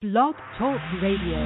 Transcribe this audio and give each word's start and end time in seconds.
Blog 0.00 0.32
Talk 0.56 0.80
Radio. 1.02 1.36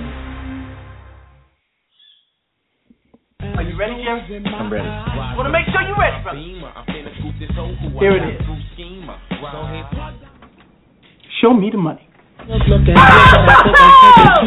Are 3.50 3.67
you 3.67 3.75
ready, 3.75 3.99
Jerry? 3.99 4.23
I'm 4.46 4.71
ready. 4.71 4.87
Want 5.34 5.42
to 5.42 5.50
make 5.50 5.67
sure 5.75 5.83
you're 5.83 5.99
ready, 5.99 6.23
brother. 6.23 6.38
Here 7.98 8.14
it 8.14 8.22
is. 8.30 8.38
Show 11.43 11.51
me 11.53 11.67
the 11.72 11.79
money. 11.79 12.06
Look 12.46 12.87
at 12.87 12.95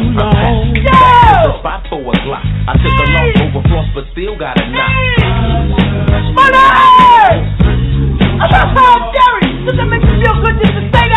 The 0.72 1.52
spot 1.60 1.84
for 1.92 2.00
a 2.00 2.16
Glock. 2.24 2.48
I 2.64 2.80
took 2.80 2.88
a 2.88 3.06
long 3.12 3.28
overfloss, 3.44 3.92
but 3.92 4.08
still 4.16 4.40
got 4.40 4.56
a 4.56 4.64
knock. 4.72 4.88
Money! 6.32 6.64
Jerry, 8.40 9.68
does 9.68 9.76
that 9.76 9.84
make 9.84 10.00
you 10.00 10.16
feel 10.24 10.32
good 10.40 10.56
just 10.64 10.72
to? 10.72 10.80
Say 10.96 11.07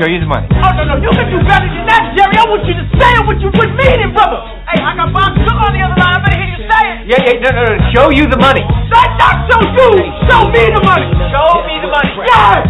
Show 0.00 0.08
you 0.08 0.16
the 0.16 0.32
money. 0.32 0.48
Oh, 0.48 0.72
no, 0.80 0.88
no, 0.88 0.96
you 0.96 1.12
can 1.12 1.28
do 1.28 1.44
better 1.44 1.68
than 1.68 1.84
that, 1.84 2.16
Jerry. 2.16 2.32
I 2.32 2.48
want 2.48 2.64
you 2.64 2.72
to 2.72 2.88
say 2.96 3.20
it 3.20 3.20
what 3.28 3.36
you 3.36 3.52
would 3.52 3.72
mean 3.76 4.00
it, 4.00 4.08
brother. 4.16 4.40
Hey, 4.64 4.80
I 4.80 4.96
got 4.96 5.12
Bob 5.12 5.36
Sugar 5.36 5.60
on 5.60 5.76
the 5.76 5.84
other 5.84 6.00
line. 6.00 6.16
I 6.16 6.24
better 6.24 6.40
hear 6.40 6.48
you 6.56 6.64
say 6.64 6.82
it. 6.88 7.04
Yeah, 7.04 7.20
yeah, 7.20 7.36
no, 7.44 7.52
no, 7.52 7.60
no. 7.68 7.76
Show 7.92 8.08
you 8.08 8.24
the 8.24 8.40
money. 8.40 8.64
That's 8.88 9.12
not 9.20 9.44
show 9.44 9.60
you. 9.60 10.00
Show 10.24 10.48
me 10.48 10.72
the 10.72 10.80
money. 10.88 11.04
Show 11.04 11.52
me 11.68 11.84
the 11.84 11.92
money. 11.92 12.16
Yes. 12.16 12.64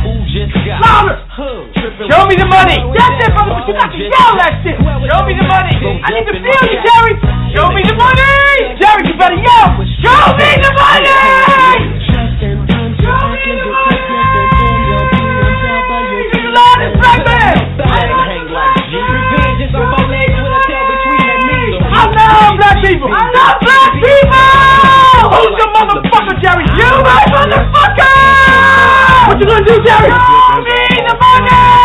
Louder. 0.83 1.23
Show 2.11 2.27
me 2.27 2.35
the 2.35 2.51
money. 2.51 2.83
That's 2.99 3.23
it, 3.23 3.31
brother, 3.31 3.55
but 3.55 3.63
you 3.63 3.79
got 3.79 3.95
to 3.95 4.03
yell 4.11 4.35
that 4.35 4.67
shit. 4.67 4.75
Show 4.75 5.23
me 5.23 5.39
the 5.39 5.47
money. 5.47 5.71
I 6.03 6.11
need 6.11 6.27
to 6.27 6.35
feel 6.35 6.67
you, 6.67 6.83
Jerry. 6.83 7.15
Show 7.55 7.71
me 7.71 7.87
the 7.87 7.95
money. 7.95 8.75
Jerry, 8.75 9.07
you 9.07 9.15
better 9.15 9.39
yell. 9.39 9.79
Show 10.03 10.35
me 10.35 10.51
the 10.67 10.73
money. 10.75 11.15
Show 12.11 13.23
me 13.23 13.55
the 13.55 13.71
money. 13.71 13.90
Love 22.31 22.55
black 22.59 22.79
people. 22.85 23.09
I 23.11 23.23
love 23.35 23.57
black 23.61 23.91
people. 23.99 24.47
Who's 25.31 25.55
the 25.59 25.69
motherfucker, 25.75 26.37
Jerry? 26.43 26.67
You, 26.79 26.91
my 27.03 27.23
motherfucker. 27.35 28.13
What 29.29 29.37
you 29.41 29.47
gonna 29.47 29.65
do, 29.67 29.77
Jerry? 29.85 30.11
Show 30.11 30.63
me 30.63 30.81
the 31.07 31.15
money. 31.19 31.81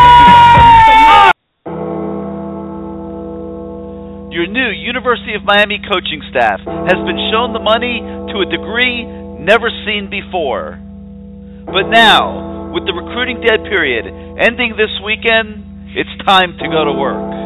Your 4.36 4.48
new 4.48 4.68
University 4.68 5.34
of 5.36 5.44
Miami 5.44 5.80
coaching 5.88 6.22
staff 6.30 6.60
has 6.60 7.00
been 7.08 7.20
shown 7.32 7.54
the 7.54 7.64
money 7.64 8.04
to 8.34 8.42
a 8.42 8.46
degree 8.46 9.06
never 9.40 9.70
seen 9.86 10.10
before. 10.10 10.80
But 11.66 11.88
now, 11.88 12.72
with 12.74 12.86
the 12.86 12.94
recruiting 12.94 13.40
dead 13.40 13.64
period 13.64 14.06
ending 14.42 14.76
this 14.76 14.92
weekend, 15.06 15.96
it's 15.96 16.12
time 16.26 16.58
to 16.60 16.68
go 16.68 16.84
to 16.84 16.92
work. 16.92 17.45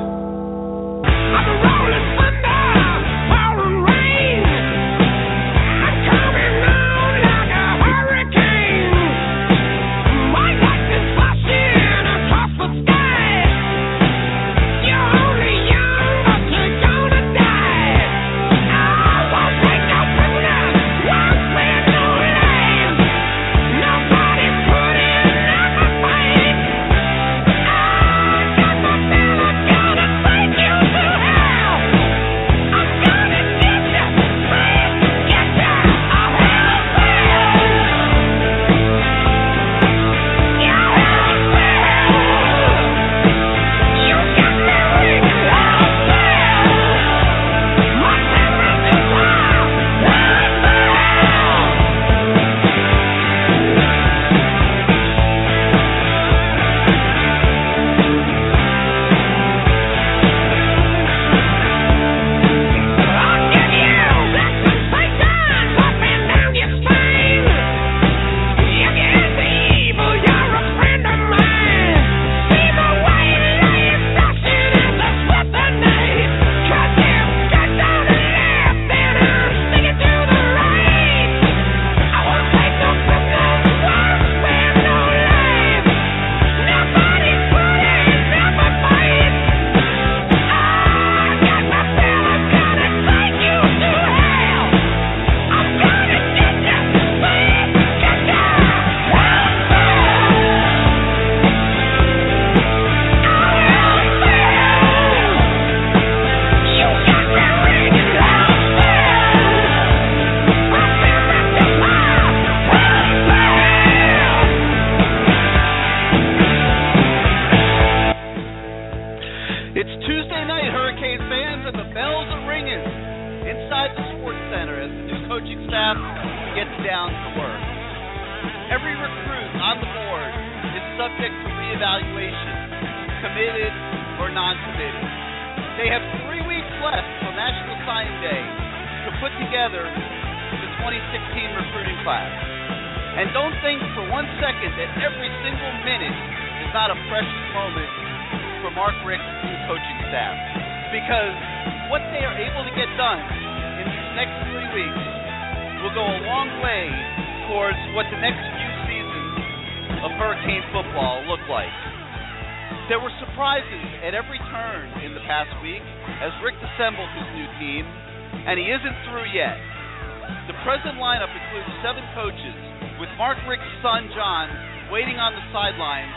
With 173.00 173.12
Mark 173.16 173.40
Richt's 173.48 173.76
son 173.80 174.12
John 174.12 174.48
waiting 174.92 175.22
on 175.22 175.38
the 175.38 175.46
sidelines 175.54 176.12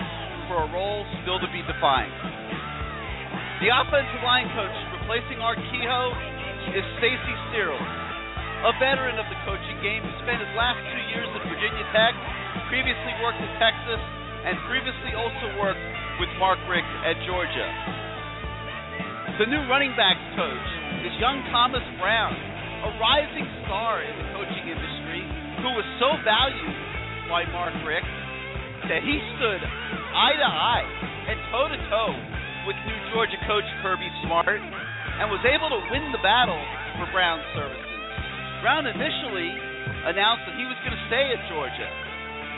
for 0.49 0.65
a 0.65 0.69
role 0.73 1.05
still 1.23 1.39
to 1.39 1.49
be 1.53 1.63
defined. 1.69 2.13
The 3.63 3.71
offensive 3.71 4.23
line 4.27 4.51
coach 4.59 4.75
replacing 4.99 5.39
Kehoe 5.39 6.11
is 6.75 6.85
Stacy 6.99 7.35
Searels, 7.55 7.91
a 8.67 8.73
veteran 8.83 9.19
of 9.19 9.27
the 9.31 9.39
coaching 9.47 9.79
game 9.85 10.03
who 10.03 10.13
spent 10.23 10.43
his 10.43 10.53
last 10.59 10.81
two 10.91 11.03
years 11.15 11.29
at 11.31 11.43
Virginia 11.47 11.87
Tech, 11.95 12.15
previously 12.73 13.15
worked 13.23 13.39
at 13.39 13.53
Texas, 13.63 14.03
and 14.47 14.59
previously 14.67 15.15
also 15.15 15.47
worked 15.63 15.85
with 16.19 16.31
Mark 16.43 16.59
Richt 16.67 16.91
at 17.07 17.15
Georgia. 17.27 17.69
The 19.39 19.47
new 19.49 19.63
running 19.71 19.95
backs 19.95 20.23
coach 20.35 20.69
is 21.07 21.13
young 21.23 21.41
Thomas 21.55 21.85
Brown, 22.03 22.35
a 22.87 22.91
rising 22.99 23.47
star 23.65 24.03
in 24.03 24.15
the 24.19 24.27
coaching 24.35 24.67
industry 24.71 24.92
who 25.63 25.79
was 25.79 25.87
so 26.03 26.11
valued 26.27 26.75
by 27.31 27.47
Mark 27.55 27.71
Richt 27.87 28.11
that 28.91 29.07
he 29.07 29.15
stood 29.39 29.63
eye 29.63 30.35
to 30.35 30.49
eye 30.51 30.87
and 31.31 31.39
toe 31.55 31.71
to 31.71 31.79
toe 31.87 32.15
with 32.67 32.75
new 32.83 32.99
Georgia 33.15 33.39
coach 33.47 33.67
Kirby 33.79 34.11
Smart 34.27 34.59
and 34.59 35.31
was 35.31 35.43
able 35.47 35.71
to 35.71 35.81
win 35.87 36.11
the 36.11 36.19
battle 36.19 36.59
for 36.99 37.07
Brown's 37.15 37.47
services. 37.55 37.95
Brown 38.59 38.91
initially 38.91 39.55
announced 40.11 40.51
that 40.51 40.59
he 40.59 40.67
was 40.67 40.79
going 40.83 40.99
to 40.99 41.05
stay 41.07 41.31
at 41.31 41.41
Georgia, 41.47 41.91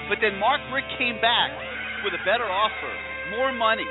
but 0.08 0.24
then 0.24 0.40
Mark 0.40 0.64
Richt 0.72 0.88
came 0.96 1.20
back 1.20 1.52
with 2.08 2.16
a 2.16 2.24
better 2.24 2.48
offer, 2.48 2.92
more 3.36 3.52
money, 3.52 3.88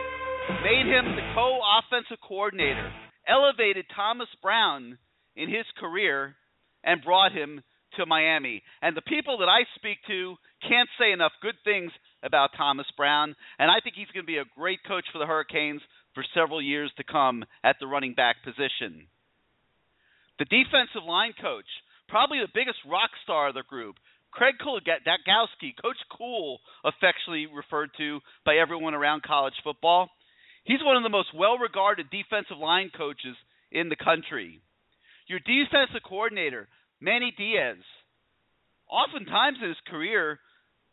made 0.65 0.89
him 0.89 1.13
the 1.13 1.25
co 1.38 1.62
offensive 1.62 2.18
coordinator, 2.25 2.89
elevated 3.30 3.86
Thomas 3.94 4.30
Brown 4.42 4.98
in 5.38 5.50
his 5.50 5.69
career, 5.77 6.33
and 6.81 7.06
brought 7.06 7.31
him 7.31 7.62
to 7.97 8.05
Miami. 8.05 8.63
And 8.81 8.95
the 8.95 9.01
people 9.01 9.37
that 9.39 9.49
I 9.49 9.63
speak 9.75 9.97
to 10.07 10.35
can't 10.61 10.89
say 10.99 11.11
enough 11.11 11.31
good 11.41 11.55
things 11.63 11.91
about 12.23 12.51
Thomas 12.57 12.87
Brown, 12.95 13.35
and 13.59 13.69
I 13.69 13.79
think 13.83 13.95
he's 13.95 14.11
going 14.13 14.23
to 14.23 14.31
be 14.31 14.37
a 14.37 14.55
great 14.57 14.79
coach 14.87 15.05
for 15.11 15.19
the 15.19 15.25
Hurricanes 15.25 15.81
for 16.13 16.23
several 16.33 16.61
years 16.61 16.91
to 16.97 17.03
come 17.03 17.43
at 17.63 17.75
the 17.79 17.87
running 17.87 18.13
back 18.13 18.37
position. 18.43 19.07
The 20.39 20.45
defensive 20.45 21.05
line 21.07 21.33
coach, 21.39 21.67
probably 22.07 22.39
the 22.39 22.53
biggest 22.53 22.79
rock 22.89 23.11
star 23.23 23.49
of 23.49 23.55
the 23.55 23.63
group, 23.67 23.95
Craig 24.31 24.55
Kuligowski, 24.57 25.77
Coach 25.79 26.01
Cool, 26.17 26.59
affectionately 26.83 27.45
referred 27.45 27.91
to 27.97 28.19
by 28.45 28.55
everyone 28.55 28.95
around 28.95 29.21
college 29.21 29.53
football. 29.63 30.09
He's 30.63 30.83
one 30.83 30.97
of 30.97 31.03
the 31.03 31.09
most 31.09 31.29
well 31.35 31.57
regarded 31.57 32.09
defensive 32.09 32.57
line 32.57 32.89
coaches 32.95 33.35
in 33.71 33.89
the 33.89 33.95
country. 33.95 34.61
Your 35.27 35.39
defensive 35.39 36.01
coordinator, 36.07 36.67
Manny 37.03 37.35
Diaz, 37.35 37.83
oftentimes 38.88 39.57
in 39.61 39.67
his 39.67 39.83
career, 39.91 40.39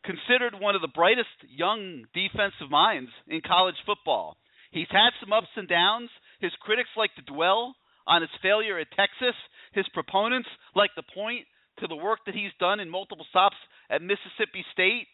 considered 0.02 0.58
one 0.58 0.74
of 0.74 0.82
the 0.82 0.90
brightest 0.90 1.30
young 1.46 2.02
defensive 2.12 2.66
minds 2.68 3.10
in 3.28 3.40
college 3.46 3.78
football. 3.86 4.36
He's 4.72 4.90
had 4.90 5.14
some 5.22 5.32
ups 5.32 5.54
and 5.54 5.68
downs. 5.68 6.10
His 6.40 6.50
critics 6.62 6.90
like 6.96 7.14
to 7.14 7.32
dwell 7.32 7.76
on 8.08 8.22
his 8.22 8.42
failure 8.42 8.76
at 8.78 8.90
Texas. 8.90 9.38
His 9.72 9.86
proponents 9.94 10.48
like 10.74 10.90
to 10.96 11.14
point 11.14 11.46
to 11.78 11.86
the 11.86 11.94
work 11.94 12.18
that 12.26 12.34
he's 12.34 12.50
done 12.58 12.80
in 12.80 12.90
multiple 12.90 13.26
stops 13.30 13.56
at 13.88 14.02
Mississippi 14.02 14.66
State. 14.72 15.06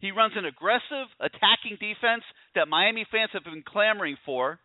He 0.00 0.16
runs 0.16 0.32
an 0.34 0.46
aggressive, 0.46 1.12
attacking 1.20 1.76
defense 1.76 2.24
that 2.54 2.72
Miami 2.72 3.04
fans 3.12 3.30
have 3.34 3.44
been 3.44 3.64
clamoring 3.68 4.16
for. 4.24 4.58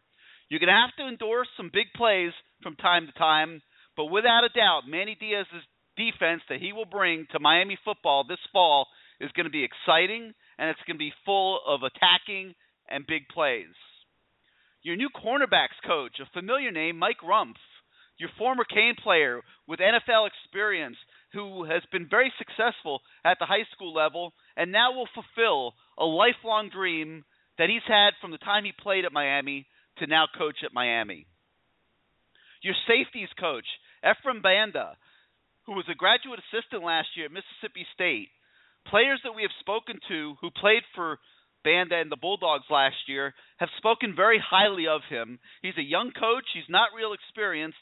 You're 0.47 0.63
going 0.63 0.71
to 0.71 0.79
have 0.79 0.95
to 0.95 1.11
endorse 1.11 1.49
some 1.57 1.71
big 1.73 1.91
plays 1.97 2.31
from 2.61 2.77
time 2.77 3.07
to 3.07 3.19
time, 3.19 3.61
but 3.97 4.05
without 4.05 4.43
a 4.43 4.53
doubt, 4.53 4.87
Manny 4.87 5.17
Diaz's 5.19 5.65
defense 5.97 6.41
that 6.49 6.59
he 6.59 6.73
will 6.73 6.85
bring 6.85 7.27
to 7.31 7.39
Miami 7.39 7.77
football 7.83 8.23
this 8.23 8.41
fall 8.51 8.87
is 9.19 9.31
going 9.31 9.45
to 9.45 9.51
be 9.51 9.63
exciting 9.63 10.33
and 10.57 10.69
it's 10.69 10.79
going 10.87 10.97
to 10.97 11.05
be 11.05 11.13
full 11.25 11.59
of 11.67 11.81
attacking 11.83 12.53
and 12.89 13.07
big 13.07 13.27
plays. 13.33 13.73
Your 14.81 14.95
new 14.95 15.09
cornerbacks 15.09 15.79
coach, 15.85 16.19
a 16.19 16.29
familiar 16.33 16.71
name, 16.71 16.97
Mike 16.99 17.23
Rumph, 17.23 17.55
your 18.17 18.29
former 18.37 18.63
Cane 18.65 18.95
player 19.01 19.41
with 19.67 19.79
NFL 19.79 20.27
experience 20.27 20.97
who 21.33 21.63
has 21.65 21.81
been 21.91 22.07
very 22.09 22.31
successful 22.37 23.01
at 23.25 23.37
the 23.39 23.45
high 23.45 23.65
school 23.73 23.93
level 23.93 24.33
and 24.55 24.71
now 24.71 24.91
will 24.91 25.09
fulfill 25.13 25.73
a 25.97 26.05
lifelong 26.05 26.69
dream 26.69 27.23
that 27.57 27.69
he's 27.69 27.85
had 27.87 28.11
from 28.21 28.31
the 28.31 28.37
time 28.37 28.63
he 28.65 28.71
played 28.71 29.05
at 29.05 29.13
Miami 29.13 29.65
to 29.97 30.07
now 30.07 30.25
coach 30.37 30.57
at 30.63 30.73
Miami. 30.73 31.25
Your 32.61 32.75
safeties 32.87 33.29
coach, 33.39 33.65
Ephraim 34.03 34.41
Banda, 34.41 34.95
who 35.65 35.73
was 35.73 35.85
a 35.89 35.95
graduate 35.95 36.39
assistant 36.39 36.83
last 36.83 37.07
year 37.15 37.25
at 37.27 37.31
Mississippi 37.31 37.85
State. 37.93 38.29
Players 38.87 39.21
that 39.23 39.35
we 39.35 39.43
have 39.43 39.55
spoken 39.59 39.99
to 40.09 40.35
who 40.41 40.51
played 40.51 40.83
for 40.95 41.19
Banda 41.63 41.95
and 41.95 42.11
the 42.11 42.19
Bulldogs 42.19 42.67
last 42.69 43.07
year 43.07 43.33
have 43.57 43.69
spoken 43.77 44.13
very 44.15 44.41
highly 44.43 44.87
of 44.87 45.01
him. 45.09 45.39
He's 45.61 45.77
a 45.77 45.83
young 45.83 46.11
coach. 46.11 46.43
He's 46.53 46.67
not 46.69 46.89
real 46.95 47.13
experienced, 47.13 47.79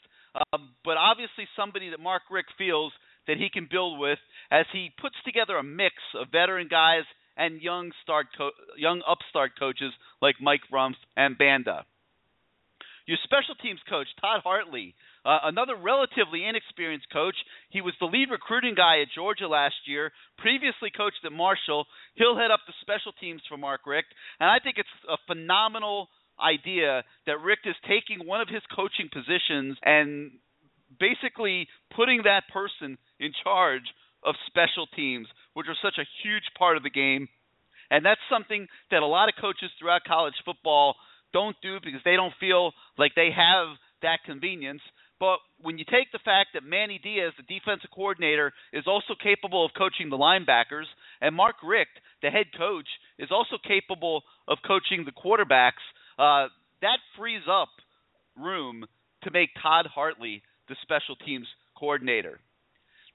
um, 0.52 0.70
but 0.84 0.96
obviously 0.96 1.48
somebody 1.56 1.90
that 1.90 2.00
Mark 2.00 2.22
Richt 2.30 2.50
feels 2.56 2.92
that 3.26 3.36
he 3.36 3.50
can 3.50 3.68
build 3.70 3.98
with 3.98 4.18
as 4.50 4.66
he 4.72 4.90
puts 5.00 5.16
together 5.24 5.56
a 5.56 5.62
mix 5.62 5.94
of 6.14 6.28
veteran 6.30 6.68
guys 6.70 7.04
and 7.36 7.60
young 7.60 7.90
start 8.02 8.26
co- 8.36 8.50
young 8.76 9.02
upstart 9.08 9.52
coaches 9.58 9.92
like 10.20 10.36
Mike 10.40 10.62
Rumph 10.72 10.98
and 11.16 11.36
Banda. 11.36 11.84
Your 13.06 13.18
special 13.24 13.54
teams 13.60 13.80
coach 13.88 14.06
Todd 14.20 14.40
Hartley 14.44 14.94
uh, 15.24 15.38
another 15.44 15.76
relatively 15.76 16.44
inexperienced 16.44 17.06
coach. 17.12 17.36
He 17.70 17.80
was 17.80 17.94
the 18.00 18.06
lead 18.06 18.30
recruiting 18.30 18.74
guy 18.74 19.02
at 19.02 19.08
Georgia 19.14 19.46
last 19.46 19.86
year, 19.86 20.10
previously 20.38 20.90
coached 20.90 21.22
at 21.24 21.32
Marshall. 21.32 21.86
He'll 22.14 22.36
head 22.36 22.50
up 22.50 22.60
the 22.66 22.74
special 22.80 23.12
teams 23.20 23.40
for 23.48 23.56
Mark 23.56 23.86
Richt. 23.86 24.08
And 24.40 24.50
I 24.50 24.58
think 24.58 24.76
it's 24.78 24.88
a 25.08 25.16
phenomenal 25.26 26.08
idea 26.42 27.04
that 27.26 27.40
Richt 27.40 27.66
is 27.66 27.76
taking 27.86 28.26
one 28.26 28.40
of 28.40 28.48
his 28.48 28.62
coaching 28.74 29.08
positions 29.12 29.78
and 29.84 30.32
basically 30.98 31.68
putting 31.94 32.22
that 32.24 32.50
person 32.52 32.98
in 33.20 33.30
charge 33.44 33.86
of 34.24 34.34
special 34.46 34.86
teams, 34.94 35.26
which 35.54 35.66
are 35.68 35.78
such 35.82 35.98
a 35.98 36.08
huge 36.22 36.46
part 36.58 36.76
of 36.76 36.82
the 36.82 36.90
game. 36.90 37.28
And 37.90 38.04
that's 38.04 38.20
something 38.30 38.66
that 38.90 39.02
a 39.02 39.06
lot 39.06 39.28
of 39.28 39.34
coaches 39.40 39.70
throughout 39.78 40.02
college 40.02 40.34
football 40.44 40.96
don't 41.32 41.56
do 41.62 41.78
because 41.82 42.00
they 42.04 42.16
don't 42.16 42.34
feel 42.40 42.72
like 42.98 43.12
they 43.14 43.30
have 43.34 43.76
that 44.02 44.20
convenience. 44.26 44.82
But 45.18 45.38
when 45.60 45.78
you 45.78 45.84
take 45.84 46.10
the 46.10 46.18
fact 46.24 46.50
that 46.54 46.64
Manny 46.64 46.98
Diaz, 47.02 47.32
the 47.36 47.46
defensive 47.46 47.90
coordinator, 47.94 48.52
is 48.72 48.84
also 48.86 49.14
capable 49.22 49.64
of 49.64 49.70
coaching 49.78 50.10
the 50.10 50.18
linebackers, 50.18 50.90
and 51.20 51.34
Mark 51.34 51.56
Richt, 51.62 51.94
the 52.22 52.30
head 52.30 52.46
coach, 52.58 52.88
is 53.18 53.30
also 53.30 53.56
capable 53.62 54.22
of 54.48 54.58
coaching 54.66 55.04
the 55.04 55.12
quarterbacks, 55.12 55.82
uh, 56.18 56.48
that 56.80 56.98
frees 57.16 57.42
up 57.48 57.68
room 58.36 58.84
to 59.22 59.30
make 59.30 59.50
Todd 59.62 59.86
Hartley 59.86 60.42
the 60.68 60.74
special 60.82 61.14
teams 61.16 61.46
coordinator. 61.78 62.40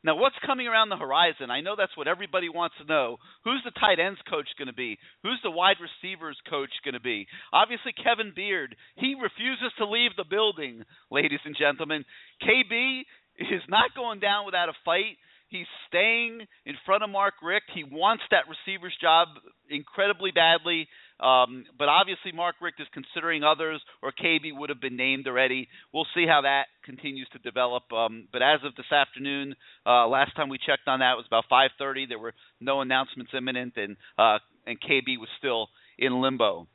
Now, 0.03 0.15
what's 0.15 0.35
coming 0.45 0.67
around 0.67 0.89
the 0.89 0.97
horizon? 0.97 1.49
I 1.49 1.61
know 1.61 1.75
that's 1.77 1.95
what 1.97 2.07
everybody 2.07 2.49
wants 2.49 2.75
to 2.79 2.85
know. 2.85 3.17
Who's 3.43 3.61
the 3.65 3.71
tight 3.71 3.99
ends 3.99 4.19
coach 4.29 4.47
going 4.57 4.67
to 4.67 4.73
be? 4.73 4.97
Who's 5.23 5.39
the 5.43 5.51
wide 5.51 5.77
receivers 5.81 6.37
coach 6.49 6.69
going 6.85 6.93
to 6.93 7.01
be? 7.01 7.27
Obviously, 7.51 7.93
Kevin 7.93 8.31
Beard. 8.35 8.75
He 8.95 9.15
refuses 9.19 9.73
to 9.77 9.89
leave 9.89 10.11
the 10.15 10.23
building, 10.29 10.83
ladies 11.09 11.41
and 11.45 11.57
gentlemen. 11.57 12.05
KB 12.45 13.01
is 13.39 13.61
not 13.69 13.95
going 13.95 14.19
down 14.19 14.45
without 14.45 14.69
a 14.69 14.77
fight. 14.85 15.17
He's 15.49 15.67
staying 15.87 16.45
in 16.65 16.75
front 16.85 17.03
of 17.03 17.09
Mark 17.09 17.35
Richt. 17.41 17.71
He 17.73 17.83
wants 17.83 18.23
that 18.31 18.51
receiver's 18.51 18.95
job 19.01 19.29
incredibly 19.69 20.31
badly. 20.31 20.87
Um, 21.19 21.65
but 21.77 21.89
obviously, 21.89 22.31
Mark 22.31 22.55
Richt 22.61 22.79
is 22.79 22.87
considering 22.93 23.43
others, 23.43 23.81
or 24.03 24.11
KB 24.11 24.55
would 24.55 24.69
have 24.69 24.81
been 24.81 24.97
named 24.97 25.27
already. 25.27 25.67
We'll 25.93 26.07
see 26.13 26.25
how 26.27 26.41
that 26.41 26.65
continues 26.85 27.27
to 27.33 27.39
develop. 27.39 27.91
Um, 27.91 28.27
but 28.31 28.41
as 28.41 28.59
of 28.63 28.75
this 28.75 28.91
afternoon, 28.91 29.55
uh, 29.85 30.07
last 30.07 30.35
time 30.35 30.49
we 30.49 30.57
checked 30.57 30.87
on 30.87 30.99
that 30.99 31.17
was 31.17 31.25
about 31.25 31.45
5:30. 31.49 32.05
There 32.07 32.19
were 32.19 32.33
no 32.59 32.81
announcements 32.81 33.31
imminent, 33.33 33.77
and 33.77 33.97
uh, 34.17 34.39
and 34.65 34.79
KB 34.79 35.17
was 35.17 35.29
still 35.37 35.69
in 35.97 36.21
limbo. 36.21 36.67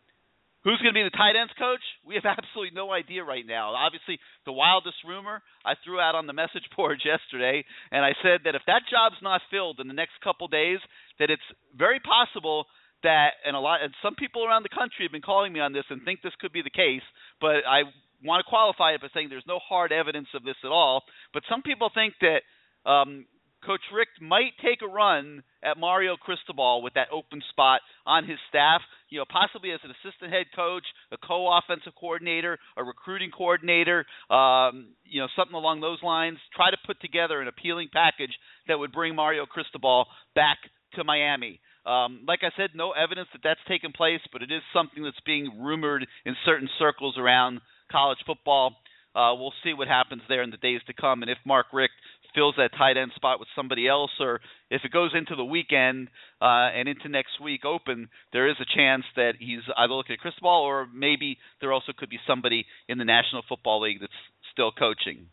Who's 0.65 0.79
going 0.79 0.95
to 0.95 0.99
be 0.99 1.03
the 1.03 1.11
tight 1.11 1.35
ends 1.35 1.53
coach? 1.59 1.83
We 2.07 2.15
have 2.15 2.25
absolutely 2.39 2.75
no 2.75 2.93
idea 2.93 3.25
right 3.25 3.47
now. 3.47 3.75
Obviously, 3.75 4.19
the 4.47 4.53
wildest 4.53 4.97
rumor 5.07 5.43
I 5.65 5.75
threw 5.85 5.99
out 6.01 6.15
on 6.15 6.27
the 6.27 6.33
message 6.33 6.67
boards 6.77 7.03
yesterday, 7.07 7.65
and 7.91 8.05
I 8.05 8.15
said 8.23 8.43
that 8.45 8.55
if 8.55 8.63
that 8.67 8.87
job's 8.91 9.21
not 9.23 9.43
filled 9.51 9.81
in 9.81 9.89
the 9.89 9.95
next 9.95 10.19
couple 10.23 10.49
days, 10.49 10.79
that 11.19 11.31
it's 11.31 11.43
very 11.77 12.01
possible 12.01 12.67
that 13.03 13.41
and 13.47 13.57
a 13.57 13.61
lot 13.61 13.83
and 13.83 13.93
some 14.03 14.15
people 14.15 14.45
around 14.45 14.63
the 14.63 14.75
country 14.75 15.05
have 15.05 15.13
been 15.13 15.23
calling 15.23 15.53
me 15.53 15.61
on 15.61 15.73
this 15.73 15.85
and 15.91 16.03
think 16.05 16.23
this 16.23 16.33
could 16.41 16.53
be 16.53 16.63
the 16.63 16.71
case, 16.71 17.03
but 17.41 17.67
I 17.67 17.83
want 18.25 18.45
to 18.45 18.49
qualify 18.49 18.93
it 18.93 19.01
by 19.01 19.09
saying 19.13 19.29
there's 19.29 19.47
no 19.47 19.59
hard 19.59 19.93
evidence 19.93 20.29
of 20.35 20.45
this 20.45 20.57
at 20.65 20.71
all. 20.71 21.03
But 21.35 21.43
some 21.51 21.63
people 21.63 21.91
think 21.93 22.15
that 22.21 22.43
um, 22.89 23.27
Coach 23.65 23.83
Richt 23.95 24.21
might 24.21 24.53
take 24.63 24.83
a 24.83 24.91
run 24.91 25.43
at 25.63 25.79
Mario 25.79 26.17
Cristobal 26.17 26.83
with 26.83 26.95
that 26.95 27.09
open 27.13 27.43
spot 27.51 27.81
on 28.07 28.27
his 28.27 28.39
staff. 28.49 28.81
You 29.09 29.19
know, 29.19 29.25
possibly 29.31 29.71
as 29.71 29.81
an 29.85 29.91
assistant 29.91 30.33
head 30.33 30.47
coach, 30.55 30.85
a 31.13 31.17
co-offensive 31.17 31.93
coordinator, 31.99 32.59
a 32.77 32.83
recruiting 32.83 33.31
coordinator. 33.31 34.05
Um, 34.31 34.95
you 35.05 35.21
know, 35.21 35.29
something 35.37 35.55
along 35.55 35.81
those 35.81 36.03
lines. 36.03 36.39
Try 36.55 36.71
to 36.71 36.79
put 36.87 37.01
together 37.01 37.41
an 37.41 37.49
appealing 37.49 37.89
package 37.93 38.35
that 38.67 38.79
would 38.79 38.93
bring 38.93 39.15
Mario 39.15 39.47
Cristobal 39.47 40.07
back 40.35 40.59
to 40.95 41.05
Miami. 41.05 41.61
Um, 41.85 42.25
like 42.27 42.41
I 42.43 42.51
said, 42.57 42.71
no 42.75 42.93
evidence 42.93 43.29
that 43.33 43.43
that's 43.43 43.61
taken 43.67 43.93
place, 43.93 44.21
but 44.33 44.43
it 44.43 44.53
is 44.53 44.63
something 44.73 45.03
that's 45.03 45.21
being 45.27 45.61
rumored 45.61 46.07
in 46.25 46.37
certain 46.45 46.69
circles 46.79 47.17
around 47.19 47.61
college 47.91 48.19
football. 48.27 48.77
Uh, 49.15 49.35
we'll 49.37 49.53
see 49.65 49.75
what 49.75 49.89
happens 49.89 50.23
there 50.29 50.43
in 50.43 50.51
the 50.51 50.57
days 50.57 50.81
to 50.87 50.95
come, 50.95 51.23
and 51.23 51.31
if 51.31 51.39
Mark 51.45 51.67
Richt 51.73 51.93
fills 52.35 52.55
that 52.57 52.71
tight 52.79 52.97
end 52.97 53.13
spot 53.15 53.39
with 53.39 53.49
somebody 53.55 53.87
else, 53.87 54.11
or 54.21 54.41
if 54.71 54.83
it 54.85 54.93
goes 54.93 55.11
into 55.15 55.37
the 55.37 55.45
weekend 55.45 56.09
uh, 56.41 56.71
and 56.75 56.89
into 56.89 57.09
next 57.09 57.41
week 57.43 57.65
open, 57.65 58.09
there 58.33 58.49
is 58.49 58.57
a 58.61 58.77
chance 58.77 59.05
that 59.17 59.35
he's 59.39 59.61
either 59.77 59.93
looking 59.93 60.15
at 60.15 60.21
Cristobal, 60.21 60.49
or 60.49 60.89
maybe 60.95 61.37
there 61.61 61.73
also 61.73 61.93
could 61.97 62.09
be 62.09 62.19
somebody 62.27 62.65
in 62.89 62.97
the 62.97 63.05
National 63.05 63.43
Football 63.49 63.83
League 63.83 64.01
that's 64.01 64.13
still 64.53 64.73
coaching. 64.73 65.27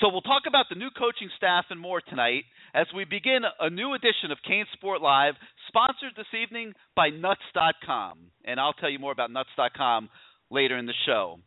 So 0.00 0.10
we'll 0.10 0.20
talk 0.20 0.42
about 0.46 0.66
the 0.68 0.76
new 0.76 0.90
coaching 0.90 1.30
staff 1.38 1.64
and 1.70 1.80
more 1.80 2.02
tonight 2.02 2.44
as 2.74 2.86
we 2.94 3.06
begin 3.06 3.40
a 3.58 3.70
new 3.70 3.94
edition 3.94 4.30
of 4.30 4.36
CaneSport 4.44 5.00
Live, 5.00 5.32
sponsored 5.68 6.12
this 6.14 6.28
evening 6.36 6.74
by 6.94 7.08
Nuts.com. 7.08 8.18
And 8.44 8.60
I'll 8.60 8.74
tell 8.74 8.90
you 8.90 8.98
more 8.98 9.12
about 9.12 9.30
Nuts.com 9.30 10.10
later 10.50 10.76
in 10.76 10.84
the 10.84 10.92
show. 11.06 11.38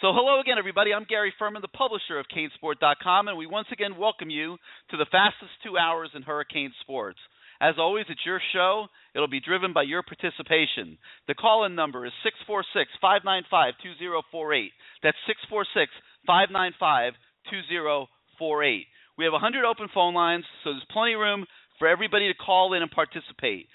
So 0.00 0.08
hello 0.10 0.40
again, 0.40 0.58
everybody. 0.58 0.92
I'm 0.92 1.06
Gary 1.08 1.32
Ferman, 1.40 1.62
the 1.62 1.68
publisher 1.68 2.18
of 2.18 2.26
CaneSport.com, 2.36 3.28
and 3.28 3.38
we 3.38 3.46
once 3.46 3.68
again 3.72 3.96
welcome 3.96 4.28
you 4.28 4.56
to 4.90 4.96
the 4.96 5.06
fastest 5.12 5.52
two 5.62 5.78
hours 5.78 6.10
in 6.16 6.22
Hurricane 6.22 6.72
sports. 6.80 7.18
As 7.60 7.76
always, 7.78 8.06
it's 8.08 8.26
your 8.26 8.40
show. 8.52 8.86
It'll 9.14 9.30
be 9.30 9.40
driven 9.40 9.72
by 9.72 9.84
your 9.84 10.02
participation. 10.02 10.98
The 11.28 11.34
call 11.34 11.64
in 11.64 11.76
number 11.76 12.04
is 12.04 12.12
646 12.24 12.90
595 13.00 13.74
2048. 13.80 14.72
That's 15.02 15.16
646 15.30 15.88
595 16.26 17.14
2048. 17.50 18.86
We 19.18 19.24
have 19.24 19.32
100 19.32 19.64
open 19.64 19.88
phone 19.92 20.14
lines, 20.14 20.44
so 20.62 20.72
there's 20.72 20.84
plenty 20.92 21.14
of 21.14 21.20
room 21.20 21.46
for 21.78 21.88
everybody 21.88 22.28
to 22.28 22.34
call 22.34 22.74
in 22.74 22.82
and 22.82 22.90
participate. 22.90 23.68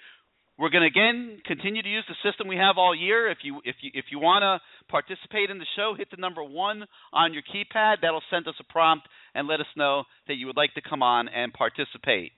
We're 0.57 0.69
going 0.69 0.85
to 0.85 0.93
again 0.93 1.41
continue 1.45 1.81
to 1.81 1.89
use 1.89 2.05
the 2.07 2.21
system 2.21 2.47
we 2.47 2.57
have 2.57 2.77
all 2.77 2.93
year. 2.93 3.31
If 3.31 3.39
you 3.41 3.61
if 3.65 3.75
you 3.81 3.89
if 3.95 4.05
you 4.11 4.19
want 4.19 4.43
to 4.43 4.61
participate 4.89 5.49
in 5.49 5.57
the 5.57 5.65
show, 5.75 5.95
hit 5.97 6.11
the 6.11 6.21
number 6.21 6.43
one 6.43 6.85
on 7.11 7.33
your 7.33 7.41
keypad. 7.41 8.01
That'll 8.01 8.21
send 8.29 8.47
us 8.47 8.53
a 8.59 8.71
prompt 8.71 9.07
and 9.33 9.47
let 9.47 9.59
us 9.59 9.71
know 9.75 10.03
that 10.27 10.35
you 10.35 10.45
would 10.45 10.57
like 10.57 10.75
to 10.75 10.81
come 10.87 11.01
on 11.01 11.29
and 11.29 11.51
participate. 11.51 12.33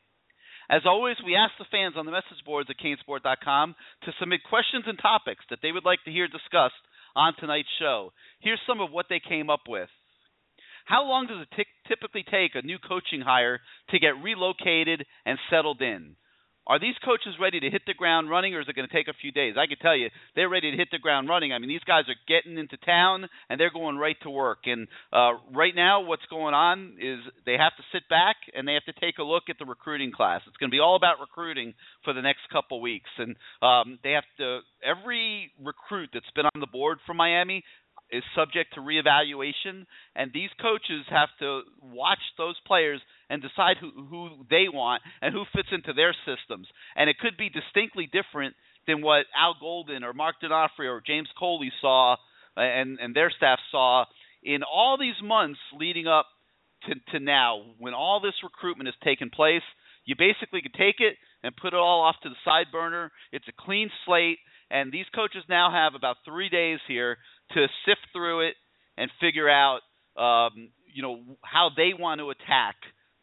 As 0.69 0.83
always, 0.85 1.17
we 1.25 1.35
ask 1.35 1.51
the 1.59 1.67
fans 1.69 1.95
on 1.97 2.05
the 2.05 2.15
message 2.15 2.39
boards 2.45 2.69
at 2.69 2.79
canesport.com 2.79 3.75
to 4.03 4.11
submit 4.19 4.39
questions 4.47 4.85
and 4.87 4.97
topics 4.97 5.43
that 5.49 5.59
they 5.61 5.73
would 5.73 5.83
like 5.83 5.99
to 6.05 6.11
hear 6.11 6.27
discussed 6.27 6.79
on 7.15 7.33
tonight's 7.39 7.67
show. 7.79 8.13
Here's 8.39 8.61
some 8.65 8.79
of 8.79 8.91
what 8.91 9.07
they 9.09 9.19
came 9.19 9.49
up 9.49 9.67
with. 9.67 9.89
How 10.85 11.03
long 11.05 11.27
does 11.27 11.41
it 11.41 11.55
t- 11.55 11.87
typically 11.87 12.23
take 12.23 12.55
a 12.55 12.65
new 12.65 12.77
coaching 12.77 13.21
hire 13.21 13.59
to 13.89 13.99
get 13.99 14.21
relocated 14.21 15.05
and 15.25 15.37
settled 15.49 15.81
in? 15.81 16.15
Are 16.65 16.79
these 16.79 16.95
coaches 17.03 17.35
ready 17.41 17.59
to 17.59 17.69
hit 17.69 17.81
the 17.85 17.93
ground 17.93 18.29
running, 18.29 18.55
or 18.55 18.61
is 18.61 18.67
it 18.69 18.75
going 18.75 18.87
to 18.87 18.93
take 18.93 19.09
a 19.09 19.19
few 19.19 19.33
days? 19.33 19.55
I 19.59 19.67
can 19.67 19.77
tell 19.79 19.97
you, 19.97 20.07
they're 20.33 20.47
ready 20.47 20.71
to 20.71 20.77
hit 20.77 20.87
the 20.91 20.97
ground 20.97 21.27
running. 21.27 21.51
I 21.51 21.59
mean, 21.59 21.67
these 21.67 21.83
guys 21.83 22.05
are 22.07 22.15
getting 22.25 22.57
into 22.57 22.77
town 22.77 23.27
and 23.49 23.59
they're 23.59 23.71
going 23.71 23.97
right 23.97 24.15
to 24.23 24.29
work. 24.29 24.59
And 24.65 24.87
uh, 25.11 25.31
right 25.53 25.75
now, 25.75 26.05
what's 26.05 26.25
going 26.29 26.53
on 26.53 26.95
is 27.01 27.19
they 27.45 27.53
have 27.59 27.75
to 27.75 27.83
sit 27.91 28.07
back 28.09 28.37
and 28.55 28.65
they 28.65 28.75
have 28.75 28.85
to 28.85 28.97
take 29.01 29.17
a 29.17 29.23
look 29.23 29.43
at 29.49 29.57
the 29.59 29.65
recruiting 29.65 30.13
class. 30.13 30.39
It's 30.47 30.55
going 30.55 30.69
to 30.69 30.73
be 30.73 30.79
all 30.79 30.95
about 30.95 31.19
recruiting 31.19 31.73
for 32.05 32.13
the 32.13 32.21
next 32.21 32.41
couple 32.49 32.79
weeks, 32.79 33.09
and 33.17 33.35
um, 33.61 33.99
they 34.01 34.11
have 34.11 34.23
to. 34.37 34.59
Every 34.83 35.51
recruit 35.61 36.11
that's 36.13 36.31
been 36.33 36.45
on 36.45 36.61
the 36.61 36.67
board 36.67 36.99
for 37.05 37.13
Miami 37.13 37.63
is 38.13 38.23
subject 38.35 38.75
to 38.75 38.81
reevaluation, 38.81 39.85
and 40.15 40.31
these 40.33 40.49
coaches 40.61 41.05
have 41.09 41.29
to 41.39 41.61
watch 41.81 42.21
those 42.37 42.55
players 42.67 43.01
and 43.29 43.41
decide 43.41 43.77
who, 43.81 43.91
who 44.05 44.29
they 44.49 44.65
want 44.71 45.01
and 45.21 45.33
who 45.33 45.43
fits 45.55 45.69
into 45.71 45.93
their 45.93 46.15
systems. 46.25 46.67
And 46.95 47.09
it 47.09 47.17
could 47.19 47.37
be 47.37 47.49
distinctly 47.49 48.07
different 48.11 48.55
than 48.87 49.01
what 49.01 49.25
Al 49.35 49.55
Golden 49.59 50.03
or 50.03 50.13
Mark 50.13 50.35
D'Onofrio 50.41 50.91
or 50.91 51.01
James 51.05 51.29
Coley 51.39 51.71
saw 51.81 52.15
and, 52.55 52.99
and 52.99 53.15
their 53.15 53.31
staff 53.35 53.59
saw 53.71 54.05
in 54.43 54.61
all 54.61 54.97
these 54.99 55.19
months 55.23 55.59
leading 55.79 56.07
up 56.07 56.27
to, 56.87 56.95
to 57.11 57.19
now, 57.23 57.63
when 57.79 57.93
all 57.93 58.19
this 58.19 58.35
recruitment 58.43 58.87
has 58.87 58.95
taken 59.03 59.29
place. 59.29 59.63
You 60.05 60.15
basically 60.17 60.61
could 60.61 60.73
take 60.73 60.99
it 60.99 61.15
and 61.43 61.55
put 61.55 61.73
it 61.73 61.77
all 61.77 62.01
off 62.01 62.15
to 62.23 62.29
the 62.29 62.35
side 62.43 62.67
burner. 62.71 63.11
It's 63.31 63.47
a 63.47 63.53
clean 63.57 63.89
slate, 64.05 64.39
and 64.69 64.91
these 64.91 65.05
coaches 65.15 65.43
now 65.47 65.71
have 65.71 65.95
about 65.95 66.17
three 66.25 66.49
days 66.49 66.79
here 66.87 67.17
to 67.51 67.67
sift 67.85 68.01
through 68.13 68.47
it 68.47 68.55
and 68.97 69.09
figure 69.19 69.49
out, 69.49 69.81
um, 70.17 70.69
you 70.93 71.01
know, 71.01 71.21
how 71.41 71.69
they 71.75 71.91
want 71.97 72.19
to 72.19 72.29
attack 72.29 72.75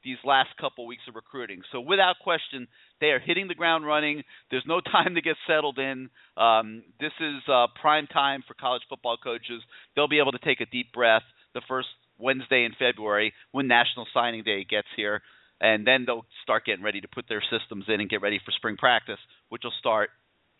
these 0.05 0.17
last 0.25 0.49
couple 0.59 0.87
weeks 0.87 1.03
of 1.09 1.15
recruiting. 1.15 1.61
So 1.73 1.81
without 1.81 2.17
question, 2.23 2.69
they 3.00 3.09
are 3.09 3.21
hitting 3.21 3.49
the 3.49 3.55
ground 3.55 3.87
running. 3.87 4.23
There's 4.50 4.65
no 4.67 4.81
time 4.93 5.15
to 5.15 5.21
get 5.21 5.37
settled 5.47 5.79
in. 5.79 6.11
Um, 6.37 6.83
this 7.00 7.12
is 7.21 7.43
uh, 7.49 7.67
prime 7.81 8.07
time 8.07 8.43
for 8.47 8.55
college 8.55 8.83
football 8.89 9.17
coaches. 9.23 9.62
They'll 9.95 10.09
be 10.09 10.21
able 10.21 10.33
to 10.33 10.39
take 10.39 10.61
a 10.61 10.67
deep 10.67 10.93
breath 10.93 11.23
the 11.55 11.62
first 11.69 11.89
Wednesday 12.19 12.65
in 12.65 12.73
February 12.79 13.33
when 13.53 13.67
National 13.67 14.07
Signing 14.12 14.43
Day 14.45 14.65
gets 14.69 14.89
here, 14.97 15.23
and 15.61 15.87
then 15.87 16.05
they'll 16.07 16.27
start 16.43 16.65
getting 16.65 16.85
ready 16.85 17.00
to 17.00 17.09
put 17.09 17.27
their 17.29 17.43
systems 17.50 17.85
in 17.89 18.00
and 18.00 18.09
get 18.09 18.23
ready 18.23 18.41
for 18.45 18.53
spring 18.53 18.77
practice, 18.77 19.19
which 19.49 19.62
will 19.65 19.73
start 19.79 20.11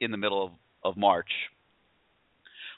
in 0.01 0.11
the 0.11 0.17
middle 0.17 0.45
of, 0.45 0.51
of 0.83 0.97
March. 0.97 1.29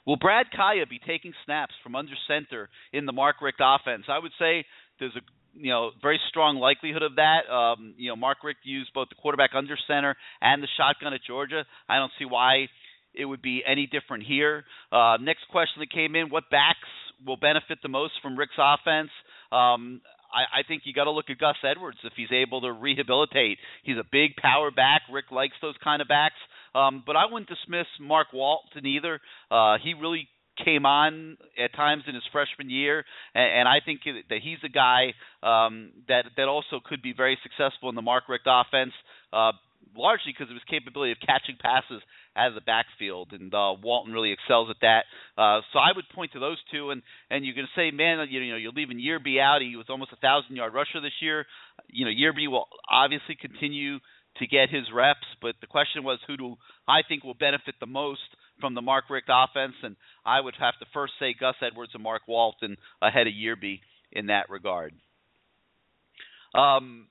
Will 0.06 0.16
Brad 0.16 0.46
Kaaya 0.56 0.88
be 0.88 0.98
taking 0.98 1.32
snaps 1.44 1.74
from 1.82 1.94
under 1.94 2.12
center 2.26 2.68
in 2.92 3.06
the 3.06 3.12
Mark 3.12 3.36
Richt 3.40 3.60
offense? 3.62 4.04
I 4.08 4.18
would 4.18 4.32
say 4.38 4.64
there's 4.98 5.14
a 5.16 5.20
you 5.54 5.70
know 5.70 5.90
very 6.00 6.20
strong 6.28 6.56
likelihood 6.56 7.02
of 7.02 7.16
that. 7.16 7.50
Um, 7.52 7.94
you 7.96 8.08
know, 8.08 8.16
Mark 8.16 8.38
Richt 8.42 8.60
used 8.64 8.92
both 8.94 9.08
the 9.08 9.14
quarterback 9.14 9.50
under 9.54 9.76
center 9.86 10.16
and 10.40 10.62
the 10.62 10.68
shotgun 10.76 11.12
at 11.12 11.20
Georgia. 11.26 11.64
I 11.88 11.96
don't 11.96 12.12
see 12.18 12.24
why 12.24 12.66
it 13.14 13.24
would 13.24 13.42
be 13.42 13.62
any 13.66 13.86
different 13.86 14.24
here. 14.24 14.64
Uh, 14.90 15.18
next 15.20 15.42
question 15.50 15.80
that 15.80 15.92
came 15.92 16.16
in: 16.16 16.30
What 16.30 16.50
backs 16.50 16.88
will 17.24 17.36
benefit 17.36 17.78
the 17.82 17.88
most 17.88 18.14
from 18.22 18.36
Richt's 18.36 18.58
offense? 18.58 19.10
Um, 19.52 20.00
I, 20.32 20.60
I 20.60 20.62
think 20.66 20.82
you 20.84 20.94
got 20.94 21.04
to 21.04 21.10
look 21.10 21.28
at 21.28 21.38
Gus 21.38 21.56
Edwards 21.62 21.98
if 22.04 22.14
he's 22.16 22.32
able 22.32 22.62
to 22.62 22.72
rehabilitate. 22.72 23.58
He's 23.84 23.98
a 23.98 24.06
big 24.10 24.36
power 24.36 24.70
back. 24.70 25.02
Richt 25.12 25.30
likes 25.30 25.54
those 25.60 25.74
kind 25.84 26.00
of 26.00 26.08
backs. 26.08 26.40
Um, 26.74 27.02
but 27.06 27.16
I 27.16 27.24
wouldn't 27.30 27.48
dismiss 27.48 27.86
Mark 28.00 28.28
Walton 28.32 28.86
either. 28.86 29.20
Uh, 29.50 29.76
he 29.82 29.94
really 29.94 30.28
came 30.64 30.84
on 30.84 31.36
at 31.62 31.74
times 31.74 32.04
in 32.06 32.14
his 32.14 32.24
freshman 32.30 32.70
year, 32.70 33.04
and, 33.34 33.60
and 33.60 33.68
I 33.68 33.78
think 33.84 34.00
that 34.04 34.40
he's 34.42 34.58
a 34.64 34.68
guy 34.68 35.14
um, 35.42 35.92
that 36.08 36.24
that 36.36 36.48
also 36.48 36.80
could 36.84 37.02
be 37.02 37.12
very 37.12 37.38
successful 37.42 37.88
in 37.88 37.94
the 37.94 38.02
Mark 38.02 38.24
Richt 38.28 38.46
offense. 38.46 38.92
Uh, 39.32 39.52
largely 39.96 40.32
because 40.32 40.50
of 40.50 40.54
his 40.54 40.64
capability 40.70 41.12
of 41.12 41.18
catching 41.20 41.56
passes 41.60 42.02
out 42.36 42.48
of 42.48 42.54
the 42.54 42.64
backfield, 42.64 43.28
and 43.32 43.52
uh, 43.52 43.74
Walton 43.82 44.12
really 44.12 44.32
excels 44.32 44.68
at 44.70 44.80
that. 44.80 45.04
Uh, 45.36 45.60
so 45.72 45.78
I 45.78 45.92
would 45.94 46.08
point 46.14 46.32
to 46.32 46.40
those 46.40 46.58
two, 46.72 46.90
and 46.90 47.02
and 47.30 47.44
you 47.44 47.52
can 47.52 47.68
say, 47.76 47.90
man, 47.90 48.26
you 48.30 48.40
know, 48.50 48.56
you're 48.56 48.72
leaving 48.72 48.98
Yearby 48.98 49.40
out. 49.40 49.60
He 49.60 49.76
was 49.76 49.86
almost 49.88 50.12
a 50.12 50.16
thousand 50.16 50.56
yard 50.56 50.72
rusher 50.72 51.00
this 51.00 51.20
year. 51.20 51.46
You 51.88 52.06
know, 52.06 52.10
Yearby 52.10 52.48
will 52.48 52.66
obviously 52.90 53.36
continue 53.38 53.98
to 54.38 54.46
get 54.46 54.70
his 54.70 54.84
reps, 54.94 55.26
but 55.40 55.54
the 55.60 55.66
question 55.66 56.04
was 56.04 56.18
who 56.26 56.36
do 56.36 56.56
I 56.88 57.00
think 57.06 57.24
will 57.24 57.34
benefit 57.34 57.74
the 57.80 57.86
most 57.86 58.20
from 58.60 58.74
the 58.74 58.82
Mark 58.82 59.04
Richt 59.10 59.28
offense, 59.30 59.74
and 59.82 59.96
I 60.24 60.40
would 60.40 60.54
have 60.58 60.78
to 60.78 60.86
first 60.94 61.14
say 61.18 61.34
Gus 61.38 61.56
Edwards 61.62 61.92
and 61.94 62.02
Mark 62.02 62.22
Walton 62.26 62.76
ahead 63.00 63.26
of 63.26 63.32
Yearby 63.34 63.80
in 64.10 64.26
that 64.26 64.50
regard. 64.50 64.94
Um, 66.54 67.08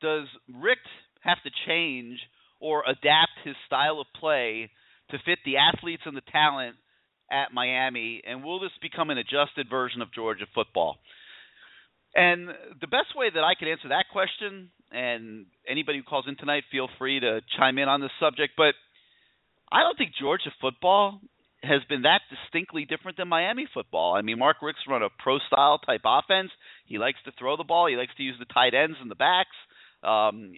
does 0.00 0.26
Richt 0.48 0.80
have 1.20 1.38
to 1.44 1.50
change 1.66 2.18
or 2.60 2.84
adapt 2.88 3.32
his 3.44 3.56
style 3.66 4.00
of 4.00 4.06
play 4.18 4.70
to 5.10 5.18
fit 5.24 5.38
the 5.44 5.56
athletes 5.56 6.02
and 6.06 6.16
the 6.16 6.22
talent 6.32 6.76
at 7.30 7.52
Miami, 7.52 8.22
and 8.26 8.42
will 8.42 8.60
this 8.60 8.70
become 8.82 9.10
an 9.10 9.18
adjusted 9.18 9.68
version 9.70 10.02
of 10.02 10.12
Georgia 10.12 10.46
football? 10.54 10.98
And 12.14 12.48
the 12.80 12.88
best 12.88 13.14
way 13.14 13.30
that 13.32 13.44
I 13.44 13.54
could 13.54 13.68
answer 13.68 13.88
that 13.88 14.06
question, 14.12 14.70
and 14.90 15.46
anybody 15.68 15.98
who 15.98 16.04
calls 16.04 16.24
in 16.26 16.36
tonight, 16.36 16.64
feel 16.70 16.88
free 16.98 17.20
to 17.20 17.40
chime 17.56 17.78
in 17.78 17.88
on 17.88 18.00
this 18.00 18.10
subject, 18.18 18.54
but 18.56 18.74
I 19.70 19.82
don't 19.82 19.96
think 19.96 20.12
Georgia 20.20 20.50
football 20.60 21.20
has 21.62 21.82
been 21.88 22.02
that 22.02 22.22
distinctly 22.30 22.84
different 22.84 23.16
than 23.18 23.28
Miami 23.28 23.68
football. 23.72 24.14
I 24.14 24.22
mean, 24.22 24.38
Mark 24.38 24.56
Richt's 24.62 24.82
run 24.88 25.02
a 25.02 25.08
pro 25.18 25.38
style 25.46 25.78
type 25.78 26.02
offense. 26.04 26.50
He 26.86 26.98
likes 26.98 27.18
to 27.26 27.32
throw 27.38 27.56
the 27.56 27.64
ball. 27.64 27.86
He 27.86 27.96
likes 27.96 28.14
to 28.16 28.22
use 28.22 28.36
the 28.38 28.46
tight 28.46 28.74
ends 28.74 28.96
and 29.00 29.10
the 29.10 29.14
backs. 29.14 29.56
Um, 30.02 30.52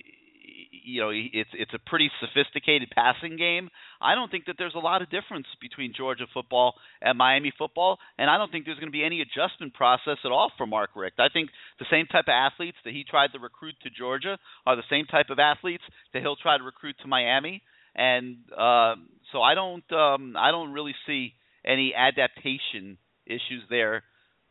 you 0.72 1.02
know, 1.02 1.10
it's 1.12 1.50
it's 1.52 1.74
a 1.74 1.78
pretty 1.78 2.10
sophisticated 2.18 2.90
passing 2.94 3.36
game. 3.36 3.68
I 4.00 4.14
don't 4.14 4.30
think 4.30 4.46
that 4.46 4.56
there's 4.58 4.74
a 4.74 4.80
lot 4.80 5.02
of 5.02 5.10
difference 5.10 5.46
between 5.60 5.92
Georgia 5.94 6.24
football 6.32 6.74
and 7.02 7.18
Miami 7.18 7.52
football, 7.56 7.98
and 8.18 8.30
I 8.30 8.38
don't 8.38 8.50
think 8.50 8.64
there's 8.64 8.78
going 8.78 8.90
to 8.90 8.92
be 8.92 9.04
any 9.04 9.20
adjustment 9.20 9.74
process 9.74 10.16
at 10.24 10.32
all 10.32 10.50
for 10.56 10.66
Mark 10.66 10.90
Richt. 10.96 11.20
I 11.20 11.28
think 11.32 11.50
the 11.78 11.86
same 11.90 12.06
type 12.06 12.24
of 12.26 12.32
athletes 12.32 12.78
that 12.84 12.94
he 12.94 13.04
tried 13.04 13.32
to 13.34 13.38
recruit 13.38 13.74
to 13.82 13.90
Georgia 13.90 14.38
are 14.66 14.74
the 14.74 14.82
same 14.90 15.04
type 15.04 15.26
of 15.28 15.38
athletes 15.38 15.84
that 16.14 16.22
he'll 16.22 16.36
try 16.36 16.56
to 16.56 16.64
recruit 16.64 16.96
to 17.02 17.08
Miami, 17.08 17.62
and 17.94 18.38
uh, 18.56 18.94
so 19.30 19.42
I 19.42 19.54
don't 19.54 19.92
um, 19.92 20.34
I 20.36 20.50
don't 20.50 20.72
really 20.72 20.94
see 21.06 21.34
any 21.64 21.94
adaptation 21.94 22.96
issues 23.26 23.62
there 23.68 24.04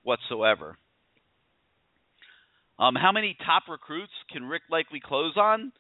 whatsoever. 0.04 0.78
Um, 2.80 2.96
how 2.96 3.12
many 3.12 3.38
top 3.46 3.64
recruits 3.70 4.14
can 4.32 4.44
Richt 4.44 4.66
likely 4.72 5.02
close 5.04 5.34
on? 5.36 5.72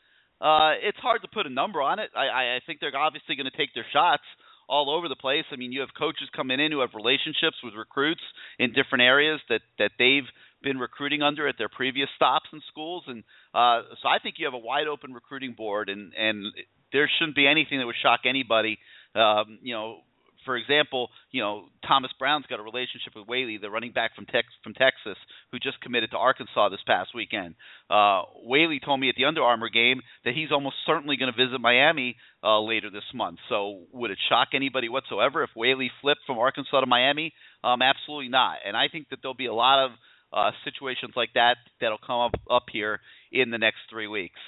Uh, 0.42 0.74
it's 0.82 0.98
hard 0.98 1.22
to 1.22 1.28
put 1.28 1.46
a 1.46 1.50
number 1.50 1.82
on 1.82 2.00
it. 2.00 2.10
I, 2.16 2.58
I 2.58 2.60
think 2.66 2.80
they're 2.82 2.96
obviously 2.96 3.36
going 3.36 3.50
to 3.50 3.56
take 3.56 3.74
their 3.76 3.86
shots 3.94 4.24
all 4.68 4.90
over 4.90 5.08
the 5.08 5.16
place. 5.16 5.46
I 5.52 5.56
mean, 5.56 5.72
you 5.72 5.82
have 5.82 5.90
coaches 5.98 6.30
coming 6.36 6.60
in 6.60 6.72
who 6.72 6.80
have 6.80 6.92
relationships 6.96 7.58
with 7.64 7.76
recruits 7.76 8.22
in 8.58 8.74
different 8.74 9.04
areas 9.04 9.40
that 9.50 9.62
that 9.78 9.92
they've 10.00 10.28
been 10.64 10.80
recruiting 10.80 11.22
under 11.22 11.48
at 11.48 11.56
their 11.58 11.70
previous 11.70 12.10
stops 12.16 12.46
in 12.54 12.62
schools, 12.70 13.04
and 13.08 13.24
uh, 13.54 13.82
so 14.02 14.08
I 14.08 14.18
think 14.22 14.36
you 14.38 14.46
have 14.46 14.54
a 14.54 14.58
wide 14.58 14.88
open 14.88 15.14
recruiting 15.14 15.54
board, 15.54 15.90
and 15.90 16.14
and 16.18 16.46
there 16.94 17.10
shouldn't 17.20 17.36
be 17.36 17.48
anything 17.48 17.80
that 17.80 17.86
would 17.86 17.96
shock 18.02 18.22
anybody. 18.26 18.80
Um, 19.14 19.60
you 19.62 19.74
know, 19.74 20.00
for 20.46 20.58
example, 20.58 21.10
you 21.32 21.42
know 21.42 21.66
Thomas 21.88 22.12
Brown's 22.18 22.46
got 22.48 22.60
a 22.60 22.64
relationship 22.64 23.14
with 23.16 23.28
Whaley, 23.28 23.58
the 23.58 23.70
running 23.70 23.92
back 23.92 24.16
from 24.16 24.26
Tex 24.26 24.48
from 24.64 24.74
Texas, 24.74 25.18
who 25.52 25.60
just 25.60 25.82
committed 25.82 26.12
to 26.12 26.18
Arkansas 26.18 26.70
this 26.70 26.80
past 26.86 27.12
weekend. 27.16 27.56
Uh, 27.90 28.24
Whaley 28.44 28.80
told 28.84 29.00
me 29.00 29.10
at 29.10 29.16
the 29.16 29.26
Under 29.26 29.42
Armour 29.42 29.70
game 29.70 30.02
that 30.26 30.34
he's 30.34 30.52
almost 30.52 30.76
certainly 30.86 31.18
going 31.18 31.32
to 31.32 31.46
visit 31.46 31.60
Miami 31.60 32.16
uh, 32.44 32.60
later 32.62 32.90
this 32.90 33.04
month. 33.14 33.40
So 33.50 33.82
would 33.92 34.12
it 34.12 34.20
shock 34.30 34.50
anybody 34.54 34.90
whatsoever 34.90 35.44
if 35.44 35.50
Whaley 35.56 35.92
flipped 36.02 36.22
from 36.26 36.38
Arkansas 36.38 36.80
to 36.80 36.86
Miami? 36.86 37.34
Um, 37.64 37.82
absolutely 37.82 38.30
not. 38.30 38.58
And 38.66 38.76
I 38.76 38.88
think 38.92 39.10
that 39.10 39.20
there'll 39.22 39.36
be 39.36 39.48
a 39.48 39.54
lot 39.54 39.86
of 39.86 39.92
uh, 40.34 40.52
situations 40.64 41.14
like 41.16 41.34
that 41.34 41.58
that'll 41.80 41.98
come 41.98 42.20
up 42.20 42.36
up 42.50 42.64
here 42.72 43.00
in 43.32 43.52
the 43.52 43.58
next 43.58 43.80
three 43.90 44.08
weeks. 44.08 44.40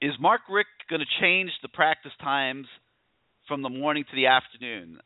Is 0.00 0.12
Mark 0.18 0.40
Richt 0.48 0.70
going 0.88 1.00
to 1.00 1.20
change 1.20 1.50
the 1.60 1.68
practice 1.68 2.12
times 2.22 2.66
from 3.46 3.60
the 3.60 3.68
morning 3.68 4.04
to 4.04 4.16
the 4.16 4.28
afternoon? 4.28 4.98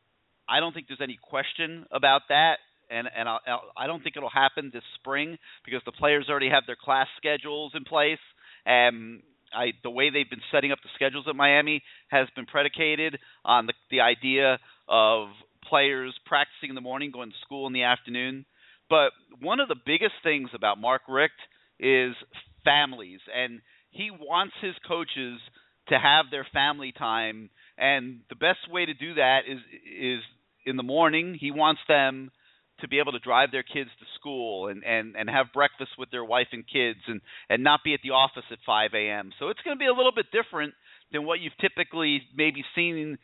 I 0.48 0.60
don't 0.60 0.72
think 0.72 0.86
there's 0.86 1.00
any 1.02 1.18
question 1.20 1.84
about 1.90 2.22
that, 2.28 2.58
and 2.90 3.08
and 3.16 3.28
I'll, 3.28 3.40
I'll, 3.44 3.62
I 3.76 3.86
do 3.86 3.92
not 3.94 4.04
think 4.04 4.16
it'll 4.16 4.30
happen 4.30 4.70
this 4.72 4.84
spring 5.00 5.36
because 5.64 5.80
the 5.84 5.90
players 5.90 6.26
already 6.28 6.48
have 6.50 6.62
their 6.68 6.76
class 6.76 7.08
schedules 7.16 7.72
in 7.74 7.82
place, 7.82 8.22
and 8.66 9.22
I 9.52 9.72
the 9.82 9.90
way 9.90 10.10
they've 10.10 10.30
been 10.30 10.46
setting 10.52 10.70
up 10.70 10.78
the 10.84 10.90
schedules 10.94 11.24
at 11.28 11.34
Miami 11.34 11.82
has 12.08 12.28
been 12.36 12.46
predicated 12.46 13.18
on 13.44 13.66
the 13.66 13.72
the 13.90 14.00
idea 14.00 14.58
of 14.86 15.28
players 15.68 16.14
practicing 16.24 16.68
in 16.68 16.76
the 16.76 16.80
morning, 16.80 17.10
going 17.10 17.30
to 17.30 17.36
school 17.44 17.66
in 17.66 17.72
the 17.72 17.82
afternoon. 17.82 18.44
But 18.88 19.10
one 19.40 19.58
of 19.58 19.66
the 19.66 19.76
biggest 19.84 20.14
things 20.22 20.50
about 20.54 20.78
Mark 20.78 21.02
Richt 21.08 21.40
is 21.80 22.14
families 22.64 23.20
and 23.34 23.60
he 23.94 24.10
wants 24.10 24.54
his 24.60 24.74
coaches 24.86 25.38
to 25.88 25.98
have 25.98 26.26
their 26.30 26.46
family 26.52 26.92
time 26.92 27.50
and 27.78 28.20
the 28.28 28.36
best 28.36 28.70
way 28.70 28.84
to 28.86 28.94
do 28.94 29.14
that 29.14 29.40
is 29.48 29.58
is 29.84 30.20
in 30.66 30.76
the 30.76 30.82
morning 30.82 31.36
he 31.38 31.50
wants 31.50 31.80
them 31.88 32.30
to 32.80 32.88
be 32.88 32.98
able 32.98 33.12
to 33.12 33.18
drive 33.20 33.50
their 33.52 33.62
kids 33.62 33.90
to 34.00 34.06
school 34.18 34.68
and 34.68 34.84
and 34.84 35.14
and 35.16 35.30
have 35.30 35.46
breakfast 35.52 35.92
with 35.98 36.10
their 36.10 36.24
wife 36.24 36.48
and 36.52 36.64
kids 36.66 36.98
and 37.06 37.20
and 37.48 37.62
not 37.62 37.80
be 37.84 37.94
at 37.94 38.00
the 38.02 38.10
office 38.10 38.44
at 38.50 38.58
5 38.66 38.90
a.m. 38.94 39.30
So 39.38 39.48
it's 39.48 39.60
going 39.62 39.76
to 39.76 39.78
be 39.78 39.86
a 39.86 39.92
little 39.92 40.12
bit 40.14 40.26
different 40.32 40.74
than 41.12 41.24
what 41.24 41.40
you've 41.40 41.56
typically 41.60 42.22
maybe 42.34 42.64
seen 42.74 43.18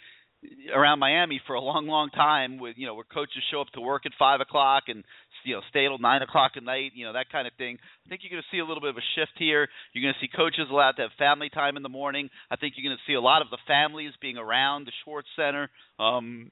around 0.74 0.98
Miami 0.98 1.40
for 1.46 1.54
a 1.54 1.60
long, 1.60 1.86
long 1.86 2.10
time 2.10 2.58
with 2.58 2.76
you 2.78 2.86
know 2.86 2.94
where 2.94 3.04
coaches 3.04 3.42
show 3.50 3.60
up 3.60 3.68
to 3.74 3.80
work 3.80 4.06
at 4.06 4.12
five 4.18 4.40
o'clock 4.40 4.84
and 4.88 5.04
you 5.44 5.54
know 5.54 5.60
stay 5.68 5.86
till 5.86 5.98
nine 5.98 6.22
o'clock 6.22 6.52
at 6.56 6.62
night, 6.62 6.92
you 6.94 7.04
know 7.04 7.12
that 7.12 7.30
kind 7.30 7.46
of 7.46 7.52
thing. 7.58 7.78
I 8.06 8.08
think 8.08 8.22
you're 8.22 8.30
going 8.30 8.42
to 8.42 8.56
see 8.56 8.60
a 8.60 8.64
little 8.64 8.80
bit 8.80 8.90
of 8.90 8.96
a 8.96 9.08
shift 9.14 9.32
here. 9.36 9.68
You're 9.92 10.02
going 10.02 10.14
to 10.14 10.20
see 10.20 10.30
coaches 10.34 10.68
allowed 10.70 10.92
to 10.92 11.02
have 11.02 11.10
family 11.18 11.50
time 11.50 11.76
in 11.76 11.82
the 11.82 11.88
morning. 11.88 12.30
I 12.50 12.56
think 12.56 12.74
you're 12.76 12.88
going 12.88 12.96
to 12.96 13.10
see 13.10 13.14
a 13.16 13.20
lot 13.20 13.42
of 13.42 13.50
the 13.50 13.58
families 13.66 14.12
being 14.20 14.36
around 14.36 14.86
the 14.86 14.92
Schwartz 15.04 15.28
Center 15.36 15.68
um, 15.98 16.50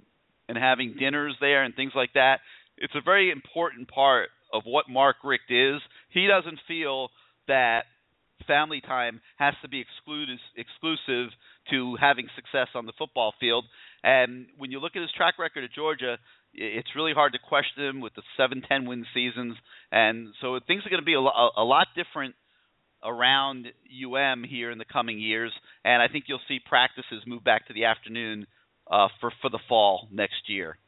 and 0.49 0.59
having 0.59 0.97
dinners 0.99 1.37
there 1.41 1.65
and 1.65 1.75
things 1.75 1.93
like 1.95 2.13
that. 2.15 2.41
It's 2.77 2.95
a 2.95 3.03
very 3.05 3.31
important 3.31 3.89
part 3.89 4.29
of 4.53 4.63
what 4.65 4.89
Mark 4.89 5.17
Richt 5.25 5.51
is. 5.51 5.81
He 6.11 6.27
doesn't 6.27 6.61
feel 6.69 7.09
that 7.49 7.85
family 8.47 8.81
time 8.81 9.21
has 9.37 9.55
to 9.63 9.69
be 9.69 9.81
exclusive 9.81 10.39
exclusive 10.57 11.31
to 11.71 11.97
having 12.01 12.29
success 12.35 12.69
on 12.75 12.87
the 12.87 12.93
football 12.99 13.35
field. 13.41 13.65
And 14.03 14.47
when 14.57 14.71
you 14.71 14.81
look 14.81 14.97
at 14.97 15.03
his 15.03 15.11
track 15.17 15.39
record 15.39 15.65
at 15.65 15.73
Georgia, 15.73 16.19
it's 16.55 16.89
really 16.97 17.13
hard 17.13 17.33
to 17.33 17.39
question 17.39 17.85
him 17.85 18.01
with 18.01 18.15
the 18.15 18.23
seven, 18.37 18.63
ten 18.67 18.87
win 18.87 19.05
seasons. 19.13 19.57
And 19.93 20.29
so 20.41 20.59
things 20.67 20.85
are 20.87 20.91
going 20.91 21.03
to 21.03 21.07
be 21.07 21.15
a, 21.15 21.19
a 21.19 21.65
lot 21.65 21.89
different 21.95 22.35
around 23.05 23.67
UM 23.67 24.45
here 24.45 24.71
in 24.71 24.79
the 24.79 24.85
coming 24.85 25.21
years. 25.21 25.53
And 25.85 26.03
I 26.03 26.09
think 26.09 26.25
you'll 26.27 26.41
see 26.49 26.59
practices 26.65 27.23
move 27.27 27.45
back 27.45 27.69
to 27.69 27.75
the 27.75 27.85
afternoon 27.85 28.47
uh, 28.91 29.09
for 29.21 29.33
for 29.43 29.51
the 29.51 29.61
fall 29.69 30.09
next 30.13 30.49
year. 30.49 30.79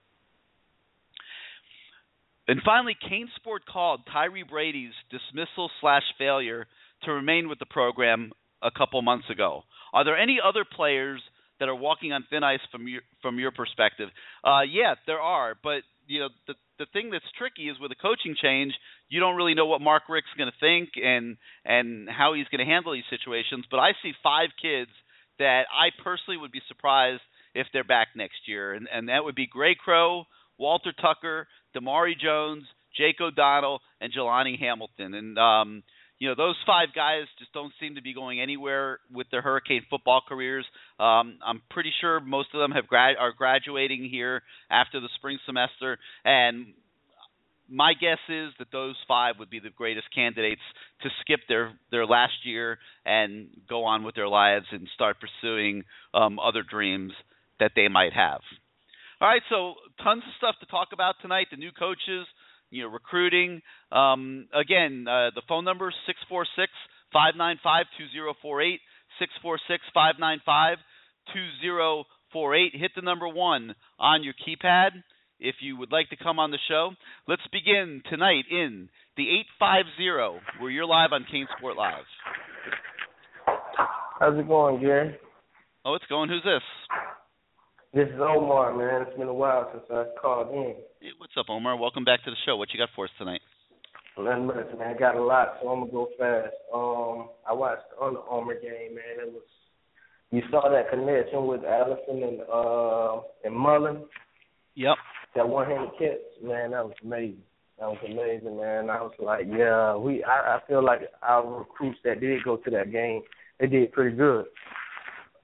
And 2.48 2.60
finally, 2.64 2.96
CaneSport 3.08 3.60
called 3.70 4.00
Tyree 4.12 4.42
Brady's 4.42 4.94
dismissal 5.08 5.70
slash 5.80 6.02
failure 6.18 6.66
to 7.04 7.12
remain 7.12 7.48
with 7.48 7.58
the 7.58 7.66
program 7.66 8.32
a 8.62 8.70
couple 8.70 9.00
months 9.02 9.28
ago. 9.30 9.62
Are 9.92 10.04
there 10.04 10.18
any 10.18 10.38
other 10.42 10.64
players 10.64 11.20
that 11.58 11.68
are 11.68 11.74
walking 11.74 12.12
on 12.12 12.24
thin 12.30 12.42
ice 12.42 12.60
from 12.70 12.88
your 12.88 13.02
from 13.22 13.38
your 13.38 13.50
perspective? 13.50 14.08
Uh, 14.44 14.62
yeah, 14.62 14.94
there 15.06 15.20
are, 15.20 15.54
but 15.62 15.82
you 16.06 16.20
know 16.20 16.28
the 16.46 16.54
the 16.78 16.86
thing 16.92 17.10
that's 17.10 17.24
tricky 17.38 17.68
is 17.68 17.78
with 17.78 17.92
a 17.92 17.94
coaching 17.94 18.34
change, 18.40 18.72
you 19.08 19.20
don't 19.20 19.36
really 19.36 19.54
know 19.54 19.66
what 19.66 19.80
Mark 19.80 20.04
Richt's 20.08 20.30
going 20.36 20.50
to 20.50 20.58
think 20.58 20.90
and 20.96 21.36
and 21.64 22.08
how 22.08 22.34
he's 22.34 22.48
going 22.48 22.64
to 22.64 22.70
handle 22.70 22.92
these 22.92 23.08
situations. 23.10 23.64
But 23.70 23.78
I 23.78 23.92
see 24.02 24.12
five 24.22 24.48
kids 24.60 24.90
that 25.38 25.64
I 25.72 25.90
personally 26.02 26.38
would 26.38 26.52
be 26.52 26.62
surprised 26.68 27.22
if 27.54 27.66
they're 27.72 27.84
back 27.84 28.08
next 28.16 28.46
year, 28.46 28.72
and 28.72 28.88
and 28.92 29.08
that 29.08 29.24
would 29.24 29.34
be 29.34 29.46
Gray 29.46 29.74
Crow, 29.74 30.24
Walter 30.58 30.92
Tucker, 30.92 31.46
Damari 31.76 32.18
Jones, 32.18 32.64
Jake 32.96 33.20
O'Donnell, 33.20 33.80
and 34.00 34.12
Jelani 34.12 34.58
Hamilton, 34.58 35.14
and 35.14 35.38
um, 35.38 35.82
you 36.20 36.28
know 36.28 36.34
those 36.36 36.56
five 36.66 36.88
guys 36.94 37.24
just 37.38 37.52
don't 37.52 37.72
seem 37.80 37.96
to 37.96 38.02
be 38.02 38.14
going 38.14 38.40
anywhere 38.40 39.00
with 39.12 39.26
their 39.30 39.40
Hurricane 39.40 39.82
football 39.90 40.20
careers. 40.28 40.66
Um, 41.00 41.38
I'm 41.44 41.62
pretty 41.70 41.92
sure 42.00 42.20
most 42.20 42.50
of 42.54 42.60
them 42.60 42.70
have 42.72 42.86
grad- 42.86 43.16
are 43.18 43.32
graduating 43.32 44.08
here 44.08 44.42
after 44.70 45.00
the 45.00 45.08
spring 45.16 45.38
semester, 45.46 45.98
and 46.24 46.74
my 47.70 47.94
guess 47.94 48.18
is 48.28 48.50
that 48.58 48.68
those 48.70 48.96
five 49.08 49.36
would 49.38 49.48
be 49.48 49.60
the 49.60 49.70
greatest 49.70 50.08
candidates 50.14 50.60
to 51.02 51.08
skip 51.22 51.40
their 51.48 51.72
their 51.90 52.04
last 52.04 52.44
year 52.44 52.78
and 53.06 53.48
go 53.68 53.84
on 53.84 54.04
with 54.04 54.14
their 54.14 54.28
lives 54.28 54.66
and 54.72 54.86
start 54.94 55.16
pursuing 55.20 55.84
um, 56.12 56.38
other 56.38 56.62
dreams 56.62 57.12
that 57.60 57.72
they 57.74 57.88
might 57.88 58.12
have. 58.12 58.40
All 59.22 59.28
right, 59.28 59.42
so 59.48 59.74
tons 60.02 60.22
of 60.26 60.32
stuff 60.38 60.54
to 60.60 60.66
talk 60.66 60.88
about 60.92 61.14
tonight. 61.22 61.48
The 61.50 61.58
new 61.58 61.72
coaches, 61.72 62.26
you 62.70 62.82
know, 62.82 62.88
recruiting. 62.88 63.62
Um, 63.92 64.48
again, 64.54 65.06
uh, 65.08 65.30
the 65.34 65.42
phone 65.48 65.64
number 65.64 65.92
six 66.06 66.18
four 66.28 66.46
six 66.56 66.70
five 67.12 67.34
nine 67.36 67.58
five 67.62 67.86
two 67.98 68.06
zero 68.12 68.34
four 68.40 68.62
eight 68.62 68.80
six 69.18 69.32
four 69.42 69.58
six 69.68 69.82
five 69.92 70.14
nine 70.18 70.40
five 70.44 70.78
two 71.34 71.46
zero 71.60 72.04
four 72.32 72.54
eight. 72.54 72.72
Hit 72.74 72.92
the 72.94 73.02
number 73.02 73.28
one 73.28 73.74
on 73.98 74.22
your 74.22 74.34
keypad 74.34 74.90
if 75.40 75.56
you 75.60 75.76
would 75.76 75.90
like 75.90 76.08
to 76.10 76.16
come 76.16 76.38
on 76.38 76.50
the 76.50 76.58
show. 76.68 76.90
Let's 77.26 77.42
begin 77.52 78.02
tonight 78.10 78.44
in 78.50 78.88
the 79.16 79.24
850 79.60 80.60
where 80.60 80.70
you're 80.70 80.86
live 80.86 81.12
on 81.12 81.24
CaneSport 81.32 81.76
Live. 81.76 82.04
How's 84.20 84.38
it 84.38 84.46
going, 84.46 84.80
Gary? 84.80 85.16
Oh, 85.84 85.94
it's 85.94 86.04
going. 86.06 86.28
Who's 86.28 86.42
this? 86.42 86.62
This 87.92 88.06
is 88.06 88.20
Omar, 88.20 88.76
man. 88.76 89.02
It's 89.02 89.18
been 89.18 89.26
a 89.26 89.34
while 89.34 89.68
since 89.72 89.82
I 89.90 90.04
called 90.22 90.54
in. 90.54 90.76
Hey, 91.00 91.08
what's 91.18 91.32
up, 91.36 91.46
Omar? 91.48 91.76
Welcome 91.76 92.04
back 92.04 92.22
to 92.22 92.30
the 92.30 92.36
show. 92.46 92.56
What 92.56 92.68
you 92.72 92.78
got 92.78 92.90
for 92.94 93.06
us 93.06 93.10
tonight? 93.18 93.40
Nothing 94.16 94.46
much, 94.46 94.78
man. 94.78 94.94
I 94.94 94.96
got 94.96 95.16
a 95.16 95.22
lot, 95.22 95.54
so 95.60 95.70
I'm 95.70 95.80
gonna 95.80 95.90
go 95.90 96.06
fast. 96.16 96.54
Um, 96.72 97.30
I 97.48 97.52
watched 97.52 97.82
the 97.90 98.04
Under 98.04 98.20
Armour 98.20 98.54
game, 98.54 98.94
man. 98.94 99.26
It 99.26 99.32
was 99.32 99.42
you 100.30 100.40
saw 100.52 100.70
that 100.70 100.88
connection 100.88 101.48
with 101.48 101.64
Allison 101.64 102.22
and 102.22 102.40
uh 102.42 103.22
and 103.42 103.56
Mullen. 103.56 104.04
Yep. 104.76 104.94
That 105.34 105.48
one 105.48 105.66
handed 105.66 105.90
catch, 105.98 106.44
man. 106.44 106.70
That 106.70 106.84
was 106.84 106.94
amazing. 107.04 107.42
That 107.80 107.88
was 107.88 107.98
amazing, 108.06 108.56
man. 108.56 108.88
I 108.88 109.02
was 109.02 109.14
like, 109.18 109.46
yeah, 109.50 109.96
we. 109.96 110.22
I, 110.22 110.58
I 110.58 110.58
feel 110.68 110.84
like 110.84 111.00
our 111.22 111.58
recruits 111.58 111.98
that 112.04 112.20
did 112.20 112.44
go 112.44 112.56
to 112.56 112.70
that 112.70 112.92
game, 112.92 113.22
they 113.58 113.66
did 113.66 113.90
pretty 113.90 114.16
good. 114.16 114.46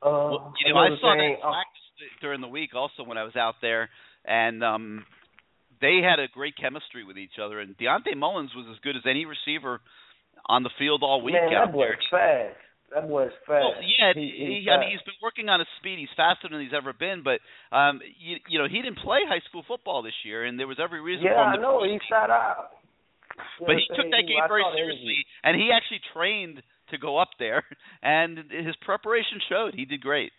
Uh, 0.01 0.31
well, 0.31 0.55
you 0.65 0.73
know, 0.73 0.79
I 0.79 0.89
saw 1.01 1.17
thing, 1.17 1.39
that 1.43 1.65
during 2.21 2.41
the 2.41 2.49
week 2.49 2.75
also 2.75 3.05
when 3.05 3.19
I 3.19 3.25
was 3.25 3.37
out 3.37 3.57
there, 3.61 3.89
and 4.25 4.63
um, 4.63 5.05
they 5.81 6.01
had 6.03 6.19
a 6.19 6.29
great 6.29 6.55
chemistry 6.57 7.05
with 7.05 7.19
each 7.19 7.39
other. 7.43 7.61
And 7.61 7.77
Dionte 7.77 8.17
Mullins 8.17 8.51
was 8.55 8.67
as 8.71 8.79
good 8.83 8.97
as 8.97 9.03
any 9.09 9.25
receiver 9.25 9.81
on 10.47 10.63
the 10.63 10.71
field 10.79 11.03
all 11.03 11.23
week. 11.23 11.35
Man, 11.35 11.53
that 11.53 11.73
boy's 11.73 12.01
fast. 12.11 12.57
That 12.95 13.09
boy's 13.09 13.35
fast. 13.47 13.63
Well, 13.63 13.75
yeah, 13.83 14.15
he, 14.15 14.63
he, 14.63 14.71
I 14.71 14.79
mean, 14.79 14.91
he's 14.95 15.03
been 15.03 15.19
working 15.23 15.49
on 15.49 15.59
his 15.59 15.69
speed. 15.79 15.99
He's 15.99 16.13
faster 16.17 16.49
than 16.49 16.61
he's 16.63 16.77
ever 16.77 16.93
been. 16.93 17.23
But 17.27 17.43
um, 17.75 18.01
you, 18.19 18.39
you 18.49 18.59
know, 18.59 18.69
he 18.71 18.81
didn't 18.81 19.03
play 19.03 19.27
high 19.27 19.43
school 19.49 19.65
football 19.67 20.03
this 20.03 20.17
year, 20.25 20.45
and 20.45 20.59
there 20.59 20.71
was 20.71 20.79
every 20.79 21.01
reason 21.01 21.27
yeah, 21.27 21.35
for 21.35 21.55
him 21.55 21.61
to. 21.63 21.67
I 21.67 21.71
know. 21.71 21.83
He 21.83 21.99
sat 22.07 22.31
out. 22.31 22.79
but 23.59 23.75
he 23.77 23.85
took 23.91 24.07
that 24.07 24.25
game 24.25 24.41
very 24.49 24.65
seriously, 24.75 25.27
and 25.43 25.59
he 25.59 25.75
actually 25.75 26.01
trained 26.15 26.63
to 26.91 26.99
go 26.99 27.19
up 27.19 27.31
there, 27.39 27.65
and 28.03 28.39
his 28.51 28.77
preparation 28.87 29.43
showed. 29.51 29.75
He 29.75 29.85
did 29.85 30.01
great. 30.01 30.31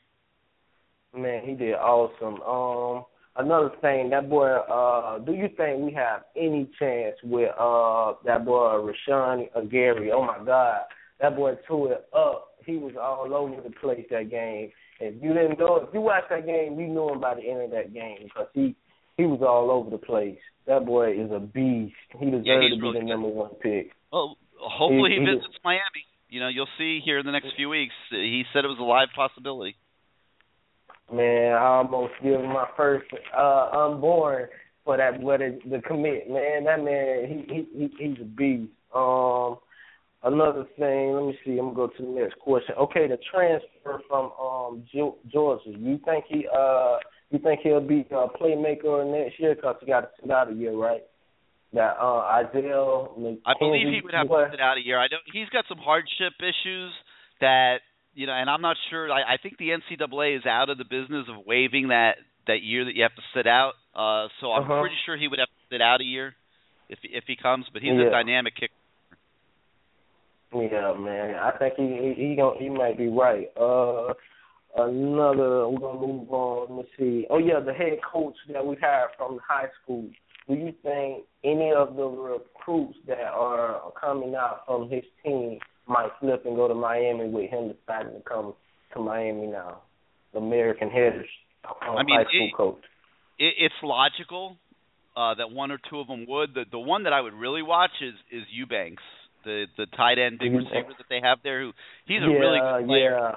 Man, 1.15 1.43
he 1.45 1.53
did 1.53 1.73
awesome. 1.73 2.41
Um, 2.41 3.05
another 3.35 3.71
thing, 3.81 4.09
that 4.09 4.29
boy. 4.29 4.47
Uh, 4.47 5.19
do 5.19 5.33
you 5.33 5.49
think 5.55 5.83
we 5.83 5.93
have 5.93 6.23
any 6.35 6.69
chance 6.79 7.15
with 7.23 7.49
uh 7.59 8.13
that 8.25 8.45
boy 8.45 8.91
Rashan 9.09 9.47
Gary? 9.71 10.11
Oh 10.11 10.25
my 10.25 10.43
God, 10.45 10.81
that 11.21 11.35
boy 11.35 11.53
tore 11.67 11.93
it 11.93 12.07
up. 12.15 12.49
He 12.65 12.77
was 12.77 12.93
all 12.99 13.33
over 13.33 13.61
the 13.61 13.73
place 13.79 14.05
that 14.11 14.29
game. 14.29 14.71
If 14.99 15.21
you 15.23 15.33
didn't 15.33 15.59
know, 15.59 15.77
if 15.77 15.93
you 15.93 16.01
watched 16.01 16.29
that 16.29 16.45
game, 16.45 16.79
you 16.79 16.87
knew 16.87 17.09
him 17.13 17.21
by 17.21 17.35
the 17.35 17.49
end 17.49 17.61
of 17.61 17.71
that 17.71 17.93
game 17.93 18.17
because 18.23 18.47
he 18.53 18.75
he 19.15 19.23
was 19.23 19.39
all 19.41 19.71
over 19.71 19.89
the 19.89 19.97
place. 19.97 20.39
That 20.67 20.85
boy 20.85 21.13
is 21.13 21.31
a 21.31 21.39
beast. 21.39 21.95
He 22.19 22.25
deserves 22.25 22.45
yeah, 22.45 22.69
to 22.69 22.75
be 22.75 22.81
really 22.81 22.99
the 22.99 23.05
number 23.05 23.29
one 23.29 23.55
pick. 23.61 23.91
Well, 24.11 24.37
hopefully 24.59 25.11
he, 25.11 25.19
he, 25.19 25.25
he 25.25 25.35
visits 25.35 25.57
Miami. 25.63 26.03
You 26.29 26.41
know, 26.41 26.49
you'll 26.49 26.67
see 26.77 26.99
here 27.03 27.19
in 27.19 27.25
the 27.25 27.31
next 27.31 27.55
few 27.55 27.69
weeks. 27.69 27.93
He 28.11 28.43
said 28.51 28.65
it 28.65 28.67
was 28.67 28.79
a 28.79 28.83
live 28.83 29.07
possibility. 29.15 29.77
Man, 31.13 31.53
I 31.53 31.65
almost 31.65 32.13
give 32.21 32.41
my 32.41 32.67
first 32.75 33.05
uh 33.35 33.69
unborn 33.71 34.47
for 34.83 34.97
that 34.97 35.19
to, 35.19 35.69
to 35.69 35.81
commit. 35.81 36.29
Man, 36.29 36.65
that 36.65 36.83
man, 36.83 37.27
he 37.27 37.53
he, 37.53 37.67
he 37.77 37.89
he's 37.97 38.21
a 38.21 38.25
beast. 38.25 38.71
Um, 38.93 39.57
another 40.23 40.65
thing, 40.77 41.13
let 41.13 41.27
me 41.27 41.37
see. 41.45 41.59
I'm 41.59 41.73
gonna 41.73 41.75
go 41.75 41.87
to 41.87 42.03
the 42.03 42.09
next 42.09 42.39
question. 42.39 42.75
Okay, 42.79 43.07
the 43.07 43.17
transfer 43.31 44.01
from 44.09 44.31
um 44.41 44.83
Georgia. 44.93 45.61
You 45.65 45.99
think 46.03 46.25
he 46.27 46.45
uh 46.47 46.97
you 47.31 47.39
think 47.39 47.61
he'll 47.63 47.81
be 47.81 48.05
a 48.11 48.27
playmaker 48.41 49.05
next 49.09 49.39
year? 49.39 49.55
Cause 49.55 49.75
he 49.81 49.87
got 49.87 50.01
to 50.01 50.09
sit 50.21 50.31
out 50.31 50.51
a 50.51 50.53
year, 50.53 50.73
right? 50.73 51.03
That 51.73 51.97
uh 52.01 52.19
Isaiah. 52.19 53.39
I 53.45 53.53
believe 53.59 53.87
he 53.87 54.01
would 54.03 54.13
have 54.13 54.27
to 54.27 54.47
sit 54.51 54.59
out 54.59 54.77
a 54.77 54.85
year. 54.85 54.99
I 54.99 55.07
don't. 55.07 55.23
He's 55.31 55.49
got 55.49 55.65
some 55.69 55.79
hardship 55.79 56.33
issues 56.39 56.91
that 57.39 57.79
you 58.17 58.25
know, 58.25 58.33
and 58.33 58.49
I'm 58.49 58.61
not 58.61 58.75
sure. 58.89 59.11
I, 59.11 59.35
I 59.35 59.37
think 59.41 59.59
the 59.59 59.69
NCAA 59.69 60.37
is 60.37 60.45
out 60.47 60.71
of 60.71 60.79
the 60.79 60.83
business 60.83 61.27
of 61.29 61.45
waiving 61.45 61.89
that 61.89 62.15
that 62.47 62.63
year 62.63 62.83
that 62.83 62.95
you 62.95 63.03
have 63.03 63.13
to 63.13 63.21
sit 63.35 63.45
out. 63.45 63.73
Uh, 63.93 64.27
so 64.41 64.51
I'm 64.51 64.63
uh-huh. 64.63 64.81
pretty 64.81 64.95
sure 65.05 65.15
he 65.15 65.27
would 65.27 65.37
have 65.37 65.47
to 65.47 65.75
sit 65.75 65.81
out 65.81 66.01
a 66.01 66.03
year 66.03 66.33
if 66.89 66.97
if 67.03 67.25
he 67.27 67.35
comes. 67.35 67.65
But 67.71 67.83
he's 67.83 67.93
yeah. 67.93 68.07
a 68.07 68.09
dynamic 68.09 68.55
kicker. 68.55 68.73
Yeah, 70.51 70.95
man. 70.97 71.35
I 71.35 71.51
think 71.59 71.75
he 71.77 72.13
he 72.17 72.29
he, 72.29 72.35
don't, 72.35 72.59
he 72.59 72.69
might 72.69 72.97
be 72.97 73.07
right. 73.07 73.49
Uh, 73.55 74.13
another. 74.75 75.69
We're 75.69 75.79
gonna 75.79 75.99
move 75.99 76.31
on. 76.31 76.75
Let 76.75 76.85
me 76.85 76.91
see. 76.97 77.27
Oh 77.29 77.37
yeah, 77.37 77.59
the 77.59 77.73
head 77.73 77.99
coach 78.01 78.35
that 78.51 78.65
we 78.65 78.77
had 78.81 79.07
from 79.15 79.39
high 79.47 79.69
school. 79.83 80.09
Do 80.47 80.55
you 80.55 80.73
think 80.81 81.25
any 81.43 81.71
of 81.71 81.95
the 81.95 82.05
recruits 82.05 82.97
that 83.07 83.19
are 83.19 83.91
coming 83.99 84.33
out 84.33 84.61
from 84.65 84.89
his 84.89 85.03
team 85.23 85.59
might 85.87 86.09
flip 86.19 86.43
and 86.45 86.55
go 86.55 86.67
to 86.67 86.73
Miami 86.73 87.29
with 87.29 87.49
him 87.49 87.73
deciding 87.73 88.13
to 88.13 88.21
come 88.27 88.53
to 88.93 88.99
Miami 88.99 89.47
now. 89.47 89.81
American 90.37 90.89
head 90.89 91.25
I 91.81 92.03
mean, 92.03 92.15
high 92.15 92.23
school 92.23 92.47
it, 92.47 92.55
coach. 92.55 92.83
It, 93.39 93.53
it's 93.57 93.75
logical 93.83 94.57
uh, 95.15 95.33
that 95.35 95.51
one 95.51 95.71
or 95.71 95.79
two 95.89 95.99
of 95.99 96.07
them 96.07 96.25
would. 96.27 96.53
The 96.53 96.63
the 96.71 96.79
one 96.79 97.03
that 97.03 97.13
I 97.13 97.21
would 97.21 97.33
really 97.33 97.61
watch 97.61 97.91
is 98.01 98.13
is 98.31 98.43
Eubanks, 98.51 99.03
the 99.43 99.65
the 99.77 99.85
tight 99.97 100.19
end 100.19 100.39
big 100.39 100.53
receiver 100.53 100.93
that 100.97 101.07
they 101.09 101.19
have 101.21 101.39
there. 101.43 101.61
Who 101.61 101.71
he's 102.05 102.21
a 102.21 102.31
yeah, 102.31 102.37
really 102.37 102.59
good 102.59 102.87
player. 102.87 103.17
Yeah. 103.19 103.35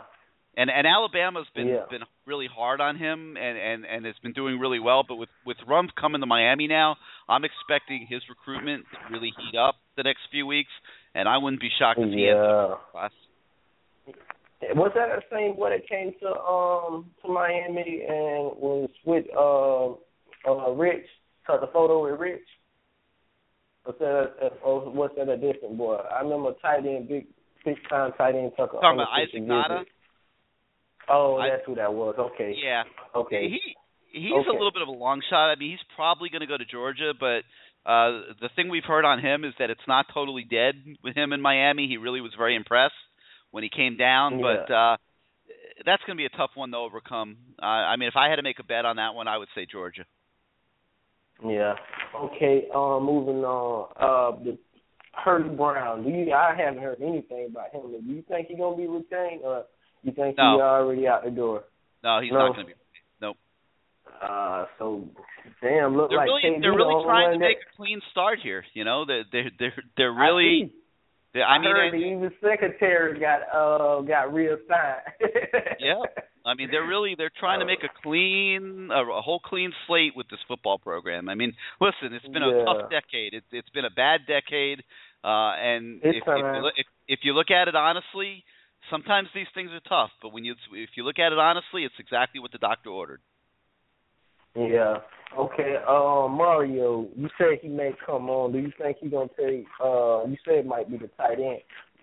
And 0.57 0.69
and 0.71 0.87
Alabama's 0.87 1.47
been 1.55 1.69
yeah. 1.69 1.87
been 1.91 2.03
really 2.27 2.49
hard 2.53 2.81
on 2.81 2.97
him 2.97 3.37
and 3.37 3.59
and 3.59 3.85
and 3.85 4.05
has 4.05 4.17
been 4.23 4.33
doing 4.33 4.59
really 4.59 4.81
well. 4.81 5.05
But 5.07 5.17
with 5.17 5.31
with 5.47 5.57
Rumph 5.67 5.91
coming 5.99 6.21
to 6.21 6.27
Miami 6.27 6.67
now, 6.67 6.97
I'm 7.29 7.45
expecting 7.45 8.07
his 8.09 8.23
recruitment 8.29 8.85
to 8.93 9.13
really 9.13 9.33
heat 9.39 9.59
up 9.59 9.77
the 9.97 10.03
next 10.03 10.21
few 10.31 10.47
weeks 10.47 10.71
and 11.15 11.29
I 11.29 11.39
wouldn't 11.39 11.61
be 11.61 11.71
shocked 11.79 12.01
if 12.01 12.13
he 12.13 12.27
yeah. 12.27 12.75
class. 12.93 13.13
Was 14.75 14.93
that 14.95 15.09
the 15.09 15.23
same 15.35 15.57
boy 15.57 15.71
that 15.71 15.89
came 15.89 16.13
to 16.21 16.29
um 16.39 17.11
to 17.23 17.33
Miami 17.33 18.03
and 18.07 18.53
was 18.61 18.91
with 19.05 19.25
uh 19.37 19.93
uh 20.51 20.71
Richt? 20.73 21.09
Took 21.47 21.63
the 21.63 21.67
photo 21.73 22.05
with 22.05 22.21
Richt. 22.21 22.45
Was 23.87 23.97
that 23.99 24.47
a, 24.47 24.49
or 24.63 24.91
was 24.91 25.11
that 25.17 25.29
a 25.29 25.37
different 25.37 25.79
boy? 25.79 25.97
I 25.97 26.21
remember 26.21 26.53
tight 26.61 26.85
end, 26.87 27.09
big 27.09 27.27
big 27.65 27.77
time 27.89 28.13
tight 28.19 28.35
end 28.35 28.53
took 28.59 28.71
a 28.71 28.81
Talking 28.81 29.01
about 29.01 29.09
Isaac 29.17 29.43
Nauta. 29.43 29.85
Oh, 31.09 31.41
that's 31.41 31.63
who 31.67 31.75
that 31.77 31.93
was. 31.93 32.15
Okay. 32.19 32.55
Yeah. 32.63 32.85
Okay. 33.17 33.49
He 33.49 33.61
he's 34.13 34.33
okay. 34.33 34.49
a 34.49 34.53
little 34.53 34.73
bit 34.73 34.83
of 34.83 34.89
a 34.89 34.93
long 34.93 35.23
shot. 35.29 35.51
I 35.51 35.57
mean, 35.57 35.71
he's 35.71 35.87
probably 35.97 36.29
going 36.29 36.43
to 36.43 36.47
go 36.47 36.59
to 36.59 36.65
Georgia, 36.65 37.13
but 37.19 37.43
uh, 37.87 38.37
the 38.41 38.51
thing 38.55 38.69
we've 38.69 38.85
heard 38.85 39.05
on 39.05 39.21
him 39.21 39.45
is 39.45 39.55
that 39.59 39.71
it's 39.71 39.81
not 39.89 40.07
totally 40.13 40.45
dead 40.45 40.75
with 41.03 41.17
him 41.17 41.33
in 41.33 41.41
Miami. 41.41 41.89
He 41.89 41.97
really 41.97 42.21
was 42.21 42.33
very 42.37 42.55
impressed 42.55 42.95
when 43.51 43.63
he 43.63 43.71
came 43.71 43.97
down, 43.97 44.39
yeah. 44.39 44.45
but 44.67 44.73
uh, 44.73 44.97
that's 45.85 46.03
going 46.07 46.17
to 46.17 46.21
be 46.21 46.27
a 46.27 46.37
tough 46.37 46.51
one 46.55 46.71
to 46.73 46.77
overcome. 46.77 47.37
Uh, 47.61 47.65
I 47.65 47.97
mean, 47.97 48.09
if 48.09 48.17
I 48.17 48.29
had 48.29 48.37
to 48.37 48.43
make 48.43 48.59
a 48.59 48.65
bet 48.65 48.85
on 48.85 48.97
that 48.97 49.15
one, 49.15 49.29
I 49.29 49.39
would 49.39 49.49
say 49.55 49.67
Georgia. 49.71 50.05
Yeah. 51.45 51.75
Okay. 52.15 52.69
Um, 52.75 53.05
moving 53.05 53.45
on. 53.45 53.89
Uh, 53.97 54.45
the 54.45 54.59
Hurdy 55.13 55.49
Brown. 55.49 56.05
Do 56.05 56.11
you? 56.11 56.33
I 56.33 56.55
haven't 56.57 56.83
heard 56.83 57.01
anything 57.01 57.49
about 57.51 57.73
him. 57.73 57.91
Do 57.91 58.13
you 58.13 58.23
think 58.29 58.49
he's 58.49 58.59
gonna 58.59 58.77
be 58.77 58.87
retained, 58.87 59.43
or 59.43 59.65
you 60.03 60.13
think 60.13 60.37
no. 60.37 60.55
he's 60.55 60.63
already 60.63 61.09
out 61.09 61.25
the 61.25 61.31
door? 61.31 61.65
No, 62.05 62.21
he's 62.21 62.33
no. 62.33 62.39
not 62.39 62.55
going 62.55 62.67
to 62.67 62.73
be. 62.73 62.79
Nope. 63.21 63.37
Uh, 64.23 64.67
so 64.79 65.09
damn, 65.63 65.97
look 65.97 66.11
they're 66.11 66.19
like 66.19 66.27
really 66.27 66.43
KD 66.45 66.61
they're 66.63 66.73
really 66.75 67.05
trying 67.05 67.33
to 67.33 67.39
make 67.39 67.59
a 67.59 67.77
clean 67.77 68.01
start 68.11 68.39
here. 68.43 68.65
You 68.75 68.85
know, 68.85 69.05
they're 69.07 69.25
they're 69.31 69.51
they're, 69.59 69.83
they're 69.97 70.13
really. 70.13 70.73
I, 71.33 71.39
I, 71.39 71.59
mean, 71.59 71.71
heard 71.71 71.95
and, 71.95 72.03
even 72.03 72.31
secretary 72.41 73.21
got 73.21 73.43
uh 73.55 74.01
got 74.03 74.35
reassigned. 74.35 75.15
yeah, 75.79 76.03
I 76.45 76.55
mean 76.55 76.69
they're 76.73 76.87
really 76.87 77.15
they're 77.17 77.31
trying 77.39 77.61
to 77.61 77.67
make 77.67 77.85
a 77.85 78.03
clean 78.03 78.91
a, 78.93 79.01
a 79.01 79.23
whole 79.23 79.39
clean 79.39 79.73
slate 79.87 80.17
with 80.17 80.29
this 80.29 80.41
football 80.49 80.79
program. 80.79 81.29
I 81.29 81.37
mean, 81.37 81.53
listen, 81.81 82.13
it's 82.15 82.27
been 82.27 82.43
yeah. 82.43 82.63
a 82.63 82.65
tough 82.65 82.91
decade. 82.91 83.35
It's 83.35 83.47
it's 83.53 83.71
been 83.71 83.85
a 83.85 83.95
bad 83.95 84.23
decade, 84.27 84.81
uh, 85.23 85.55
and 85.55 86.01
if, 86.03 86.17
if, 86.17 86.27
you 86.27 86.63
look, 86.63 86.75
if 86.77 86.87
if 87.07 87.21
you 87.23 87.33
look 87.33 87.53
at 87.53 87.69
it 87.69 87.77
honestly, 87.77 88.43
sometimes 88.91 89.29
these 89.33 89.47
things 89.55 89.71
are 89.71 89.87
tough. 89.89 90.11
But 90.21 90.33
when 90.33 90.45
you 90.45 90.55
if 90.73 90.91
you 90.97 91.05
look 91.05 91.21
at 91.21 91.33
it 91.33 91.39
honestly, 91.39 91.85
it's 91.85 91.95
exactly 91.99 92.41
what 92.41 92.51
the 92.51 92.59
doctor 92.59 92.91
ordered. 92.91 93.21
Yeah. 94.57 94.99
Okay. 95.39 95.77
Uh, 95.87 96.27
Mario, 96.29 97.07
you 97.17 97.29
said 97.39 97.59
he 97.63 97.69
may 97.69 97.93
come 98.05 98.29
on. 98.31 98.53
Do 98.53 98.59
you 98.59 98.73
think 98.79 98.99
he's 99.01 99.11
gonna 99.11 99.29
take? 99.39 99.67
Uh, 99.83 100.25
you 100.27 100.37
said 100.45 100.55
it 100.59 100.67
might 100.67 100.91
be 100.91 100.99
the 100.99 101.09
tight 101.17 101.39
end, 101.39 101.61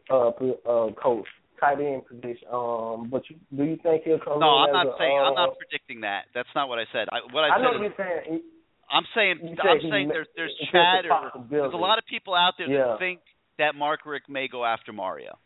uh, 0.10 0.30
uh, 0.30 0.92
coach, 0.94 1.28
tight 1.60 1.80
end 1.80 2.04
position. 2.08 2.48
Um, 2.52 3.10
but 3.12 3.24
you, 3.30 3.36
do 3.56 3.64
you 3.66 3.78
think 3.84 4.04
he'll 4.04 4.20
come? 4.20 4.34
On 4.34 4.40
No, 4.40 4.48
I'm 4.64 4.72
not 4.72 4.96
a, 4.96 4.98
saying. 4.98 5.18
Uh, 5.18 5.24
I'm 5.24 5.36
not 5.36 5.58
predicting 5.58 6.02
that. 6.02 6.26
That's 6.34 6.50
not 6.56 6.70
what 6.70 6.80
I 6.80 6.86
said. 6.94 7.08
I, 7.12 7.20
what 7.34 7.44
I, 7.44 7.56
I 7.56 7.58
said 7.58 7.64
know 7.64 7.76
is, 7.76 7.92
you're 7.98 7.98
saying. 7.98 8.42
I'm 8.90 9.04
saying. 9.14 9.58
I'm 9.60 9.82
saying 9.92 10.08
there's 10.08 10.28
there's 10.38 10.56
it's 10.62 10.72
chat 10.72 11.04
a 11.04 11.12
or 11.12 11.30
possibility. 11.32 11.52
there's 11.52 11.74
a 11.74 11.78
lot 11.78 11.98
of 11.98 12.06
people 12.10 12.34
out 12.34 12.54
there 12.58 12.70
Yeah. 12.70 12.96
that 12.96 13.00
think 13.00 13.20
that 13.58 13.76
Mark 13.76 14.06
Richt 14.06 14.30
may 14.30 14.48
go 14.48 14.64
after 14.64 14.94
Mario. 14.94 15.38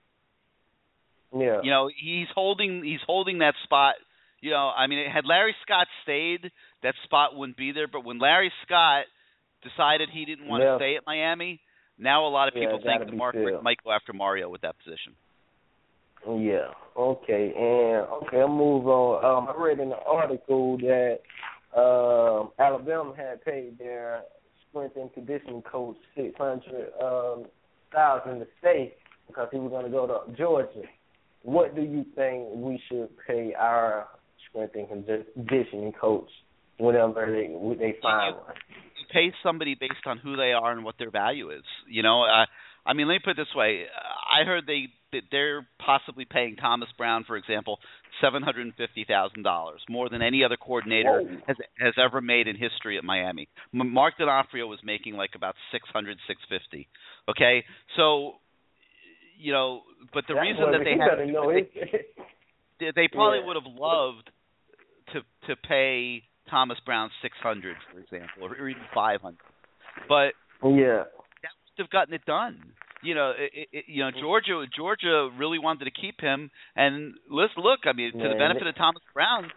Yeah. 1.34 1.62
You 1.64 1.72
know, 1.72 1.90
he's 1.90 2.28
holding 2.36 2.84
he's 2.84 3.00
holding 3.08 3.40
that 3.40 3.56
spot. 3.64 3.96
You 4.42 4.52
know, 4.52 4.70
I 4.76 4.88
mean, 4.88 5.06
had 5.10 5.26
Larry 5.26 5.56
Scott 5.62 5.88
stayed, 6.04 6.52
that 6.84 6.96
spot 7.04 7.36
wouldn't 7.36 7.58
be 7.58 7.72
there. 7.72 7.88
But 7.88 8.06
when 8.06 8.20
Larry 8.20 8.52
Scott 8.66 9.06
decided 9.64 10.10
he 10.10 10.26
didn't 10.26 10.48
want 10.48 10.64
Yeah. 10.64 10.72
to 10.72 10.78
stay 10.78 10.96
at 10.96 11.06
Miami, 11.06 11.62
now 11.98 12.26
a 12.26 12.30
lot 12.30 12.48
of 12.48 12.54
people 12.54 12.78
it 12.78 12.84
think 12.84 13.06
that 13.06 13.14
Mark. 13.14 13.36
Richt 13.36 13.62
might 13.64 13.84
go 13.84 13.92
after 13.92 14.14
Mario 14.14 14.50
with 14.50 14.62
that 14.62 14.78
position. 14.80 15.16
Yeah. 16.28 16.74
Okay. 16.96 17.54
And 17.56 18.08
okay, 18.24 18.42
I'll 18.42 18.48
move 18.48 18.88
on. 18.88 19.26
Um, 19.26 19.50
I 19.50 19.60
read 19.60 19.80
in 19.80 19.90
the 19.90 19.98
article 19.98 20.78
that 20.78 21.20
um, 21.76 22.52
Alabama 22.60 23.14
had 23.16 23.44
paid 23.44 23.78
their 23.80 24.24
strength 24.70 24.96
and 24.96 25.12
conditioning 25.14 25.62
coach 25.64 25.98
six 26.16 26.36
hundred 26.38 26.92
um, 27.02 27.46
thousand 27.92 28.40
to 28.40 28.48
stay 28.60 28.94
because 29.28 29.48
he 29.52 29.58
was 29.58 29.72
going 29.72 29.86
to 29.86 29.92
go 29.92 30.08
to 30.08 30.38
Georgia. 30.38 30.84
What 31.44 31.76
do 31.76 31.82
you 31.82 32.06
think 32.16 32.50
we 32.54 32.80
should 32.88 33.10
pay 33.26 33.54
our 33.58 34.08
strength 34.50 34.76
and 34.76 34.88
conditioning 35.34 35.92
coach 35.94 36.30
whenever 36.78 37.26
they 37.26 37.48
they 37.78 37.96
find 38.02 38.36
one? 38.36 38.56
You 39.00 39.06
pay 39.12 39.34
somebody 39.44 39.76
based 39.76 40.06
on 40.06 40.18
who 40.18 40.36
they 40.36 40.54
are 40.54 40.72
and 40.72 40.84
what 40.84 40.96
their 40.98 41.12
value 41.12 41.50
is. 41.52 41.64
You 41.90 42.04
know, 42.04 42.24
uh, 42.24 42.46
I 42.86 42.94
mean, 42.94 43.08
let 43.08 43.14
me 43.14 43.20
put 43.24 43.32
it 43.32 43.38
this 43.38 43.56
way: 43.56 43.86
I 43.86 44.46
heard 44.46 44.66
they 44.68 44.88
that 45.12 45.24
they're 45.30 45.68
possibly 45.86 46.26
paying 46.26 46.56
Thomas 46.56 46.88
Brown, 46.98 47.26
for 47.26 47.36
example, 47.36 47.80
seven 48.22 48.44
hundred 48.44 48.62
and 48.62 48.76
fifty 48.76 49.06
thousand 49.06 49.44
dollars, 49.44 49.82
more 49.90 50.08
than 50.10 50.22
any 50.22 50.44
other 50.44 50.58
coordinator 50.58 51.22
Whoa. 51.22 51.38
has 51.48 51.58
has 51.80 51.94
ever 51.98 52.22
made 52.22 52.48
in 52.48 52.56
history 52.56 52.98
at 52.98 53.04
Miami. 53.04 53.48
Mark 53.74 54.18
D'Onofrio 54.18 54.68
was 54.68 54.80
making 54.84 55.16
like 55.16 55.32
about 55.36 55.56
six 55.72 55.88
hundred, 55.92 56.18
six 56.28 56.40
fifty. 56.50 56.88
Okay, 57.30 57.64
so 57.98 58.36
you 59.38 59.52
know, 59.52 59.82
but 60.14 60.24
the 60.28 60.36
That 60.36 60.42
reason 60.42 60.72
that 60.72 60.82
they 60.84 60.98
had 60.98 61.18
they, 61.18 62.86
they, 62.86 62.92
they 62.96 63.08
probably 63.08 63.40
Yeah. 63.40 63.48
would 63.48 63.56
have 63.56 63.74
loved 63.74 64.30
to 65.14 65.22
to 65.48 65.56
pay 65.68 66.24
Thomas 66.50 66.78
Brown 66.86 67.10
six 67.22 67.38
hundred, 67.42 67.78
for 67.92 68.00
example, 68.00 68.44
or, 68.44 68.52
or 68.52 68.70
even 68.70 68.84
five 68.94 69.22
hundred, 69.22 69.46
but 70.08 70.34
yeah. 70.64 71.04
that 71.44 71.54
would 71.54 71.78
have 71.78 71.90
gotten 71.90 72.14
it 72.14 72.26
done. 72.26 72.60
You 73.04 73.16
know, 73.16 73.34
it, 73.38 73.68
it, 73.72 73.86
you 73.88 74.04
know, 74.04 74.12
Georgia 74.12 74.64
Georgia 74.76 75.30
really 75.38 75.58
wanted 75.58 75.86
to 75.86 75.92
keep 75.92 76.22
him, 76.22 76.52
and 76.76 77.14
let's 77.30 77.54
look. 77.58 77.82
I 77.86 77.94
mean, 77.94 78.12
to 78.14 78.30
the 78.30 78.36
benefit 78.36 78.68
of 78.68 78.76
Thomas 78.76 79.02
Brown, 79.14 79.50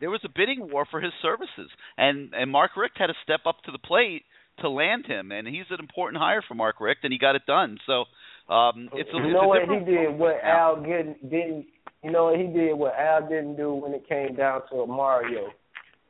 there 0.00 0.10
was 0.10 0.20
a 0.24 0.28
bidding 0.34 0.70
war 0.70 0.86
for 0.90 1.00
his 1.00 1.12
services, 1.20 1.70
and 1.96 2.32
and 2.32 2.50
Mark 2.50 2.72
Richt 2.76 2.96
had 2.98 3.08
to 3.08 3.14
step 3.22 3.40
up 3.46 3.56
to 3.66 3.72
the 3.72 3.78
plate 3.78 4.22
to 4.60 4.68
land 4.68 5.06
him, 5.06 5.32
and 5.32 5.46
he's 5.46 5.66
an 5.70 5.80
important 5.80 6.20
hire 6.20 6.42
for 6.46 6.54
Mark 6.54 6.80
Richt, 6.80 7.04
and 7.04 7.12
he 7.12 7.18
got 7.18 7.36
it 7.36 7.42
done. 7.46 7.78
So 7.86 8.04
um, 8.52 8.88
it's 8.94 9.10
a, 9.12 9.18
you 9.18 9.24
it's 9.24 9.32
know 9.34 9.40
a 9.40 9.48
what 9.48 9.68
he 9.68 9.84
did? 9.84 10.18
What. 10.18 10.36
Al 10.42 10.80
didn't 10.80 11.22
didn't. 11.28 11.66
You 12.02 12.10
know 12.12 12.24
what 12.26 12.38
he 12.38 12.46
did? 12.46 12.72
What 12.74 12.94
Al 12.94 13.28
didn't 13.28 13.56
do 13.56 13.74
when 13.74 13.92
it 13.92 14.08
came 14.08 14.34
down 14.36 14.62
to 14.70 14.86
Mario 14.86 15.48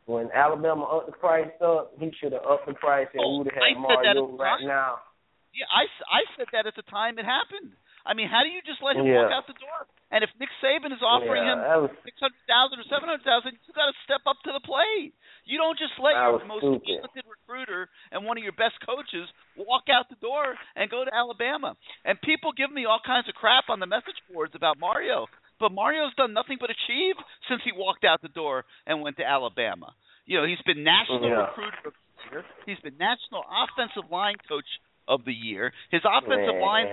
when 0.09 0.33
Alabama 0.33 0.89
upped 0.89 1.13
the 1.13 1.17
price 1.21 1.53
up, 1.61 1.93
he 2.01 2.09
should 2.17 2.33
have 2.33 2.41
upped 2.49 2.65
the 2.65 2.73
price 2.73 3.13
and 3.13 3.21
oh, 3.21 3.45
would 3.45 3.53
have 3.53 3.61
had 3.61 3.77
Mario 3.77 4.33
right 4.41 4.65
now. 4.65 5.05
Yeah, 5.53 5.69
I, 5.69 5.85
I 6.09 6.25
said 6.33 6.49
that 6.57 6.65
at 6.65 6.73
the 6.81 6.87
time 6.89 7.21
it 7.21 7.29
happened. 7.29 7.77
I 8.09 8.17
mean, 8.17 8.33
how 8.33 8.41
do 8.41 8.49
you 8.49 8.65
just 8.65 8.81
let 8.81 8.97
him 8.97 9.05
yeah. 9.05 9.29
walk 9.29 9.37
out 9.37 9.45
the 9.45 9.59
door? 9.61 9.85
And 10.09 10.25
if 10.25 10.33
Nick 10.41 10.49
Saban 10.65 10.97
is 10.97 11.05
offering 11.05 11.45
yeah, 11.45 11.61
him 11.77 11.85
was, 11.85 11.93
six 12.01 12.17
hundred 12.17 12.41
thousand 12.49 12.81
or 12.81 12.89
seven 12.89 13.13
hundred 13.13 13.29
thousand, 13.29 13.61
you 13.61 13.73
got 13.77 13.93
to 13.93 13.97
step 14.09 14.25
up 14.25 14.41
to 14.49 14.57
the 14.57 14.65
plate. 14.65 15.13
You 15.45 15.61
don't 15.61 15.77
just 15.77 15.93
let 16.01 16.17
your 16.17 16.41
most 16.49 16.65
stupid. 16.65 17.05
talented 17.05 17.29
recruiter 17.29 17.93
and 18.09 18.25
one 18.25 18.41
of 18.41 18.45
your 18.45 18.57
best 18.57 18.81
coaches 18.81 19.29
walk 19.61 19.93
out 19.93 20.09
the 20.09 20.17
door 20.25 20.57
and 20.73 20.89
go 20.89 21.05
to 21.05 21.13
Alabama. 21.13 21.77
And 22.09 22.17
people 22.25 22.57
give 22.57 22.73
me 22.73 22.89
all 22.89 23.05
kinds 23.05 23.29
of 23.29 23.37
crap 23.37 23.69
on 23.69 23.77
the 23.77 23.89
message 23.89 24.17
boards 24.33 24.57
about 24.57 24.81
Mario 24.81 25.29
but 25.61 25.73
Mario's 25.73 26.15
done 26.17 26.33
nothing 26.33 26.57
but 26.61 26.71
achieve 26.71 27.15
since 27.49 27.61
he 27.65 27.73
walked 27.75 28.05
out 28.05 28.23
the 28.23 28.29
door 28.29 28.65
and 28.87 29.03
went 29.03 29.17
to 29.19 29.25
Alabama. 29.25 29.95
You 30.27 30.41
know, 30.41 30.47
he's 30.47 30.61
been 30.67 30.85
national 30.85 31.25
Yeah. 31.25 31.47
recruiter 31.47 31.89
of 31.89 31.95
the 31.95 32.31
year. 32.31 32.45
He's 32.67 32.79
been 32.81 32.97
national 32.99 33.45
offensive 33.49 34.11
line 34.11 34.37
coach 34.49 34.69
of 35.09 35.25
the 35.25 35.33
year. 35.33 35.73
His 35.91 36.03
offensive 36.05 36.61
line 36.61 36.87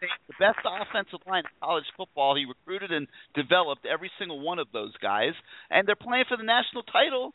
the 0.00 0.34
best 0.38 0.58
offensive 0.64 1.20
line 1.26 1.44
in 1.44 1.50
college 1.60 1.84
football. 1.96 2.36
He 2.36 2.44
recruited 2.44 2.92
and 2.92 3.08
developed 3.34 3.86
every 3.86 4.10
single 4.18 4.40
one 4.40 4.58
of 4.58 4.68
those 4.72 4.92
guys, 4.98 5.32
and 5.70 5.88
they're 5.88 5.96
playing 5.96 6.24
for 6.28 6.36
the 6.36 6.42
national 6.44 6.82
title 6.84 7.32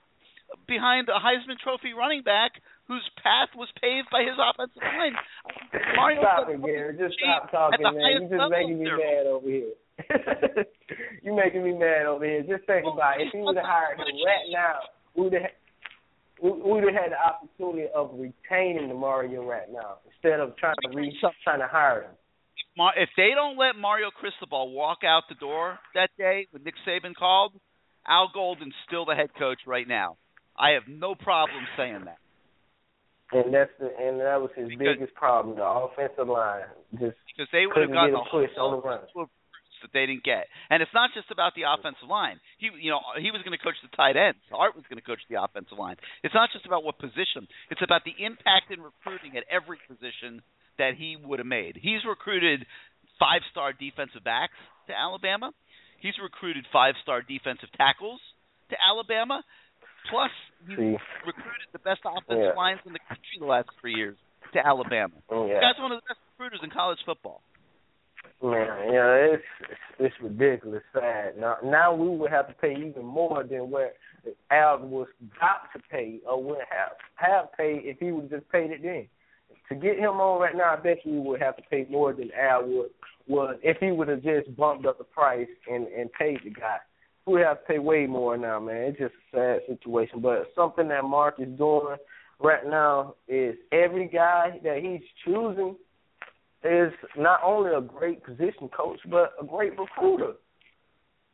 behind 0.68 1.10
a 1.10 1.20
Heisman 1.20 1.58
Trophy 1.58 1.94
running 1.94 2.22
back 2.24 2.52
whose 2.88 3.08
path 3.22 3.50
was 3.56 3.70
paved 3.82 4.10
by 4.12 4.22
his 4.24 4.34
offensive 4.38 4.82
line. 4.82 5.14
Mario 5.96 6.22
Stop 6.22 6.50
it, 6.50 6.62
Gary. 6.62 6.98
Just 6.98 7.18
stop 7.22 7.52
talking, 7.52 7.82
man. 7.84 7.94
highest 8.02 8.32
You 8.32 8.38
just 8.38 8.52
making 8.52 8.80
me 8.80 8.90
mad 8.90 9.28
over 9.28 9.48
here. 9.48 9.74
you 11.24 11.36
making 11.36 11.64
me 11.64 11.74
mad 11.74 12.06
over 12.06 12.26
here. 12.26 12.42
Just 12.44 12.66
think 12.66 12.86
about 12.92 13.20
it. 13.20 13.28
If 13.28 13.34
he 13.34 13.40
would 13.40 13.56
have 13.58 13.66
hired 13.66 14.00
him 14.00 14.06
right 14.26 14.48
now, 14.52 14.76
we 15.16 15.24
would 15.24 15.34
have 15.34 15.52
we 16.42 16.52
would 16.72 16.84
have 16.84 16.94
had 16.94 17.12
the 17.12 17.20
opportunity 17.20 17.88
of 17.94 18.12
retaining 18.16 18.88
the 18.88 18.94
Mario 18.96 19.44
right 19.46 19.72
now 19.72 19.98
instead 20.08 20.40
of 20.40 20.56
trying 20.58 20.76
to 20.84 20.90
re- 20.96 21.20
trying 21.44 21.60
to 21.60 21.68
hire 21.68 22.04
him. 22.04 22.12
Mar- 22.78 22.94
if 22.98 23.10
they 23.18 23.32
don't 23.36 23.58
let 23.58 23.76
Mario 23.76 24.10
Cristobal 24.10 24.72
walk 24.72 25.00
out 25.04 25.24
the 25.28 25.36
door 25.36 25.80
that 25.96 26.10
day 26.18 26.48
when 26.52 26.64
Nick 26.64 26.76
Saban 26.88 27.14
called, 27.14 27.54
Al 28.08 28.32
Golden's 28.34 28.74
still 28.88 29.06
the 29.06 29.16
head 29.16 29.30
coach 29.38 29.60
right 29.68 29.88
now. 29.88 30.16
I 30.58 30.72
have 30.72 30.84
no 30.88 31.14
problem 31.16 31.66
saying 31.78 32.06
that. 32.06 32.18
And 33.32 33.54
that's 33.54 33.72
the 33.80 33.92
and 34.00 34.20
that 34.22 34.42
was 34.42 34.50
his 34.56 34.70
Because- 34.70 34.96
biggest 34.96 35.14
problem, 35.16 35.56
the 35.58 35.66
offensive 35.66 36.28
line. 36.28 36.64
Just 36.94 37.18
because 37.28 37.48
they 37.52 37.68
would 37.68 37.78
have 37.78 37.92
gotten 37.92 38.16
a 38.16 38.24
push 38.32 38.50
on 38.58 38.72
the 38.72 38.82
run. 38.82 39.02
That 39.82 39.92
they 39.94 40.06
didn't 40.06 40.24
get. 40.24 40.48
And 40.70 40.82
it's 40.82 40.94
not 40.94 41.12
just 41.14 41.32
about 41.32 41.54
the 41.56 41.64
offensive 41.68 42.08
line. 42.10 42.40
He, 42.58 42.70
you 42.80 42.92
know, 42.92 43.02
he 43.18 43.32
was 43.32 43.42
going 43.42 43.58
to 43.58 43.64
coach 43.64 43.78
the 43.82 43.92
tight 43.96 44.16
ends. 44.18 44.40
Art 44.52 44.76
was 44.76 44.86
going 44.90 45.00
to 45.00 45.06
coach 45.06 45.22
the 45.30 45.42
offensive 45.42 45.78
line. 45.78 45.96
It's 46.24 46.34
not 46.34 46.50
just 46.54 46.66
about 46.66 46.84
what 46.84 47.00
position. 47.00 47.48
It's 47.72 47.82
about 47.84 48.04
the 48.04 48.16
impact 48.18 48.72
in 48.72 48.82
recruiting 48.82 49.38
at 49.38 49.44
every 49.50 49.78
position 49.88 50.42
that 50.78 50.96
he 50.96 51.18
would 51.20 51.40
have 51.40 51.48
made. 51.50 51.76
He's 51.80 52.04
recruited 52.08 52.66
five-star 53.20 53.74
defensive 53.76 54.24
backs 54.24 54.56
to 54.88 54.94
Alabama. 54.96 55.52
He's 56.00 56.16
recruited 56.22 56.64
five-star 56.72 57.24
defensive 57.28 57.68
tackles 57.76 58.22
to 58.72 58.76
Alabama. 58.80 59.44
Plus, 60.10 60.32
he's 60.68 60.78
See, 60.78 60.96
recruited 61.28 61.68
the 61.76 61.84
best 61.84 62.00
offensive 62.08 62.56
Yeah. 62.56 62.56
lines 62.56 62.80
in 62.86 62.94
the 62.94 63.04
country 63.04 63.36
the 63.38 63.46
last 63.46 63.68
three 63.82 63.96
years 63.96 64.16
to 64.54 64.66
Alabama. 64.66 65.14
The 65.30 65.36
yeah. 65.52 65.60
guy's 65.60 65.78
one 65.78 65.92
of 65.92 66.00
the 66.00 66.08
best 66.08 66.20
recruiters 66.32 66.62
in 66.64 66.72
college 66.72 67.00
football. 67.06 67.42
Man, 68.42 68.94
yeah, 68.94 69.34
it's 69.34 69.44
it's 70.00 70.16
ridiculous. 70.22 70.82
Sad. 70.94 71.38
Now, 71.38 71.58
now 71.64 71.94
we 71.94 72.08
would 72.08 72.32
have 72.32 72.48
to 72.48 72.54
pay 72.54 72.74
even 72.74 73.06
more 73.06 73.44
than 73.44 73.70
what 73.70 73.96
Al 74.50 74.80
was 74.80 75.08
got 75.40 75.72
to 75.74 75.80
pay, 75.92 76.20
or 76.26 76.42
would 76.42 76.60
have 76.70 76.92
have 77.16 77.52
paid 77.58 77.82
if 77.84 78.00
he 78.00 78.12
would 78.12 78.30
just 78.30 78.50
paid 78.50 78.72
it 78.72 78.82
then. 78.82 79.08
To 79.68 79.76
get 79.76 80.00
him 80.00 80.22
on 80.22 80.42
right 80.42 80.56
now, 80.56 80.74
I 80.74 80.78
bet 80.78 81.06
you 81.06 81.22
would 81.22 81.42
have 81.42 81.58
to 81.58 81.64
pay 81.70 81.86
more 81.90 82.14
than 82.14 82.32
Al 82.32 82.66
would 82.66 82.90
would 83.28 83.60
if 83.62 83.78
he 83.80 83.92
would 83.92 84.08
have 84.08 84.24
just 84.24 84.56
bumped 84.56 84.86
up 84.86 84.98
the 84.98 85.04
price 85.04 85.48
and 85.70 85.88
and 85.88 86.12
paid 86.14 86.40
the 86.44 86.52
guy. 86.52 86.78
We 87.26 87.42
have 87.42 87.60
to 87.60 87.66
pay 87.66 87.80
way 87.80 88.08
more 88.08 88.38
now, 88.38 88.62
man. 88.62 88.84
It's 88.84 89.00
just 89.00 89.14
a 89.34 89.36
sad 89.36 89.60
situation, 89.68 90.22
but 90.22 90.48
something 90.56 90.88
that 90.88 91.04
Mark 91.04 91.36
is 91.40 91.58
doing 91.58 91.98
right 92.40 92.66
now 92.66 93.16
is 93.28 93.56
every 93.74 94.08
guy 94.08 94.60
that 94.64 94.80
he's 94.82 95.02
choosing 95.26 95.76
is 96.64 96.92
not 97.18 97.40
only 97.44 97.72
a 97.74 97.82
great 97.82 98.24
position 98.24 98.70
coach, 98.76 99.00
but 99.10 99.34
a 99.42 99.46
great 99.46 99.78
recruiter. 99.78 100.34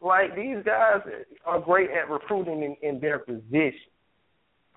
Like 0.02 0.36
these 0.36 0.58
guys 0.66 1.02
are 1.46 1.60
great 1.60 1.90
at 1.90 2.10
recruiting 2.10 2.62
in, 2.64 2.88
in 2.88 3.00
their 3.00 3.20
position, 3.20 3.90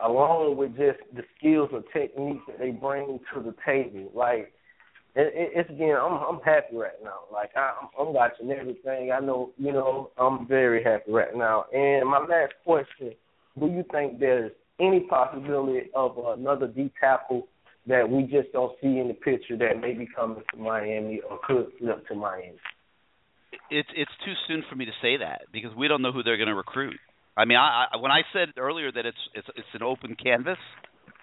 along 0.02 0.56
with 0.56 0.70
just 0.76 1.00
the 1.14 1.22
skills 1.36 1.70
or 1.72 1.82
techniques 1.92 2.44
that 2.46 2.58
they 2.58 2.70
bring 2.70 3.18
to 3.34 3.42
the 3.42 3.54
table. 3.66 4.10
Like 4.14 4.52
it, 5.14 5.32
it, 5.34 5.50
it's 5.54 5.70
again, 5.70 5.96
I'm 6.00 6.12
I'm 6.12 6.40
happy 6.40 6.76
right 6.76 7.02
now. 7.02 7.20
Like 7.32 7.50
I, 7.56 7.72
I'm, 7.82 8.06
I'm 8.06 8.14
watching 8.14 8.50
everything. 8.50 9.12
I 9.12 9.20
know, 9.20 9.50
you 9.58 9.72
know, 9.72 10.10
I'm 10.16 10.46
very 10.46 10.82
happy 10.82 11.10
right 11.12 11.36
now. 11.36 11.64
And 11.74 12.08
my 12.08 12.20
last 12.20 12.54
question: 12.64 13.12
Do 13.58 13.66
you 13.66 13.84
think 13.90 14.20
there's 14.20 14.52
any 14.80 15.00
possibility 15.00 15.90
of 15.94 16.16
another 16.38 16.68
D 16.68 16.90
tackle 17.00 17.48
that 17.88 18.08
we 18.08 18.22
just 18.24 18.52
don't 18.52 18.72
see 18.80 18.98
in 18.98 19.08
the 19.08 19.14
picture 19.14 19.56
that 19.58 19.80
may 19.80 19.94
be 19.94 20.06
coming 20.14 20.42
to 20.52 20.56
Miami 20.60 21.20
or 21.28 21.38
could 21.46 21.66
flip 21.78 22.06
to 22.08 22.14
Miami? 22.14 22.58
It's 23.70 23.88
it's 23.96 24.10
too 24.24 24.34
soon 24.46 24.62
for 24.68 24.76
me 24.76 24.84
to 24.84 24.92
say 25.02 25.16
that 25.18 25.42
because 25.52 25.70
we 25.76 25.88
don't 25.88 26.02
know 26.02 26.12
who 26.12 26.22
they're 26.22 26.36
going 26.36 26.48
to 26.48 26.54
recruit. 26.54 26.96
I 27.36 27.44
mean, 27.44 27.56
I, 27.58 27.86
I 27.92 27.96
when 27.96 28.10
I 28.10 28.22
said 28.32 28.48
earlier 28.58 28.90
that 28.92 29.06
it's 29.06 29.18
it's 29.34 29.48
it's 29.56 29.68
an 29.74 29.82
open 29.82 30.16
canvas, 30.22 30.58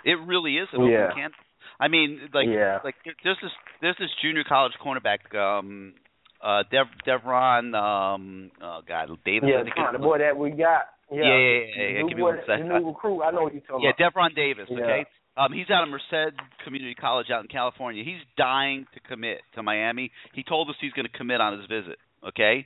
it 0.04 0.18
really 0.26 0.58
is 0.58 0.68
an 0.74 0.82
Yeah. 0.86 1.06
open 1.06 1.16
canvas. 1.16 1.40
I 1.80 1.88
mean, 1.88 2.30
like 2.34 2.48
Yeah. 2.48 2.80
like 2.84 2.96
there- 3.06 3.16
there's 3.24 3.38
this 3.42 3.52
there's 3.82 3.98
this 3.98 4.10
junior 4.22 4.44
college 4.44 4.74
cornerback, 4.84 5.36
um, 5.36 5.94
uh, 6.42 6.64
Dev 6.72 6.88
Devron, 7.06 7.76
um, 7.76 8.52
oh 8.62 8.82
God, 8.88 9.10
Davis. 9.26 9.50
Yeah, 9.52 9.62
I 9.84 9.92
the 9.92 10.00
boy 10.00 10.18
that 10.20 10.36
we 10.38 10.52
got. 10.52 10.90
Yeah, 11.12 11.22
Yeah, 11.22 11.24
yeah, 11.24 11.38
yeah, 11.38 11.38
yeah, 11.38 11.76
The 11.76 11.94
yeah, 11.94 12.02
new 12.02 12.10
give 12.10 12.18
me 12.18 12.24
boy- 12.24 12.30
one 12.36 12.40
second. 12.48 12.70
The 12.70 12.80
new 12.80 12.88
recruit. 12.88 13.22
I 13.22 13.32
know 13.32 13.44
what 13.44 13.54
you're 13.54 13.62
talking 13.62 13.84
Yeah, 13.84 13.90
about. 13.92 14.00
Yeah, 14.00 14.10
Devron 14.10 14.36
Davis. 14.36 14.70
Okay, 14.72 15.06
um, 15.38 15.52
he's 15.54 15.70
out 15.70 15.84
of 15.84 15.90
Merced 15.90 16.36
Community 16.64 16.96
College 16.96 17.28
out 17.32 17.42
in 17.42 17.48
California. 17.48 18.04
He's 18.04 18.22
dying 18.38 18.86
to 18.94 19.00
commit 19.02 19.42
to 19.56 19.64
Miami. 19.64 20.12
He 20.34 20.44
told 20.44 20.70
us 20.70 20.76
he's 20.80 20.94
going 20.94 21.08
to 21.08 21.18
commit 21.18 21.42
on 21.42 21.58
his 21.58 21.68
visit. 21.68 21.98
Okay. 22.28 22.66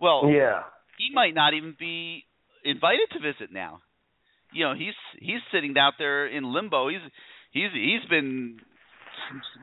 Well, 0.00 0.28
Yeah. 0.28 0.62
he 0.98 1.14
might 1.14 1.34
not 1.34 1.54
even 1.54 1.74
be 1.78 2.24
invited 2.64 3.08
to 3.12 3.20
visit 3.20 3.52
now. 3.52 3.80
You 4.52 4.64
know, 4.64 4.74
he's 4.74 4.94
he's 5.20 5.40
sitting 5.52 5.76
out 5.78 5.94
there 5.98 6.26
in 6.26 6.52
limbo. 6.52 6.88
He's 6.88 6.98
he's 7.52 7.70
he's 7.72 8.04
been 8.10 8.58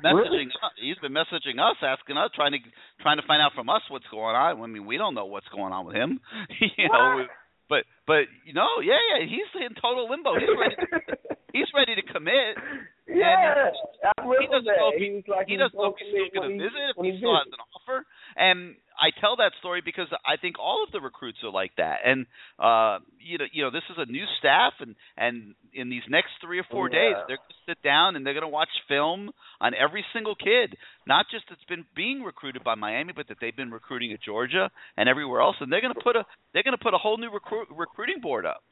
messaging 0.03 0.47
us, 0.47 0.71
he's 0.81 0.97
been 1.01 1.11
messaging 1.11 1.59
us 1.59 1.75
asking 1.81 2.15
us 2.17 2.31
trying 2.35 2.53
to 2.53 2.59
trying 3.01 3.17
to 3.17 3.27
find 3.27 3.41
out 3.41 3.51
from 3.53 3.69
us 3.69 3.81
what's 3.89 4.07
going 4.09 4.35
on. 4.35 4.61
I 4.61 4.67
mean, 4.67 4.85
we 4.85 4.97
don't 4.97 5.13
know 5.13 5.25
what's 5.25 5.47
going 5.49 5.73
on 5.73 5.85
with 5.85 5.95
him. 5.95 6.19
you 6.77 6.87
know, 6.87 7.25
but 7.69 7.83
but 8.05 8.31
you 8.45 8.53
know, 8.53 8.79
yeah, 8.81 8.95
yeah, 9.19 9.25
he's 9.25 9.51
in 9.61 9.75
total 9.75 10.09
limbo. 10.09 10.35
He's 10.35 10.47
ready 10.57 10.75
to, 10.75 11.17
he's 11.57 11.71
ready 11.73 11.95
to 11.97 12.05
commit. 12.05 12.53
yeah, 13.09 13.73
I 14.05 14.21
He 14.21 14.47
doesn't 14.47 14.69
know 14.69 14.93
if 14.93 15.01
He 15.01 15.23
like 15.25 15.47
he 15.47 15.57
doesn't 15.57 15.77
know 15.77 15.93
if 15.93 15.97
he's 15.97 16.13
still 16.13 16.29
going 16.29 16.57
to 16.57 16.63
visit, 16.63 16.93
if 16.93 17.01
he 17.01 17.17
still 17.17 17.33
has 17.33 17.49
an 17.49 17.61
offer. 17.73 18.05
And 18.37 18.77
I 18.97 19.09
tell 19.21 19.37
that 19.37 19.53
story 19.59 19.81
because 19.83 20.07
I 20.25 20.37
think 20.37 20.59
all 20.59 20.83
of 20.85 20.91
the 20.91 21.01
recruits 21.01 21.37
are 21.43 21.51
like 21.51 21.71
that. 21.77 22.05
And 22.05 22.25
uh, 22.59 22.99
you 23.17 23.37
know, 23.37 23.45
you 23.51 23.63
know, 23.63 23.71
this 23.71 23.85
is 23.89 23.97
a 23.97 24.05
new 24.05 24.25
staff, 24.39 24.73
and 24.79 24.95
and 25.17 25.55
in 25.73 25.89
these 25.89 26.05
next 26.09 26.37
three 26.41 26.59
or 26.59 26.65
four 26.69 26.89
days, 26.89 27.15
they're 27.27 27.37
going 27.41 27.55
to 27.55 27.65
sit 27.69 27.81
down 27.83 28.15
and 28.15 28.25
they're 28.25 28.33
going 28.33 28.47
to 28.47 28.53
watch 28.53 28.71
film 28.87 29.31
on 29.61 29.73
every 29.73 30.05
single 30.13 30.35
kid, 30.35 30.75
not 31.05 31.25
just 31.31 31.45
that's 31.49 31.63
been 31.69 31.85
being 31.95 32.23
recruited 32.23 32.63
by 32.63 32.75
Miami, 32.75 33.13
but 33.13 33.27
that 33.29 33.37
they've 33.41 33.55
been 33.55 33.71
recruiting 33.71 34.13
at 34.13 34.21
Georgia 34.21 34.69
and 34.97 35.09
everywhere 35.09 35.41
else. 35.41 35.55
And 35.59 35.71
they're 35.71 35.81
going 35.81 35.93
to 35.93 36.03
put 36.03 36.15
a 36.15 36.25
they're 36.53 36.63
going 36.63 36.77
to 36.77 36.83
put 36.83 36.93
a 36.93 37.01
whole 37.01 37.17
new 37.17 37.31
recruit, 37.31 37.67
recruiting 37.71 38.21
board 38.21 38.45
up. 38.45 38.63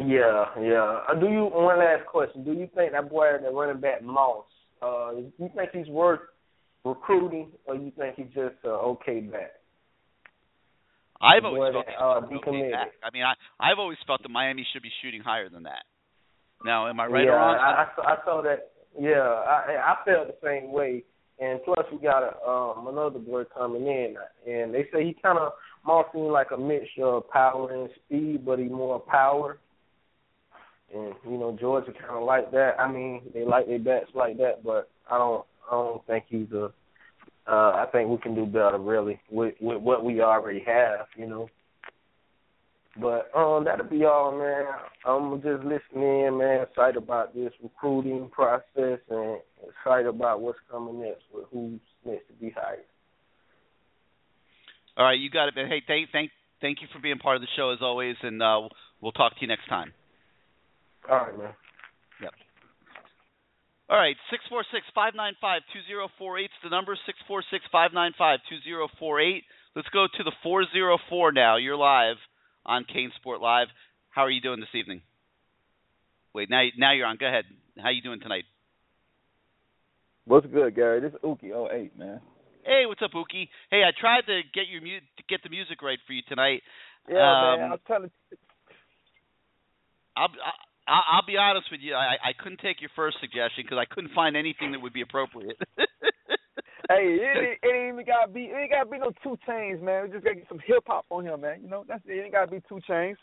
Yeah, 0.00 0.46
yeah. 0.60 1.00
Uh, 1.08 1.14
do 1.14 1.26
you? 1.26 1.50
One 1.52 1.78
last 1.78 2.06
question. 2.06 2.44
Do 2.44 2.52
you 2.52 2.68
think 2.74 2.92
that 2.92 3.10
boy, 3.10 3.26
the 3.42 3.50
running 3.50 3.80
back 3.80 4.02
Moss, 4.02 4.44
uh, 4.80 5.12
do 5.12 5.32
you 5.38 5.50
think 5.54 5.70
he's 5.72 5.88
worth 5.88 6.20
recruiting, 6.84 7.50
or 7.66 7.74
you 7.74 7.92
think 7.98 8.16
he's 8.16 8.34
just 8.34 8.56
uh, 8.64 8.68
okay 8.68 9.20
back? 9.20 9.52
I've 11.20 11.44
always 11.44 11.74
felt 11.74 11.86
that, 11.86 12.02
uh, 12.02 12.20
be 12.20 12.70
back. 12.70 12.92
I 13.04 13.10
mean, 13.12 13.24
I 13.24 13.34
I've 13.60 13.78
always 13.78 13.98
felt 14.06 14.22
that 14.22 14.30
Miami 14.30 14.66
should 14.72 14.82
be 14.82 14.90
shooting 15.02 15.20
higher 15.20 15.50
than 15.50 15.64
that. 15.64 15.84
Now, 16.64 16.88
am 16.88 16.98
I 16.98 17.06
right 17.06 17.24
yeah, 17.24 17.32
or 17.32 17.36
wrong? 17.36 17.58
I, 17.60 17.82
I, 17.82 17.86
saw- 17.94 18.08
I 18.08 18.16
saw 18.24 18.42
that. 18.42 18.70
Yeah, 18.98 19.20
I 19.20 19.76
I 19.76 19.94
felt 20.06 20.28
the 20.28 20.34
same 20.42 20.72
way. 20.72 21.04
And 21.38 21.60
plus, 21.64 21.86
we 21.92 21.98
got 21.98 22.22
a, 22.22 22.48
um 22.48 22.86
another 22.86 23.18
boy 23.18 23.44
coming 23.54 23.86
in, 23.86 24.14
and 24.50 24.72
they 24.72 24.84
say 24.92 25.04
he 25.04 25.14
kind 25.22 25.38
of 25.38 25.52
Moss 25.86 26.06
seems 26.12 26.30
like 26.30 26.48
a 26.52 26.58
mixture 26.58 27.04
of 27.04 27.28
power 27.30 27.70
and 27.70 27.90
speed, 28.06 28.46
but 28.46 28.58
he 28.58 28.64
more 28.64 29.00
power. 29.00 29.58
And 30.94 31.14
you 31.24 31.38
know, 31.38 31.56
Georgia 31.58 31.92
kind 31.92 32.16
of 32.16 32.24
like 32.24 32.50
that. 32.50 32.72
I 32.78 32.90
mean, 32.90 33.22
they 33.32 33.44
like 33.44 33.66
their 33.66 33.78
bats 33.78 34.10
like 34.14 34.36
that, 34.38 34.64
but 34.64 34.90
I 35.10 35.18
don't. 35.18 35.44
I 35.70 35.74
don't 35.74 36.06
think 36.06 36.24
he's 36.28 36.50
a. 36.52 36.72
Uh, 37.46 37.72
I 37.72 37.86
think 37.90 38.08
we 38.08 38.18
can 38.18 38.34
do 38.34 38.46
better, 38.46 38.78
really, 38.78 39.20
with 39.30 39.54
with 39.60 39.80
what 39.80 40.04
we 40.04 40.20
already 40.20 40.64
have. 40.66 41.06
You 41.16 41.26
know. 41.28 41.48
But 43.00 43.30
um, 43.36 43.64
that'll 43.64 43.86
be 43.86 44.04
all, 44.04 44.36
man. 44.36 44.66
I'm 45.04 45.40
just 45.40 45.62
listening 45.64 46.26
in, 46.26 46.38
man. 46.38 46.62
Excited 46.62 46.96
about 46.96 47.34
this 47.34 47.52
recruiting 47.62 48.28
process 48.30 48.98
and 49.08 49.38
excited 49.68 50.08
about 50.08 50.40
what's 50.40 50.58
coming 50.70 51.00
next 51.00 51.22
with 51.32 51.44
who's 51.52 51.80
next 52.04 52.26
to 52.26 52.34
be 52.34 52.50
hired. 52.50 52.80
All 54.96 55.04
right, 55.04 55.18
you 55.18 55.30
got 55.30 55.48
it. 55.48 55.54
man. 55.54 55.68
Hey, 55.68 55.82
thank 55.86 56.10
thank 56.10 56.30
thank 56.60 56.82
you 56.82 56.88
for 56.92 57.00
being 57.00 57.18
part 57.18 57.36
of 57.36 57.42
the 57.42 57.48
show 57.56 57.70
as 57.70 57.78
always, 57.80 58.16
and 58.22 58.42
uh, 58.42 58.68
we'll 59.00 59.12
talk 59.12 59.34
to 59.34 59.40
you 59.40 59.46
next 59.46 59.68
time. 59.68 59.92
All 61.08 61.16
right, 61.18 61.38
man. 61.38 61.54
Yep. 62.22 62.34
All 63.88 63.98
right, 63.98 64.16
six 64.30 64.44
four 64.48 64.64
six 64.72 64.86
five 64.94 65.14
nine 65.16 65.34
five 65.40 65.62
two 65.72 65.80
zero 65.88 66.08
four 66.18 66.38
eight 66.38 66.44
is 66.52 66.62
the 66.62 66.70
number. 66.70 66.96
Six 67.06 67.18
four 67.26 67.42
six 67.50 67.64
five 67.72 67.92
nine 67.92 68.12
five 68.16 68.40
two 68.48 68.58
zero 68.62 68.88
four 68.98 69.20
eight. 69.20 69.44
Let's 69.74 69.88
go 69.88 70.06
to 70.06 70.22
the 70.24 70.32
four 70.42 70.64
zero 70.72 70.98
four 71.08 71.32
now. 71.32 71.56
You're 71.56 71.76
live 71.76 72.16
on 72.66 72.84
CaneSport 72.84 73.40
Live. 73.40 73.68
How 74.10 74.22
are 74.22 74.30
you 74.30 74.40
doing 74.40 74.60
this 74.60 74.74
evening? 74.74 75.02
Wait, 76.34 76.50
now 76.50 76.62
now 76.76 76.92
you're 76.92 77.06
on. 77.06 77.16
Go 77.16 77.26
ahead. 77.26 77.44
How 77.78 77.90
you 77.90 78.02
doing 78.02 78.20
tonight? 78.20 78.44
What's 80.26 80.46
good, 80.46 80.74
Gary? 80.76 81.00
This 81.00 81.12
is 81.12 81.18
Uki 81.24 81.50
08, 81.50 81.98
man. 81.98 82.20
Hey, 82.64 82.84
what's 82.86 83.00
up, 83.02 83.10
Uki? 83.12 83.48
Hey, 83.70 83.82
I 83.82 83.90
tried 83.98 84.22
to 84.26 84.42
get 84.54 84.68
your 84.70 84.82
mu- 84.82 85.00
to 85.00 85.22
get 85.28 85.42
the 85.42 85.48
music 85.48 85.82
right 85.82 85.98
for 86.06 86.12
you 86.12 86.22
tonight. 86.28 86.62
Yeah, 87.08 87.16
Um, 87.54 87.60
man. 87.60 87.68
I 87.68 87.70
was 87.72 87.80
trying 87.86 88.02
to. 88.02 88.10
I'll 90.16 90.28
I'll, 90.90 91.04
I'll 91.22 91.26
be 91.26 91.36
honest 91.38 91.70
with 91.70 91.80
you. 91.80 91.94
I 91.94 92.18
I 92.18 92.32
couldn't 92.34 92.58
take 92.58 92.80
your 92.82 92.90
first 92.96 93.18
suggestion 93.20 93.62
because 93.62 93.78
I 93.78 93.86
couldn't 93.86 94.12
find 94.12 94.36
anything 94.36 94.72
that 94.72 94.80
would 94.82 94.92
be 94.92 95.02
appropriate. 95.02 95.56
Hey, 96.90 97.06
it, 97.22 97.38
ain't- 97.38 97.58
it 97.62 97.70
ain't 97.70 97.94
even 97.94 98.04
gotta 98.04 98.32
be. 98.32 98.50
It 98.50 98.56
ain't 98.56 98.72
gotta 98.72 98.90
be 98.90 98.98
no 98.98 99.12
2 99.22 99.38
Chainz, 99.46 99.80
man. 99.80 100.02
We 100.02 100.10
just 100.10 100.24
gotta 100.24 100.34
get 100.42 100.48
some 100.48 100.58
hip 100.66 100.82
hop 100.88 101.06
on 101.10 101.22
here, 101.22 101.36
man. 101.36 101.62
You 101.62 101.70
know, 101.70 101.84
that's 101.86 102.02
it. 102.04 102.18
It 102.18 102.22
ain't 102.24 102.32
gotta 102.32 102.50
be 102.50 102.60
2 102.68 102.80
Chainz. 102.90 103.14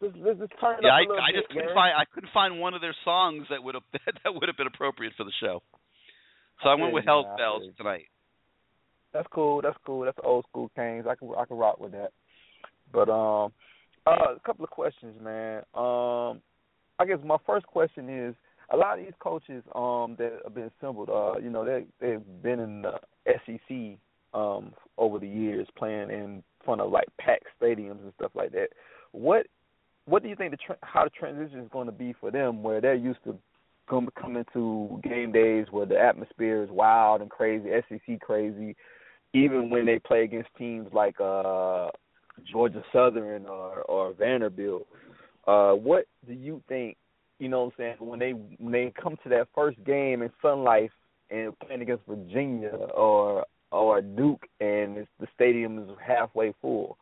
Just, 0.00 0.14
let's 0.18 0.38
just 0.38 0.52
turn 0.60 0.78
it 0.78 0.84
yeah, 0.86 0.94
up 0.94 1.10
I, 1.18 1.26
I 1.26 1.32
bit, 1.32 1.42
just 1.42 1.48
couldn't 1.48 1.64
Gary. 1.64 1.74
find 1.74 1.90
I 1.96 2.04
couldn't 2.14 2.30
find 2.32 2.60
one 2.60 2.72
of 2.72 2.80
their 2.80 2.94
songs 3.04 3.46
that 3.50 3.64
would 3.64 3.74
have 3.74 3.82
that 4.22 4.30
would 4.32 4.46
have 4.46 4.56
been 4.56 4.68
appropriate 4.68 5.12
for 5.16 5.24
the 5.24 5.32
show. 5.42 5.60
So 6.62 6.68
I, 6.68 6.72
I 6.72 6.74
went 6.76 6.94
with 6.94 7.04
Hell's 7.04 7.26
man, 7.26 7.36
Bells 7.36 7.62
tonight. 7.76 8.06
That's 9.12 9.26
cool. 9.32 9.60
That's 9.60 9.76
cool. 9.84 10.04
That's 10.04 10.18
old 10.22 10.44
school 10.48 10.70
Canes. 10.76 11.06
I 11.10 11.16
can 11.16 11.30
I 11.36 11.46
can 11.46 11.56
rock 11.56 11.80
with 11.80 11.92
that. 11.92 12.10
But 12.92 13.08
um, 13.10 13.50
uh, 14.06 14.36
a 14.36 14.40
couple 14.46 14.64
of 14.64 14.70
questions, 14.70 15.16
man. 15.20 15.62
Um, 15.74 16.42
I 16.98 17.04
guess 17.06 17.18
my 17.24 17.36
first 17.46 17.66
question 17.66 18.08
is 18.08 18.34
a 18.72 18.76
lot 18.76 18.98
of 18.98 19.04
these 19.04 19.14
coaches 19.20 19.62
um 19.74 20.16
that 20.18 20.40
have 20.44 20.54
been 20.54 20.70
assembled. 20.78 21.10
Uh, 21.10 21.38
you 21.38 21.50
know, 21.50 21.64
they 21.64 21.84
they've 22.00 22.42
been 22.42 22.60
in 22.60 22.82
the 22.82 22.98
SEC 23.26 23.98
um 24.32 24.72
over 24.98 25.18
the 25.18 25.28
years 25.28 25.66
playing 25.76 26.10
in 26.10 26.42
front 26.64 26.80
of 26.80 26.90
like 26.90 27.06
packed 27.18 27.46
stadiums 27.60 28.02
and 28.02 28.12
stuff 28.16 28.32
like 28.34 28.52
that. 28.52 28.68
What 29.12 29.46
what 30.06 30.22
do 30.22 30.28
you 30.28 30.36
think 30.36 30.50
the 30.50 30.58
tra- 30.58 30.78
how 30.82 31.04
the 31.04 31.10
transition 31.10 31.60
is 31.60 31.68
going 31.72 31.86
to 31.86 31.92
be 31.92 32.14
for 32.20 32.30
them, 32.30 32.62
where 32.62 32.80
they're 32.80 32.94
used 32.94 33.22
to 33.24 33.36
come 33.88 34.08
coming 34.20 34.44
to 34.52 35.00
game 35.02 35.32
days 35.32 35.66
where 35.70 35.86
the 35.86 35.98
atmosphere 35.98 36.62
is 36.62 36.70
wild 36.70 37.20
and 37.20 37.30
crazy, 37.30 37.68
SEC 37.88 38.20
crazy, 38.20 38.76
even 39.32 39.70
when 39.70 39.84
they 39.84 39.98
play 39.98 40.24
against 40.24 40.48
teams 40.56 40.88
like 40.92 41.20
uh 41.20 41.88
Georgia 42.50 42.82
Southern 42.92 43.46
or 43.46 43.82
or 43.82 44.12
Vanderbilt. 44.14 44.86
Uh 45.46 45.72
what 45.72 46.06
do 46.26 46.32
you 46.32 46.62
think, 46.68 46.96
you 47.38 47.48
know 47.48 47.64
what 47.64 47.74
I'm 47.78 47.96
saying, 47.98 48.08
when 48.10 48.18
they 48.18 48.30
when 48.30 48.72
they 48.72 48.92
come 49.00 49.16
to 49.22 49.28
that 49.30 49.48
first 49.54 49.82
game 49.84 50.22
in 50.22 50.30
Sun 50.42 50.64
Life 50.64 50.92
and 51.30 51.58
playing 51.58 51.82
against 51.82 52.06
Virginia 52.06 52.70
or 52.94 53.44
or 53.70 54.00
Duke 54.00 54.46
and 54.60 54.98
it's, 54.98 55.08
the 55.18 55.26
stadium 55.34 55.78
is 55.78 55.88
halfway 56.06 56.54
full. 56.60 56.96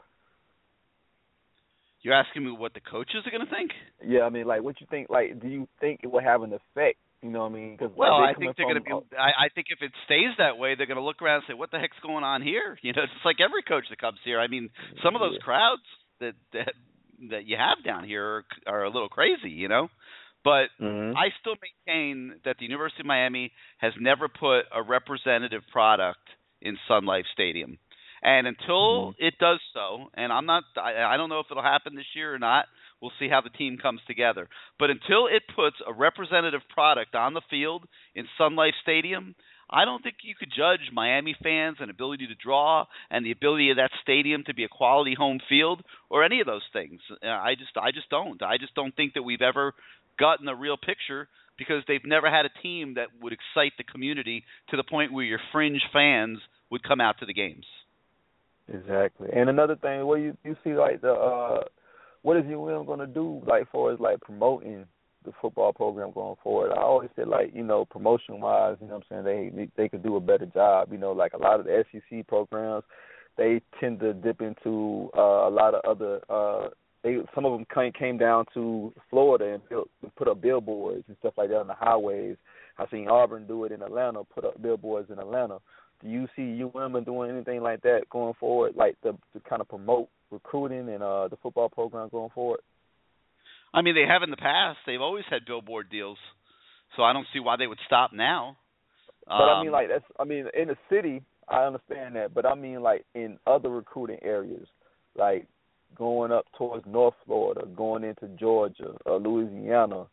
You're 2.02 2.14
asking 2.14 2.44
me 2.44 2.50
what 2.50 2.74
the 2.74 2.81
coaches 2.81 3.22
are 3.26 3.31
going 3.31 3.46
to 3.46 3.50
think? 3.55 3.70
Yeah, 4.05 4.22
I 4.22 4.28
mean, 4.28 4.46
like, 4.46 4.62
what 4.62 4.81
you 4.81 4.88
think? 4.90 5.09
Like, 5.09 5.40
do 5.40 5.46
you 5.46 5.68
think 5.81 6.00
it 6.02 6.11
will 6.11 6.20
have 6.20 6.42
an 6.42 6.52
effect? 6.52 6.98
You 7.22 7.31
know 7.31 7.42
what 7.46 7.52
I 7.52 7.55
mean? 7.55 7.78
Well, 7.94 8.20
like, 8.20 8.37
I 8.37 8.38
think 8.38 8.57
they're 8.57 8.66
going 8.66 8.83
to 8.83 9.07
be. 9.07 9.16
I, 9.16 9.46
I 9.46 9.48
think 9.55 9.68
if 9.70 9.81
it 9.81 9.92
stays 10.07 10.35
that 10.38 10.59
way, 10.59 10.74
they're 10.74 10.90
going 10.90 10.98
to 10.98 11.05
look 11.05 11.22
around 11.22 11.37
and 11.37 11.44
say, 11.46 11.55
"What 11.55 11.70
the 11.70 11.78
heck's 11.78 12.00
going 12.02 12.24
on 12.24 12.42
here?" 12.42 12.76
You 12.83 12.92
know, 12.92 13.05
it's 13.05 13.12
just 13.12 13.24
like 13.24 13.38
every 13.38 13.62
coach 13.62 13.85
that 13.90 14.00
comes 14.00 14.18
here. 14.24 14.40
I 14.40 14.48
mean, 14.48 14.70
some 15.05 15.14
of 15.14 15.20
those 15.20 15.38
Yeah. 15.38 15.44
crowds 15.44 15.87
that 16.18 16.35
that 16.52 16.74
that 17.31 17.47
you 17.47 17.57
have 17.57 17.85
down 17.85 18.05
here 18.05 18.25
are, 18.25 18.45
are 18.67 18.85
a 18.85 18.91
little 18.91 19.09
crazy. 19.09 19.51
You 19.51 19.69
know, 19.69 19.89
but 20.45 20.67
hmm 20.79 21.13
I 21.17 21.29
still 21.41 21.55
maintain 21.61 22.41
that 22.45 22.57
the 22.59 22.65
University 22.65 23.03
of 23.03 23.07
Miami 23.07 23.53
has 23.79 23.93
never 24.01 24.29
put 24.29 24.63
a 24.75 24.83
representative 24.83 25.63
product 25.73 26.21
in 26.61 26.79
Sun 26.89 27.05
Life 27.05 27.27
Stadium. 27.33 27.79
And 28.25 28.47
until 28.47 29.15
it 29.19 29.35
does 29.41 29.59
so, 29.75 30.07
and 30.15 30.33
I'm 30.33 30.47
not 30.47 30.63
I, 30.77 31.03
I 31.03 31.17
don't 31.17 31.29
know 31.29 31.41
if 31.41 31.47
it'll 31.51 31.63
happen 31.63 31.97
this 31.97 32.07
year 32.15 32.35
or 32.35 32.39
not. 32.39 32.67
We'll 33.01 33.11
see 33.19 33.29
how 33.29 33.41
the 33.41 33.51
team 33.51 33.79
comes 33.83 34.01
together. 34.07 34.49
But 34.79 34.91
until 34.91 35.27
it 35.27 35.43
puts 35.57 35.77
a 35.85 35.93
representative 35.93 36.61
product 36.73 37.17
on 37.17 37.35
the 37.35 37.43
field 37.51 37.85
in 38.15 38.27
Sun 38.39 38.55
Life 38.55 38.75
Stadium, 38.81 39.35
I 39.73 39.87
don't 39.87 40.03
think 40.03 40.17
you 40.23 40.35
could 40.39 40.51
judge 40.55 40.93
Miami 40.93 41.35
fans 41.43 41.79
and 41.81 41.91
ability 41.91 42.27
to 42.27 42.35
draw 42.35 42.85
and 43.11 43.25
the 43.25 43.33
ability 43.33 43.71
of 43.71 43.77
that 43.77 43.91
stadium 44.03 44.45
to 44.47 44.55
be 44.55 44.65
a 44.65 44.69
quality 44.69 45.15
home 45.17 45.41
field 45.49 45.83
or 46.11 46.25
any 46.25 46.41
of 46.41 46.47
those 46.47 46.63
things. 46.73 47.01
Uh, 47.25 47.29
I 47.29 47.55
just 47.59 47.77
I 47.77 47.91
just 47.91 48.11
don't. 48.11 48.43
I 48.43 48.59
just 48.59 48.75
don't 48.75 48.95
think 48.95 49.15
that 49.15 49.23
we've 49.23 49.41
ever 49.41 49.75
gotten 50.19 50.47
a 50.49 50.55
real 50.55 50.77
picture 50.77 51.29
because 51.57 51.83
they've 51.89 52.05
never 52.05 52.31
had 52.31 52.45
a 52.45 52.63
team 52.63 52.95
that 52.95 53.09
would 53.21 53.33
excite 53.33 53.73
the 53.79 53.85
community 53.85 54.45
to 54.71 54.77
the 54.77 54.85
point 54.85 55.13
where 55.13 55.25
your 55.25 55.41
fringe 55.53 55.83
fans 55.93 56.39
would 56.71 56.83
come 56.83 57.01
out 57.01 57.19
to 57.21 57.27
the 57.27 57.35
games. 57.35 57.65
Exactly. 58.73 59.29
And 59.35 59.49
another 59.49 59.77
thing, 59.77 60.05
what 60.07 60.21
you 60.21 60.37
you 60.45 60.57
see 60.63 60.75
like 60.75 61.01
the 61.01 61.13
uh 61.13 61.65
what 62.23 62.37
is 62.37 62.45
UM 62.45 62.87
gonna 62.87 63.07
do 63.07 63.43
like 63.47 63.71
for 63.71 63.93
as 63.93 64.01
like 64.01 64.21
promoting 64.21 64.87
the 65.25 65.33
football 65.41 65.73
program 65.73 66.11
going 66.13 66.37
forward? 66.43 66.73
I 66.73 66.81
always 66.81 67.11
said 67.17 67.29
like, 67.29 67.53
you 67.55 67.63
know, 67.63 67.85
promotion 67.85 68.41
wise, 68.41 68.77
you 68.81 68.89
know 68.89 68.95
what 68.95 69.05
I'm 69.11 69.25
saying, 69.25 69.55
they 69.57 69.69
they 69.77 69.89
could 69.89 70.03
do 70.03 70.17
a 70.17 70.21
better 70.21 70.47
job. 70.47 70.89
You 70.93 70.99
know, 70.99 71.13
like 71.13 71.33
a 71.33 71.39
lot 71.39 71.61
of 71.61 71.67
the 71.67 71.85
SEC 71.93 72.27
programs, 72.27 72.85
they 73.37 73.61
tend 73.81 74.01
to 74.01 74.15
dip 74.15 74.41
into 74.41 75.11
uh 75.17 75.49
a 75.49 75.51
lot 75.51 75.75
of 75.75 75.85
other 75.85 76.21
uh 76.29 76.69
they 77.03 77.19
some 77.35 77.45
of 77.45 77.53
them 77.53 77.67
came 77.75 77.93
came 77.93 78.19
down 78.19 78.45
to 78.55 78.93
Florida 79.11 79.55
and 79.55 79.69
built 79.69 79.89
put 80.17 80.29
up 80.29 80.41
billboards 80.41 81.05
and 81.09 81.17
stuff 81.19 81.35
like 81.37 81.49
that 81.51 81.59
on 81.61 81.67
the 81.67 81.75
highways. 81.75 82.37
I 82.79 82.87
seen 82.91 83.09
Auburn 83.09 83.47
do 83.47 83.65
it 83.65 83.73
in 83.73 83.83
Atlanta, 83.83 84.25
put 84.25 84.45
up 84.45 84.61
billboards 84.63 85.11
in 85.11 85.19
Atlanta. 85.19 85.59
Do 86.03 86.09
you 86.09 86.27
see 86.35 86.63
UM 86.63 87.05
doing 87.05 87.31
anything 87.31 87.63
like 87.63 87.83
that 87.83 88.09
going 88.11 88.35
forward, 88.41 88.75
like 88.77 89.01
to, 89.03 89.13
to 89.13 89.41
kind 89.49 89.61
of 89.61 89.69
promote 89.69 90.09
recruiting 90.31 90.89
and 90.89 91.03
uh 91.03 91.29
the 91.29 91.37
football 91.43 91.69
program 91.69 92.09
going 92.09 92.31
forward? 92.31 92.61
I 93.75 93.83
mean, 93.83 93.95
they 93.95 94.07
have 94.07 94.23
in 94.23 94.31
the 94.31 94.37
past. 94.37 94.79
They've 94.87 95.01
always 95.01 95.25
had 95.31 95.47
billboard 95.47 95.89
deals, 95.91 96.19
so 96.97 97.03
I 97.03 97.13
don't 97.13 97.27
see 97.33 97.41
why 97.41 97.57
they 97.57 97.67
would 97.67 97.79
stop 97.87 98.13
now. 98.13 98.57
But 99.27 99.35
I 99.35 99.61
mean, 99.61 99.69
Um, 99.69 99.73
like 99.73 99.89
that's 99.89 100.05
I 100.19 100.25
mean, 100.25 100.47
in 100.55 100.69
the 100.69 100.77
city, 100.91 101.23
I 101.49 101.65
understand 101.65 102.17
that, 102.17 102.35
but 102.35 102.45
I 102.45 102.55
mean, 102.55 102.83
like 102.83 103.05
in 103.15 103.39
other 103.47 103.71
recruiting 103.71 104.19
areas, 104.23 104.67
like 105.17 105.47
going 105.97 106.33
up 106.33 106.47
towards 106.57 106.85
North 106.87 107.15
Florida, 107.25 107.67
going 107.77 108.05
into 108.05 108.27
Georgia, 108.39 108.97
or 109.07 109.19
Louisiana, 109.19 110.07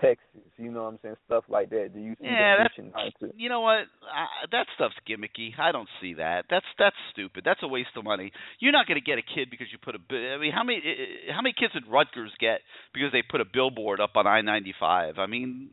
Texas, 0.00 0.42
you 0.58 0.70
know 0.70 0.84
what 0.84 0.88
I'm 0.94 0.98
saying, 1.02 1.16
stuff 1.26 1.44
like 1.48 1.70
that. 1.70 1.90
Do 1.94 2.00
you 2.00 2.14
see 2.20 2.24
Yeah, 2.26 2.56
them 2.56 2.64
that's- 2.64 2.78
reaching 2.78 2.92
out 2.94 3.12
to? 3.20 3.32
you 3.36 3.48
know 3.48 3.60
what? 3.60 3.86
I, 4.12 4.26
that 4.52 4.66
stuff's 4.74 4.94
gimmicky. 5.08 5.58
I 5.58 5.72
don't 5.72 5.88
see 6.00 6.14
that. 6.14 6.44
That's 6.50 6.66
that's 6.78 6.96
stupid. 7.12 7.42
That's 7.44 7.62
a 7.62 7.68
waste 7.68 7.96
of 7.96 8.04
money. 8.04 8.32
You're 8.58 8.72
not 8.72 8.86
going 8.86 9.00
to 9.00 9.04
get 9.04 9.18
a 9.18 9.22
kid 9.22 9.48
because 9.50 9.68
you 9.72 9.78
put 9.78 9.94
a. 9.94 9.98
I 10.34 10.38
mean, 10.38 10.52
how 10.52 10.64
many 10.64 10.78
eh, 10.78 11.32
how 11.32 11.40
many 11.42 11.54
kids 11.58 11.72
did 11.72 11.84
Rutgers 11.88 12.32
get 12.38 12.60
because 12.92 13.10
they 13.12 13.22
put 13.22 13.40
a 13.40 13.44
billboard 13.44 14.00
up 14.00 14.10
on 14.16 14.26
I-95? 14.26 15.18
I 15.18 15.26
mean, 15.26 15.70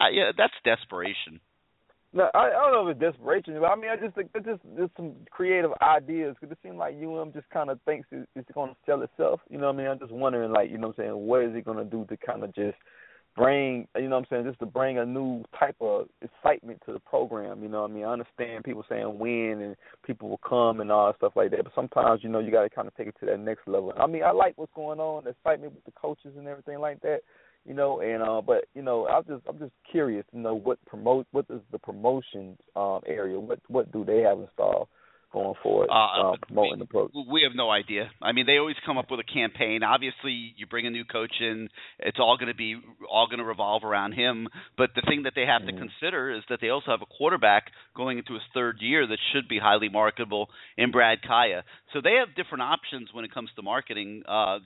I, 0.00 0.08
yeah, 0.10 0.32
that's 0.36 0.54
desperation. 0.64 1.40
No, 2.12 2.28
I, 2.34 2.48
I 2.48 2.50
don't 2.50 2.72
know 2.72 2.88
if 2.88 2.96
it's 2.96 3.00
desperation, 3.00 3.54
but 3.60 3.66
I 3.70 3.76
mean, 3.76 3.88
I 3.88 3.94
just 3.94 4.16
think 4.16 4.30
it's 4.34 4.44
just 4.44 4.60
just 4.76 4.90
some 4.96 5.12
creative 5.30 5.70
ideas 5.80 6.34
because 6.40 6.50
it 6.50 6.58
seems 6.60 6.76
like 6.76 6.96
UM 7.00 7.32
just 7.32 7.48
kind 7.50 7.70
of 7.70 7.78
thinks 7.82 8.08
it, 8.10 8.28
it's 8.34 8.50
going 8.52 8.70
to 8.70 8.76
sell 8.84 9.02
itself. 9.02 9.40
You 9.48 9.58
know 9.58 9.66
what 9.66 9.74
I 9.76 9.78
mean? 9.78 9.86
I'm 9.86 9.98
just 10.00 10.10
wondering, 10.10 10.50
like, 10.50 10.70
you 10.70 10.78
know 10.78 10.88
what 10.88 10.98
I'm 10.98 11.04
saying, 11.04 11.16
what 11.16 11.44
is 11.44 11.54
it 11.54 11.64
going 11.64 11.78
to 11.78 11.84
do 11.84 12.04
to 12.06 12.16
kind 12.16 12.42
of 12.42 12.52
just 12.52 12.74
bring, 13.36 13.86
you 13.96 14.08
know 14.08 14.16
what 14.16 14.18
I'm 14.18 14.26
saying, 14.30 14.44
just 14.44 14.58
to 14.60 14.66
bring 14.66 14.98
a 14.98 15.06
new 15.06 15.44
type 15.58 15.76
of 15.80 16.08
excitement 16.22 16.82
to 16.86 16.92
the 16.92 17.00
program. 17.00 17.62
You 17.62 17.68
know 17.68 17.82
what 17.82 17.90
I 17.90 17.94
mean? 17.94 18.04
I 18.04 18.12
understand 18.12 18.64
people 18.64 18.84
saying 18.88 19.18
win 19.18 19.62
and 19.62 19.76
people 20.06 20.28
will 20.28 20.40
come 20.46 20.80
and 20.80 20.90
all 20.90 21.06
that 21.06 21.16
stuff 21.16 21.32
like 21.36 21.50
that, 21.52 21.64
but 21.64 21.72
sometimes, 21.74 22.22
you 22.22 22.28
know, 22.28 22.38
you 22.38 22.50
got 22.50 22.62
to 22.62 22.70
kind 22.70 22.88
of 22.88 22.96
take 22.96 23.08
it 23.08 23.16
to 23.20 23.26
that 23.26 23.40
next 23.40 23.66
level. 23.66 23.92
I 23.98 24.06
mean, 24.06 24.22
I 24.24 24.32
like 24.32 24.54
what's 24.56 24.72
going 24.74 25.00
on, 25.00 25.24
the 25.24 25.30
excitement 25.30 25.74
with 25.74 25.84
the 25.84 25.92
coaches 25.92 26.34
and 26.36 26.48
everything 26.48 26.78
like 26.78 27.00
that 27.02 27.20
you 27.66 27.74
know, 27.74 28.00
and 28.00 28.22
uh 28.22 28.40
but 28.40 28.64
you 28.74 28.82
know, 28.82 29.06
I'm 29.06 29.24
just 29.24 29.42
I'm 29.46 29.58
just 29.58 29.72
curious 29.90 30.24
to 30.32 30.38
know 30.38 30.54
what 30.54 30.84
promote 30.86 31.26
what 31.32 31.44
is 31.50 31.60
the 31.72 31.78
promotions 31.78 32.56
um 32.74 33.00
area, 33.06 33.38
what 33.38 33.60
what 33.68 33.92
do 33.92 34.04
they 34.04 34.20
have 34.20 34.38
installed 34.40 34.88
going 35.32 35.54
forward, 35.62 35.88
Uh, 35.90 36.30
um, 36.30 36.36
promoting 36.38 36.78
the 36.78 36.86
program. 36.86 37.26
We 37.28 37.42
have 37.42 37.54
no 37.54 37.70
idea. 37.70 38.10
I 38.20 38.32
mean, 38.32 38.46
they 38.46 38.58
always 38.58 38.76
come 38.84 38.98
up 38.98 39.10
with 39.10 39.20
a 39.20 39.24
campaign. 39.24 39.82
Obviously, 39.82 40.54
you 40.56 40.66
bring 40.66 40.86
a 40.86 40.90
new 40.90 41.04
coach 41.04 41.40
in, 41.40 41.68
it's 41.98 42.18
all 42.18 42.36
going 42.36 42.48
to 42.48 42.54
be 42.54 42.80
all 43.08 43.26
going 43.26 43.38
to 43.38 43.44
revolve 43.44 43.84
around 43.84 44.12
him. 44.12 44.48
But 44.76 44.90
the 44.94 45.02
thing 45.02 45.22
that 45.24 45.34
they 45.34 45.46
have 45.46 45.66
to 45.66 45.72
Mhm. 45.72 45.78
consider 45.78 46.30
is 46.30 46.44
that 46.48 46.60
they 46.60 46.70
also 46.70 46.90
have 46.90 47.02
a 47.02 47.06
quarterback 47.06 47.72
going 47.94 48.18
into 48.18 48.34
his 48.34 48.42
third 48.52 48.80
year 48.80 49.06
that 49.06 49.18
should 49.32 49.46
be 49.48 49.58
highly 49.58 49.88
marketable 49.88 50.50
in 50.76 50.90
Brad 50.90 51.22
Kaaya. 51.22 51.62
So 51.92 52.00
they 52.00 52.14
have 52.14 52.34
different 52.34 52.62
options 52.62 53.12
when 53.12 53.24
it 53.24 53.30
comes 53.30 53.52
to 53.54 53.62
marketing 53.62 54.24
uh, 54.26 54.58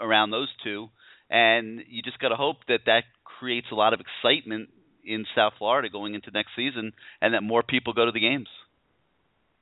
around 0.00 0.30
those 0.30 0.52
two, 0.62 0.90
and 1.30 1.84
you 1.88 2.02
just 2.02 2.18
got 2.18 2.28
to 2.28 2.36
hope 2.36 2.64
that 2.66 2.84
that 2.86 3.04
creates 3.24 3.70
a 3.70 3.74
lot 3.74 3.92
of 3.94 4.00
excitement 4.00 4.68
in 5.04 5.26
South 5.34 5.54
Florida 5.58 5.88
going 5.88 6.14
into 6.14 6.30
next 6.30 6.54
season, 6.56 6.92
and 7.20 7.34
that 7.34 7.42
more 7.42 7.62
people 7.62 7.92
go 7.92 8.04
to 8.06 8.12
the 8.12 8.20
games. 8.20 8.48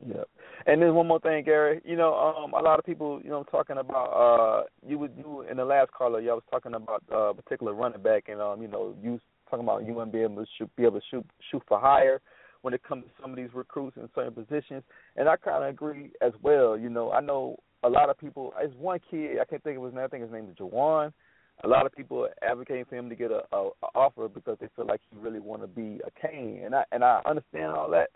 Yeah. 0.07 0.25
And 0.67 0.83
then 0.83 0.95
one 0.95 1.09
more 1.09 1.21
thing, 1.21 1.45
Gary. 1.45 1.81
You 1.85 1.97
know, 1.97 2.15
um, 2.15 2.53
a 2.55 2.61
lot 2.61 2.79
of 2.79 2.85
people, 2.85 3.21
you 3.23 3.31
know, 3.31 3.45
talking 3.45 3.79
about 3.79 4.07
uh, 4.11 4.63
you 4.87 4.99
would 4.99 5.13
you 5.17 5.43
in 5.51 5.57
the 5.57 5.65
last 5.65 5.93
caller, 5.93 6.21
y'all 6.21 6.37
was 6.37 6.45
talking 6.51 6.75
about 6.75 7.03
uh, 7.11 7.31
a 7.31 7.35
particular 7.35 7.73
running 7.75 8.03
back, 8.03 8.25
and 8.29 8.41
um, 8.41 8.63
you 8.63 8.69
know, 8.69 8.95
you 9.03 9.21
talking 9.51 9.65
about 9.65 9.87
you 9.87 9.95
to 9.95 10.07
be 10.07 10.21
able 10.21 10.37
to 10.37 10.47
shoot, 10.59 10.71
be 10.77 10.85
able 10.85 10.99
to 10.99 11.07
shoot, 11.11 11.27
shoot 11.51 11.63
for 11.69 11.79
higher 11.79 12.21
when 12.63 12.75
it 12.75 12.83
comes 12.83 13.05
to 13.05 13.11
some 13.21 13.31
of 13.31 13.37
these 13.37 13.51
recruits 13.53 13.97
in 13.97 14.09
certain 14.15 14.33
positions, 14.33 14.83
and 15.17 15.29
I 15.29 15.37
kind 15.37 15.65
of 15.65 15.71
agree 15.71 16.11
as 16.21 16.33
well. 16.43 16.79
You 16.79 16.89
know, 16.89 17.13
I 17.13 17.21
know 17.21 17.59
a 17.83 17.89
lot 17.89 18.09
of 18.09 18.19
people. 18.19 18.53
It's 18.61 18.75
one 18.77 19.01
kid 19.11 19.39
I 19.41 19.45
can't 19.45 19.63
think 19.63 19.79
of 19.79 19.85
his 19.85 19.95
name. 19.95 20.05
I 20.05 20.09
think 20.09 20.23
his 20.23 20.33
name 20.33 20.49
is 20.49 20.57
Jawan. 20.57 21.13
A 21.65 21.69
lot 21.69 21.87
of 21.87 21.93
people 21.93 22.25
are 22.25 22.49
advocating 22.49 22.87
for 22.87 22.97
him 22.97 23.09
to 23.09 23.15
get 23.15 23.31
a, 23.31 23.43
a, 23.53 23.69
a 23.69 23.87
offer 23.95 24.29
because 24.29 24.57
they 24.61 24.69
feel 24.75 24.87
like 24.87 25.01
he 25.11 25.19
really 25.19 25.39
want 25.39 25.63
to 25.63 25.69
be 25.69 26.01
a 26.07 26.11
Cane, 26.27 26.63
and 26.65 26.75
I 26.75 26.85
and 26.93 27.05
I 27.05 27.21
understand 27.27 27.73
all 27.73 27.91
that. 27.91 28.11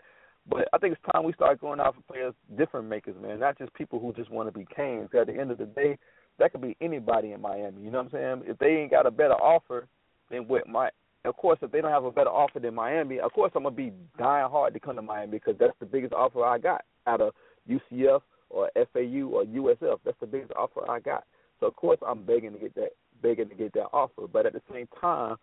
But 0.49 0.69
I 0.73 0.77
think 0.77 0.93
it's 0.93 1.13
time 1.13 1.23
we 1.23 1.33
start 1.33 1.59
going 1.59 1.79
out 1.79 1.95
for 1.95 2.13
players, 2.13 2.33
different 2.57 2.87
makers, 2.87 3.15
man, 3.21 3.39
not 3.39 3.57
just 3.57 3.73
people 3.73 3.99
who 3.99 4.13
just 4.13 4.31
want 4.31 4.47
to 4.51 4.57
be 4.57 4.65
Canes. 4.75 5.09
At 5.19 5.27
the 5.27 5.37
end 5.37 5.51
of 5.51 5.57
the 5.57 5.65
day, 5.65 5.97
that 6.39 6.51
could 6.51 6.61
be 6.61 6.77
anybody 6.81 7.33
in 7.33 7.41
Miami. 7.41 7.81
You 7.81 7.91
know 7.91 8.03
what 8.03 8.13
I'm 8.13 8.43
saying? 8.43 8.51
If 8.51 8.57
they 8.59 8.67
ain't 8.67 8.91
got 8.91 9.05
a 9.05 9.11
better 9.11 9.33
offer 9.33 9.87
than 10.31 10.47
what 10.47 10.67
my, 10.67 10.89
of 11.25 11.35
course, 11.35 11.59
if 11.61 11.71
they 11.71 11.81
don't 11.81 11.91
have 11.91 12.05
a 12.05 12.11
better 12.11 12.29
offer 12.29 12.59
than 12.59 12.75
Miami, 12.75 13.19
of 13.19 13.33
course 13.33 13.51
I'm 13.55 13.63
gonna 13.63 13.75
be 13.75 13.91
dying 14.17 14.49
hard 14.49 14.73
to 14.73 14.79
come 14.79 14.95
to 14.95 15.01
Miami 15.01 15.31
because 15.33 15.55
that's 15.59 15.77
the 15.79 15.85
biggest 15.85 16.13
offer 16.13 16.45
I 16.45 16.57
got 16.59 16.85
out 17.07 17.21
of 17.21 17.33
UCF 17.69 18.21
or 18.49 18.69
FAU 18.75 19.27
or 19.27 19.43
USF. 19.43 19.99
That's 20.05 20.19
the 20.19 20.27
biggest 20.27 20.53
offer 20.53 20.89
I 20.89 20.99
got. 20.99 21.25
So 21.59 21.67
of 21.67 21.75
course 21.75 21.99
I'm 22.07 22.23
begging 22.23 22.53
to 22.53 22.59
get 22.59 22.75
that, 22.75 22.91
begging 23.21 23.49
to 23.49 23.55
get 23.55 23.73
that 23.73 23.87
offer. 23.91 24.27
But 24.31 24.45
at 24.45 24.53
the 24.53 24.61
same 24.71 24.87
time, 25.01 25.35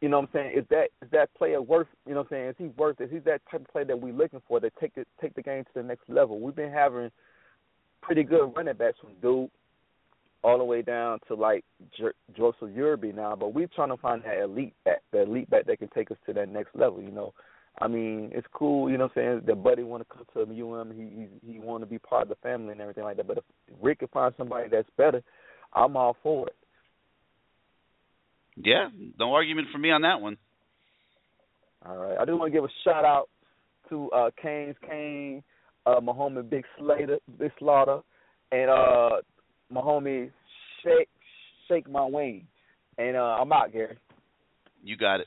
you 0.00 0.08
know 0.08 0.20
what 0.20 0.28
I'm 0.28 0.32
saying? 0.32 0.58
Is 0.58 0.64
that 0.70 0.88
is 1.02 1.10
that 1.12 1.32
player 1.34 1.62
worth? 1.62 1.86
You 2.06 2.12
know 2.12 2.20
what 2.20 2.32
I'm 2.32 2.36
saying? 2.36 2.48
Is 2.50 2.54
he 2.58 2.66
worth? 2.78 3.00
Is 3.00 3.10
he 3.10 3.18
that 3.20 3.40
type 3.50 3.62
of 3.62 3.68
player 3.68 3.84
that 3.86 4.00
we're 4.00 4.12
looking 4.12 4.42
for 4.46 4.60
to 4.60 4.70
take 4.80 4.92
it 4.96 5.08
take 5.20 5.34
the 5.34 5.42
game 5.42 5.64
to 5.64 5.70
the 5.74 5.82
next 5.82 6.08
level? 6.08 6.38
We've 6.38 6.54
been 6.54 6.72
having 6.72 7.10
pretty 8.02 8.22
good 8.22 8.52
running 8.54 8.76
backs 8.76 8.98
from 9.00 9.12
Duke 9.22 9.50
all 10.44 10.58
the 10.58 10.64
way 10.64 10.82
down 10.82 11.18
to 11.28 11.34
like 11.34 11.64
J- 11.96 12.12
Joseph 12.36 12.68
Yearby 12.68 13.14
now, 13.14 13.34
but 13.34 13.54
we're 13.54 13.68
trying 13.68 13.88
to 13.88 13.96
find 13.96 14.22
that 14.24 14.42
elite 14.42 14.74
back, 14.84 15.02
the 15.12 15.22
elite 15.22 15.50
back 15.50 15.66
that 15.66 15.78
can 15.78 15.88
take 15.94 16.10
us 16.10 16.18
to 16.26 16.32
that 16.34 16.50
next 16.50 16.76
level. 16.76 17.02
You 17.02 17.10
know, 17.10 17.32
I 17.80 17.88
mean, 17.88 18.30
it's 18.32 18.46
cool. 18.52 18.90
You 18.90 18.98
know 18.98 19.04
what 19.04 19.22
I'm 19.22 19.38
saying? 19.38 19.42
That 19.46 19.62
Buddy 19.62 19.82
want 19.82 20.06
to 20.06 20.14
come 20.14 20.46
to 20.46 20.62
UM. 20.62 20.92
He 20.94 21.48
he, 21.48 21.54
he 21.54 21.58
want 21.58 21.82
to 21.82 21.86
be 21.86 21.98
part 21.98 22.24
of 22.24 22.28
the 22.28 22.36
family 22.36 22.72
and 22.72 22.80
everything 22.80 23.04
like 23.04 23.16
that. 23.16 23.26
But 23.26 23.38
if 23.38 23.44
Richt 23.80 24.00
can 24.00 24.08
find 24.08 24.34
somebody 24.36 24.68
that's 24.68 24.88
better, 24.98 25.22
I'm 25.72 25.96
all 25.96 26.16
for 26.22 26.48
it. 26.48 26.56
Yeah, 28.56 28.88
no 29.18 29.34
argument 29.34 29.68
for 29.72 29.78
me 29.78 29.90
on 29.90 30.02
that 30.02 30.20
one. 30.20 30.38
All 31.84 31.96
right. 31.96 32.16
I 32.18 32.24
do 32.24 32.36
want 32.36 32.52
to 32.52 32.56
give 32.56 32.64
a 32.64 32.68
shout 32.84 33.04
out 33.04 33.28
to 33.90 34.10
uh 34.10 34.30
Canes 34.40 34.76
Kane, 34.88 35.42
uh 35.84 36.00
my 36.00 36.12
homie 36.12 36.48
Big 36.48 36.64
Slater, 36.78 37.18
Big 37.38 37.52
Slaughter, 37.58 38.00
and 38.50 38.70
uh 38.70 39.20
my 39.70 39.80
homie 39.80 40.30
Shake 40.82 41.08
Shake 41.68 41.88
My 41.88 42.04
Wing. 42.06 42.46
And 42.98 43.16
uh 43.16 43.20
I'm 43.40 43.52
out, 43.52 43.72
Gary. 43.72 43.98
You 44.82 44.96
got 44.96 45.20
it. 45.20 45.26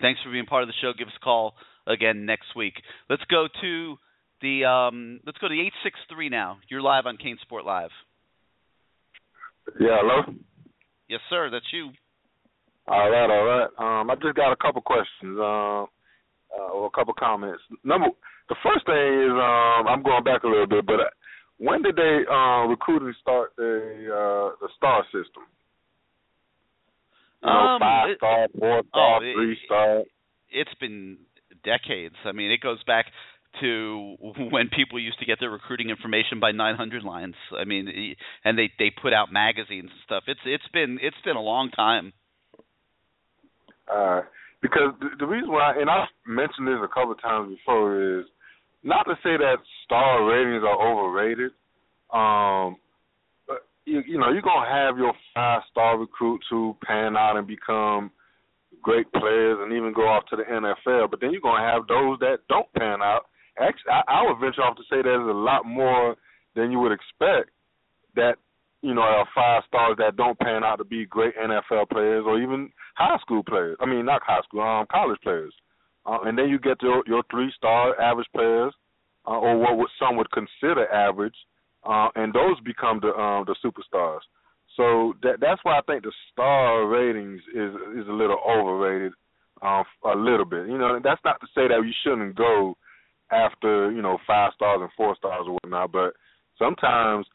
Thanks 0.00 0.20
for 0.22 0.30
being 0.30 0.46
part 0.46 0.62
of 0.62 0.68
the 0.68 0.74
show. 0.80 0.92
Give 0.96 1.08
us 1.08 1.14
a 1.20 1.24
call 1.24 1.54
again 1.86 2.26
next 2.26 2.54
week. 2.54 2.74
Let's 3.10 3.24
go 3.30 3.48
to 3.60 3.96
the 4.40 4.64
um 4.64 5.20
let's 5.26 5.38
go 5.38 5.48
to 5.48 5.54
eight 5.54 5.72
six 5.82 5.98
three 6.12 6.28
now. 6.28 6.58
You're 6.68 6.82
live 6.82 7.06
on 7.06 7.16
CaneSport 7.16 7.64
Live. 7.64 7.90
Yeah, 9.80 9.98
hello. 10.00 10.36
Yes, 11.08 11.20
sir. 11.28 11.50
That's 11.50 11.66
you. 11.72 11.90
All 12.88 13.10
right, 13.10 13.30
all 13.30 13.44
right. 13.44 13.68
Um, 14.00 14.10
I 14.10 14.14
just 14.16 14.36
got 14.36 14.52
a 14.52 14.56
couple 14.56 14.80
questions, 14.82 15.38
um, 15.38 15.86
uh, 16.54 16.70
or 16.72 16.86
a 16.86 16.90
couple 16.90 17.12
comments. 17.18 17.62
Number, 17.82 18.08
the 18.48 18.54
first 18.62 18.86
thing 18.86 18.94
is, 19.26 19.30
um, 19.32 19.88
I'm 19.88 20.02
going 20.02 20.22
back 20.24 20.44
a 20.44 20.48
little 20.48 20.66
bit, 20.68 20.86
but 20.86 21.00
uh, 21.00 21.10
when 21.58 21.82
did 21.82 21.96
they 21.96 22.20
uh, 22.30 22.66
recruiting 22.66 23.12
start 23.20 23.52
the 23.56 24.06
uh, 24.06 24.56
the 24.60 24.68
star 24.76 25.02
system? 25.06 25.42
You 27.42 27.50
know, 27.50 27.58
Um, 27.58 27.80
five 27.80 28.10
it- 28.10 28.16
star, 28.18 28.46
four 28.58 28.82
star, 28.88 29.16
oh, 29.16 29.20
three 29.20 29.58
star. 29.64 30.02
It's 30.50 30.74
been 30.80 31.18
decades. 31.64 32.14
I 32.24 32.32
mean, 32.32 32.50
it 32.52 32.60
goes 32.60 32.82
back 32.84 33.06
to 33.60 34.16
when 34.50 34.68
people 34.68 35.00
used 35.00 35.18
to 35.18 35.24
get 35.24 35.40
their 35.40 35.50
recruiting 35.50 35.90
information 35.90 36.38
by 36.40 36.52
900 36.52 37.02
lines. 37.02 37.34
I 37.58 37.64
mean, 37.64 38.14
and 38.44 38.56
they 38.56 38.70
they 38.78 38.90
put 38.90 39.12
out 39.12 39.32
magazines 39.32 39.90
and 39.90 40.00
stuff. 40.04 40.24
It's 40.28 40.40
it's 40.44 40.68
been 40.72 40.98
it's 41.02 41.20
been 41.24 41.36
a 41.36 41.42
long 41.42 41.70
time. 41.70 42.12
Uh, 43.92 44.22
because 44.62 44.94
the, 45.00 45.08
the 45.20 45.26
reason 45.26 45.50
why, 45.50 45.74
and 45.78 45.88
I've 45.88 46.08
mentioned 46.26 46.66
this 46.66 46.82
a 46.82 46.88
couple 46.88 47.12
of 47.12 47.22
times 47.22 47.54
before, 47.54 48.20
is 48.20 48.26
not 48.82 49.04
to 49.04 49.14
say 49.22 49.36
that 49.36 49.56
star 49.84 50.24
ratings 50.24 50.64
are 50.64 50.78
overrated. 50.78 51.52
Um, 52.12 52.76
but 53.46 53.66
you, 53.84 54.02
you 54.06 54.18
know, 54.18 54.30
you're 54.30 54.42
gonna 54.42 54.68
have 54.68 54.96
your 54.96 55.12
five 55.34 55.62
star 55.70 55.98
recruits 55.98 56.46
who 56.50 56.76
pan 56.84 57.16
out 57.16 57.36
and 57.36 57.46
become 57.46 58.10
great 58.82 59.10
players 59.12 59.58
and 59.60 59.72
even 59.72 59.92
go 59.92 60.02
off 60.02 60.24
to 60.30 60.36
the 60.36 60.44
NFL. 60.44 61.10
But 61.10 61.20
then 61.20 61.32
you're 61.32 61.40
gonna 61.40 61.66
have 61.66 61.86
those 61.86 62.18
that 62.20 62.38
don't 62.48 62.72
pan 62.74 63.02
out. 63.02 63.26
Actually, 63.58 63.92
I, 63.92 64.02
I 64.08 64.22
would 64.26 64.38
venture 64.40 64.62
off 64.62 64.76
to 64.76 64.82
say 64.90 65.02
there's 65.02 65.28
a 65.28 65.32
lot 65.32 65.64
more 65.66 66.16
than 66.54 66.70
you 66.70 66.78
would 66.78 66.92
expect 66.92 67.50
that 68.14 68.36
you 68.86 68.94
know 68.94 69.02
are 69.02 69.26
five 69.34 69.62
stars 69.66 69.96
that 69.98 70.16
don't 70.16 70.38
pan 70.38 70.62
out 70.62 70.76
to 70.76 70.84
be 70.84 71.06
great 71.06 71.34
NFL 71.36 71.90
players 71.90 72.24
or 72.24 72.40
even 72.40 72.70
high 72.94 73.18
school 73.20 73.42
players. 73.42 73.76
I 73.80 73.86
mean, 73.86 74.06
not 74.06 74.22
high 74.24 74.42
school, 74.46 74.62
um, 74.62 74.86
college 74.90 75.18
players. 75.22 75.52
Uh, 76.06 76.18
and 76.24 76.38
then 76.38 76.48
you 76.48 76.58
get 76.60 76.80
your 76.80 77.02
your 77.06 77.24
three 77.30 77.52
star 77.56 78.00
average 78.00 78.28
players, 78.32 78.72
uh, 79.26 79.38
or 79.38 79.58
what 79.58 79.76
would 79.76 79.88
some 79.98 80.16
would 80.16 80.30
consider 80.30 80.88
average, 80.92 81.34
uh, 81.84 82.08
and 82.14 82.32
those 82.32 82.60
become 82.64 83.00
the 83.00 83.08
um, 83.08 83.44
the 83.44 83.56
superstars. 83.64 84.20
So 84.76 85.14
that 85.24 85.40
that's 85.40 85.60
why 85.64 85.78
I 85.78 85.82
think 85.82 86.04
the 86.04 86.12
star 86.32 86.86
ratings 86.86 87.40
is 87.52 87.74
is 87.98 88.08
a 88.08 88.12
little 88.12 88.38
overrated, 88.48 89.12
um, 89.62 89.82
a 90.04 90.14
little 90.16 90.44
bit. 90.44 90.68
You 90.68 90.78
know, 90.78 91.00
that's 91.02 91.20
not 91.24 91.40
to 91.40 91.46
say 91.56 91.66
that 91.66 91.82
you 91.84 91.92
shouldn't 92.04 92.36
go 92.36 92.76
after 93.32 93.90
you 93.90 94.02
know 94.02 94.18
five 94.28 94.52
stars 94.54 94.78
and 94.80 94.90
four 94.96 95.16
stars 95.16 95.46
or 95.48 95.54
whatnot, 95.54 95.90
but 95.90 96.12
sometimes 96.56 97.26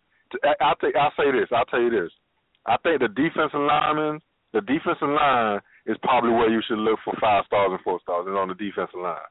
I'll 0.61 0.75
take 0.75 0.95
I'll 0.95 1.13
say 1.17 1.31
this 1.31 1.49
I'll 1.51 1.65
tell 1.65 1.81
you 1.81 1.89
this. 1.89 2.11
I 2.65 2.77
think 2.83 3.01
the 3.01 3.09
defensive 3.09 3.59
linemen, 3.59 4.21
the 4.53 4.61
defensive 4.61 5.09
line 5.09 5.59
is 5.85 5.97
probably 6.03 6.31
where 6.31 6.49
you 6.49 6.61
should 6.67 6.77
look 6.77 6.99
for 7.03 7.13
five 7.19 7.45
stars 7.47 7.71
and 7.73 7.81
four 7.81 7.99
stars 8.01 8.27
is 8.27 8.37
on 8.37 8.49
the 8.49 8.57
defensive 8.57 9.01
line. 9.01 9.29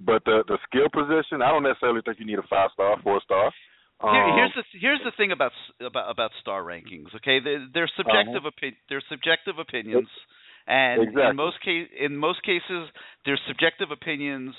But 0.00 0.24
the 0.24 0.44
the 0.46 0.58
skill 0.70 0.86
position, 0.92 1.42
I 1.42 1.50
don't 1.50 1.66
necessarily 1.66 2.02
think 2.04 2.20
you 2.20 2.26
need 2.26 2.38
a 2.38 2.46
five 2.46 2.70
star, 2.74 2.96
four 3.02 3.20
star. 3.24 3.50
Um, 4.00 4.14
Here, 4.14 4.34
here's 4.36 4.54
the 4.54 4.64
here's 4.78 5.02
the 5.02 5.10
thing 5.16 5.32
about 5.32 5.50
about 5.80 6.10
about 6.10 6.30
star 6.40 6.62
rankings. 6.62 7.10
Okay, 7.16 7.40
they're, 7.42 7.66
they're 7.74 7.90
subjective 7.96 8.46
opi- 8.46 8.78
they're 8.88 9.02
subjective 9.10 9.58
opinions, 9.58 10.06
and 10.68 11.02
Exactly. 11.02 11.30
in 11.30 11.36
most 11.36 11.58
case 11.64 11.88
in 11.98 12.16
most 12.16 12.42
cases 12.44 12.86
they're 13.24 13.40
subjective 13.48 13.90
opinions 13.90 14.54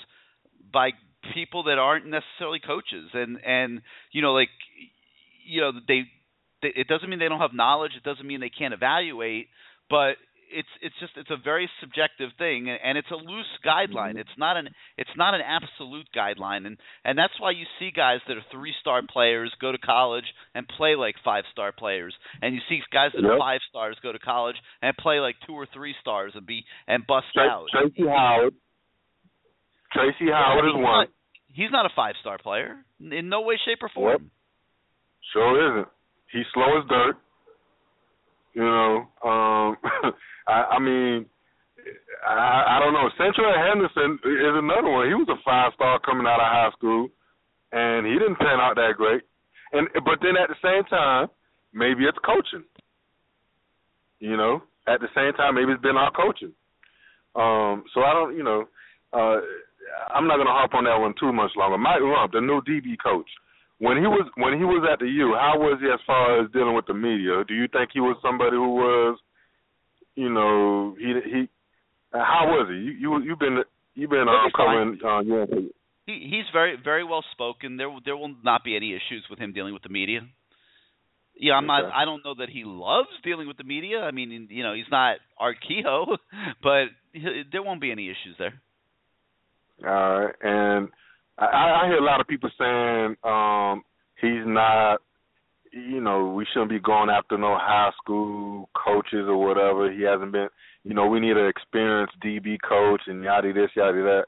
by 0.72 0.90
people 1.32 1.64
that 1.64 1.78
aren't 1.78 2.04
necessarily 2.04 2.60
coaches, 2.60 3.08
and 3.14 3.40
and 3.44 3.80
you 4.12 4.20
know 4.20 4.34
like 4.34 4.52
you 5.50 5.60
know 5.60 5.72
they, 5.86 6.02
they 6.62 6.68
it 6.68 6.88
doesn't 6.88 7.08
mean 7.08 7.18
they 7.18 7.28
don't 7.28 7.40
have 7.40 7.54
knowledge. 7.54 7.92
It 7.96 8.04
doesn't 8.04 8.26
mean 8.26 8.40
they 8.40 8.50
can't 8.50 8.74
evaluate, 8.74 9.48
but 9.88 10.16
it's 10.52 10.68
it's 10.82 10.94
just 11.00 11.12
it's 11.16 11.30
a 11.30 11.36
very 11.36 11.70
subjective 11.80 12.30
thing 12.36 12.68
and 12.68 12.98
it's 12.98 13.10
a 13.10 13.14
loose 13.14 13.46
guideline 13.64 14.10
mm-hmm. 14.10 14.18
it's 14.18 14.36
not 14.36 14.56
an 14.56 14.68
it's 14.98 15.10
not 15.16 15.34
an 15.34 15.40
absolute 15.40 16.06
guideline 16.14 16.66
and 16.66 16.76
and 17.04 17.16
that's 17.16 17.38
why 17.38 17.50
you 17.50 17.64
see 17.78 17.90
guys 17.94 18.18
that 18.26 18.36
are 18.36 18.44
three 18.50 18.74
star 18.80 19.00
players 19.08 19.52
go 19.60 19.72
to 19.72 19.78
college 19.78 20.24
and 20.54 20.66
play 20.76 20.96
like 20.96 21.14
five 21.24 21.44
star 21.52 21.72
players 21.72 22.14
and 22.42 22.54
you 22.54 22.60
see 22.68 22.80
guys 22.92 23.10
that 23.14 23.24
are 23.24 23.38
five 23.38 23.60
stars 23.68 23.96
go 24.02 24.12
to 24.12 24.18
college 24.18 24.56
and 24.82 24.96
play 24.96 25.20
like 25.20 25.36
two 25.46 25.54
or 25.54 25.66
three 25.72 25.94
stars 26.00 26.32
and 26.34 26.46
be 26.46 26.64
and 26.86 27.06
bust 27.06 27.26
out 27.38 27.66
Tracy 27.72 28.08
Howard. 28.08 28.54
Tracy 29.92 30.30
Howard 30.32 30.64
is 30.64 30.72
he's 30.74 30.82
one. 30.82 31.06
he's 31.48 31.70
not 31.70 31.86
a 31.86 31.90
five 31.94 32.14
star 32.20 32.38
player 32.38 32.76
in 33.00 33.28
no 33.28 33.42
way 33.42 33.58
shape 33.64 33.78
or 33.82 33.90
form 33.94 34.30
Sure 35.32 35.78
isn't. 35.78 35.88
He's 36.32 36.46
slow 36.54 36.78
as 36.78 36.88
dirt. 36.88 37.16
You 38.54 38.62
know, 38.62 39.08
um 39.24 39.76
I, 40.48 40.76
I 40.76 40.78
mean 40.78 41.26
I, 42.26 42.76
I 42.76 42.80
don't 42.80 42.92
know. 42.92 43.08
Seantrel 43.18 43.56
Henderson 43.56 44.18
is 44.24 44.54
another 44.54 44.90
one. 44.90 45.08
He 45.08 45.14
was 45.14 45.28
a 45.30 45.40
five 45.44 45.72
star 45.74 45.98
coming 46.00 46.26
out 46.26 46.40
of 46.40 46.46
high 46.46 46.70
school 46.76 47.08
and 47.72 48.06
he 48.06 48.12
didn't 48.14 48.38
pan 48.38 48.60
out 48.60 48.76
that 48.76 48.94
great. 48.96 49.22
And 49.72 49.88
but 50.04 50.18
then 50.22 50.36
at 50.36 50.48
the 50.48 50.58
same 50.62 50.84
time, 50.84 51.28
maybe 51.72 52.04
it's 52.04 52.18
coaching. 52.24 52.64
You 54.18 54.36
know, 54.36 54.62
at 54.86 55.00
the 55.00 55.08
same 55.14 55.32
time, 55.34 55.54
maybe 55.54 55.72
it's 55.72 55.82
been 55.82 55.96
our 55.96 56.12
coaching. 56.12 56.52
Um, 57.34 57.84
so 57.94 58.02
I 58.02 58.12
don't, 58.12 58.36
you 58.36 58.42
know, 58.42 58.66
uh, 59.12 59.38
I'm 60.12 60.26
not 60.26 60.36
gonna 60.36 60.50
harp 60.50 60.74
on 60.74 60.84
that 60.84 60.98
one 60.98 61.14
too 61.18 61.32
much 61.32 61.52
longer. 61.56 61.78
Mike 61.78 62.00
Rumph, 62.02 62.32
the 62.32 62.40
new 62.40 62.60
DB 62.62 62.96
coach, 63.02 63.28
when 63.80 63.96
he 63.96 64.04
was 64.04 64.28
when 64.36 64.58
he 64.58 64.64
was 64.64 64.86
at 64.92 65.00
the 65.00 65.08
U, 65.08 65.34
how 65.40 65.58
was 65.58 65.80
he 65.80 65.88
as 65.88 66.00
far 66.06 66.40
as 66.40 66.52
dealing 66.52 66.74
with 66.74 66.86
the 66.86 66.94
media? 66.94 67.42
Do 67.48 67.54
you 67.54 67.66
think 67.72 67.90
he 67.92 68.00
was 68.00 68.16
somebody 68.20 68.56
who 68.56 68.76
was, 68.76 69.18
you 70.14 70.28
know, 70.28 70.94
he 70.98 71.16
he, 71.24 71.48
how 72.12 72.44
was 72.44 72.68
he? 72.68 72.76
You 72.76 72.92
you 72.92 73.22
you've 73.24 73.38
been 73.38 73.64
you've 73.94 74.10
been 74.10 74.28
um, 74.28 74.46
be 74.46 74.52
covering 74.54 74.98
uh, 75.02 75.24
UNC. 75.24 75.72
he, 76.06 76.28
he's 76.28 76.44
very 76.52 76.76
very 76.76 77.04
well 77.04 77.24
spoken. 77.32 77.78
There 77.78 77.88
there 78.04 78.16
will 78.16 78.34
not 78.44 78.64
be 78.64 78.76
any 78.76 78.92
issues 78.92 79.24
with 79.30 79.38
him 79.38 79.54
dealing 79.54 79.72
with 79.72 79.82
the 79.82 79.88
media. 79.88 80.20
Yeah, 81.34 81.54
I'm 81.54 81.66
not. 81.66 81.90
I 81.94 82.04
don't 82.04 82.22
know 82.22 82.34
that 82.38 82.50
he 82.50 82.64
loves 82.66 83.08
dealing 83.24 83.48
with 83.48 83.56
the 83.56 83.64
media. 83.64 84.00
I 84.00 84.10
mean, 84.10 84.48
you 84.50 84.62
know, 84.62 84.74
he's 84.74 84.90
not 84.90 85.16
Art 85.38 85.56
Kehoe, 85.66 86.18
but 86.62 86.92
he, 87.14 87.44
there 87.50 87.62
won't 87.62 87.80
be 87.80 87.90
any 87.90 88.08
issues 88.08 88.36
there. 88.38 88.60
All 89.88 90.20
right, 90.20 90.34
and 90.42 90.88
I, 91.40 91.82
I 91.82 91.86
hear 91.86 91.98
a 91.98 92.04
lot 92.04 92.20
of 92.20 92.28
people 92.28 92.50
saying 92.58 93.16
um 93.24 93.82
he's 94.20 94.46
not. 94.46 95.00
You 95.72 96.00
know, 96.00 96.34
we 96.34 96.46
shouldn't 96.50 96.70
be 96.70 96.80
going 96.80 97.10
after 97.10 97.38
no 97.38 97.56
high 97.56 97.92
school 98.02 98.68
coaches 98.74 99.26
or 99.28 99.36
whatever. 99.36 99.90
He 99.92 100.02
hasn't 100.02 100.32
been. 100.32 100.48
You 100.82 100.94
know, 100.94 101.06
we 101.06 101.20
need 101.20 101.36
an 101.36 101.46
experienced 101.46 102.18
DB 102.24 102.58
coach 102.66 103.02
and 103.06 103.22
yada 103.22 103.52
this, 103.52 103.70
yada 103.76 104.02
that. 104.02 104.24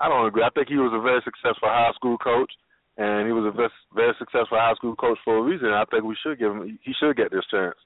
I 0.00 0.08
don't 0.08 0.26
agree. 0.26 0.42
I 0.42 0.50
think 0.50 0.68
he 0.68 0.76
was 0.76 0.92
a 0.92 1.00
very 1.00 1.20
successful 1.24 1.68
high 1.68 1.92
school 1.94 2.18
coach, 2.18 2.50
and 2.96 3.26
he 3.26 3.32
was 3.32 3.46
a 3.46 3.54
very, 3.54 3.70
very 3.94 4.14
successful 4.18 4.58
high 4.58 4.74
school 4.74 4.96
coach 4.96 5.18
for 5.24 5.38
a 5.38 5.42
reason. 5.42 5.68
I 5.68 5.84
think 5.90 6.02
we 6.02 6.16
should 6.24 6.38
give 6.40 6.50
him. 6.50 6.78
He 6.82 6.92
should 6.98 7.16
get 7.16 7.30
this 7.30 7.46
chance, 7.50 7.78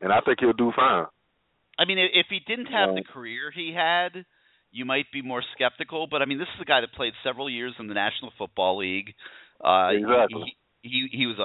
and 0.00 0.12
I 0.12 0.20
think 0.22 0.40
he'll 0.40 0.52
do 0.52 0.72
fine. 0.74 1.06
I 1.78 1.84
mean, 1.84 1.98
if 1.98 2.26
he 2.28 2.40
didn't 2.44 2.66
have 2.66 2.96
the 2.96 3.04
career 3.04 3.52
he 3.54 3.72
had, 3.72 4.24
you 4.70 4.84
might 4.84 5.06
be 5.12 5.22
more 5.22 5.42
skeptical. 5.54 6.06
But 6.06 6.22
I 6.22 6.24
mean, 6.26 6.38
this 6.38 6.48
is 6.56 6.62
a 6.62 6.64
guy 6.64 6.80
that 6.80 6.92
played 6.92 7.12
several 7.24 7.48
years 7.48 7.74
in 7.78 7.88
the 7.88 7.94
National 7.94 8.32
Football 8.38 8.78
League. 8.78 9.14
Uh, 9.64 9.90
Exactly. 9.92 10.54
He, 10.82 10.88
he 10.88 11.08
he 11.18 11.26
was 11.26 11.38
a, 11.38 11.42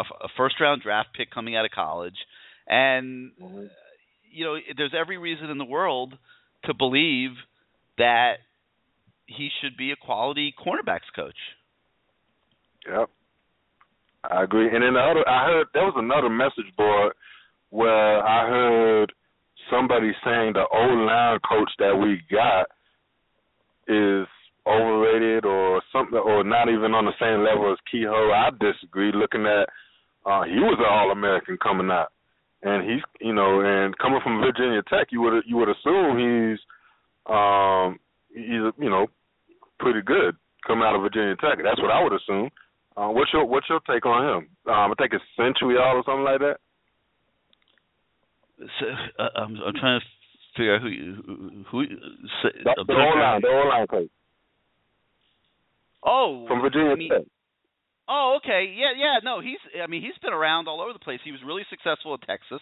a, 0.00 0.24
a 0.24 0.28
first 0.36 0.56
round 0.60 0.82
draft 0.82 1.10
pick 1.16 1.30
coming 1.30 1.56
out 1.56 1.64
of 1.64 1.70
college, 1.70 2.16
and 2.66 3.32
Mm-hmm. 3.40 3.66
you 4.30 4.44
know, 4.44 4.56
there's 4.76 4.94
every 4.98 5.18
reason 5.18 5.50
in 5.50 5.58
the 5.58 5.64
world 5.64 6.14
to 6.64 6.74
believe 6.74 7.30
that 7.98 8.34
he 9.26 9.48
should 9.60 9.76
be 9.76 9.90
a 9.90 9.96
quality 9.96 10.54
cornerbacks 10.58 11.10
coach. 11.14 11.36
Yep. 12.88 13.08
I 14.30 14.44
agree. 14.44 14.66
And 14.66 14.82
then 14.82 14.94
the 14.94 15.00
other, 15.00 15.28
I 15.28 15.46
heard 15.46 15.66
there 15.74 15.84
was 15.84 15.94
another 15.96 16.28
message 16.28 16.74
board 16.76 17.12
where 17.70 18.24
I 18.24 18.48
heard 18.48 19.12
somebody 19.72 20.12
saying 20.24 20.52
the 20.52 20.64
O 20.70 20.84
line 21.08 21.38
coach 21.48 21.70
that 21.78 21.96
we 21.96 22.20
got 22.30 22.66
is 23.88 24.28
overrated 24.66 25.44
or 25.44 25.82
something, 25.92 26.18
or 26.18 26.44
not 26.44 26.68
even 26.68 26.94
on 26.94 27.06
the 27.06 27.16
same 27.18 27.42
level 27.42 27.72
as 27.72 27.78
Kehoe. 27.90 28.30
I 28.30 28.50
disagree. 28.60 29.10
Looking 29.12 29.46
at, 29.46 29.66
uh, 30.24 30.44
he 30.44 30.60
was 30.60 30.78
an 30.78 30.86
All 30.88 31.10
American 31.10 31.56
coming 31.62 31.90
out, 31.90 32.12
and 32.62 32.88
he's, 32.88 33.02
you 33.20 33.32
know, 33.32 33.60
and 33.60 33.96
coming 33.98 34.20
from 34.22 34.40
Virginia 34.40 34.82
Tech, 34.88 35.08
you 35.10 35.22
would 35.22 35.42
you 35.46 35.56
would 35.56 35.68
assume 35.68 36.14
he's, 36.20 36.60
um, 37.26 37.98
he's, 38.28 38.70
you 38.78 38.90
know, 38.90 39.06
pretty 39.80 40.02
good 40.02 40.36
coming 40.66 40.84
out 40.84 40.94
of 40.94 41.02
Virginia 41.02 41.34
Tech. 41.36 41.58
That's 41.62 41.80
what 41.80 41.90
I 41.90 42.02
would 42.02 42.12
assume. 42.12 42.50
Uh, 42.96 43.08
what's 43.08 43.32
your 43.32 43.44
what's 43.46 43.68
your 43.68 43.80
take 43.90 44.06
on 44.06 44.22
him? 44.22 44.48
Um, 44.72 44.92
I 44.92 44.94
think 44.98 45.12
it's 45.12 45.24
Century 45.34 45.76
All 45.76 45.96
or 45.96 46.04
something 46.06 46.24
like 46.24 46.40
that. 46.40 46.58
So, 48.80 48.86
uh, 49.18 49.28
I'm, 49.36 49.56
I'm 49.66 49.74
trying 49.74 50.00
to 50.00 50.06
figure 50.56 50.74
out 50.76 50.82
who 50.82 50.88
you- 50.88 51.64
who. 51.70 51.86
That's 52.64 52.78
I'm 52.78 52.86
the 52.86 52.92
O 52.94 53.18
line, 53.18 53.40
the 53.42 53.48
O 53.48 53.68
line 53.68 53.86
coach 53.86 54.08
Oh, 56.04 56.44
from 56.48 56.60
Virginia 56.60 56.90
I 56.90 56.94
mean, 56.96 57.10
Tech. 57.10 57.22
Oh, 58.08 58.38
okay. 58.42 58.74
Yeah, 58.76 58.90
yeah. 58.96 59.18
No, 59.22 59.40
he's. 59.40 59.58
I 59.82 59.86
mean, 59.86 60.02
he's 60.02 60.18
been 60.20 60.32
around 60.32 60.66
all 60.68 60.80
over 60.80 60.92
the 60.92 60.98
place. 60.98 61.20
He 61.24 61.30
was 61.32 61.40
really 61.46 61.62
successful 61.70 62.14
at 62.14 62.26
Texas. 62.26 62.60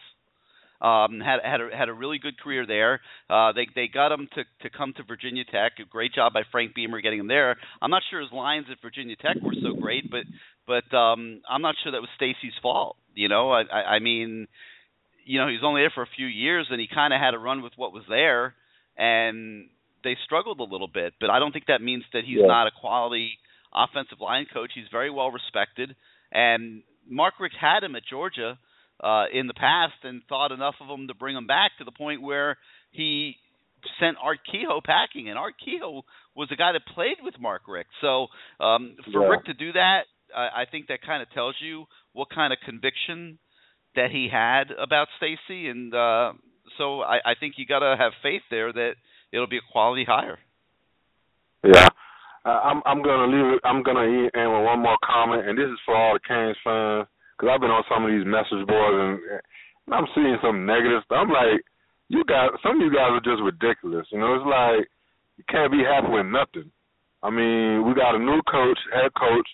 Um, 0.83 1.21
had 1.21 1.41
had 1.45 1.61
a, 1.61 1.69
had 1.77 1.89
a 1.89 1.93
really 1.93 2.19
good 2.19 2.39
career 2.41 2.67
there. 2.67 3.01
Uh, 3.29 3.53
they 3.53 3.67
they 3.75 3.87
got 3.89 4.13
him 4.13 4.29
to 4.35 4.45
to 4.63 4.71
come 4.71 4.93
to 4.97 5.03
Virginia 5.03 5.45
Tech. 5.45 5.73
A 5.79 5.85
great 5.85 6.15
job 6.15 6.33
by 6.33 6.43
Frank 6.53 6.75
Beamer 6.75 7.01
getting 7.01 7.21
him 7.21 7.29
there. 7.29 7.57
I'm 7.83 7.91
not 7.91 8.03
sure 8.11 8.21
his 8.21 8.33
lines 8.33 8.67
at 8.71 8.81
Virginia 8.83 9.17
Tech 9.17 9.37
were 9.43 9.55
so 9.63 9.75
great, 9.75 10.11
but 10.11 10.25
but 10.67 10.95
um, 10.97 11.41
I'm 11.49 11.63
not 11.63 11.75
sure 11.83 11.93
that 11.93 12.01
was 12.01 12.09
Stacy's 12.17 12.57
fault. 12.63 12.97
You 13.15 13.29
know, 13.29 13.51
I 13.51 13.63
I, 13.63 13.83
I 13.97 13.99
mean, 13.99 14.47
you 15.25 15.39
know, 15.39 15.47
he 15.49 15.55
was 15.55 15.63
only 15.65 15.83
there 15.83 15.93
for 15.95 16.03
a 16.03 16.17
few 16.17 16.27
years, 16.27 16.67
and 16.71 16.81
he 16.81 16.89
kind 16.93 17.13
of 17.15 17.21
had 17.21 17.33
to 17.33 17.39
run 17.39 17.63
with 17.63 17.73
what 17.77 17.93
was 17.93 18.05
there, 18.09 18.55
and 18.97 19.69
they 20.05 20.17
struggled 20.25 20.61
a 20.61 20.65
little 20.65 20.89
bit. 20.89 21.15
But 21.21 21.31
I 21.31 21.39
don't 21.39 21.53
think 21.53 21.67
that 21.67 21.83
means 21.83 22.05
that 22.13 22.25
he's 22.25 22.39
Yeah. 22.41 22.47
not 22.47 22.67
a 22.67 22.71
quality 22.71 23.39
offensive 23.73 24.21
line 24.21 24.47
coach. 24.53 24.73
He's 24.75 24.89
very 24.89 25.11
well 25.11 25.31
respected, 25.31 25.95
and 26.33 26.83
Mark 27.09 27.35
Richt 27.41 27.57
had 27.57 27.83
him 27.85 27.97
at 27.97 28.05
Georgia 28.05 28.59
uh, 29.03 29.27
in 29.33 29.47
the 29.47 29.55
past 29.55 29.95
and 30.05 30.23
thought 30.29 30.53
enough 30.53 30.75
of 30.81 30.89
him 30.89 31.09
to 31.09 31.15
bring 31.15 31.37
him 31.37 31.47
back 31.47 31.73
to 31.79 31.85
the 31.85 31.93
point 31.93 32.21
where 32.23 32.59
he 32.91 33.37
sent 33.99 34.17
Art 34.23 34.41
Kehoe 34.51 34.81
packing, 34.85 35.29
and 35.31 35.39
Art 35.39 35.55
Kehoe 35.65 36.03
was 36.35 36.49
a 36.53 36.57
guy 36.57 36.73
that 36.73 36.85
played 36.95 37.17
with 37.23 37.35
Mark 37.41 37.63
Richt. 37.67 37.91
So 38.01 38.27
um, 38.61 38.97
for 39.13 39.23
Yeah. 39.23 39.29
Richt 39.31 39.47
to 39.47 39.55
do 39.55 39.73
that, 39.73 40.03
I, 40.37 40.63
I 40.63 40.65
think 40.71 40.89
that 40.89 41.01
kind 41.03 41.23
of 41.23 41.31
tells 41.33 41.57
you 41.61 41.87
what 42.13 42.29
kind 42.31 42.53
of 42.53 42.59
conviction 42.65 43.39
that 43.97 44.11
he 44.11 44.29
had 44.31 44.71
about 44.71 45.09
Stacy, 45.17 45.69
and 45.69 45.95
uh, 45.95 46.33
so 46.79 47.01
I, 47.01 47.17
I 47.25 47.35
think 47.39 47.55
you 47.57 47.67
got 47.67 47.81
to 47.81 47.97
have 47.99 48.13
faith 48.23 48.43
there 48.51 48.73
that 48.73 48.93
it'll 49.33 49.49
be 49.49 49.59
a 49.59 49.73
quality 49.73 50.05
hire. 50.05 50.39
Yeah. 51.65 51.89
Uh, 52.45 52.61
I'm 52.65 52.81
I'm 52.87 53.03
gonna 53.03 53.29
leave 53.29 53.53
it. 53.55 53.61
I'm 53.65 53.83
gonna 53.83 54.09
end 54.09 54.49
with 54.53 54.65
one 54.65 54.81
more 54.81 54.97
comment, 55.05 55.47
and 55.47 55.59
this 55.59 55.69
is 55.69 55.79
for 55.85 55.95
all 55.95 56.15
the 56.15 56.25
Canes 56.27 56.57
fans, 56.65 57.07
because 57.37 57.53
I've 57.53 57.61
been 57.61 57.71
on 57.71 57.85
some 57.85 58.05
of 58.05 58.11
these 58.11 58.25
message 58.25 58.65
boards 58.65 58.97
and, 58.97 59.21
and 59.85 59.93
I'm 59.93 60.09
seeing 60.15 60.39
some 60.41 60.65
negative 60.65 61.05
stuff. 61.05 61.21
I'm 61.21 61.29
like, 61.29 61.61
you 62.09 62.25
guys, 62.25 62.49
some 62.65 62.81
of 62.81 62.83
you 62.83 62.89
guys 62.89 63.13
are 63.13 63.21
just 63.21 63.45
ridiculous. 63.45 64.09
You 64.09 64.25
know, 64.25 64.41
it's 64.41 64.49
like 64.49 64.89
you 65.37 65.45
can't 65.53 65.71
be 65.71 65.85
happy 65.85 66.09
with 66.09 66.33
nothing. 66.33 66.73
I 67.23 67.29
mean, 67.29 67.85
we 67.85 67.93
got 67.93 68.17
a 68.17 68.19
new 68.19 68.41
coach, 68.49 68.81
head 68.89 69.13
coach, 69.13 69.49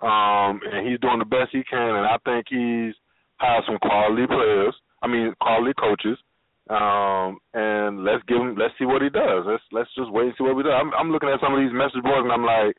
um, 0.00 0.64
and 0.64 0.88
he's 0.88 1.00
doing 1.04 1.20
the 1.20 1.28
best 1.28 1.52
he 1.52 1.60
can, 1.68 2.00
and 2.00 2.08
I 2.08 2.16
think 2.24 2.48
he's 2.48 2.96
hired 3.40 3.64
some 3.66 3.78
quality 3.80 4.26
players. 4.26 4.74
I 5.02 5.08
mean, 5.08 5.34
quality 5.40 5.72
coaches. 5.80 6.18
Um, 6.68 7.40
and 7.52 8.04
let's 8.04 8.22
give 8.28 8.38
him. 8.38 8.54
Let's 8.54 8.74
see 8.78 8.84
what 8.86 9.02
he 9.02 9.10
does. 9.10 9.42
Let's 9.44 9.64
let's 9.72 9.90
just 9.96 10.12
wait 10.12 10.30
and 10.30 10.34
see 10.38 10.44
what 10.44 10.54
we 10.54 10.62
do. 10.62 10.70
I'm 10.70 10.94
I'm 10.94 11.10
looking 11.10 11.28
at 11.28 11.40
some 11.40 11.52
of 11.52 11.58
these 11.58 11.74
message 11.74 12.04
boards 12.04 12.22
and 12.22 12.32
I'm 12.32 12.46
like, 12.46 12.76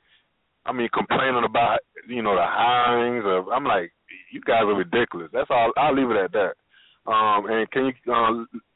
I 0.66 0.72
mean, 0.72 0.88
complaining 0.94 1.44
about 1.44 1.80
you 2.08 2.22
know 2.22 2.36
the 2.36 2.48
hirings 2.48 3.28
of. 3.28 3.50
I'm 3.50 3.66
like, 3.66 3.92
you 4.32 4.40
guys 4.42 4.64
are 4.64 4.78
ridiculous. 4.78 5.30
That's 5.34 5.50
all. 5.50 5.72
I'll 5.76 5.96
leave 5.96 6.10
it 6.10 6.24
at 6.24 6.32
that. 6.32 6.54
Um, 7.04 7.50
and 7.50 7.70
can 7.72 7.92
you 7.92 8.14
uh, 8.14 8.32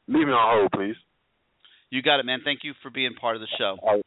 leave 0.08 0.26
me 0.26 0.34
on 0.34 0.60
hold, 0.60 0.72
please? 0.72 0.96
You 1.90 2.02
got 2.02 2.20
it, 2.20 2.26
man. 2.26 2.40
Thank 2.44 2.60
you 2.62 2.74
for 2.82 2.90
being 2.90 3.14
part 3.14 3.36
of 3.36 3.40
the 3.40 3.48
show. 3.58 3.78
All 3.80 3.94
right. 3.94 4.05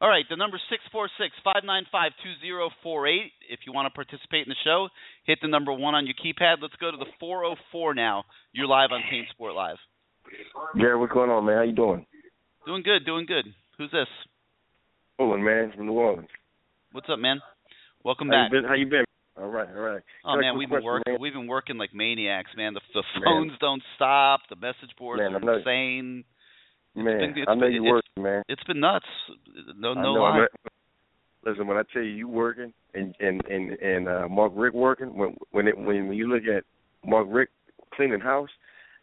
All 0.00 0.08
right, 0.08 0.24
the 0.30 0.36
number 0.36 0.58
six 0.70 0.82
four 0.90 1.10
six 1.18 1.34
five 1.44 1.62
nine 1.64 1.84
five 1.92 2.12
two 2.24 2.32
zero 2.40 2.70
four 2.82 3.06
eight. 3.06 3.32
If 3.50 3.60
you 3.66 3.72
want 3.72 3.84
to 3.86 3.90
participate 3.90 4.46
in 4.46 4.48
the 4.48 4.56
show, 4.64 4.88
hit 5.24 5.38
the 5.42 5.48
number 5.48 5.72
one 5.72 5.94
on 5.94 6.06
your 6.06 6.14
keypad. 6.16 6.56
Let's 6.62 6.76
go 6.80 6.90
to 6.90 6.96
the 6.96 7.10
four 7.20 7.44
oh 7.44 7.54
four 7.70 7.94
now. 7.94 8.24
You're 8.52 8.66
live 8.66 8.90
on 8.92 9.02
CaneSport 9.12 9.54
Live. 9.54 9.76
Gary, 10.78 10.98
what's 10.98 11.12
going 11.12 11.28
on, 11.28 11.44
man? 11.44 11.56
How 11.56 11.62
you 11.64 11.74
doing? 11.74 12.06
Doing 12.64 12.82
good, 12.82 13.04
doing 13.04 13.26
good. 13.26 13.44
Who's 13.76 13.90
this? 13.90 14.06
Owen, 15.18 15.44
man, 15.44 15.72
from 15.76 15.86
New 15.86 15.92
Orleans. 15.92 16.28
What's 16.92 17.08
up, 17.12 17.18
man? 17.18 17.40
Welcome 18.02 18.28
How 18.28 18.44
back. 18.44 18.52
you 18.52 18.60
been? 18.60 18.68
How 18.68 18.74
you 18.76 18.86
been? 18.86 19.04
All 19.36 19.48
right, 19.48 19.68
all 19.68 19.82
right. 19.82 20.02
Oh 20.24 20.34
Got 20.34 20.40
man, 20.40 20.58
we've 20.58 20.70
been 20.70 20.82
working. 20.82 21.12
man. 21.12 21.20
We've 21.20 21.32
been 21.34 21.46
working 21.46 21.76
like 21.76 21.90
maniacs, 21.94 22.50
man. 22.56 22.72
The 22.72 22.80
the 22.94 23.02
Man. 23.16 23.22
phones 23.24 23.52
don't 23.60 23.82
stop. 23.96 24.40
The 24.48 24.56
message 24.56 24.96
boards 24.98 25.20
Man, 25.20 25.34
are 25.34 25.58
insane. 25.58 26.24
Man, 26.94 27.34
been- 27.34 27.44
I 27.48 27.54
know 27.54 27.66
you 27.66 27.84
working, 27.84 28.22
man. 28.22 28.42
It's 28.48 28.62
been 28.64 28.80
nuts. 28.80 29.06
No, 29.76 29.94
no 29.94 30.12
lie. 30.12 30.46
Listen, 31.44 31.66
when 31.66 31.76
I 31.78 31.82
tell 31.92 32.02
you 32.02 32.10
you 32.10 32.28
working 32.28 32.72
and 32.94 33.14
and 33.20 33.42
and 33.46 33.70
and 33.72 34.08
uh, 34.08 34.28
Mark 34.28 34.52
Richt 34.54 34.74
working, 34.74 35.16
when 35.16 35.36
when 35.52 35.68
it, 35.68 35.78
when 35.78 36.12
you 36.12 36.28
look 36.28 36.42
at 36.44 36.64
Mark 37.08 37.26
Richt 37.30 37.52
cleaning 37.94 38.20
house, 38.20 38.50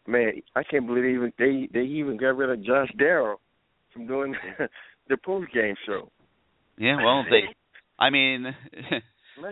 man, 0.05 0.33
I 0.55 0.63
can't 0.63 0.85
believe 0.85 1.03
they 1.03 1.09
even 1.11 1.33
they 1.39 1.69
they 1.73 1.85
even 1.85 2.17
got 2.17 2.35
rid 2.37 2.49
of 2.49 2.63
Josh 2.63 2.89
Darrow 2.99 3.39
from 3.93 4.05
doing 4.05 4.35
the 5.09 5.17
post 5.17 5.51
game 5.53 5.75
show. 5.85 6.11
Yeah, 6.77 6.97
well, 7.03 7.23
they. 7.29 7.41
I 7.99 8.11
mean, 8.11 8.45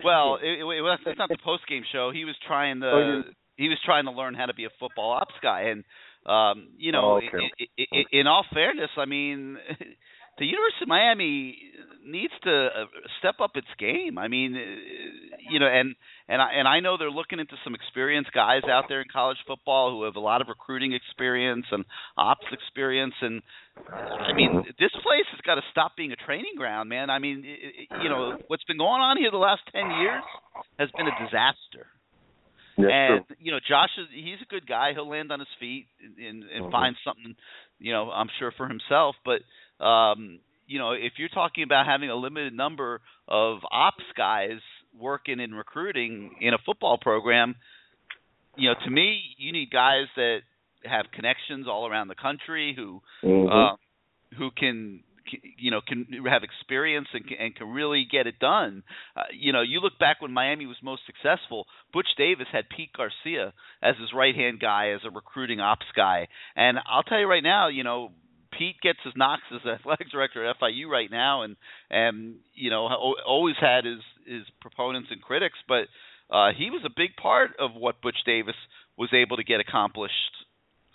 well, 0.04 0.36
it, 0.40 0.46
it, 0.46 0.98
it's 1.06 1.18
not 1.18 1.28
the 1.28 1.38
post 1.44 1.66
game 1.68 1.82
show. 1.90 2.12
He 2.12 2.24
was 2.24 2.36
trying 2.46 2.80
to. 2.80 2.86
Oh, 2.86 3.22
He 3.56 3.68
was 3.68 3.78
trying 3.84 4.04
to 4.04 4.12
learn 4.12 4.34
how 4.34 4.46
to 4.46 4.54
be 4.54 4.64
a 4.64 4.68
football 4.78 5.10
ops 5.12 5.34
guy, 5.42 5.62
and 5.62 5.82
um, 6.26 6.68
you 6.76 6.92
know, 6.92 7.14
Oh, 7.14 7.16
okay. 7.18 7.38
i 7.60 7.64
i 7.78 7.84
i 7.98 8.02
in 8.12 8.26
all 8.26 8.44
fairness, 8.52 8.90
I 8.96 9.04
mean, 9.06 9.56
the 10.38 10.44
University 10.44 10.82
of 10.82 10.88
Miami 10.88 11.58
needs 12.04 12.32
to 12.44 12.66
uh, 12.66 12.84
step 13.18 13.36
up 13.40 13.52
its 13.56 13.66
game. 13.78 14.16
I 14.18 14.28
mean, 14.28 14.54
uh, 14.54 15.36
you 15.50 15.58
know, 15.58 15.66
and 15.66 15.94
and 16.28 16.40
I 16.42 16.52
and 16.54 16.68
I 16.68 16.80
know 16.80 16.96
they're 16.98 17.10
looking 17.10 17.38
into 17.40 17.54
some 17.64 17.74
experienced 17.74 18.32
guys 18.32 18.62
out 18.70 18.84
there 18.88 19.00
in 19.00 19.08
college 19.12 19.38
football 19.46 19.90
who 19.90 20.04
have 20.04 20.16
a 20.16 20.20
lot 20.20 20.40
of 20.40 20.48
recruiting 20.48 20.92
experience 20.92 21.66
and 21.72 21.84
ops 22.16 22.46
experience, 22.52 23.14
and 23.22 23.42
I 23.86 24.32
mean, 24.34 24.62
this 24.78 24.92
place 25.02 25.26
has 25.32 25.40
got 25.44 25.56
to 25.56 25.62
stop 25.70 25.96
being 25.96 26.12
a 26.12 26.16
training 26.16 26.54
ground, 26.56 26.88
man. 26.88 27.10
I 27.10 27.18
mean, 27.18 27.44
you 28.02 28.08
know, 28.08 28.38
what's 28.48 28.64
been 28.64 28.78
going 28.78 29.02
on 29.02 29.16
here 29.18 29.30
the 29.30 29.36
last 29.38 29.62
ten 29.72 29.90
years 30.00 30.22
has 30.78 30.88
been 30.96 31.06
a 31.06 31.16
disaster. 31.24 31.86
That's 32.76 32.92
and 32.92 33.26
true. 33.26 33.36
you 33.40 33.52
know, 33.52 33.58
Josh 33.66 33.90
is 33.98 34.06
he's 34.12 34.40
a 34.42 34.50
good 34.50 34.66
guy. 34.66 34.92
He'll 34.92 35.08
land 35.08 35.32
on 35.32 35.40
his 35.40 35.48
feet 35.58 35.86
and 36.00 36.44
and, 36.44 36.64
Mhm. 36.66 36.70
find 36.70 36.96
something, 37.04 37.34
you 37.78 37.92
know, 37.92 38.10
I'm 38.10 38.28
sure 38.38 38.52
for 38.52 38.68
himself. 38.68 39.16
But 39.24 39.42
um, 39.84 40.40
you 40.66 40.78
know, 40.78 40.92
if 40.92 41.18
you're 41.18 41.28
talking 41.28 41.64
about 41.64 41.86
having 41.86 42.10
a 42.10 42.14
limited 42.16 42.52
number 42.52 43.00
of 43.28 43.60
ops 43.70 44.04
guys 44.16 44.60
working 44.98 45.40
in 45.40 45.54
recruiting 45.54 46.36
in 46.40 46.54
a 46.54 46.58
football 46.58 46.98
program, 46.98 47.54
you 48.56 48.68
know, 48.68 48.74
to 48.84 48.90
me, 48.90 49.22
you 49.38 49.52
need 49.52 49.70
guys 49.70 50.06
that 50.16 50.40
have 50.84 51.06
connections 51.12 51.66
all 51.68 51.86
around 51.86 52.08
the 52.08 52.14
country 52.14 52.74
who 52.74 53.02
Mhm. 53.22 53.50
uh, 53.50 53.76
who 54.36 54.50
can 54.50 55.02
you 55.58 55.70
know 55.70 55.80
can 55.86 56.06
have 56.28 56.42
experience 56.42 57.08
and 57.12 57.26
can, 57.26 57.36
and 57.38 57.54
can 57.54 57.68
really 57.68 58.06
get 58.10 58.26
it 58.26 58.38
done. 58.38 58.82
Uh, 59.16 59.22
you 59.32 59.52
know, 59.52 59.62
you 59.62 59.80
look 59.80 59.98
back 59.98 60.20
when 60.20 60.32
Miami 60.32 60.66
was 60.66 60.76
most 60.82 61.02
successful. 61.06 61.66
Butch 61.92 62.08
Davis 62.16 62.46
had 62.52 62.64
Pete 62.68 62.90
Garcia 62.96 63.52
as 63.82 63.96
his 64.00 64.10
right 64.14 64.34
hand 64.34 64.60
guy, 64.60 64.90
as 64.90 65.00
a 65.04 65.10
recruiting 65.10 65.60
ops 65.60 65.86
guy, 65.94 66.28
and 66.54 66.78
I'll 66.90 67.02
tell 67.02 67.18
you 67.18 67.28
right 67.28 67.42
now, 67.42 67.68
you 67.68 67.84
know. 67.84 68.10
Pete 68.56 68.76
gets 68.80 69.00
his 69.04 69.12
knocks 69.16 69.42
as 69.52 69.60
athletic 69.80 70.10
director 70.10 70.48
at 70.48 70.56
FIU 70.58 70.88
right 70.88 71.10
now, 71.10 71.42
and 71.42 71.56
and 71.90 72.36
you 72.54 72.70
know 72.70 72.88
always 73.26 73.56
had 73.60 73.84
his 73.84 74.00
his 74.24 74.44
proponents 74.62 75.08
and 75.10 75.20
critics, 75.20 75.58
but 75.68 75.88
uh, 76.30 76.52
he 76.56 76.70
was 76.70 76.80
a 76.86 76.90
big 76.96 77.16
part 77.20 77.50
of 77.58 77.72
what 77.74 78.00
Butch 78.00 78.16
Davis 78.24 78.54
was 78.96 79.10
able 79.12 79.36
to 79.36 79.44
get 79.44 79.60
accomplished 79.60 80.14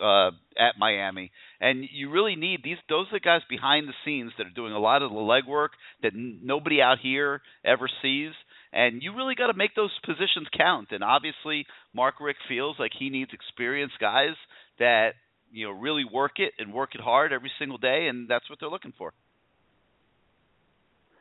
uh, 0.02 0.30
at 0.58 0.78
Miami. 0.78 1.30
And 1.60 1.84
you 1.92 2.10
really 2.10 2.36
need 2.36 2.60
these; 2.64 2.76
those 2.88 3.06
are 3.12 3.16
the 3.16 3.20
guys 3.20 3.40
behind 3.48 3.88
the 3.88 3.94
scenes 4.04 4.32
that 4.38 4.46
are 4.46 4.54
doing 4.54 4.72
a 4.72 4.78
lot 4.78 5.02
of 5.02 5.10
the 5.10 5.16
legwork 5.16 5.68
that 6.02 6.12
n- 6.14 6.40
nobody 6.42 6.82
out 6.82 6.98
here 7.02 7.40
ever 7.64 7.88
sees. 8.02 8.32
And 8.72 9.02
you 9.02 9.14
really 9.14 9.34
got 9.34 9.48
to 9.48 9.54
make 9.56 9.74
those 9.74 9.90
positions 10.04 10.48
count. 10.56 10.88
And 10.92 11.04
obviously, 11.04 11.66
Mark 11.94 12.14
Richt 12.20 12.40
feels 12.48 12.76
like 12.78 12.92
he 12.98 13.10
needs 13.10 13.30
experienced 13.32 13.96
guys 14.00 14.34
that 14.78 15.10
you 15.52 15.66
know 15.66 15.72
really 15.72 16.04
work 16.10 16.32
it 16.38 16.52
and 16.58 16.72
work 16.72 16.94
it 16.94 17.00
hard 17.00 17.32
every 17.32 17.52
single 17.58 17.78
day, 17.78 18.06
and 18.08 18.28
that's 18.28 18.48
what 18.50 18.58
they're 18.60 18.70
looking 18.70 18.94
for. 18.96 19.12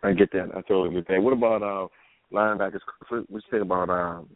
I 0.04 0.14
get 0.14 0.32
that. 0.32 0.50
I 0.56 0.62
totally 0.62 0.96
get 0.96 1.08
that. 1.10 1.22
What 1.22 1.34
about 1.34 1.62
uh, 1.62 1.88
linebackers? 2.34 2.80
What 3.10 3.26
you 3.30 3.42
think 3.52 3.64
about 3.64 3.90
um, 3.90 4.30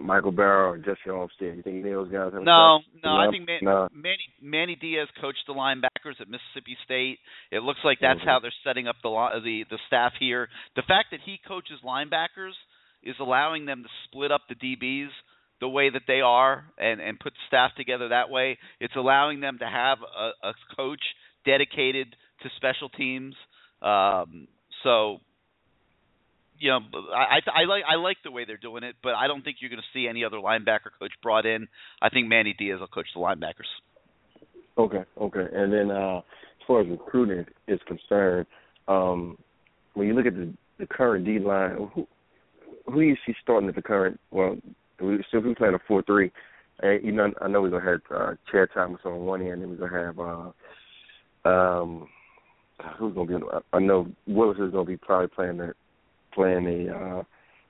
Michael 0.00 0.32
Barrow 0.32 0.70
or 0.72 0.78
Jesse 0.78 1.08
Armstead? 1.08 1.56
You 1.56 1.62
think 1.62 1.84
any 1.84 1.92
of 1.92 2.04
those 2.04 2.12
guys 2.12 2.32
have 2.32 2.42
a 2.42 2.44
No, 2.44 2.80
no, 3.04 3.16
I 3.16 3.30
think 3.30 3.46
Man- 3.46 3.60
no. 3.62 3.88
Manny 3.92 4.28
Manny 4.40 4.76
Diaz 4.76 5.08
coached 5.20 5.46
the 5.46 5.54
linebackers 5.54 6.20
at 6.20 6.28
Mississippi 6.28 6.76
State. 6.84 7.18
It 7.50 7.62
looks 7.62 7.80
like 7.84 7.98
that's 8.00 8.20
Mhm. 8.20 8.24
how 8.24 8.38
they're 8.40 8.52
setting 8.64 8.88
up 8.88 8.96
the 9.02 9.40
the 9.42 9.64
the 9.64 9.78
staff 9.86 10.14
here. 10.18 10.48
The 10.74 10.82
fact 10.82 11.10
that 11.12 11.20
he 11.20 11.38
coaches 11.38 11.80
linebackers 11.82 12.54
is 13.02 13.18
allowing 13.20 13.64
them 13.66 13.82
to 13.84 13.88
split 14.04 14.30
up 14.32 14.42
the 14.48 14.54
DBs 14.54 15.10
the 15.60 15.68
way 15.68 15.88
that 15.88 16.06
they 16.06 16.20
are 16.20 16.64
and 16.78 17.00
and 17.00 17.18
put 17.20 17.32
staff 17.46 17.74
together 17.76 18.08
that 18.08 18.28
way. 18.30 18.58
It's 18.80 18.96
allowing 18.96 19.40
them 19.40 19.58
to 19.58 19.66
have 19.68 20.02
a, 20.02 20.32
a 20.42 20.54
coach 20.76 21.02
dedicated 21.44 22.14
to 22.42 22.50
special 22.56 22.88
teams. 22.90 23.34
Um, 23.82 24.48
so 24.82 25.20
you 26.58 26.70
know, 26.70 26.80
I, 27.14 27.36
I 27.36 27.62
I 27.62 27.64
like 27.66 27.82
I 27.88 27.96
like 27.96 28.16
the 28.24 28.30
way 28.30 28.44
they're 28.44 28.56
doing 28.56 28.82
it, 28.84 28.96
but 29.02 29.14
I 29.14 29.26
don't 29.26 29.42
think 29.42 29.58
you're 29.60 29.70
going 29.70 29.82
to 29.82 29.98
see 29.98 30.08
any 30.08 30.24
other 30.24 30.36
linebacker 30.36 30.90
coach 30.98 31.12
brought 31.22 31.46
in. 31.46 31.68
I 32.00 32.08
think 32.08 32.28
Manny 32.28 32.54
Diaz 32.58 32.80
will 32.80 32.88
coach 32.88 33.06
the 33.14 33.20
linebackers. 33.20 33.70
Okay, 34.78 35.04
okay. 35.20 35.46
And 35.52 35.72
then 35.72 35.90
uh, 35.90 36.18
as 36.18 36.66
far 36.66 36.82
as 36.82 36.88
recruiting 36.88 37.46
is 37.66 37.80
concerned, 37.86 38.46
um, 38.88 39.38
when 39.94 40.06
you 40.06 40.14
look 40.14 40.26
at 40.26 40.34
the, 40.34 40.52
the 40.78 40.86
current 40.86 41.24
D 41.24 41.38
line, 41.38 41.88
who 41.94 42.06
who 42.86 43.00
you 43.00 43.16
starting 43.42 43.68
at 43.68 43.74
the 43.74 43.82
current? 43.82 44.20
Well, 44.30 44.56
we 45.00 45.24
still 45.28 45.40
we 45.40 45.54
playing 45.54 45.74
a 45.74 45.78
four 45.86 46.02
three. 46.02 46.30
And 46.80 47.04
you 47.04 47.12
know, 47.12 47.32
I 47.40 47.48
know 47.48 47.62
we're 47.62 47.70
gonna 47.70 47.90
have 47.90 48.00
uh, 48.14 48.34
Chad 48.50 48.68
Thomas 48.74 49.00
on 49.04 49.20
one 49.20 49.42
end, 49.42 49.62
and 49.62 49.70
we're 49.70 49.88
gonna 49.88 50.06
have 50.06 50.18
uh, 51.44 51.48
um, 51.48 52.08
who's 52.98 53.14
gonna 53.14 53.38
be? 53.38 53.44
I 53.72 53.78
know 53.78 54.08
Willis 54.26 54.58
is 54.58 54.72
gonna 54.72 54.84
be 54.84 54.96
probably 54.96 55.28
playing 55.28 55.56
the 55.58 55.72
playing 56.36 56.66
a 56.88 56.94
uh, 56.94 57.22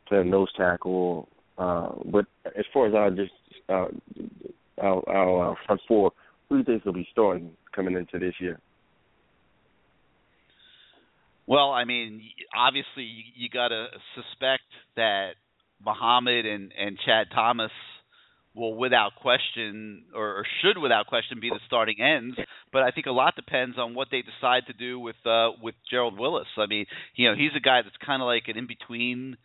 playing 0.09 0.29
nose 0.29 0.53
tackle. 0.57 1.29
Uh, 1.57 1.93
but 2.13 2.27
as 2.45 2.67
far 2.75 2.87
as 2.87 2.95
our 2.95 3.11
just 3.11 3.33
uh, 3.71 3.87
our, 4.83 5.09
our 5.09 5.53
uh, 5.53 5.55
front 5.65 5.81
four, 5.89 6.13
who 6.49 6.57
do 6.57 6.73
you 6.73 6.79
think 6.79 6.85
will 6.85 6.93
be 6.93 7.09
starting 7.13 7.51
coming 7.75 7.95
into 7.95 8.19
this 8.19 8.35
year? 8.39 8.59
Well, 11.47 11.71
I 11.71 11.85
mean, 11.85 12.23
obviously 12.55 13.05
you, 13.05 13.23
you 13.37 13.49
got 13.49 13.69
to 13.69 13.87
suspect 14.15 14.65
that 14.97 15.31
Muhammad 15.85 16.45
and 16.45 16.73
and 16.79 16.99
Chad 17.07 17.29
Thomas 17.35 17.71
will, 18.57 18.75
without 18.75 19.15
question, 19.21 20.05
or, 20.15 20.39
or 20.39 20.47
should 20.63 20.79
without 20.79 21.07
question, 21.07 21.39
be 21.41 21.51
the 21.51 21.61
starting 21.67 22.01
ends. 22.01 22.37
But 22.73 22.83
I 22.83 22.91
think 22.91 23.07
a 23.07 23.13
lot 23.13 23.37
depends 23.37 23.79
on 23.79 23.95
what 23.95 24.09
they 24.11 24.23
decide 24.23 24.67
to 24.67 24.73
do 24.73 24.99
with 24.99 25.17
uh, 25.25 25.51
with 25.63 25.75
Gerald 25.91 26.19
Willis. 26.19 26.49
I 26.57 26.67
mean, 26.67 26.87
you 27.15 27.29
know, 27.29 27.37
he's 27.37 27.53
a 27.57 27.61
guy 27.61 27.83
that's 27.83 27.97
kind 28.05 28.23
of 28.23 28.27
like 28.27 28.45
an 28.49 28.57
in 28.57 28.67
between 28.67 29.37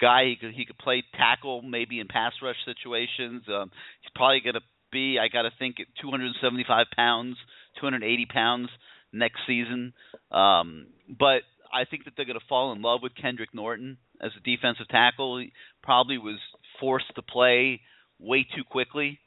guy. 0.00 0.26
He 0.26 0.36
could 0.36 0.54
he 0.54 0.64
could 0.64 0.78
play 0.78 1.02
tackle 1.16 1.62
maybe 1.62 2.00
in 2.00 2.08
pass 2.08 2.32
rush 2.42 2.56
situations. 2.64 3.42
Um, 3.48 3.70
he's 4.00 4.12
probably 4.14 4.40
going 4.40 4.54
to 4.54 4.62
be, 4.92 5.18
I 5.18 5.28
got 5.28 5.42
to 5.42 5.50
think, 5.58 5.76
at 5.80 5.86
275 6.00 6.86
pounds, 6.94 7.36
280 7.80 8.26
pounds 8.26 8.68
next 9.12 9.40
season. 9.46 9.94
Um, 10.30 10.86
but 11.08 11.42
I 11.72 11.84
think 11.90 12.04
that 12.04 12.12
they're 12.16 12.26
going 12.26 12.38
to 12.38 12.46
fall 12.48 12.72
in 12.72 12.82
love 12.82 13.00
with 13.02 13.12
Kendrick 13.14 13.54
Norton 13.54 13.96
as 14.20 14.30
a 14.36 14.40
defensive 14.40 14.88
tackle. 14.88 15.38
He 15.38 15.52
probably 15.82 16.18
was 16.18 16.38
forced 16.78 17.12
to 17.16 17.22
play 17.22 17.80
way 18.22 18.46
too 18.54 18.64
quickly 18.64 19.18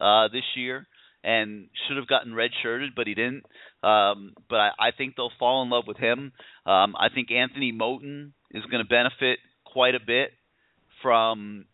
uh, 0.00 0.28
this 0.28 0.44
year 0.56 0.86
and 1.22 1.68
should 1.86 1.96
have 1.96 2.06
gotten 2.06 2.32
redshirted, 2.32 2.88
but 2.94 3.06
he 3.06 3.14
didn't. 3.14 3.44
Um, 3.82 4.34
but 4.48 4.56
I, 4.56 4.70
I 4.78 4.90
think 4.96 5.16
they'll 5.16 5.32
fall 5.38 5.62
in 5.62 5.70
love 5.70 5.84
with 5.86 5.96
him. 5.96 6.32
Um, 6.66 6.94
I 6.96 7.08
think 7.14 7.30
Anthony 7.30 7.72
Moten 7.72 8.32
is 8.50 8.62
going 8.70 8.82
to 8.82 8.88
benefit 8.88 9.38
quite 9.64 9.94
a 9.94 10.00
bit 10.00 10.30
from 11.02 11.64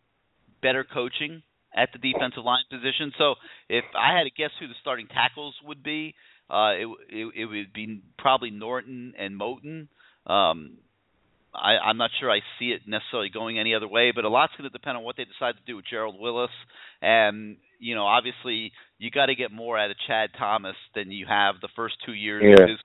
better 0.61 0.85
coaching 0.85 1.43
at 1.75 1.89
the 1.93 1.99
defensive 1.99 2.43
line 2.43 2.63
position. 2.69 3.11
So 3.17 3.35
if 3.69 3.83
I 3.97 4.17
had 4.17 4.23
to 4.23 4.29
guess 4.29 4.51
who 4.59 4.67
the 4.67 4.73
starting 4.81 5.07
tackles 5.07 5.55
would 5.63 5.83
be, 5.83 6.15
uh, 6.49 6.73
it, 6.75 6.87
it 7.09 7.33
it 7.35 7.45
would 7.45 7.73
be 7.73 8.01
probably 8.17 8.51
Norton 8.51 9.13
and 9.17 9.39
Moten. 9.39 9.87
Um, 10.27 10.77
I, 11.53 11.77
I'm 11.77 11.97
not 11.97 12.11
sure 12.19 12.31
I 12.31 12.39
see 12.59 12.71
it 12.71 12.81
necessarily 12.87 13.29
going 13.29 13.59
any 13.59 13.75
other 13.75 13.87
way, 13.87 14.11
but 14.15 14.23
a 14.23 14.29
lot's 14.29 14.53
going 14.57 14.69
to 14.69 14.77
depend 14.77 14.97
on 14.97 15.03
what 15.03 15.17
they 15.17 15.25
decide 15.25 15.55
to 15.57 15.65
do 15.65 15.75
with 15.75 15.85
Gerald 15.89 16.15
Willis. 16.19 16.51
And 17.01 17.57
you 17.79 17.95
know, 17.95 18.05
obviously, 18.05 18.71
you 18.99 19.09
got 19.09 19.25
to 19.25 19.35
get 19.35 19.51
more 19.51 19.77
out 19.77 19.89
of 19.89 19.97
Chad 20.07 20.29
Thomas 20.37 20.75
than 20.93 21.11
you 21.11 21.25
have 21.27 21.55
the 21.61 21.69
first 21.75 21.95
two 22.05 22.13
years 22.13 22.43
Yeah. 22.45 22.63
of 22.63 22.69
his. 22.69 22.79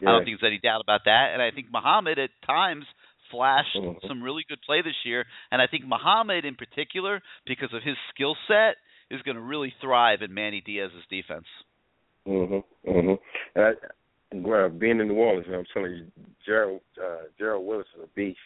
I 0.00 0.06
don't 0.06 0.24
think 0.24 0.40
there's 0.40 0.50
any 0.50 0.58
doubt 0.58 0.80
about 0.80 1.02
that. 1.04 1.30
And 1.32 1.42
I 1.42 1.50
think 1.52 1.66
Muhammad 1.70 2.18
at 2.18 2.30
times 2.46 2.86
flashed 3.30 3.76
Mhm. 3.76 4.00
some 4.08 4.22
really 4.22 4.42
good 4.48 4.60
play 4.62 4.80
this 4.82 4.96
year. 5.04 5.26
And 5.50 5.60
I 5.62 5.66
think 5.66 5.84
Muhammad 5.84 6.44
in 6.44 6.56
particular, 6.56 7.22
because 7.46 7.72
of 7.72 7.82
his 7.82 7.96
skill 8.08 8.36
set, 8.48 8.76
is 9.10 9.22
going 9.22 9.36
to 9.36 9.42
really 9.42 9.70
thrive 9.80 10.22
in 10.22 10.32
Manny 10.32 10.60
Diaz's 10.60 11.06
defense. 11.08 11.46
Mhm. 12.26 12.64
Mhm. 12.86 13.18
And 13.54 13.64
I, 13.64 13.74
well, 14.34 14.68
being 14.68 15.00
in 15.00 15.08
New 15.08 15.14
Orleans, 15.14 15.46
I'm 15.52 15.64
telling 15.72 15.92
you, 15.92 16.06
Gerald 16.44 16.80
uh, 17.02 17.24
Gerald 17.38 17.66
Willis 17.66 17.86
is 17.96 18.04
a 18.04 18.08
beast, 18.14 18.38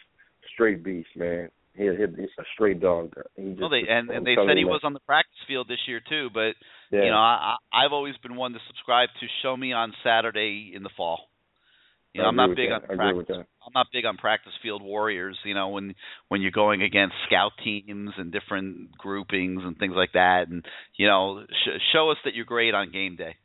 straight 0.53 0.83
beast, 0.83 1.09
man. 1.15 1.49
He, 1.75 1.83
he 1.83 2.05
he's 2.17 2.29
a 2.39 2.43
straight 2.53 2.79
dog. 2.79 3.13
He 3.35 3.49
just, 3.49 3.61
Well, 3.61 3.69
they 3.69 3.83
and, 3.87 4.09
and 4.09 4.25
they 4.25 4.35
said 4.35 4.55
he 4.55 4.61
you, 4.61 4.67
was 4.67 4.81
on 4.83 4.93
the 4.93 4.99
practice 5.01 5.37
field 5.47 5.67
this 5.67 5.79
year 5.87 6.01
too. 6.07 6.29
But 6.33 6.53
Yeah. 6.91 7.03
you 7.05 7.11
know, 7.11 7.17
I, 7.17 7.55
I've 7.71 7.93
always 7.93 8.15
been 8.23 8.35
one 8.35 8.53
to 8.53 8.59
subscribe 8.67 9.09
to 9.19 9.27
show 9.43 9.55
me 9.55 9.73
on 9.73 9.93
Saturday 10.03 10.71
in 10.75 10.83
the 10.83 10.89
fall. 10.97 11.29
You 12.13 12.23
know, 12.23 12.29
I'm 12.29 12.35
not 12.35 12.55
big 12.55 12.69
that. 12.69 12.89
on 12.89 12.89
I 12.89 12.93
agree 12.93 13.13
with 13.13 13.27
practice. 13.27 13.47
I'm 13.63 13.73
not 13.75 13.87
big 13.93 14.05
on 14.05 14.17
practice 14.17 14.53
field 14.63 14.81
warriors. 14.81 15.37
You 15.43 15.53
know, 15.53 15.69
when 15.69 15.93
when 16.29 16.41
you're 16.41 16.51
going 16.51 16.81
against 16.81 17.13
scout 17.27 17.51
teams 17.63 18.11
and 18.17 18.31
different 18.31 18.97
groupings 18.97 19.61
and 19.63 19.77
things 19.77 19.93
like 19.95 20.13
that, 20.13 20.47
and 20.49 20.65
you 20.95 21.05
know, 21.05 21.43
sh- 21.47 21.79
show 21.93 22.09
us 22.09 22.17
that 22.25 22.33
you're 22.33 22.45
great 22.45 22.73
on 22.73 22.91
game 22.91 23.17
day. 23.17 23.35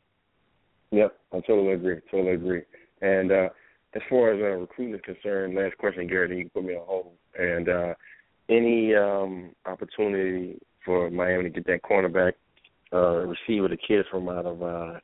Yep, 0.92 1.16
I 1.32 1.40
totally 1.40 1.72
agree. 1.72 1.96
Totally 2.10 2.34
agree. 2.34 2.62
And 3.00 3.32
uh 3.32 3.48
as 3.94 4.02
far 4.08 4.32
as 4.32 4.40
uh, 4.40 4.58
recruiting 4.58 4.94
is 4.94 5.00
concerned, 5.02 5.54
last 5.54 5.76
question, 5.76 6.06
Garrett, 6.06 6.30
and 6.30 6.38
you 6.38 6.44
can 6.46 6.62
put 6.62 6.64
me 6.64 6.74
on 6.74 6.86
hold. 6.86 7.12
And 7.38 7.68
uh 7.68 7.94
any 8.48 8.94
um 8.94 9.50
opportunity 9.66 10.60
for 10.84 11.10
Miami 11.10 11.44
to 11.44 11.50
get 11.50 11.66
that 11.66 11.82
cornerback 11.82 12.32
uh 12.92 13.26
receiver, 13.26 13.68
the 13.68 13.76
kid 13.76 14.04
from 14.10 14.28
out 14.28 14.46
of 14.46 14.62
uh 14.62 15.00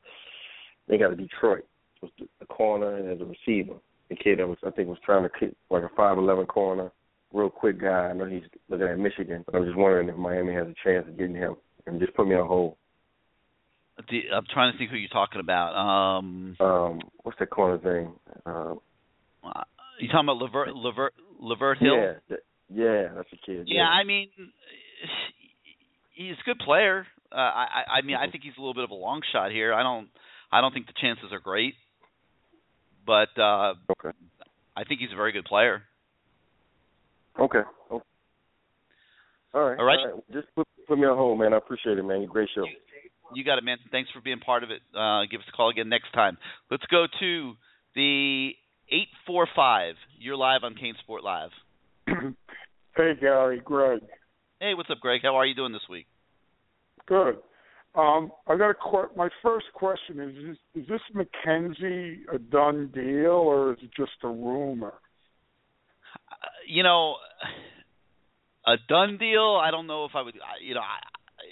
they 0.89 0.99
got 0.99 1.13
a 1.13 1.17
Detroit. 1.17 1.65
Was 2.01 2.13
the, 2.19 2.47
corner 2.47 2.97
and 2.97 3.11
as 3.11 3.21
a 3.21 3.25
receiver. 3.25 3.75
The 4.09 4.17
kid 4.17 4.39
that 4.39 4.47
was 4.49 4.59
I 4.67 4.71
think 4.71 4.89
was 4.89 4.99
trying 5.05 5.25
to 5.25 5.31
kick 5.39 5.55
like 5.71 5.83
a 5.83 5.91
five 5.97 6.19
eleven 6.19 6.47
corner, 6.47 6.93
real 7.33 7.51
quick 7.51 7.81
guy. 7.81 8.09
I 8.09 8.13
know 8.13 8.27
he's 8.27 8.43
looking 8.69 8.87
at 8.87 8.99
Michigan. 8.99 9.43
But 9.45 9.57
I'm 9.57 9.65
just 9.65 9.77
wondering 9.77 10.09
if 10.09 10.17
Miami 10.17 10.55
has 10.55 10.67
a 10.67 10.75
chance 10.85 11.07
of 11.09 11.19
getting 11.19 11.35
him. 11.35 11.57
And 11.87 11.99
just 12.01 12.15
put 12.15 12.29
me 12.29 12.35
on 12.35 12.47
hold. 12.47 12.77
The- 14.11 14.31
I'm 14.35 14.45
trying 14.53 14.73
to 14.73 14.79
think 14.79 14.91
who 14.91 14.97
you're 14.97 15.09
talking 15.09 15.41
about. 15.41 15.75
Um, 15.75 16.57
Um, 16.61 17.01
what's 17.23 17.39
that 17.39 17.51
corner 17.51 17.79
thing? 17.79 18.13
Um 18.47 18.81
uh, 19.43 19.63
you 20.01 20.09
talking 20.09 20.29
about 20.29 20.39
Lavert 20.41 20.69
Lavert 20.75 21.11
Lavert 21.43 21.79
Hill? 21.79 21.97
Yeah, 21.97 22.13
th- 22.29 22.41
yeah, 22.73 23.09
that's 23.15 23.29
a 23.33 23.37
kid. 23.37 23.65
Yeah, 23.67 23.89
I 23.89 24.05
mean, 24.05 24.29
he's 26.15 26.35
a 26.41 26.45
good 26.45 26.59
player. 26.59 27.07
Uh, 27.31 27.37
I, 27.37 27.65
I 27.65 27.99
I 27.99 28.03
mean, 28.03 28.17
I 28.17 28.31
think 28.31 28.45
he's 28.45 28.55
a 28.57 28.61
little 28.61 28.75
bit 28.75 28.85
of 28.85 28.91
a 28.91 28.95
long 28.95 29.21
shot 29.33 29.51
here. 29.51 29.73
I 29.73 29.83
don't, 29.83 30.09
I 30.51 30.61
don't 30.61 30.73
think 30.73 30.87
the 30.87 30.93
chances 31.01 31.33
are 31.33 31.41
great, 31.41 31.75
but 33.07 33.29
uh, 33.39 33.75
Okay. 33.91 34.17
I 34.77 34.85
think 34.85 35.01
he's 35.01 35.13
a 35.13 35.17
very 35.17 35.33
good 35.33 35.45
player. 35.45 35.83
Okay. 37.39 37.59
okay. 37.91 38.05
All 39.55 39.63
right. 39.63 39.79
All 39.79 39.85
right. 39.85 39.99
Just 40.33 40.49
put, 40.55 40.67
put 40.87 40.99
me 40.99 41.07
on 41.07 41.17
hold, 41.17 41.39
man. 41.39 41.53
I 41.55 41.57
appreciate 41.59 41.99
it, 41.99 42.03
man. 42.03 42.27
Great 42.27 42.49
show. 42.55 42.65
You 42.65 42.77
got 43.45 43.59
it, 43.59 43.65
man. 43.65 43.79
Thanks 43.91 44.11
for 44.11 44.21
being 44.21 44.41
part 44.41 44.63
of 44.63 44.71
it. 44.71 44.81
Uh, 44.97 45.23
give 45.31 45.41
us 45.41 45.47
a 45.53 45.57
call 45.57 45.71
again 45.71 45.89
next 45.89 46.13
time. 46.13 46.39
Let's 46.71 46.85
go 46.91 47.07
to 47.21 47.53
the 47.95 48.51
eight 48.91 49.09
four 49.27 49.47
five. 49.55 49.95
You're 50.19 50.37
live 50.37 50.61
on 50.65 50.75
CaneSport 50.75 51.23
Live. 51.23 51.51
Hey 52.99 53.13
Gary, 53.21 53.61
Greg. 53.65 54.01
Hey, 54.61 54.75
what's 54.75 54.91
up, 54.91 54.99
Greg? 54.99 55.21
How 55.23 55.37
are 55.37 55.47
you 55.47 55.55
doing 55.55 55.73
this 55.73 55.87
week? 55.89 56.07
Good. 57.07 57.37
Um, 57.95 58.33
I 58.49 58.57
got 58.57 58.71
a 58.71 58.75
que- 58.75 59.17
my 59.17 59.29
first 59.41 59.67
question 59.73 60.19
is, 60.19 60.37
is 60.37 60.83
is 60.83 60.89
this 60.89 61.01
McKenzie 61.15 62.23
a 62.33 62.41
done 62.41 62.91
deal 62.93 63.31
or 63.31 63.75
is 63.75 63.79
it 63.83 63.91
just 63.97 64.11
a 64.25 64.29
rumor? 64.29 64.95
Uh, 66.29 66.35
you 66.67 66.83
know, 66.83 67.15
a 68.67 68.75
done 68.89 69.17
deal. 69.17 69.61
I 69.63 69.71
don't 69.71 69.87
know 69.87 70.05
if 70.05 70.13
I 70.17 70.23
would. 70.23 70.35
You 70.61 70.75
know, 70.75 70.81
I, 70.81 70.99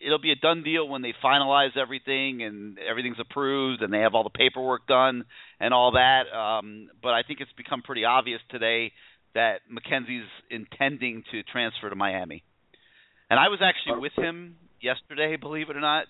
it'll 0.04 0.20
be 0.20 0.32
a 0.32 0.36
done 0.36 0.62
deal 0.62 0.88
when 0.88 1.02
they 1.02 1.14
finalize 1.22 1.76
everything 1.76 2.42
and 2.42 2.78
everything's 2.78 3.20
approved 3.20 3.82
and 3.82 3.92
they 3.92 4.00
have 4.00 4.14
all 4.14 4.24
the 4.24 4.30
paperwork 4.30 4.86
done 4.86 5.24
and 5.60 5.72
all 5.72 5.92
that. 5.92 6.24
Um, 6.36 6.88
but 7.02 7.10
I 7.10 7.22
think 7.22 7.40
it's 7.40 7.52
become 7.56 7.82
pretty 7.82 8.04
obvious 8.04 8.40
today 8.50 8.92
that 9.34 9.60
McKenzie's 9.70 10.28
intending 10.50 11.22
to 11.30 11.42
transfer 11.42 11.90
to 11.90 11.96
Miami. 11.96 12.42
And 13.28 13.38
I 13.38 13.48
was 13.48 13.60
actually 13.62 14.00
with 14.00 14.12
him 14.16 14.56
yesterday, 14.80 15.36
believe 15.36 15.68
it 15.70 15.76
or 15.76 15.80
not, 15.80 16.06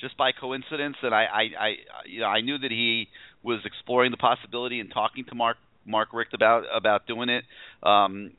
just 0.00 0.16
by 0.16 0.32
coincidence. 0.32 0.96
And 1.02 1.14
I, 1.14 1.24
I, 1.24 1.42
I 1.58 1.68
you 2.06 2.20
know, 2.20 2.26
I 2.26 2.40
knew 2.40 2.58
that 2.58 2.70
he 2.70 3.08
was 3.42 3.60
exploring 3.64 4.10
the 4.10 4.16
possibility 4.16 4.80
and 4.80 4.90
talking 4.92 5.24
to 5.26 5.34
Mark 5.34 5.56
Mark 5.86 6.08
Richt 6.12 6.34
about 6.34 6.64
about 6.74 7.06
doing 7.06 7.28
it. 7.28 7.44
Um, 7.82 8.32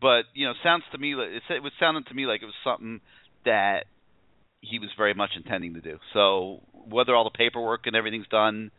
but 0.00 0.22
you 0.34 0.46
know, 0.46 0.52
sounds 0.62 0.84
to 0.92 0.98
me 0.98 1.14
like 1.14 1.28
it 1.50 1.62
was 1.62 1.72
sounding 1.80 2.04
to 2.04 2.14
me 2.14 2.26
like 2.26 2.42
it 2.42 2.46
was 2.46 2.54
something 2.64 3.00
that 3.46 3.86
he 4.60 4.78
was 4.78 4.90
very 4.96 5.14
much 5.14 5.30
intending 5.36 5.74
to 5.74 5.80
do. 5.80 5.98
So 6.12 6.60
whether 6.72 7.14
all 7.14 7.24
the 7.24 7.36
paperwork 7.36 7.86
and 7.86 7.96
everything's 7.96 8.28
done, 8.28 8.70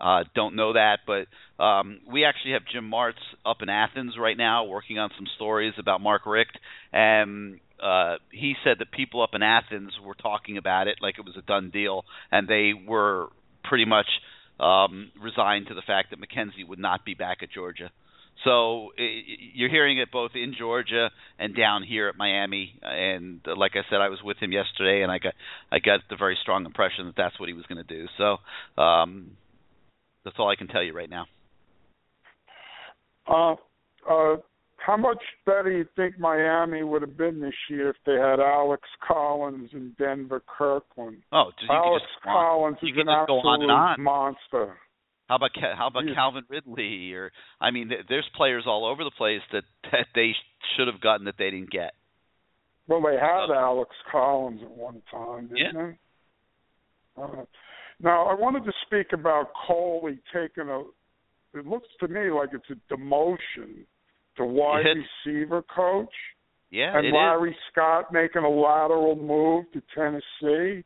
uh, 0.00 0.24
don't 0.34 0.56
know 0.56 0.72
that. 0.74 1.00
But 1.06 1.62
um, 1.62 2.00
we 2.10 2.24
actually 2.24 2.52
have 2.52 2.62
Jim 2.72 2.90
Martz 2.90 3.20
up 3.44 3.58
in 3.62 3.68
Athens 3.68 4.14
right 4.18 4.36
now 4.36 4.64
working 4.64 4.98
on 4.98 5.10
some 5.16 5.26
stories 5.36 5.74
about 5.78 6.00
Mark 6.00 6.26
Richt, 6.26 6.58
and 6.92 7.60
uh, 7.82 8.16
he 8.30 8.54
said 8.64 8.76
that 8.78 8.90
people 8.92 9.22
up 9.22 9.30
in 9.34 9.42
Athens 9.42 9.92
were 10.04 10.14
talking 10.14 10.56
about 10.56 10.86
it 10.86 10.98
like 11.00 11.18
it 11.18 11.24
was 11.24 11.36
a 11.36 11.42
done 11.42 11.70
deal, 11.70 12.04
and 12.30 12.48
they 12.48 12.72
were 12.74 13.28
pretty 13.64 13.84
much 13.84 14.06
um, 14.60 15.10
resigned 15.20 15.66
to 15.68 15.74
the 15.74 15.82
fact 15.82 16.10
that 16.10 16.20
McKenzie 16.20 16.66
would 16.66 16.78
not 16.78 17.04
be 17.04 17.14
back 17.14 17.38
at 17.42 17.50
Georgia. 17.50 17.90
So 18.44 18.90
you're 18.96 19.70
hearing 19.70 19.98
it 19.98 20.10
both 20.10 20.32
in 20.34 20.54
Georgia 20.58 21.10
and 21.38 21.54
down 21.56 21.84
here 21.84 22.08
at 22.08 22.16
Miami. 22.16 22.74
And 22.82 23.40
uh, 23.46 23.56
like 23.56 23.72
I 23.74 23.82
said, 23.88 24.00
I 24.00 24.08
was 24.08 24.18
with 24.22 24.36
him 24.38 24.50
yesterday, 24.52 25.02
and 25.02 25.12
I 25.12 25.18
got 25.18 25.34
I 25.70 25.78
got 25.78 26.00
the 26.10 26.16
very 26.16 26.36
strong 26.42 26.66
impression 26.66 27.06
that 27.06 27.14
that's 27.16 27.38
what 27.38 27.48
he 27.48 27.54
was 27.54 27.64
going 27.66 27.84
to 27.84 27.94
do. 27.94 28.06
So 28.18 28.82
um, 28.82 29.36
that's 30.24 30.36
all 30.38 30.50
I 30.50 30.56
can 30.56 30.66
tell 30.68 30.82
you 30.82 30.92
right 30.92 31.10
now. 31.10 31.26
Uh, 33.28 33.54
uh, 34.10 34.36
how 34.84 34.96
much 34.96 35.22
better 35.46 35.70
you 35.70 35.86
think 35.94 36.18
Miami 36.18 36.82
would 36.82 37.02
have 37.02 37.16
been 37.16 37.40
this 37.40 37.54
year 37.70 37.90
if 37.90 37.96
they 38.04 38.14
had 38.14 38.40
Alex 38.40 38.82
Collins 39.06 39.70
and 39.72 39.96
Denver 39.96 40.42
Kirkland? 40.58 41.18
Oh, 41.32 41.50
just, 41.58 41.70
you 41.70 41.76
Alex 41.76 42.04
just. 42.04 42.24
Collins 42.24 42.78
is 42.82 42.88
an 42.96 43.06
just 43.06 43.28
go 43.28 43.38
on 43.38 43.62
absolute 43.62 43.70
on. 43.70 44.02
monster. 44.02 44.76
How 45.28 45.36
about 45.36 45.50
how 45.56 45.86
about 45.86 46.06
Yeah. 46.06 46.14
Calvin 46.14 46.44
Ridley? 46.48 47.12
Or 47.14 47.32
I 47.60 47.70
mean, 47.70 47.90
there's 48.08 48.28
players 48.34 48.64
all 48.66 48.84
over 48.84 49.04
the 49.04 49.10
place 49.10 49.42
that 49.52 49.64
that 49.92 50.06
they 50.14 50.34
should 50.76 50.88
have 50.88 51.00
gotten 51.00 51.26
that 51.26 51.36
they 51.38 51.50
didn't 51.50 51.70
get. 51.70 51.94
Well, 52.88 53.00
they 53.00 53.16
had 53.16 53.50
Uh, 53.50 53.54
Alex 53.54 53.94
Collins 54.10 54.62
at 54.62 54.70
one 54.70 55.00
time, 55.10 55.46
didn't 55.48 55.56
Yeah. 55.58 55.72
they? 55.72 57.22
Uh, 57.22 57.44
now, 58.00 58.26
I 58.26 58.34
wanted 58.34 58.64
to 58.64 58.72
speak 58.86 59.12
about 59.12 59.52
Coley 59.66 60.18
taking 60.32 60.68
a. 60.68 60.80
It 61.54 61.66
looks 61.66 61.88
to 62.00 62.08
me 62.08 62.30
like 62.30 62.50
it's 62.52 62.68
a 62.70 62.74
demotion 62.92 63.86
to 64.36 64.44
wide 64.44 64.86
receiver 64.86 65.62
coach, 65.62 66.14
Yeah, 66.70 66.96
and 66.96 67.06
it 67.06 67.10
is. 67.10 67.14
Larry 67.14 67.56
Scott 67.70 68.12
making 68.12 68.42
a 68.44 68.48
lateral 68.48 69.14
move 69.14 69.70
to 69.72 69.82
Tennessee. 69.94 70.82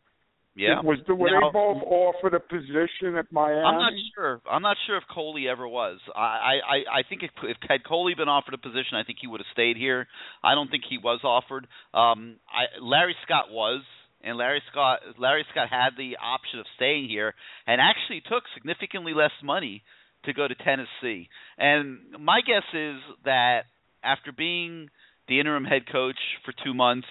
Yeah. 0.56 0.80
Was 0.80 0.98
the, 1.06 1.14
were 1.14 1.30
Now- 1.30 1.48
they 1.48 1.52
both 1.52 1.82
offered 1.84 2.32
a 2.34 2.40
position 2.40 3.16
at 3.18 3.30
Miami? 3.30 3.60
I'm 3.60 3.76
not 3.78 3.92
sure. 4.14 4.40
I'm 4.50 4.62
not 4.62 4.78
sure 4.86 4.96
if 4.96 5.04
Coley 5.14 5.48
ever 5.48 5.68
was. 5.68 6.00
I 6.16 6.58
I 6.64 7.00
I 7.00 7.02
think 7.08 7.22
if, 7.22 7.30
if 7.42 7.58
had 7.68 7.84
Coley 7.84 8.14
been 8.14 8.28
offered 8.28 8.54
a 8.54 8.58
position, 8.58 8.96
I 8.96 9.04
think 9.04 9.18
he 9.20 9.26
would 9.26 9.40
have 9.40 9.52
stayed 9.52 9.76
here. 9.76 10.06
I 10.42 10.54
don't 10.54 10.70
think 10.70 10.84
he 10.88 10.96
was 10.96 11.20
offered. 11.24 11.66
Um, 11.92 12.36
I 12.48 12.80
Larry 12.80 13.14
Scott 13.24 13.50
was, 13.50 13.82
and 14.24 14.38
Larry 14.38 14.62
Scott 14.72 15.00
Larry 15.18 15.44
Scott 15.52 15.68
had 15.68 15.90
the 15.98 16.16
option 16.24 16.58
of 16.58 16.66
staying 16.76 17.10
here, 17.10 17.34
and 17.66 17.78
actually 17.78 18.22
took 18.22 18.44
significantly 18.54 19.12
less 19.12 19.36
money 19.44 19.82
to 20.24 20.32
go 20.32 20.48
to 20.48 20.54
Tennessee. 20.54 21.28
And 21.58 21.98
my 22.18 22.40
guess 22.40 22.64
is 22.72 22.96
that 23.26 23.64
after 24.02 24.32
being 24.32 24.88
the 25.28 25.38
interim 25.38 25.64
head 25.64 25.82
coach 25.90 26.18
for 26.46 26.54
two 26.64 26.72
months 26.72 27.08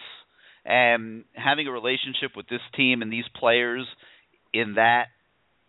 and 0.66 1.24
having 1.34 1.68
a 1.68 1.72
relationship 1.72 2.32
with 2.36 2.48
this 2.48 2.62
team 2.76 3.02
and 3.02 3.12
these 3.14 3.28
players 3.40 3.86
in 4.54 4.76
that 4.76 5.06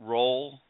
role, 0.01 0.61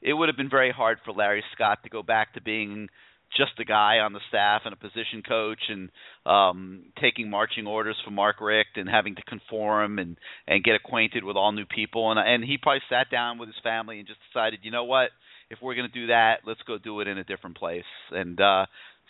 it 0.00 0.14
would 0.14 0.28
have 0.28 0.36
been 0.36 0.50
very 0.50 0.72
hard 0.72 0.98
for 1.04 1.12
Larry 1.12 1.44
Scott 1.54 1.78
to 1.84 1.90
go 1.90 2.02
back 2.02 2.34
to 2.34 2.40
being 2.40 2.88
just 3.36 3.52
a 3.58 3.64
guy 3.64 3.98
on 3.98 4.12
the 4.12 4.20
staff 4.28 4.62
and 4.64 4.72
a 4.72 4.76
position 4.76 5.22
coach 5.26 5.58
and 5.68 5.90
um 6.24 6.84
taking 7.00 7.28
marching 7.28 7.66
orders 7.66 7.96
from 8.04 8.14
Mark 8.14 8.40
Richt 8.40 8.76
and 8.76 8.88
having 8.88 9.16
to 9.16 9.22
conform 9.22 9.98
and 9.98 10.16
and 10.46 10.62
get 10.62 10.76
acquainted 10.76 11.24
with 11.24 11.36
all 11.36 11.50
new 11.50 11.64
people 11.66 12.10
and 12.10 12.20
and 12.20 12.44
he 12.44 12.58
probably 12.58 12.82
sat 12.88 13.10
down 13.10 13.38
with 13.38 13.48
his 13.48 13.56
family 13.62 13.98
and 13.98 14.06
just 14.06 14.20
decided, 14.32 14.60
you 14.62 14.70
know 14.70 14.84
what, 14.84 15.10
if 15.50 15.58
we're 15.60 15.74
going 15.74 15.88
to 15.90 16.00
do 16.00 16.06
that, 16.08 16.40
let's 16.46 16.62
go 16.66 16.78
do 16.78 17.00
it 17.00 17.08
in 17.08 17.18
a 17.18 17.24
different 17.24 17.56
place. 17.56 17.82
And 18.12 18.40
uh 18.40 18.66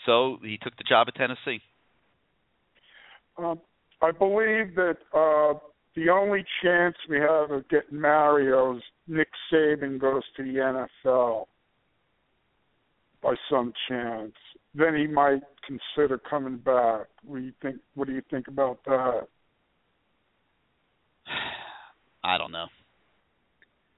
so 0.06 0.38
he 0.42 0.58
took 0.62 0.76
the 0.76 0.84
job 0.84 1.06
at 1.08 1.16
Tennessee. 1.16 1.60
Um, 3.36 3.60
I 4.02 4.10
believe 4.10 4.74
that 4.74 4.96
uh, 5.14 5.58
the 5.96 6.10
only 6.10 6.44
chance 6.62 6.96
we 7.08 7.18
have 7.18 7.50
of 7.50 7.68
getting 7.68 8.00
Mario 8.00 8.76
is 8.76 8.82
Nick 9.06 9.28
Saban 9.52 9.98
goes 10.00 10.22
to 10.36 10.42
the 10.42 10.86
NFL 11.08 11.46
by 13.22 13.34
some 13.50 13.72
chance. 13.88 14.32
Then 14.74 14.96
he 14.96 15.06
might 15.06 15.42
consider 15.66 16.18
coming 16.18 16.58
back. 16.58 17.06
What 17.24 17.38
do 17.38 17.44
you 17.44 17.52
think? 17.62 17.76
What 17.94 18.08
do 18.08 18.14
you 18.14 18.22
think 18.30 18.48
about 18.48 18.84
that? 18.84 19.28
I 22.24 22.38
don't 22.38 22.52
know. 22.52 22.66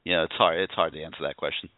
Yeah, 0.05 0.25
it's 0.25 0.35
hard. 0.35 0.61
It's 0.61 0.75
hard 0.75 0.93
to 0.93 1.03
answer 1.03 1.23
that 1.23 1.37
question. 1.37 1.69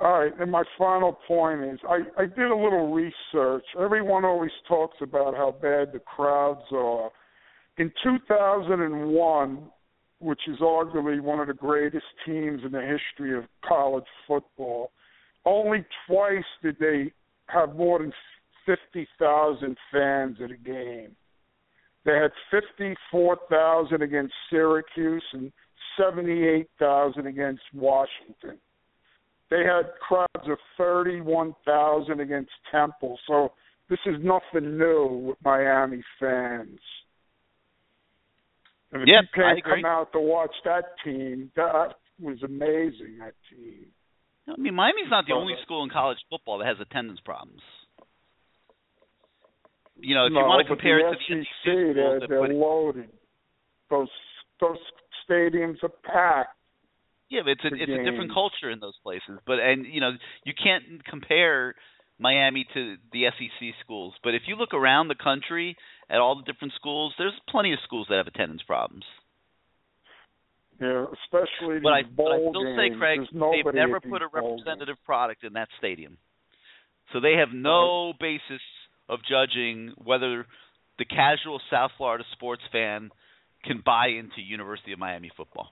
All 0.00 0.20
right, 0.20 0.32
and 0.38 0.50
my 0.50 0.62
final 0.76 1.18
point 1.26 1.64
is 1.64 1.80
I, 1.88 2.02
I 2.16 2.26
did 2.26 2.50
a 2.50 2.56
little 2.56 2.92
research. 2.92 3.64
Everyone 3.78 4.24
always 4.24 4.52
talks 4.68 4.96
about 5.00 5.34
how 5.34 5.56
bad 5.60 5.92
the 5.92 5.98
crowds 5.98 6.62
are. 6.70 7.10
In 7.78 7.92
2001, 8.04 9.58
which 10.20 10.40
is 10.46 10.58
arguably 10.60 11.20
one 11.20 11.40
of 11.40 11.48
the 11.48 11.54
greatest 11.54 12.04
teams 12.24 12.60
in 12.64 12.70
the 12.70 12.80
history 12.80 13.36
of 13.36 13.44
college 13.66 14.04
football, 14.28 14.92
only 15.44 15.84
twice 16.06 16.44
did 16.62 16.76
they 16.78 17.12
have 17.46 17.74
more 17.74 17.98
than 17.98 18.12
50,000 18.66 19.76
fans 19.92 20.36
at 20.42 20.50
a 20.52 20.56
game. 20.56 21.16
They 22.04 22.14
had 22.14 22.30
54,000 22.52 24.02
against 24.02 24.32
Syracuse 24.48 25.24
and 25.32 25.50
78,000 25.96 27.26
against 27.26 27.62
Washington 27.74 28.58
they 29.50 29.64
had 29.64 29.92
crowds 30.06 30.48
of 30.48 30.58
31,000 30.76 32.20
against 32.20 32.50
Temple. 32.70 33.18
So 33.26 33.52
this 33.88 33.98
is 34.06 34.16
nothing 34.22 34.78
new 34.78 35.28
with 35.28 35.38
Miami 35.44 36.02
fans. 36.20 36.78
And 38.92 39.02
if 39.02 39.08
Yep, 39.08 39.24
you 39.36 39.42
can't 39.42 39.64
come 39.64 39.84
out 39.84 40.12
to 40.12 40.20
watch 40.20 40.54
that 40.64 40.84
team, 41.04 41.50
that 41.56 41.94
was 42.20 42.42
amazing. 42.42 43.18
That 43.20 43.34
team. 43.50 43.86
I 44.48 44.56
mean, 44.58 44.74
Miami's 44.74 45.10
not 45.10 45.26
the 45.26 45.34
only 45.34 45.54
school 45.62 45.84
in 45.84 45.90
college 45.90 46.18
football 46.30 46.58
that 46.58 46.66
has 46.66 46.76
attendance 46.80 47.20
problems. 47.24 47.60
You 50.00 50.14
know, 50.14 50.26
if 50.26 50.32
no, 50.32 50.40
you 50.40 50.46
want 50.46 50.66
to 50.66 50.68
compare 50.68 50.98
the 50.98 51.10
it 51.10 51.18
to 51.28 51.34
the 51.34 51.42
SEC 51.42 51.94
they're, 51.94 52.20
they're 52.28 52.54
loaded. 52.54 53.10
Those 53.90 54.08
those 54.60 54.78
stadiums 55.28 55.82
are 55.82 55.90
packed. 56.04 56.57
Yeah, 57.30 57.40
but 57.44 57.50
it's 57.50 57.64
a 57.64 57.68
it's 57.74 57.92
a 57.92 58.10
different 58.10 58.32
culture 58.32 58.70
in 58.70 58.80
those 58.80 58.96
places. 59.02 59.38
But 59.46 59.58
and 59.60 59.86
you 59.86 60.00
know, 60.00 60.12
you 60.44 60.52
can't 60.52 61.04
compare 61.04 61.74
Miami 62.18 62.66
to 62.74 62.96
the 63.12 63.24
SEC 63.38 63.74
schools. 63.84 64.14
But 64.24 64.34
if 64.34 64.42
you 64.46 64.56
look 64.56 64.74
around 64.74 65.08
the 65.08 65.14
country 65.14 65.76
at 66.10 66.18
all 66.18 66.36
the 66.36 66.50
different 66.50 66.74
schools, 66.74 67.14
there's 67.18 67.34
plenty 67.48 67.72
of 67.72 67.78
schools 67.84 68.06
that 68.10 68.16
have 68.16 68.26
attendance 68.26 68.62
problems. 68.66 69.04
Yeah, 70.80 71.06
especially 71.24 71.80
But 71.80 71.92
I, 71.92 72.02
but 72.02 72.30
I 72.30 72.38
still 72.38 72.64
games. 72.64 72.78
say, 72.78 72.98
Craig, 72.98 73.20
they've 73.32 73.74
never 73.74 74.00
put 74.00 74.22
a 74.22 74.28
representative 74.32 74.96
product 75.04 75.42
in 75.42 75.54
that 75.54 75.68
stadium. 75.78 76.18
So 77.12 77.20
they 77.20 77.34
have 77.34 77.48
no 77.52 78.12
basis 78.20 78.62
of 79.08 79.18
judging 79.28 79.92
whether 79.96 80.46
the 80.98 81.04
casual 81.04 81.60
South 81.70 81.90
Florida 81.96 82.24
sports 82.32 82.62
fan 82.70 83.10
can 83.64 83.82
buy 83.84 84.08
into 84.08 84.40
University 84.40 84.92
of 84.92 84.98
Miami 84.98 85.30
football. 85.36 85.70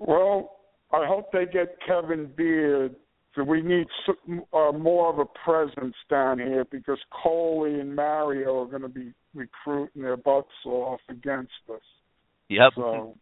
Well, 0.00 0.56
I 0.92 1.06
hope 1.06 1.30
they 1.32 1.44
get 1.44 1.76
Kevin 1.86 2.30
Beard. 2.36 2.96
So 3.36 3.44
we 3.44 3.62
need 3.62 3.86
s- 4.08 4.40
uh, 4.52 4.72
more 4.72 5.12
of 5.12 5.18
a 5.20 5.26
presence 5.44 5.94
down 6.08 6.38
here 6.38 6.64
because 6.64 6.98
Coley 7.22 7.78
and 7.78 7.94
Mario 7.94 8.62
are 8.62 8.66
going 8.66 8.82
to 8.82 8.88
be 8.88 9.12
recruiting 9.34 10.02
their 10.02 10.16
butts 10.16 10.48
off 10.64 11.00
against 11.08 11.52
us. 11.72 11.82
Yep. 12.48 12.72
So, 12.74 13.16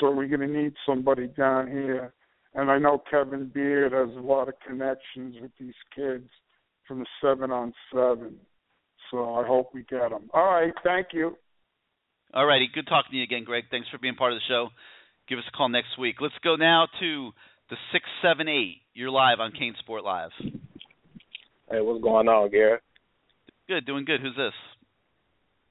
so 0.00 0.10
we're 0.10 0.28
going 0.28 0.40
to 0.40 0.62
need 0.62 0.72
somebody 0.86 1.26
down 1.26 1.66
here. 1.66 2.14
And 2.54 2.70
I 2.70 2.78
know 2.78 3.02
Kevin 3.10 3.50
Beard 3.52 3.92
has 3.92 4.16
a 4.16 4.26
lot 4.26 4.48
of 4.48 4.54
connections 4.66 5.36
with 5.40 5.50
these 5.60 5.74
kids 5.94 6.28
from 6.88 7.00
the 7.00 7.06
seven 7.20 7.50
on 7.50 7.74
seven. 7.92 8.36
So 9.10 9.34
I 9.34 9.46
hope 9.46 9.70
we 9.74 9.82
get 9.82 10.10
them. 10.10 10.30
All 10.32 10.46
right, 10.46 10.72
thank 10.82 11.08
you. 11.12 11.36
All 12.32 12.46
righty. 12.46 12.68
Good 12.72 12.86
talking 12.86 13.10
to 13.10 13.16
you 13.16 13.24
again, 13.24 13.44
Greg. 13.44 13.64
Thanks 13.70 13.88
for 13.90 13.98
being 13.98 14.14
part 14.14 14.32
of 14.32 14.38
the 14.38 14.48
show. 14.48 14.68
Give 15.30 15.38
us 15.38 15.44
a 15.46 15.56
call 15.56 15.68
next 15.68 15.96
week. 15.96 16.16
Let's 16.20 16.34
go 16.42 16.56
now 16.56 16.88
to 16.98 17.30
the 17.70 17.76
678. 17.92 18.78
You're 18.94 19.10
live 19.10 19.38
on 19.38 19.52
CaneSport 19.52 20.02
Live. 20.02 20.32
Hey, 21.70 21.80
what's 21.80 22.02
going 22.02 22.26
on, 22.26 22.50
Garrett? 22.50 22.82
Good, 23.68 23.86
doing 23.86 24.04
good. 24.04 24.20
Who's 24.20 24.34
this? 24.34 24.52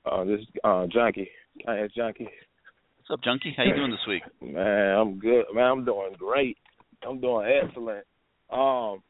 Uh, 0.09 0.23
this 0.23 0.39
is 0.39 0.47
uh, 0.63 0.87
Junkie. 0.87 1.27
Hey, 1.57 1.81
it's 1.83 1.93
Junkie. 1.93 2.23
What's 2.23 3.11
up, 3.11 3.21
Junkie? 3.21 3.53
How 3.57 3.63
you 3.65 3.75
doing 3.75 3.91
this 3.91 3.99
week? 4.07 4.23
Man, 4.41 4.95
I'm 4.95 5.19
good. 5.19 5.43
Man, 5.53 5.65
I'm 5.65 5.83
doing 5.83 6.15
great. 6.17 6.55
I'm 7.05 7.19
doing 7.19 7.51
excellent. 7.61 8.05
Um, 8.49 9.03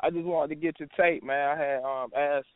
I 0.00 0.10
just 0.10 0.24
wanted 0.24 0.56
to 0.56 0.60
get 0.60 0.80
your 0.80 0.88
take, 0.98 1.22
man. 1.22 1.56
I 1.56 1.62
had 1.62 1.82
um 1.84 2.10
asked 2.16 2.46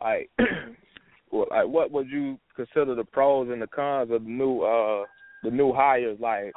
like, 0.00 0.28
well, 1.30 1.46
like 1.50 1.68
what 1.68 1.92
would 1.92 2.08
you 2.08 2.36
consider 2.56 2.96
the 2.96 3.04
pros 3.04 3.48
and 3.50 3.62
the 3.62 3.68
cons 3.68 4.10
of 4.10 4.24
the 4.24 4.28
new 4.28 4.62
uh 4.62 5.04
the 5.44 5.50
new 5.50 5.72
hires? 5.72 6.18
Like, 6.20 6.52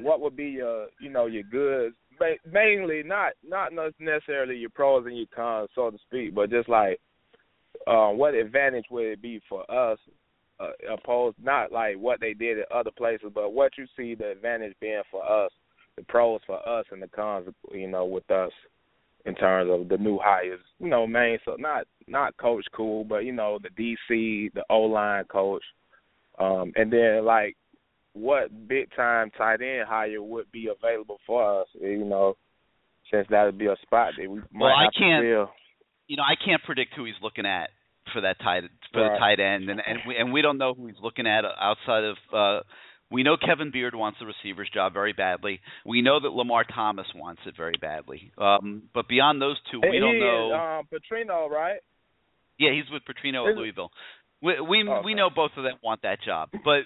what 0.00 0.20
would 0.20 0.36
be 0.36 0.46
your 0.46 0.88
you 1.00 1.10
know 1.10 1.26
your 1.26 1.44
goods? 1.44 1.94
Ma- 2.20 2.50
Mainly 2.50 3.02
not 3.02 3.32
not 3.44 3.72
necessarily 3.98 4.56
your 4.56 4.70
pros 4.70 5.06
and 5.06 5.16
your 5.16 5.26
cons, 5.34 5.70
so 5.74 5.90
to 5.90 5.98
speak, 6.06 6.34
but 6.34 6.50
just 6.50 6.68
like, 6.68 7.00
uh, 7.86 8.08
what 8.08 8.34
advantage 8.34 8.86
would 8.90 9.06
it 9.06 9.22
be 9.22 9.40
for 9.48 9.68
us 9.70 9.98
uh, 10.60 10.70
opposed 10.92 11.36
not 11.42 11.72
like 11.72 11.96
what 11.96 12.20
they 12.20 12.34
did 12.34 12.58
at 12.58 12.72
other 12.72 12.90
places, 12.96 13.30
but 13.34 13.52
what 13.52 13.72
you 13.78 13.86
see 13.96 14.14
the 14.14 14.30
advantage 14.30 14.74
being 14.80 15.02
for 15.10 15.24
us, 15.24 15.50
the 15.96 16.02
pros 16.04 16.40
for 16.46 16.66
us, 16.68 16.84
and 16.90 17.02
the 17.02 17.08
cons, 17.08 17.48
you 17.72 17.88
know, 17.88 18.04
with 18.04 18.28
us 18.30 18.52
in 19.24 19.34
terms 19.34 19.70
of 19.70 19.88
the 19.88 19.98
new 20.02 20.18
hires. 20.20 20.60
You 20.78 20.88
know, 20.88 21.06
main 21.06 21.38
so 21.44 21.56
not 21.58 21.86
not 22.06 22.36
Coach 22.38 22.64
Cool, 22.72 23.04
but 23.04 23.24
you 23.24 23.32
know 23.32 23.58
the 23.62 23.70
DC, 24.10 24.52
the 24.54 24.64
O 24.70 24.80
line 24.80 25.24
coach, 25.24 25.62
um, 26.38 26.72
and 26.76 26.92
then 26.92 27.24
like 27.24 27.56
what 28.18 28.68
big 28.68 28.88
time 28.94 29.30
tight 29.30 29.60
end 29.62 29.86
hire 29.88 30.20
would 30.22 30.50
be 30.52 30.68
available 30.68 31.18
for 31.26 31.60
us. 31.62 31.68
You 31.80 32.04
know, 32.04 32.36
since 33.10 33.26
that 33.30 33.44
would 33.44 33.58
be 33.58 33.66
a 33.66 33.76
spot 33.82 34.12
that 34.18 34.28
we 34.30 34.38
might 34.38 34.52
Well, 34.52 34.74
I 34.74 34.88
can't- 34.96 35.22
to 35.22 35.28
fill. 35.46 35.52
you 36.08 36.16
know, 36.16 36.24
I 36.24 36.34
can't 36.36 36.62
predict 36.62 36.94
who 36.94 37.04
he's 37.04 37.20
looking 37.22 37.46
at 37.46 37.70
for 38.12 38.20
that 38.22 38.38
tight 38.40 38.64
for 38.92 39.02
the 39.02 39.18
tight 39.18 39.38
end, 39.40 39.68
and 39.70 39.80
and 39.86 39.98
we 40.06 40.16
and 40.16 40.32
we 40.32 40.40
don't 40.42 40.58
know 40.58 40.74
who 40.74 40.86
he's 40.86 40.98
looking 41.00 41.26
at 41.26 41.44
outside 41.44 42.04
of. 42.04 42.16
uh 42.32 42.60
we 43.10 43.22
know 43.22 43.38
Kevin 43.38 43.70
Beard 43.70 43.94
wants 43.94 44.18
the 44.18 44.26
receiver's 44.26 44.68
job 44.68 44.92
very 44.92 45.14
badly. 45.14 45.62
We 45.86 46.02
know 46.02 46.20
that 46.20 46.28
Lamar 46.28 46.64
Thomas 46.64 47.06
wants 47.14 47.40
it 47.46 47.56
very 47.56 47.72
badly. 47.80 48.30
Um, 48.36 48.82
but 48.92 49.08
beyond 49.08 49.40
those 49.40 49.56
two, 49.70 49.80
we 49.80 49.92
He 49.92 49.98
don't 49.98 50.16
is, 50.16 50.20
know. 50.20 50.52
Um, 50.52 50.88
Petrino, 50.92 51.48
right? 51.48 51.80
Yeah, 52.58 52.72
he's 52.72 52.84
with 52.90 53.02
Petrino 53.06 53.44
at 53.46 53.52
Is 53.52 53.56
it- 53.56 53.60
Louisville. 53.60 53.92
We 54.42 54.60
we 54.60 54.82
Okay. 54.88 55.00
we 55.06 55.14
know 55.14 55.30
both 55.30 55.56
of 55.56 55.64
them 55.64 55.78
want 55.82 56.02
that 56.02 56.20
job, 56.20 56.50
but 56.64 56.84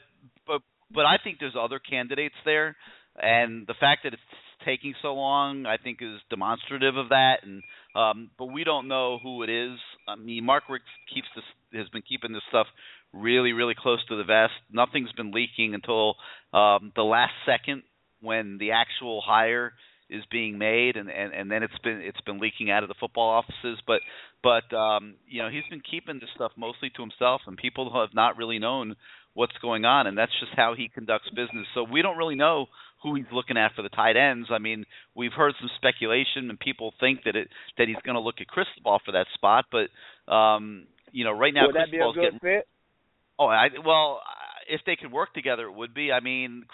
but 0.95 1.07
I 1.07 1.17
think 1.23 1.39
there's 1.41 1.57
other 1.59 1.79
candidates 1.79 2.35
there, 2.45 2.77
and 3.21 3.67
the 3.67 3.75
fact 3.79 4.01
that 4.05 4.13
it's 4.13 4.23
taking 4.65 4.95
so 5.03 5.15
long, 5.15 5.67
I 5.67 5.77
think, 5.77 5.99
is 6.01 6.21
demonstrative 6.31 6.97
of 6.97 7.09
that. 7.11 7.39
And 7.43 7.63
um, 7.95 8.31
but 8.39 8.47
we 8.47 8.65
don't 8.65 8.89
know 8.89 9.19
who 9.23 9.43
it 9.43 9.51
is. 9.51 9.79
I 10.09 10.17
mean, 10.17 10.45
Mark 10.45 10.65
Richt 10.69 10.85
keeps 11.13 11.27
this 11.35 11.45
has 11.75 11.89
been 11.89 12.03
keeping 12.03 12.33
this 12.33 12.43
stuff 12.49 12.67
really 13.13 13.53
really 13.53 13.75
close 13.77 14.05
to 14.09 14.17
the 14.17 14.25
vest. 14.25 14.53
Nothing's 14.73 15.13
been 15.13 15.33
leaking 15.33 15.75
until 15.75 16.15
um, 16.53 16.93
the 16.95 17.03
last 17.03 17.33
second 17.47 17.83
when 18.21 18.59
the 18.59 18.73
actual 18.73 19.21
hire 19.25 19.73
is 20.13 20.23
being 20.31 20.59
made 20.59 20.97
and, 20.97 21.11
and 21.11 21.33
and 21.33 21.51
then 21.51 21.63
it's 21.63 21.79
been 21.83 22.01
it's 22.03 22.21
been 22.23 22.39
leaking 22.39 22.71
out 22.71 22.83
of 22.83 22.89
the 22.89 22.95
football 23.01 23.31
offices 23.31 23.79
but 23.87 24.01
but 24.43 24.75
um 24.77 25.15
you 25.27 25.43
know 25.43 25.49
he's 25.49 25.65
been 25.71 25.81
keeping 25.81 26.21
this 26.21 26.29
stuff 26.35 26.53
mostly 26.57 26.91
to 26.91 27.01
himself 27.01 27.41
and 27.47 27.57
people 27.57 27.91
have 27.95 28.15
not 28.15 28.37
really 28.37 28.59
known 28.59 28.95
what's 29.35 29.57
going 29.61 29.85
on 29.85 30.07
and 30.07 30.17
that's 30.17 30.33
just 30.41 30.53
how 30.55 30.75
he 30.77 30.89
conducts 30.89 31.29
business 31.31 31.67
so 31.75 31.85
we 31.85 32.03
don't 32.03 32.19
really 32.19 32.35
know 32.35 32.67
who 33.03 33.15
he's 33.15 33.27
looking 33.33 33.57
at 33.57 33.73
for 33.75 33.83
the 33.83 33.89
tight 33.89 34.17
ends 34.17 34.49
i 34.51 34.59
mean 34.59 34.85
we've 35.15 35.33
heard 35.33 35.55
some 35.61 35.71
speculation 35.77 36.51
and 36.51 36.59
people 36.59 36.93
think 37.01 37.21
that 37.25 37.37
it 37.37 37.49
that 37.79 37.89
he's 37.89 37.97
going 38.05 38.15
to 38.15 38.21
look 38.21 38.37
at 38.41 38.47
Cristobal 38.47 39.01
for 39.05 39.13
that 39.13 39.27
spot 39.35 39.67
but 39.71 40.33
um 40.33 40.87
you 41.13 41.25
know 41.25 41.33
right 41.33 41.55
now 41.55 41.67
would 41.67 41.77
that 41.77 41.91
be 41.91 41.99
a 41.99 42.01
Cristobal's 42.01 42.17
good 42.17 42.23
getting 42.23 42.39
fit? 42.61 42.69
Oh, 43.39 43.47
I 43.47 43.69
well, 43.85 44.21
if 44.69 44.83
they 44.87 44.97
could 44.97 45.11
work 45.11 45.35
together, 45.35 45.65
it 45.65 45.75
would 45.75 45.95
be. 45.95 46.13
I 46.13 46.21
mean, 46.21 46.65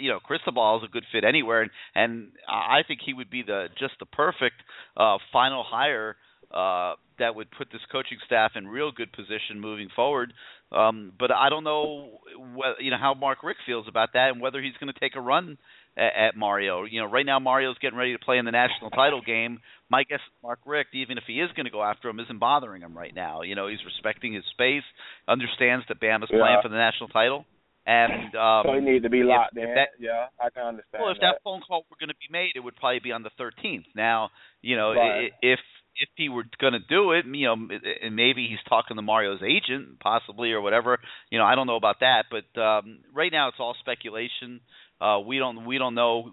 you 0.00 0.10
know, 0.10 0.18
Cristobal 0.20 0.78
is 0.78 0.88
a 0.88 0.92
good 0.92 1.04
fit 1.12 1.24
anywhere, 1.24 1.62
and 1.62 1.70
and 1.94 2.28
I 2.48 2.80
think 2.86 3.00
he 3.04 3.14
would 3.14 3.30
be 3.30 3.42
the 3.42 3.68
just 3.78 3.94
the 4.00 4.06
perfect 4.06 4.56
uh, 4.96 5.18
final 5.32 5.64
hire 5.66 6.16
uh, 6.52 6.94
that 7.18 7.34
would 7.34 7.48
put 7.56 7.68
this 7.72 7.80
coaching 7.90 8.18
staff 8.26 8.52
in 8.56 8.66
real 8.66 8.92
good 8.92 9.12
position 9.12 9.60
moving 9.60 9.88
forward. 9.94 10.32
Um, 10.72 11.12
but 11.18 11.32
I 11.32 11.48
don't 11.48 11.64
know, 11.64 12.20
wh- 12.56 12.80
you 12.82 12.90
know, 12.90 12.96
how 12.98 13.14
Mark 13.14 13.42
Richt 13.42 13.60
feels 13.66 13.86
about 13.88 14.10
that, 14.14 14.30
and 14.30 14.40
whether 14.40 14.62
he's 14.62 14.74
going 14.80 14.92
to 14.92 15.00
take 15.00 15.16
a 15.16 15.20
run 15.20 15.58
at, 15.96 16.12
at 16.28 16.36
Mario. 16.36 16.84
You 16.84 17.00
know, 17.00 17.06
right 17.10 17.26
now 17.26 17.38
Mario's 17.40 17.76
getting 17.80 17.98
ready 17.98 18.12
to 18.12 18.18
play 18.24 18.38
in 18.38 18.44
the 18.44 18.52
national 18.52 18.90
title 18.90 19.20
game. 19.20 19.58
My 19.88 20.04
guess, 20.04 20.20
Mark 20.42 20.60
Richt, 20.64 20.94
even 20.94 21.18
if 21.18 21.24
he 21.26 21.40
is 21.40 21.50
going 21.56 21.64
to 21.66 21.72
go 21.72 21.82
after 21.82 22.08
him, 22.08 22.20
isn't 22.20 22.38
bothering 22.38 22.82
him 22.82 22.96
right 22.96 23.12
now. 23.14 23.42
You 23.42 23.56
know, 23.56 23.66
he's 23.66 23.84
respecting 23.84 24.32
his 24.32 24.44
space, 24.52 24.84
understands 25.26 25.84
that 25.88 26.00
Bama's 26.00 26.28
playing 26.30 26.44
Yeah. 26.44 26.62
for 26.62 26.68
the 26.68 26.76
national 26.76 27.08
title, 27.08 27.44
and 27.86 28.34
um, 28.36 28.62
so 28.66 28.74
he 28.74 28.80
needs 28.80 29.02
to 29.02 29.10
be 29.10 29.24
locked 29.24 29.56
if 29.56 29.64
in. 29.68 29.74
that- 29.74 29.88
yeah, 29.98 30.26
I 30.40 30.50
can 30.50 30.66
understand. 30.66 31.02
well, 31.02 31.10
if 31.10 31.18
that 31.20 31.40
phone 31.42 31.62
call 31.66 31.84
were 31.90 31.96
going 31.98 32.10
to 32.10 32.14
be 32.20 32.30
made, 32.30 32.52
it 32.54 32.60
would 32.60 32.76
probably 32.76 33.00
be 33.00 33.10
on 33.10 33.24
the 33.24 33.30
13th. 33.40 33.86
Now, 33.96 34.30
you 34.62 34.76
know, 34.76 34.92
Right. 34.94 35.32
if 35.42 35.58
if 35.96 36.08
he 36.16 36.28
were 36.28 36.44
going 36.60 36.72
to 36.72 36.78
do 36.78 37.12
it, 37.12 37.24
you 37.26 37.46
know, 37.46 37.56
and 38.02 38.16
maybe 38.16 38.46
he's 38.48 38.58
talking 38.68 38.96
to 38.96 39.02
Mario's 39.02 39.40
agent, 39.42 40.00
possibly 40.00 40.52
or 40.52 40.60
whatever. 40.60 40.98
You 41.30 41.38
know, 41.38 41.44
I 41.44 41.54
don't 41.54 41.66
know 41.66 41.76
about 41.76 42.00
that, 42.00 42.24
but 42.30 42.60
um, 42.60 43.00
right 43.14 43.32
now 43.32 43.48
it's 43.48 43.58
all 43.58 43.74
speculation. 43.80 44.60
Uh, 45.00 45.20
we 45.20 45.38
don't 45.38 45.66
we 45.66 45.78
don't 45.78 45.94
know 45.94 46.30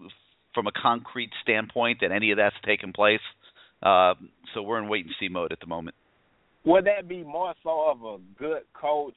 from 0.54 0.68
a 0.68 0.72
concrete 0.72 1.32
standpoint 1.44 2.00
that 2.02 2.12
any 2.12 2.32
of 2.32 2.38
that's 2.38 2.56
taken 2.66 2.94
place. 2.94 3.22
Uh, 3.82 4.16
so 4.54 4.62
we're 4.62 4.82
in 4.82 4.90
wait 4.90 5.06
and 5.06 5.14
see 5.20 5.28
mode 5.28 5.52
at 5.52 5.60
the 5.60 5.68
moment. 5.68 5.96
Would 6.66 6.86
that 6.86 7.08
be 7.08 7.24
more 7.24 7.54
so 7.64 7.90
of 7.92 8.02
a 8.04 8.18
good 8.38 8.64
coach, 8.74 9.16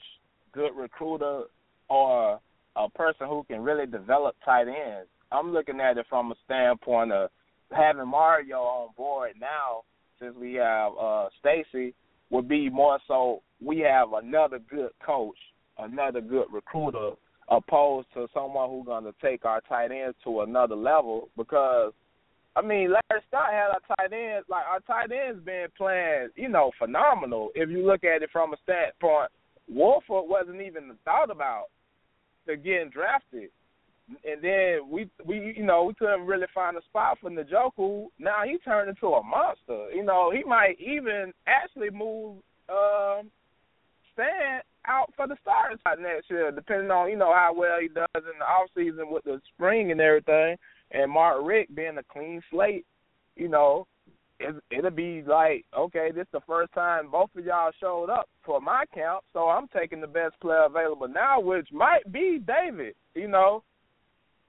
good 0.53 0.71
recruiter, 0.77 1.45
or 1.89 2.41
a 2.77 2.89
person 2.91 3.27
who 3.27 3.45
can 3.45 3.63
really 3.63 3.87
develop 3.87 4.37
tight 4.45 4.69
ends? 4.69 5.09
I'm 5.33 5.53
looking 5.53 5.81
at 5.81 5.97
it 5.97 6.07
from 6.09 6.31
a 6.31 6.35
standpoint 6.45 7.13
of 7.13 7.31
having 7.73 8.07
Mario 8.07 8.59
on 8.59 8.91
board 8.97 9.33
now, 9.41 9.83
since 10.21 10.37
we 10.37 10.55
have 10.55 10.93
uh 11.01 11.29
Stacy, 11.39 11.95
would 12.31 12.49
be 12.49 12.69
more 12.69 12.99
so 13.09 13.43
we 13.61 13.79
have 13.81 14.13
another 14.13 14.59
good 14.71 14.91
coach, 15.05 15.37
another 15.79 16.21
good 16.21 16.47
recruiter, 16.53 17.11
opposed 17.49 18.07
to 18.15 18.29
someone 18.33 18.71
who's 18.71 18.87
going 18.87 19.05
to 19.05 19.15
take 19.21 19.45
our 19.45 19.61
tight 19.63 19.91
ends 19.91 20.17
to 20.25 20.43
another 20.43 20.77
level 20.77 21.29
because 21.37 21.93
I 22.57 22.63
mean, 22.63 22.91
Larry 22.91 23.23
Scott 23.29 23.53
had 23.53 23.69
our 23.71 23.97
tight 23.97 24.13
ends. 24.13 24.47
Like 24.49 24.65
our 24.67 24.81
tight 24.81 25.13
ends 25.13 25.45
been 25.45 25.69
playing, 25.77 26.31
you 26.35 26.49
know, 26.49 26.73
phenomenal. 26.79 27.51
If 27.55 27.71
you 27.71 27.87
look 27.87 28.03
at 28.03 28.23
it 28.23 28.31
from 28.33 28.53
a 28.53 28.57
standpoint, 28.65 29.31
Walford 29.69 30.29
wasn't 30.29 30.61
even 30.61 30.97
thought 31.05 31.31
about 31.31 31.67
to 32.49 32.57
getting 32.57 32.91
drafted, 32.91 33.51
and 34.25 34.43
then 34.43 34.91
we 34.91 35.09
we 35.25 35.55
you 35.57 35.65
know 35.65 35.85
we 35.85 35.95
couldn't 35.95 36.27
really 36.27 36.47
find 36.55 36.77
a 36.77 36.83
spot 36.83 37.19
for 37.21 37.31
Njoku. 37.31 38.07
Now 38.19 38.43
he 38.45 38.59
turned 38.59 38.89
into 38.89 39.09
a 39.09 39.23
monster. 39.23 39.91
You 39.95 40.05
know, 40.05 40.31
he 40.31 40.45
might 40.45 40.79
even 40.81 41.33
actually 41.47 41.91
move 41.91 42.39
um, 42.69 43.31
Stan 44.13 44.61
out 44.87 45.13
for 45.17 45.27
the 45.27 45.37
starting 45.43 45.79
spot 45.79 46.01
next 46.01 46.31
year, 46.31 46.51
depending 46.51 46.91
on 46.91 47.11
you 47.11 47.17
know 47.17 47.33
how 47.33 47.53
well 47.55 47.81
he 47.81 47.89
does 47.89 48.07
in 48.15 48.39
the 48.39 48.45
off 48.45 48.69
season 48.77 49.11
with 49.11 49.25
the 49.25 49.41
spring 49.55 49.91
and 49.91 50.01
everything 50.01 50.57
and 50.93 51.11
Mark 51.11 51.41
Richt 51.43 51.75
being 51.75 51.99
a 51.99 52.03
clean 52.03 52.43
slate, 52.51 52.85
you 53.37 53.49
know, 53.49 53.87
it, 54.39 54.55
it'll 54.71 54.91
be 54.91 55.23
like, 55.23 55.65
okay, 55.77 56.11
this 56.15 56.23
is 56.23 56.33
the 56.33 56.41
first 56.47 56.73
time 56.73 57.11
both 57.11 57.31
of 57.37 57.45
y'all 57.45 57.71
showed 57.79 58.11
up 58.11 58.29
for 58.45 58.61
my 58.61 58.85
camp, 58.93 59.21
so 59.33 59.49
I'm 59.49 59.69
taking 59.69 60.01
the 60.01 60.07
best 60.07 60.41
player 60.41 60.65
available 60.65 61.09
now, 61.09 61.41
which 61.41 61.69
might 61.73 62.11
be 62.11 62.41
David. 62.45 62.95
You 63.15 63.29
know, 63.29 63.63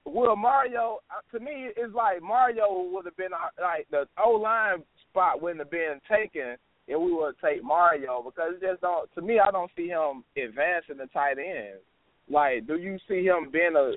Will 0.04 0.36
Mario? 0.36 0.98
uh, 1.10 1.20
To 1.36 1.42
me, 1.42 1.68
it's 1.76 1.94
like 1.94 2.22
Mario 2.22 2.88
would 2.92 3.04
have 3.04 3.16
been 3.16 3.32
uh, 3.32 3.50
like 3.60 3.86
the 3.90 4.06
O 4.22 4.30
line 4.32 4.82
spot 5.10 5.40
wouldn't 5.40 5.60
have 5.60 5.70
been 5.70 6.00
taken 6.10 6.56
if 6.88 6.98
we 7.00 7.12
would 7.12 7.34
take 7.42 7.62
Mario 7.62 8.22
because 8.22 8.54
it 8.56 8.66
just 8.66 8.80
don't. 8.80 9.08
To 9.14 9.22
me, 9.22 9.38
I 9.38 9.50
don't 9.50 9.70
see 9.76 9.88
him 9.88 10.24
advancing 10.36 10.98
the 10.98 11.06
tight 11.12 11.38
end. 11.38 11.78
Like, 12.28 12.66
do 12.66 12.76
you 12.76 12.98
see 13.08 13.24
him 13.24 13.50
being 13.52 13.74
a 13.76 13.92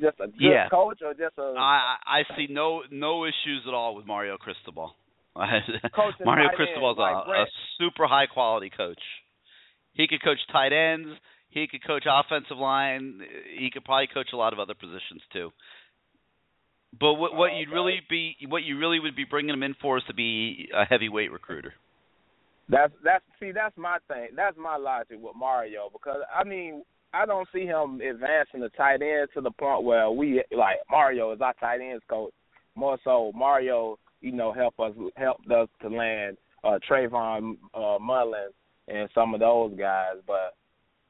just 0.00 0.18
a 0.20 0.26
good 0.26 0.40
Yeah. 0.40 0.68
coach 0.68 1.00
or 1.04 1.12
just 1.12 1.36
a 1.38 1.54
I 1.58 1.96
I 2.06 2.22
see 2.36 2.46
no 2.48 2.82
no 2.90 3.24
issues 3.24 3.62
at 3.68 3.74
all 3.74 3.94
with 3.94 4.06
Mario 4.06 4.36
Cristobal. 4.38 4.94
Mario 5.36 6.48
Cristobal's 6.54 6.98
like 6.98 7.14
a, 7.14 7.30
a 7.42 7.46
super 7.78 8.06
high 8.06 8.26
quality 8.26 8.70
coach. 8.70 9.00
He 9.94 10.06
could 10.08 10.22
coach 10.22 10.38
tight 10.50 10.72
ends. 10.72 11.08
He 11.52 11.66
could 11.66 11.86
coach 11.86 12.04
offensive 12.08 12.56
line. 12.56 13.20
He 13.58 13.70
could 13.70 13.84
probably 13.84 14.08
coach 14.12 14.28
a 14.32 14.36
lot 14.36 14.52
of 14.52 14.58
other 14.58 14.74
positions 14.74 15.22
too. 15.32 15.50
But 16.98 17.14
what 17.14 17.34
what 17.34 17.52
Oh, 17.52 17.58
you'd 17.58 17.70
really 17.70 18.00
be 18.08 18.36
what 18.48 18.62
you 18.64 18.78
really 18.78 19.00
would 19.00 19.16
be 19.16 19.24
bringing 19.24 19.54
him 19.54 19.62
in 19.62 19.74
for 19.80 19.98
is 19.98 20.04
to 20.08 20.14
be 20.14 20.68
a 20.74 20.84
heavyweight 20.84 21.30
recruiter. 21.30 21.74
That's 22.68 22.92
that's 23.04 23.24
see 23.40 23.52
that's 23.52 23.76
my 23.76 23.98
thing. 24.08 24.28
That's 24.34 24.56
my 24.56 24.76
logic 24.76 25.18
with 25.20 25.36
Mario 25.36 25.90
because 25.92 26.20
I 26.34 26.44
mean 26.44 26.82
I 27.14 27.26
don't 27.26 27.48
see 27.52 27.66
him 27.66 28.00
advancing 28.00 28.60
the 28.60 28.70
tight 28.70 29.02
end 29.02 29.28
to 29.34 29.40
the 29.42 29.50
point 29.50 29.84
where 29.84 30.10
we 30.10 30.42
like 30.56 30.76
Mario 30.90 31.32
is 31.32 31.40
our 31.40 31.54
tight 31.54 31.80
ends 31.80 32.02
coach. 32.08 32.32
More 32.74 32.98
so 33.04 33.32
Mario, 33.34 33.98
you 34.22 34.32
know, 34.32 34.52
help 34.52 34.78
us 34.80 34.92
helped 35.16 35.50
us 35.50 35.68
to 35.82 35.88
land 35.88 36.38
uh 36.64 36.78
Trayvon 36.88 37.56
uh 37.74 37.98
Mullins 38.00 38.54
and 38.88 39.08
some 39.14 39.34
of 39.34 39.40
those 39.40 39.74
guys. 39.78 40.16
But 40.26 40.54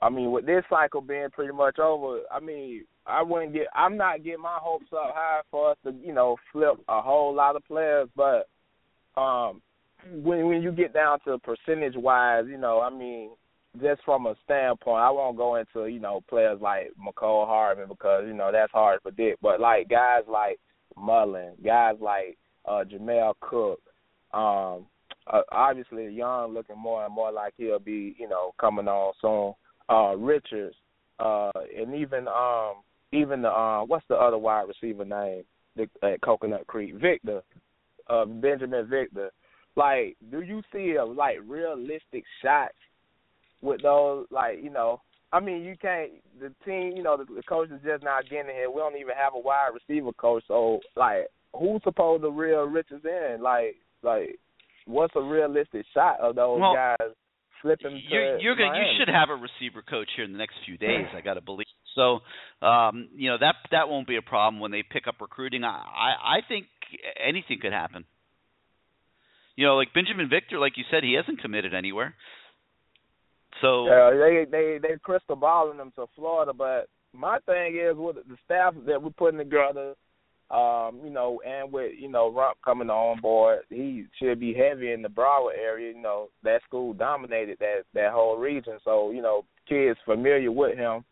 I 0.02 0.10
mean 0.10 0.32
with 0.32 0.44
this 0.44 0.64
cycle 0.68 1.00
being 1.00 1.28
pretty 1.32 1.52
much 1.52 1.78
over, 1.78 2.20
I 2.30 2.40
mean 2.40 2.84
I 3.06 3.22
wouldn't 3.22 3.54
get 3.54 3.68
I'm 3.74 3.96
not 3.96 4.24
getting 4.24 4.42
my 4.42 4.58
hopes 4.60 4.92
up 4.92 5.14
high 5.14 5.40
for 5.50 5.70
us 5.70 5.76
to, 5.84 5.94
you 6.04 6.12
know, 6.12 6.36
flip 6.52 6.74
a 6.88 7.00
whole 7.00 7.34
lot 7.34 7.56
of 7.56 7.64
players, 7.64 8.08
but 8.14 8.48
um 9.16 9.62
when 10.10 10.46
when 10.48 10.62
you 10.62 10.72
get 10.72 10.92
down 10.92 11.18
to 11.24 11.38
percentage 11.38 11.94
wise, 11.96 12.44
you 12.48 12.58
know, 12.58 12.80
I 12.80 12.90
mean, 12.90 13.30
just 13.80 14.02
from 14.04 14.26
a 14.26 14.34
standpoint, 14.44 15.02
I 15.02 15.10
won't 15.10 15.36
go 15.36 15.56
into 15.56 15.86
you 15.86 16.00
know 16.00 16.22
players 16.28 16.60
like 16.60 16.92
Mecole 16.98 17.46
Hardman 17.46 17.88
because 17.88 18.24
you 18.26 18.34
know 18.34 18.50
that's 18.52 18.72
hard 18.72 18.98
to 18.98 19.02
predict. 19.02 19.40
But 19.40 19.60
like 19.60 19.88
guys 19.88 20.22
like 20.28 20.58
Mullen, 20.96 21.52
guys 21.64 21.96
like 22.00 22.36
uh 22.66 22.84
Jamel 22.84 23.34
Cook, 23.40 23.80
um, 24.34 24.86
uh, 25.32 25.42
obviously 25.50 26.08
Young 26.08 26.52
looking 26.52 26.78
more 26.78 27.04
and 27.04 27.14
more 27.14 27.32
like 27.32 27.54
he'll 27.56 27.78
be 27.78 28.14
you 28.18 28.28
know 28.28 28.52
coming 28.60 28.88
on 28.88 29.12
soon. 29.20 29.54
Uh, 29.88 30.14
Richards, 30.16 30.76
uh, 31.18 31.50
and 31.76 31.94
even 31.94 32.28
um 32.28 32.76
even 33.12 33.42
the 33.42 33.48
uh 33.48 33.84
what's 33.84 34.06
the 34.08 34.14
other 34.14 34.38
wide 34.38 34.68
receiver 34.68 35.04
name 35.04 35.44
the, 35.76 35.88
at 36.02 36.20
Coconut 36.22 36.66
Creek, 36.66 36.94
Victor, 36.94 37.42
uh 38.08 38.24
Benjamin 38.24 38.88
Victor. 38.88 39.30
Like 39.76 40.16
do 40.30 40.42
you 40.42 40.62
see 40.72 40.96
a 40.96 41.04
like 41.04 41.38
realistic 41.46 42.24
shots 42.42 42.74
with 43.60 43.82
those 43.82 44.26
like 44.30 44.62
you 44.62 44.70
know 44.70 45.00
I 45.32 45.40
mean 45.40 45.62
you 45.62 45.76
can't 45.80 46.10
the 46.40 46.52
team 46.64 46.96
you 46.96 47.02
know 47.02 47.16
the, 47.16 47.24
the 47.24 47.42
coach 47.42 47.70
is 47.70 47.80
just 47.84 48.04
not 48.04 48.28
getting 48.28 48.54
here 48.54 48.70
we 48.70 48.80
don't 48.80 48.96
even 48.96 49.14
have 49.16 49.34
a 49.34 49.38
wide 49.38 49.70
receiver 49.74 50.12
coach 50.12 50.44
so 50.48 50.80
like 50.96 51.28
who's 51.54 51.82
supposed 51.84 52.22
to 52.22 52.30
reel 52.30 52.62
Richards 52.64 53.04
in? 53.04 53.42
Like 53.42 53.76
like 54.02 54.38
what's 54.86 55.14
a 55.16 55.22
realistic 55.22 55.86
shot 55.94 56.20
of 56.20 56.34
those 56.36 56.60
Well, 56.60 56.74
guys 56.74 57.10
flipping 57.62 57.92
to 57.92 58.14
You're, 58.14 58.38
you're 58.38 58.56
gonna, 58.56 58.76
you 58.76 58.98
should 58.98 59.08
have 59.08 59.30
a 59.30 59.34
receiver 59.34 59.82
coach 59.82 60.08
here 60.16 60.24
in 60.24 60.32
the 60.32 60.38
next 60.38 60.56
few 60.66 60.76
days. 60.76 61.06
I 61.16 61.20
got 61.20 61.34
to 61.34 61.40
believe. 61.40 61.66
So, 61.94 62.20
um, 62.66 63.08
you 63.14 63.30
know 63.30 63.38
that 63.38 63.54
that 63.70 63.88
won't 63.88 64.06
be 64.06 64.16
a 64.16 64.22
problem 64.22 64.60
when 64.60 64.70
they 64.70 64.82
pick 64.82 65.06
up 65.06 65.16
recruiting. 65.20 65.64
I 65.64 65.68
I, 65.68 66.36
I 66.36 66.40
think 66.46 66.66
anything 67.24 67.58
could 67.60 67.72
happen. 67.72 68.04
You 69.56 69.66
know, 69.66 69.76
like 69.76 69.94
Benjamin 69.94 70.28
Victor, 70.28 70.58
like 70.58 70.76
you 70.76 70.84
said, 70.90 71.04
he 71.04 71.14
hasn't 71.14 71.40
committed 71.40 71.74
anywhere. 71.74 72.14
So 73.60 73.86
Yeah, 73.86 74.10
they 74.10 74.46
they 74.50 74.78
they 74.82 74.98
crystal 75.02 75.36
balling 75.36 75.78
them 75.78 75.92
to 75.96 76.06
Florida, 76.16 76.52
but 76.52 76.88
my 77.12 77.38
thing 77.46 77.76
is 77.76 77.96
with 77.96 78.16
the 78.16 78.36
staff 78.44 78.74
that 78.86 79.02
we're 79.02 79.10
putting 79.10 79.38
together, 79.38 79.94
um, 80.52 81.00
you 81.02 81.10
know, 81.10 81.40
and 81.46 81.72
with 81.72 81.92
you 81.98 82.08
know 82.08 82.30
Rumph 82.30 82.60
coming 82.62 82.90
on 82.90 83.20
board, 83.20 83.60
he 83.70 84.04
should 84.18 84.38
be 84.38 84.52
heavy 84.52 84.92
in 84.92 85.00
the 85.00 85.08
Broward 85.08 85.56
area. 85.58 85.92
You 85.94 86.02
know, 86.02 86.28
that 86.42 86.62
school 86.64 86.92
dominated 86.92 87.56
that 87.60 87.82
that 87.94 88.12
whole 88.12 88.36
region, 88.36 88.78
so 88.84 89.10
you 89.10 89.22
know 89.22 89.46
kids 89.66 89.98
familiar 90.04 90.52
with 90.52 90.76
him. 90.76 91.04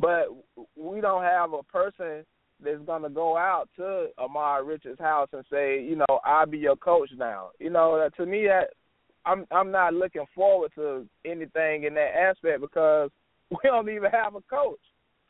But 0.00 0.26
we 0.76 1.00
don't 1.00 1.22
have 1.22 1.52
a 1.52 1.62
person 1.62 2.24
that's 2.62 2.84
gonna 2.84 3.10
go 3.10 3.36
out 3.36 3.68
to 3.76 4.08
Ahmmon 4.18 4.66
Richards' 4.66 4.98
house 4.98 5.28
and 5.32 5.44
say, 5.50 5.80
you 5.80 5.94
know, 5.96 6.20
I'll 6.24 6.46
be 6.46 6.58
your 6.58 6.76
coach 6.76 7.10
now. 7.16 7.50
You 7.60 7.70
know, 7.70 8.08
to 8.16 8.26
me 8.26 8.46
that 8.46 8.70
I'm 9.24 9.46
I'm 9.52 9.70
not 9.70 9.94
looking 9.94 10.26
forward 10.34 10.72
to 10.74 11.06
anything 11.24 11.84
in 11.84 11.94
that 11.94 12.16
aspect 12.16 12.60
because 12.60 13.10
we 13.50 13.58
don't 13.62 13.88
even 13.90 14.10
have 14.10 14.34
a 14.34 14.40
coach 14.40 14.80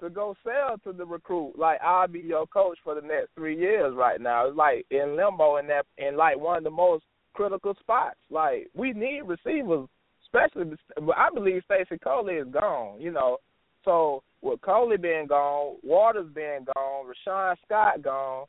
to 0.03 0.11
go 0.11 0.35
sell 0.45 0.77
to 0.85 0.93
the 0.93 1.07
recruit. 1.07 1.55
Like 1.57 1.81
I'll 1.81 2.09
be 2.09 2.21
your 2.21 2.47
coach 2.47 2.79
for 2.83 2.95
the 2.95 3.07
next 3.07 3.31
three 3.35 3.59
years 3.59 3.95
right 3.97 4.21
now. 4.21 4.49
It's 4.49 4.57
like 4.57 4.85
in 4.91 5.17
limbo 5.17 5.57
in 5.57 5.67
that 5.69 5.87
in 5.97 6.17
like 6.17 6.39
one 6.39 6.59
of 6.59 6.65
the 6.65 6.71
most 6.71 7.05
critical 7.35 7.75
spots. 7.81 8.19
Like 8.31 8.69
we 8.75 8.93
need 8.93 9.23
receivers, 9.23 9.89
especially 10.25 10.77
but 10.97 11.17
I 11.17 11.29
believe 11.33 11.63
Stacy 11.65 11.99
Coley 12.03 12.35
is 12.35 12.49
gone, 12.53 13.01
you 13.01 13.13
know. 13.13 13.39
So 13.85 14.23
with 14.43 14.61
Coley 14.61 14.97
being 14.97 15.27
gone, 15.29 15.77
Waters 15.83 16.29
being 16.35 16.67
gone, 16.75 17.07
Rashawn 17.07 17.57
Scott 17.65 18.03
gone, 18.03 18.47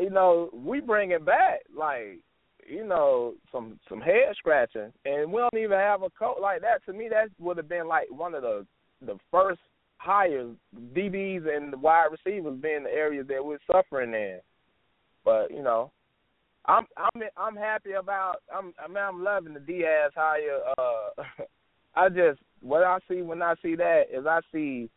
you 0.00 0.10
know, 0.10 0.50
we 0.52 0.80
bring 0.80 1.10
it 1.10 1.24
back 1.24 1.60
like 1.76 2.20
you 2.68 2.86
know 2.86 3.34
some 3.50 3.78
some 3.88 4.00
head 4.00 4.34
scratching, 4.36 4.92
and 5.04 5.32
we 5.32 5.40
don't 5.40 5.60
even 5.60 5.78
have 5.78 6.02
a 6.02 6.10
coach 6.10 6.38
like 6.40 6.60
that. 6.60 6.84
To 6.86 6.92
me, 6.92 7.08
that 7.10 7.28
would 7.40 7.56
have 7.56 7.68
been 7.68 7.88
like 7.88 8.06
one 8.10 8.34
of 8.34 8.42
the 8.42 8.64
the 9.04 9.18
first 9.30 9.60
hires 9.98 10.54
DBs 10.94 11.54
and 11.54 11.80
wide 11.80 12.08
receivers 12.10 12.58
being 12.60 12.84
the 12.84 12.90
areas 12.90 13.26
that 13.28 13.44
we're 13.44 13.58
suffering 13.70 14.14
in. 14.14 14.38
But 15.24 15.50
you 15.50 15.62
know, 15.62 15.90
I'm 16.66 16.86
I'm 16.96 17.22
I'm 17.36 17.56
happy 17.56 17.92
about 17.92 18.36
I'm 18.54 18.72
I 18.82 18.88
mean 18.88 18.98
I'm 18.98 19.24
loving 19.24 19.54
the 19.54 19.60
Diaz 19.60 20.12
hire. 20.14 20.60
Uh, 20.78 21.22
I 21.94 22.08
just 22.08 22.40
what 22.60 22.82
I 22.82 22.98
see 23.08 23.22
when 23.22 23.42
I 23.42 23.54
see 23.62 23.76
that 23.76 24.04
is 24.12 24.26
I 24.26 24.40
see 24.52 24.90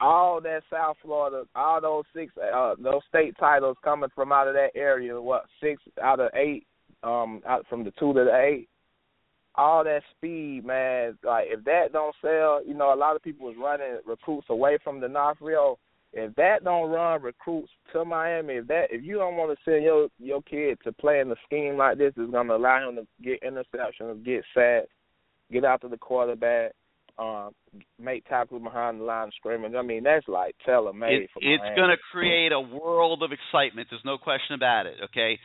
all 0.00 0.40
that 0.40 0.62
South 0.72 0.96
Florida, 1.02 1.44
all 1.54 1.80
those 1.80 2.04
six, 2.14 2.32
uh, 2.38 2.74
those 2.82 3.02
state 3.08 3.34
titles 3.38 3.76
coming 3.84 4.08
from 4.14 4.32
out 4.32 4.48
of 4.48 4.54
that 4.54 4.70
area. 4.74 5.20
What 5.20 5.44
six 5.62 5.82
out 6.02 6.20
of 6.20 6.30
eight, 6.34 6.66
um, 7.02 7.42
out 7.46 7.66
from 7.68 7.84
the 7.84 7.92
two 7.92 8.14
to 8.14 8.24
the 8.24 8.34
eight. 8.34 8.68
All 9.60 9.84
that 9.84 10.00
speed, 10.16 10.64
man. 10.64 11.18
Like 11.22 11.48
if 11.48 11.64
that 11.64 11.92
don't 11.92 12.14
sell, 12.22 12.64
you 12.66 12.72
know, 12.72 12.94
a 12.94 12.96
lot 12.96 13.14
of 13.14 13.22
people 13.22 13.46
was 13.46 13.56
running 13.60 13.98
recruits 14.06 14.46
away 14.48 14.78
from 14.82 15.00
the 15.00 15.08
North 15.08 15.36
Rio. 15.38 15.78
If 16.14 16.34
that 16.36 16.64
don't 16.64 16.90
run 16.90 17.20
recruits 17.20 17.70
to 17.92 18.06
Miami, 18.06 18.54
if 18.54 18.68
that 18.68 18.86
if 18.90 19.04
you 19.04 19.16
don't 19.16 19.36
want 19.36 19.50
to 19.56 19.62
send 19.70 19.84
your 19.84 20.08
your 20.18 20.40
kid 20.40 20.78
to 20.84 20.92
play 20.92 21.20
in 21.20 21.30
a 21.30 21.36
scheme 21.44 21.76
like 21.76 21.98
this, 21.98 22.14
is 22.16 22.30
going 22.30 22.46
to 22.46 22.56
allow 22.56 22.88
him 22.88 22.96
to 22.96 23.06
get 23.22 23.42
interceptions, 23.42 24.24
get 24.24 24.44
sacks, 24.54 24.88
get 25.52 25.66
out 25.66 25.82
to 25.82 25.88
the 25.88 25.98
quarterback, 25.98 26.72
um, 27.18 27.50
make 27.98 28.26
tackles 28.28 28.62
behind 28.62 28.98
the 28.98 29.04
line 29.04 29.28
of 29.28 29.34
scrimmage. 29.34 29.74
I 29.76 29.82
mean, 29.82 30.04
that's 30.04 30.26
like 30.26 30.56
tailor 30.64 30.94
made 30.94 31.24
it, 31.24 31.30
it's 31.36 31.76
going 31.76 31.90
to 31.90 31.98
create 32.10 32.52
a 32.52 32.60
world 32.60 33.22
of 33.22 33.30
excitement. 33.30 33.88
There's 33.90 34.06
no 34.06 34.16
question 34.16 34.54
about 34.54 34.86
it. 34.86 34.96
Okay, 35.10 35.38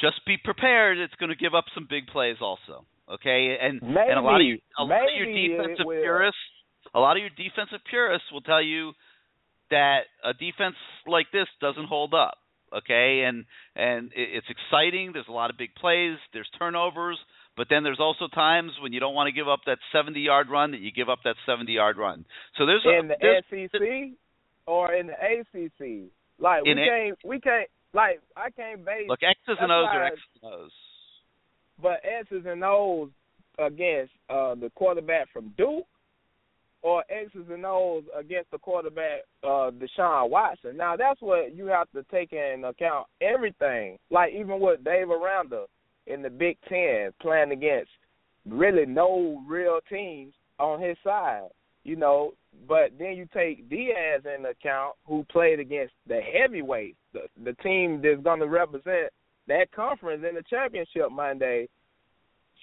just 0.00 0.26
be 0.26 0.38
prepared. 0.42 0.98
It's 0.98 1.14
going 1.20 1.30
to 1.30 1.36
give 1.36 1.54
up 1.54 1.66
some 1.72 1.86
big 1.88 2.08
plays 2.08 2.38
also. 2.40 2.84
Okay, 3.10 3.56
and 3.60 3.82
Maybe, 3.82 4.10
and 4.10 4.18
a 4.18 4.22
lot 4.22 4.40
of 4.40 4.46
you, 4.46 4.58
a 4.78 4.84
lot 4.84 5.04
of 5.04 5.14
your 5.16 5.26
defensive 5.26 5.86
purists, 5.86 6.40
a 6.94 7.00
lot 7.00 7.16
of 7.16 7.20
your 7.20 7.30
defensive 7.30 7.80
purists 7.88 8.26
will 8.32 8.40
tell 8.40 8.62
you 8.62 8.92
that 9.70 10.08
a 10.24 10.32
defense 10.32 10.76
like 11.06 11.26
this 11.32 11.46
doesn't 11.60 11.86
hold 11.86 12.14
up. 12.14 12.38
Okay, 12.74 13.24
and 13.26 13.44
and 13.76 14.10
it's 14.16 14.46
exciting. 14.48 15.10
There's 15.12 15.28
a 15.28 15.32
lot 15.32 15.50
of 15.50 15.58
big 15.58 15.74
plays. 15.74 16.16
There's 16.32 16.48
turnovers. 16.58 17.18
But 17.56 17.68
then 17.70 17.84
there's 17.84 18.00
also 18.00 18.26
times 18.26 18.72
when 18.82 18.92
you 18.92 18.98
don't 18.98 19.14
want 19.14 19.28
to 19.28 19.32
give 19.32 19.48
up 19.48 19.60
that 19.66 19.78
70 19.92 20.18
yard 20.18 20.48
run 20.50 20.72
that 20.72 20.80
you 20.80 20.90
give 20.90 21.08
up 21.08 21.20
that 21.24 21.36
70 21.46 21.70
yard 21.70 21.96
run. 21.96 22.24
So 22.58 22.66
there's 22.66 22.84
a, 22.84 22.98
in 22.98 23.08
the 23.08 23.14
there's, 23.20 23.44
SEC 23.70 24.18
or 24.66 24.92
in 24.92 25.06
the 25.06 25.12
ACC. 25.12 26.10
Like 26.38 26.64
we 26.64 26.72
a- 26.72 26.74
can't, 26.74 27.18
we 27.24 27.40
can't. 27.40 27.68
Like 27.92 28.20
I 28.36 28.50
can't 28.50 28.84
base. 28.84 29.08
look 29.08 29.20
X's 29.22 29.56
and 29.60 29.70
O's 29.70 29.86
are 29.92 30.04
X's 30.06 30.20
and 30.42 30.52
O's. 30.52 30.72
But 31.84 32.00
X's 32.02 32.46
and 32.46 32.64
O's 32.64 33.10
against 33.58 34.12
uh, 34.30 34.54
the 34.54 34.70
quarterback 34.74 35.28
from 35.30 35.52
Duke, 35.58 35.84
or 36.80 37.04
X's 37.10 37.44
and 37.50 37.64
O's 37.66 38.04
against 38.18 38.50
the 38.50 38.58
quarterback 38.58 39.20
uh, 39.42 39.70
Deshaun 39.70 40.30
Watson. 40.30 40.78
Now 40.78 40.96
that's 40.96 41.20
what 41.20 41.54
you 41.54 41.66
have 41.66 41.86
to 41.94 42.02
take 42.10 42.32
in 42.32 42.64
account. 42.64 43.06
Everything, 43.20 43.98
like 44.10 44.32
even 44.32 44.60
with 44.60 44.82
Dave 44.82 45.10
Aranda, 45.10 45.66
in 46.06 46.22
the 46.22 46.30
Big 46.30 46.56
Ten, 46.70 47.10
playing 47.20 47.52
against 47.52 47.90
really 48.48 48.86
no 48.86 49.42
real 49.46 49.78
teams 49.90 50.32
on 50.58 50.80
his 50.80 50.96
side. 51.04 51.48
You 51.82 51.96
know, 51.96 52.32
but 52.66 52.92
then 52.98 53.12
you 53.12 53.28
take 53.34 53.68
Diaz 53.68 54.22
in 54.24 54.46
account, 54.46 54.94
who 55.06 55.22
played 55.30 55.60
against 55.60 55.92
the 56.06 56.20
heavyweights, 56.22 56.96
the 57.12 57.26
the 57.44 57.52
team 57.62 58.00
that's 58.02 58.22
going 58.22 58.40
to 58.40 58.48
represent 58.48 59.12
that 59.48 59.72
conference 59.72 60.24
in 60.28 60.34
the 60.34 60.42
championship 60.48 61.10
Monday. 61.12 61.68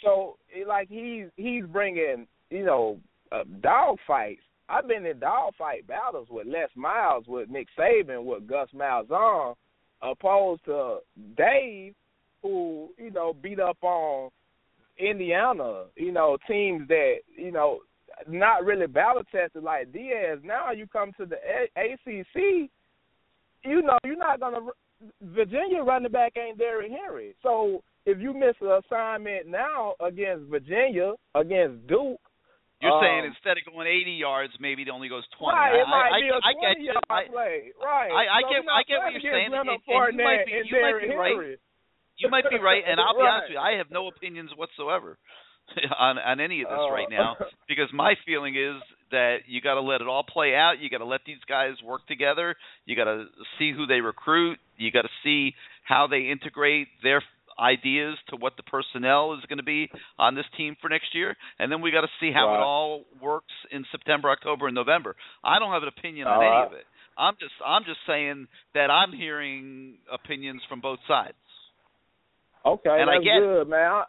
So, 0.04 0.38
like 0.68 0.88
he's 0.90 1.26
he's 1.36 1.64
bringing 1.66 2.28
you 2.50 2.66
know 2.66 3.00
uh, 3.32 3.44
dog 3.62 3.98
fights. 4.08 4.42
I've 4.70 4.88
been 4.88 5.06
in 5.06 5.20
dog 5.20 5.54
fight 5.58 5.86
battles 5.86 6.28
with 6.30 6.48
Les 6.48 6.70
Miles, 6.76 7.26
with 7.28 7.50
Nick 7.50 7.68
Saban, 7.78 8.24
with 8.24 8.48
Gus 8.48 8.70
Malzahn, 8.74 9.56
opposed 10.02 10.64
to 10.66 11.00
Dave, 11.38 11.94
who 12.42 12.90
you 12.98 13.12
know 13.12 13.36
beat 13.42 13.60
up 13.60 13.78
on 13.82 14.30
Indiana. 14.98 15.86
You 15.96 16.12
know 16.12 16.38
teams 16.48 16.88
that 16.88 17.16
you 17.36 17.52
know 17.52 17.82
not 18.28 18.66
really 18.66 18.88
battle 18.88 19.24
tested 19.32 19.64
like 19.64 19.92
Diaz. 19.92 20.40
Now 20.44 20.72
you 20.72 20.88
come 20.88 21.12
to 21.18 21.26
the 21.26 21.36
A- 21.36 21.94
ACC, 21.94 22.70
you 23.64 23.82
know 23.82 23.98
you're 24.04 24.18
not 24.18 24.40
gonna. 24.40 24.60
Virginia 25.22 25.82
running 25.84 26.12
back 26.12 26.34
ain't 26.38 26.58
Derrick 26.58 26.92
Henry, 26.92 27.34
so 27.42 27.82
if 28.06 28.20
you 28.20 28.34
miss 28.34 28.56
an 28.62 28.82
assignment 28.86 29.48
now 29.48 29.94
against 30.00 30.50
Virginia, 30.50 31.14
against 31.36 31.86
Duke. 31.88 32.20
You're 32.82 32.98
um, 32.98 33.02
saying 33.06 33.24
instead 33.30 33.62
of 33.62 33.64
going 33.70 33.86
80 33.86 34.12
yards, 34.18 34.54
maybe 34.60 34.82
it 34.82 34.90
only 34.90 35.06
goes 35.10 35.22
20. 35.38 35.54
Right, 35.54 35.74
it 35.78 35.86
I, 35.86 35.90
might 35.90 36.10
I, 36.10 36.20
be 36.22 36.30
a 36.30 36.34
I, 36.34 36.50
I 36.50 36.54
20 36.54 36.66
get 36.66 36.78
you. 36.82 36.86
yard 36.90 37.06
I, 37.14 37.22
play. 37.30 37.56
Right. 37.78 38.10
I, 38.10 38.24
I 38.26 38.40
so 38.42 38.50
get, 38.50 38.60
I 38.66 38.82
get 38.90 38.98
what 39.06 39.12
you're 39.14 39.30
saying, 39.30 39.54
and, 39.54 39.70
and 39.70 39.82
you 39.86 40.18
might 40.18 40.46
be, 40.50 40.52
you 40.66 40.78
might 40.82 40.98
be 41.02 41.14
right. 41.14 41.30
Henry. 41.38 41.58
You 42.18 42.30
might 42.30 42.50
be 42.50 42.58
right, 42.58 42.82
and 42.86 42.98
I'll 43.04 43.14
be 43.14 43.22
Right. 43.22 43.30
honest 43.38 43.54
with 43.54 43.58
you. 43.58 43.62
I 43.62 43.78
have 43.78 43.90
no 43.94 44.10
opinions 44.10 44.50
whatsoever 44.58 45.18
on 45.98 46.18
on 46.18 46.40
any 46.42 46.62
of 46.66 46.70
this 46.70 46.78
Oh. 46.82 46.90
right 46.90 47.10
now 47.10 47.38
because 47.70 47.90
my 47.94 48.14
feeling 48.26 48.58
is 48.58 48.82
that 49.12 49.38
you 49.48 49.62
got 49.62 49.76
to 49.76 49.82
let 49.82 50.02
it 50.02 50.08
all 50.08 50.24
play 50.24 50.56
out. 50.56 50.80
You 50.80 50.90
got 50.90 51.00
to 51.00 51.06
let 51.06 51.22
these 51.26 51.42
guys 51.48 51.74
work 51.84 52.08
together. 52.08 52.56
You 52.86 52.96
got 52.96 53.06
to 53.06 53.26
see 53.60 53.72
who 53.72 53.86
they 53.86 54.02
recruit. 54.02 54.60
You 54.78 54.92
got 54.92 55.04
to 55.04 55.10
see 55.24 55.54
how 55.84 56.08
they 56.08 56.30
integrate 56.32 56.88
their 57.04 57.22
ideas 57.60 58.18
to 58.30 58.36
what 58.38 58.54
the 58.58 58.64
personnel 58.64 59.34
is 59.34 59.46
going 59.48 59.58
to 59.58 59.64
be 59.64 59.90
on 60.18 60.36
this 60.36 60.46
team 60.58 60.76
for 60.82 60.90
next 60.90 61.14
year, 61.14 61.36
and 61.60 61.72
then 61.72 61.82
we 61.82 61.92
got 61.92 62.02
to 62.02 62.08
see 62.20 62.32
how 62.34 62.54
it 62.56 62.60
all 62.60 63.04
works 63.22 63.54
in 63.72 63.86
September, 63.92 64.30
October, 64.32 64.68
and 64.68 64.76
November. 64.76 65.16
I 65.44 65.60
don't 65.60 65.72
have 65.72 65.84
an 65.84 65.90
opinion 65.90 66.28
on 66.28 66.36
All 66.36 66.42
any 66.42 66.66
of 66.66 66.74
it. 66.74 66.86
I'm 67.18 67.36
just 67.40 67.54
I'm 67.66 67.84
just 67.84 68.00
saying 68.08 68.48
that 68.74 68.90
I'm 68.90 69.12
hearing 69.12 69.98
opinions 70.12 70.62
from 70.68 70.82
both 70.82 71.00
sides. 71.08 71.36
Okay, 72.66 72.90
And 72.90 73.10
I 73.10 73.16
that's 73.16 73.26
get 73.26 73.40
good, 73.40 73.70
man. 73.70 74.04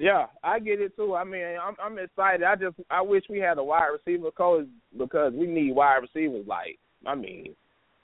Yeah, 0.00 0.28
I 0.42 0.58
get 0.60 0.80
it 0.80 0.96
too. 0.96 1.14
I 1.14 1.24
mean, 1.24 1.44
I'm 1.62 1.76
I'm 1.78 1.98
excited. 1.98 2.42
I 2.42 2.56
just 2.56 2.74
I 2.90 3.02
wish 3.02 3.24
we 3.28 3.38
had 3.38 3.58
a 3.58 3.62
wide 3.62 3.90
receiver 3.92 4.30
coach 4.30 4.66
because 4.96 5.34
we 5.34 5.46
need 5.46 5.72
wide 5.72 5.98
receivers. 5.98 6.46
Like, 6.46 6.78
I 7.06 7.14
mean, 7.14 7.54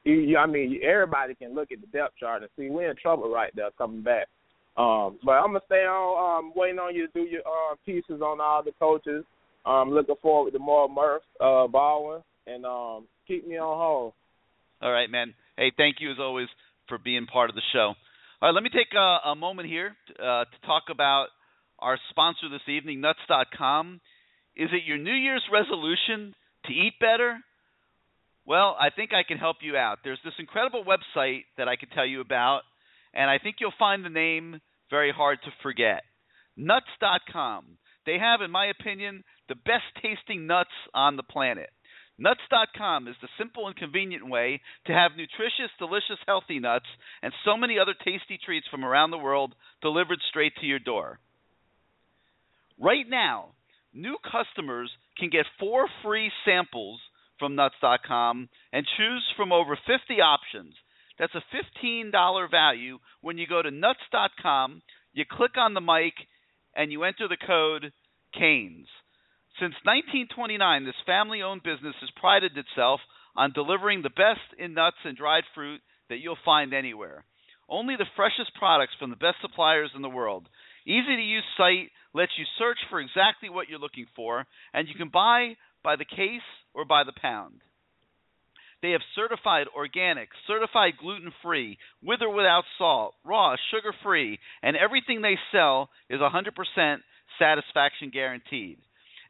you, 0.05 0.36
I 0.36 0.44
mean, 0.44 0.78
everybody 0.84 1.34
can 1.34 1.55
look 1.55 1.72
at 1.72 1.80
the 1.80 1.86
depth 1.86 2.18
chart 2.20 2.42
and 2.42 2.51
see 2.55 2.68
we're 2.68 2.90
in 2.90 2.97
trouble 3.01 3.30
right 3.30 3.51
there 3.57 3.70
coming 3.78 4.03
back. 4.03 4.26
Um, 4.76 5.18
but 5.24 5.32
I'm 5.32 5.55
gonna 5.55 5.61
stay 5.64 5.86
on, 5.86 6.44
um, 6.44 6.53
waiting 6.55 6.78
on 6.78 6.94
you 6.94 7.07
to 7.07 7.12
do 7.14 7.20
your 7.20 7.40
uh, 7.40 7.76
pieces 7.86 8.20
on 8.20 8.42
all 8.42 8.62
the 8.62 8.72
coaches. 8.78 9.24
Um, 9.64 9.90
looking 9.90 10.16
forward 10.20 10.53
to 10.53 10.59
more 10.59 10.90
Murph, 10.90 11.22
uh, 11.40 11.66
Baldwin, 11.66 12.22
and 12.47 12.66
um, 12.66 13.07
keep 13.26 13.49
me 13.49 13.57
on 13.57 13.78
hold. 13.78 14.12
All 14.82 14.92
right, 14.92 15.09
man. 15.09 15.32
Hey, 15.57 15.72
thank 15.74 15.97
you 16.01 16.11
as 16.11 16.18
always 16.20 16.49
for 16.88 16.99
being 16.99 17.24
part 17.24 17.49
of 17.49 17.57
the 17.57 17.62
show. 17.72 17.94
All 18.42 18.49
right, 18.51 18.55
let 18.55 18.62
me 18.62 18.68
take 18.68 18.92
a, 18.94 19.30
a 19.30 19.34
moment 19.34 19.66
here 19.66 19.97
uh, 20.20 20.44
to 20.44 20.66
talk 20.66 20.84
about 20.90 21.28
our 21.79 21.99
sponsor 22.11 22.49
this 22.51 22.68
evening, 22.68 23.01
Nuts.com. 23.01 24.01
Is 24.57 24.70
it 24.72 24.87
your 24.87 24.99
New 24.99 25.14
Year's 25.14 25.45
resolution 25.53 26.35
to 26.66 26.72
eat 26.72 26.95
better? 27.01 27.39
Well, 28.47 28.77
I 28.81 28.91
think 28.95 29.11
I 29.12 29.27
can 29.27 29.39
help 29.39 29.59
you 29.61 29.77
out. 29.77 29.99
There's 30.05 30.20
this 30.24 30.35
incredible 30.39 30.85
website 30.85 31.45
that 31.59 31.68
I 31.68 31.77
can 31.77 31.89
tell 31.91 32.07
you 32.07 32.20
about, 32.20 32.62
and 33.12 33.29
I 33.31 33.39
think 33.39 33.57
you'll 33.61 33.72
find 33.79 34.05
the 34.05 34.09
name 34.09 34.61
very 34.89 35.12
hard 35.12 35.39
to 35.45 35.51
forget. 35.62 36.03
Nuts.com. 36.57 37.79
They 38.07 38.18
have, 38.18 38.41
in 38.41 38.51
my 38.51 38.66
opinion, 38.66 39.24
the 39.49 39.57
best 39.57 39.85
tasting 40.01 40.47
nuts 40.47 40.70
on 40.95 41.16
the 41.16 41.24
planet. 41.24 41.70
Nuts.com 42.18 43.09
is 43.09 43.16
the 43.20 43.29
simple 43.37 43.66
and 43.66 43.77
convenient 43.77 44.27
way 44.27 44.62
to 44.87 44.93
have 44.93 45.12
nutritious, 45.16 45.70
delicious, 45.79 46.18
healthy 46.27 46.59
nuts 46.59 46.87
and 47.22 47.33
so 47.45 47.57
many 47.57 47.79
other 47.79 47.95
tasty 48.05 48.39
treats 48.43 48.66
from 48.70 48.85
around 48.85 49.11
the 49.11 49.18
world 49.18 49.55
delivered 49.83 50.20
straight 50.31 50.55
to 50.61 50.66
your 50.66 50.79
door. 50.79 51.18
Right 52.79 53.09
now, 53.09 53.51
new 53.95 54.16
customers 54.22 54.91
can 55.18 55.31
get 55.31 55.47
four 55.59 55.89
free 56.03 56.31
samples 56.45 57.01
from 57.39 57.55
Nuts.com 57.55 58.49
and 58.72 58.87
choose 58.97 59.24
from 59.37 59.53
over 59.53 59.77
50 59.77 60.20
options. 60.20 60.74
That's 61.18 61.35
a 61.35 61.85
$15 61.85 62.51
value 62.51 62.99
when 63.22 63.39
you 63.39 63.47
go 63.47 63.62
to 63.62 63.70
Nuts.com, 63.70 64.83
you 65.14 65.24
click 65.31 65.53
on 65.57 65.72
the 65.72 65.81
mic, 65.81 66.12
and 66.74 66.93
you 66.93 67.05
enter 67.05 67.27
the 67.27 67.39
code 67.47 67.93
CANES. 68.39 68.87
Since 69.59 69.74
1929, 69.85 70.85
this 70.85 70.95
family 71.07 71.41
owned 71.41 71.62
business 71.62 71.95
has 72.01 72.11
prided 72.20 72.53
itself 72.59 73.01
on 73.35 73.53
delivering 73.53 74.03
the 74.03 74.11
best 74.11 74.45
in 74.59 74.74
nuts 74.74 75.01
and 75.05 75.16
dried 75.16 75.45
fruit 75.55 75.81
that 76.11 76.18
you'll 76.18 76.37
find 76.45 76.74
anywhere. 76.74 77.24
Only 77.68 77.97
the 77.97 78.12
freshest 78.14 78.55
products 78.55 78.93
from 78.99 79.11
the 79.11 79.16
best 79.16 79.37
suppliers 79.41 79.91
in 79.97 80.03
the 80.03 80.11
world. 80.11 80.49
Easy 80.87 81.16
to 81.16 81.22
use 81.22 81.45
site 81.57 81.91
lets 82.17 82.33
you 82.39 82.45
search 82.59 82.79
for 82.89 82.99
exactly 82.99 83.51
what 83.51 83.69
you're 83.69 83.79
looking 83.79 84.07
for, 84.17 84.47
and 84.73 84.89
you 84.89 84.95
can 84.95 85.11
buy 85.12 85.55
by 85.85 85.97
the 85.97 86.07
case 86.07 86.49
or 86.73 86.87
by 86.87 87.05
the 87.05 87.12
pound. 87.21 87.61
They 88.83 88.93
have 88.93 89.03
certified 89.14 89.67
organic, 89.77 90.29
certified 90.47 90.95
gluten 91.01 91.33
free, 91.43 91.79
with 92.03 92.21
or 92.23 92.33
without 92.33 92.64
salt, 92.79 93.14
raw, 93.25 93.57
sugar 93.71 93.95
free, 94.03 94.39
and 94.62 94.77
everything 94.77 95.21
they 95.21 95.37
sell 95.53 95.91
is 96.09 96.21
100% 96.21 96.97
satisfaction 97.39 98.11
guaranteed. 98.11 98.79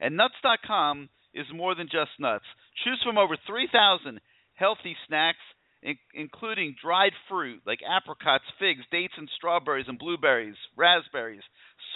And 0.01 0.17
nuts.com 0.17 1.09
is 1.35 1.47
more 1.55 1.75
than 1.75 1.87
just 1.87 2.11
nuts. 2.19 2.45
Choose 2.85 3.01
from 3.05 3.19
over 3.19 3.37
3,000 3.47 4.21
healthy 4.55 4.97
snacks, 5.07 5.39
in- 5.83 5.99
including 6.15 6.75
dried 6.83 7.13
fruit 7.29 7.63
like 7.67 7.81
apricots, 7.89 8.45
figs, 8.59 8.85
dates, 8.91 9.15
and 9.17 9.29
strawberries, 9.37 9.87
and 9.89 9.99
blueberries, 9.99 10.57
raspberries, 10.77 11.43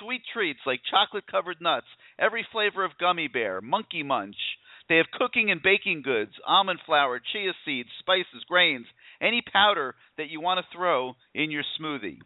sweet 0.00 0.22
treats 0.32 0.60
like 0.66 0.80
chocolate 0.90 1.26
covered 1.30 1.60
nuts, 1.60 1.86
every 2.18 2.46
flavor 2.50 2.84
of 2.84 2.98
gummy 2.98 3.28
bear, 3.28 3.60
monkey 3.60 4.02
munch. 4.02 4.36
They 4.88 4.96
have 4.96 5.10
cooking 5.12 5.50
and 5.50 5.62
baking 5.62 6.02
goods, 6.02 6.32
almond 6.46 6.80
flour, 6.84 7.20
chia 7.32 7.52
seeds, 7.64 7.90
spices, 8.00 8.44
grains, 8.48 8.86
any 9.20 9.40
powder 9.40 9.94
that 10.18 10.30
you 10.30 10.40
want 10.40 10.58
to 10.58 10.76
throw 10.76 11.14
in 11.34 11.50
your 11.50 11.62
smoothie. 11.78 12.18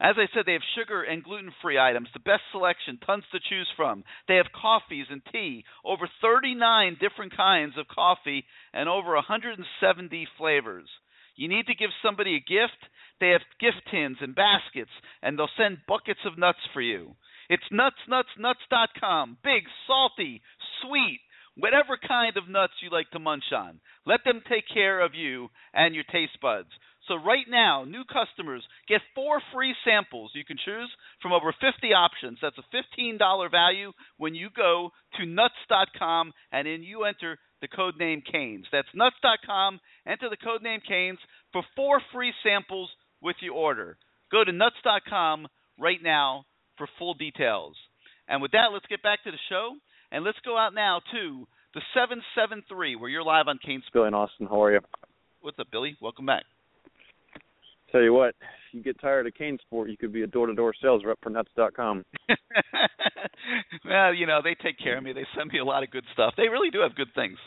As 0.00 0.14
I 0.16 0.26
said, 0.32 0.44
they 0.46 0.52
have 0.52 0.62
sugar 0.76 1.02
and 1.02 1.24
gluten 1.24 1.52
free 1.60 1.78
items, 1.78 2.08
the 2.12 2.20
best 2.20 2.42
selection, 2.52 2.98
tons 3.04 3.24
to 3.32 3.40
choose 3.48 3.68
from. 3.76 4.04
They 4.28 4.36
have 4.36 4.46
coffees 4.54 5.06
and 5.10 5.22
tea, 5.32 5.64
over 5.84 6.08
39 6.22 6.98
different 7.00 7.36
kinds 7.36 7.74
of 7.76 7.88
coffee, 7.88 8.44
and 8.72 8.88
over 8.88 9.14
170 9.14 10.28
flavors. 10.38 10.88
You 11.38 11.46
need 11.46 11.66
to 11.66 11.74
give 11.78 11.90
somebody 12.02 12.34
a 12.34 12.40
gift? 12.40 12.82
They 13.20 13.30
have 13.30 13.42
gift 13.60 13.86
tins 13.90 14.18
and 14.20 14.34
baskets, 14.34 14.90
and 15.22 15.38
they'll 15.38 15.48
send 15.56 15.78
buckets 15.86 16.20
of 16.26 16.36
nuts 16.36 16.58
for 16.74 16.82
you. 16.82 17.14
It's 17.48 17.62
nutsnutsnuts.com. 17.72 19.38
Big, 19.44 19.62
salty, 19.86 20.42
sweet, 20.82 21.20
whatever 21.56 21.96
kind 21.96 22.36
of 22.36 22.48
nuts 22.48 22.74
you 22.82 22.90
like 22.90 23.08
to 23.12 23.20
munch 23.20 23.54
on. 23.54 23.78
Let 24.04 24.20
them 24.24 24.42
take 24.50 24.64
care 24.72 25.00
of 25.00 25.14
you 25.14 25.48
and 25.72 25.94
your 25.94 26.04
taste 26.10 26.40
buds. 26.42 26.70
So 27.06 27.14
right 27.14 27.46
now, 27.48 27.84
new 27.84 28.02
customers 28.04 28.62
get 28.88 29.00
four 29.14 29.40
free 29.54 29.74
samples. 29.84 30.32
You 30.34 30.44
can 30.44 30.58
choose 30.62 30.90
from 31.22 31.32
over 31.32 31.54
50 31.54 31.94
options. 31.94 32.38
That's 32.42 32.58
a 32.58 33.00
$15 33.00 33.50
value 33.50 33.92
when 34.18 34.34
you 34.34 34.48
go 34.54 34.90
to 35.18 35.24
nuts.com 35.24 36.32
and 36.52 36.66
then 36.66 36.82
you 36.82 37.04
enter 37.04 37.38
the 37.60 37.68
code 37.68 37.94
name 37.98 38.22
Canes. 38.30 38.66
That's 38.70 38.88
nuts.com. 38.94 39.80
Enter 40.06 40.28
the 40.30 40.36
code 40.36 40.62
name 40.62 40.80
Canes 40.86 41.18
for 41.52 41.62
four 41.76 42.00
free 42.12 42.32
samples 42.42 42.90
with 43.20 43.36
your 43.40 43.54
order. 43.54 43.96
Go 44.30 44.44
to 44.44 44.52
nuts.com 44.52 45.48
right 45.78 46.02
now 46.02 46.44
for 46.76 46.88
full 46.98 47.14
details. 47.14 47.76
And 48.28 48.42
with 48.42 48.52
that, 48.52 48.68
let's 48.72 48.86
get 48.86 49.02
back 49.02 49.24
to 49.24 49.30
the 49.30 49.38
show 49.48 49.74
and 50.12 50.24
let's 50.24 50.38
go 50.44 50.56
out 50.56 50.74
now 50.74 51.00
to 51.12 51.46
the 51.74 51.80
773 51.94 52.96
where 52.96 53.10
you're 53.10 53.24
live 53.24 53.48
on 53.48 53.58
Canes. 53.64 53.84
Billy 53.92 54.06
and 54.06 54.16
Austin, 54.16 54.46
how 54.46 54.62
are 54.62 54.72
you? 54.72 54.80
What's 55.40 55.58
up, 55.58 55.68
Billy? 55.70 55.96
Welcome 56.00 56.26
back. 56.26 56.44
Tell 57.92 58.02
you 58.02 58.12
what, 58.12 58.30
if 58.30 58.74
you 58.74 58.82
get 58.82 59.00
tired 59.00 59.26
of 59.26 59.32
CaneSport, 59.34 59.90
you 59.90 59.96
could 59.96 60.12
be 60.12 60.22
a 60.22 60.26
door-to-door 60.26 60.74
sales 60.82 61.02
rep 61.04 61.18
for 61.22 61.30
Nuts.com. 61.30 62.04
well, 63.84 64.14
you 64.14 64.26
know, 64.26 64.40
they 64.42 64.54
take 64.54 64.78
care 64.78 64.98
of 64.98 65.04
me. 65.04 65.12
They 65.12 65.26
send 65.36 65.50
me 65.52 65.58
a 65.58 65.64
lot 65.64 65.82
of 65.82 65.90
good 65.90 66.04
stuff. 66.12 66.34
They 66.36 66.48
really 66.48 66.70
do 66.70 66.80
have 66.80 66.94
good 66.94 67.08
things. 67.14 67.38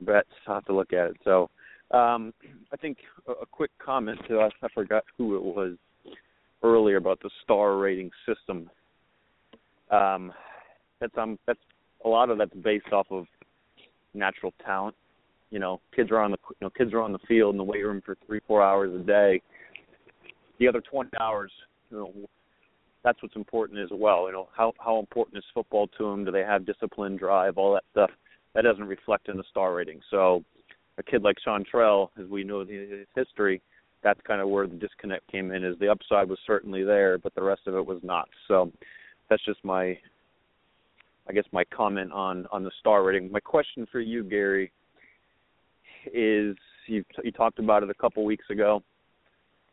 Bet 0.00 0.26
I'll 0.46 0.54
have 0.54 0.64
to 0.66 0.74
look 0.74 0.92
at 0.92 1.08
it. 1.08 1.16
So, 1.24 1.50
um, 1.90 2.32
I 2.72 2.76
think 2.76 2.98
a, 3.26 3.32
a 3.32 3.46
quick 3.46 3.72
comment 3.84 4.20
to 4.28 4.38
us. 4.38 4.52
I 4.62 4.68
forgot 4.74 5.04
who 5.16 5.36
it 5.36 5.42
was. 5.42 5.76
earlier 6.62 6.96
about 6.96 7.20
the 7.22 7.30
star 7.44 7.76
rating 7.76 8.10
system. 8.26 8.70
Um, 9.90 10.32
that's 11.00 11.16
um 11.16 11.38
that's 11.46 11.60
a 12.04 12.08
lot 12.08 12.30
of 12.30 12.38
that's 12.38 12.54
based 12.54 12.92
off 12.92 13.06
of 13.10 13.26
natural 14.14 14.52
talent. 14.64 14.94
You 15.50 15.58
know, 15.58 15.80
kids 15.94 16.10
are 16.10 16.18
on 16.18 16.30
the 16.30 16.38
you 16.50 16.56
know 16.66 16.70
kids 16.70 16.92
are 16.92 17.00
on 17.00 17.12
the 17.12 17.18
field 17.26 17.54
in 17.54 17.58
the 17.58 17.64
weight 17.64 17.84
room 17.84 18.02
for 18.04 18.16
three 18.26 18.40
four 18.46 18.62
hours 18.62 18.92
a 18.94 19.02
day. 19.02 19.40
The 20.58 20.68
other 20.68 20.80
twenty 20.80 21.10
hours, 21.18 21.52
you 21.90 21.96
know, 21.96 22.12
that's 23.04 23.22
what's 23.22 23.36
important 23.36 23.78
as 23.78 23.88
well. 23.92 24.26
You 24.26 24.32
know, 24.32 24.48
how 24.54 24.72
how 24.78 24.98
important 24.98 25.38
is 25.38 25.44
football 25.54 25.88
to 25.98 26.10
them? 26.10 26.24
Do 26.24 26.30
they 26.30 26.42
have 26.42 26.66
discipline, 26.66 27.16
drive, 27.16 27.56
all 27.56 27.72
that 27.74 27.84
stuff? 27.92 28.10
That 28.54 28.62
doesn't 28.62 28.84
reflect 28.84 29.28
in 29.28 29.36
the 29.36 29.44
star 29.50 29.74
rating. 29.74 30.00
So, 30.10 30.42
a 30.98 31.02
kid 31.02 31.22
like 31.22 31.36
Seantrel, 31.46 32.08
as 32.20 32.28
we 32.28 32.44
know 32.44 32.60
his 32.60 33.06
history, 33.14 33.62
that's 34.02 34.20
kind 34.26 34.40
of 34.40 34.48
where 34.48 34.66
the 34.66 34.74
disconnect 34.74 35.30
came 35.30 35.52
in. 35.52 35.64
Is 35.64 35.78
the 35.78 35.88
upside 35.88 36.28
was 36.28 36.38
certainly 36.46 36.84
there, 36.84 37.18
but 37.18 37.34
the 37.34 37.42
rest 37.42 37.62
of 37.66 37.74
it 37.74 37.86
was 37.86 38.00
not. 38.02 38.28
So, 38.48 38.72
that's 39.30 39.44
just 39.44 39.64
my, 39.64 39.96
I 41.28 41.32
guess, 41.32 41.44
my 41.52 41.64
comment 41.64 42.12
on 42.12 42.46
on 42.50 42.64
the 42.64 42.72
star 42.80 43.04
rating. 43.04 43.30
My 43.30 43.40
question 43.40 43.86
for 43.90 44.00
you, 44.00 44.24
Gary, 44.24 44.72
is 46.14 46.56
you 46.86 47.04
you 47.22 47.32
talked 47.32 47.58
about 47.58 47.82
it 47.82 47.90
a 47.90 47.94
couple 47.94 48.24
weeks 48.24 48.44
ago. 48.50 48.82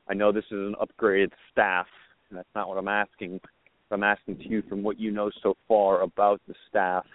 I 0.07 0.13
know 0.13 0.31
this 0.31 0.45
is 0.45 0.51
an 0.51 0.75
upgraded 0.79 1.31
staff, 1.51 1.87
and 2.29 2.37
that's 2.37 2.47
not 2.55 2.67
what 2.67 2.77
I'm 2.77 2.87
asking. 2.87 3.39
I'm 3.91 4.03
asking 4.03 4.37
to 4.39 4.47
you 4.47 4.63
from 4.67 4.83
what 4.83 4.99
you 4.99 5.11
know 5.11 5.31
so 5.41 5.55
far 5.67 6.01
about 6.01 6.41
the 6.47 6.55
staff. 6.69 7.05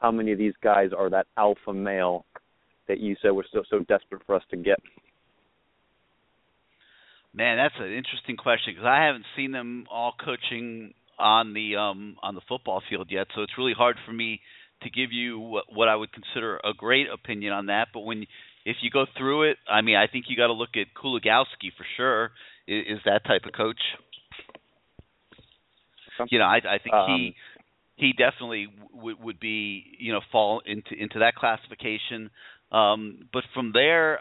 How 0.00 0.10
many 0.10 0.32
of 0.32 0.38
these 0.38 0.54
guys 0.62 0.90
are 0.96 1.10
that 1.10 1.26
alpha 1.36 1.72
male 1.72 2.24
that 2.88 2.98
you 2.98 3.16
said 3.22 3.30
was 3.30 3.46
so 3.52 3.62
so 3.70 3.80
desperate 3.80 4.22
for 4.26 4.34
us 4.34 4.42
to 4.50 4.56
get? 4.56 4.78
Man, 7.32 7.58
that's 7.58 7.74
an 7.78 7.92
interesting 7.92 8.36
question 8.36 8.74
because 8.74 8.86
I 8.86 9.06
haven't 9.06 9.24
seen 9.36 9.52
them 9.52 9.86
all 9.90 10.12
coaching 10.22 10.94
on 11.18 11.54
the 11.54 11.76
um 11.76 12.16
on 12.22 12.34
the 12.34 12.40
football 12.48 12.82
field 12.88 13.08
yet, 13.10 13.28
so 13.34 13.42
it's 13.42 13.52
really 13.56 13.74
hard 13.76 13.96
for 14.04 14.12
me 14.12 14.40
to 14.82 14.90
give 14.90 15.12
you 15.12 15.38
what, 15.38 15.64
what 15.72 15.88
I 15.88 15.96
would 15.96 16.10
consider 16.12 16.56
a 16.56 16.72
great 16.76 17.06
opinion 17.12 17.52
on 17.52 17.66
that. 17.66 17.88
But 17.92 18.00
when 18.00 18.26
if 18.64 18.76
you 18.82 18.90
go 18.90 19.06
through 19.16 19.50
it, 19.50 19.56
I 19.68 19.80
mean, 19.80 19.96
I 19.96 20.06
think 20.06 20.26
you 20.28 20.36
got 20.36 20.48
to 20.48 20.52
look 20.52 20.70
at 20.74 20.86
Kuligowski 20.94 21.72
for 21.76 21.86
sure. 21.96 22.30
Is, 22.66 22.96
is 22.96 22.98
that 23.04 23.24
type 23.24 23.42
of 23.46 23.52
coach? 23.52 23.80
You 26.30 26.38
know, 26.38 26.44
I, 26.44 26.56
I 26.56 26.78
think 26.82 26.94
um, 26.94 27.06
he 27.08 27.34
he 27.96 28.12
definitely 28.12 28.68
would 28.92 29.22
would 29.22 29.40
be 29.40 29.84
you 29.98 30.12
know 30.12 30.20
fall 30.30 30.60
into 30.66 30.94
into 30.98 31.20
that 31.20 31.34
classification. 31.34 32.30
Um, 32.70 33.26
but 33.32 33.42
from 33.54 33.72
there, 33.72 34.20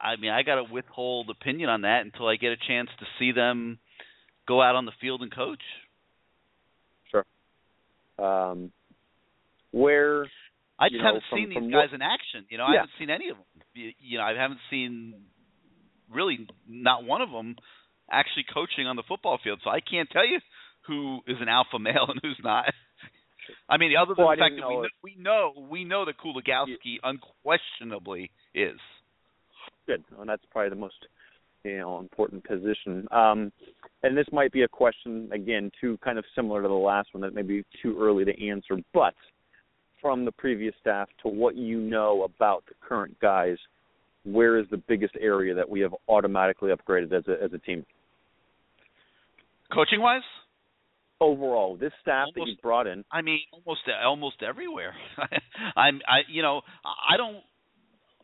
I 0.00 0.16
mean, 0.16 0.30
I 0.30 0.42
got 0.42 0.54
to 0.54 0.72
withhold 0.72 1.28
opinion 1.28 1.68
on 1.68 1.82
that 1.82 2.02
until 2.02 2.28
I 2.28 2.36
get 2.36 2.52
a 2.52 2.56
chance 2.56 2.88
to 2.98 3.06
see 3.18 3.32
them 3.32 3.78
go 4.46 4.62
out 4.62 4.74
on 4.74 4.86
the 4.86 4.92
field 5.00 5.22
and 5.22 5.34
coach. 5.34 5.62
Sure. 7.10 7.26
Um, 8.18 8.72
where 9.72 10.26
I 10.80 10.88
just 10.88 11.02
haven't 11.02 11.22
from- 11.28 11.38
seen 11.38 11.48
these 11.50 11.70
guys 11.72 11.90
what- 11.90 11.94
in 11.94 12.02
action. 12.02 12.46
You 12.48 12.58
know, 12.58 12.64
I 12.64 12.74
haven't 12.74 12.92
seen 12.98 13.10
any 13.10 13.28
of 13.28 13.36
them. 13.36 13.46
You, 13.74 13.92
you 14.00 14.18
know, 14.18 14.24
I 14.24 14.34
haven't 14.34 14.60
seen 14.70 15.14
really 16.10 16.48
not 16.66 17.04
one 17.04 17.20
of 17.20 17.30
them 17.30 17.56
actually 18.10 18.44
coaching 18.52 18.86
on 18.86 18.96
the 18.96 19.02
football 19.04 19.38
field. 19.38 19.60
So 19.62 19.70
I 19.70 19.80
can't 19.80 20.10
tell 20.10 20.26
you 20.26 20.40
who 20.86 21.20
is 21.26 21.36
an 21.40 21.48
alpha 21.48 21.78
male 21.78 22.06
and 22.08 22.18
who's 22.22 22.40
not. 22.42 22.72
I 23.68 23.76
mean, 23.76 23.92
other 23.96 24.14
than 24.14 24.24
Well, 24.24 24.34
the 24.36 24.40
fact 24.40 24.56
that 24.56 24.66
we 24.66 24.74
know 24.74 24.82
know, 24.82 24.88
we 25.02 25.14
know 25.16 25.66
we 25.70 25.84
know 25.84 26.04
that 26.06 26.16
Kuligowski 26.18 26.98
unquestionably 27.02 28.30
is. 28.54 28.78
Good. 29.86 30.02
And 30.18 30.28
that's 30.28 30.44
probably 30.50 30.70
the 30.70 30.76
most 30.76 31.06
you 31.64 31.78
know 31.78 31.98
important 31.98 32.44
position. 32.44 33.06
Um, 33.10 33.52
and 34.02 34.16
this 34.16 34.26
might 34.32 34.52
be 34.52 34.62
a 34.62 34.68
question 34.68 35.28
again, 35.32 35.70
too 35.80 35.98
kind 35.98 36.18
of 36.18 36.24
similar 36.34 36.62
to 36.62 36.68
the 36.68 36.74
last 36.74 37.12
one 37.12 37.20
that 37.22 37.34
may 37.34 37.42
be 37.42 37.64
too 37.82 37.96
early 38.00 38.24
to 38.24 38.48
answer, 38.48 38.76
but 38.94 39.14
from 40.00 40.24
the 40.24 40.32
previous 40.32 40.74
staff 40.80 41.08
to 41.22 41.28
what 41.28 41.56
you 41.56 41.78
know 41.78 42.22
about 42.22 42.64
the 42.66 42.74
current 42.80 43.18
guys, 43.20 43.56
where 44.24 44.58
is 44.58 44.66
the 44.70 44.76
biggest 44.76 45.14
area 45.20 45.54
that 45.54 45.68
we 45.68 45.80
have 45.80 45.94
automatically 46.08 46.70
upgraded 46.70 47.12
as 47.12 47.26
a 47.28 47.42
as 47.42 47.52
a 47.52 47.58
team? 47.58 47.84
Coaching 49.72 50.00
wise, 50.00 50.22
Overall, 51.22 51.76
this 51.76 51.92
staff 52.00 52.28
that 52.34 52.46
you 52.46 52.56
brought 52.62 52.86
in, 52.86 53.04
I 53.12 53.20
mean, 53.20 53.40
almost 53.52 53.82
almost 54.02 54.36
everywhere. 54.42 54.94
I'm 55.76 56.00
I 56.08 56.20
you 56.30 56.40
know 56.40 56.62
I 56.82 57.18
don't 57.18 57.36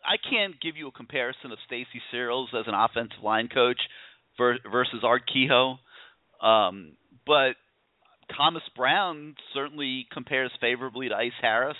I 0.02 0.16
can't 0.30 0.58
give 0.62 0.78
you 0.78 0.88
a 0.88 0.92
comparison 0.92 1.52
of 1.52 1.58
Stacy 1.66 2.00
Searels 2.10 2.48
as 2.58 2.64
an 2.66 2.72
offensive 2.72 3.22
line 3.22 3.48
coach 3.52 3.76
versus 4.38 5.00
Art 5.02 5.24
Kehoe, 5.30 5.76
um, 6.40 6.92
but 7.26 7.56
Thomas 8.34 8.62
Brown 8.74 9.34
certainly 9.54 10.06
compares 10.12 10.50
favorably 10.60 11.08
to 11.08 11.14
Ice 11.14 11.32
Harris 11.40 11.76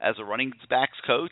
as 0.00 0.16
a 0.18 0.24
running 0.24 0.52
backs 0.68 0.98
coach. 1.06 1.30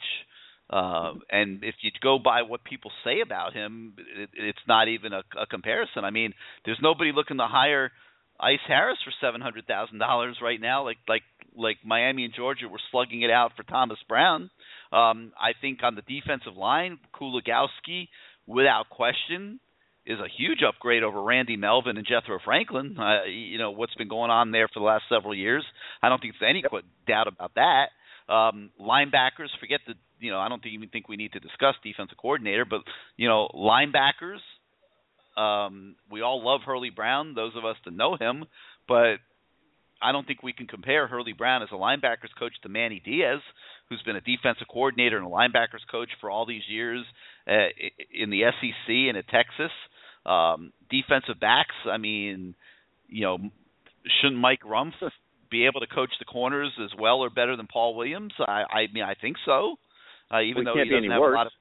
Uh, 0.70 1.12
and 1.30 1.62
if 1.62 1.74
you 1.82 1.90
go 2.02 2.18
by 2.18 2.42
what 2.42 2.64
people 2.64 2.90
say 3.04 3.20
about 3.20 3.52
him, 3.52 3.94
it, 4.16 4.30
it's 4.32 4.58
not 4.66 4.88
even 4.88 5.12
a, 5.12 5.22
a 5.38 5.46
comparison. 5.46 6.04
I 6.04 6.10
mean, 6.10 6.32
there's 6.64 6.78
nobody 6.82 7.12
looking 7.14 7.36
to 7.36 7.46
hire 7.46 7.92
Ice 8.40 8.64
Harris 8.66 8.98
for 9.04 9.12
seven 9.20 9.40
hundred 9.40 9.66
thousand 9.66 9.98
dollars 9.98 10.38
right 10.42 10.60
now, 10.60 10.84
like 10.84 10.96
like 11.06 11.22
like 11.56 11.76
Miami 11.84 12.24
and 12.24 12.34
Georgia 12.34 12.66
were 12.68 12.80
slugging 12.90 13.22
it 13.22 13.30
out 13.30 13.52
for 13.56 13.62
Thomas 13.62 13.98
Brown. 14.08 14.50
Um, 14.90 15.32
I 15.38 15.52
think 15.60 15.80
on 15.82 15.94
the 15.94 16.02
defensive 16.02 16.56
line, 16.56 16.98
Kuligowski, 17.14 18.08
without 18.46 18.88
question, 18.90 19.60
is 20.06 20.18
a 20.18 20.28
huge 20.36 20.58
upgrade 20.66 21.02
over 21.02 21.22
Randy 21.22 21.56
Melvin 21.56 21.96
and 21.96 22.06
Jethro 22.06 22.38
Franklin. 22.44 22.96
Uh, 22.98 23.24
you 23.24 23.58
know 23.58 23.70
what's 23.70 23.94
been 23.94 24.08
going 24.08 24.30
on 24.30 24.52
there 24.52 24.68
for 24.68 24.80
the 24.80 24.84
last 24.84 25.04
several 25.08 25.34
years. 25.34 25.64
I 26.02 26.08
don't 26.08 26.20
think 26.20 26.34
there's 26.38 26.50
any 26.50 26.62
doubt 27.06 27.28
about 27.28 27.52
that. 27.54 27.86
Um, 28.32 28.70
linebackers, 28.80 29.48
forget 29.60 29.80
the 29.86 29.94
you 30.20 30.30
know 30.30 30.38
I 30.38 30.48
don't 30.48 30.62
think, 30.62 30.74
even 30.74 30.88
think 30.88 31.08
we 31.08 31.16
need 31.16 31.32
to 31.32 31.40
discuss 31.40 31.74
defensive 31.82 32.18
coordinator, 32.18 32.64
but 32.64 32.80
you 33.16 33.28
know 33.28 33.48
linebackers. 33.54 34.40
Um, 35.36 35.96
we 36.12 36.20
all 36.20 36.44
love 36.44 36.60
Hurley 36.64 36.90
Brown, 36.90 37.34
those 37.34 37.52
of 37.56 37.64
us 37.64 37.76
that 37.84 37.92
know 37.92 38.16
him, 38.16 38.44
but 38.86 39.16
I 40.00 40.12
don't 40.12 40.26
think 40.26 40.42
we 40.42 40.52
can 40.52 40.66
compare 40.66 41.08
Hurley 41.08 41.32
Brown 41.32 41.62
as 41.62 41.70
a 41.72 41.76
linebackers 41.76 42.30
coach 42.38 42.52
to 42.62 42.68
Manny 42.68 43.02
Diaz, 43.04 43.40
who's 43.88 44.02
been 44.02 44.16
a 44.16 44.20
defensive 44.20 44.68
coordinator 44.70 45.16
and 45.16 45.26
a 45.26 45.30
linebackers 45.30 45.84
coach 45.90 46.10
for 46.20 46.30
all 46.30 46.46
these 46.46 46.62
years 46.68 47.04
uh, 47.48 47.68
in 48.12 48.30
the 48.30 48.42
SEC 48.42 48.88
and 48.88 49.16
at 49.16 49.26
Texas. 49.28 49.72
Um, 50.26 50.72
defensive 50.90 51.40
backs, 51.40 51.74
I 51.90 51.98
mean, 51.98 52.54
you 53.08 53.22
know, 53.22 53.38
shouldn't 54.20 54.40
Mike 54.40 54.62
Rumph 54.64 54.92
be 55.50 55.66
able 55.66 55.80
to 55.80 55.86
coach 55.86 56.10
the 56.18 56.24
corners 56.24 56.72
as 56.82 56.90
well 56.98 57.18
or 57.18 57.30
better 57.30 57.56
than 57.56 57.66
Paul 57.66 57.94
Williams? 57.94 58.32
I, 58.38 58.64
I 58.70 58.86
mean, 58.92 59.04
I 59.04 59.14
think 59.14 59.36
so. 59.44 59.76
Uh, 60.32 60.40
even 60.40 60.64
Well, 60.64 60.74
though 60.74 60.80
he 60.80 60.88
he 60.88 60.90
doesn't 60.90 61.10
have 61.10 61.20
worse. 61.20 61.34
a 61.34 61.36
lot 61.36 61.46
of 61.46 61.52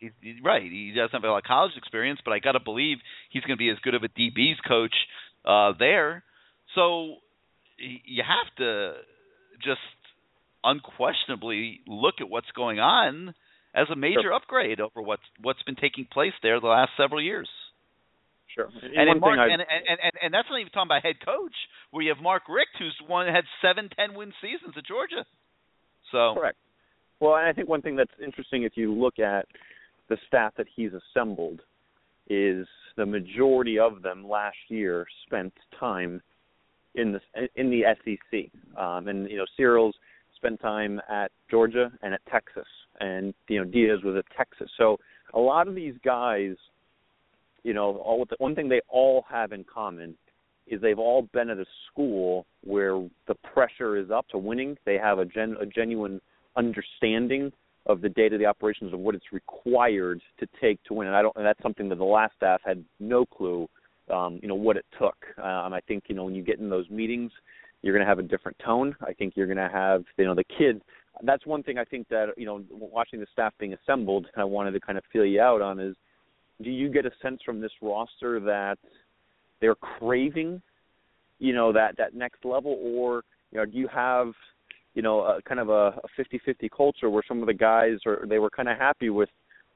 he's, 0.00 0.10
he's 0.20 0.36
right, 0.44 0.62
he 0.62 0.92
doesn't 0.94 1.12
have 1.12 1.24
a 1.24 1.28
lot 1.28 1.38
of 1.38 1.44
college 1.44 1.72
experience, 1.76 2.20
but 2.24 2.32
I 2.32 2.40
got 2.40 2.52
to 2.52 2.60
believe 2.60 2.98
he's 3.30 3.42
going 3.42 3.56
to 3.56 3.58
be 3.58 3.70
as 3.70 3.78
good 3.82 3.94
of 3.94 4.02
a 4.02 4.08
DB's 4.08 4.60
coach 4.66 4.94
uh, 5.44 5.72
there. 5.78 6.24
So 6.74 7.16
you 7.78 8.22
have 8.26 8.54
to 8.58 8.94
just 9.62 9.80
unquestionably 10.64 11.80
look 11.86 12.16
at 12.20 12.28
what's 12.28 12.50
going 12.54 12.80
on 12.80 13.34
as 13.74 13.86
a 13.90 13.96
major 13.96 14.32
upgrade 14.32 14.80
over 14.80 15.00
what's 15.00 15.22
what's 15.40 15.62
been 15.62 15.76
taking 15.76 16.06
place 16.10 16.32
there 16.42 16.60
the 16.60 16.66
last 16.66 16.90
several 16.96 17.22
years. 17.22 17.48
Sure. 18.58 18.68
And, 18.82 19.10
and 19.10 19.20
Mark, 19.20 19.38
I 19.38 19.44
and, 19.44 19.62
and, 19.62 19.98
and 20.02 20.12
and 20.20 20.34
that's 20.34 20.48
not 20.50 20.58
even 20.58 20.72
talking 20.72 20.88
about 20.88 21.02
head 21.04 21.22
coach, 21.24 21.54
where 21.92 22.02
you 22.02 22.12
have 22.12 22.22
Mark 22.22 22.42
Richt, 22.48 22.74
who's 22.78 22.96
one 23.06 23.28
had 23.28 23.44
seven, 23.62 23.88
ten 23.96 24.18
win 24.18 24.32
seasons 24.42 24.74
at 24.76 24.84
Georgia. 24.84 25.24
So 26.10 26.34
Correct. 26.34 26.56
Well, 27.20 27.36
and 27.36 27.46
I 27.46 27.52
think 27.52 27.68
one 27.68 27.82
thing 27.82 27.94
that's 27.94 28.10
interesting 28.22 28.64
if 28.64 28.72
you 28.74 28.92
look 28.92 29.18
at 29.18 29.46
the 30.08 30.16
staff 30.26 30.54
that 30.56 30.66
he's 30.74 30.90
assembled 30.92 31.60
is 32.28 32.66
the 32.96 33.06
majority 33.06 33.78
of 33.78 34.02
them 34.02 34.28
last 34.28 34.56
year 34.68 35.06
spent 35.26 35.52
time 35.78 36.20
in 36.94 37.12
the 37.12 37.20
in 37.54 37.70
the 37.70 37.82
SEC. 38.04 38.50
Um, 38.76 39.08
and 39.08 39.30
you 39.30 39.36
know, 39.36 39.46
Searels 39.56 39.94
spent 40.36 40.60
time 40.60 41.00
at 41.08 41.30
Georgia 41.50 41.90
and 42.02 42.14
at 42.14 42.20
Texas, 42.30 42.66
and 43.00 43.34
you 43.48 43.58
know 43.58 43.64
Diaz 43.64 44.00
was 44.04 44.16
at 44.16 44.24
Texas. 44.36 44.70
So 44.76 44.98
a 45.34 45.38
lot 45.38 45.68
of 45.68 45.74
these 45.74 45.94
guys, 46.04 46.54
you 47.64 47.74
know, 47.74 47.96
all 47.96 48.24
the, 48.28 48.36
one 48.38 48.54
thing 48.54 48.68
they 48.68 48.80
all 48.88 49.24
have 49.28 49.52
in 49.52 49.64
common 49.64 50.16
is 50.66 50.80
they've 50.80 50.98
all 50.98 51.22
been 51.32 51.50
at 51.50 51.58
a 51.58 51.66
school 51.90 52.46
where 52.64 53.08
the 53.26 53.34
pressure 53.52 53.96
is 53.96 54.10
up 54.10 54.28
to 54.28 54.38
winning. 54.38 54.76
They 54.84 54.96
have 54.96 55.18
a 55.18 55.24
gen 55.24 55.56
a 55.60 55.66
genuine 55.66 56.20
understanding 56.56 57.52
of 57.86 58.02
the 58.02 58.08
day-to-day 58.08 58.44
operations 58.44 58.92
of 58.92 59.00
what 59.00 59.14
it's 59.14 59.32
required 59.32 60.20
to 60.38 60.46
take 60.60 60.82
to 60.84 60.94
win. 60.94 61.06
And 61.06 61.16
I 61.16 61.22
don't. 61.22 61.34
And 61.36 61.46
that's 61.46 61.62
something 61.62 61.88
that 61.88 61.96
the 61.96 62.04
last 62.04 62.34
staff 62.36 62.60
had 62.64 62.84
no 63.00 63.24
clue, 63.24 63.68
um, 64.12 64.38
you 64.42 64.48
know, 64.48 64.54
what 64.54 64.76
it 64.76 64.84
took. 64.98 65.16
Um, 65.38 65.72
I 65.72 65.80
think 65.88 66.04
you 66.08 66.14
know 66.14 66.24
when 66.24 66.34
you 66.34 66.42
get 66.42 66.58
in 66.58 66.68
those 66.68 66.88
meetings, 66.90 67.32
you're 67.82 67.94
going 67.94 68.04
to 68.04 68.08
have 68.08 68.18
a 68.18 68.22
different 68.22 68.58
tone. 68.64 68.94
I 69.00 69.12
think 69.12 69.34
you're 69.36 69.46
going 69.46 69.56
to 69.56 69.70
have 69.72 70.04
you 70.16 70.26
know 70.26 70.34
the 70.34 70.44
kid. 70.44 70.82
That's 71.22 71.46
one 71.46 71.62
thing 71.62 71.78
I 71.78 71.84
think 71.84 72.08
that 72.08 72.26
you 72.36 72.46
know 72.46 72.62
watching 72.70 73.20
the 73.20 73.26
staff 73.32 73.54
being 73.58 73.74
assembled, 73.74 74.26
I 74.36 74.44
wanted 74.44 74.72
to 74.72 74.80
kind 74.80 74.98
of 74.98 75.04
feel 75.12 75.24
you 75.24 75.40
out 75.40 75.62
on 75.62 75.80
is, 75.80 75.96
do 76.62 76.70
you 76.70 76.88
get 76.88 77.06
a 77.06 77.10
sense 77.22 77.40
from 77.44 77.60
this 77.60 77.72
roster 77.80 78.40
that 78.40 78.78
they're 79.60 79.74
craving, 79.74 80.60
you 81.38 81.54
know, 81.54 81.72
that 81.72 81.96
that 81.98 82.14
next 82.14 82.44
level, 82.44 82.78
or 82.82 83.22
you 83.50 83.58
know, 83.58 83.64
do 83.64 83.78
you 83.78 83.88
have 83.88 84.32
you 84.98 85.02
know, 85.02 85.20
a, 85.20 85.40
kind 85.42 85.60
of 85.60 85.68
a, 85.68 85.94
a 86.02 86.08
50-50 86.18 86.68
culture 86.76 87.08
where 87.08 87.22
some 87.28 87.40
of 87.40 87.46
the 87.46 87.54
guys 87.54 87.98
are 88.04 88.26
they 88.28 88.40
were 88.40 88.50
kind 88.50 88.68
of 88.68 88.76
happy 88.76 89.10
with 89.10 89.28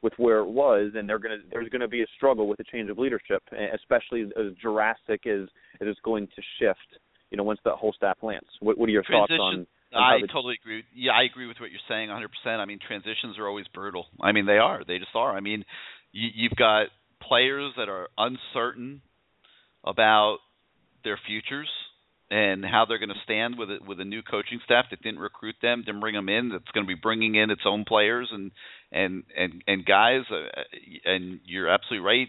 with 0.03 0.13
where 0.17 0.39
it 0.39 0.49
was, 0.49 0.91
and 0.97 1.09
they're 1.09 1.21
gonna 1.21 1.37
there's 1.53 1.69
gonna 1.69 1.87
be 1.87 2.03
a 2.03 2.07
struggle 2.17 2.49
with 2.49 2.59
the 2.59 2.65
change 2.65 2.91
of 2.91 2.99
leadership, 2.99 3.41
especially 3.73 4.23
as 4.23 4.53
drastic 4.61 5.29
as 5.29 5.49
it 5.81 5.87
is 5.87 5.97
going 6.03 6.27
to 6.27 6.43
shift. 6.59 7.01
You 7.31 7.37
know, 7.37 7.45
once 7.45 7.61
that 7.65 7.75
whole 7.75 7.93
staff 7.93 8.19
lands. 8.21 8.49
What, 8.59 8.77
what 8.77 8.89
are 8.89 8.93
your 8.93 9.05
Transition, 9.05 9.39
thoughts 9.39 9.67
on? 9.95 10.03
I 10.03 10.21
the, 10.21 10.27
totally 10.27 10.59
agree. 10.61 10.83
Yeah, 10.93 11.13
I 11.13 11.23
agree 11.23 11.47
with 11.47 11.59
what 11.61 11.71
you're 11.71 11.81
saying 11.89 12.09
100%. 12.09 12.59
I 12.59 12.65
mean, 12.65 12.79
transitions 12.85 13.39
are 13.39 13.47
always 13.47 13.67
brutal. 13.73 14.07
I 14.21 14.33
mean, 14.33 14.45
they 14.45 14.59
are. 14.59 14.83
They 14.87 14.99
just 14.99 15.15
are. 15.15 15.35
I 15.35 15.41
mean, 15.41 15.65
you, 16.13 16.29
you've 16.35 16.57
got 16.57 16.87
players 17.21 17.73
that 17.77 17.89
are 17.89 18.09
uncertain 18.17 19.03
about 19.85 20.39
their 21.05 21.19
futures 21.27 21.69
and 22.31 22.65
how 22.65 22.87
they're 22.89 22.99
going 22.99 23.11
to 23.11 23.25
stand 23.25 23.59
with 23.59 23.71
it 23.71 23.87
with 23.87 24.01
a 24.01 24.05
new 24.05 24.23
coaching 24.23 24.61
staff 24.65 24.87
that 24.91 25.03
didn't 25.03 25.19
recruit 25.19 25.57
them, 25.61 25.83
didn't 25.85 26.01
bring 26.01 26.15
them 26.15 26.29
in. 26.29 26.49
That's 26.49 26.71
going 26.73 26.87
to 26.87 26.89
be 26.89 26.99
bringing 27.01 27.35
in 27.35 27.51
its 27.51 27.63
own 27.67 27.85
players 27.85 28.29
and 28.33 28.51
and 28.91 29.25
and 29.37 29.63
and 29.67 29.85
guys. 29.85 30.23
Uh, 30.31 30.49
and 31.05 31.41
you're 31.45 31.69
absolutely 31.69 32.07
right. 32.07 32.29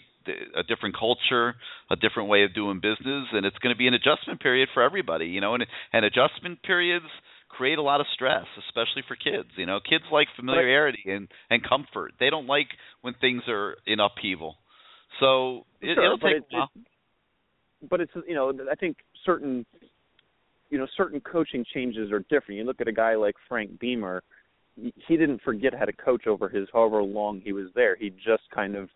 A 0.57 0.63
different 0.63 0.95
culture, 0.97 1.53
a 1.91 1.97
different 1.97 2.29
way 2.29 2.43
of 2.43 2.55
doing 2.55 2.79
business, 2.79 3.27
and 3.33 3.45
it's 3.45 3.57
going 3.57 3.75
to 3.75 3.77
be 3.77 3.87
an 3.87 3.93
adjustment 3.93 4.39
period 4.39 4.69
for 4.73 4.81
everybody. 4.81 5.25
You 5.25 5.41
know, 5.41 5.53
and 5.53 5.65
and 5.91 6.05
adjustment 6.05 6.63
periods 6.63 7.05
create 7.53 7.77
a 7.77 7.81
lot 7.81 8.01
of 8.01 8.07
stress, 8.13 8.45
especially 8.67 9.03
for 9.07 9.15
kids. 9.15 9.49
You 9.55 9.65
know, 9.65 9.79
kids 9.79 10.03
like 10.11 10.27
familiarity 10.35 11.03
and 11.05 11.27
and 11.49 11.61
comfort. 11.63 12.13
They 12.19 12.29
don't 12.29 12.47
like 12.47 12.67
when 13.01 13.13
things 13.21 13.43
are 13.47 13.77
in 13.85 13.99
upheaval. 13.99 14.57
So 15.19 15.65
it, 15.81 15.95
sure, 15.95 16.05
it'll 16.05 16.17
take 16.17 16.37
it, 16.37 16.45
a 16.51 16.55
while. 16.55 16.69
It, 16.75 17.89
but 17.89 18.01
it's 18.01 18.11
you 18.27 18.35
know 18.35 18.51
I 18.71 18.75
think 18.75 18.97
certain 19.25 19.65
you 20.69 20.77
know 20.77 20.87
certain 20.97 21.21
coaching 21.21 21.65
changes 21.73 22.11
are 22.11 22.19
different. 22.19 22.57
You 22.57 22.63
look 22.63 22.81
at 22.81 22.87
a 22.87 22.93
guy 22.93 23.15
like 23.15 23.35
Frank 23.47 23.79
Beamer, 23.79 24.23
he 24.75 25.17
didn't 25.17 25.41
forget 25.41 25.73
how 25.73 25.85
to 25.85 25.93
coach 25.93 26.27
over 26.27 26.49
his 26.49 26.67
however 26.73 27.01
long 27.03 27.41
he 27.43 27.53
was 27.53 27.67
there. 27.75 27.95
He 27.95 28.09
just 28.09 28.43
kind 28.53 28.75
of 28.75 28.89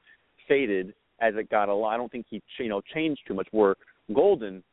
faded 0.47 0.93
as 1.21 1.33
it 1.35 1.49
got 1.49 1.69
a 1.69 1.73
lot. 1.73 1.93
I 1.93 1.97
don't 1.97 2.11
think 2.11 2.25
he 2.29 2.41
you 2.59 2.69
know 2.69 2.81
changed 2.93 3.21
too 3.27 3.33
much. 3.33 3.47
Where 3.51 3.75
Golden 4.13 4.63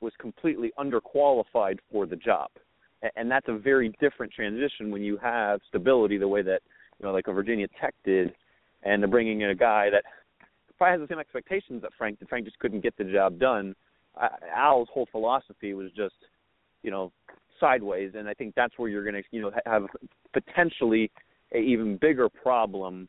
was 0.00 0.12
completely 0.20 0.72
underqualified 0.78 1.78
for 1.90 2.06
the 2.06 2.16
job, 2.16 2.50
and 3.16 3.30
that's 3.30 3.48
a 3.48 3.56
very 3.56 3.94
different 4.00 4.32
transition 4.32 4.90
when 4.90 5.02
you 5.02 5.16
have 5.18 5.60
stability 5.68 6.18
the 6.18 6.28
way 6.28 6.42
that 6.42 6.60
you 6.98 7.06
know 7.06 7.12
like 7.12 7.28
a 7.28 7.32
Virginia 7.32 7.66
Tech 7.80 7.94
did, 8.04 8.32
and 8.82 9.02
they're 9.02 9.08
bringing 9.08 9.42
in 9.42 9.50
a 9.50 9.54
guy 9.54 9.90
that 9.90 10.04
probably 10.78 11.00
has 11.00 11.08
the 11.08 11.12
same 11.12 11.20
expectations 11.20 11.82
that 11.82 11.90
Frank 11.96 12.18
did. 12.18 12.28
Frank 12.28 12.44
just 12.44 12.58
couldn't 12.58 12.80
get 12.80 12.96
the 12.96 13.04
job 13.04 13.38
done. 13.38 13.74
Al's 14.54 14.88
whole 14.92 15.08
philosophy 15.12 15.74
was 15.74 15.90
just 15.96 16.14
you 16.82 16.90
know 16.90 17.12
sideways 17.58 18.12
and 18.16 18.28
i 18.28 18.34
think 18.34 18.54
that's 18.54 18.74
where 18.78 18.88
you're 18.88 19.02
going 19.02 19.14
to 19.14 19.22
you 19.30 19.40
know 19.40 19.50
have 19.64 19.86
potentially 20.32 21.10
a 21.54 21.58
even 21.58 21.96
bigger 21.96 22.28
problem 22.28 23.08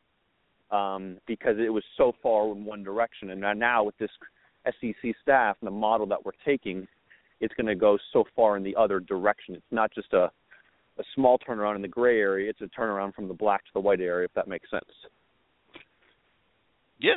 um 0.72 1.18
because 1.28 1.58
it 1.60 1.72
was 1.72 1.84
so 1.96 2.14
far 2.24 2.52
in 2.52 2.66
one 2.66 2.84
direction 2.84 3.30
and 3.30 3.60
now 3.60 3.84
with 3.84 3.98
this 3.98 4.10
SEC 4.66 5.16
staff 5.22 5.56
and 5.62 5.68
the 5.68 5.72
model 5.72 6.06
that 6.06 6.26
we're 6.26 6.32
taking 6.46 6.88
it's 7.40 7.54
going 7.56 7.68
to 7.68 7.76
go 7.76 7.98
so 8.14 8.24
far 8.36 8.58
in 8.58 8.64
the 8.64 8.76
other 8.76 9.00
direction 9.00 9.56
it's 9.56 9.66
not 9.72 9.94
just 9.94 10.12
a 10.14 10.30
a 11.00 11.04
small 11.14 11.38
turnaround 11.48 11.76
in 11.76 11.82
the 11.82 11.88
gray 11.88 12.20
area 12.20 12.50
it's 12.50 12.62
a 12.62 12.80
turnaround 12.80 13.14
from 13.14 13.28
the 13.28 13.34
black 13.34 13.64
to 13.66 13.72
the 13.74 13.80
white 13.80 14.02
area 14.02 14.26
if 14.26 14.34
that 14.34 14.48
makes 14.48 14.70
sense 14.70 14.84
yeah 17.00 17.14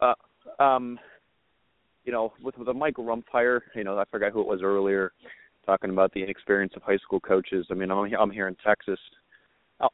uh 0.00 0.62
um 0.62 0.98
you 2.04 2.12
know 2.12 2.32
with 2.42 2.56
with 2.58 2.68
a 2.68 2.74
Mike 2.74 2.96
Rumph 2.96 3.24
hire 3.30 3.62
you 3.74 3.84
know 3.84 3.98
I 3.98 4.04
forgot 4.10 4.32
who 4.32 4.40
it 4.40 4.46
was 4.46 4.60
earlier 4.62 5.12
talking 5.66 5.90
about 5.90 6.12
the 6.12 6.22
inexperience 6.22 6.72
of 6.76 6.82
high 6.82 6.96
school 6.96 7.20
coaches. 7.20 7.66
I 7.70 7.74
mean, 7.74 7.90
I'm 7.90 8.12
I'm 8.14 8.30
here 8.30 8.48
in 8.48 8.56
Texas. 8.64 8.98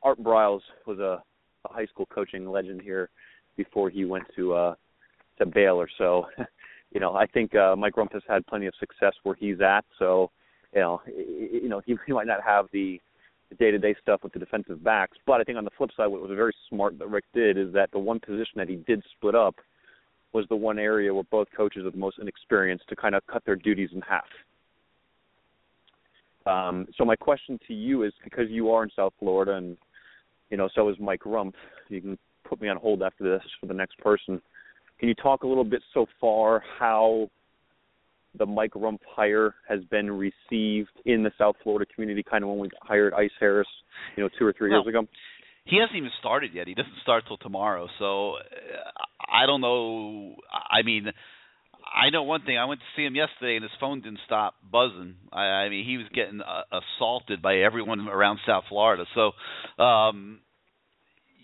Art 0.02 0.20
Briles 0.23 0.62
was 0.86 0.98
a, 0.98 1.23
a 1.64 1.73
high 1.73 1.86
school 1.86 2.06
coaching 2.06 2.48
legend 2.48 2.81
here 2.82 3.10
before 3.56 3.90
he 3.90 4.05
went 4.05 4.24
to 4.36 4.55
uh 4.55 4.74
to 5.39 5.47
Baylor. 5.47 5.89
So, 5.98 6.27
you 6.92 7.00
know, 7.00 7.14
I 7.14 7.26
think 7.26 7.54
uh 7.54 7.76
Mike 7.76 7.94
has 8.12 8.22
had 8.28 8.46
plenty 8.46 8.66
of 8.66 8.74
success 8.78 9.14
where 9.22 9.34
he's 9.34 9.60
at. 9.60 9.84
So, 9.98 10.30
you 10.74 10.80
know, 10.80 11.00
you 11.06 11.68
know, 11.68 11.80
he, 11.84 11.96
he 12.06 12.12
might 12.12 12.26
not 12.26 12.42
have 12.42 12.66
the 12.72 13.00
day-to-day 13.58 13.94
stuff 14.02 14.24
with 14.24 14.32
the 14.32 14.40
defensive 14.40 14.82
backs, 14.82 15.16
but 15.24 15.40
I 15.40 15.44
think 15.44 15.56
on 15.56 15.64
the 15.64 15.70
flip 15.78 15.90
side, 15.96 16.08
what 16.08 16.20
was 16.20 16.32
very 16.34 16.54
smart 16.68 16.98
that 16.98 17.08
Richt 17.08 17.28
did 17.32 17.56
is 17.56 17.72
that 17.74 17.92
the 17.92 17.98
one 17.98 18.18
position 18.18 18.56
that 18.56 18.68
he 18.68 18.76
did 18.76 19.02
split 19.16 19.36
up 19.36 19.54
was 20.32 20.46
the 20.48 20.56
one 20.56 20.78
area 20.78 21.14
where 21.14 21.22
both 21.30 21.46
coaches 21.56 21.86
are 21.86 21.90
the 21.90 21.96
most 21.96 22.18
inexperienced 22.20 22.88
to 22.88 22.96
kind 22.96 23.14
of 23.14 23.26
cut 23.26 23.44
their 23.44 23.56
duties 23.56 23.90
in 23.94 24.02
half. 24.02 24.24
Um, 26.46 26.86
so 26.96 27.04
my 27.04 27.16
question 27.16 27.58
to 27.66 27.74
you 27.74 28.04
is 28.04 28.12
because 28.22 28.48
you 28.50 28.70
are 28.70 28.84
in 28.84 28.90
South 28.94 29.12
Florida 29.18 29.54
and 29.54 29.76
you 30.50 30.56
know 30.56 30.68
so 30.74 30.88
is 30.88 30.96
Mike 31.00 31.22
Rumph. 31.24 31.54
You 31.88 32.00
can 32.00 32.18
put 32.44 32.60
me 32.60 32.68
on 32.68 32.76
hold 32.76 33.02
after 33.02 33.24
this 33.24 33.42
for 33.60 33.66
the 33.66 33.74
next 33.74 33.98
person. 33.98 34.40
Can 34.98 35.09
you 35.09 35.14
talk 35.14 35.43
a 35.43 35.47
little 35.47 35.64
bit 35.64 35.82
so 35.93 36.06
far 36.20 36.62
how 36.78 37.31
the 38.39 38.47
Mike 38.47 38.73
Rumph 38.73 39.01
hire 39.09 39.55
has 39.68 39.81
been 39.90 40.10
received 40.10 40.90
in 41.05 41.23
the 41.23 41.31
South 41.39 41.56
Florida 41.62 41.90
community, 41.94 42.23
kind 42.23 42.44
of 42.44 42.51
when 42.51 42.59
we 42.59 42.68
hired 42.82 43.14
Ice 43.14 43.31
Harris, 43.40 43.68
you 44.16 44.23
know, 44.23 44.31
two 44.39 44.47
or 44.47 44.52
three 44.52 44.70
well, 44.70 44.81
years 44.81 44.89
ago? 44.89 45.06
He 45.64 45.78
hasn't 45.81 45.97
even 45.97 46.10
started 46.20 46.52
yet. 46.55 46.66
He 46.66 46.74
doesn't 46.74 47.01
start 47.02 47.24
till 47.27 47.39
tomorrow. 47.39 47.89
So 47.98 48.35
I 49.20 49.47
don't 49.47 49.60
know. 49.60 50.36
I 50.52 50.82
mean, 50.85 51.06
I 51.97 52.10
know 52.10 52.23
one 52.23 52.43
thing. 52.43 52.59
I 52.59 52.66
went 52.66 52.81
to 52.81 52.86
see 52.94 53.05
him 53.05 53.14
yesterday, 53.14 53.56
and 53.56 53.62
his 53.62 53.73
phone 53.81 54.01
didn't 54.01 54.20
stop 54.27 54.55
buzzing. 54.70 55.16
I, 55.32 55.43
I 55.43 55.68
mean, 55.68 55.86
he 55.86 55.97
was 55.97 56.06
getting 56.14 56.40
uh, 56.40 56.62
assaulted 56.98 57.43
by 57.43 57.59
everyone 57.59 58.09
around 58.09 58.39
South 58.47 58.64
Florida. 58.68 59.05
So, 59.14 59.82
um, 59.82 60.40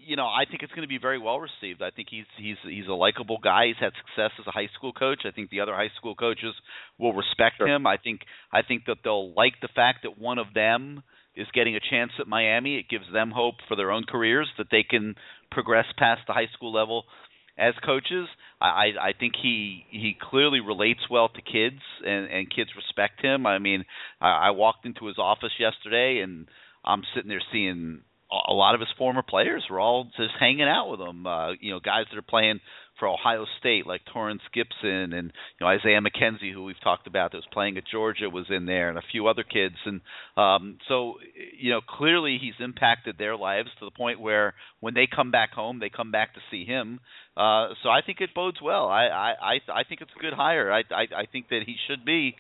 you 0.05 0.16
know, 0.16 0.27
I 0.27 0.45
think 0.49 0.62
it's 0.62 0.73
going 0.73 0.83
to 0.83 0.89
be 0.89 0.99
very 0.99 1.19
well 1.19 1.39
received. 1.41 1.83
I 1.83 1.91
think 1.91 2.09
he's 2.11 2.24
he's 2.37 2.57
he's 2.65 2.87
a 2.89 2.93
likable 2.93 3.39
guy. 3.43 3.66
He's 3.69 3.77
had 3.81 3.93
success 4.07 4.31
as 4.39 4.47
a 4.47 4.51
high 4.51 4.69
school 4.77 4.93
coach. 4.93 5.23
I 5.24 5.31
think 5.31 5.51
the 5.51 5.61
other 5.61 5.74
high 5.74 5.91
school 5.97 6.15
coaches 6.15 6.55
will 6.99 7.12
respect 7.12 7.57
sure. 7.59 7.69
him. 7.69 7.87
I 7.87 7.97
think 7.97 8.20
I 8.53 8.62
think 8.62 8.85
that 8.87 8.99
they'll 9.05 9.33
like 9.35 9.55
the 9.61 9.69
fact 9.74 10.01
that 10.03 10.19
one 10.19 10.39
of 10.39 10.47
them 10.55 11.03
is 11.35 11.47
getting 11.55 11.77
a 11.77 11.81
chance 11.81 12.12
at 12.20 12.27
Miami. 12.27 12.77
It 12.77 12.89
gives 12.89 13.07
them 13.12 13.31
hope 13.31 13.57
for 13.69 13.77
their 13.77 13.91
own 13.91 14.05
careers 14.05 14.49
that 14.59 14.69
they 14.70 14.83
can 14.83 15.15
progress 15.51 15.87
past 15.99 16.23
the 16.27 16.35
high 16.35 16.49
school 16.55 16.73
level 16.73 17.05
as 17.59 17.74
coaches. 17.85 18.29
I 18.61 18.93
I 19.01 19.12
think 19.19 19.35
he 19.41 19.85
he 19.91 20.16
clearly 20.20 20.61
relates 20.61 21.09
well 21.11 21.29
to 21.29 21.43
kids 21.43 21.81
and 22.05 22.31
and 22.31 22.55
kids 22.55 22.70
respect 22.77 23.23
him. 23.23 23.47
I 23.47 23.59
mean, 23.59 23.85
I, 24.20 24.49
I 24.49 24.51
walked 24.51 24.87
into 24.87 25.07
his 25.07 25.19
office 25.19 25.53
yesterday 25.59 26.20
and 26.23 26.49
I'm 26.85 27.03
sitting 27.15 27.29
there 27.29 27.43
seeing 27.53 28.03
a 28.49 28.53
lot 28.55 28.75
of 28.75 28.81
his 28.81 28.89
former 28.97 29.23
players 29.23 29.65
were 29.71 29.81
all 29.81 30.05
just 30.17 30.33
hanging 30.41 30.63
out 30.63 30.91
with 30.91 31.01
him. 31.01 31.27
Uh, 31.27 31.53
you 31.61 31.73
know, 31.73 31.81
guys 31.81 32.07
that 32.11 32.19
are 32.19 32.23
playing 32.23 32.61
for 32.99 33.09
Ohio 33.09 33.47
State, 33.59 33.87
like 33.87 34.01
Torrance 34.13 34.43
Gibson 34.55 35.13
and 35.13 35.33
you 35.33 35.61
know 35.61 35.67
Isaiah 35.67 36.01
McKenzie, 36.01 36.53
who 36.53 36.65
we've 36.65 36.81
talked 36.83 37.07
about, 37.07 37.33
that 37.33 37.39
was 37.39 37.47
playing 37.53 37.77
at 37.77 37.85
Georgia, 37.91 38.31
was 38.31 38.47
in 38.49 38.67
there, 38.67 38.89
and 38.89 38.99
a 38.99 39.03
few 39.11 39.27
other 39.27 39.43
kids. 39.43 39.75
And 39.85 40.01
um, 40.37 40.79
so, 40.89 41.15
you 41.59 41.71
know, 41.71 41.81
clearly 41.81 42.39
he's 42.41 42.55
impacted 42.59 43.17
their 43.19 43.37
lives 43.37 43.69
to 43.79 43.85
the 43.85 43.91
point 43.91 44.21
where 44.21 44.55
when 44.81 44.95
they 44.95 45.09
come 45.13 45.31
back 45.31 45.53
home, 45.53 45.81
they 45.81 45.91
come 45.91 46.13
back 46.13 46.35
to 46.35 46.41
see 46.51 46.65
him. 46.65 47.01
Uh, 47.37 47.69
so 47.83 47.89
I 47.89 48.01
think 48.05 48.21
it 48.21 48.31
bodes 48.35 48.59
well. 48.63 48.89
I 48.89 49.07
I 49.07 49.55
I, 49.73 49.85
think 49.85 50.01
it's 50.01 50.13
a 50.17 50.21
good 50.21 50.35
hire. 50.35 50.73
I, 50.73 50.81
I 50.91 51.23
I 51.23 51.27
think 51.31 51.49
that 51.49 51.63
he 51.67 51.77
should 51.89 52.05
be 52.05 52.37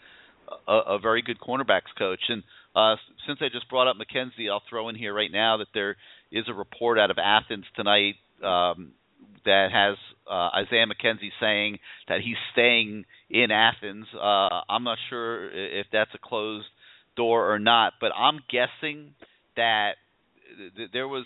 a, 0.68 0.78
a 0.94 0.98
very 0.98 1.22
good 1.22 1.40
cornerbacks 1.40 1.92
coach. 1.98 2.20
And 2.28 2.42
uh, 2.74 2.96
since 3.26 3.38
I 3.40 3.48
just 3.52 3.68
brought 3.68 3.88
up 3.88 3.96
McKenzie, 3.96 4.50
I'll 4.50 4.62
throw 4.68 4.88
in 4.88 4.96
here 4.96 5.14
right 5.14 5.30
now 5.30 5.58
that 5.58 5.68
there 5.74 5.96
is 6.30 6.44
a 6.48 6.54
report 6.54 6.98
out 6.98 7.10
of 7.10 7.18
Athens 7.18 7.64
tonight 7.76 8.14
um, 8.42 8.92
that 9.44 9.68
has 9.72 9.96
uh, 10.30 10.50
Isaiah 10.56 10.86
McKenzie 10.86 11.32
saying 11.40 11.78
that 12.08 12.20
he's 12.20 12.36
staying 12.52 13.04
in 13.28 13.50
Athens. 13.50 14.06
Uh, 14.14 14.62
I'm 14.68 14.84
not 14.84 14.98
sure 15.10 15.50
if 15.50 15.86
that's 15.92 16.10
a 16.14 16.18
closed 16.18 16.66
door 17.16 17.52
or 17.52 17.58
not, 17.58 17.94
but 18.00 18.12
I'm 18.16 18.40
guessing 18.50 19.14
that 19.56 19.92
th- 20.76 20.90
there 20.92 21.08
was 21.08 21.24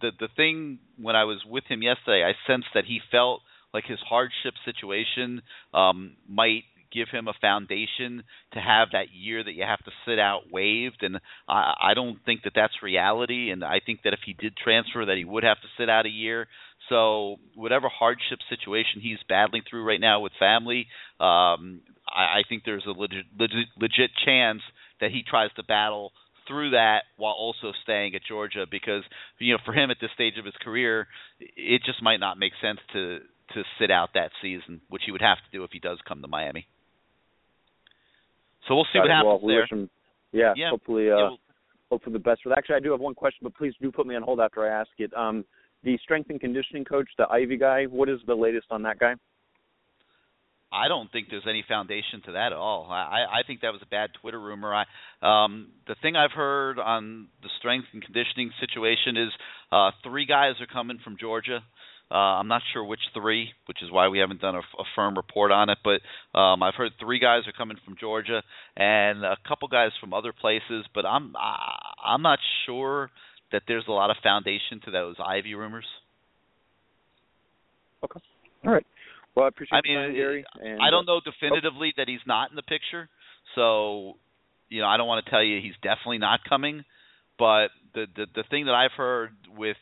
the 0.00 0.10
the 0.18 0.28
thing 0.36 0.78
when 1.00 1.16
I 1.16 1.24
was 1.24 1.38
with 1.48 1.64
him 1.68 1.82
yesterday. 1.82 2.24
I 2.24 2.32
sensed 2.50 2.68
that 2.74 2.84
he 2.84 3.00
felt 3.10 3.42
like 3.72 3.84
his 3.84 4.00
hardship 4.00 4.54
situation 4.64 5.42
um, 5.72 6.16
might 6.28 6.64
give 6.92 7.08
him 7.08 7.28
a 7.28 7.32
foundation 7.40 8.22
to 8.52 8.60
have 8.60 8.88
that 8.92 9.06
year 9.12 9.42
that 9.42 9.54
you 9.54 9.62
have 9.62 9.82
to 9.84 9.90
sit 10.06 10.18
out 10.18 10.42
waived. 10.50 11.02
And 11.02 11.18
I 11.48 11.74
I 11.90 11.94
don't 11.94 12.18
think 12.24 12.42
that 12.44 12.52
that's 12.54 12.82
reality. 12.82 13.50
And 13.50 13.64
I 13.64 13.80
think 13.84 14.00
that 14.04 14.12
if 14.12 14.20
he 14.24 14.32
did 14.32 14.56
transfer 14.56 15.04
that 15.04 15.16
he 15.16 15.24
would 15.24 15.44
have 15.44 15.60
to 15.60 15.68
sit 15.78 15.88
out 15.88 16.06
a 16.06 16.10
year. 16.10 16.46
So 16.88 17.36
whatever 17.54 17.88
hardship 17.88 18.38
situation 18.48 19.00
he's 19.00 19.18
battling 19.28 19.62
through 19.68 19.84
right 19.84 20.00
now 20.00 20.20
with 20.20 20.32
family 20.38 20.86
um 21.20 21.80
I, 22.08 22.40
I 22.40 22.42
think 22.48 22.62
there's 22.64 22.86
a 22.86 22.90
legit, 22.90 23.26
legit 23.38 23.68
legit 23.78 24.10
chance 24.24 24.62
that 25.00 25.10
he 25.10 25.22
tries 25.22 25.52
to 25.54 25.62
battle 25.62 26.12
through 26.48 26.70
that 26.70 27.02
while 27.16 27.34
also 27.34 27.72
staying 27.82 28.14
at 28.14 28.22
Georgia. 28.26 28.66
Because 28.70 29.02
you 29.38 29.52
know 29.52 29.58
for 29.64 29.72
him 29.72 29.90
at 29.90 29.98
this 30.00 30.10
stage 30.14 30.38
of 30.38 30.44
his 30.44 30.54
career 30.62 31.06
it 31.38 31.82
just 31.84 32.02
might 32.02 32.20
not 32.20 32.38
make 32.38 32.52
sense 32.60 32.80
to 32.92 33.20
to 33.54 33.62
sit 33.78 33.90
out 33.90 34.10
that 34.14 34.30
season, 34.42 34.80
which 34.88 35.02
he 35.06 35.12
would 35.12 35.22
have 35.22 35.38
to 35.38 35.56
do 35.56 35.64
if 35.64 35.70
he 35.72 35.78
does 35.78 35.98
come 36.06 36.22
to 36.22 36.28
Miami. 36.28 36.66
So 38.68 38.74
we'll 38.74 38.86
see 38.92 38.98
what 38.98 39.10
happens 39.10 39.26
well, 39.26 39.40
we 39.42 39.54
there. 39.54 39.66
him, 39.70 39.90
yeah, 40.32 40.54
Yeah. 40.56 40.70
hopefully, 40.70 41.10
uh, 41.10 41.16
Yeah, 41.16 41.22
well- 41.22 41.40
hope 41.90 42.04
for 42.04 42.10
the 42.10 42.18
best 42.18 42.42
for 42.42 42.50
that. 42.50 42.58
Actually, 42.58 42.76
I 42.76 42.80
do 42.80 42.92
have 42.92 43.00
one 43.00 43.14
question, 43.14 43.40
but 43.42 43.54
please 43.54 43.74
do 43.80 43.90
put 43.90 44.06
me 44.06 44.14
on 44.14 44.22
hold 44.22 44.40
after 44.40 44.64
I 44.64 44.68
ask 44.80 44.90
it. 44.98 45.12
Um, 45.16 45.44
the 45.82 45.96
strength 45.98 46.30
and 46.30 46.40
conditioning 46.40 46.84
coach, 46.84 47.08
the 47.16 47.26
Ivy 47.30 47.56
guy, 47.56 47.84
what 47.86 48.08
is 48.08 48.20
the 48.26 48.34
latest 48.34 48.66
on 48.70 48.82
that 48.82 48.98
guy? 48.98 49.14
I 50.72 50.86
don't 50.86 51.10
think 51.10 51.28
there's 51.30 51.48
any 51.48 51.64
foundation 51.66 52.22
to 52.26 52.32
that 52.32 52.52
at 52.52 52.58
all. 52.58 52.86
I, 52.88 53.40
I 53.40 53.42
think 53.44 53.62
that 53.62 53.72
was 53.72 53.82
a 53.82 53.86
bad 53.86 54.10
Twitter 54.20 54.38
rumor. 54.38 54.72
I, 54.72 54.84
um, 55.20 55.72
the 55.88 55.96
thing 56.00 56.14
I've 56.14 56.30
heard 56.30 56.78
on 56.78 57.26
the 57.42 57.48
strength 57.58 57.88
and 57.92 58.00
conditioning 58.00 58.52
situation 58.60 59.16
is 59.16 59.32
uh, 59.72 59.90
three 60.04 60.26
guys 60.26 60.54
are 60.60 60.66
coming 60.72 61.00
from 61.02 61.16
Georgia. 61.18 61.60
Uh, 62.10 62.14
I'm 62.14 62.48
not 62.48 62.62
sure 62.72 62.84
which 62.84 63.00
three, 63.14 63.50
which 63.66 63.82
is 63.82 63.90
why 63.90 64.08
we 64.08 64.18
haven't 64.18 64.40
done 64.40 64.56
a, 64.56 64.58
a 64.58 64.84
firm 64.96 65.16
report 65.16 65.52
on 65.52 65.70
it. 65.70 65.78
But 65.84 66.00
um, 66.38 66.62
I've 66.62 66.74
heard 66.74 66.92
three 66.98 67.20
guys 67.20 67.42
are 67.46 67.52
coming 67.52 67.76
from 67.84 67.96
Georgia 68.00 68.42
and 68.76 69.24
a 69.24 69.36
couple 69.46 69.68
guys 69.68 69.90
from 70.00 70.12
other 70.12 70.32
places. 70.32 70.84
But 70.92 71.06
I'm 71.06 71.36
I, 71.36 71.76
I'm 72.04 72.22
not 72.22 72.40
sure 72.66 73.10
that 73.52 73.62
there's 73.68 73.84
a 73.88 73.92
lot 73.92 74.10
of 74.10 74.16
foundation 74.22 74.80
to 74.84 74.90
those 74.90 75.16
Ivy 75.24 75.54
rumors. 75.54 75.86
Okay. 78.04 78.20
All 78.64 78.72
right. 78.72 78.86
Well, 79.36 79.44
I 79.44 79.48
appreciate 79.48 79.78
I 79.78 79.80
the 79.82 79.94
time, 79.94 80.08
mean, 80.08 80.16
Gary. 80.16 80.44
And, 80.60 80.80
I 80.82 80.90
don't 80.90 81.08
uh, 81.08 81.14
know 81.14 81.20
definitively 81.24 81.92
that 81.96 82.08
he's 82.08 82.20
not 82.26 82.50
in 82.50 82.56
the 82.56 82.62
picture, 82.62 83.08
so 83.54 84.14
you 84.68 84.80
know 84.80 84.88
I 84.88 84.96
don't 84.96 85.06
want 85.06 85.24
to 85.24 85.30
tell 85.30 85.42
you 85.42 85.60
he's 85.60 85.78
definitely 85.82 86.18
not 86.18 86.40
coming. 86.48 86.84
But 87.38 87.68
the 87.94 88.06
the 88.16 88.26
the 88.34 88.44
thing 88.50 88.66
that 88.66 88.74
I've 88.74 88.92
heard 88.96 89.30
with 89.56 89.76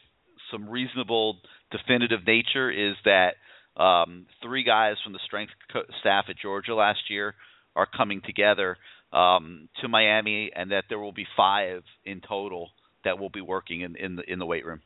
some 0.50 0.68
reasonable 0.68 1.38
definitive 1.70 2.20
nature 2.26 2.70
is 2.70 2.94
that 3.04 3.34
um, 3.80 4.26
three 4.42 4.64
guys 4.64 4.96
from 5.04 5.12
the 5.12 5.20
strength 5.26 5.52
co- 5.72 5.82
staff 6.00 6.26
at 6.28 6.36
Georgia 6.40 6.74
last 6.74 7.10
year 7.10 7.34
are 7.76 7.86
coming 7.86 8.20
together 8.24 8.76
um, 9.12 9.68
to 9.80 9.88
Miami, 9.88 10.50
and 10.54 10.72
that 10.72 10.84
there 10.88 10.98
will 10.98 11.12
be 11.12 11.26
five 11.36 11.82
in 12.04 12.20
total 12.26 12.70
that 13.04 13.18
will 13.18 13.30
be 13.30 13.40
working 13.40 13.82
in 13.82 13.96
in 13.96 14.16
the 14.16 14.22
in 14.30 14.38
the 14.38 14.46
weight 14.46 14.66
room. 14.66 14.80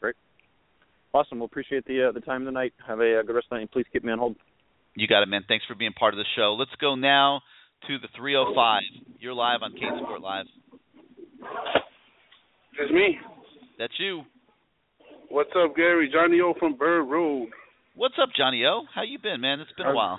Great, 0.00 0.16
awesome. 1.12 1.38
Well, 1.38 1.46
appreciate 1.46 1.84
the 1.86 2.08
uh, 2.08 2.12
the 2.12 2.20
time 2.20 2.44
tonight. 2.44 2.72
Have 2.86 3.00
a 3.00 3.20
uh, 3.20 3.22
good 3.22 3.34
rest 3.34 3.46
of 3.46 3.50
the 3.50 3.56
night. 3.56 3.62
and 3.62 3.70
Please 3.70 3.86
keep 3.92 4.04
me 4.04 4.12
on 4.12 4.18
hold. 4.18 4.36
You 4.94 5.06
got 5.06 5.22
it, 5.22 5.28
man. 5.28 5.44
Thanks 5.46 5.64
for 5.66 5.74
being 5.74 5.92
part 5.92 6.14
of 6.14 6.18
the 6.18 6.24
show. 6.34 6.56
Let's 6.58 6.74
go 6.80 6.96
now 6.96 7.42
to 7.86 7.98
the 7.98 8.08
305. 8.16 8.82
You're 9.20 9.34
live 9.34 9.60
on 9.62 9.72
CaneSport 9.72 10.20
Live. 10.20 10.46
That's 12.76 12.90
me. 12.90 13.18
That's 13.78 13.92
you. 13.98 14.22
What's 15.30 15.50
up, 15.62 15.76
Gary? 15.76 16.10
Johnny 16.12 16.40
O 16.40 16.54
from 16.58 16.76
Bird 16.76 17.04
Road. 17.04 17.48
What's 17.94 18.14
up, 18.20 18.30
Johnny 18.36 18.64
O? 18.64 18.82
How 18.94 19.02
you 19.02 19.18
been, 19.18 19.40
man? 19.40 19.60
It's 19.60 19.72
been 19.76 19.86
a 19.86 19.94
while. 19.94 20.18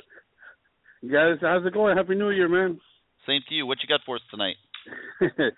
Guys, 1.01 1.37
how's 1.41 1.65
it 1.65 1.73
going? 1.73 1.97
Happy 1.97 2.15
New 2.15 2.29
Year, 2.29 2.47
man. 2.49 2.79
Same 3.25 3.41
to 3.47 3.55
you. 3.55 3.65
What 3.65 3.77
you 3.81 3.87
got 3.87 4.01
for 4.05 4.15
us 4.17 4.21
tonight? 4.29 4.55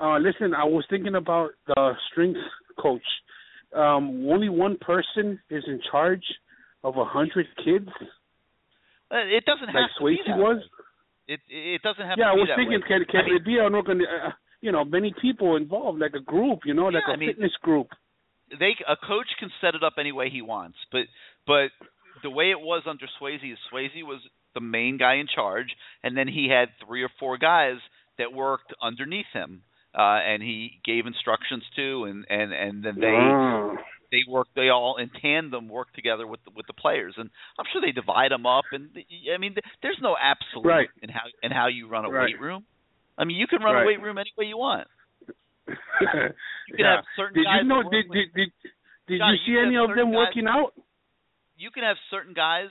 uh, 0.00 0.18
listen, 0.18 0.54
I 0.54 0.64
was 0.64 0.84
thinking 0.88 1.14
about 1.14 1.50
the 1.66 1.92
strength 2.10 2.38
coach. 2.80 3.02
Um, 3.74 4.26
only 4.30 4.48
one 4.48 4.76
person 4.78 5.40
is 5.50 5.64
in 5.66 5.80
charge 5.90 6.22
of 6.84 6.96
a 6.96 7.04
hundred 7.04 7.46
kids, 7.64 7.88
Uh, 9.10 9.16
It 9.26 9.44
doesn't 9.44 9.66
like 9.66 9.74
have 9.74 9.90
to 9.98 10.04
be 10.06 10.16
Swasey 10.16 10.26
that 10.28 10.38
was. 10.38 10.62
It 11.26 11.40
it 11.48 11.82
doesn't 11.82 12.06
have 12.06 12.16
Yeah, 12.16 12.26
to 12.26 12.30
I 12.30 12.34
was 12.34 12.48
thinking, 12.56 12.80
way. 12.80 12.86
can 12.88 13.04
can 13.10 13.20
I 13.22 13.26
mean, 13.26 13.36
it 13.36 13.44
be 13.44 13.58
an 13.58 13.74
organ? 13.74 14.00
Uh, 14.02 14.30
you 14.60 14.70
know, 14.70 14.84
many 14.84 15.12
people 15.20 15.56
involved, 15.56 15.98
like 15.98 16.14
a 16.14 16.20
group. 16.22 16.60
You 16.64 16.74
know, 16.74 16.86
like 16.86 17.02
Yeah, 17.06 17.14
a 17.14 17.16
I 17.16 17.18
mean- 17.18 17.28
fitness 17.30 17.52
group. 17.62 17.88
They 18.50 18.74
a 18.88 18.96
coach 18.96 19.28
can 19.38 19.50
set 19.60 19.74
it 19.74 19.82
up 19.82 19.94
any 19.98 20.12
way 20.12 20.30
he 20.30 20.42
wants, 20.42 20.78
but 20.92 21.02
but 21.46 21.68
the 22.22 22.30
way 22.30 22.50
it 22.50 22.60
was 22.60 22.82
under 22.86 23.06
Swasey 23.20 23.52
is 23.52 23.58
Swasey 23.72 24.02
was 24.02 24.20
the 24.54 24.60
main 24.60 24.96
guy 24.98 25.14
in 25.16 25.26
charge, 25.32 25.68
and 26.02 26.16
then 26.16 26.28
he 26.28 26.48
had 26.48 26.68
three 26.84 27.02
or 27.02 27.10
four 27.18 27.36
guys 27.38 27.76
that 28.18 28.32
worked 28.32 28.72
underneath 28.80 29.26
him, 29.32 29.62
uh, 29.94 30.00
and 30.24 30.42
he 30.42 30.80
gave 30.84 31.06
instructions 31.06 31.64
to, 31.76 32.04
and 32.04 32.24
and 32.30 32.52
and 32.52 32.82
then 32.84 32.96
they 33.00 33.06
Ah. 33.06 33.76
they 34.12 34.22
work 34.28 34.46
they 34.54 34.68
all 34.68 34.96
in 34.96 35.10
tandem 35.20 35.68
work 35.68 35.92
together 35.92 36.26
with 36.26 36.40
the, 36.44 36.50
with 36.54 36.66
the 36.66 36.72
players, 36.72 37.14
and 37.18 37.28
I'm 37.58 37.66
sure 37.72 37.80
they 37.82 37.92
divide 37.92 38.30
them 38.30 38.46
up, 38.46 38.64
and 38.72 38.90
I 39.34 39.38
mean 39.38 39.54
there's 39.82 39.98
no 40.00 40.16
absolute 40.20 40.66
Right. 40.66 40.88
in 41.02 41.10
how 41.10 41.22
in 41.42 41.50
how 41.50 41.66
you 41.66 41.88
run 41.88 42.04
a 42.04 42.10
Right. 42.10 42.26
weight 42.26 42.40
room. 42.40 42.64
I 43.18 43.24
mean 43.24 43.36
you 43.36 43.46
can 43.46 43.62
run 43.62 43.74
Right. 43.74 43.82
a 43.82 43.86
weight 43.86 44.00
room 44.00 44.18
any 44.18 44.32
way 44.38 44.46
you 44.46 44.56
want. 44.58 44.86
You 45.68 46.76
can 46.76 46.78
yeah. 46.78 46.96
have 46.96 47.04
certain 47.16 47.34
Did 47.34 47.44
guys 47.44 47.60
you 47.62 47.68
know? 47.68 47.82
Did 47.90 48.06
did 48.12 48.28
did, 48.34 48.50
did 49.08 49.18
Johnny, 49.18 49.38
you 49.46 49.46
see 49.46 49.52
you 49.52 49.62
any 49.66 49.76
of 49.76 49.88
them 49.96 50.10
guys- 50.10 50.16
working 50.16 50.46
out? 50.48 50.72
you 51.56 51.70
can 51.70 51.84
have 51.84 51.96
certain 52.10 52.34
guys, 52.34 52.68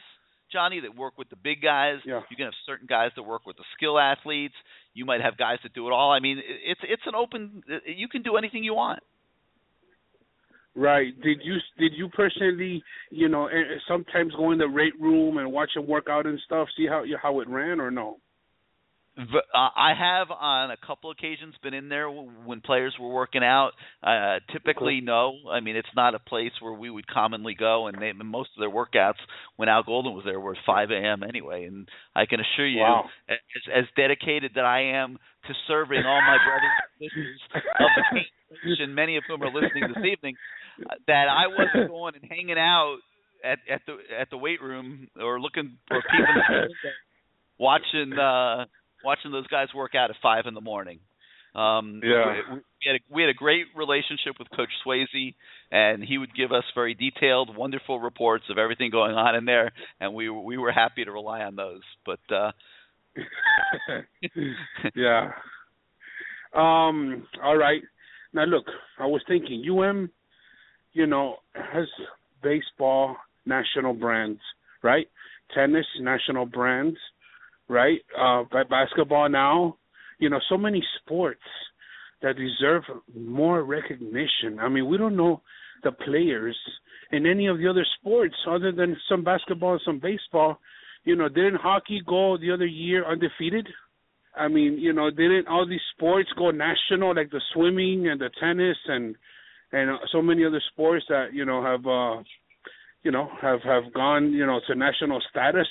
Johnny, 0.51 0.79
that 0.81 0.95
work 0.95 1.17
with 1.17 1.29
the 1.29 1.35
big 1.35 1.61
guys. 1.61 1.97
Yeah. 2.05 2.21
You 2.29 2.35
can 2.37 2.45
have 2.45 2.53
certain 2.65 2.85
guys 2.87 3.09
that 3.15 3.23
work 3.23 3.45
with 3.45 3.57
the 3.57 3.63
skill 3.75 3.97
athletes. 3.97 4.53
You 4.93 5.05
might 5.05 5.21
have 5.21 5.37
guys 5.37 5.57
that 5.63 5.73
do 5.73 5.87
it 5.87 5.91
all. 5.91 6.11
I 6.11 6.19
mean, 6.19 6.39
it's 6.45 6.81
it's 6.83 7.01
an 7.05 7.15
open. 7.15 7.63
You 7.85 8.07
can 8.07 8.21
do 8.21 8.37
anything 8.37 8.63
you 8.63 8.75
want. 8.75 8.99
Right. 10.75 11.19
Did 11.21 11.39
you 11.43 11.55
did 11.77 11.93
you 11.95 12.09
personally, 12.09 12.83
you 13.09 13.29
know, 13.29 13.47
eh, 13.47 13.79
sometimes 13.87 14.33
go 14.35 14.51
in 14.51 14.57
the 14.57 14.69
weight 14.69 14.99
room 14.99 15.37
and 15.37 15.51
watch 15.51 15.69
them 15.73 15.87
work 15.87 16.07
out 16.09 16.25
and 16.25 16.39
stuff, 16.45 16.67
see 16.77 16.85
how 16.85 17.03
how 17.21 17.39
it 17.39 17.47
ran 17.47 17.79
or 17.79 17.89
no? 17.91 18.17
Uh, 19.17 19.23
I 19.53 19.93
have 19.97 20.27
on 20.29 20.71
a 20.71 20.77
couple 20.85 21.09
occasions 21.09 21.55
been 21.63 21.73
in 21.73 21.87
there 21.87 22.09
when 22.09 22.59
players 22.61 22.93
were 22.99 23.13
working 23.13 23.43
out. 23.43 23.71
Uh, 24.03 24.39
typically, 24.51 24.99
no. 25.01 25.37
I 25.49 25.61
mean, 25.61 25.77
it's 25.77 25.87
not 25.95 26.15
a 26.15 26.19
place 26.19 26.51
where 26.61 26.73
we 26.73 26.89
would 26.89 27.07
commonly 27.07 27.55
go, 27.57 27.87
and 27.87 27.97
they, 28.01 28.11
most 28.11 28.49
of 28.57 28.59
their 28.59 28.69
workouts 28.69 29.19
when 29.55 29.69
Al 29.69 29.83
Golden 29.83 30.13
was 30.13 30.23
there 30.25 30.39
were 30.39 30.53
at 30.53 30.57
5 30.65 30.91
a.m. 30.91 31.23
anyway. 31.23 31.65
And 31.65 31.87
I 32.13 32.25
can 32.25 32.39
assure 32.41 32.67
you, 32.67 32.81
Wow. 32.81 33.05
as, 33.29 33.37
as 33.73 33.85
dedicated 33.95 34.51
that 34.55 34.65
I 34.65 34.81
am 34.99 35.17
to 35.47 35.53
serving 35.67 36.03
all 36.05 36.21
my 36.21 36.37
brothers 36.43 36.71
and 36.99 37.09
sisters 37.09 37.41
of 37.79 37.89
the 38.11 38.19
Nation, 38.69 38.95
many 38.95 39.15
of 39.17 39.23
whom 39.27 39.43
are 39.43 39.51
listening 39.53 39.83
this 39.95 40.03
evening, 40.05 40.35
uh, 40.89 40.95
that 41.07 41.27
I 41.29 41.47
wasn't 41.47 41.89
going 41.89 42.15
and 42.15 42.29
hanging 42.29 42.57
out 42.57 42.97
at 43.43 43.59
at 43.71 43.81
the 43.85 43.97
at 44.19 44.29
the 44.29 44.37
weight 44.37 44.61
room 44.61 45.07
or 45.21 45.39
looking 45.39 45.77
or 45.91 46.01
peeping 46.01 46.69
watching 47.59 48.13
uh 48.13 48.65
watching 49.05 49.31
those 49.31 49.47
guys 49.47 49.67
work 49.75 49.95
out 49.95 50.09
at 50.09 50.15
five 50.21 50.45
in 50.47 50.53
the 50.53 50.61
morning. 50.61 50.99
Um, 51.55 52.01
Yeah. 52.03 52.41
we, 52.49 52.55
we 52.55 52.61
had 52.85 52.95
a, 52.95 52.99
we 53.13 53.21
had 53.21 53.29
a 53.29 53.33
great 53.33 53.67
relationship 53.75 54.35
with 54.37 54.49
Coach 54.51 54.71
Swasey, 54.85 55.35
and 55.71 56.03
he 56.03 56.17
would 56.17 56.35
give 56.35 56.51
us 56.51 56.65
very 56.75 56.93
detailed, 56.93 57.55
wonderful 57.55 57.99
reports 57.99 58.43
of 58.49 58.57
everything 58.57 58.91
going 58.91 59.13
on 59.15 59.35
in 59.35 59.45
there, 59.45 59.71
and 60.01 60.13
we 60.13 60.29
we 60.29 60.57
were 60.57 60.73
happy 60.73 61.05
to 61.05 61.11
rely 61.11 61.41
on 61.43 61.55
those. 61.55 61.81
But 62.05 62.19
uh, 62.29 62.51
yeah. 64.95 65.31
Um. 66.53 67.27
All 67.43 67.57
right. 67.57 67.81
Now 68.33 68.43
look, 68.45 68.65
I 68.99 69.05
was 69.05 69.21
thinking 69.27 69.63
UM, 69.69 70.09
you 70.93 71.05
know, 71.07 71.37
has 71.53 71.87
baseball 72.43 73.15
national 73.45 73.93
brands, 73.93 74.41
right? 74.83 75.07
Tennis 75.53 75.85
national 76.01 76.45
brands, 76.45 76.97
right? 77.67 77.99
Uh, 78.17 78.43
ba- 78.51 78.65
basketball 78.69 79.29
now, 79.29 79.77
you 80.19 80.29
know, 80.29 80.39
so 80.49 80.57
many 80.57 80.83
sports 81.01 81.41
that 82.21 82.35
deserve 82.37 82.83
more 83.15 83.63
recognition. 83.63 84.59
I 84.59 84.69
mean, 84.69 84.87
we 84.87 84.97
don't 84.97 85.15
know 85.15 85.41
the 85.83 85.91
players 85.91 86.57
in 87.11 87.25
any 87.25 87.47
of 87.47 87.57
the 87.57 87.67
other 87.67 87.85
sports 87.99 88.35
other 88.47 88.71
than 88.71 88.97
some 89.09 89.23
basketball 89.23 89.73
and 89.73 89.81
some 89.85 89.99
baseball. 89.99 90.59
You 91.03 91.15
know, 91.15 91.29
didn't 91.29 91.55
hockey 91.61 92.01
go 92.05 92.37
the 92.37 92.51
other 92.51 92.65
year 92.65 93.05
undefeated? 93.05 93.67
I 94.37 94.47
mean, 94.47 94.77
you 94.79 94.91
know, 94.91 95.09
didn't 95.09 95.47
all 95.47 95.67
these 95.67 95.79
sports 95.95 96.29
go 96.37 96.51
national, 96.51 97.15
like 97.15 97.31
the 97.31 97.41
swimming 97.53 98.07
and 98.07 98.19
the 98.19 98.29
tennis 98.39 98.77
and 98.87 99.15
and 99.71 99.99
so 100.11 100.21
many 100.21 100.45
other 100.45 100.61
sports 100.71 101.05
that 101.09 101.33
you 101.33 101.45
know 101.45 101.61
have 101.63 101.85
uh 101.85 102.23
you 103.03 103.11
know 103.11 103.29
have 103.41 103.61
have 103.61 103.93
gone 103.93 104.31
you 104.31 104.45
know 104.45 104.59
to 104.67 104.75
national 104.75 105.21
status? 105.29 105.67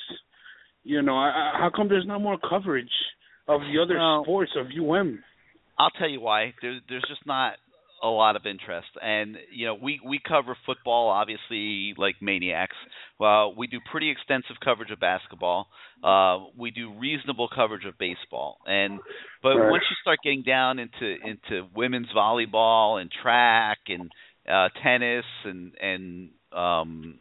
You 0.84 1.02
know, 1.02 1.16
I, 1.16 1.28
I- 1.30 1.58
how 1.58 1.70
come 1.74 1.88
there's 1.88 2.06
not 2.06 2.20
more 2.20 2.38
coverage 2.38 2.92
of 3.48 3.60
the 3.62 3.80
other 3.82 3.96
Well- 3.98 4.22
sports 4.24 4.52
of 4.56 4.66
UM? 4.68 5.22
I'll 5.78 5.90
tell 5.90 6.08
you 6.08 6.20
why. 6.20 6.54
There's 6.62 6.80
there's 6.88 7.04
just 7.08 7.26
not 7.26 7.54
a 8.02 8.06
lot 8.08 8.36
of 8.36 8.46
interest, 8.46 8.86
and 9.02 9.36
you 9.50 9.66
know 9.66 9.74
we 9.74 9.98
we 10.06 10.20
cover 10.20 10.56
football 10.66 11.08
obviously 11.08 11.94
like 11.96 12.14
maniacs. 12.20 12.76
Well, 13.18 13.54
we 13.56 13.66
do 13.66 13.78
pretty 13.90 14.08
extensive 14.10 14.56
coverage 14.62 14.92
of 14.92 15.00
basketball. 15.00 15.66
Uh, 16.02 16.44
we 16.56 16.70
do 16.70 16.92
reasonable 16.92 17.48
coverage 17.52 17.86
of 17.86 17.98
baseball, 17.98 18.58
and 18.66 19.00
but 19.42 19.56
Right. 19.56 19.70
once 19.70 19.82
you 19.90 19.96
start 20.02 20.18
getting 20.22 20.42
down 20.42 20.78
into 20.78 21.16
into 21.26 21.66
women's 21.74 22.08
volleyball 22.14 23.00
and 23.00 23.10
track 23.10 23.78
and 23.88 24.12
uh, 24.48 24.68
tennis 24.80 25.24
and 25.44 25.72
and 25.80 26.30
um, 26.52 27.18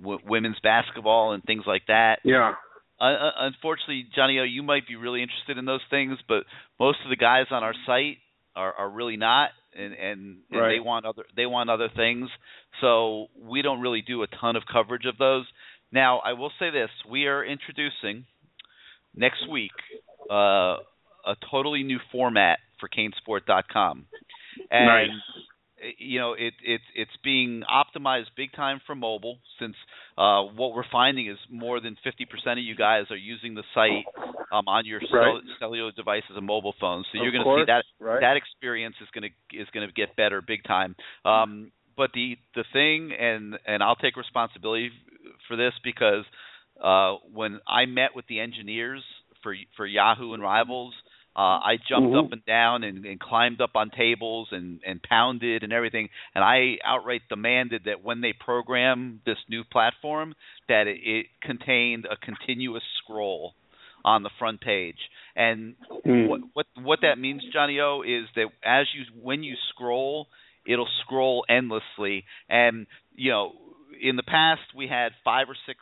w- 0.00 0.20
women's 0.24 0.58
basketball 0.62 1.32
and 1.32 1.42
things 1.44 1.64
like 1.66 1.82
that, 1.88 2.20
Yeah. 2.24 2.54
Uh, 3.04 3.30
unfortunately, 3.40 4.06
Johnny 4.14 4.38
O, 4.38 4.42
you 4.42 4.62
might 4.62 4.86
be 4.86 4.96
really 4.96 5.22
interested 5.22 5.58
in 5.58 5.64
those 5.64 5.80
things, 5.90 6.18
but 6.28 6.44
most 6.78 6.98
of 7.04 7.10
the 7.10 7.16
guys 7.16 7.46
on 7.50 7.62
our 7.62 7.74
site 7.86 8.18
are, 8.54 8.72
are 8.74 8.90
really 8.90 9.16
not. 9.16 9.50
and 9.76 9.92
and, 9.94 10.38
and 10.50 10.60
Right. 10.60 10.74
they 10.76 10.80
want 10.80 11.06
other 11.06 11.24
they 11.36 11.46
want 11.46 11.70
other 11.70 11.88
things. 11.94 12.28
So 12.80 13.26
we 13.40 13.62
don't 13.62 13.80
really 13.80 14.02
do 14.02 14.22
a 14.22 14.26
ton 14.26 14.56
of 14.56 14.62
coverage 14.70 15.06
of 15.06 15.16
those. 15.18 15.46
Now, 15.92 16.18
I 16.18 16.32
will 16.34 16.52
say 16.58 16.70
this: 16.70 16.90
we 17.08 17.26
are 17.26 17.44
introducing 17.44 18.26
next 19.14 19.48
week 19.50 19.72
uh, 20.30 20.76
a 21.26 21.36
totally 21.50 21.82
new 21.82 21.98
format 22.12 22.58
for 22.78 22.88
CaneSport.com, 22.88 24.06
and 24.70 24.86
Nice. 24.86 25.08
You 25.98 26.18
know 26.20 26.32
it 26.34 26.54
it 26.64 26.80
it's 26.94 27.10
being 27.24 27.62
optimized 27.70 28.26
big 28.36 28.52
time 28.52 28.80
for 28.86 28.94
mobile 28.94 29.38
since 29.58 29.74
uh 30.18 30.42
what 30.42 30.74
we're 30.74 30.84
finding 30.90 31.28
is 31.28 31.38
more 31.50 31.80
than 31.80 31.96
50% 32.06 32.52
of 32.52 32.58
you 32.58 32.74
guys 32.76 33.04
are 33.10 33.16
using 33.16 33.54
the 33.54 33.62
site 33.74 34.06
um 34.52 34.68
on 34.68 34.84
your 34.86 35.00
cell, 35.10 35.18
Right. 35.20 35.42
cellular 35.58 35.92
devices 35.92 36.30
and 36.36 36.46
mobile 36.46 36.74
phones 36.80 37.06
so 37.12 37.18
Of 37.18 37.22
you're 37.22 37.32
going 37.32 37.44
to 37.44 37.54
see 37.54 37.64
that 37.66 37.84
right. 38.00 38.20
that 38.20 38.36
experience 38.36 38.96
is 39.00 39.08
going 39.14 39.30
to 39.30 39.58
is 39.60 39.68
going 39.72 39.86
to 39.86 39.92
get 39.92 40.16
better 40.16 40.42
big 40.42 40.62
time 40.64 40.94
um 41.24 41.70
but 41.96 42.10
the 42.14 42.36
the 42.54 42.64
thing 42.72 43.12
and 43.18 43.58
and 43.66 43.82
I'll 43.82 43.96
take 43.96 44.16
responsibility 44.16 44.90
for 45.48 45.56
this 45.56 45.72
because 45.84 46.24
uh 46.82 47.16
when 47.32 47.60
I 47.66 47.86
met 47.86 48.10
with 48.14 48.26
the 48.28 48.40
engineers 48.40 49.02
for 49.42 49.54
for 49.76 49.86
Yahoo 49.86 50.32
and 50.34 50.42
Rivals 50.42 50.94
uh, 51.40 51.58
I 51.72 51.78
jumped 51.88 52.12
Mhm. 52.12 52.18
up 52.26 52.32
and 52.32 52.44
down 52.44 52.84
and, 52.84 53.06
and 53.10 53.18
climbed 53.18 53.60
up 53.62 53.74
on 53.74 53.88
tables 53.90 54.48
and, 54.52 54.80
and 54.84 55.02
pounded 55.02 55.62
and 55.62 55.72
everything. 55.72 56.06
And 56.34 56.44
I 56.44 56.76
outright 56.84 57.22
demanded 57.30 57.84
that 57.84 58.02
when 58.02 58.20
they 58.20 58.34
program 58.34 59.22
this 59.24 59.38
new 59.48 59.64
platform, 59.64 60.34
that 60.68 60.86
it, 60.86 61.00
it 61.02 61.26
contained 61.40 62.04
a 62.10 62.16
continuous 62.16 62.84
scroll 62.98 63.54
on 64.04 64.22
the 64.22 64.30
front 64.38 64.60
page. 64.60 65.00
And 65.34 65.76
Hmm. 66.04 66.26
what 66.30 66.40
what 66.56 66.66
what 66.90 67.00
that 67.02 67.18
means, 67.18 67.42
Johnny 67.54 67.80
O, 67.80 68.02
is 68.02 68.24
that 68.36 68.48
as 68.62 68.86
you 68.94 69.02
when 69.28 69.42
you 69.42 69.56
scroll, 69.70 70.28
it'll 70.66 70.88
scroll 71.02 71.44
endlessly. 71.48 72.24
And 72.50 72.86
you 73.14 73.30
know, 73.30 73.52
in 74.00 74.16
the 74.16 74.22
past 74.22 74.62
we 74.74 74.86
had 74.88 75.12
five 75.24 75.48
or 75.48 75.56
six 75.66 75.78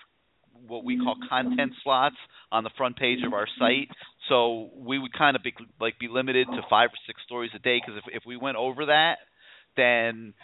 what 0.67 0.83
we 0.85 0.97
call 0.97 1.17
content 1.29 1.73
slots 1.83 2.17
on 2.51 2.65
the 2.65 2.71
front 2.77 2.97
page 2.97 3.21
of 3.27 3.33
our 3.33 3.47
site. 3.59 3.89
So 4.29 4.71
we 4.77 4.99
would 4.99 5.13
kind 5.13 5.37
of 5.37 5.43
be 5.43 5.55
like 5.81 5.99
be 5.99 6.09
limited 6.09 6.49
to 6.53 6.63
five 6.69 6.91
or 6.91 6.99
six 7.07 7.23
stories 7.25 7.51
a 7.55 7.59
day 7.59 7.79
because 7.85 7.99
if 7.99 8.05
if 8.15 8.23
we 8.27 8.37
went 8.37 8.57
over 8.57 8.87
that, 8.87 9.19
then 9.77 10.35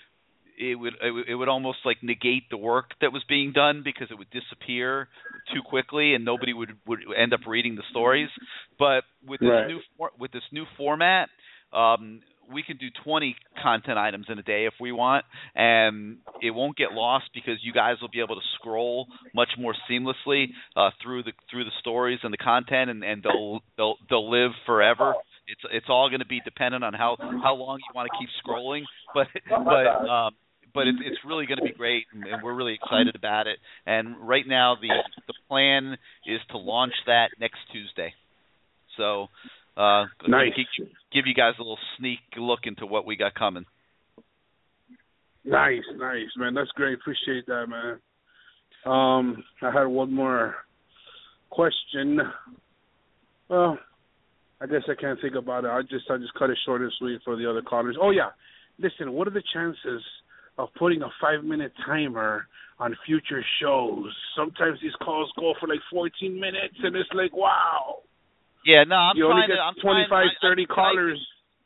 it 0.58 0.76
would 0.76 0.94
it 1.28 1.34
would- 1.34 1.48
almost 1.48 1.78
like 1.84 2.02
negate 2.02 2.48
the 2.50 2.56
work 2.56 2.90
that 3.00 3.12
was 3.12 3.22
being 3.28 3.52
done 3.52 3.82
because 3.84 4.08
it 4.10 4.14
would 4.18 4.30
disappear 4.30 5.08
too 5.52 5.62
quickly 5.62 6.14
and 6.14 6.24
nobody 6.24 6.52
would 6.52 6.76
would 6.86 7.00
end 7.16 7.32
up 7.34 7.40
reading 7.46 7.76
the 7.76 7.82
stories. 7.90 8.30
But 8.78 9.04
with 9.26 9.40
this 9.42 9.52
Right. 9.52 9.64
new 9.64 9.80
with 10.18 10.32
this 10.32 10.44
new 10.52 10.64
format, 10.76 11.28
um, 11.72 12.22
we 12.52 12.62
can 12.62 12.76
do 12.76 12.86
20 13.04 13.36
content 13.62 13.98
items 13.98 14.26
in 14.28 14.38
a 14.38 14.42
day 14.42 14.66
if 14.66 14.74
we 14.80 14.92
want, 14.92 15.24
and 15.54 16.18
it 16.42 16.50
won't 16.50 16.76
get 16.76 16.92
lost 16.92 17.26
because 17.34 17.58
you 17.62 17.72
guys 17.72 17.96
will 18.00 18.10
be 18.10 18.20
able 18.20 18.34
to 18.34 18.46
scroll 18.56 19.06
much 19.34 19.50
more 19.58 19.74
seamlessly 19.90 20.46
uh, 20.76 20.90
through 21.02 21.22
the 21.22 21.32
through 21.50 21.64
the 21.64 21.72
stories 21.80 22.18
and 22.22 22.32
the 22.32 22.38
content, 22.38 22.90
and, 22.90 23.02
and 23.04 23.22
they'll 23.22 23.60
they'll 23.76 23.96
they'll 24.08 24.30
live 24.30 24.52
forever. 24.66 25.14
It's 25.46 25.60
it's 25.72 25.86
all 25.88 26.08
going 26.08 26.20
to 26.20 26.26
be 26.26 26.40
dependent 26.44 26.84
on 26.84 26.94
how 26.94 27.16
how 27.18 27.54
long 27.54 27.78
you 27.78 27.94
want 27.94 28.08
to 28.12 28.18
keep 28.18 28.30
scrolling, 28.44 28.82
but 29.14 29.26
but 29.48 30.08
um, 30.08 30.34
but 30.74 30.88
it's 30.88 30.98
it's 31.04 31.18
really 31.24 31.46
going 31.46 31.58
to 31.58 31.64
be 31.64 31.72
great, 31.72 32.04
and, 32.12 32.24
and 32.26 32.42
we're 32.42 32.54
really 32.54 32.74
excited 32.74 33.14
about 33.14 33.46
it. 33.46 33.58
And 33.86 34.16
right 34.26 34.46
now, 34.46 34.76
the 34.80 34.88
the 35.26 35.34
plan 35.48 35.96
is 36.26 36.40
to 36.50 36.58
launch 36.58 36.94
that 37.06 37.28
next 37.40 37.58
Tuesday. 37.72 38.12
So, 38.96 39.28
uh, 39.76 40.04
Nice. 40.28 40.52
give, 40.56 40.86
give 41.12 41.26
you 41.26 41.34
guys 41.34 41.54
a 41.58 41.62
little 41.62 41.78
sneak 41.98 42.20
look 42.36 42.60
into 42.64 42.86
what 42.86 43.06
we 43.06 43.16
got 43.16 43.34
coming. 43.34 43.64
Nice, 45.44 45.82
nice, 45.96 46.28
man. 46.36 46.54
That's 46.54 46.70
great. 46.70 46.94
Appreciate 46.94 47.46
that, 47.46 47.66
man. 47.68 48.00
Um, 48.86 49.44
I 49.62 49.70
had 49.70 49.84
one 49.84 50.12
more 50.12 50.54
question. 51.50 52.20
Well, 53.48 53.78
I 54.60 54.66
guess 54.66 54.82
I 54.88 54.94
can't 54.98 55.20
think 55.20 55.34
about 55.34 55.64
it. 55.64 55.68
I 55.68 55.82
just 55.82 56.10
I 56.10 56.16
just 56.16 56.34
cut 56.34 56.50
it 56.50 56.58
short 56.64 56.80
and 56.80 56.92
sweet 56.98 57.20
for 57.24 57.36
the 57.36 57.48
other 57.48 57.62
callers. 57.62 57.96
Oh 58.00 58.10
yeah, 58.10 58.30
listen. 58.78 59.12
What 59.12 59.28
are 59.28 59.32
the 59.32 59.42
chances 59.52 60.02
of 60.56 60.68
putting 60.78 61.02
a 61.02 61.08
five 61.20 61.44
minute 61.44 61.72
timer 61.84 62.46
on 62.78 62.96
future 63.04 63.44
shows? 63.60 64.14
Sometimes 64.36 64.78
these 64.82 64.94
calls 65.02 65.30
go 65.38 65.54
for 65.60 65.68
like 65.68 65.80
14 65.90 66.34
minutes, 66.40 66.76
and 66.82 66.96
it's 66.96 67.10
like 67.14 67.36
wow. 67.36 67.98
Yeah, 68.64 68.84
no, 68.88 68.96
I'm 68.96 69.16
you 69.16 69.24
only 69.28 69.44
trying 69.46 69.48
get 69.48 69.60
to. 69.60 69.62
I'm 69.62 69.74
25, 69.76 70.08
trying, 70.08 70.30
30 70.40 70.66
I- 70.68 70.74
callers. 70.74 71.20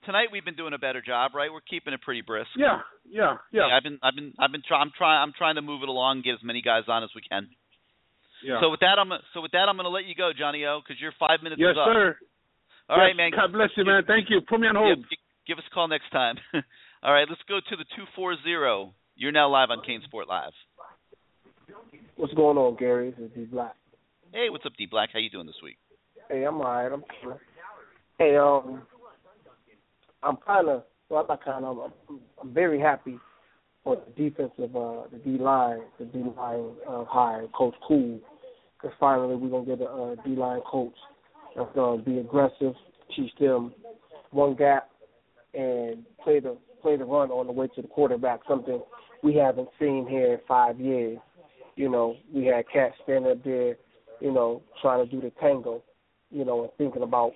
Tonight, 0.04 0.26
tonight 0.26 0.28
we've 0.32 0.44
been 0.44 0.56
doing 0.58 0.72
a 0.74 0.78
better 0.82 1.00
job, 1.00 1.34
right? 1.34 1.52
We're 1.52 1.62
keeping 1.62 1.92
it 1.94 2.02
pretty 2.02 2.22
brisk. 2.22 2.50
Yeah, 2.56 2.80
yeah, 3.08 3.36
yeah. 3.52 3.70
I've 3.70 3.82
been, 3.82 3.98
I've 4.02 4.14
been, 4.14 4.32
I've 4.38 4.50
been 4.52 4.62
trying. 4.66 4.82
I'm 4.82 4.92
trying. 4.96 5.22
I'm 5.22 5.32
trying 5.36 5.54
to 5.56 5.62
move 5.62 5.82
it 5.82 5.88
along, 5.88 6.22
get 6.24 6.34
as 6.34 6.42
many 6.42 6.62
guys 6.62 6.84
on 6.88 7.04
as 7.04 7.10
we 7.14 7.22
can. 7.22 7.48
Yeah. 8.42 8.60
So 8.62 8.70
with 8.70 8.80
that, 8.80 8.98
I'm 8.98 9.10
so 9.34 9.40
with 9.42 9.52
that, 9.52 9.66
I'm 9.68 9.76
going 9.76 9.84
to 9.86 9.94
let 9.94 10.06
you 10.06 10.14
go, 10.14 10.30
Johnny 10.36 10.64
O, 10.64 10.80
because 10.82 11.00
your 11.00 11.12
five 11.18 11.42
minutes 11.42 11.60
yes, 11.62 11.72
is 11.74 11.78
up. 11.78 11.88
sir. 11.90 12.16
All 12.88 12.96
Yes, 12.96 13.04
right, 13.12 13.16
man. 13.16 13.30
God 13.34 13.52
bless 13.52 13.70
you, 13.76 13.84
man. 13.84 14.02
Thank 14.06 14.30
you. 14.30 14.40
Put 14.48 14.60
me 14.60 14.66
on 14.68 14.74
Yeah, 14.74 14.94
hold. 14.94 15.04
gi- 15.10 15.18
give 15.46 15.58
us 15.58 15.64
a 15.70 15.74
call 15.74 15.88
next 15.88 16.08
time. 16.10 16.36
All 17.02 17.12
right, 17.12 17.26
let's 17.28 17.42
go 17.48 17.60
to 17.60 17.76
the 17.76 17.84
two 17.94 18.04
four 18.16 18.34
zero. 18.42 18.94
You're 19.14 19.30
now 19.32 19.50
live 19.50 19.70
on 19.70 19.82
CaneSport 19.86 20.26
Live. 20.28 20.52
What's 22.16 22.32
going 22.34 22.56
on, 22.56 22.76
Gary? 22.76 23.10
This 23.18 23.26
is 23.30 23.34
D 23.34 23.44
Black. 23.44 23.74
Hey, 24.32 24.48
what's 24.50 24.64
up, 24.66 24.72
D 24.78 24.86
Black? 24.90 25.10
How 25.12 25.18
you 25.18 25.30
doing 25.30 25.46
this 25.46 25.58
week? 25.62 25.76
Hey, 26.28 26.44
I'm 26.44 26.56
alright. 26.56 26.92
I'm 26.92 27.04
chilling. 27.20 27.38
Hey, 28.18 28.36
um, 28.36 28.82
I'm 30.22 30.36
kind 30.46 30.68
of 30.68 30.84
well, 31.08 31.22
I'm 31.22 31.26
not 31.28 31.44
kind 31.44 31.64
of. 31.64 31.78
I'm, 31.78 32.20
I'm 32.42 32.52
very 32.52 32.78
happy 32.78 33.18
for 33.82 33.96
the 33.96 34.30
defensive, 34.30 34.76
uh, 34.76 35.04
the 35.10 35.18
D 35.24 35.38
line, 35.38 35.80
the 35.98 36.04
D 36.04 36.22
line 36.36 36.72
uh, 36.86 37.04
hire, 37.04 37.46
Coach 37.56 37.74
Cool, 37.86 38.20
because 38.76 38.94
finally 39.00 39.36
we're 39.36 39.48
gonna 39.48 39.64
get 39.64 39.80
a 39.80 40.16
D 40.22 40.36
line 40.36 40.60
coach 40.70 40.94
that's 41.56 41.70
gonna 41.74 42.02
be 42.02 42.18
aggressive, 42.18 42.74
teach 43.16 43.32
them 43.40 43.72
one 44.30 44.54
gap, 44.54 44.90
and 45.54 46.04
play 46.22 46.40
the 46.40 46.58
play 46.82 46.96
the 46.96 47.04
run 47.04 47.30
on 47.30 47.46
the 47.46 47.52
way 47.52 47.68
to 47.68 47.80
the 47.80 47.88
quarterback. 47.88 48.40
Something 48.46 48.82
we 49.22 49.34
haven't 49.34 49.68
seen 49.78 50.06
here 50.06 50.34
in 50.34 50.40
five 50.46 50.78
years. 50.78 51.18
You 51.76 51.88
know, 51.88 52.16
we 52.34 52.44
had 52.44 52.64
cats 52.70 52.96
standing 53.04 53.30
up 53.30 53.42
there, 53.44 53.76
you 54.20 54.32
know, 54.32 54.62
trying 54.82 55.08
to 55.08 55.10
do 55.10 55.22
the 55.22 55.30
tango, 55.40 55.82
you 56.30 56.44
know, 56.44 56.62
and 56.62 56.72
thinking 56.78 57.02
about 57.02 57.32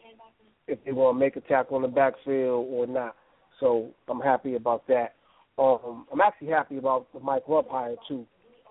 if 0.69 0.79
they 0.85 0.93
want 0.93 1.17
to 1.17 1.21
make 1.21 1.37
a 1.37 1.41
tackle 1.41 1.77
in 1.77 1.83
the 1.83 1.89
backfield 1.89 2.67
or 2.71 2.87
not. 2.87 3.17
So 3.61 3.91
I'm 4.09 4.21
happy 4.21 4.55
about 4.55 4.87
that. 4.89 5.15
Um, 5.59 6.07
I'm 6.13 6.21
actually 6.21 6.49
happy 6.49 6.79
about 6.79 7.13
the 7.13 7.21
Mike 7.21 7.45
Rumph 7.47 7.69
hire 7.71 7.97
too. 8.09 8.27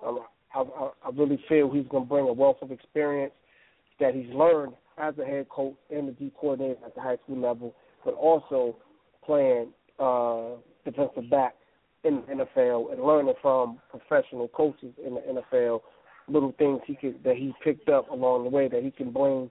Um, 0.05 0.19
I, 0.53 0.61
I, 0.61 0.89
I 1.05 1.09
really 1.15 1.39
feel 1.47 1.71
he's 1.71 1.87
going 1.87 2.03
to 2.03 2.09
bring 2.09 2.27
a 2.27 2.33
wealth 2.33 2.57
of 2.61 2.71
experience 2.71 3.33
that 3.99 4.15
he's 4.15 4.29
learned 4.33 4.73
as 4.97 5.13
a 5.17 5.25
head 5.25 5.47
coach 5.49 5.75
and 5.89 6.07
the 6.07 6.11
D 6.13 6.31
coordinator 6.39 6.79
at 6.85 6.95
the 6.95 7.01
high 7.01 7.17
school 7.23 7.39
level, 7.39 7.75
but 8.03 8.13
also 8.15 8.75
playing 9.25 9.69
uh, 9.99 10.57
defensive 10.83 11.29
back 11.29 11.55
in 12.03 12.23
the 12.27 12.45
NFL 12.45 12.91
and 12.91 13.03
learning 13.03 13.35
from 13.41 13.79
professional 13.89 14.47
coaches 14.49 14.93
in 15.05 15.15
the 15.15 15.41
NFL, 15.53 15.81
little 16.27 16.53
things 16.57 16.81
he 16.85 16.95
could 16.95 17.23
that 17.23 17.35
he 17.35 17.53
picked 17.63 17.89
up 17.89 18.09
along 18.09 18.43
the 18.43 18.49
way 18.49 18.67
that 18.67 18.83
he 18.83 18.91
can 18.91 19.11
bring 19.11 19.49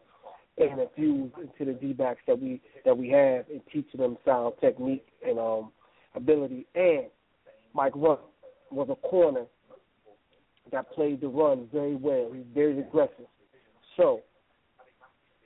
and 0.69 0.81
infuse 0.81 1.33
into 1.41 1.73
the 1.73 1.79
D 1.79 1.93
backs 1.93 2.21
that 2.27 2.39
we 2.39 2.61
that 2.85 2.97
we 2.97 3.09
have 3.09 3.47
and 3.51 3.61
teaching 3.73 4.01
them 4.01 4.17
sound 4.25 4.55
technique 4.61 5.07
and 5.27 5.39
um 5.39 5.71
ability. 6.15 6.67
And 6.75 7.07
Mike 7.75 7.95
Rumph 7.95 8.19
was 8.71 8.89
a 8.91 9.09
corner 9.09 9.45
that 10.73 10.91
played 10.93 11.21
the 11.21 11.29
run 11.29 11.69
very 11.73 11.97
well. 11.97 12.31
He's 12.33 12.45
very 12.55 12.79
aggressive. 12.79 13.27
So, 13.97 14.21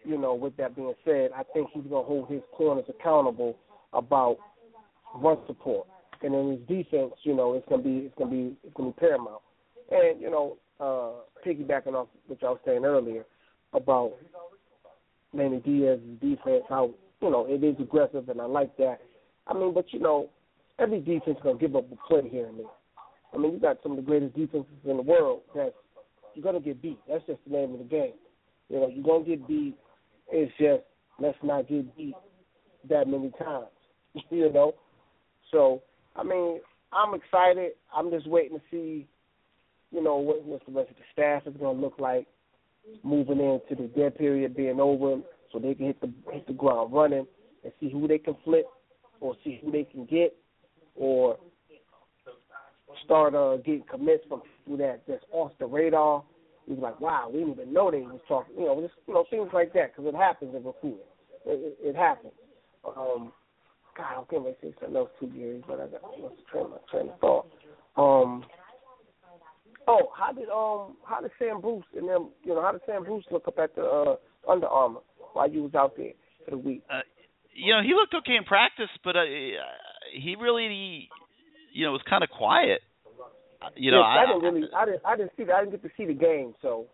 you 0.05 0.19
know, 0.19 0.35
with 0.35 0.57
that 0.57 0.77
being 0.77 0.95
said, 1.05 1.31
I 1.35 1.43
think 1.55 1.71
he's 1.73 1.85
gonna 1.85 2.07
hold 2.07 2.29
his 2.29 2.43
corners 2.53 2.85
accountable 2.89 3.57
about 3.93 4.37
run 5.15 5.39
support. 5.47 5.87
And 6.23 6.35
in 6.35 6.51
his 6.51 6.61
defense, 6.69 7.13
you 7.23 7.35
know, 7.35 7.55
it's 7.55 7.67
gonna 7.69 7.83
be 7.83 7.99
it's 7.99 8.15
gonna 8.17 8.31
be 8.31 8.57
it's 8.63 8.75
gonna 8.75 8.91
be 8.91 9.01
paramount. 9.01 9.43
And, 9.91 10.21
you 10.21 10.31
know, 10.31 10.57
uh 10.81 11.23
piggybacking 11.47 11.95
off 11.95 12.09
what 12.27 12.41
y'all 12.43 12.53
was 12.53 12.61
saying 12.65 12.85
earlier 12.85 13.25
about 13.73 14.13
Manny 15.35 15.59
Diaz's 15.59 16.03
defense, 16.21 16.65
how 16.69 16.95
you 17.21 17.31
know, 17.31 17.47
it 17.49 17.65
is 17.65 17.77
aggressive 17.81 18.29
and 18.29 18.41
I 18.41 18.45
like 18.45 18.77
that. 18.77 18.99
I 19.47 19.55
mean, 19.55 19.73
but 19.73 19.93
you 19.93 20.01
know, 20.01 20.31
every 20.79 21.01
defense 21.01 21.39
gonna 21.43 21.59
give 21.59 21.77
up 21.77 21.91
a 21.91 21.97
play 22.09 22.29
here 22.29 22.47
and 22.47 22.59
there. 22.59 22.67
I 23.33 23.39
mean, 23.39 23.55
you 23.55 23.59
got 23.59 23.79
some 23.83 23.93
of 23.93 23.97
the 23.97 24.03
greatest 24.03 24.37
defenses 24.37 24.73
in 24.85 24.97
the 24.97 25.03
world 25.03 25.43
that 25.55 25.75
you're 26.35 26.45
gonna 26.45 26.61
get 26.61 26.83
beat. 26.83 26.99
That's 27.09 27.25
just 27.27 27.41
the 27.47 27.53
name 27.53 27.73
of 27.73 27.79
the 27.79 27.85
game. 27.85 28.15
You 28.69 28.81
know, 28.81 28.89
you're 28.89 29.05
gonna 29.05 29.25
get 29.25 29.47
beat. 29.49 29.77
It's 30.31 30.53
just 30.59 30.83
let's 31.19 31.39
not 31.43 31.69
get 31.69 31.97
beat 31.97 32.15
that 32.89 33.09
many 33.09 33.31
times. 33.39 33.67
you 34.31 34.53
know? 34.53 34.75
So 35.51 35.83
I 36.17 36.23
mean, 36.23 36.61
I'm 36.93 37.15
excited. 37.15 37.73
I'm 37.95 38.11
just 38.11 38.29
waiting 38.29 38.59
to 38.59 38.65
see, 38.71 39.07
you 39.91 40.03
know, 40.03 40.17
what, 40.17 40.45
what 40.45 40.65
the 40.67 40.73
rest 40.73 40.91
of 40.91 40.97
the 40.97 41.03
staff 41.13 41.47
is 41.47 41.59
gonna 41.59 41.81
look 41.81 41.95
like 41.99 42.27
moving 43.03 43.41
into 43.41 43.83
the 43.83 43.89
dead 43.97 44.17
period 44.17 44.57
being 44.57 44.81
over 44.81 45.21
so 45.53 45.59
they 45.59 45.75
can 45.75 45.87
hit 45.87 46.01
the 46.01 46.13
hit 46.33 46.47
the 46.47 46.53
ground 46.53 46.93
running 46.93 47.27
and 47.63 47.73
see 47.81 47.91
who 47.91 48.09
they 48.09 48.19
can 48.19 48.37
flip 48.45 48.67
or 49.21 49.35
see 49.45 49.61
who 49.65 49.71
they 49.71 49.85
can 49.85 50.05
get 50.07 50.37
or 50.95 51.39
start 53.05 53.35
uh, 53.35 53.57
getting 53.59 53.85
commits 53.91 54.25
from 54.29 54.43
people 54.43 54.79
that 54.79 55.03
that's 55.09 55.25
off 55.33 55.53
the 55.59 55.67
radar. 55.67 56.23
He's 56.67 56.79
like, 56.79 56.99
wow, 57.01 57.29
we 57.31 57.41
didn't 57.41 57.55
even 57.55 57.73
know 57.73 57.91
they 57.91 58.01
was 58.01 58.21
talking. 58.27 58.55
You 58.59 58.67
know, 58.67 58.81
just 58.81 58.95
you 59.07 59.15
know 59.15 59.25
things 59.31 59.51
like 59.53 59.73
that 59.75 59.95
because 59.95 60.13
it 60.13 60.17
happens 60.17 60.55
in 60.55 60.65
recruiting. 60.65 60.99
It, 61.47 61.77
it, 61.83 61.89
it 61.89 61.97
happens. 61.97 62.33
Um, 62.87 63.33
God, 63.97 64.07
I 64.11 64.15
can't 64.31 64.43
really 64.43 64.57
say 64.63 64.75
something 64.81 64.97
else 64.97 65.11
two 65.21 65.27
years, 65.27 65.63
but 65.67 65.81
I 65.81 65.87
got 65.87 66.03
lost 66.03 66.35
train 66.51 66.71
my 66.71 66.77
train 66.91 67.11
of 67.11 67.21
thought. 67.21 67.47
Um, 67.97 68.45
oh, 69.89 70.13
how 70.17 70.33
did 70.33 70.49
um 70.49 70.97
how 71.05 71.21
did 71.21 71.31
Sam 71.39 71.61
Bruce 71.61 71.85
and 71.97 72.09
them 72.09 72.31
you 72.43 72.55
know 72.55 72.63
how 72.63 72.73
did 72.73 72.83
Sam 72.87 73.05
Bruce 73.05 73.25
look 73.31 73.49
up 73.49 73.59
at 73.59 73.75
the 73.75 73.83
uh, 73.83 74.51
Under 74.51 74.67
Armour 74.67 75.01
while 75.33 75.51
you 75.51 75.63
was 75.63 75.75
out 75.75 75.97
there 75.97 76.13
for 76.45 76.53
the 76.53 76.59
week? 76.59 76.83
Uh, 76.91 77.01
you 77.55 77.73
know, 77.73 77.83
he 77.83 77.95
looked 77.95 78.15
okay 78.15 78.37
in 78.37 78.45
practice, 78.45 78.91
but 79.05 79.17
uh, 79.17 79.25
he 80.13 80.37
really, 80.41 81.09
you 81.73 81.85
know, 81.87 81.93
was 81.93 82.03
kind 82.09 82.25
of 82.25 82.31
quiet. 82.31 82.81
You 83.77 83.91
know, 83.93 83.99
yes, 83.99 84.07
I, 84.07 84.23
I 84.23 84.27
didn't 84.27 84.43
really 84.43 84.69
I 84.77 84.85
didn't 84.85 85.03
I 85.05 85.17
didn't 85.17 85.33
see 85.37 85.45
that 85.45 85.55
I 85.55 85.61
didn't 85.65 85.73
get 85.73 85.83
to 85.83 85.91
see 85.97 86.05
the 86.05 86.13
game, 86.13 86.55
so 86.61 86.87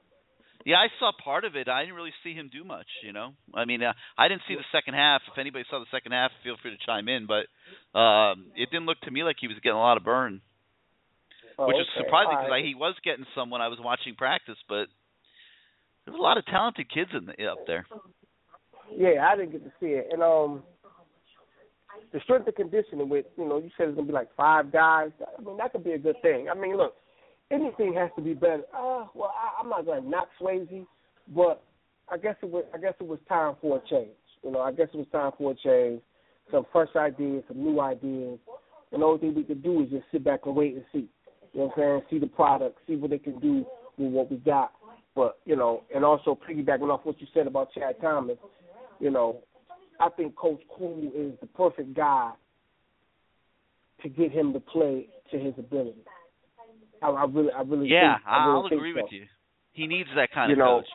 Yeah, 0.65 0.77
I 0.77 0.87
saw 1.01 1.11
part 1.25 1.45
of 1.45 1.57
it. 1.57 1.69
I 1.69 1.83
didn't 1.83 1.97
really 1.97 2.15
see 2.23 2.35
him 2.35 2.51
do 2.53 2.63
much. 2.63 2.87
You 3.03 3.13
know, 3.13 3.33
I 3.55 3.65
mean, 3.65 3.83
uh, 3.83 3.93
I 4.17 4.29
didn't 4.29 4.43
see 4.47 4.55
the 4.55 4.69
second 4.71 4.95
half. 4.95 5.23
If 5.31 5.39
anybody 5.39 5.65
saw 5.69 5.81
the 5.81 5.91
second 5.91 6.13
half, 6.13 6.31
feel 6.45 6.57
free 6.63 6.71
to 6.71 6.87
chime 6.87 7.09
in. 7.09 7.27
But 7.27 7.51
um, 7.99 8.53
it 8.55 8.71
didn't 8.71 8.87
look 8.87 9.01
to 9.03 9.11
me 9.11 9.25
like 9.25 9.37
he 9.41 9.49
was 9.49 9.57
getting 9.63 9.77
a 9.77 9.81
lot 9.81 9.97
of 9.97 10.05
burn, 10.05 10.41
oh, 11.61 11.67
which 11.67 11.77
is 11.77 11.87
surprising 11.97 12.33
because 12.33 12.51
right. 12.51 12.65
he 12.65 12.75
was 12.75 12.95
getting 13.05 13.27
some 13.35 13.51
when 13.51 13.61
I 13.61 13.69
was 13.69 13.79
watching 13.81 14.15
practice. 14.15 14.59
But 14.69 14.89
there's 16.05 16.19
a 16.19 16.23
lot 16.23 16.39
of 16.39 16.47
talented 16.47 16.91
kids 16.93 17.11
in 17.13 17.27
the, 17.27 17.47
up 17.47 17.67
there. 17.67 17.87
Yeah, 18.97 19.29
I 19.31 19.37
didn't 19.37 19.53
get 19.53 19.65
to 19.65 19.73
see 19.79 19.95
it. 19.95 20.09
And 20.11 20.23
um 20.23 20.63
the 22.13 22.21
strength 22.25 22.47
and 22.47 22.57
conditioning 22.57 23.09
with, 23.09 23.27
you 23.37 23.49
know, 23.49 23.59
you 23.59 23.71
said 23.77 23.89
it's 23.89 23.97
gonna 23.97 24.07
be 24.07 24.13
like 24.13 24.35
five 24.37 24.73
guys. 24.73 25.11
I 25.21 25.43
mean, 25.43 25.57
that 25.59 25.73
could 25.73 25.85
be 25.85 25.93
a 25.93 25.99
good 25.99 26.17
thing. 26.23 26.49
I 26.51 26.59
mean, 26.59 26.77
look, 26.77 26.95
anything 27.51 27.95
has 27.95 28.11
to 28.17 28.23
be 28.23 28.35
better. 28.35 28.65
Uh, 28.75 29.07
well, 29.15 29.33
I, 29.35 29.61
I'm 29.61 29.69
not 29.69 29.87
gonna 29.87 30.09
knock 30.09 30.29
Swasey, 30.41 30.87
but 31.35 31.63
I 32.11 32.17
guess 32.17 32.37
it 32.43 32.51
was 32.51 32.65
I 32.75 32.79
guess 32.79 32.95
it 33.01 33.07
was 33.07 33.19
time 33.29 33.55
for 33.61 33.79
a 33.79 33.89
change. 33.89 34.17
You 34.43 34.51
know, 34.51 34.61
I 34.61 34.73
guess 34.73 34.89
it 34.93 34.97
was 34.97 35.07
time 35.13 35.33
for 35.39 35.53
a 35.53 35.55
change. 35.55 36.03
Some 36.51 36.67
fresh 36.73 36.89
ideas, 36.97 37.45
some 37.47 37.63
new 37.63 37.81
ideas. 37.81 38.39
And 38.93 39.03
the 39.03 39.07
only 39.07 39.21
thing 39.21 39.35
we 39.35 39.45
could 39.45 39.63
do 39.63 39.83
is 39.83 39.91
just 39.91 40.05
sit 40.11 40.25
back 40.25 40.41
and 40.47 40.57
wait 40.57 40.75
and 40.75 40.85
see. 40.93 41.09
You 41.53 41.61
know 41.61 41.67
what 41.67 41.83
I'm 41.85 42.01
saying? 42.01 42.03
See 42.11 42.19
the 42.19 42.27
product, 42.27 42.79
see 42.87 42.97
what 42.97 43.11
they 43.11 43.19
can 43.19 43.39
do 43.41 43.65
with 43.99 44.13
what 44.13 44.31
we 44.31 44.37
got. 44.39 44.73
But, 45.17 45.39
you 45.45 45.57
know, 45.57 45.83
and 45.95 46.05
also 46.05 46.39
piggybacking 46.49 46.89
off 46.89 47.01
what 47.05 47.21
you 47.21 47.27
said 47.35 47.47
about 47.47 47.73
Chad 47.73 47.97
Thomas, 48.01 48.37
you 49.01 49.11
know, 49.11 49.41
I 49.99 50.09
think 50.11 50.37
Coach 50.37 50.61
Cool 50.77 51.11
is 51.15 51.33
the 51.41 51.47
perfect 51.49 51.95
guy 51.95 52.31
to 54.03 54.09
get 54.09 54.31
him 54.31 54.53
to 54.53 54.61
play 54.61 55.09
to 55.31 55.39
his 55.39 55.53
ability. 55.59 56.01
I, 57.03 57.09
I 57.09 57.25
really, 57.25 57.51
I 57.53 57.63
really, 57.63 57.89
Yeah, 57.89 58.15
think, 58.15 58.27
I 58.27 58.47
really 58.47 58.59
I'll 58.61 58.67
agree 58.67 58.95
so. 58.95 59.03
with 59.03 59.13
you. 59.13 59.27
He 59.73 59.87
needs 59.87 60.09
that 60.17 60.31
kind 60.33 60.51
You 60.51 60.55
of 60.55 60.59
know, 60.59 60.79
coach. 60.81 60.89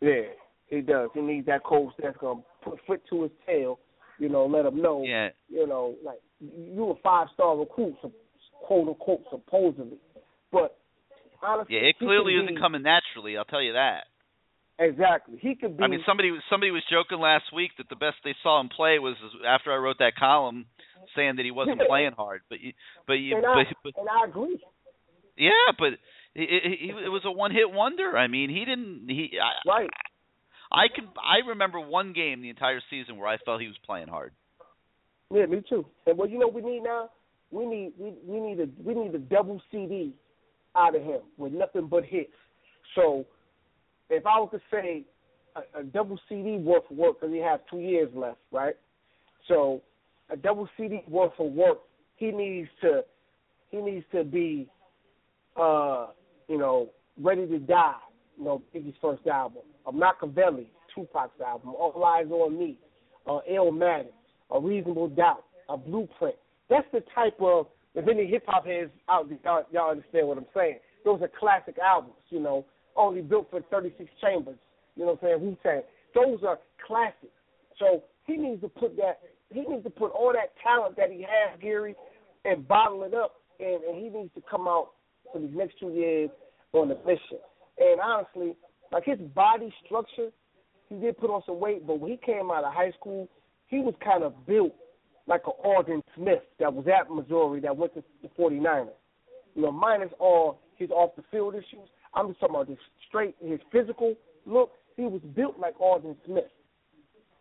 Yeah, 0.00 0.22
he 0.66 0.80
does. 0.80 1.10
He 1.14 1.20
needs 1.20 1.46
that 1.46 1.64
coach 1.64 1.92
that's 2.02 2.16
gonna 2.18 2.40
put 2.62 2.78
foot 2.86 3.02
to 3.10 3.22
his 3.22 3.32
tail. 3.46 3.78
You 4.18 4.28
know, 4.28 4.46
let 4.46 4.66
him 4.66 4.80
know. 4.80 5.04
Yeah. 5.06 5.28
You 5.48 5.66
know, 5.66 5.94
like 6.04 6.18
you 6.40 6.90
a 6.90 6.94
five 7.02 7.28
star 7.34 7.56
recruit, 7.56 7.96
so- 8.02 8.12
quote 8.60 8.88
unquote, 8.88 9.22
supposedly, 9.30 9.98
but 10.52 10.76
honestly, 11.42 11.76
Yeah, 11.76 11.88
it 11.88 11.98
clearly 11.98 12.34
isn't 12.34 12.54
be- 12.54 12.60
coming 12.60 12.82
naturally. 12.82 13.36
I'll 13.36 13.44
tell 13.44 13.62
you 13.62 13.72
that. 13.74 14.04
Exactly, 14.78 15.36
he 15.40 15.54
could 15.56 15.76
be. 15.76 15.84
I 15.84 15.88
mean, 15.88 16.00
somebody 16.06 16.30
was 16.30 16.40
somebody 16.48 16.70
was 16.70 16.82
joking 16.90 17.20
last 17.20 17.52
week 17.54 17.72
that 17.76 17.90
the 17.90 17.96
best 17.96 18.16
they 18.24 18.34
saw 18.42 18.60
him 18.60 18.70
play 18.74 18.98
was 18.98 19.14
after 19.46 19.70
I 19.72 19.76
wrote 19.76 19.98
that 19.98 20.16
column 20.18 20.64
saying 21.14 21.36
that 21.36 21.44
he 21.44 21.50
wasn't 21.50 21.80
playing 21.86 22.12
hard. 22.16 22.40
But 22.48 22.60
you, 22.60 22.72
but 23.06 23.14
you, 23.14 23.36
and 23.36 23.44
I, 23.44 23.64
but, 23.84 23.92
and 23.98 24.08
I 24.08 24.26
agree. 24.26 24.58
yeah, 25.36 25.76
but 25.78 26.00
it, 26.34 26.48
it, 26.48 27.04
it 27.04 27.08
was 27.08 27.22
a 27.26 27.30
one 27.30 27.50
hit 27.50 27.70
wonder. 27.70 28.16
I 28.16 28.28
mean, 28.28 28.48
he 28.48 28.64
didn't. 28.64 29.04
He 29.08 29.32
I, 29.36 29.68
right. 29.68 29.90
I 30.72 30.86
can. 30.94 31.08
I 31.18 31.48
remember 31.48 31.78
one 31.78 32.14
game 32.14 32.40
the 32.40 32.48
entire 32.48 32.80
season 32.88 33.18
where 33.18 33.28
I 33.28 33.36
felt 33.44 33.60
he 33.60 33.66
was 33.66 33.76
playing 33.84 34.08
hard. 34.08 34.32
Yeah, 35.30 35.44
me 35.44 35.62
too. 35.68 35.84
And 36.06 36.16
well, 36.16 36.28
you 36.28 36.38
know 36.38 36.46
what 36.46 36.62
we 36.62 36.70
need 36.70 36.82
now? 36.84 37.10
We 37.50 37.66
need 37.66 37.92
we 37.98 38.14
we 38.26 38.40
need 38.40 38.60
a 38.60 38.68
we 38.82 38.94
need 38.94 39.14
a 39.14 39.18
double 39.18 39.60
CD 39.70 40.14
out 40.76 40.94
of 40.94 41.02
him 41.02 41.20
with 41.36 41.52
nothing 41.52 41.88
but 41.88 42.04
hits. 42.04 42.30
So 42.94 43.24
if 44.08 44.24
I 44.26 44.38
was 44.38 44.50
to 44.52 44.60
say 44.70 45.04
a, 45.56 45.80
a 45.80 45.82
double 45.82 46.18
CD 46.28 46.58
worth 46.58 46.84
of 46.90 46.96
work 46.96 47.20
because 47.20 47.34
he 47.34 47.40
has 47.40 47.60
two 47.70 47.80
years 47.80 48.08
left, 48.14 48.38
right? 48.52 48.74
So 49.48 49.82
a 50.30 50.36
double 50.36 50.68
CD 50.76 51.02
worth 51.08 51.32
of 51.38 51.52
work, 51.52 51.78
he 52.16 52.30
needs 52.30 52.68
to 52.82 53.04
he 53.70 53.78
needs 53.78 54.06
to 54.12 54.24
be 54.24 54.68
uh 55.56 56.08
you 56.48 56.58
know 56.58 56.90
ready 57.20 57.46
to 57.46 57.58
die. 57.58 57.94
You 58.38 58.44
know 58.44 58.62
Biggie's 58.74 58.94
first 59.00 59.26
album, 59.26 59.62
a 59.86 59.92
Machiavelli, 59.92 60.70
Tupac's 60.94 61.40
album, 61.44 61.70
All 61.70 62.04
Eyes 62.04 62.30
on 62.30 62.58
Me, 62.58 62.76
uh, 63.26 63.40
Illmatic, 63.50 64.12
A 64.50 64.60
Reasonable 64.60 65.08
Doubt, 65.08 65.44
a 65.68 65.76
Blueprint. 65.76 66.36
That's 66.70 66.86
the 66.92 67.02
type 67.14 67.36
of 67.40 67.66
if 67.94 68.06
any 68.08 68.26
hip 68.26 68.44
hop 68.46 68.66
heads 68.66 68.90
out 69.08 69.28
y'all, 69.44 69.64
y'all 69.72 69.90
understand 69.90 70.28
what 70.28 70.38
I'm 70.38 70.46
saying. 70.54 70.78
Those 71.04 71.20
are 71.22 71.30
classic 71.38 71.76
albums, 71.78 72.14
you 72.28 72.40
know, 72.40 72.64
only 72.96 73.20
built 73.20 73.48
for 73.50 73.60
36 73.62 74.08
chambers. 74.20 74.56
You 74.94 75.04
know 75.04 75.18
what 75.20 75.22
I'm 75.22 75.40
saying? 75.40 75.40
Wu 75.40 75.56
Tang. 75.62 75.82
Those 76.14 76.38
are 76.46 76.58
classics. 76.86 77.32
So 77.78 78.04
he 78.26 78.36
needs 78.36 78.60
to 78.62 78.68
put 78.68 78.96
that. 78.96 79.20
He 79.52 79.62
needs 79.62 79.82
to 79.84 79.90
put 79.90 80.12
all 80.12 80.32
that 80.32 80.52
talent 80.62 80.96
that 80.96 81.10
he 81.10 81.22
has, 81.22 81.58
Gary, 81.60 81.96
and 82.44 82.66
bottle 82.68 83.02
it 83.02 83.14
up. 83.14 83.36
And, 83.58 83.82
and 83.82 83.96
he 83.96 84.08
needs 84.08 84.32
to 84.34 84.42
come 84.48 84.68
out 84.68 84.90
for 85.32 85.40
these 85.40 85.50
next 85.52 85.80
two 85.80 85.90
years 85.90 86.30
on 86.72 86.90
a 86.90 86.94
mission. 87.06 87.38
And 87.78 88.00
honestly, 88.00 88.54
like 88.92 89.04
his 89.04 89.18
body 89.34 89.72
structure, 89.84 90.28
he 90.88 90.96
did 90.96 91.18
put 91.18 91.30
on 91.30 91.42
some 91.46 91.58
weight, 91.58 91.86
but 91.86 91.98
when 91.98 92.10
he 92.10 92.16
came 92.18 92.50
out 92.50 92.64
of 92.64 92.72
high 92.72 92.92
school, 92.92 93.28
he 93.66 93.78
was 93.78 93.94
kind 94.04 94.22
of 94.22 94.46
built 94.46 94.74
like 95.26 95.42
an 95.46 95.52
Aldon 95.64 96.02
Smith 96.16 96.42
that 96.58 96.72
was 96.72 96.86
at 96.86 97.10
Missouri 97.10 97.60
that 97.60 97.76
went 97.76 97.94
to 97.94 98.04
the 98.22 98.28
49ers. 98.38 98.88
You 99.54 99.62
know, 99.62 99.72
minus 99.72 100.10
all 100.18 100.60
his 100.76 100.90
off 100.90 101.10
the 101.16 101.22
field 101.30 101.54
issues. 101.54 101.88
I'm 102.14 102.28
just 102.28 102.40
talking 102.40 102.56
about 102.56 102.68
his 102.68 102.78
straight, 103.08 103.36
his 103.40 103.60
physical 103.70 104.14
look. 104.46 104.72
He 104.96 105.02
was 105.02 105.20
built 105.34 105.58
like 105.58 105.80
Aldon 105.80 106.16
Smith. 106.26 106.50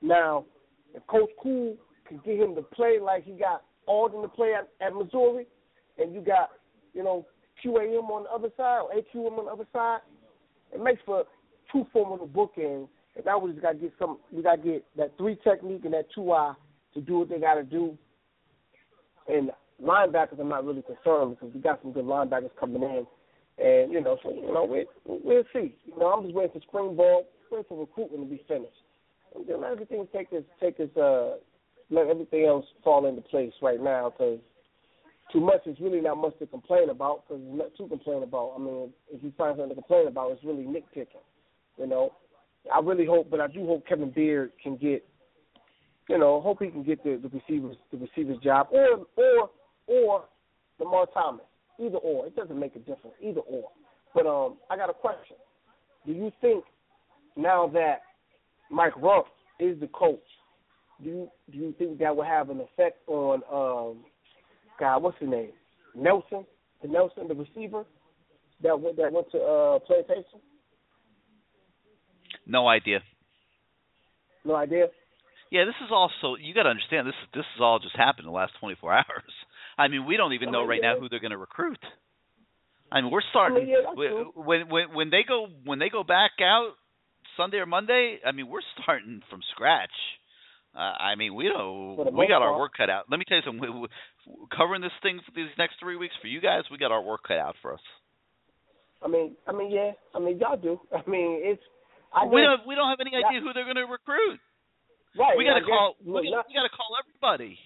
Now, 0.01 0.45
if 0.93 1.05
Coach 1.07 1.29
Cool 1.41 1.75
can 2.07 2.19
get 2.25 2.39
him 2.39 2.55
to 2.55 2.61
play 2.61 2.99
like 3.01 3.23
he 3.25 3.33
got 3.33 3.63
Aldon 3.87 4.21
to 4.21 4.27
play 4.27 4.53
at, 4.53 4.69
at 4.85 4.93
Missouri, 4.93 5.47
and 5.97 6.13
you 6.13 6.21
got, 6.21 6.51
you 6.93 7.03
know, 7.03 7.25
QAM 7.63 8.09
on 8.09 8.23
the 8.23 8.29
other 8.29 8.49
side 8.55 8.81
or 8.81 8.91
AQM 8.91 9.37
on 9.37 9.45
the 9.45 9.51
other 9.51 9.67
side, 9.73 9.99
it 10.73 10.81
makes 10.81 11.01
for 11.05 11.25
two 11.71 11.85
formidable 11.91 12.27
bookends. 12.27 12.87
And 13.15 13.25
now 13.25 13.39
we 13.39 13.51
just 13.51 13.61
got 13.61 13.73
to 13.73 13.77
get 13.77 13.91
some. 13.99 14.19
We 14.31 14.41
got 14.41 14.57
to 14.57 14.61
get 14.61 14.85
that 14.97 15.17
three 15.17 15.37
technique 15.43 15.81
and 15.83 15.93
that 15.93 16.05
two 16.13 16.31
eye 16.31 16.53
to 16.93 17.01
do 17.01 17.19
what 17.19 17.29
they 17.29 17.39
got 17.39 17.55
to 17.55 17.63
do. 17.63 17.97
And 19.27 19.51
linebackers, 19.81 20.39
I'm 20.39 20.49
not 20.49 20.65
really 20.65 20.81
concerned 20.81 21.37
because 21.37 21.53
we 21.53 21.61
got 21.61 21.81
some 21.81 21.91
good 21.91 22.05
linebackers 22.05 22.51
coming 22.59 22.83
in. 22.83 23.05
And 23.63 23.91
you 23.91 24.01
know, 24.01 24.17
so 24.23 24.31
you 24.31 24.53
know, 24.53 24.65
we 24.65 24.85
we'll 25.05 25.43
see. 25.53 25.75
You 25.85 25.99
know, 25.99 26.07
I'm 26.07 26.23
just 26.23 26.35
waiting 26.35 26.53
for 26.53 26.61
spring 26.67 26.95
ball, 26.95 27.27
waiting 27.51 27.65
for 27.67 27.79
recruiting 27.79 28.23
to 28.23 28.25
be 28.25 28.41
finished. 28.47 28.71
And 29.35 29.47
then 29.47 29.61
let 29.61 29.71
everything 29.71 30.07
take 30.13 30.27
its 30.31 30.47
take 30.61 30.79
its 30.79 30.95
uh 30.95 31.35
let 31.89 32.07
everything 32.07 32.45
else 32.45 32.65
fall 32.83 33.05
into 33.05 33.21
place 33.21 33.53
right 33.61 33.81
now 33.81 34.11
because 34.11 34.39
too 35.31 35.39
much 35.39 35.65
is 35.67 35.77
really 35.79 36.01
not 36.01 36.17
much 36.17 36.37
to 36.39 36.45
complain 36.47 36.89
about 36.89 37.27
because 37.27 37.41
there's 37.43 37.57
not 37.57 37.75
to 37.77 37.87
complain 37.87 38.23
about. 38.23 38.53
I 38.55 38.59
mean, 38.59 38.89
if 39.11 39.23
you 39.23 39.31
find 39.37 39.53
something 39.57 39.69
to 39.69 39.75
complain 39.75 40.07
about, 40.07 40.31
it's 40.31 40.43
really 40.43 40.63
nitpicking. 40.63 41.07
You 41.77 41.87
know, 41.87 42.13
I 42.73 42.79
really 42.79 43.05
hope, 43.05 43.29
but 43.29 43.39
I 43.39 43.47
do 43.47 43.65
hope 43.65 43.87
Kevin 43.87 44.11
Beard 44.11 44.51
can 44.61 44.75
get, 44.75 45.05
you 46.09 46.17
know, 46.17 46.41
hope 46.41 46.61
he 46.61 46.69
can 46.69 46.83
get 46.83 47.03
the 47.03 47.21
the 47.21 47.29
receivers 47.29 47.77
the 47.91 47.97
receivers 47.97 48.37
job 48.43 48.67
or 48.71 49.05
or 49.15 49.49
or 49.87 50.23
Lamar 50.79 51.05
Thomas. 51.13 51.45
Either 51.79 51.97
or, 51.97 52.27
it 52.27 52.35
doesn't 52.35 52.59
make 52.59 52.75
a 52.75 52.79
difference. 52.79 53.15
Either 53.21 53.39
or. 53.39 53.69
But 54.13 54.25
um, 54.25 54.57
I 54.69 54.75
got 54.75 54.89
a 54.89 54.93
question. 54.93 55.37
Do 56.05 56.11
you 56.11 56.31
think 56.41 56.65
now 57.37 57.67
that 57.73 58.01
Mike 58.69 58.95
Rumph 58.95 59.27
is 59.59 59.79
the 59.79 59.87
coach, 59.87 60.19
do 61.01 61.09
you 61.09 61.31
do 61.51 61.57
you 61.57 61.73
think 61.77 61.99
that 61.99 62.13
will 62.13 62.25
have 62.25 62.49
an 62.49 62.59
effect 62.59 62.97
on 63.07 63.41
um, 63.51 64.03
God, 64.79 65.03
what's 65.03 65.17
his 65.19 65.29
name? 65.29 65.51
Nelson, 65.95 66.45
the 66.81 66.87
Nelson, 66.87 67.27
the 67.27 67.35
receiver 67.35 67.85
that 68.61 68.79
went 68.79 68.97
that 68.97 69.11
went 69.11 69.29
to 69.31 69.37
uh, 69.37 69.79
plantation. 69.79 70.39
No 72.45 72.67
idea. 72.67 72.99
No 74.43 74.55
idea. 74.55 74.87
Yeah, 75.51 75.65
this 75.65 75.75
is 75.83 75.91
also 75.91 76.35
you 76.39 76.53
got 76.53 76.63
to 76.63 76.69
understand 76.69 77.07
this. 77.07 77.15
This 77.33 77.45
has 77.55 77.61
all 77.61 77.79
just 77.79 77.95
happened 77.95 78.25
in 78.27 78.31
the 78.31 78.37
last 78.37 78.53
24 78.59 78.93
hours. 79.05 79.33
I 79.77 79.87
mean, 79.87 80.05
we 80.05 80.17
don't 80.17 80.33
even 80.33 80.51
know 80.51 80.65
right 80.65 80.81
now 80.81 80.99
who 80.99 81.09
they're 81.09 81.19
going 81.19 81.31
to 81.31 81.37
recruit. 81.37 81.79
I 82.91 83.01
mean, 83.01 83.11
we're 83.11 83.25
starting 83.29 83.67
yeah, 83.67 83.93
when, 83.93 84.67
when 84.67 84.93
when 84.93 85.09
they 85.09 85.21
go 85.27 85.47
when 85.63 85.77
they 85.79 85.89
go 85.89 86.03
back 86.03 86.31
out 86.41 86.73
Sunday 87.37 87.57
or 87.57 87.65
Monday. 87.65 88.19
I 88.25 88.31
mean, 88.31 88.49
we're 88.49 88.65
starting 88.81 89.21
from 89.29 89.41
scratch. 89.53 89.93
Uh, 90.75 90.93
I 91.01 91.15
mean, 91.15 91.33
we 91.33 91.45
the 91.45 92.11
we 92.11 92.27
got 92.27 92.41
our 92.41 92.57
work 92.57 92.73
cut 92.77 92.89
out. 92.89 93.05
Let 93.09 93.17
me 93.17 93.25
tell 93.27 93.37
you 93.37 93.43
something. 93.45 93.61
We, 93.61 93.81
we, 93.81 93.87
covering 94.55 94.81
this 94.81 94.93
thing 95.01 95.19
for 95.25 95.31
these 95.35 95.49
next 95.57 95.75
three 95.79 95.97
weeks 95.97 96.13
for 96.21 96.27
you 96.27 96.41
guys, 96.41 96.63
we 96.69 96.77
got 96.77 96.91
our 96.91 97.01
work 97.01 97.21
cut 97.27 97.37
out 97.37 97.55
for 97.61 97.73
us. 97.73 97.81
I 99.01 99.07
mean, 99.07 99.35
I 99.47 99.51
mean, 99.51 99.71
yeah. 99.71 99.91
I 100.13 100.19
mean, 100.19 100.37
y'all 100.37 100.57
do. 100.57 100.79
I 100.93 101.09
mean, 101.09 101.41
it's. 101.43 101.61
I 102.13 102.25
we 102.25 102.41
don't 102.41 102.65
we 102.67 102.75
don't 102.75 102.89
have 102.89 103.01
any 103.01 103.13
idea 103.13 103.41
who 103.41 103.53
they're 103.53 103.65
going 103.69 103.77
to 103.77 103.85
recruit. 103.85 104.39
Right. 105.19 105.35
we 105.35 105.43
got 105.43 105.59
to 105.59 105.65
call. 105.67 105.99
look, 105.99 106.23
we, 106.23 106.31
got 106.31 106.47
to 106.47 106.71
call 106.71 106.95
everybody 106.95 107.59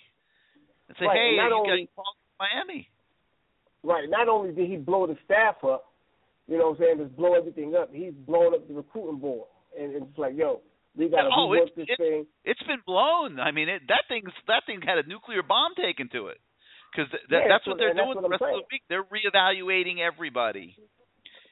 and 0.90 0.98
say, 0.98 1.06
Right, 1.06 1.18
hey, 1.18 1.30
you 1.38 1.46
got 1.46 1.54
to 1.54 1.86
call 1.94 2.18
Miami. 2.42 2.90
Right. 3.84 4.10
Not 4.10 4.28
only 4.28 4.54
did 4.54 4.70
he 4.70 4.78
blow 4.78 5.06
the 5.06 5.16
staff 5.24 5.62
up, 5.64 5.94
you 6.48 6.58
know 6.58 6.74
what 6.74 6.82
I'm 6.82 6.98
saying, 6.98 6.98
just 7.06 7.16
blow 7.16 7.36
everything 7.36 7.76
up, 7.76 7.94
he's 7.94 8.14
blowing 8.26 8.54
up 8.54 8.68
the 8.68 8.74
recruiting 8.74 9.20
board. 9.20 9.48
And 9.80 9.94
it's 9.94 10.18
like, 10.18 10.34
yo, 10.36 10.62
we 10.98 11.10
got 11.10 11.24
to 11.24 11.30
oh, 11.30 11.50
rework 11.50 11.70
it's, 11.70 11.76
this 11.76 11.86
it's, 11.90 11.98
thing. 12.02 12.26
it's 12.44 12.64
been 12.64 12.82
blown. 12.86 13.40
I 13.40 13.52
mean, 13.52 13.70
it, 13.70 13.84
that 13.88 14.10
thing's 14.10 14.34
that 14.48 14.64
thing 14.66 14.82
had 14.82 14.98
a 14.98 15.08
nuclear 15.08 15.42
bomb 15.42 15.74
taken 15.78 16.10
to 16.14 16.28
it 16.28 16.38
because 16.92 17.10
th- 17.10 17.24
that, 17.30 17.42
Yeah, 17.46 17.50
that's 17.50 17.66
what 17.66 17.78
they're 17.78 17.94
doing 17.94 18.18
what 18.18 18.22
the 18.22 18.30
rest 18.30 18.44
of 18.44 18.62
the 18.62 18.70
week. 18.70 18.86
They're 18.90 19.06
reevaluating 19.06 20.02
everybody. 20.02 20.78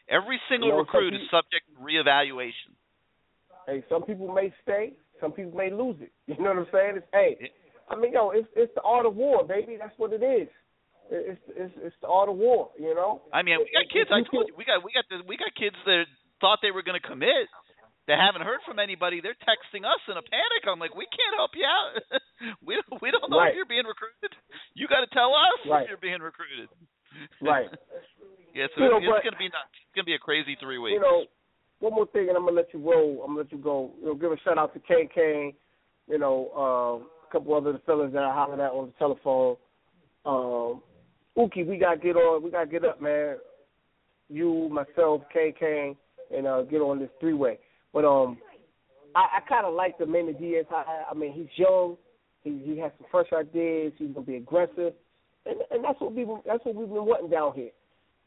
Every 0.10 0.41
single 0.49 0.69
You 0.69 0.73
know, 0.76 0.86
recruit 0.86 1.14
is 1.14 1.26
subject 1.32 1.65
to 1.72 1.78
reevaluation. 1.82 2.78
Hey, 3.65 3.84
some 3.90 4.03
people 4.03 4.34
may 4.34 4.53
stay, 4.61 4.94
some 5.22 5.31
people 5.31 5.53
may 5.56 5.69
lose 5.72 5.98
it. 6.02 6.11
You 6.27 6.41
know 6.43 6.52
what 6.57 6.65
I'm 6.65 6.72
saying? 6.73 6.93
It's 6.98 7.07
hey, 7.14 7.52
I 7.89 7.95
mean, 7.95 8.11
yo, 8.14 8.31
it's 8.31 8.48
it's 8.56 8.73
the 8.76 8.81
art 8.81 9.06
of 9.06 9.15
war, 9.15 9.45
baby. 9.45 9.77
That's 9.80 9.93
what 9.98 10.11
it 10.14 10.23
is. 10.26 10.49
It's 11.11 11.41
it's 11.56 11.76
it's 11.91 11.99
the 12.02 12.07
art 12.10 12.30
of 12.30 12.35
war. 12.35 12.72
You 12.80 12.95
know. 12.95 13.22
I 13.31 13.43
mean, 13.43 13.60
we 13.60 13.69
got 13.72 13.88
kids. 13.91 14.10
I 14.10 14.23
told 14.27 14.48
you, 14.49 14.56
we 14.57 14.65
got 14.65 14.81
we 14.84 14.91
got 14.95 15.06
the, 15.11 15.22
we 15.27 15.35
got 15.38 15.52
kids 15.56 15.76
that 15.85 16.07
thought 16.39 16.60
they 16.65 16.72
were 16.72 16.81
going 16.84 16.99
to 16.99 17.06
commit. 17.06 17.48
They 18.10 18.18
haven't 18.18 18.41
heard 18.41 18.60
from 18.65 18.81
anybody. 18.81 19.22
They're 19.22 19.38
texting 19.45 19.85
us 19.85 20.02
in 20.10 20.18
a 20.18 20.26
panic. 20.26 20.61
I'm 20.65 20.81
like, 20.81 20.98
we 20.98 21.06
can't 21.14 21.38
help 21.38 21.53
you 21.53 21.64
out. 21.69 22.02
we 22.65 22.73
don't, 22.81 22.98
we 22.98 23.14
don't 23.14 23.30
know 23.30 23.38
Right. 23.38 23.53
if 23.53 23.61
you're 23.61 23.69
being 23.69 23.85
recruited. 23.85 24.34
You 24.73 24.89
got 24.89 25.06
to 25.06 25.10
tell 25.14 25.38
us 25.38 25.60
Right. 25.69 25.85
if 25.85 25.93
you're 25.93 26.02
being 26.02 26.19
recruited. 26.19 26.68
Right. 27.39 27.69
Yeah, 28.52 28.68
so 28.76 28.84
You 28.84 28.91
know, 28.91 28.98
it's, 28.99 29.07
but- 29.07 29.23
it's 29.23 29.27
gonna 29.31 29.39
be 29.39 29.48
nuts. 29.48 29.72
It's 29.80 29.95
gonna 29.95 30.10
be 30.11 30.18
a 30.18 30.19
crazy 30.19 30.57
three 30.60 30.76
weeks. 30.76 30.99
You 30.99 30.99
know, 30.99 31.23
one 31.82 31.94
more 31.94 32.08
thing, 32.08 32.30
and 32.30 32.38
I'm 32.38 32.45
gonna 32.45 32.56
let 32.56 32.74
you 32.74 32.80
roll. 32.80 33.22
I'm 33.24 33.32
gonna 33.32 33.40
let 33.40 33.52
you 33.52 33.58
go. 33.58 33.91
You 33.99 34.08
know, 34.08 34.16
give 34.16 34.32
a 34.32 34.38
shout 34.40 34.58
out 34.58 34.74
to 34.74 34.80
K 34.80 35.10
K. 35.14 35.53
You 36.08 36.20
know, 36.20 36.49
uh, 36.56 37.28
a 37.28 37.32
couple 37.32 37.56
other 37.56 37.80
fellas 37.86 38.12
that 38.14 38.24
I 38.24 38.34
hollered 38.34 38.60
at 38.60 38.72
on 38.72 38.88
the 38.88 38.94
telephone. 38.99 39.58
Um, 40.26 40.82
Uki, 41.38 41.68
we 41.68 41.78
gotta 41.78 41.98
get 41.98 42.16
on. 42.16 42.44
We 42.44 42.52
gotta 42.52 42.68
get 42.68 42.86
up, 42.86 43.02
man. 43.02 43.38
You, 44.30 44.70
myself, 44.70 45.24
K 45.34 45.53
K, 45.60 45.95
and 46.36 46.48
uh, 46.48 46.62
get 46.64 46.82
on 46.82 46.99
this 46.99 47.10
three 47.20 47.34
way. 47.34 47.60
But 47.94 48.06
um, 48.06 48.38
I, 49.16 49.38
I 49.38 49.49
kind 49.49 49.66
of 49.66 49.74
like 49.74 49.98
the 49.98 50.06
Manny 50.06 50.34
Diaz. 50.34 50.66
I, 50.72 51.03
I 51.12 51.14
mean, 51.14 51.34
he's 51.34 51.48
young. 51.56 51.98
He 52.44 52.62
he 52.64 52.78
has 52.80 52.91
some 52.98 53.08
fresh 53.10 53.28
ideas. 53.34 53.94
He's 53.98 54.10
gonna 54.14 54.26
be 54.26 54.36
aggressive, 54.36 54.94
and 55.45 55.58
and 55.72 55.84
that's 55.84 55.99
what 55.99 56.14
we 56.14 56.26
that's 56.45 56.64
what 56.64 56.76
we've 56.76 56.88
been 56.88 57.06
wanting 57.06 57.30
down 57.30 57.53
here. 57.56 57.72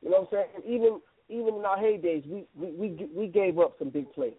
You 0.03 0.11
know 0.11 0.27
what 0.29 0.39
I'm 0.39 0.47
saying? 0.65 0.75
Even 0.75 1.01
even 1.29 1.55
in 1.55 1.65
our 1.65 1.77
heydays, 1.79 2.27
we 2.27 2.47
we 2.55 2.71
we, 2.73 3.09
we 3.15 3.27
gave 3.27 3.59
up 3.59 3.75
some 3.79 3.91
big 3.91 4.13
plays, 4.13 4.35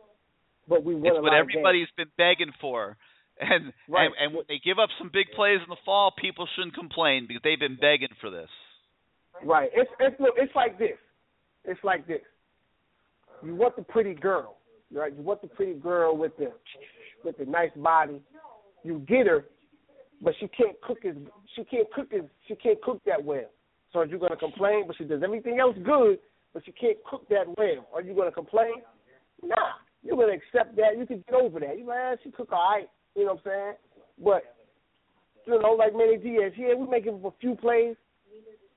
but 0.67 0.83
we 0.83 0.95
won 0.95 1.07
it's 1.07 1.17
a 1.17 1.21
what 1.21 1.31
lot 1.31 1.41
of 1.41 1.47
everybody's 1.49 1.87
been 1.97 2.11
begging 2.17 2.51
for. 2.61 2.97
And, 3.37 3.73
Right. 3.89 4.05
and 4.05 4.13
and 4.17 4.33
when 4.33 4.45
they 4.47 4.61
give 4.63 4.79
up 4.79 4.89
some 4.97 5.09
big 5.11 5.27
plays 5.35 5.59
in 5.61 5.69
the 5.69 5.75
fall, 5.83 6.13
people 6.17 6.47
shouldn't 6.55 6.73
complain 6.73 7.25
because 7.27 7.41
they've 7.43 7.59
been 7.59 7.75
begging 7.75 8.15
for 8.21 8.29
this. 8.29 8.49
Right. 9.43 9.69
It's 9.73 9.91
it's 9.99 10.17
look, 10.19 10.35
it's 10.37 10.55
like 10.55 10.79
this. 10.79 10.97
It's 11.65 11.83
like 11.83 12.07
this. 12.07 12.21
You 13.43 13.55
want 13.55 13.75
the 13.75 13.81
pretty 13.83 14.13
girl, 14.13 14.57
right? 14.91 15.13
You 15.13 15.21
want 15.21 15.41
the 15.41 15.49
pretty 15.49 15.73
girl 15.73 16.15
with 16.15 16.31
the 16.37 16.53
with 17.25 17.37
the 17.37 17.45
nice 17.45 17.71
body. 17.75 18.21
You 18.83 18.99
get 18.99 19.27
her, 19.27 19.45
but 20.21 20.33
she 20.39 20.47
can't 20.47 20.79
cook 20.81 20.99
as 21.03 21.15
she 21.55 21.65
can't 21.65 21.91
cook 21.91 22.13
as 22.13 22.21
she 22.47 22.55
can't 22.55 22.81
cook 22.81 23.01
that 23.05 23.23
well. 23.23 23.49
So 23.91 23.99
are 23.99 24.05
you 24.05 24.17
gonna 24.17 24.37
complain? 24.37 24.85
But 24.87 24.95
she 24.97 25.03
does 25.03 25.21
everything 25.23 25.59
else 25.59 25.75
good, 25.83 26.19
but 26.55 26.63
she 26.65 26.71
can't 26.71 26.97
cook 27.03 27.27
that 27.27 27.45
well. 27.57 27.85
Are 27.93 28.01
you 28.01 28.15
gonna 28.15 28.31
complain? 28.31 28.75
Nah. 29.43 29.75
You're 30.01 30.15
gonna 30.15 30.33
accept 30.33 30.77
that. 30.77 30.97
You 30.97 31.05
can 31.05 31.21
get 31.27 31.35
over 31.35 31.59
that. 31.59 31.77
You 31.77 31.85
like, 31.85 31.97
ah, 32.01 32.15
she 32.23 32.31
cook 32.31 32.49
all 32.53 32.71
right. 32.71 32.89
You 33.13 33.25
know 33.25 33.33
what 33.33 33.51
I'm 33.51 33.51
saying? 33.51 33.73
But 34.23 34.55
you 35.45 35.61
know, 35.61 35.73
like 35.73 35.93
Manny 35.93 36.17
Diaz, 36.17 36.53
yeah, 36.57 36.73
we 36.73 36.87
making 36.87 37.21
a 37.25 37.29
few 37.41 37.55
plays, 37.55 37.97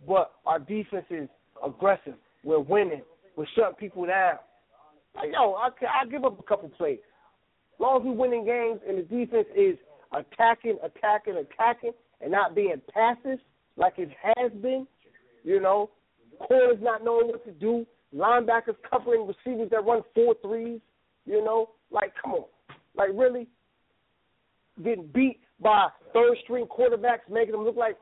but 0.09 0.33
our 0.45 0.59
defense 0.59 1.05
is 1.09 1.29
aggressive. 1.65 2.15
We're 2.43 2.59
winning. 2.59 3.03
We're 3.37 3.47
shutting 3.57 3.77
people 3.77 4.07
down. 4.07 4.39
Like, 5.15 5.31
yo, 5.33 5.53
I 5.53 5.69
I 5.69 6.07
give 6.11 6.25
up 6.25 6.41
a 6.41 6.43
couple 6.43 6.69
plays. 6.71 6.99
As 7.75 7.81
long 7.81 8.01
as 8.01 8.07
we're 8.07 8.13
winning 8.13 8.45
games 8.45 8.81
and 8.89 8.99
the 8.99 9.03
defense 9.03 9.47
is 9.57 9.77
attacking, 10.13 10.79
attacking, 10.83 11.37
attacking, 11.37 11.93
and 12.21 12.33
not 12.33 12.57
being 12.57 12.83
passive 12.93 13.39
like 13.77 13.95
it 13.99 14.09
has 14.35 14.51
been, 14.61 14.89
you 15.45 15.61
know, 15.61 15.91
corners 16.39 16.79
not 16.81 17.05
knowing 17.05 17.29
what 17.29 17.45
to 17.45 17.53
do, 17.53 17.87
linebackers 18.15 18.77
covering 18.89 19.27
receivers 19.27 19.71
that 19.71 19.85
run 19.85 20.03
four 20.15 20.35
threes, 20.43 20.81
you 21.27 21.45
know, 21.45 21.71
like 21.91 22.13
come 22.23 22.33
on, 22.33 22.45
like 22.97 23.11
really 23.15 23.47
getting 24.83 25.09
beat 25.15 25.41
by 25.61 25.89
third 26.15 26.37
string 26.45 26.67
quarterbacks, 26.67 27.31
making 27.31 27.53
them 27.53 27.65
look 27.65 27.77
like 27.77 27.97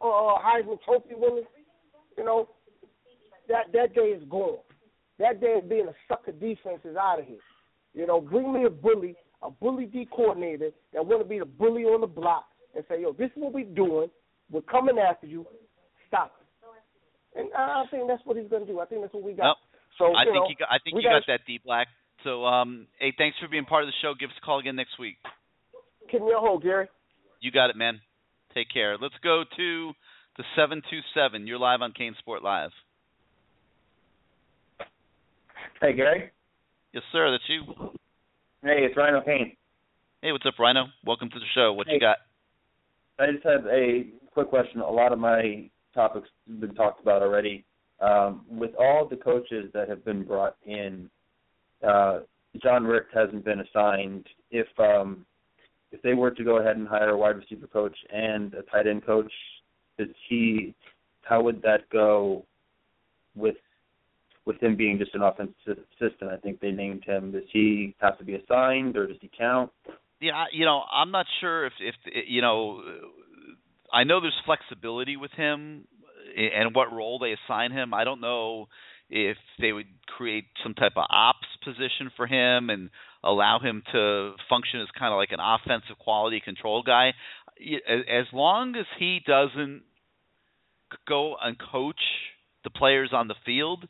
uh, 0.00 0.04
Heisman 0.04 0.80
Trophy 0.84 1.14
winners, 1.16 1.44
you 2.16 2.24
know, 2.24 2.48
that 3.48 3.72
that 3.72 3.94
day 3.94 4.12
is 4.16 4.22
gone. 4.28 4.58
That 5.18 5.40
day 5.40 5.58
of 5.58 5.68
being 5.68 5.86
a 5.86 5.94
sucker 6.08 6.32
defense 6.32 6.80
is 6.84 6.96
out 6.96 7.20
of 7.20 7.26
here. 7.26 7.38
You 7.94 8.06
know, 8.06 8.20
bring 8.20 8.52
me 8.52 8.64
a 8.64 8.70
bully, 8.70 9.14
a 9.42 9.50
bully 9.50 9.86
D 9.86 10.08
coordinator 10.10 10.70
that 10.92 11.04
want 11.04 11.22
to 11.22 11.28
be 11.28 11.38
the 11.38 11.44
bully 11.44 11.82
on 11.82 12.00
the 12.00 12.06
block 12.06 12.46
and 12.74 12.84
say, 12.88 13.02
yo, 13.02 13.12
this 13.12 13.26
is 13.26 13.36
what 13.36 13.52
we're 13.52 13.64
doing. 13.64 14.08
We're 14.50 14.62
coming 14.62 14.98
after 14.98 15.26
you. 15.26 15.46
Stop. 16.08 16.41
And 17.34 17.48
I 17.56 17.84
think 17.90 18.08
that's 18.08 18.22
what 18.24 18.36
he's 18.36 18.48
going 18.48 18.66
to 18.66 18.72
do. 18.72 18.80
I 18.80 18.84
think 18.86 19.00
that's 19.02 19.14
what 19.14 19.22
we 19.22 19.32
got. 19.32 19.44
Nope. 19.44 19.56
So 19.98 20.14
I 20.16 20.24
think 20.24 20.34
know, 20.34 20.46
you 20.48 20.56
got, 20.58 20.68
I 20.70 20.78
think 20.82 20.96
you 20.96 21.02
got 21.02 21.22
gotta- 21.26 21.38
that 21.38 21.40
D 21.46 21.60
Black. 21.64 21.88
So 22.24 22.44
um, 22.44 22.86
hey, 22.98 23.12
thanks 23.16 23.36
for 23.40 23.48
being 23.48 23.64
part 23.64 23.82
of 23.84 23.88
the 23.88 23.94
show. 24.00 24.14
Give 24.18 24.30
us 24.30 24.36
a 24.40 24.44
call 24.44 24.58
again 24.60 24.76
next 24.76 24.98
week. 24.98 25.16
Keep 26.10 26.20
me 26.22 26.28
on 26.28 26.44
hold, 26.46 26.62
Gary. 26.62 26.88
You 27.40 27.50
got 27.50 27.70
it, 27.70 27.76
man. 27.76 28.00
Take 28.54 28.68
care. 28.72 28.96
Let's 29.00 29.14
go 29.24 29.44
to 29.56 29.92
the 30.36 30.44
seven 30.56 30.82
two 30.90 31.00
seven. 31.14 31.46
You're 31.46 31.58
live 31.58 31.80
on 31.82 31.92
CaneSport 31.92 32.42
Live. 32.42 32.70
Hey, 35.80 35.92
Gary. 35.94 36.30
Yes, 36.92 37.02
sir. 37.12 37.30
That's 37.30 37.42
you. 37.48 37.90
Hey, 38.62 38.84
it's 38.86 38.96
Rhino 38.96 39.20
Kane. 39.22 39.56
Hey, 40.20 40.30
what's 40.32 40.46
up, 40.46 40.54
Rhino? 40.58 40.84
Welcome 41.04 41.30
to 41.30 41.38
the 41.38 41.44
show. 41.54 41.72
What 41.72 41.88
Hey. 41.88 41.94
you 41.94 42.00
got? 42.00 42.18
I 43.18 43.32
just 43.32 43.44
have 43.44 43.66
a 43.66 44.04
quick 44.32 44.48
question. 44.48 44.80
A 44.80 44.90
lot 44.90 45.12
of 45.12 45.18
my 45.18 45.68
topics 45.94 46.28
been 46.60 46.74
talked 46.74 47.00
about 47.00 47.22
already. 47.22 47.64
Um, 48.00 48.44
with 48.48 48.72
all 48.78 49.06
the 49.08 49.16
coaches 49.16 49.70
that 49.74 49.88
have 49.88 50.04
been 50.04 50.24
brought 50.24 50.56
in, 50.66 51.08
uh, 51.86 52.20
Jon 52.60 52.84
Richt 52.84 53.08
hasn't 53.14 53.44
been 53.44 53.60
assigned. 53.60 54.26
If 54.50 54.66
um, 54.78 55.24
if 55.92 56.02
they 56.02 56.14
were 56.14 56.30
to 56.30 56.44
go 56.44 56.58
ahead 56.58 56.76
and 56.76 56.88
hire 56.88 57.10
a 57.10 57.16
wide 57.16 57.36
receiver 57.36 57.66
coach 57.66 57.96
and 58.12 58.54
a 58.54 58.62
tight 58.62 58.86
end 58.86 59.06
coach, 59.06 59.32
does 59.98 60.08
he? 60.28 60.74
How 61.22 61.42
would 61.42 61.62
that 61.62 61.88
go 61.90 62.44
with 63.36 63.56
with 64.44 64.60
him 64.60 64.76
being 64.76 64.98
just 64.98 65.14
an 65.14 65.22
offensive 65.22 65.54
assistant? 65.92 66.30
I 66.30 66.36
think 66.38 66.60
they 66.60 66.72
named 66.72 67.04
him. 67.04 67.32
Does 67.32 67.44
he 67.52 67.94
have 68.00 68.18
to 68.18 68.24
be 68.24 68.34
assigned, 68.34 68.96
or 68.96 69.06
does 69.06 69.18
he 69.20 69.30
count? 69.36 69.70
Yeah, 70.20 70.44
you 70.52 70.64
know, 70.64 70.82
I'm 70.92 71.10
not 71.10 71.26
sure 71.40 71.66
if 71.66 71.72
if 71.80 71.94
you 72.26 72.42
know. 72.42 72.82
I 73.92 74.04
know 74.04 74.20
there's 74.20 74.32
flexibility 74.44 75.16
with 75.16 75.32
him 75.32 75.86
and 76.36 76.74
what 76.74 76.92
role 76.92 77.18
they 77.18 77.34
assign 77.34 77.72
him. 77.72 77.92
I 77.92 78.04
don't 78.04 78.20
know 78.20 78.68
if 79.10 79.36
they 79.60 79.72
would 79.72 79.86
create 80.16 80.46
some 80.62 80.74
type 80.74 80.92
of 80.96 81.04
ops 81.10 81.46
position 81.62 82.10
for 82.16 82.26
him 82.26 82.70
and 82.70 82.88
allow 83.22 83.58
him 83.60 83.82
to 83.92 84.32
function 84.48 84.80
as 84.80 84.88
kind 84.98 85.12
of 85.12 85.18
like 85.18 85.32
an 85.32 85.40
offensive 85.40 85.98
quality 85.98 86.40
control 86.40 86.82
guy. 86.82 87.12
As 87.86 88.26
long 88.32 88.74
as 88.76 88.86
he 88.98 89.20
doesn't 89.26 89.82
go 91.06 91.36
and 91.40 91.56
coach 91.70 92.00
the 92.64 92.70
players 92.70 93.10
on 93.12 93.28
the 93.28 93.34
field, 93.44 93.86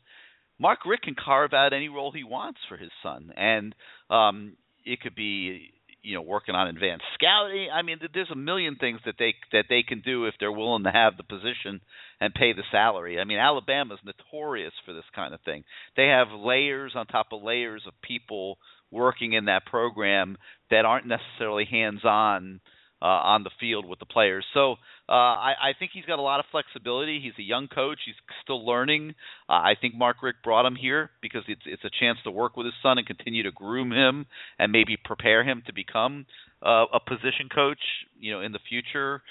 Mark 0.59 0.79
Richt 0.85 1.03
can 1.03 1.15
carve 1.15 1.53
out 1.53 1.73
any 1.73 1.89
role 1.89 2.11
he 2.11 2.23
wants 2.23 2.59
for 2.69 2.77
his 2.77 2.91
son, 3.01 3.31
and 3.35 3.73
um, 4.09 4.53
it 4.85 5.01
could 5.01 5.15
be 5.15 5.72
you 6.03 6.15
know 6.15 6.21
working 6.21 6.55
on 6.55 6.67
advanced 6.67 7.05
scouting. 7.15 7.69
I 7.73 7.81
mean, 7.81 7.97
there's 8.13 8.29
a 8.31 8.35
million 8.35 8.75
things 8.75 8.99
that 9.05 9.15
they 9.17 9.33
that 9.51 9.65
they 9.69 9.83
can 9.83 10.01
do 10.01 10.25
if 10.25 10.35
they're 10.39 10.51
willing 10.51 10.83
to 10.83 10.91
have 10.91 11.17
the 11.17 11.23
position 11.23 11.81
and 12.19 12.33
pay 12.33 12.53
the 12.53 12.63
salary. 12.71 13.19
I 13.19 13.23
mean, 13.23 13.39
Alabama's 13.39 13.99
notorious 14.03 14.73
for 14.85 14.93
this 14.93 15.03
kind 15.15 15.33
of 15.33 15.41
thing. 15.41 15.63
They 15.97 16.07
have 16.07 16.27
layers 16.31 16.93
on 16.95 17.07
top 17.07 17.27
of 17.31 17.41
layers 17.41 17.83
of 17.87 17.93
people 18.01 18.57
working 18.91 19.33
in 19.33 19.45
that 19.45 19.65
program 19.65 20.37
that 20.69 20.85
aren't 20.85 21.07
necessarily 21.07 21.65
hands 21.65 22.01
on 22.03 22.59
uh, 23.01 23.05
on 23.05 23.43
the 23.43 23.51
field 23.59 23.85
with 23.85 23.99
the 23.99 24.05
players. 24.05 24.45
So 24.53 24.75
Uh, 25.07 25.11
I, 25.11 25.53
I 25.61 25.71
think 25.77 25.91
he's 25.93 26.05
got 26.05 26.19
a 26.19 26.21
lot 26.21 26.39
of 26.39 26.45
flexibility. 26.49 27.19
He's 27.21 27.33
a 27.37 27.47
young 27.47 27.67
coach. 27.67 27.99
He's 28.05 28.15
still 28.41 28.65
learning. 28.65 29.15
Uh, 29.49 29.53
I 29.53 29.73
think 29.79 29.95
Mark 29.95 30.23
Richt 30.23 30.41
brought 30.43 30.65
him 30.65 30.75
here 30.75 31.09
because 31.21 31.43
it's 31.49 31.61
it's 31.65 31.83
a 31.83 31.89
chance 31.99 32.19
to 32.23 32.31
work 32.31 32.55
with 32.55 32.65
his 32.65 32.75
son 32.81 32.97
and 32.97 33.05
continue 33.05 33.43
to 33.43 33.51
groom 33.51 33.91
him 33.91 34.25
and 34.57 34.71
maybe 34.71 34.97
prepare 35.03 35.43
him 35.43 35.61
to 35.67 35.73
become 35.73 36.25
uh, 36.65 36.85
a 36.93 36.99
position 37.05 37.49
coach, 37.53 37.81
you 38.17 38.31
know, 38.31 38.39
in 38.39 38.53
the 38.53 38.59
future. 38.69 39.21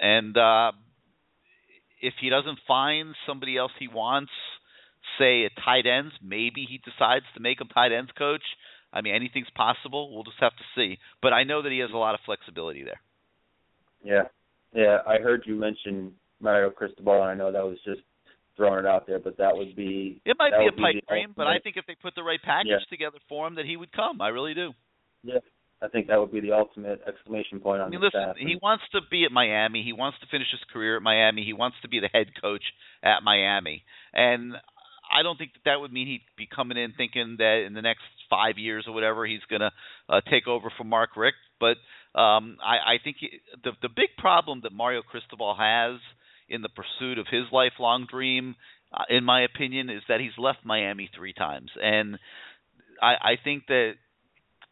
And 0.00 0.36
uh, 0.36 0.72
if 2.00 2.14
he 2.20 2.30
doesn't 2.30 2.60
find 2.68 3.14
somebody 3.26 3.56
else 3.56 3.72
he 3.80 3.88
wants, 3.88 4.30
say 5.18 5.44
at 5.44 5.52
tight 5.64 5.86
ends, 5.86 6.12
maybe 6.22 6.66
he 6.68 6.78
decides 6.78 7.24
to 7.34 7.40
make 7.40 7.60
him 7.60 7.66
tight 7.66 7.90
ends 7.90 8.12
coach. 8.16 8.44
I 8.92 9.00
mean, 9.00 9.14
anything's 9.14 9.50
possible. 9.56 10.14
We'll 10.14 10.24
just 10.24 10.40
have 10.40 10.56
to 10.56 10.64
see. 10.76 10.98
But 11.20 11.32
I 11.32 11.42
know 11.42 11.62
that 11.62 11.72
he 11.72 11.78
has 11.80 11.90
a 11.92 11.96
lot 11.96 12.14
of 12.14 12.20
flexibility 12.24 12.84
there. 12.84 13.00
Yeah, 14.02 14.28
yeah. 14.74 14.98
I 15.06 15.18
heard 15.18 15.42
you 15.46 15.54
mention 15.54 16.12
Mario 16.40 16.70
Cristobal, 16.70 17.14
and 17.22 17.30
I 17.30 17.34
know 17.34 17.52
that 17.52 17.64
was 17.64 17.78
just 17.84 18.00
throwing 18.56 18.80
it 18.80 18.86
out 18.86 19.06
there, 19.06 19.18
but 19.18 19.36
that 19.38 19.56
would 19.56 19.74
be 19.76 20.20
it. 20.24 20.36
Might 20.38 20.52
be 20.58 20.66
a 20.66 20.72
pipe 20.72 21.04
dream, 21.08 21.32
but 21.36 21.46
I 21.46 21.58
think 21.60 21.76
if 21.76 21.86
they 21.86 21.94
put 22.00 22.14
the 22.14 22.22
right 22.22 22.40
package 22.42 22.70
Yeah. 22.72 22.78
together 22.90 23.18
for 23.28 23.46
him, 23.46 23.54
that 23.56 23.64
he 23.66 23.76
would 23.76 23.92
come. 23.92 24.20
I 24.20 24.28
really 24.28 24.54
do. 24.54 24.72
Yeah, 25.22 25.38
I 25.82 25.88
think 25.88 26.08
that 26.08 26.18
would 26.20 26.32
be 26.32 26.40
the 26.40 26.52
ultimate 26.52 27.00
exclamation 27.06 27.60
point 27.60 27.80
on 27.80 27.88
I 27.88 27.90
mean, 27.90 28.00
the 28.00 28.06
listen, 28.06 28.20
staff. 28.22 28.36
he 28.36 28.56
wants 28.62 28.84
to 28.92 29.00
be 29.10 29.24
at 29.24 29.32
Miami. 29.32 29.82
He 29.82 29.92
wants 29.92 30.18
to 30.20 30.26
finish 30.26 30.48
his 30.50 30.60
career 30.72 30.96
at 30.96 31.02
Miami. 31.02 31.44
He 31.44 31.52
wants 31.52 31.76
to 31.82 31.88
be 31.88 32.00
the 32.00 32.08
head 32.12 32.28
coach 32.40 32.64
at 33.02 33.22
Miami. 33.22 33.84
And 34.12 34.54
I 35.12 35.22
don't 35.22 35.36
think 35.38 35.52
that 35.54 35.64
that 35.64 35.80
would 35.80 35.92
mean 35.92 36.06
he'd 36.06 36.24
be 36.36 36.46
coming 36.46 36.76
in 36.78 36.92
thinking 36.96 37.36
that 37.38 37.64
in 37.66 37.74
the 37.74 37.82
next 37.82 38.02
five 38.28 38.58
years 38.58 38.84
or 38.86 38.92
whatever 38.94 39.26
he's 39.26 39.40
going 39.48 39.60
to 39.60 39.72
uh, 40.08 40.20
take 40.30 40.46
over 40.46 40.70
from 40.76 40.88
Mark 40.88 41.16
Richt. 41.16 41.36
But 41.58 41.76
um, 42.14 42.58
I, 42.62 42.94
I 42.94 42.96
think 43.02 43.18
he, 43.20 43.28
the 43.62 43.72
the 43.82 43.88
big 43.88 44.10
problem 44.18 44.60
that 44.64 44.72
Mario 44.72 45.02
Cristobal 45.02 45.54
has 45.58 46.00
in 46.48 46.62
the 46.62 46.68
pursuit 46.68 47.18
of 47.18 47.26
his 47.30 47.44
lifelong 47.52 48.06
dream, 48.10 48.56
uh, 48.92 49.04
in 49.08 49.24
my 49.24 49.42
opinion, 49.42 49.90
is 49.90 50.02
that 50.08 50.20
he's 50.20 50.36
left 50.36 50.58
Miami 50.64 51.08
three 51.14 51.32
times, 51.32 51.70
and 51.80 52.18
I, 53.00 53.14
I 53.14 53.32
think 53.42 53.66
that 53.68 53.92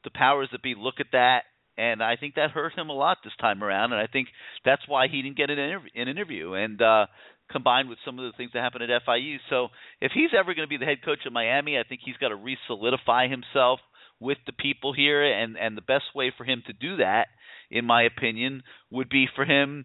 the 0.04 0.10
powers 0.10 0.48
that 0.52 0.62
be 0.62 0.74
look 0.76 0.96
at 1.00 1.06
that, 1.12 1.42
and 1.76 2.02
I 2.02 2.16
think 2.16 2.34
that 2.34 2.50
hurt 2.50 2.76
him 2.76 2.88
a 2.88 2.92
lot 2.92 3.18
this 3.22 3.32
time 3.40 3.62
around, 3.62 3.92
and 3.92 4.00
I 4.00 4.06
think 4.06 4.28
that's 4.64 4.82
why 4.86 5.08
he 5.08 5.22
didn't 5.22 5.36
get 5.36 5.50
an, 5.50 5.58
interv- 5.58 5.94
an 5.94 6.08
interview. 6.08 6.54
And 6.54 6.80
uh, 6.82 7.06
combined 7.50 7.88
with 7.88 7.98
some 8.04 8.18
of 8.18 8.24
the 8.24 8.36
things 8.36 8.50
that 8.54 8.62
happened 8.62 8.90
at 8.90 9.02
FIU, 9.06 9.36
so 9.48 9.68
if 10.00 10.12
he's 10.12 10.30
ever 10.38 10.54
going 10.54 10.66
to 10.66 10.68
be 10.68 10.76
the 10.76 10.84
head 10.84 11.04
coach 11.04 11.20
of 11.26 11.32
Miami, 11.32 11.78
I 11.78 11.84
think 11.88 12.00
he's 12.04 12.16
got 12.16 12.28
to 12.28 12.36
re-solidify 12.36 13.28
himself 13.28 13.80
with 14.20 14.38
the 14.46 14.52
people 14.52 14.92
here, 14.92 15.22
and 15.22 15.56
and 15.56 15.76
the 15.76 15.82
best 15.82 16.14
way 16.14 16.32
for 16.36 16.44
him 16.44 16.62
to 16.66 16.72
do 16.72 16.96
that, 16.96 17.28
in 17.70 17.84
my 17.84 18.02
opinion, 18.02 18.62
would 18.90 19.08
be 19.08 19.26
for 19.34 19.44
him 19.44 19.84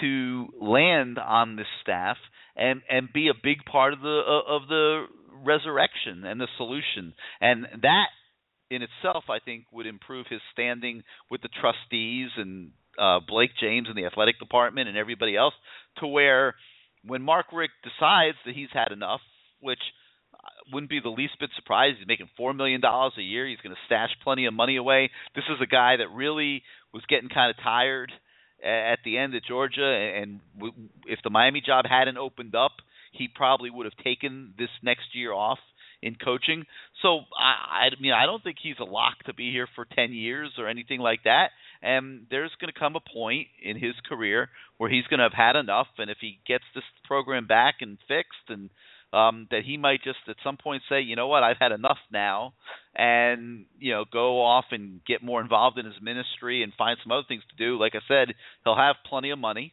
to 0.00 0.48
land 0.60 1.18
on 1.18 1.56
this 1.56 1.66
staff 1.82 2.16
and 2.56 2.82
and 2.90 3.12
be 3.12 3.28
a 3.28 3.34
big 3.42 3.64
part 3.64 3.92
of 3.92 4.00
the 4.00 4.22
of 4.48 4.68
the 4.68 5.04
resurrection 5.44 6.24
and 6.24 6.40
the 6.40 6.48
solution. 6.56 7.14
And 7.40 7.66
that 7.82 8.06
in 8.70 8.82
itself 8.82 9.24
I 9.28 9.38
think 9.44 9.64
would 9.72 9.86
improve 9.86 10.26
his 10.28 10.40
standing 10.52 11.02
with 11.30 11.42
the 11.42 11.48
trustees 11.60 12.30
and 12.36 12.70
uh 12.98 13.20
Blake 13.26 13.50
James 13.60 13.88
and 13.88 13.96
the 13.96 14.06
athletic 14.06 14.38
department 14.38 14.88
and 14.88 14.96
everybody 14.96 15.36
else 15.36 15.54
to 15.98 16.06
where 16.06 16.54
when 17.04 17.22
Mark 17.22 17.46
Richt 17.52 17.74
decides 17.82 18.38
that 18.46 18.54
he's 18.54 18.72
had 18.72 18.92
enough 18.92 19.20
which 19.60 19.80
uh, 19.80 20.03
wouldn't 20.72 20.90
be 20.90 21.00
the 21.00 21.08
least 21.08 21.34
bit 21.40 21.50
surprised. 21.56 21.98
He's 21.98 22.06
making 22.06 22.30
four 22.36 22.54
million 22.54 22.80
dollars 22.80 23.12
a 23.18 23.22
year. 23.22 23.46
He's 23.46 23.60
going 23.60 23.74
to 23.74 23.80
stash 23.86 24.10
plenty 24.22 24.46
of 24.46 24.54
money 24.54 24.76
away. 24.76 25.10
This 25.34 25.44
is 25.50 25.60
a 25.62 25.66
guy 25.66 25.96
that 25.96 26.08
really 26.14 26.62
was 26.92 27.02
getting 27.08 27.28
kind 27.28 27.50
of 27.50 27.62
tired 27.62 28.12
at 28.64 29.00
the 29.04 29.18
end 29.18 29.34
at 29.34 29.44
Georgia, 29.44 29.84
and 29.84 30.40
if 31.06 31.18
the 31.22 31.28
Miami 31.28 31.60
job 31.60 31.84
hadn't 31.86 32.16
opened 32.16 32.54
up, 32.54 32.72
he 33.12 33.28
probably 33.28 33.68
would 33.68 33.84
have 33.84 33.96
taken 34.02 34.54
this 34.56 34.70
next 34.82 35.14
year 35.14 35.32
off 35.34 35.58
in 36.00 36.14
coaching. 36.14 36.64
So 37.02 37.20
I, 37.38 37.88
I 37.88 38.00
mean, 38.00 38.12
I 38.12 38.24
don't 38.24 38.42
think 38.42 38.56
he's 38.62 38.78
a 38.80 38.84
lock 38.84 39.22
to 39.26 39.34
be 39.34 39.50
here 39.52 39.68
for 39.74 39.84
ten 39.84 40.12
years 40.12 40.52
or 40.56 40.68
anything 40.68 41.00
like 41.00 41.24
that. 41.24 41.48
And 41.82 42.26
there's 42.30 42.52
going 42.58 42.72
to 42.72 42.78
come 42.78 42.96
a 42.96 43.00
point 43.00 43.48
in 43.62 43.76
his 43.76 43.94
career 44.08 44.48
where 44.78 44.88
he's 44.88 45.06
going 45.08 45.18
to 45.18 45.24
have 45.24 45.32
had 45.32 45.56
enough, 45.56 45.88
and 45.98 46.10
if 46.10 46.18
he 46.20 46.38
gets 46.46 46.64
this 46.74 46.84
program 47.04 47.46
back 47.46 47.76
and 47.80 47.98
fixed 48.08 48.48
and 48.48 48.70
um, 49.14 49.46
that 49.50 49.62
he 49.64 49.76
might 49.76 50.02
just 50.02 50.18
at 50.28 50.36
some 50.42 50.56
point 50.56 50.82
say, 50.88 51.00
you 51.00 51.16
know 51.16 51.28
what, 51.28 51.42
I've 51.42 51.58
had 51.58 51.72
enough 51.72 51.98
now, 52.12 52.54
and 52.94 53.66
you 53.78 53.92
know 53.92 54.04
go 54.10 54.42
off 54.42 54.66
and 54.70 55.00
get 55.04 55.22
more 55.22 55.40
involved 55.40 55.78
in 55.78 55.86
his 55.86 55.94
ministry 56.02 56.62
and 56.62 56.72
find 56.76 56.98
some 57.02 57.12
other 57.12 57.24
things 57.28 57.42
to 57.50 57.56
do. 57.56 57.78
Like 57.78 57.94
I 57.94 58.00
said, 58.08 58.34
he'll 58.64 58.76
have 58.76 58.96
plenty 59.08 59.30
of 59.30 59.38
money, 59.38 59.72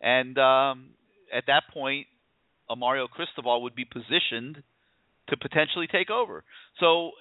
and 0.00 0.36
um, 0.38 0.90
at 1.34 1.44
that 1.46 1.64
point, 1.72 2.06
Mario 2.76 3.06
Cristobal 3.06 3.62
would 3.62 3.74
be 3.74 3.84
positioned 3.84 4.62
to 5.28 5.36
potentially 5.36 5.86
take 5.86 6.10
over. 6.10 6.44
So 6.80 7.12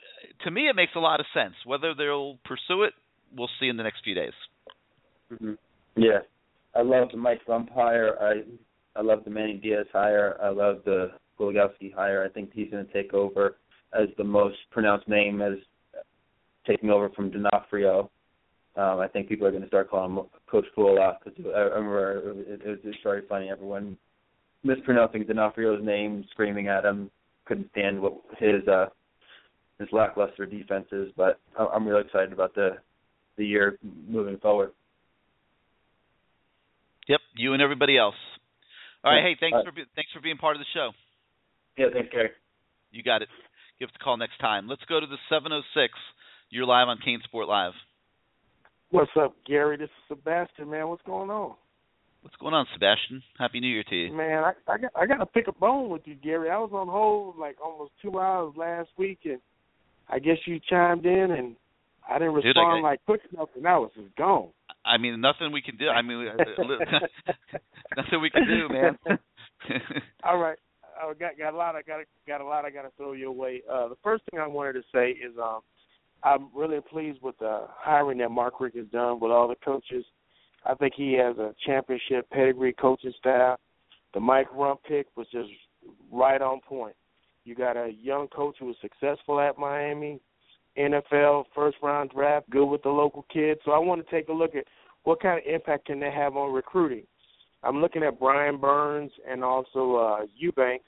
to 0.44 0.52
me, 0.52 0.68
it 0.68 0.76
makes 0.76 0.94
a 0.96 1.00
lot 1.00 1.20
of 1.20 1.26
sense. 1.34 1.54
Whether 1.66 1.94
they'll 1.94 2.38
pursue 2.46 2.84
it, 2.84 2.94
we'll 3.36 3.50
see 3.60 3.68
in 3.68 3.78
the 3.78 3.84
next 3.84 4.04
few 4.04 4.16
days. 4.16 4.34
hmm 5.38 5.54
Yeah, 5.96 6.20
I 6.76 6.82
love 6.82 7.10
the 7.12 7.18
Mike 7.18 7.42
Rumph 7.48 7.72
hire. 7.74 8.16
I 8.20 8.42
I 9.00 9.02
love 9.02 9.24
the 9.24 9.30
Manny 9.30 9.54
Diaz 9.54 9.86
hire. 9.94 10.38
I 10.42 10.50
love 10.50 10.78
the 10.86 11.12
Kuligowski 11.40 11.94
hire. 11.94 12.24
I 12.24 12.30
think 12.30 12.52
he's 12.54 12.70
going 12.70 12.86
to 12.86 12.94
take 12.94 13.14
over 13.14 13.58
as 13.94 14.08
the 14.18 14.24
most 14.24 14.58
pronounced 14.72 15.08
name 15.08 15.42
as 15.42 15.54
taking 16.68 16.90
over 16.90 17.10
from 17.10 17.32
D'Onofrio. 17.32 18.12
Um, 18.76 19.00
I 19.00 19.08
think 19.08 19.28
people 19.28 19.48
are 19.48 19.52
going 19.52 19.64
to 19.64 19.68
start 19.68 19.90
calling 19.90 20.16
him 20.16 20.24
Coach 20.50 20.66
Fool 20.76 20.94
a 20.94 21.00
lot 21.00 21.20
because 21.24 21.40
I 21.56 21.60
remember 21.60 22.32
it, 22.48 22.62
it 22.64 22.86
was 22.86 22.96
very 23.04 23.24
funny. 23.28 23.50
Everyone 23.50 23.98
mispronouncing 24.64 25.24
D'Onofrio's 25.24 25.84
name, 25.84 26.26
screaming 26.32 26.68
at 26.68 26.86
him, 26.86 27.10
couldn't 27.46 27.70
stand 27.72 28.00
what 28.00 28.14
his 28.38 28.68
uh 28.68 28.86
his 29.80 29.88
lackluster 29.92 30.46
defenses. 30.46 31.12
But 31.18 31.40
I- 31.58 31.66
I'm 31.66 31.88
really 31.88 32.02
excited 32.06 32.32
about 32.32 32.54
the 32.54 32.78
the 33.38 33.46
year 33.46 33.80
moving 34.08 34.38
forward. 34.38 34.72
Yep, 37.08 37.22
you 37.36 37.54
and 37.54 37.62
everybody 37.62 37.98
else. 37.98 38.16
All 39.04 39.12
right, 39.12 39.24
hey, 39.24 39.38
thanks 39.40 39.56
All 39.56 39.64
for 39.64 39.72
thanks 39.96 40.12
for 40.14 40.22
being 40.22 40.38
part 40.38 40.56
of 40.56 40.60
the 40.60 40.66
show. 40.74 40.92
Yeah, 41.78 41.88
thanks, 41.94 42.10
Gary. 42.12 42.30
You 42.92 43.04
got 43.04 43.22
it. 43.22 43.30
Give 43.80 43.88
us 43.90 43.96
a 44.00 44.04
call 44.04 44.18
next 44.18 44.38
time. 44.40 44.68
Let's 44.68 44.84
go 44.90 45.00
to 45.00 45.06
the 45.08 45.18
706. 45.30 45.94
You're 46.50 46.66
live 46.66 46.88
on 46.88 46.98
CaneSport 47.06 47.48
Live. 47.48 47.74
What's 48.92 49.12
up, 49.20 49.36
Gary? 49.46 49.78
This 49.78 49.86
is 49.86 49.92
Sebastian, 50.18 50.70
man. 50.70 50.88
What's 50.88 51.04
going 51.04 51.30
on? 51.30 51.56
What's 52.22 52.36
going 52.38 52.54
on, 52.54 52.66
Sebastian? 52.74 53.22
Happy 53.38 53.60
New 53.60 53.68
Year 53.70 53.84
to 53.90 53.96
you. 53.96 54.12
Man, 54.12 54.44
I 54.44 54.52
I 54.68 54.78
got 54.78 54.92
I 54.94 55.06
got 55.06 55.18
to 55.18 55.26
pick 55.26 55.48
a 55.48 55.54
bone 55.54 55.90
with 55.90 56.02
you, 56.06 56.16
Gary. 56.16 56.50
I 56.50 56.58
was 56.58 56.72
on 56.74 56.88
hold 56.88 57.38
like 57.38 57.56
almost 57.64 57.92
two 58.02 58.20
hours 58.20 58.54
last 58.58 58.90
week, 58.98 59.20
and 59.24 59.40
I 60.10 60.20
guess 60.20 60.36
you 60.46 60.60
chimed 60.70 61.06
in, 61.06 61.32
and 61.32 61.56
I 62.10 62.20
didn't 62.20 62.34
Dude, 62.36 62.58
I 62.58 62.60
respond 62.60 62.82
got- 62.84 62.90
like 62.90 63.06
quick 63.06 63.22
enough, 63.32 63.50
and 63.56 63.66
I 63.66 63.78
was 63.78 63.92
just 63.96 64.14
gone. 64.18 64.50
I 64.84 64.98
mean, 64.98 65.22
nothing 65.22 65.52
we 65.54 65.62
can 65.62 65.78
do. 65.78 65.88
I 65.88 66.02
mean, 66.02 66.26
nothing 67.96 68.22
we 68.22 68.30
can 68.32 68.48
do, 68.48 68.68
man. 68.70 68.98
All 70.24 70.40
right, 70.40 70.58
I 71.00 71.14
got 71.14 71.38
got 71.38 71.54
a 71.54 71.58
lot. 71.58 71.76
I 71.76 71.82
got 71.82 72.00
got 72.28 72.42
a 72.42 72.46
lot. 72.46 72.66
I 72.66 72.70
got 72.70 72.84
to 72.84 72.92
throw 72.98 73.14
your 73.14 73.32
way. 73.32 73.62
Uh, 73.72 73.88
the 73.88 73.98
first 74.04 74.24
thing 74.30 74.40
I 74.40 74.48
wanted 74.48 74.74
to 74.74 74.84
say 74.94 75.12
is 75.12 75.34
um, 75.42 75.62
I'm 76.24 76.50
really 76.54 76.80
pleased 76.82 77.22
with 77.22 77.38
the 77.40 77.66
hiring 77.70 78.18
that 78.20 78.30
Mark 78.30 78.60
Richt 78.60 78.76
has 78.76 78.88
done 78.88 79.20
with 79.20 79.32
all 79.32 79.48
the 79.48 79.56
coaches. 79.64 80.06
I 80.66 80.76
think 80.76 80.94
he 80.96 81.14
has 81.14 81.38
a 81.38 81.56
championship 81.66 82.30
pedigree 82.32 82.74
coaching 82.74 83.14
staff. 83.18 83.60
The 84.14 84.20
Mike 84.20 84.50
Rumph 84.52 84.80
pick 84.88 85.08
was 85.16 85.28
just 85.32 85.50
right 86.12 86.42
on 86.42 86.60
point. 86.62 86.96
You 87.46 87.56
got 87.56 87.78
a 87.78 87.92
young 88.02 88.28
coach 88.28 88.58
who 88.60 88.68
was 88.68 88.76
successful 88.82 89.40
at 89.40 89.58
Miami, 89.58 90.20
NFL 90.78 91.46
first 91.56 91.78
round 91.82 92.12
draft, 92.12 92.50
good 92.50 92.66
with 92.66 92.84
the 92.84 92.90
local 92.90 93.26
kids. 93.32 93.62
So 93.64 93.72
I 93.72 93.80
want 93.80 94.06
to 94.06 94.12
take 94.12 94.30
a 94.30 94.34
look 94.34 94.56
at 94.56 94.66
what 95.04 95.22
kind 95.22 95.40
of 95.40 95.52
impact 95.52 95.86
can 95.86 96.00
they 96.00 96.12
have 96.12 96.36
on 96.36 96.54
recruiting. 96.54 97.04
I'm 97.64 97.82
looking 97.82 98.04
at 98.04 98.20
Brian 98.20 98.58
Burns 98.58 99.12
and 99.30 99.44
also 99.44 99.96
uh 99.96 100.26
Eubanks. 100.36 100.86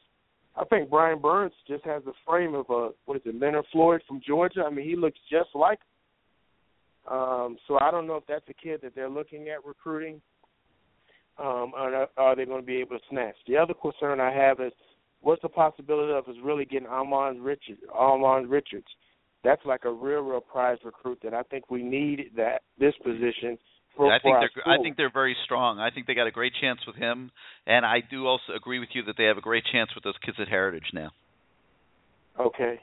I 0.56 0.66
think 0.66 0.90
Brian 0.90 1.20
Burns 1.20 1.54
just 1.68 1.86
has 1.86 2.04
the 2.04 2.14
frame 2.26 2.56
of 2.56 2.66
a 2.70 2.90
what 3.06 3.18
is 3.18 3.24
it, 3.26 3.40
Leonard 3.40 3.66
Floyd 3.72 4.02
from 4.08 4.22
Georgia. 4.26 4.64
I 4.66 4.70
mean, 4.70 4.88
he 4.88 4.96
looks 4.96 5.20
just 5.30 5.50
like. 5.54 5.80
Um, 7.10 7.58
so 7.68 7.80
I 7.82 7.90
don't 7.90 8.06
know 8.06 8.16
if 8.16 8.24
that's 8.28 8.48
a 8.48 8.54
kid 8.54 8.82
that 8.84 8.94
they're 8.94 9.10
looking 9.10 9.50
at 9.50 9.66
recruiting. 9.66 10.22
Um, 11.40 11.72
or 11.76 12.08
are 12.18 12.36
they 12.36 12.46
going 12.46 12.62
to 12.62 12.66
be 12.66 12.78
able 12.78 13.00
to 13.00 13.06
snatch? 13.10 13.36
The 13.48 13.58
other 13.58 13.74
concern 13.74 14.20
I 14.20 14.32
have 14.32 14.60
is 14.60 14.74
what's 15.22 15.42
the 15.42 15.50
possibility 15.50 16.14
of 16.14 16.28
us 16.28 16.36
really 16.44 16.66
getting 16.66 16.88
Ahmmon 16.88 17.44
Richards? 17.44 17.82
Ahmmon 17.96 18.50
Richards, 18.50 18.86
that's 19.44 19.66
like 19.66 19.86
a 19.86 19.92
real, 19.92 20.22
real 20.22 20.42
prize 20.42 20.78
recruit 20.84 21.20
that 21.24 21.34
I 21.34 21.44
think 21.44 21.72
we 21.72 21.82
need 21.82 22.32
that 22.36 22.62
this 22.80 22.94
position 23.04 23.58
for. 23.96 24.12
I 24.12 24.20
think 24.20 24.38
they're 24.40 24.74
I 24.74 24.78
think 24.82 24.98
they're 24.98 25.12
very 25.12 25.36
strong. 25.46 25.80
I 25.80 25.90
think 25.90 26.08
they 26.08 26.14
got 26.14 26.28
a 26.28 26.32
great 26.32 26.54
chance 26.60 26.80
with 26.86 26.96
him, 26.96 27.32
and 27.66 27.86
I 27.86 28.02
do 28.10 28.28
also 28.28 28.54
agree 28.56 28.80
with 28.80 28.90
you 28.94 29.04
that 29.04 29.16
they 29.18 29.26
have 29.26 29.38
a 29.38 29.42
great 29.42 29.64
chance 29.72 29.90
with 29.96 30.04
those 30.04 30.18
kids 30.26 30.38
at 30.40 30.48
Heritage 30.48 30.92
now. 30.94 31.12
Okay. 32.40 32.80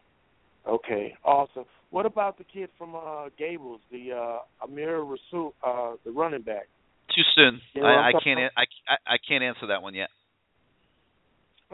Okay. 0.66 1.14
Awesome. 1.24 1.64
What 1.90 2.06
about 2.06 2.38
the 2.38 2.44
kid 2.44 2.68
from 2.76 2.94
uh 2.94 3.30
Gables, 3.38 3.80
the 3.90 4.12
uh 4.12 4.64
Amir 4.64 5.00
Rasul 5.00 5.54
uh 5.66 5.94
the 6.04 6.10
running 6.10 6.42
back? 6.42 6.68
Too 7.14 7.22
soon. 7.34 7.60
You 7.74 7.82
know 7.82 7.88
I, 7.88 8.08
I 8.08 8.12
can't. 8.22 8.38
about? 8.38 8.52
I 8.56 9.14
I 9.14 9.16
can't 9.26 9.42
answer 9.42 9.68
that 9.68 9.82
one 9.82 9.94
yet. 9.94 10.10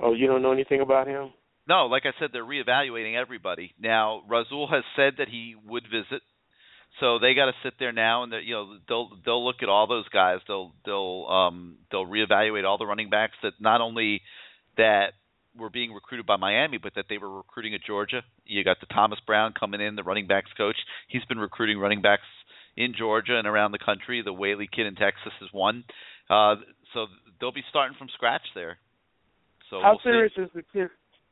Oh, 0.01 0.13
you 0.13 0.27
don't 0.27 0.43
know 0.43 0.53
anything 0.53 0.81
about 0.81 1.07
him? 1.07 1.31
No, 1.69 1.87
like 1.87 2.03
I 2.05 2.13
said, 2.19 2.31
they're 2.33 2.45
reevaluating 2.45 3.17
everybody. 3.17 3.73
Now, 3.81 4.23
Rasul 4.29 4.69
has 4.71 4.85
said 4.97 5.15
that 5.19 5.29
he 5.29 5.55
would 5.67 5.85
visit, 5.85 6.23
so 7.01 7.19
they 7.19 7.35
got 7.35 7.47
to 7.47 7.53
sit 7.63 7.75
there 7.79 7.93
now 7.93 8.23
and 8.23 8.33
you 8.45 8.55
know 8.55 8.77
they'll 8.89 9.11
they'll 9.25 9.45
look 9.45 9.63
at 9.63 9.69
all 9.69 9.87
those 9.87 10.09
guys. 10.09 10.39
They'll 10.47 10.73
they'll 10.85 11.27
um 11.29 11.77
they'll 11.91 12.07
reevaluate 12.07 12.65
all 12.65 12.79
the 12.79 12.87
running 12.87 13.11
backs 13.11 13.35
that 13.43 13.55
not 13.61 13.81
only 13.81 14.23
that 14.77 15.13
were 15.57 15.71
being 15.71 15.93
recruited 15.93 16.27
by 16.27 16.37
Miami, 16.37 16.79
but 16.79 16.95
that 16.97 17.07
they 17.09 17.19
were 17.19 17.31
recruiting 17.31 17.75
at 17.75 17.81
Georgia. 17.87 18.23
You 18.45 18.65
got 18.65 18.81
the 18.81 18.87
Thomas 18.87 19.19
Brown 19.27 19.55
coming 19.59 19.81
in, 19.81 19.97
the 19.97 20.03
running 20.03 20.27
backs 20.27 20.51
coach. 20.57 20.77
He's 21.09 21.25
been 21.27 21.39
recruiting 21.39 21.79
running 21.79 22.03
backs 22.03 22.23
in 22.77 22.95
Georgia 22.97 23.39
and 23.39 23.47
around 23.47 23.73
the 23.73 23.79
country. 23.79 24.23
The 24.25 24.33
Whaley 24.33 24.69
kid 24.75 24.87
in 24.87 24.95
Texas 24.97 25.33
is 25.41 25.49
one. 25.53 25.85
Uh, 26.29 26.57
so 26.93 27.07
they'll 27.41 27.53
be 27.53 27.63
starting 27.71 27.97
from 27.99 28.09
scratch 28.15 28.43
there. 28.55 28.79
So 29.71 29.81
How 29.81 29.91
we'll 29.93 29.99
see. 29.99 30.03
serious 30.05 30.33
is 30.37 30.51
the 30.55 30.65
kid? 30.73 30.89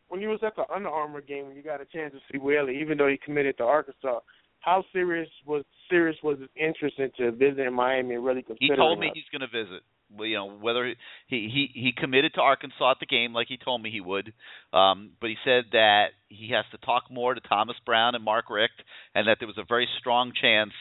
When 0.08 0.20
you 0.20 0.28
was 0.28 0.40
at 0.44 0.54
the 0.56 0.64
Under 0.72 0.88
Armour 0.88 1.22
game, 1.22 1.46
when 1.46 1.56
you 1.56 1.62
got 1.62 1.80
a 1.80 1.86
chance 1.86 2.12
to 2.12 2.20
see 2.30 2.38
Whaley, 2.38 2.78
even 2.80 2.98
though 2.98 3.08
he 3.08 3.18
committed 3.24 3.56
to 3.58 3.64
Arkansas, 3.64 4.20
how 4.62 4.84
serious 4.92 5.28
was 5.44 5.64
serious 5.90 6.16
was 6.22 6.38
his 6.38 6.48
interest 6.56 6.98
into 6.98 7.30
visiting 7.32 7.72
Miami 7.74 8.14
and 8.14 8.24
really 8.24 8.44
He 8.58 8.68
told 8.74 8.98
me 8.98 9.08
us? 9.08 9.12
he's 9.14 9.24
going 9.30 9.48
to 9.48 9.64
visit. 9.64 9.82
You 10.18 10.36
know 10.36 10.50
whether 10.50 10.86
he 11.26 11.48
he 11.48 11.70
he 11.72 11.92
committed 11.96 12.34
to 12.34 12.42
Arkansas 12.42 12.90
at 12.90 13.00
the 13.00 13.06
game 13.06 13.32
like 13.32 13.48
he 13.48 13.56
told 13.56 13.82
me 13.82 13.90
he 13.90 14.02
would, 14.02 14.34
um, 14.74 15.12
but 15.22 15.30
he 15.30 15.36
said 15.42 15.64
that 15.72 16.08
he 16.28 16.50
has 16.50 16.66
to 16.72 16.78
talk 16.84 17.04
more 17.10 17.32
to 17.32 17.40
Thomas 17.40 17.76
Brown 17.86 18.14
and 18.14 18.22
Mark 18.22 18.50
Richt, 18.50 18.74
and 19.14 19.26
that 19.26 19.38
there 19.40 19.48
was 19.48 19.56
a 19.56 19.64
very 19.66 19.88
strong 20.00 20.32
chance 20.38 20.72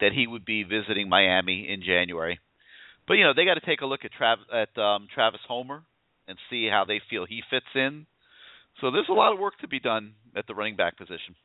that 0.00 0.12
he 0.12 0.26
would 0.26 0.44
be 0.44 0.64
visiting 0.64 1.08
Miami 1.08 1.66
in 1.72 1.82
January. 1.82 2.38
But 3.08 3.14
you 3.14 3.24
know 3.24 3.32
they 3.34 3.46
got 3.46 3.54
to 3.54 3.64
take 3.64 3.80
a 3.80 3.86
look 3.86 4.04
at 4.04 4.10
Trav- 4.20 4.52
at 4.52 4.76
um, 4.78 5.08
Travis 5.14 5.40
Homer 5.48 5.82
and 6.28 6.36
see 6.50 6.68
how 6.70 6.84
they 6.84 7.00
feel 7.08 7.24
he 7.24 7.42
fits 7.48 7.66
in. 7.74 8.04
So 8.82 8.90
there's 8.90 9.08
a 9.08 9.14
lot 9.14 9.32
of 9.32 9.38
work 9.38 9.58
to 9.60 9.68
be 9.68 9.80
done 9.80 10.12
at 10.36 10.46
the 10.46 10.54
running 10.54 10.76
back 10.76 10.98
position. 10.98 11.36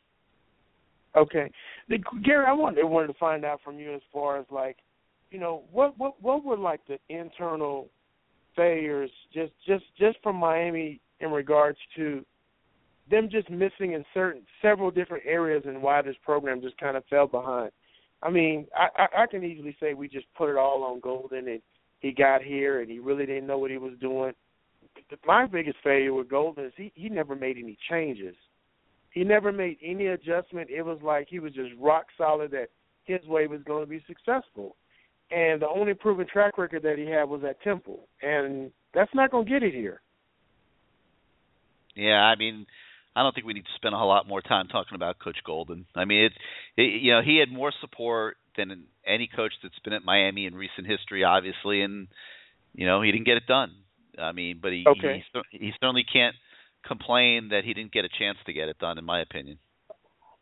Okay, 1.15 1.51
the, 1.87 1.97
Gary, 2.23 2.45
I 2.45 2.53
wanted 2.53 2.85
wanted 2.85 3.07
to 3.07 3.13
find 3.13 3.43
out 3.43 3.61
from 3.63 3.79
you 3.79 3.93
as 3.93 4.01
far 4.13 4.37
as 4.37 4.45
like, 4.51 4.77
you 5.31 5.39
know, 5.39 5.63
what 5.71 5.97
what 5.97 6.21
what 6.21 6.43
were 6.43 6.57
like 6.57 6.81
the 6.87 6.99
internal 7.09 7.89
failures 8.55 9.09
just 9.33 9.53
just 9.65 9.85
just 9.97 10.17
from 10.21 10.35
Miami 10.35 10.99
in 11.19 11.31
regards 11.31 11.77
to 11.95 12.23
them 13.09 13.27
just 13.31 13.49
missing 13.49 13.93
in 13.93 14.05
certain 14.13 14.43
several 14.61 14.91
different 14.91 15.23
areas 15.25 15.63
and 15.65 15.81
why 15.81 16.01
this 16.01 16.15
program 16.23 16.61
just 16.61 16.77
kind 16.77 16.95
of 16.95 17.03
fell 17.09 17.27
behind. 17.27 17.71
I 18.21 18.29
mean, 18.29 18.67
I, 18.75 18.87
I 19.03 19.23
I 19.23 19.27
can 19.27 19.43
easily 19.43 19.75
say 19.79 19.93
we 19.93 20.07
just 20.07 20.27
put 20.37 20.49
it 20.49 20.57
all 20.57 20.83
on 20.83 20.99
Golden 20.99 21.47
and 21.47 21.61
he 21.99 22.11
got 22.11 22.43
here 22.43 22.81
and 22.81 22.89
he 22.89 22.99
really 22.99 23.25
didn't 23.25 23.47
know 23.47 23.57
what 23.57 23.71
he 23.71 23.77
was 23.77 23.93
doing. 23.99 24.33
My 25.25 25.45
biggest 25.47 25.77
failure 25.83 26.13
with 26.13 26.29
Golden 26.29 26.65
is 26.65 26.73
he 26.75 26.91
he 26.95 27.09
never 27.09 27.35
made 27.35 27.57
any 27.57 27.77
changes. 27.89 28.35
He 29.11 29.23
never 29.23 29.51
made 29.51 29.77
any 29.83 30.07
adjustment. 30.07 30.69
It 30.69 30.83
was 30.83 30.99
like 31.01 31.27
he 31.29 31.39
was 31.39 31.53
just 31.53 31.71
rock 31.79 32.05
solid 32.17 32.51
that 32.51 32.69
his 33.05 33.25
way 33.25 33.47
was 33.47 33.61
going 33.63 33.83
to 33.83 33.89
be 33.89 34.03
successful. 34.07 34.75
And 35.31 35.61
the 35.61 35.67
only 35.67 35.93
proven 35.93 36.27
track 36.31 36.57
record 36.57 36.83
that 36.83 36.97
he 36.97 37.05
had 37.05 37.23
was 37.25 37.41
at 37.47 37.61
Temple, 37.61 38.07
and 38.21 38.71
that's 38.93 39.13
not 39.13 39.31
going 39.31 39.45
to 39.45 39.51
get 39.51 39.63
it 39.63 39.73
here. 39.73 40.01
Yeah, 41.95 42.21
I 42.21 42.35
mean, 42.35 42.65
I 43.15 43.21
don't 43.21 43.33
think 43.33 43.45
we 43.45 43.53
need 43.53 43.65
to 43.65 43.75
spend 43.75 43.93
a 43.93 43.97
whole 43.97 44.07
lot 44.07 44.27
more 44.27 44.41
time 44.41 44.67
talking 44.67 44.95
about 44.95 45.19
Coach 45.19 45.37
Golden. 45.45 45.85
I 45.95 46.05
mean, 46.05 46.25
it, 46.25 46.33
it 46.77 47.01
you 47.01 47.11
know, 47.11 47.21
he 47.21 47.37
had 47.37 47.53
more 47.53 47.71
support 47.81 48.37
than 48.57 48.85
any 49.05 49.29
coach 49.35 49.53
that's 49.61 49.77
been 49.83 49.93
at 49.93 50.03
Miami 50.03 50.45
in 50.45 50.55
recent 50.55 50.87
history, 50.87 51.23
obviously, 51.23 51.81
and 51.81 52.07
you 52.73 52.85
know, 52.85 53.01
he 53.01 53.11
didn't 53.11 53.25
get 53.25 53.37
it 53.37 53.47
done. 53.47 53.71
I 54.17 54.31
mean, 54.31 54.59
but 54.61 54.71
he 54.71 54.85
Okay. 54.87 55.23
he, 55.51 55.57
he 55.57 55.71
certainly 55.79 56.05
can't 56.11 56.35
complain 56.85 57.49
that 57.49 57.63
he 57.63 57.73
didn't 57.73 57.91
get 57.91 58.05
a 58.05 58.09
chance 58.09 58.37
to 58.45 58.53
get 58.53 58.69
it 58.69 58.77
done, 58.79 58.97
in 58.97 59.05
my 59.05 59.21
opinion. 59.21 59.57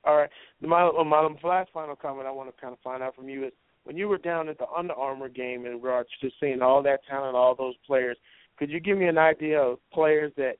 All 0.03 0.15
right. 0.15 0.29
My 0.61 0.89
my 1.03 1.27
last 1.43 1.69
final 1.73 1.95
comment 1.95 2.27
I 2.27 2.31
want 2.31 2.53
to 2.53 2.61
kind 2.61 2.73
of 2.73 2.79
find 2.79 3.03
out 3.03 3.15
from 3.15 3.27
you 3.27 3.45
is 3.45 3.53
when 3.83 3.97
you 3.97 4.07
were 4.07 4.17
down 4.17 4.49
at 4.49 4.57
the 4.57 4.65
Under 4.75 4.93
Armour 4.93 5.29
game 5.29 5.65
in 5.65 5.73
regards 5.73 6.09
to 6.21 6.29
seeing 6.39 6.61
all 6.61 6.81
that 6.83 7.01
talent, 7.09 7.35
all 7.35 7.55
those 7.55 7.75
players. 7.85 8.17
Could 8.57 8.69
you 8.71 8.79
give 8.79 8.97
me 8.97 9.05
an 9.07 9.17
idea 9.17 9.61
of 9.61 9.77
players 9.93 10.33
that 10.37 10.53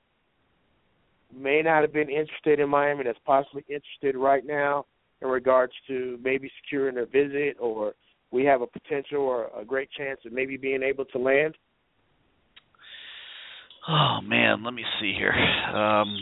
may 1.36 1.62
not 1.62 1.82
have 1.82 1.94
been 1.94 2.10
interested 2.10 2.60
in 2.60 2.70
Miami 2.70 3.04
that's 3.04 3.20
possibly 3.26 3.66
interested 3.68 4.16
right 4.16 4.46
now 4.46 4.86
in 5.22 5.28
regards 5.28 5.74
to 5.88 6.20
maybe 6.24 6.52
securing 6.62 6.98
a 6.98 7.06
visit 7.06 7.58
or 7.60 7.94
we 8.32 8.46
have 8.46 8.62
a 8.62 8.68
potential 8.68 9.22
or 9.22 9.50
a 9.60 9.66
great 9.66 9.90
chance 9.92 10.20
of 10.26 10.32
maybe 10.32 10.58
being 10.58 10.84
able 10.84 11.06
to 11.06 11.18
land? 11.18 11.56
Oh 13.88 14.20
man, 14.22 14.64
let 14.64 14.74
me 14.74 14.84
see 15.00 15.14
here. 15.18 15.32
Um, 15.32 16.18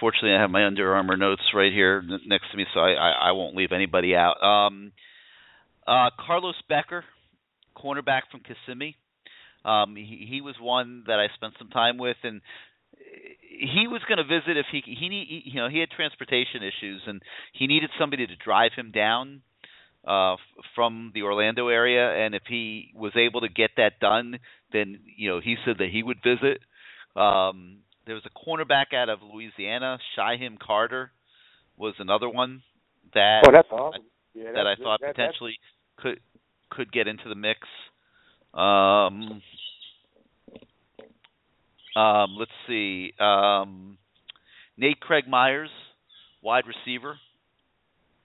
fortunately, 0.00 0.32
I 0.32 0.40
have 0.40 0.50
my 0.50 0.66
Under 0.66 0.94
Armour 0.94 1.16
notes 1.16 1.42
right 1.54 1.72
here 1.72 2.02
next 2.26 2.50
to 2.50 2.56
me, 2.56 2.66
so 2.74 2.80
I, 2.80 2.92
I, 2.92 3.10
I 3.28 3.32
won't 3.32 3.56
leave 3.56 3.70
anybody 3.72 4.16
out. 4.16 4.42
Um, 4.42 4.92
uh, 5.86 6.10
Carlos 6.26 6.56
Becker, 6.68 7.04
cornerback 7.76 8.22
from 8.32 8.40
Kissimmee. 8.40 8.96
Um, 9.64 9.94
he, 9.94 10.26
he 10.28 10.40
was 10.40 10.56
one 10.60 11.04
that 11.06 11.20
I 11.20 11.28
spent 11.34 11.54
some 11.58 11.68
time 11.68 11.98
with, 11.98 12.16
and 12.24 12.40
he 13.60 13.86
was 13.86 14.00
going 14.08 14.18
to 14.18 14.24
visit 14.24 14.56
if 14.56 14.66
he 14.70 14.82
he 14.84 15.08
need 15.08 15.42
you 15.44 15.60
know 15.60 15.68
he 15.68 15.78
had 15.78 15.90
transportation 15.90 16.62
issues 16.62 17.02
and 17.06 17.22
he 17.52 17.66
needed 17.66 17.90
somebody 17.98 18.26
to 18.26 18.36
drive 18.36 18.72
him 18.76 18.90
down 18.92 19.42
uh 20.06 20.36
from 20.74 21.10
the 21.14 21.22
Orlando 21.22 21.68
area 21.68 22.24
and 22.24 22.34
if 22.34 22.42
he 22.48 22.92
was 22.94 23.12
able 23.16 23.40
to 23.40 23.48
get 23.48 23.70
that 23.76 23.98
done 24.00 24.38
then 24.72 25.00
you 25.16 25.28
know 25.28 25.40
he 25.40 25.56
said 25.64 25.76
that 25.78 25.88
he 25.90 26.02
would 26.02 26.18
visit 26.22 26.60
um 27.18 27.78
there 28.06 28.14
was 28.14 28.24
a 28.24 28.30
cornerback 28.30 28.94
out 28.94 29.08
of 29.08 29.18
Louisiana 29.22 29.98
Shyheim 30.16 30.58
Carter 30.58 31.10
was 31.76 31.94
another 31.98 32.28
one 32.28 32.62
that 33.14 33.42
Oh, 33.46 33.52
that's 33.52 33.68
awesome. 33.70 34.02
Yeah, 34.34 34.52
that 34.52 34.66
I 34.66 34.74
thought 34.76 35.00
that- 35.00 35.14
potentially 35.14 35.58
could 35.96 36.20
could 36.70 36.92
get 36.92 37.08
into 37.08 37.28
the 37.28 37.34
mix. 37.34 37.60
Um, 38.54 39.42
um, 41.96 42.36
let's 42.38 42.50
see. 42.66 43.12
Um, 43.18 43.98
Nate 44.76 45.00
Craig 45.00 45.24
Myers, 45.28 45.70
wide 46.42 46.64
receiver 46.66 47.18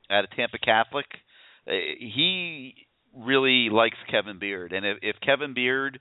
out 0.09 0.23
of 0.23 0.29
Tampa 0.31 0.57
Catholic. 0.59 1.05
Uh, 1.67 1.71
he 1.71 2.75
really 3.15 3.69
likes 3.69 3.97
Kevin 4.09 4.39
Beard, 4.39 4.73
and 4.73 4.85
if, 4.85 4.97
if 5.01 5.15
Kevin 5.25 5.53
Beard 5.53 5.99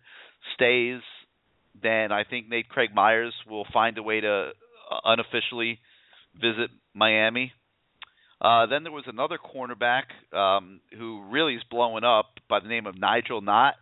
stays, 0.54 1.00
then 1.80 2.12
I 2.12 2.24
think 2.24 2.48
Nate 2.48 2.68
Craig 2.68 2.90
Myers 2.94 3.34
will 3.48 3.66
find 3.72 3.96
a 3.98 4.02
way 4.02 4.20
to 4.20 4.50
uh, 4.90 4.96
unofficially 5.04 5.78
visit 6.34 6.70
Miami. 6.94 7.52
Uh, 8.40 8.66
then 8.66 8.82
there 8.82 8.92
was 8.92 9.04
another 9.06 9.38
cornerback 9.38 10.02
um, 10.36 10.80
who 10.98 11.22
really 11.30 11.54
is 11.54 11.62
blowing 11.70 12.04
up 12.04 12.26
by 12.48 12.58
the 12.58 12.68
name 12.68 12.86
of 12.86 12.98
Nigel 12.98 13.40
Knott, 13.40 13.74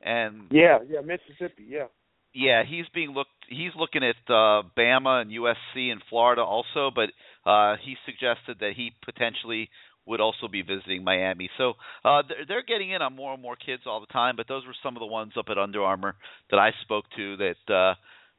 and 0.00 0.44
Yeah, 0.50 0.78
yeah, 0.88 1.00
Mississippi, 1.00 1.66
yeah. 1.68 1.86
yeah, 2.32 2.62
he's 2.66 2.86
being 2.94 3.10
looked. 3.10 3.30
He's 3.48 3.72
looking 3.78 4.02
at 4.02 4.16
uh, 4.32 4.62
Bama 4.76 5.20
and 5.20 5.30
USC 5.30 5.92
and 5.92 6.00
Florida 6.08 6.42
also, 6.42 6.90
but 6.94 7.10
uh, 7.48 7.76
he 7.84 7.96
suggested 8.06 8.58
that 8.60 8.72
he 8.74 8.92
potentially 9.04 9.68
would 10.06 10.20
also 10.20 10.48
be 10.50 10.62
visiting 10.62 11.04
Miami. 11.04 11.48
So 11.58 11.74
uh, 12.04 12.22
they're, 12.28 12.44
they're 12.48 12.62
getting 12.64 12.90
in 12.90 13.02
on 13.02 13.14
more 13.14 13.32
and 13.32 13.42
more 13.42 13.56
kids 13.56 13.82
all 13.86 14.00
the 14.00 14.06
time. 14.12 14.34
But 14.36 14.48
those 14.48 14.66
were 14.66 14.74
some 14.82 14.96
of 14.96 15.00
the 15.00 15.06
ones 15.06 15.32
up 15.38 15.46
at 15.50 15.58
Under 15.58 15.82
Armour 15.82 16.16
that 16.50 16.58
I 16.58 16.70
spoke 16.82 17.04
to 17.16 17.36
that 17.36 17.72
uh, 17.74 17.94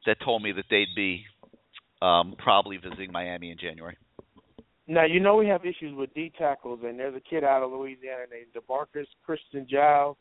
that 0.06 0.16
told 0.24 0.42
me 0.42 0.52
that 0.52 0.64
they'd 0.70 0.94
be 0.94 1.24
um, 2.02 2.34
probably 2.38 2.76
visiting 2.76 3.10
Miami 3.12 3.50
in 3.50 3.58
January. 3.58 3.96
Now 4.86 5.06
you 5.06 5.18
know 5.20 5.36
we 5.36 5.46
have 5.48 5.64
issues 5.64 5.94
with 5.96 6.12
D 6.12 6.30
tackles, 6.36 6.80
and 6.84 6.98
there's 6.98 7.14
a 7.16 7.20
kid 7.20 7.42
out 7.44 7.62
of 7.62 7.70
Louisiana 7.72 8.24
named 8.30 8.48
DeMarcus 8.54 9.06
Christian 9.24 9.66
Giles. 9.70 10.16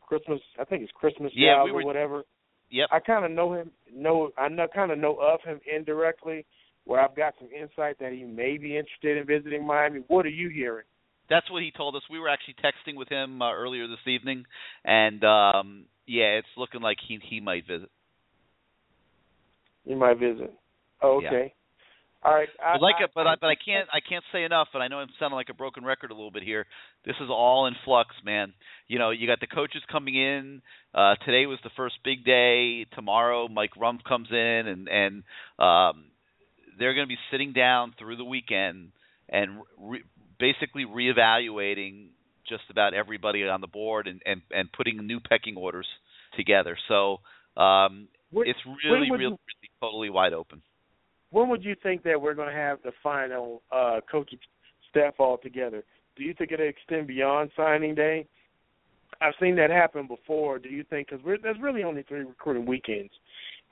Christmas, 0.00 0.40
I 0.58 0.64
think 0.64 0.82
it's 0.82 0.92
Christmas 0.92 1.30
Yeah, 1.34 1.56
Giles 1.56 1.66
we 1.66 1.72
were- 1.72 1.82
or 1.82 1.84
whatever. 1.84 2.22
Yep. 2.70 2.88
I 2.92 3.00
kind 3.00 3.24
of 3.24 3.30
know 3.30 3.52
him. 3.54 3.70
Know 3.94 4.30
I 4.36 4.48
know 4.48 4.66
kind 4.74 4.90
of 4.90 4.98
know 4.98 5.16
of 5.16 5.40
him 5.42 5.60
indirectly, 5.72 6.44
where 6.88 7.02
I've 7.02 7.14
got 7.14 7.34
some 7.38 7.50
insight 7.52 7.98
that 8.00 8.12
he 8.12 8.24
may 8.24 8.56
be 8.56 8.74
interested 8.74 9.18
in 9.18 9.26
visiting 9.26 9.64
Miami. 9.66 10.00
What 10.08 10.24
are 10.24 10.30
you 10.30 10.48
hearing? 10.48 10.86
That's 11.28 11.48
what 11.50 11.62
he 11.62 11.70
told 11.70 11.94
us. 11.94 12.02
We 12.10 12.18
were 12.18 12.30
actually 12.30 12.54
texting 12.64 12.96
with 12.96 13.10
him 13.10 13.42
uh, 13.42 13.52
earlier 13.52 13.86
this 13.86 13.98
evening, 14.06 14.46
and 14.86 15.22
um, 15.22 15.84
yeah, 16.06 16.38
it's 16.38 16.48
looking 16.56 16.80
like 16.80 16.96
he 17.06 17.18
he 17.22 17.40
might 17.40 17.66
visit. 17.66 17.90
You 19.84 19.96
might 19.96 20.18
visit. 20.18 20.50
Oh, 21.02 21.20
Yeah. 21.20 21.28
okay. 21.28 21.54
All 22.22 22.34
right. 22.34 22.48
I, 22.58 22.72
But 22.72 22.82
like, 22.82 22.94
I, 23.00 23.04
it, 23.04 23.10
but 23.14 23.26
I, 23.26 23.34
but 23.40 23.46
I 23.46 23.54
can't, 23.54 23.88
I 23.92 24.00
can't 24.00 24.24
say 24.32 24.42
enough. 24.42 24.68
And 24.74 24.82
I 24.82 24.88
know 24.88 24.98
I'm 24.98 25.08
sounding 25.20 25.36
like 25.36 25.50
a 25.50 25.54
broken 25.54 25.84
record 25.84 26.10
a 26.10 26.14
little 26.14 26.32
bit 26.32 26.42
here. 26.42 26.66
This 27.04 27.14
is 27.20 27.28
all 27.30 27.66
in 27.66 27.74
flux, 27.84 28.10
man. 28.24 28.54
You 28.88 28.98
know, 28.98 29.10
you 29.10 29.26
got 29.28 29.40
the 29.40 29.46
coaches 29.46 29.82
coming 29.92 30.16
in. 30.16 30.62
Uh, 30.92 31.14
today 31.24 31.46
was 31.46 31.58
the 31.62 31.70
first 31.76 31.94
big 32.02 32.24
day. 32.24 32.86
Tomorrow, 32.94 33.48
Mike 33.48 33.70
Rumph 33.80 34.02
comes 34.02 34.28
in, 34.30 34.36
and 34.36 34.88
and 34.88 35.22
um, 35.60 36.06
they're 36.78 36.94
going 36.94 37.06
to 37.06 37.08
be 37.08 37.18
sitting 37.30 37.52
down 37.52 37.94
through 37.98 38.16
the 38.16 38.24
weekend 38.24 38.92
and 39.28 39.60
re- 39.78 40.04
basically 40.38 40.84
reevaluating 40.84 42.08
just 42.48 42.64
about 42.70 42.94
everybody 42.94 43.46
on 43.46 43.60
the 43.60 43.66
board 43.66 44.06
and 44.06 44.22
and, 44.24 44.40
and 44.50 44.70
putting 44.72 45.06
new 45.06 45.20
pecking 45.20 45.56
orders 45.56 45.86
together. 46.36 46.76
So 46.88 47.18
um, 47.60 48.08
it's 48.32 48.58
really, 48.84 49.10
really, 49.10 49.24
you- 49.24 49.28
really 49.30 49.38
totally 49.80 50.10
wide 50.10 50.32
open. 50.32 50.62
When 51.30 51.50
would 51.50 51.62
you 51.62 51.76
think 51.82 52.04
that 52.04 52.20
we're 52.20 52.34
going 52.34 52.48
to 52.48 52.54
have 52.54 52.78
the 52.82 52.92
final 53.02 53.62
uh, 53.70 54.00
coaching 54.10 54.38
staff 54.90 55.14
all 55.18 55.36
together? 55.36 55.84
Do 56.16 56.24
you 56.24 56.32
think 56.32 56.52
it'll 56.52 56.66
extend 56.66 57.06
beyond 57.06 57.50
signing 57.54 57.94
day? 57.94 58.26
I've 59.20 59.34
seen 59.40 59.56
that 59.56 59.70
happen 59.70 60.06
before. 60.06 60.58
Do 60.58 60.68
you 60.68 60.84
think 60.84 61.08
because 61.10 61.24
there's 61.42 61.60
really 61.60 61.82
only 61.84 62.02
three 62.02 62.20
recruiting 62.20 62.66
weekends 62.66 63.12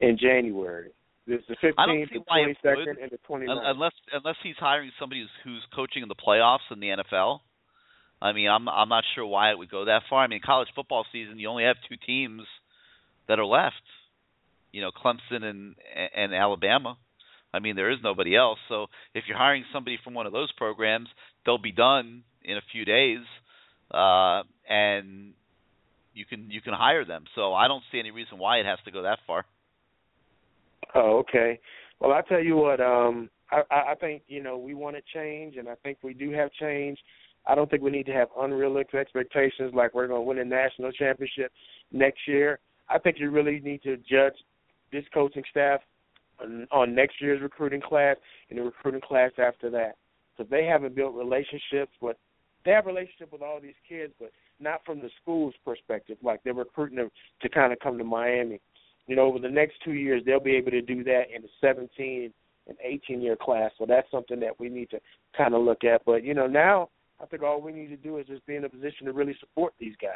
in 0.00 0.18
January? 0.20 0.90
There's 1.26 1.42
the 1.48 1.56
I 1.76 1.86
don't 1.86 1.96
15th, 1.96 2.08
see 2.08 2.18
the 2.18 2.24
why 2.26 2.40
22nd, 2.64 3.02
and 3.02 3.10
the 3.10 3.18
29th. 3.28 3.70
unless 3.70 3.92
unless 4.12 4.36
he's 4.42 4.54
hiring 4.58 4.92
somebody 4.98 5.22
who's, 5.22 5.30
who's 5.44 5.62
coaching 5.74 6.02
in 6.02 6.08
the 6.08 6.14
playoffs 6.14 6.70
in 6.70 6.80
the 6.80 6.88
NFL. 6.88 7.40
I 8.22 8.32
mean, 8.32 8.48
I'm 8.48 8.68
I'm 8.68 8.88
not 8.88 9.04
sure 9.14 9.26
why 9.26 9.50
it 9.50 9.58
would 9.58 9.70
go 9.70 9.86
that 9.86 10.02
far. 10.08 10.22
I 10.22 10.28
mean, 10.28 10.40
college 10.44 10.68
football 10.74 11.04
season, 11.12 11.38
you 11.38 11.48
only 11.48 11.64
have 11.64 11.76
two 11.88 11.96
teams 12.06 12.42
that 13.28 13.38
are 13.38 13.44
left. 13.44 13.74
You 14.72 14.82
know, 14.82 14.90
Clemson 14.90 15.42
and 15.42 15.74
and 16.14 16.34
Alabama. 16.34 16.96
I 17.52 17.58
mean, 17.58 17.74
there 17.76 17.90
is 17.90 17.98
nobody 18.02 18.36
else. 18.36 18.58
So 18.68 18.86
if 19.14 19.24
you're 19.26 19.38
hiring 19.38 19.64
somebody 19.72 19.98
from 20.02 20.14
one 20.14 20.26
of 20.26 20.32
those 20.32 20.52
programs, 20.52 21.08
they'll 21.44 21.58
be 21.58 21.72
done 21.72 22.22
in 22.44 22.56
a 22.56 22.62
few 22.72 22.84
days, 22.84 23.20
uh, 23.90 24.42
and 24.68 25.32
you 26.14 26.24
can 26.24 26.50
you 26.50 26.60
can 26.60 26.74
hire 26.74 27.04
them. 27.04 27.24
So 27.34 27.52
I 27.52 27.68
don't 27.68 27.82
see 27.90 27.98
any 27.98 28.10
reason 28.10 28.38
why 28.38 28.58
it 28.58 28.66
has 28.66 28.78
to 28.84 28.90
go 28.90 29.02
that 29.02 29.18
far. 29.26 29.44
Oh, 30.94 31.18
okay. 31.18 31.58
Well, 32.00 32.12
I 32.12 32.22
tell 32.22 32.42
you 32.42 32.56
what, 32.56 32.80
um, 32.80 33.30
I, 33.50 33.62
I 33.70 33.94
think 33.94 34.22
you 34.28 34.42
know 34.42 34.58
we 34.58 34.74
want 34.74 34.96
to 34.96 35.02
change, 35.14 35.56
and 35.56 35.68
I 35.68 35.74
think 35.82 35.98
we 36.02 36.14
do 36.14 36.30
have 36.32 36.50
change. 36.52 36.98
I 37.46 37.54
don't 37.54 37.70
think 37.70 37.82
we 37.82 37.90
need 37.90 38.06
to 38.06 38.12
have 38.12 38.28
unrealistic 38.38 38.96
expectations 38.96 39.72
like 39.74 39.94
we're 39.94 40.08
going 40.08 40.20
to 40.20 40.26
win 40.26 40.38
a 40.38 40.44
national 40.44 40.90
championship 40.92 41.52
next 41.92 42.20
year. 42.26 42.58
I 42.88 42.98
think 42.98 43.18
you 43.20 43.30
really 43.30 43.60
need 43.60 43.82
to 43.84 43.96
judge 43.98 44.34
this 44.92 45.04
coaching 45.14 45.44
staff 45.50 45.80
on, 46.42 46.66
on 46.72 46.94
next 46.94 47.20
year's 47.20 47.40
recruiting 47.40 47.80
class 47.80 48.16
and 48.50 48.58
the 48.58 48.62
recruiting 48.62 49.00
class 49.00 49.30
after 49.38 49.70
that. 49.70 49.96
So 50.36 50.44
they 50.48 50.64
haven't 50.64 50.94
built 50.94 51.14
relationships 51.14 51.92
with 52.00 52.16
they 52.64 52.72
have 52.72 52.86
relationship 52.86 53.32
with 53.32 53.42
all 53.42 53.60
these 53.60 53.78
kids, 53.88 54.12
but 54.18 54.32
not 54.58 54.80
from 54.84 54.98
the 54.98 55.08
school's 55.22 55.54
perspective. 55.64 56.18
Like 56.20 56.42
they're 56.42 56.52
recruiting 56.52 56.96
them 56.96 57.10
to 57.42 57.48
kind 57.48 57.72
of 57.72 57.78
come 57.78 57.96
to 57.96 58.04
Miami. 58.04 58.60
You 59.06 59.16
know, 59.16 59.22
over 59.22 59.38
the 59.38 59.48
next 59.48 59.74
two 59.84 59.92
years, 59.92 60.22
they'll 60.24 60.40
be 60.40 60.56
able 60.56 60.72
to 60.72 60.82
do 60.82 61.04
that 61.04 61.24
in 61.34 61.42
the 61.42 61.48
17 61.60 62.32
and 62.68 62.76
18 62.82 63.20
year 63.20 63.36
class. 63.36 63.70
So 63.78 63.86
that's 63.86 64.10
something 64.10 64.40
that 64.40 64.58
we 64.58 64.68
need 64.68 64.90
to 64.90 65.00
kind 65.36 65.54
of 65.54 65.62
look 65.62 65.84
at. 65.84 66.04
But 66.04 66.24
you 66.24 66.34
know, 66.34 66.46
now 66.46 66.88
I 67.20 67.26
think 67.26 67.42
all 67.42 67.60
we 67.60 67.72
need 67.72 67.88
to 67.88 67.96
do 67.96 68.18
is 68.18 68.26
just 68.26 68.46
be 68.46 68.56
in 68.56 68.64
a 68.64 68.68
position 68.68 69.06
to 69.06 69.12
really 69.12 69.36
support 69.40 69.74
these 69.78 69.94
guys. 70.00 70.12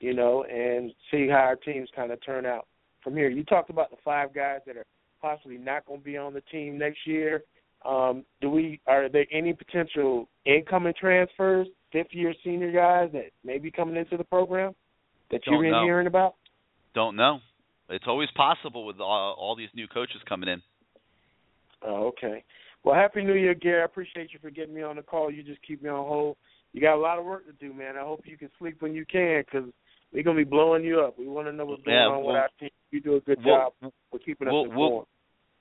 You 0.00 0.12
know, 0.12 0.44
and 0.44 0.92
see 1.10 1.28
how 1.28 1.36
our 1.36 1.56
teams 1.56 1.88
kind 1.94 2.10
of 2.10 2.24
turn 2.24 2.44
out 2.44 2.66
from 3.02 3.14
here. 3.14 3.28
You 3.28 3.44
talked 3.44 3.70
about 3.70 3.90
the 3.90 3.96
five 4.04 4.34
guys 4.34 4.60
that 4.66 4.76
are 4.76 4.84
possibly 5.22 5.56
not 5.56 5.86
going 5.86 6.00
to 6.00 6.04
be 6.04 6.16
on 6.16 6.34
the 6.34 6.42
team 6.42 6.76
next 6.78 7.06
year. 7.06 7.42
Um, 7.84 8.24
do 8.40 8.50
we 8.50 8.80
are 8.86 9.08
there 9.08 9.26
any 9.30 9.52
potential 9.52 10.28
incoming 10.46 10.94
transfers, 10.98 11.68
fifth 11.92 12.12
year 12.12 12.34
senior 12.42 12.72
guys 12.72 13.10
that 13.12 13.30
may 13.44 13.58
be 13.58 13.70
coming 13.70 13.96
into 13.96 14.16
the 14.16 14.24
program 14.24 14.74
that 15.30 15.42
you've 15.46 15.54
Don't 15.54 15.62
been 15.62 15.70
know. 15.70 15.84
hearing 15.84 16.06
about? 16.06 16.34
Don't 16.94 17.16
know. 17.16 17.40
It's 17.90 18.04
always 18.06 18.30
possible 18.36 18.86
with 18.86 19.00
all, 19.00 19.34
all 19.38 19.54
these 19.56 19.68
new 19.74 19.86
coaches 19.88 20.20
coming 20.28 20.48
in. 20.48 20.62
Oh, 21.86 22.06
okay. 22.08 22.42
Well, 22.82 22.94
happy 22.94 23.22
New 23.22 23.34
Year, 23.34 23.54
Gary. 23.54 23.82
I 23.82 23.84
appreciate 23.84 24.32
you 24.32 24.38
for 24.40 24.50
getting 24.50 24.74
me 24.74 24.82
on 24.82 24.96
the 24.96 25.02
call. 25.02 25.30
You 25.30 25.42
just 25.42 25.60
keep 25.66 25.82
me 25.82 25.88
on 25.90 26.06
hold. 26.06 26.36
You 26.72 26.80
got 26.80 26.96
a 26.96 27.00
lot 27.00 27.18
of 27.18 27.24
work 27.24 27.44
to 27.46 27.52
do, 27.52 27.72
man. 27.74 27.96
I 27.96 28.00
hope 28.02 28.22
you 28.24 28.36
can 28.36 28.50
sleep 28.58 28.76
when 28.80 28.94
you 28.94 29.04
can, 29.06 29.42
because 29.44 29.68
we're 30.12 30.22
gonna 30.22 30.36
be 30.38 30.44
blowing 30.44 30.82
you 30.84 31.00
up. 31.00 31.18
We 31.18 31.26
want 31.26 31.46
to 31.48 31.52
know 31.52 31.64
what's 31.66 31.82
going 31.82 31.96
Yeah, 31.96 32.06
on 32.06 32.18
with 32.18 32.26
we'll- 32.26 32.36
our 32.36 32.48
team. 32.58 32.70
You 32.90 33.00
do 33.00 33.16
a 33.16 33.20
good 33.20 33.38
we'll- 33.44 33.54
job 33.56 33.92
for 34.10 34.18
keeping 34.18 34.48
us 34.48 34.52
we'll, 34.52 34.64
informed. 34.64 34.78
we'll 34.80 35.08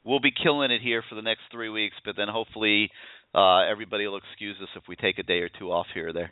we'll 0.05 0.19
be 0.19 0.31
killing 0.31 0.71
it 0.71 0.81
here 0.81 1.01
for 1.09 1.15
the 1.15 1.21
next 1.21 1.41
three 1.51 1.69
weeks, 1.69 1.95
but 2.05 2.15
then 2.15 2.27
hopefully 2.29 2.89
uh 3.35 3.59
everybody 3.61 4.05
will 4.07 4.17
excuse 4.17 4.55
us 4.61 4.69
if 4.75 4.83
we 4.87 4.95
take 4.95 5.17
a 5.19 5.23
day 5.23 5.39
or 5.39 5.49
two 5.59 5.71
off 5.71 5.87
here 5.93 6.09
or 6.09 6.13
there. 6.13 6.31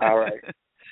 All 0.00 0.18
right. 0.18 0.40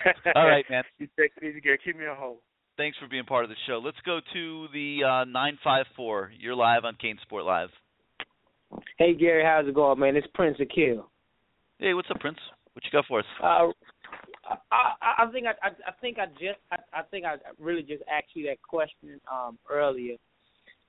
All 0.34 0.46
right, 0.46 0.64
man. 0.70 0.84
You 0.98 1.08
take 1.18 1.32
it 1.40 1.44
easy, 1.44 1.60
Gary. 1.60 1.78
Keep 1.84 1.98
me 1.98 2.06
on 2.06 2.16
hold. 2.16 2.38
Thanks 2.76 2.98
for 2.98 3.06
being 3.06 3.24
part 3.24 3.44
of 3.44 3.50
the 3.50 3.56
show. 3.68 3.80
Let's 3.84 3.96
go 4.04 4.18
to 4.32 4.66
the 4.72 5.04
uh 5.04 5.24
nine 5.24 5.58
five 5.62 5.86
four. 5.94 6.32
You're 6.38 6.56
live 6.56 6.84
on 6.84 6.96
CaneSport 6.96 7.44
Live. 7.44 7.68
Hey 8.98 9.14
Gary, 9.14 9.44
how's 9.44 9.68
it 9.68 9.74
going, 9.74 10.00
man? 10.00 10.16
It's 10.16 10.26
Prince 10.34 10.58
Akil. 10.60 11.08
Hey, 11.78 11.94
what's 11.94 12.10
up, 12.10 12.18
Prince? 12.18 12.38
What 12.72 12.84
you 12.84 12.90
got 12.90 13.04
for 13.06 13.20
us? 13.20 13.24
Uh, 13.40 13.68
I, 14.72 14.92
I 15.00 15.24
I 15.24 15.30
think 15.30 15.46
I, 15.46 15.66
I 15.66 15.70
I 15.86 15.92
think 16.00 16.18
I 16.18 16.26
just 16.26 16.58
I, 16.72 16.76
I 16.92 17.02
think 17.12 17.24
I 17.24 17.36
really 17.60 17.82
just 17.82 18.02
asked 18.12 18.34
you 18.34 18.46
that 18.46 18.60
question 18.62 19.20
um 19.32 19.56
earlier, 19.70 20.16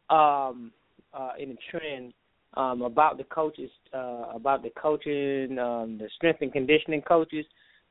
um 0.10 0.72
uh 1.14 1.34
in 1.38 1.50
the 1.50 1.58
trend 1.70 2.14
um 2.56 2.82
about 2.82 3.20
the 3.20 3.26
coaches 3.26 3.70
uh 3.94 4.32
about 4.34 4.64
the 4.64 4.72
coaching 4.72 5.60
um 5.60 6.00
the 6.00 6.10
strength 6.16 6.42
and 6.42 6.52
conditioning 6.52 7.04
coaches, 7.04 7.46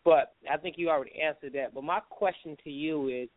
but 0.05 0.35
I 0.53 0.57
think 0.57 0.79
you 0.79 0.91
already 0.91 1.13
answered 1.25 1.53
that. 1.53 1.75
But 1.75 1.85
my 1.85 2.01
question 2.11 2.57
to 2.65 2.71
you 2.71 3.09
is, 3.09 3.29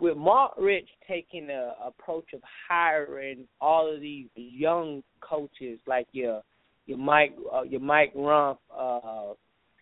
with 0.00 0.16
Mark 0.16 0.52
Richt 0.58 0.88
taking 1.08 1.46
the 1.46 1.72
approach 1.84 2.32
of 2.34 2.40
hiring 2.68 3.46
all 3.60 3.92
of 3.92 4.00
these 4.00 4.28
young 4.34 5.02
coaches 5.20 5.78
like 5.86 6.06
your 6.12 6.42
your 6.86 6.98
Mike 6.98 7.36
uh, 7.52 7.62
your 7.62 7.80
Mike 7.80 8.12
Rumph, 8.14 8.58
uh, 8.76 9.34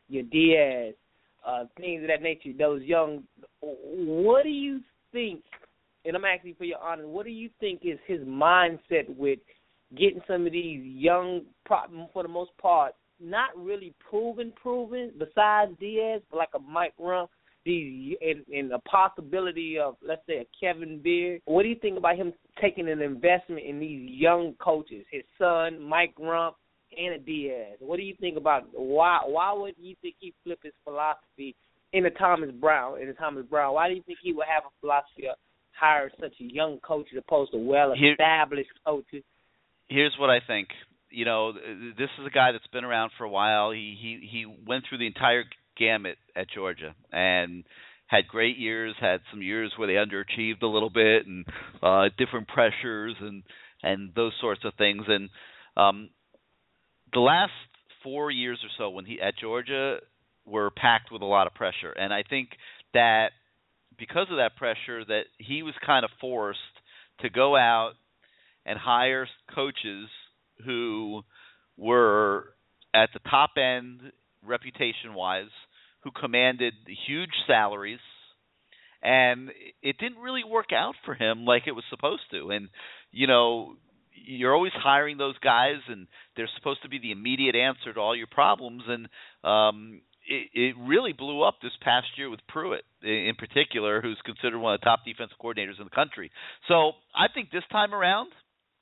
your 0.08 0.22
Diaz, 0.24 0.94
uh, 1.46 1.64
things 1.76 2.02
of 2.02 2.08
that 2.08 2.22
nature, 2.22 2.50
those 2.56 2.82
young. 2.82 3.24
What 3.60 4.44
do 4.44 4.50
you 4.50 4.80
think? 5.12 5.42
And 6.04 6.16
I'm 6.16 6.24
asking 6.24 6.56
for 6.56 6.64
your 6.64 6.78
honor. 6.78 7.06
What 7.06 7.26
do 7.26 7.32
you 7.32 7.48
think 7.60 7.82
is 7.84 7.98
his 8.06 8.20
mindset 8.20 9.08
with 9.16 9.38
getting 9.96 10.22
some 10.26 10.46
of 10.46 10.52
these 10.52 10.80
young, 10.84 11.42
for 12.12 12.22
the 12.22 12.28
most 12.28 12.50
part, 12.58 12.94
not 13.20 13.50
really 13.56 13.94
proven, 14.08 14.52
proven. 14.60 15.12
Besides 15.18 15.72
Diaz, 15.78 16.22
but 16.30 16.38
like 16.38 16.50
a 16.54 16.58
Mike 16.58 16.94
Rumph, 17.00 17.28
these 17.64 18.16
and, 18.20 18.44
and 18.52 18.70
the 18.70 18.78
possibility 18.80 19.78
of 19.78 19.96
let's 20.06 20.22
say 20.26 20.38
a 20.38 20.46
Kevin 20.58 21.00
Beard. 21.02 21.40
What 21.44 21.62
do 21.62 21.68
you 21.68 21.76
think 21.80 21.98
about 21.98 22.16
him 22.16 22.32
taking 22.60 22.88
an 22.88 23.00
investment 23.00 23.62
in 23.66 23.80
these 23.80 24.10
young 24.10 24.54
coaches? 24.60 25.04
His 25.10 25.22
son, 25.38 25.80
Mike 25.80 26.14
Rumph, 26.18 26.54
and 26.96 27.14
a 27.14 27.18
Diaz. 27.18 27.78
What 27.80 27.96
do 27.96 28.02
you 28.02 28.14
think 28.20 28.36
about 28.36 28.64
why? 28.72 29.20
Why 29.26 29.52
would 29.52 29.74
you 29.78 29.94
think 30.02 30.16
he 30.18 30.34
flip 30.44 30.60
his 30.62 30.72
philosophy 30.84 31.54
in 31.92 32.06
a 32.06 32.10
Thomas 32.10 32.50
Brown? 32.60 33.00
In 33.00 33.08
a 33.08 33.14
Thomas 33.14 33.44
Brown, 33.48 33.74
why 33.74 33.88
do 33.88 33.94
you 33.94 34.02
think 34.02 34.18
he 34.22 34.32
would 34.32 34.46
have 34.52 34.64
a 34.64 34.80
philosophy 34.80 35.28
of 35.28 35.36
hire 35.78 36.10
such 36.20 36.34
a 36.40 36.44
young 36.44 36.78
coach 36.78 37.06
as 37.12 37.22
opposed 37.26 37.52
to 37.52 37.58
well-established 37.58 38.70
coaches? 38.86 39.24
Here's 39.88 40.14
what 40.18 40.30
I 40.30 40.38
think. 40.46 40.68
You 41.10 41.26
know, 41.26 41.52
this 41.52 42.08
is 42.18 42.26
a 42.26 42.30
guy 42.30 42.52
that's 42.52 42.66
been 42.68 42.84
around 42.84 43.10
for 43.18 43.24
a 43.24 43.28
while. 43.28 43.70
He 43.70 43.96
he 44.00 44.26
he 44.30 44.46
went 44.66 44.84
through 44.88 44.98
the 44.98 45.06
entire 45.06 45.44
gamut 45.76 46.18
at 46.36 46.50
Georgia 46.50 46.94
and 47.12 47.64
had 48.06 48.28
great 48.28 48.58
years, 48.58 48.94
had 49.00 49.20
some 49.30 49.42
years 49.42 49.72
where 49.76 49.88
they 49.88 49.94
underachieved 49.94 50.62
a 50.62 50.66
little 50.66 50.90
bit 50.90 51.26
and 51.26 51.46
uh 51.82 52.08
different 52.18 52.48
pressures 52.48 53.14
and 53.20 53.42
and 53.82 54.14
those 54.14 54.32
sorts 54.40 54.62
of 54.64 54.74
things. 54.74 55.04
And 55.08 55.30
um 55.76 56.10
the 57.12 57.20
last 57.20 57.52
4 58.02 58.30
years 58.30 58.58
or 58.62 58.70
so 58.78 58.90
when 58.90 59.04
he 59.04 59.20
at 59.20 59.38
Georgia 59.38 59.98
were 60.44 60.70
packed 60.70 61.12
with 61.12 61.22
a 61.22 61.26
lot 61.26 61.46
of 61.46 61.54
pressure. 61.54 61.92
And 61.92 62.12
I 62.12 62.22
think 62.28 62.50
that 62.94 63.30
because 63.98 64.26
of 64.30 64.38
that 64.38 64.56
pressure 64.56 65.04
that 65.04 65.24
he 65.38 65.62
was 65.62 65.74
kind 65.84 66.04
of 66.04 66.10
forced 66.20 66.58
to 67.20 67.30
go 67.30 67.56
out 67.56 67.92
and 68.66 68.78
hire 68.78 69.28
coaches 69.54 70.08
who 70.64 71.22
were 71.76 72.54
at 72.94 73.10
the 73.12 73.20
top 73.30 73.50
end 73.56 74.12
reputation 74.44 75.14
wise 75.14 75.52
who 76.02 76.10
commanded 76.10 76.74
huge 77.06 77.30
salaries 77.46 78.00
and 79.02 79.50
it 79.82 79.98
didn't 79.98 80.18
really 80.18 80.44
work 80.44 80.72
out 80.72 80.94
for 81.04 81.14
him 81.14 81.44
like 81.44 81.62
it 81.66 81.72
was 81.72 81.84
supposed 81.90 82.22
to 82.30 82.50
and 82.50 82.68
you 83.10 83.26
know 83.26 83.74
you're 84.14 84.54
always 84.54 84.72
hiring 84.74 85.18
those 85.18 85.38
guys 85.38 85.78
and 85.88 86.06
they're 86.36 86.50
supposed 86.56 86.82
to 86.82 86.88
be 86.88 86.98
the 86.98 87.12
immediate 87.12 87.56
answer 87.56 87.92
to 87.92 88.00
all 88.00 88.16
your 88.16 88.26
problems 88.26 88.82
and 88.86 89.08
um 89.44 90.00
it, 90.26 90.48
it 90.54 90.76
really 90.78 91.12
blew 91.12 91.42
up 91.42 91.56
this 91.62 91.72
past 91.82 92.06
year 92.16 92.30
with 92.30 92.40
Pruitt 92.48 92.84
in 93.02 93.34
particular, 93.36 94.00
who's 94.00 94.20
considered 94.24 94.58
one 94.58 94.74
of 94.74 94.80
the 94.80 94.84
top 94.84 95.00
defensive 95.04 95.36
coordinators 95.42 95.78
in 95.78 95.84
the 95.84 95.94
country. 95.94 96.30
So 96.68 96.92
I 97.14 97.26
think 97.32 97.50
this 97.50 97.64
time 97.72 97.92
around, 97.92 98.30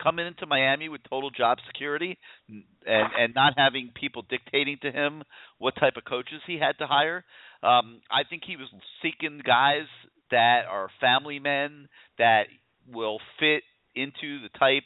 coming 0.03 0.27
into 0.27 0.47
Miami 0.47 0.89
with 0.89 1.01
total 1.09 1.31
job 1.31 1.59
security 1.67 2.19
and 2.49 2.65
and 2.87 3.35
not 3.35 3.55
having 3.57 3.91
people 3.95 4.25
dictating 4.29 4.79
to 4.83 4.91
him 4.91 5.23
what 5.59 5.75
type 5.77 5.95
of 5.97 6.05
coaches 6.05 6.41
he 6.47 6.59
had 6.59 6.79
to 6.79 6.87
hire, 6.87 7.25
um, 7.63 8.01
I 8.11 8.23
think 8.29 8.43
he 8.47 8.57
was 8.57 8.69
seeking 9.03 9.41
guys 9.45 9.87
that 10.31 10.63
are 10.71 10.89
family 11.01 11.39
men 11.39 11.89
that 12.19 12.45
will 12.93 13.19
fit 13.39 13.63
into 13.95 14.41
the 14.43 14.49
type 14.59 14.85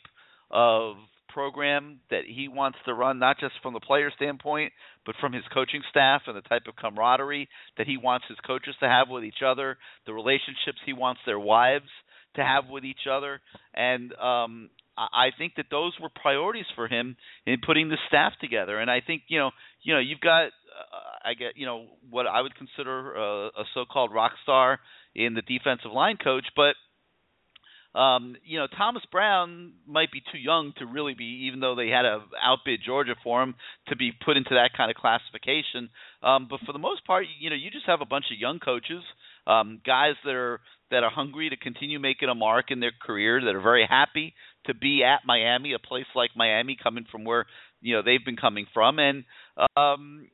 of 0.50 0.96
program 1.28 1.98
that 2.10 2.22
he 2.26 2.48
wants 2.48 2.78
to 2.86 2.94
run, 2.94 3.18
not 3.18 3.38
just 3.40 3.54
from 3.60 3.74
the 3.74 3.80
player 3.80 4.10
standpoint, 4.14 4.72
but 5.04 5.16
from 5.20 5.32
his 5.32 5.42
coaching 5.52 5.82
staff 5.90 6.22
and 6.26 6.36
the 6.36 6.42
type 6.42 6.62
of 6.68 6.76
camaraderie 6.76 7.48
that 7.76 7.88
he 7.88 7.96
wants 7.96 8.24
his 8.28 8.38
coaches 8.46 8.74
to 8.80 8.88
have 8.88 9.08
with 9.08 9.24
each 9.24 9.42
other, 9.44 9.76
the 10.06 10.12
relationships 10.14 10.78
he 10.86 10.92
wants 10.92 11.20
their 11.26 11.38
wives 11.38 11.90
to 12.36 12.42
have 12.42 12.68
with 12.70 12.84
each 12.84 13.06
other, 13.10 13.40
and 13.74 14.12
um, 14.14 14.70
I 14.96 15.28
think 15.36 15.54
that 15.56 15.66
those 15.70 15.92
were 16.00 16.08
priorities 16.08 16.66
for 16.74 16.88
him 16.88 17.16
in 17.46 17.56
putting 17.64 17.88
the 17.88 17.98
staff 18.08 18.32
together. 18.40 18.78
And 18.78 18.90
I 18.90 19.00
think 19.00 19.22
you 19.28 19.38
know, 19.38 19.50
you 19.82 19.94
know, 19.94 20.00
you've 20.00 20.20
got, 20.20 20.46
uh, 20.46 20.50
I 21.24 21.34
get, 21.34 21.56
you 21.56 21.66
know, 21.66 21.86
what 22.10 22.26
I 22.26 22.40
would 22.40 22.54
consider 22.54 23.14
a, 23.14 23.46
a 23.48 23.64
so-called 23.74 24.12
rock 24.12 24.32
star 24.42 24.80
in 25.14 25.34
the 25.34 25.42
defensive 25.42 25.92
line 25.92 26.16
coach, 26.16 26.46
but 26.56 26.74
um, 27.94 28.34
you 28.44 28.58
know, 28.58 28.66
Thomas 28.76 29.04
Brown 29.12 29.74
might 29.86 30.10
be 30.10 30.20
too 30.32 30.38
young 30.38 30.72
to 30.78 30.86
really 30.86 31.14
be, 31.14 31.46
even 31.46 31.60
though 31.60 31.76
they 31.76 31.88
had 31.88 32.02
to 32.02 32.22
outbid 32.42 32.80
Georgia 32.84 33.14
for 33.22 33.40
him, 33.40 33.54
to 33.88 33.96
be 33.96 34.10
put 34.24 34.36
into 34.36 34.50
that 34.50 34.70
kind 34.76 34.90
of 34.90 34.96
classification. 34.96 35.90
Um, 36.20 36.48
but 36.50 36.58
for 36.66 36.72
the 36.72 36.80
most 36.80 37.06
part, 37.06 37.26
you 37.38 37.50
know, 37.50 37.56
you 37.56 37.70
just 37.70 37.86
have 37.86 38.00
a 38.00 38.06
bunch 38.06 38.24
of 38.32 38.38
young 38.40 38.58
coaches, 38.58 39.02
um, 39.46 39.80
guys 39.86 40.14
that 40.24 40.34
are 40.34 40.60
that 40.90 41.04
are 41.04 41.10
hungry 41.10 41.50
to 41.50 41.56
continue 41.56 42.00
making 42.00 42.28
a 42.28 42.34
mark 42.34 42.70
in 42.70 42.80
their 42.80 42.92
career, 43.00 43.40
that 43.40 43.54
are 43.54 43.60
very 43.60 43.86
happy 43.88 44.34
to 44.66 44.74
be 44.74 45.02
at 45.04 45.26
Miami, 45.26 45.72
a 45.72 45.78
place 45.78 46.06
like 46.14 46.30
Miami, 46.36 46.76
coming 46.80 47.04
from 47.10 47.24
where 47.24 47.46
you 47.80 47.94
know 47.94 48.02
they've 48.02 48.24
been 48.24 48.36
coming 48.36 48.66
from, 48.72 48.98
and 48.98 49.24
um, 49.76 50.28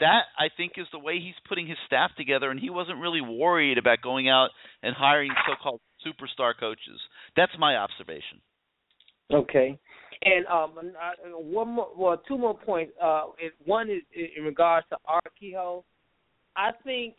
that 0.00 0.22
I 0.38 0.48
think 0.56 0.72
is 0.76 0.86
the 0.92 0.98
way 0.98 1.20
he's 1.20 1.34
putting 1.48 1.66
his 1.66 1.78
staff 1.86 2.10
together, 2.16 2.50
and 2.50 2.58
he 2.58 2.70
wasn't 2.70 2.98
really 2.98 3.20
worried 3.20 3.78
about 3.78 4.02
going 4.02 4.28
out 4.28 4.48
and 4.82 4.94
hiring 4.96 5.30
so-called 5.46 5.80
superstar 6.06 6.52
coaches. 6.58 7.00
That's 7.36 7.52
my 7.58 7.76
observation. 7.76 8.40
Okay. 9.32 9.78
And 10.22 10.46
um, 10.46 10.72
one 11.32 11.68
more, 11.68 11.88
well, 11.96 12.22
two 12.26 12.36
more 12.36 12.58
points. 12.58 12.92
Uh, 13.02 13.24
one 13.64 13.88
is 13.88 14.02
in 14.36 14.44
regards 14.44 14.86
to 14.90 14.96
Kehoe. 15.38 15.84
I 16.56 16.70
think 16.84 17.14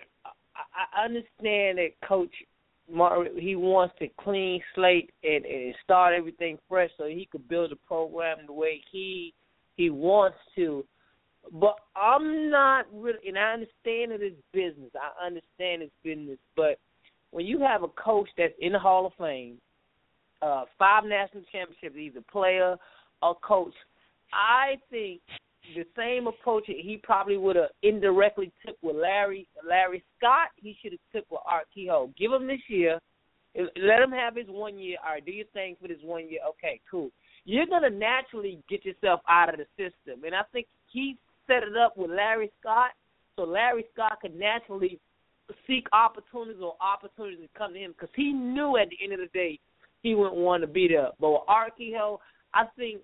I 0.56 1.06
understand 1.06 1.78
that 1.78 1.92
Coach 2.08 2.34
He 2.88 3.56
wants 3.56 3.96
to 4.00 4.08
clean 4.20 4.62
slate 4.76 5.12
and, 5.24 5.46
and 5.46 5.74
start 5.84 6.14
everything 6.14 6.58
fresh 6.68 6.90
so 6.98 7.06
he 7.06 7.28
could 7.32 7.48
build 7.48 7.72
a 7.72 7.76
program 7.76 8.38
the 8.48 8.54
way 8.54 8.82
he 8.92 9.34
he 9.78 9.90
wants 9.90 10.38
to. 10.56 10.86
But 11.54 11.76
I'm 11.96 12.52
not 12.52 12.86
really, 12.94 13.28
and 13.28 13.38
I 13.38 13.54
understand 13.54 14.12
it 14.12 14.22
is 14.22 14.34
business. 14.54 14.92
I 14.96 15.26
understand 15.26 15.82
it's 15.82 15.92
business, 16.04 16.38
but 16.56 16.78
when 17.32 17.46
you 17.46 17.60
have 17.60 17.84
a 17.84 17.88
coach 17.88 18.30
that's 18.38 18.54
in 18.60 18.74
the 18.74 18.80
Hall 18.80 19.08
of 19.08 19.14
Fame, 19.18 19.58
uh, 20.42 20.66
five 20.78 21.04
national 21.06 21.44
championships, 21.52 21.96
either 21.98 22.22
player 22.32 22.76
or 23.24 23.36
coach, 23.36 23.74
I 24.34 24.76
think 24.90 25.22
the 25.76 25.86
same 25.96 26.28
approach 26.28 26.66
he 26.68 27.00
probably 27.02 27.38
would 27.38 27.56
have 27.56 27.70
indirectly 27.84 28.52
took 28.66 28.76
with 28.82 28.96
Larry 28.96 29.48
Larry 29.68 30.04
Scott, 30.18 30.50
he 30.56 30.76
should 30.82 30.94
have 30.94 31.00
took 31.14 31.32
with 31.32 31.42
Art 31.46 31.68
Kehoe. 31.74 32.12
Give 32.18 32.32
him 32.32 32.48
this 32.48 32.62
year, 32.68 33.00
let 33.56 34.02
him 34.02 34.12
have 34.12 34.36
his 34.36 34.48
one 34.48 34.78
year. 34.78 34.98
All 35.06 35.14
right, 35.14 35.26
do 35.26 35.32
your 35.32 35.46
thing 35.54 35.76
for 35.82 35.88
this 35.88 35.98
one 36.04 36.30
year. 36.30 36.42
Okay, 36.50 36.80
cool. 36.90 37.10
You're 37.46 37.68
gonna 37.68 37.90
naturally 37.90 38.60
get 38.70 38.86
yourself 38.86 39.22
out 39.28 39.50
of 39.54 39.60
the 39.60 39.66
system, 39.78 40.24
and 40.26 40.36
I 40.36 40.44
think 40.52 40.68
he 40.92 41.18
set 41.48 41.64
it 41.64 41.78
up 41.78 41.98
with 41.98 42.12
Larry 42.12 42.52
Scott, 42.60 42.92
so 43.36 43.44
Larry 43.44 43.86
Scott 43.94 44.20
could 44.22 44.36
naturally 44.36 45.00
seek 45.68 45.88
opportunities 45.94 46.62
or 46.62 46.76
opportunities 46.80 47.40
to 47.40 47.58
come 47.58 47.74
to 47.74 47.80
him 47.80 47.92
because 47.92 48.14
he 48.16 48.32
knew 48.32 48.78
at 48.78 48.90
the 48.90 48.98
end 49.04 49.14
of 49.14 49.20
the 49.20 49.38
day 49.38 49.60
he 50.02 50.16
wouldn't 50.16 50.36
want 50.36 50.62
to 50.62 50.68
be 50.68 50.88
there. 50.88 51.10
But 51.20 51.32
with 51.32 51.42
Art 51.48 51.74
Kehoe, 51.78 52.20
I 52.54 52.66
think 52.78 53.02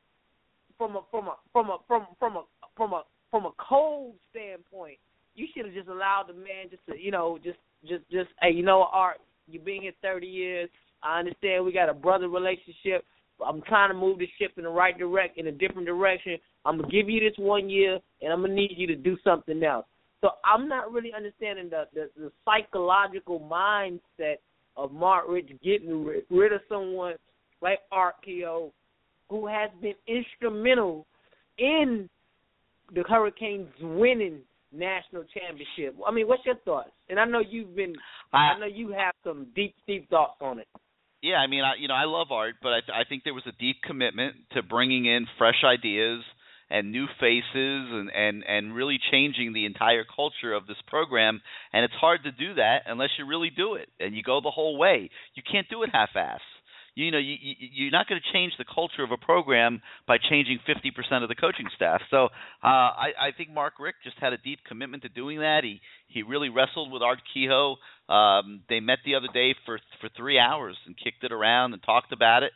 from 0.77 0.95
a 0.95 1.01
from 1.11 1.27
a 1.27 1.35
from 1.51 1.69
a 1.69 1.77
from 1.87 2.07
from 2.19 2.37
a 2.37 2.43
from 2.75 2.93
a 2.93 3.03
from 3.31 3.45
a 3.45 3.51
cold 3.57 4.15
standpoint, 4.31 4.97
you 5.35 5.47
should 5.53 5.65
have 5.65 5.73
just 5.73 5.89
allowed 5.89 6.25
the 6.27 6.33
man 6.33 6.69
just 6.69 6.85
to 6.87 6.99
you 6.99 7.11
know 7.11 7.37
just 7.43 7.57
just 7.87 8.03
just 8.11 8.29
hey 8.41 8.51
you 8.51 8.63
know 8.63 8.87
Art, 8.91 9.17
you've 9.47 9.65
been 9.65 9.81
here 9.81 9.93
thirty 10.01 10.27
years. 10.27 10.69
I 11.03 11.19
understand 11.19 11.63
we 11.63 11.71
got 11.71 11.89
a 11.89 11.93
brother 11.93 12.29
relationship. 12.29 13.05
I'm 13.45 13.61
trying 13.63 13.91
to 13.91 13.95
move 13.95 14.17
the 14.17 14.27
ship 14.39 14.53
in 14.57 14.63
the 14.63 14.69
right 14.69 14.97
direct 14.97 15.37
in 15.37 15.47
a 15.47 15.51
different 15.51 15.85
direction. 15.85 16.37
I'm 16.65 16.77
gonna 16.77 16.91
give 16.91 17.09
you 17.09 17.19
this 17.19 17.37
one 17.37 17.69
year, 17.69 17.99
and 18.21 18.33
I'm 18.33 18.41
gonna 18.41 18.53
need 18.53 18.73
you 18.75 18.87
to 18.87 18.95
do 18.95 19.17
something 19.23 19.63
else. 19.63 19.85
So 20.21 20.29
I'm 20.43 20.67
not 20.67 20.91
really 20.91 21.13
understanding 21.13 21.69
the 21.69 21.85
the, 21.93 22.09
the 22.17 22.31
psychological 22.45 23.39
mindset 23.39 24.37
of 24.75 24.91
Mark 24.91 25.25
Richt 25.27 25.51
getting 25.63 26.05
rid, 26.05 26.23
rid 26.29 26.53
of 26.53 26.61
someone 26.69 27.15
like 27.61 27.79
Art 27.91 28.15
Kehoe, 28.23 28.71
who 29.29 29.47
has 29.47 29.69
been 29.81 29.95
instrumental 30.07 31.05
in 31.57 32.09
the 32.93 33.03
Hurricanes 33.03 33.69
winning 33.81 34.39
national 34.71 35.23
championship. 35.33 35.99
I 36.05 36.11
mean, 36.11 36.27
what's 36.27 36.45
your 36.45 36.55
thoughts? 36.65 36.91
And 37.09 37.19
I 37.19 37.25
know 37.25 37.39
you've 37.39 37.75
been, 37.75 37.95
I, 38.33 38.37
I 38.37 38.59
know 38.59 38.65
you 38.65 38.89
have 38.89 39.13
some 39.23 39.47
deep, 39.55 39.75
deep 39.87 40.09
thoughts 40.09 40.37
on 40.41 40.59
it. 40.59 40.67
Yeah, 41.21 41.37
I 41.37 41.47
mean, 41.47 41.63
I 41.63 41.73
you 41.79 41.87
know 41.87 41.95
I 41.95 42.05
love 42.05 42.27
art, 42.31 42.55
but 42.61 42.69
I 42.69 43.01
I 43.01 43.03
think 43.09 43.23
there 43.23 43.33
was 43.33 43.47
a 43.47 43.51
deep 43.59 43.77
commitment 43.83 44.35
to 44.51 44.61
bringing 44.61 45.07
in 45.07 45.25
fresh 45.39 45.63
ideas 45.65 46.23
and 46.69 46.91
new 46.91 47.07
faces 47.19 47.43
and 47.53 48.11
and 48.13 48.43
and 48.47 48.75
really 48.75 48.99
changing 49.11 49.53
the 49.53 49.65
entire 49.65 50.03
culture 50.03 50.53
of 50.53 50.67
this 50.67 50.77
program 50.87 51.41
and 51.73 51.83
it's 51.85 51.93
hard 51.93 52.23
to 52.23 52.31
do 52.31 52.55
that 52.55 52.79
unless 52.85 53.09
you 53.17 53.25
really 53.25 53.49
do 53.49 53.75
it 53.75 53.89
and 53.99 54.15
you 54.15 54.21
go 54.21 54.41
the 54.41 54.51
whole 54.51 54.77
way 54.77 55.09
you 55.33 55.43
can't 55.49 55.67
do 55.69 55.83
it 55.83 55.89
half 55.93 56.09
ass 56.15 56.41
you 56.97 57.11
know 57.11 57.19
you, 57.19 57.35
you 57.39 57.55
you're 57.73 57.91
not 57.91 58.07
going 58.07 58.19
to 58.19 58.33
change 58.33 58.53
the 58.57 58.65
culture 58.65 59.03
of 59.03 59.11
a 59.11 59.17
program 59.17 59.81
by 60.07 60.17
changing 60.17 60.59
50% 60.67 61.23
of 61.23 61.29
the 61.29 61.35
coaching 61.35 61.67
staff. 61.75 62.01
So 62.09 62.25
uh 62.63 62.89
i 63.05 63.09
i 63.19 63.29
think 63.37 63.51
mark 63.53 63.73
richt 63.79 63.97
just 64.03 64.17
had 64.19 64.33
a 64.33 64.37
deep 64.37 64.59
commitment 64.67 65.03
to 65.03 65.09
doing 65.09 65.39
that. 65.39 65.63
He 65.63 65.79
he 66.07 66.23
really 66.23 66.49
wrestled 66.49 66.91
with 66.91 67.01
art 67.03 67.19
kehoe. 67.33 67.75
Um 68.09 68.61
they 68.69 68.79
met 68.79 68.99
the 69.05 69.15
other 69.15 69.29
day 69.31 69.53
for 69.65 69.79
for 70.01 70.09
3 70.09 70.39
hours 70.39 70.75
and 70.85 70.95
kicked 70.97 71.23
it 71.23 71.31
around 71.31 71.73
and 71.73 71.83
talked 71.83 72.11
about 72.11 72.43
it. 72.43 72.51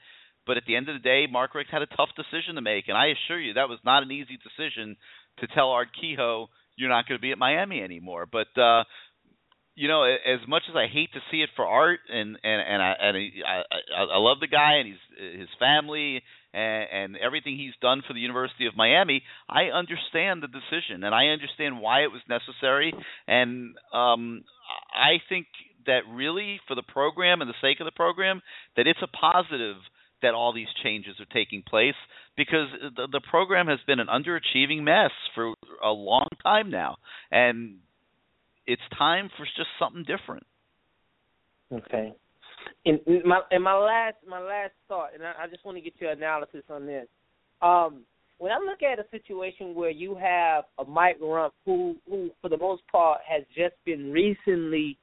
But 0.47 0.57
at 0.57 0.63
the 0.65 0.75
end 0.75 0.89
of 0.89 0.95
the 0.95 1.07
day, 1.07 1.27
Mark 1.29 1.53
Richt 1.53 1.69
had 1.69 1.83
a 1.83 1.95
tough 1.97 2.09
decision 2.17 2.55
to 2.55 2.61
make, 2.61 2.85
and 2.87 2.97
I 2.97 3.13
assure 3.13 3.39
you 3.39 3.53
that 3.53 3.69
was 3.69 3.77
not 3.85 4.01
an 4.01 4.11
easy 4.11 4.39
decision 4.41 4.97
to 5.39 5.45
tell 5.53 5.69
Art 5.69 5.89
Kehoe 5.93 6.49
you're 6.77 6.89
not 6.89 7.07
going 7.07 7.19
to 7.19 7.21
be 7.21 7.31
at 7.31 7.37
Miami 7.37 7.81
anymore. 7.81 8.25
But 8.25 8.47
uh, 8.59 8.83
you 9.81 9.87
know, 9.87 10.03
as 10.03 10.47
much 10.47 10.61
as 10.69 10.75
I 10.75 10.85
hate 10.85 11.11
to 11.13 11.19
see 11.31 11.37
it 11.37 11.49
for 11.55 11.65
Art, 11.65 12.01
and 12.07 12.37
and 12.43 12.61
and 12.61 12.81
I 12.83 12.93
and 13.01 13.17
I, 13.17 13.61
I, 13.97 14.03
I 14.13 14.17
love 14.19 14.39
the 14.39 14.45
guy 14.45 14.73
and 14.75 14.87
he's 14.87 15.39
his 15.39 15.49
family 15.57 16.21
and, 16.53 16.87
and 16.93 17.17
everything 17.17 17.57
he's 17.57 17.73
done 17.81 18.03
for 18.05 18.13
the 18.13 18.19
University 18.19 18.67
of 18.67 18.77
Miami, 18.77 19.23
I 19.49 19.73
understand 19.73 20.43
the 20.43 20.53
decision 20.53 21.03
and 21.03 21.15
I 21.15 21.29
understand 21.29 21.81
why 21.81 22.03
it 22.03 22.11
was 22.11 22.21
necessary, 22.29 22.93
and 23.27 23.73
um, 23.91 24.43
I 24.93 25.17
think 25.27 25.47
that 25.87 26.01
really 26.13 26.59
for 26.67 26.75
the 26.75 26.83
program 26.83 27.41
and 27.41 27.49
the 27.49 27.57
sake 27.59 27.79
of 27.79 27.85
the 27.85 27.91
program, 27.91 28.43
that 28.77 28.85
it's 28.85 29.01
a 29.01 29.07
positive 29.07 29.77
that 30.21 30.35
all 30.35 30.53
these 30.53 30.67
changes 30.83 31.15
are 31.19 31.33
taking 31.33 31.63
place 31.67 31.97
because 32.37 32.67
the, 32.95 33.07
the 33.11 33.21
program 33.31 33.65
has 33.65 33.79
been 33.87 33.99
an 33.99 34.05
underachieving 34.05 34.83
mess 34.83 35.09
for 35.33 35.55
a 35.83 35.89
long 35.89 36.27
time 36.43 36.69
now, 36.69 36.97
and 37.31 37.77
it's 38.71 38.97
time 38.97 39.29
for 39.37 39.45
just 39.57 39.69
something 39.79 40.03
different. 40.03 40.45
Okay. 41.71 42.13
In 42.85 42.99
my 43.25 43.41
in 43.51 43.61
my 43.61 43.75
last 43.75 44.15
my 44.27 44.39
last 44.39 44.73
thought, 44.87 45.09
and 45.13 45.23
I, 45.23 45.43
I 45.43 45.47
just 45.47 45.65
want 45.65 45.77
to 45.77 45.81
get 45.81 45.93
your 45.99 46.11
analysis 46.11 46.63
on 46.69 46.85
this. 46.85 47.07
Um, 47.61 48.03
when 48.37 48.51
I 48.51 48.57
look 48.57 48.81
at 48.81 48.99
a 48.99 49.05
situation 49.11 49.75
where 49.75 49.89
you 49.89 50.15
have 50.15 50.65
a 50.79 50.85
Mike 50.85 51.19
Rumph 51.19 51.51
who 51.65 51.95
who 52.09 52.29
for 52.41 52.49
the 52.49 52.57
most 52.57 52.83
part 52.91 53.19
has 53.27 53.43
just 53.55 53.75
been 53.85 54.11
recently 54.11 54.97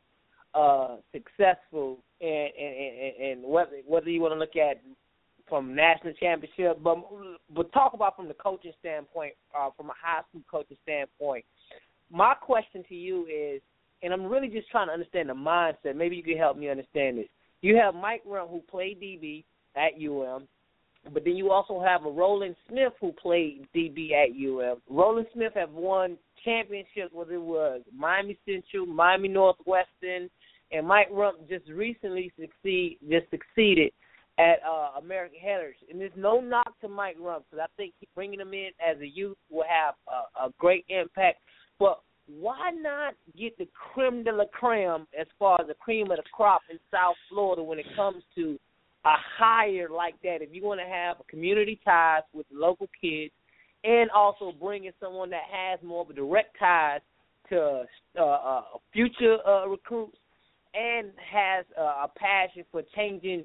uh 0.55 0.97
successful 1.13 1.99
and 2.21 2.51
and, 2.59 2.75
and, 2.77 3.31
and 3.31 3.43
whether 3.45 3.77
whether 3.87 4.09
you 4.09 4.21
want 4.21 4.35
to 4.35 4.39
look 4.39 4.57
at 4.57 4.81
from 5.49 5.75
national 5.75 6.13
championship, 6.15 6.83
but 6.83 6.99
but 7.55 7.73
talk 7.73 7.95
about 7.95 8.17
from 8.17 8.29
the 8.29 8.35
coaching 8.35 8.73
standpoint, 8.81 9.35
uh, 9.59 9.71
from 9.77 9.91
a 9.91 9.95
high 10.01 10.21
school 10.29 10.43
coaching 10.51 10.77
standpoint. 10.83 11.45
My 12.11 12.35
question 12.35 12.85
to 12.89 12.95
you 12.95 13.27
is, 13.27 13.61
and 14.03 14.13
I'm 14.13 14.27
really 14.27 14.49
just 14.49 14.71
trying 14.71 14.89
to 14.89 14.93
understand 14.93 15.29
the 15.29 15.35
mindset. 15.35 15.97
Maybe 15.97 16.17
you 16.17 16.23
can 16.23 16.39
help 16.39 16.57
me 16.57 16.69
understand 16.69 17.19
this. 17.19 17.27
You 17.61 17.77
have 17.77 17.95
Mike 17.95 18.23
Rumph 18.27 18.51
who 18.51 18.61
played 18.71 19.01
DB 19.01 19.45
at 19.77 20.01
UM, 20.01 20.47
but 21.13 21.25
then 21.25 21.37
you 21.37 21.51
also 21.51 21.83
have 21.83 22.05
a 22.05 22.11
Roland 22.11 22.55
Smith 22.69 22.93
who 23.01 23.13
played 23.13 23.67
DB 23.75 24.13
at 24.13 24.31
UM. 24.31 24.81
Roland 24.89 25.27
Smith 25.35 25.53
have 25.55 25.71
won 25.71 26.17
championships, 26.45 27.13
whether 27.13 27.35
it 27.35 27.43
was 27.43 27.83
Miami 27.95 28.39
Central, 28.47 28.87
Miami 28.87 29.29
Northwestern, 29.29 30.31
and 30.71 30.87
Mike 30.87 31.11
Rumph 31.11 31.49
just 31.49 31.69
recently 31.69 32.33
succeed 32.39 32.99
just 33.09 33.27
succeeded 33.31 33.93
at 34.39 34.61
uh, 34.69 34.99
American 34.99 35.39
Heritage. 35.41 35.79
And 35.91 36.01
there's 36.01 36.13
no 36.17 36.41
knock 36.41 36.79
to 36.81 36.89
Mike 36.89 37.17
Rumph 37.21 37.43
because 37.51 37.65
I 37.65 37.77
think 37.77 37.95
bringing 38.15 38.41
him 38.41 38.55
in 38.55 38.71
as 38.87 39.01
a 39.01 39.07
youth 39.07 39.37
will 39.51 39.65
have 39.69 39.95
a, 40.07 40.47
a 40.47 40.51
great 40.59 40.85
impact. 40.89 41.39
But 41.79 42.01
why 42.27 42.71
not 42.71 43.15
get 43.39 43.57
the 43.59 43.69
creme 43.73 44.23
de 44.25 44.33
la 44.33 44.45
creme 44.53 45.07
as 45.19 45.27
far 45.39 45.61
as 45.61 45.67
the 45.67 45.75
cream 45.75 46.11
of 46.11 46.19
the 46.19 46.23
crop 46.33 46.61
in 46.71 46.79
South 46.91 47.17
Florida 47.29 47.63
when 47.63 47.79
it 47.79 47.87
comes 47.97 48.23
to 48.35 48.59
a 49.05 49.15
hire 49.39 49.89
like 49.91 50.21
that 50.23 50.43
if 50.43 50.51
you 50.53 50.63
want 50.63 50.81
to 50.81 50.87
have 50.87 51.19
a 51.21 51.25
community 51.25 51.81
ties 51.85 52.23
with 52.35 52.47
local 52.53 52.89
kids 53.01 53.33
and 53.85 54.11
also 54.11 54.53
bringing 54.61 54.91
someone 55.01 55.31
that 55.31 55.45
has 55.51 55.79
more 55.83 56.03
of 56.03 56.11
a 56.11 56.13
direct 56.13 56.57
ties 56.59 57.01
to 57.49 57.85
uh, 58.19 58.23
uh, 58.23 58.63
future 58.93 59.39
uh, 59.47 59.67
recruits 59.67 60.19
and 60.75 61.09
has 61.33 61.65
uh, 61.79 62.05
a 62.05 62.11
passion 62.17 62.65
for 62.71 62.83
changing 62.95 63.45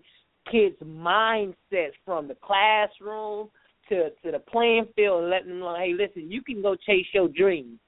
kids' 0.51 0.75
mindsets 0.83 1.93
from 2.03 2.27
the 2.27 2.35
classroom 2.43 3.47
to 3.89 4.09
to 4.23 4.31
the 4.31 4.39
playing 4.39 4.87
field 4.95 5.21
and 5.21 5.29
letting 5.29 5.49
them 5.49 5.59
know, 5.59 5.75
hey, 5.77 5.93
listen, 5.93 6.29
you 6.29 6.41
can 6.41 6.61
go 6.61 6.75
chase 6.75 7.05
your 7.13 7.27
dreams. 7.29 7.79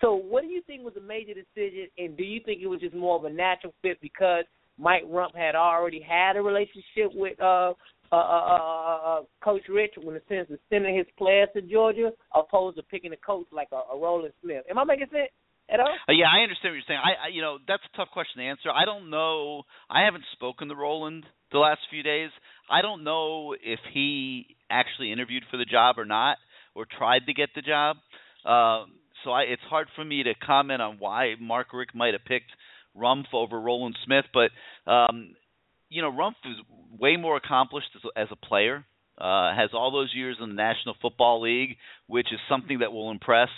So, 0.00 0.14
what 0.14 0.42
do 0.42 0.48
you 0.48 0.62
think 0.66 0.84
was 0.84 0.94
a 0.96 1.00
major 1.00 1.34
decision, 1.34 1.88
and 1.98 2.16
do 2.16 2.24
you 2.24 2.40
think 2.44 2.60
it 2.62 2.66
was 2.66 2.80
just 2.80 2.94
more 2.94 3.16
of 3.16 3.24
a 3.24 3.30
natural 3.30 3.74
fit 3.82 4.00
because 4.00 4.44
Mike 4.78 5.04
Rumph 5.04 5.34
had 5.34 5.54
already 5.54 6.00
had 6.00 6.36
a 6.36 6.42
relationship 6.42 7.12
with 7.14 7.40
uh, 7.40 7.72
uh, 8.10 8.16
uh, 8.16 8.16
uh, 8.16 8.98
uh, 9.04 9.20
Coach 9.42 9.62
Richt 9.68 9.98
in 9.98 10.14
the 10.14 10.22
sense 10.28 10.48
of 10.50 10.58
sending 10.70 10.96
his 10.96 11.06
players 11.18 11.48
to 11.54 11.62
Georgia, 11.62 12.10
opposed 12.34 12.76
to 12.76 12.82
picking 12.84 13.12
a 13.12 13.16
coach 13.16 13.46
like 13.52 13.68
a, 13.72 13.94
a 13.94 13.98
Roland 13.98 14.32
Smith? 14.42 14.64
Am 14.70 14.78
I 14.78 14.84
making 14.84 15.08
sense? 15.12 15.30
At 15.70 15.80
all? 15.80 15.92
Uh, 16.08 16.12
yeah, 16.12 16.24
I 16.32 16.40
understand 16.40 16.72
what 16.72 16.80
you're 16.80 16.88
saying. 16.88 17.00
I, 17.04 17.26
I, 17.26 17.28
you 17.28 17.42
know, 17.42 17.58
that's 17.68 17.82
a 17.92 17.96
tough 17.96 18.08
question 18.14 18.40
to 18.40 18.48
answer. 18.48 18.70
I 18.74 18.86
don't 18.86 19.10
know. 19.10 19.64
I 19.90 20.06
haven't 20.06 20.24
spoken 20.32 20.68
to 20.68 20.74
Roland 20.74 21.26
the 21.52 21.58
last 21.58 21.80
few 21.90 22.02
days. 22.02 22.30
I 22.70 22.80
don't 22.80 23.04
know 23.04 23.54
if 23.62 23.80
he 23.92 24.56
actually 24.70 25.12
interviewed 25.12 25.42
for 25.50 25.58
the 25.58 25.66
job 25.66 25.98
or 25.98 26.06
not, 26.06 26.38
or 26.74 26.86
tried 26.86 27.26
to 27.26 27.34
get 27.34 27.50
the 27.54 27.60
job. 27.60 27.96
Um, 28.46 28.92
so 29.24 29.30
I, 29.30 29.42
it's 29.42 29.62
hard 29.68 29.88
for 29.94 30.04
me 30.04 30.22
to 30.22 30.34
comment 30.34 30.82
on 30.82 30.96
why 30.98 31.34
Mark 31.40 31.72
Richt 31.72 31.94
might 31.94 32.14
have 32.14 32.24
picked 32.24 32.50
Rumph 32.96 33.32
over 33.32 33.60
Roland 33.60 33.96
Smith, 34.04 34.24
but 34.32 34.50
um, 34.90 35.34
you 35.88 36.02
know, 36.02 36.10
Rumph 36.10 36.36
is 36.44 36.56
way 36.98 37.16
more 37.16 37.36
accomplished 37.36 37.88
as, 37.96 38.02
as 38.16 38.28
a 38.30 38.46
player. 38.46 38.84
Uh, 39.16 39.52
has 39.52 39.70
all 39.72 39.90
those 39.90 40.12
years 40.14 40.36
in 40.40 40.48
the 40.48 40.54
National 40.54 40.94
Football 41.02 41.42
League, 41.42 41.76
which 42.06 42.28
is 42.32 42.38
something 42.48 42.78
that 42.78 42.92
will 42.92 43.10
impress 43.10 43.48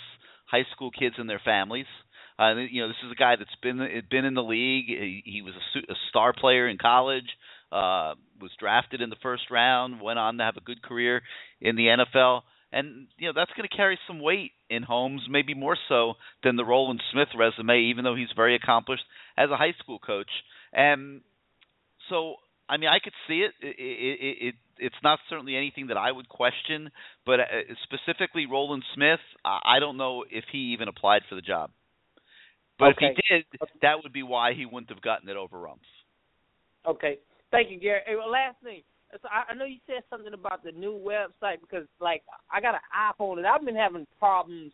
high 0.49 0.65
school 0.73 0.89
kids 0.89 1.15
and 1.19 1.29
their 1.29 1.41
families. 1.43 1.85
Uh, 2.39 2.55
you 2.55 2.81
know, 2.81 2.87
this 2.87 2.97
is 3.05 3.11
a 3.11 3.15
guy 3.15 3.35
that's 3.35 3.49
been 3.61 3.77
been 4.09 4.25
in 4.25 4.33
the 4.33 4.41
league. 4.41 4.85
He, 4.87 5.21
he 5.23 5.41
was 5.43 5.53
a, 5.75 5.91
a 5.91 5.95
star 6.09 6.33
player 6.33 6.67
in 6.67 6.79
college. 6.79 7.29
Uh, 7.71 8.15
was 8.41 8.51
drafted 8.59 9.01
in 9.01 9.09
the 9.09 9.15
first 9.21 9.43
round. 9.51 10.01
Went 10.01 10.17
on 10.17 10.37
to 10.37 10.43
have 10.43 10.57
a 10.57 10.61
good 10.61 10.81
career 10.81 11.21
in 11.61 11.75
the 11.75 11.85
NFL 11.85 12.41
and 12.71 13.07
you 13.17 13.27
know 13.27 13.33
that's 13.35 13.51
going 13.55 13.67
to 13.67 13.75
carry 13.75 13.99
some 14.07 14.19
weight 14.19 14.51
in 14.69 14.83
homes, 14.83 15.21
maybe 15.29 15.53
more 15.53 15.77
so 15.89 16.13
than 16.43 16.55
the 16.55 16.65
Roland 16.65 17.01
Smith 17.11 17.27
resume, 17.37 17.89
even 17.89 18.03
though 18.03 18.15
he's 18.15 18.31
very 18.35 18.55
accomplished 18.55 19.03
as 19.37 19.49
a 19.49 19.57
high 19.57 19.73
school 19.79 19.99
coach. 19.99 20.29
And 20.73 21.21
so, 22.09 22.35
I 22.69 22.77
mean, 22.77 22.89
I 22.89 22.99
could 23.03 23.13
see 23.27 23.39
it. 23.39 23.51
It, 23.61 23.75
it, 23.77 24.47
it 24.47 24.55
it's 24.77 24.95
not 25.03 25.19
certainly 25.29 25.55
anything 25.55 25.87
that 25.87 25.97
I 25.97 26.11
would 26.11 26.27
question, 26.27 26.89
but 27.25 27.39
uh, 27.39 27.43
specifically 27.83 28.47
Roland 28.47 28.83
Smith, 28.95 29.19
I 29.45 29.79
don't 29.79 29.95
know 29.97 30.25
if 30.29 30.45
he 30.51 30.73
even 30.73 30.87
applied 30.87 31.21
for 31.29 31.35
the 31.35 31.41
job. 31.41 31.69
But 32.79 32.97
okay. 32.97 33.13
if 33.13 33.17
he 33.17 33.35
did, 33.35 33.45
that 33.83 34.01
would 34.01 34.11
be 34.11 34.23
why 34.23 34.53
he 34.53 34.65
wouldn't 34.65 34.89
have 34.89 35.01
gotten 35.03 35.29
it 35.29 35.37
over 35.37 35.57
Rumph. 35.57 35.85
Okay, 36.87 37.19
thank 37.51 37.69
you, 37.69 37.79
Gary. 37.79 38.01
Hey, 38.07 38.15
well, 38.15 38.31
last 38.31 38.55
thing, 38.63 38.81
so 39.21 39.27
I, 39.29 39.51
I 39.51 39.55
know 39.55 39.65
you 39.65 39.79
said 39.87 40.03
something 40.09 40.33
about 40.33 40.63
the 40.63 40.71
new 40.71 40.93
website 40.93 41.61
because 41.61 41.87
like 41.99 42.23
I 42.51 42.61
got 42.61 42.75
an 42.75 42.81
iPhone 42.95 43.37
and 43.37 43.47
I've 43.47 43.65
been 43.65 43.75
having 43.75 44.07
problems 44.19 44.71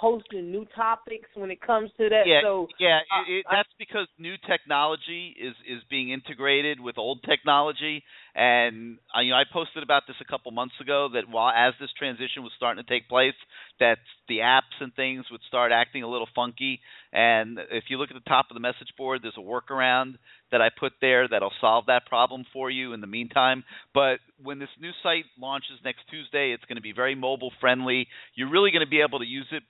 posting 0.00 0.50
new 0.50 0.64
topics 0.76 1.28
when 1.34 1.50
it 1.50 1.60
comes 1.60 1.90
to 1.98 2.08
that. 2.08 2.22
Yeah, 2.26 2.40
so 2.42 2.68
yeah, 2.78 3.00
uh, 3.10 3.22
it, 3.28 3.38
it, 3.38 3.46
that's 3.50 3.68
because 3.78 4.06
new 4.18 4.34
technology 4.48 5.34
is 5.38 5.54
is 5.68 5.82
being 5.90 6.10
integrated 6.10 6.80
with 6.80 6.98
old 6.98 7.22
technology, 7.28 8.02
and 8.34 8.98
uh, 9.16 9.20
you 9.20 9.30
know 9.30 9.36
I 9.36 9.44
posted 9.52 9.82
about 9.82 10.04
this 10.06 10.16
a 10.20 10.24
couple 10.24 10.52
months 10.52 10.74
ago 10.80 11.08
that 11.14 11.28
while 11.28 11.50
as 11.50 11.74
this 11.80 11.90
transition 11.98 12.42
was 12.42 12.52
starting 12.56 12.82
to 12.82 12.88
take 12.88 13.08
place, 13.08 13.34
that 13.80 13.98
the 14.28 14.38
apps 14.38 14.76
and 14.80 14.94
things 14.94 15.24
would 15.30 15.40
start 15.48 15.72
acting 15.72 16.02
a 16.02 16.08
little 16.08 16.28
funky. 16.34 16.80
And 17.12 17.58
if 17.70 17.84
you 17.88 17.98
look 17.98 18.10
at 18.10 18.14
the 18.14 18.28
top 18.28 18.46
of 18.50 18.54
the 18.54 18.60
message 18.60 18.92
board, 18.96 19.20
there's 19.22 19.38
a 19.38 19.40
workaround 19.40 20.14
that 20.50 20.60
I 20.60 20.68
put 20.70 20.92
there 21.00 21.28
that'll 21.28 21.52
solve 21.60 21.86
that 21.86 22.06
problem 22.06 22.44
for 22.52 22.70
you 22.70 22.92
in 22.92 23.00
the 23.00 23.06
meantime. 23.06 23.64
But 23.94 24.18
when 24.42 24.58
this 24.58 24.68
new 24.80 24.92
site 25.02 25.24
launches 25.38 25.78
next 25.84 26.00
Tuesday, 26.10 26.52
it's 26.52 26.64
going 26.64 26.76
to 26.76 26.82
be 26.82 26.92
very 26.92 27.14
mobile 27.14 27.52
friendly. 27.60 28.08
You're 28.34 28.50
really 28.50 28.70
going 28.70 28.84
to 28.84 28.90
be 28.90 29.00
able 29.00 29.18
to 29.18 29.26
use 29.26 29.46
it 29.52 29.62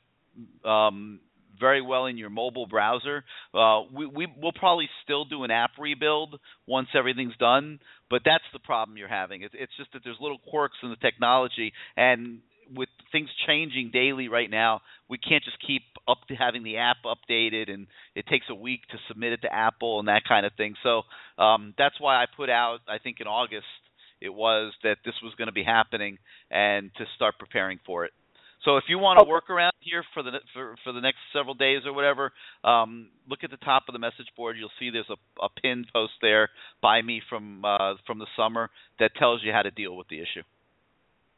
um, 0.68 1.20
very 1.58 1.82
well 1.82 2.06
in 2.06 2.16
your 2.16 2.30
mobile 2.30 2.66
browser. 2.66 3.24
Uh, 3.52 3.82
we, 3.92 4.06
we 4.06 4.28
will 4.40 4.52
probably 4.52 4.88
still 5.04 5.24
do 5.24 5.44
an 5.44 5.50
app 5.50 5.70
rebuild 5.78 6.38
once 6.66 6.88
everything's 6.96 7.36
done, 7.38 7.80
but 8.10 8.22
that's 8.24 8.44
the 8.52 8.58
problem 8.58 8.96
you're 8.96 9.08
having. 9.08 9.42
It, 9.42 9.52
it's 9.54 9.72
just 9.76 9.92
that 9.92 10.02
there's 10.04 10.18
little 10.20 10.38
quirks 10.50 10.76
in 10.82 10.90
the 10.90 10.96
technology, 10.96 11.72
and 11.96 12.40
with 12.74 12.88
things 13.12 13.28
changing 13.46 13.90
daily 13.92 14.28
right 14.28 14.50
now, 14.50 14.80
we 15.08 15.18
can't 15.18 15.42
just 15.42 15.56
keep 15.66 15.82
up 16.08 16.18
to 16.28 16.34
having 16.34 16.62
the 16.62 16.78
app 16.78 16.96
updated, 17.04 17.70
and 17.70 17.86
it 18.14 18.26
takes 18.26 18.46
a 18.50 18.54
week 18.54 18.80
to 18.90 18.98
submit 19.08 19.32
it 19.32 19.42
to 19.42 19.54
Apple 19.54 19.98
and 19.98 20.08
that 20.08 20.22
kind 20.26 20.46
of 20.46 20.52
thing. 20.56 20.74
So 20.82 21.02
um, 21.42 21.74
that's 21.76 22.00
why 22.00 22.22
I 22.22 22.26
put 22.36 22.50
out, 22.50 22.78
I 22.88 22.98
think 22.98 23.18
in 23.20 23.26
August, 23.26 23.66
it 24.20 24.30
was 24.30 24.72
that 24.82 24.96
this 25.04 25.14
was 25.22 25.34
going 25.36 25.46
to 25.46 25.52
be 25.52 25.64
happening, 25.64 26.18
and 26.50 26.90
to 26.96 27.04
start 27.14 27.34
preparing 27.38 27.78
for 27.86 28.04
it. 28.04 28.12
So 28.64 28.76
if 28.76 28.84
you 28.88 28.98
want 28.98 29.20
to 29.20 29.28
work 29.28 29.50
around 29.50 29.74
here 29.80 30.02
for 30.12 30.22
the 30.22 30.32
for, 30.52 30.74
for 30.82 30.92
the 30.92 31.00
next 31.00 31.18
several 31.32 31.54
days 31.54 31.82
or 31.86 31.92
whatever, 31.92 32.32
um, 32.64 33.08
look 33.28 33.44
at 33.44 33.50
the 33.50 33.56
top 33.58 33.84
of 33.88 33.92
the 33.92 34.00
message 34.00 34.26
board. 34.36 34.56
You'll 34.58 34.74
see 34.80 34.90
there's 34.90 35.06
a, 35.10 35.44
a 35.44 35.48
pinned 35.62 35.86
post 35.92 36.14
there 36.20 36.50
by 36.82 37.00
me 37.00 37.22
from 37.28 37.64
uh, 37.64 37.94
from 38.06 38.18
the 38.18 38.26
summer 38.36 38.70
that 38.98 39.12
tells 39.16 39.42
you 39.44 39.52
how 39.52 39.62
to 39.62 39.70
deal 39.70 39.96
with 39.96 40.08
the 40.08 40.18
issue. 40.18 40.42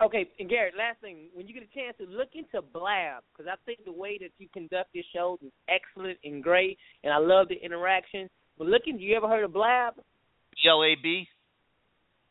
Okay, 0.02 0.27
and 0.39 0.48
Garrett, 0.48 0.74
last 0.78 0.98
thing, 1.02 1.28
when 1.35 1.47
you 1.47 1.52
get 1.52 1.62
a 1.62 1.74
chance 1.74 1.94
to 1.98 2.06
look 2.06 2.31
into 2.32 2.62
Blab, 2.72 3.22
because 3.32 3.51
I 3.51 3.56
think 3.66 3.85
the 3.85 3.93
way 3.93 4.16
that 4.18 4.31
you 4.39 4.48
conduct 4.52 4.89
your 4.94 5.05
shows 5.14 5.39
is 5.44 5.52
excellent 5.68 6.18
and 6.24 6.43
great, 6.43 6.78
and 7.05 7.12
I 7.12 7.18
love 7.18 7.48
the 7.48 7.62
interaction. 7.62 8.31
But 8.56 8.68
looking, 8.68 8.98
you 8.98 9.14
ever 9.14 9.28
heard 9.28 9.44
of 9.44 9.52
Blab? 9.52 9.97
B 9.97 10.68
L 10.68 10.82
A 10.82 10.97
B. 11.02 11.28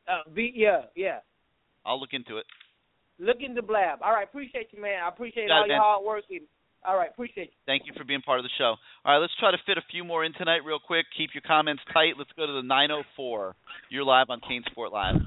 Uh, 0.08 0.28
B, 0.34 0.52
yeah, 0.56 0.82
yeah. 0.96 1.20
I'll 1.86 2.00
look 2.00 2.14
into 2.14 2.38
it. 2.38 2.46
Look 3.20 3.38
into 3.42 3.62
Blab. 3.62 4.00
All 4.02 4.14
right, 4.14 4.28
appreciate 4.28 4.70
you, 4.72 4.82
man. 4.82 5.04
I 5.04 5.10
appreciate 5.10 5.50
Got 5.50 5.58
all 5.58 5.64
it, 5.66 5.68
your 5.68 5.76
man. 5.78 5.84
hard 5.84 6.06
work. 6.06 6.24
And, 6.32 6.42
all 6.88 6.98
right, 6.98 7.10
appreciate 7.12 7.50
you. 7.50 7.58
Thank 7.68 7.84
you 7.86 7.94
for 7.96 8.04
being 8.04 8.22
part 8.22 8.40
of 8.40 8.44
the 8.44 8.50
show. 8.58 8.76
All 9.06 9.14
right, 9.14 9.18
let's 9.20 9.34
try 9.40 9.52
to 9.52 9.58
fit 9.68 9.78
a 9.78 9.84
few 9.92 10.04
more 10.04 10.26
in 10.26 10.34
tonight, 10.34 10.62
real 10.66 10.80
quick. 10.80 11.06
Keep 11.16 11.32
your 11.36 11.44
comments 11.46 11.84
tight. 11.94 12.14
Let's 12.18 12.32
go 12.36 12.48
to 12.48 12.54
the 12.54 12.64
904. 12.64 13.56
You're 13.90 14.06
live 14.06 14.28
on 14.30 14.40
CaneSport 14.42 14.92
Live. 14.92 15.22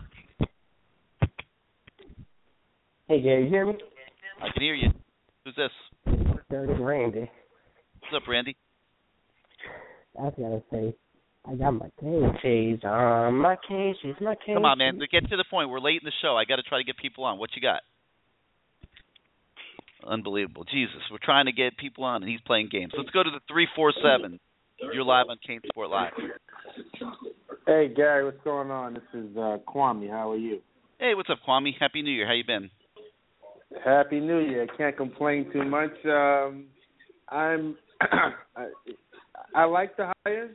Hey, 3.13 3.21
Gary, 3.21 3.45
you 3.45 3.51
hear 3.51 3.67
me? 3.67 3.75
I 4.41 4.49
can 4.55 4.63
hear 4.63 4.75
you. 4.75 4.89
Who's 5.45 5.55
this? 5.55 6.17
Dirty 6.49 6.83
Randy. 6.83 7.31
What's 8.01 8.15
up, 8.17 8.23
Randy? 8.27 8.57
I 10.19 10.23
was 10.23 10.35
gonna 10.39 10.63
say, 10.71 10.95
I 11.47 11.55
got 11.57 11.73
my 11.73 11.91
cages 12.01 12.81
on, 12.85 13.35
my 13.35 13.57
cages, 13.69 14.17
my 14.19 14.35
cages. 14.35 14.55
Come 14.55 14.65
on, 14.65 14.79
man. 14.79 14.99
Get 15.13 15.29
to 15.29 15.37
the 15.37 15.45
point. 15.51 15.69
We're 15.69 15.79
late 15.79 16.01
in 16.01 16.07
the 16.07 16.13
show. 16.23 16.39
I 16.39 16.47
got 16.47 16.57
to 16.57 16.63
try 16.63 16.79
to 16.79 16.85
get 16.85 16.97
people 16.97 17.25
on. 17.25 17.37
What 17.39 17.51
you 17.55 17.61
got? 17.61 17.83
Unbelievable. 20.09 20.65
Jesus, 20.65 20.97
we're 21.11 21.19
trying 21.23 21.45
to 21.45 21.53
get 21.53 21.77
people 21.77 22.05
on, 22.05 22.23
and 22.23 22.31
he's 22.33 22.41
playing 22.47 22.71
games. 22.73 22.95
Let's 22.97 23.11
go 23.11 23.23
to 23.23 23.31
the 23.31 23.41
347. 23.47 24.41
You're 24.95 25.05
live 25.05 25.27
on 25.29 25.37
CaneSport 25.47 25.91
Live. 25.91 26.13
Hey 27.67 27.93
Gary, 27.95 28.25
what's 28.25 28.43
going 28.43 28.71
on? 28.71 28.95
This 28.95 29.03
is 29.13 29.37
uh 29.37 29.59
Kwame. 29.69 30.09
How 30.09 30.31
are 30.31 30.39
you? 30.39 30.61
Hey, 30.99 31.15
what's 31.15 31.29
up, 31.29 31.41
Kwame? 31.47 31.73
Happy 31.79 32.01
New 32.01 32.11
Year. 32.11 32.27
How 32.27 32.33
you 32.33 32.45
been? 32.47 32.71
Happy 33.85 34.21
New 34.21 34.41
Year. 34.41 34.67
Can't 34.77 34.97
complain 34.97 35.51
too 35.53 35.65
much. 35.65 35.93
Um 36.05 36.67
I'm 37.29 37.77
I, 38.01 38.67
I 39.55 39.65
like 39.65 39.97
the 39.97 40.13
hire. 40.25 40.51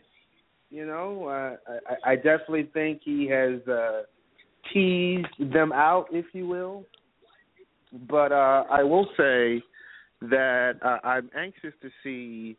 You 0.69 0.85
know, 0.85 1.27
uh, 1.27 1.72
I, 2.06 2.11
I 2.11 2.15
definitely 2.15 2.69
think 2.73 3.02
he 3.03 3.27
has 3.30 3.65
uh 3.68 4.03
teased 4.73 5.53
them 5.53 5.72
out, 5.72 6.07
if 6.11 6.26
you 6.34 6.48
will. 6.48 6.85
But 8.10 8.31
uh 8.31 8.64
I 8.69 8.84
will 8.84 9.07
say 9.18 9.61
that 10.22 10.73
uh, 10.84 10.98
I'm 11.06 11.30
anxious 11.38 11.73
to 11.81 11.89
see, 12.03 12.57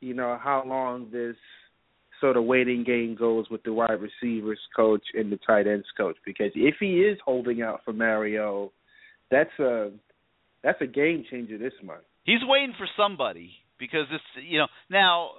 you 0.00 0.14
know, 0.14 0.38
how 0.42 0.62
long 0.66 1.08
this 1.10 1.36
sort 2.20 2.36
of 2.36 2.44
waiting 2.44 2.84
game 2.84 3.16
goes 3.18 3.48
with 3.50 3.62
the 3.62 3.72
wide 3.72 3.98
receivers 4.00 4.58
coach 4.76 5.02
and 5.14 5.32
the 5.32 5.38
tight 5.46 5.66
ends 5.66 5.86
coach 5.96 6.16
because 6.24 6.50
if 6.54 6.74
he 6.78 7.00
is 7.00 7.18
holding 7.24 7.62
out 7.62 7.80
for 7.84 7.92
Mario, 7.92 8.70
that's 9.30 9.58
a 9.58 9.90
that's 10.62 10.80
a 10.80 10.86
game 10.86 11.24
changer 11.30 11.58
this 11.58 11.72
month. 11.82 12.02
He's 12.24 12.40
waiting 12.42 12.74
for 12.76 12.88
somebody 12.96 13.52
because 13.78 14.06
it's 14.10 14.46
you 14.46 14.58
know 14.58 14.66
now. 14.90 15.30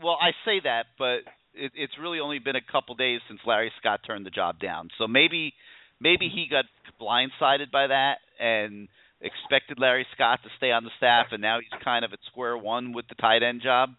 Well, 0.00 0.16
I 0.22 0.30
say 0.44 0.60
that, 0.62 0.84
but 0.96 1.26
it, 1.54 1.72
it's 1.74 1.94
really 2.00 2.20
only 2.20 2.38
been 2.38 2.54
a 2.54 2.72
couple 2.72 2.94
days 2.94 3.20
since 3.28 3.40
Larry 3.44 3.72
Scott 3.80 4.00
turned 4.06 4.24
the 4.24 4.30
job 4.30 4.60
down. 4.60 4.90
So 4.98 5.08
maybe 5.08 5.52
maybe 6.00 6.30
he 6.32 6.46
got 6.48 6.64
blindsided 7.00 7.70
by 7.72 7.88
that 7.88 8.18
and 8.38 8.88
expected 9.20 9.78
Larry 9.80 10.06
Scott 10.14 10.40
to 10.44 10.50
stay 10.56 10.70
on 10.70 10.84
the 10.84 10.90
staff, 10.96 11.26
and 11.32 11.42
now 11.42 11.58
he's 11.58 11.82
kind 11.82 12.04
of 12.04 12.12
at 12.12 12.20
square 12.30 12.56
one 12.56 12.92
with 12.92 13.06
the 13.08 13.16
tight 13.16 13.42
end 13.42 13.62
job. 13.62 13.90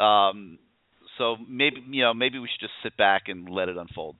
Um, 0.00 0.58
so 1.18 1.36
maybe 1.48 1.76
you 1.90 2.02
know 2.02 2.14
maybe 2.14 2.38
we 2.38 2.48
should 2.48 2.60
just 2.60 2.72
sit 2.82 2.96
back 2.96 3.24
and 3.28 3.48
let 3.48 3.68
it 3.68 3.76
unfold. 3.76 4.16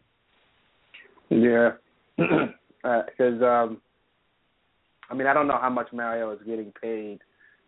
Yeah, 1.30 1.70
because 2.16 2.52
uh, 3.42 3.46
um, 3.46 3.80
I 5.10 5.14
mean 5.14 5.26
I 5.26 5.34
don't 5.34 5.46
know 5.48 5.58
how 5.60 5.70
much 5.70 5.88
Mario 5.92 6.32
is 6.32 6.40
getting 6.46 6.72
paid 6.80 7.20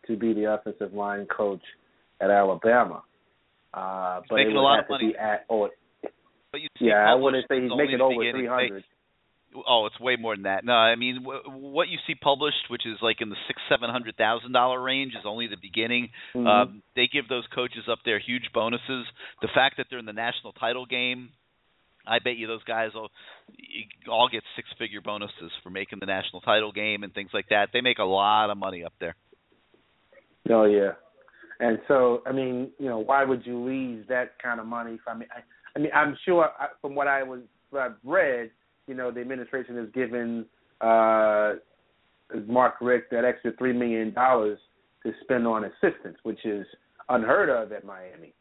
to 0.06 0.16
be 0.16 0.32
the 0.32 0.52
offensive 0.54 0.92
line 0.94 1.26
coach 1.26 1.62
at 2.20 2.30
Alabama, 2.30 3.02
uh, 3.74 4.20
but 4.28 4.36
making 4.36 4.52
it 4.52 4.54
would 4.54 4.60
a 4.60 4.62
lot 4.62 4.76
have 4.76 4.84
of 4.84 4.88
to 4.88 4.92
money. 5.04 5.12
be 5.12 5.18
at 5.18 5.44
or 5.48 5.70
But 6.52 6.60
you 6.60 6.68
see 6.78 6.86
yeah 6.86 7.10
I 7.10 7.14
wouldn't 7.14 7.44
say 7.48 7.60
he's 7.60 7.70
making 7.76 8.00
over 8.00 8.14
three 8.32 8.46
hundred. 8.46 8.84
Oh, 9.66 9.86
it's 9.86 9.98
way 9.98 10.16
more 10.20 10.34
than 10.36 10.42
that. 10.42 10.64
No, 10.66 10.74
I 10.74 10.96
mean 10.96 11.24
wh- 11.24 11.48
what 11.48 11.88
you 11.88 11.96
see 12.06 12.14
published, 12.14 12.68
which 12.68 12.84
is 12.84 12.98
like 13.00 13.22
in 13.22 13.30
the 13.30 13.36
six, 13.46 13.58
seven 13.70 13.88
hundred 13.88 14.16
thousand 14.16 14.52
dollar 14.52 14.80
range, 14.82 15.12
is 15.12 15.24
only 15.24 15.46
the 15.46 15.56
beginning. 15.60 16.10
Mhm. 16.34 16.46
Um, 16.46 16.82
they 16.94 17.06
give 17.10 17.26
those 17.28 17.44
coaches 17.54 17.84
up 17.90 18.00
there 18.04 18.18
huge 18.18 18.50
bonuses. 18.52 19.06
The 19.40 19.48
fact 19.54 19.78
that 19.78 19.86
they're 19.88 19.98
in 19.98 20.04
the 20.04 20.12
national 20.12 20.52
title 20.52 20.84
game, 20.84 21.30
I 22.06 22.18
bet 22.18 22.36
you 22.36 22.46
those 22.46 22.64
guys 22.64 22.90
all 22.94 23.10
all 24.10 24.28
get 24.30 24.42
six 24.54 24.68
figure 24.78 25.00
bonuses 25.00 25.50
for 25.62 25.70
making 25.70 25.98
the 26.00 26.06
national 26.06 26.40
title 26.40 26.72
game 26.72 27.02
and 27.02 27.12
things 27.14 27.30
like 27.32 27.46
that. 27.50 27.68
They 27.72 27.80
make 27.80 27.98
a 27.98 28.04
lot 28.04 28.50
of 28.50 28.56
money 28.56 28.84
up 28.84 28.92
there. 29.00 29.16
Oh 30.50 30.64
yeah, 30.64 30.92
and 31.60 31.78
so 31.88 32.22
I 32.26 32.32
mean, 32.32 32.70
you 32.78 32.86
know, 32.86 32.98
why 32.98 33.24
would 33.24 33.44
you 33.44 33.64
leave 33.64 34.06
that 34.08 34.40
kind 34.42 34.60
of 34.60 34.66
money? 34.66 34.94
If, 34.94 35.00
I 35.06 35.14
mean, 35.14 35.28
I, 35.34 35.40
I 35.76 35.82
mean, 35.82 35.90
I'm 35.94 36.16
sure 36.24 36.48
I- 36.58 36.68
from 36.80 36.94
what 36.94 37.08
I 37.08 37.22
was 37.22 37.40
what 37.70 37.82
I've 37.82 37.96
read, 38.04 38.50
you 38.86 38.94
know, 38.94 39.10
the 39.10 39.20
administration 39.20 39.76
has 39.76 39.88
given 39.92 40.46
uh, 40.80 41.54
Mark 42.46 42.74
Richt 42.80 43.10
that 43.10 43.24
extra 43.24 43.52
three 43.58 43.72
million 43.72 44.12
dollars 44.12 44.58
to 45.04 45.12
spend 45.22 45.46
on 45.46 45.64
assistants, 45.64 46.20
which 46.22 46.44
is 46.44 46.66
unheard 47.08 47.48
of 47.48 47.72
at 47.72 47.84
Miami. 47.84 48.34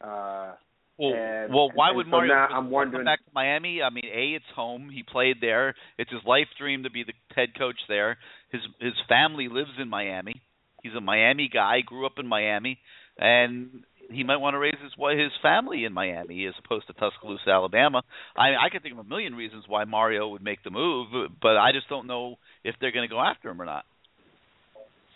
Uh, 0.00 0.52
Well, 0.98 1.14
and, 1.14 1.54
well, 1.54 1.70
why 1.74 1.88
and 1.88 1.96
would 1.96 2.06
so 2.06 2.10
Mario 2.10 2.34
now 2.34 2.48
come 2.48 2.56
I'm 2.66 2.70
wondering. 2.70 3.04
back 3.04 3.20
to 3.24 3.30
Miami? 3.32 3.82
I 3.82 3.90
mean, 3.90 4.04
a 4.06 4.34
it's 4.34 4.44
home. 4.54 4.90
He 4.92 5.04
played 5.04 5.36
there. 5.40 5.74
It's 5.96 6.10
his 6.10 6.22
life 6.26 6.48
dream 6.58 6.82
to 6.82 6.90
be 6.90 7.04
the 7.04 7.12
head 7.34 7.50
coach 7.56 7.76
there. 7.88 8.18
His 8.50 8.60
his 8.80 8.94
family 9.08 9.48
lives 9.48 9.70
in 9.80 9.88
Miami. 9.88 10.42
He's 10.82 10.94
a 10.94 11.00
Miami 11.00 11.48
guy. 11.52 11.80
Grew 11.86 12.04
up 12.04 12.18
in 12.18 12.26
Miami, 12.26 12.78
and 13.16 13.84
he 14.10 14.24
might 14.24 14.38
want 14.38 14.54
to 14.54 14.58
raise 14.58 14.74
his 14.82 14.92
his 15.16 15.32
family 15.40 15.84
in 15.84 15.92
Miami 15.92 16.46
as 16.46 16.54
opposed 16.64 16.86
to 16.88 16.94
Tuscaloosa, 16.94 17.50
Alabama. 17.50 18.02
I 18.36 18.66
I 18.66 18.68
could 18.70 18.82
think 18.82 18.94
of 18.94 19.04
a 19.04 19.08
million 19.08 19.34
reasons 19.34 19.64
why 19.68 19.84
Mario 19.84 20.28
would 20.28 20.42
make 20.42 20.64
the 20.64 20.70
move, 20.70 21.08
but 21.40 21.56
I 21.56 21.72
just 21.72 21.88
don't 21.88 22.06
know 22.06 22.36
if 22.64 22.74
they're 22.80 22.92
going 22.92 23.08
to 23.08 23.14
go 23.14 23.20
after 23.20 23.50
him 23.50 23.62
or 23.62 23.66
not. 23.66 23.84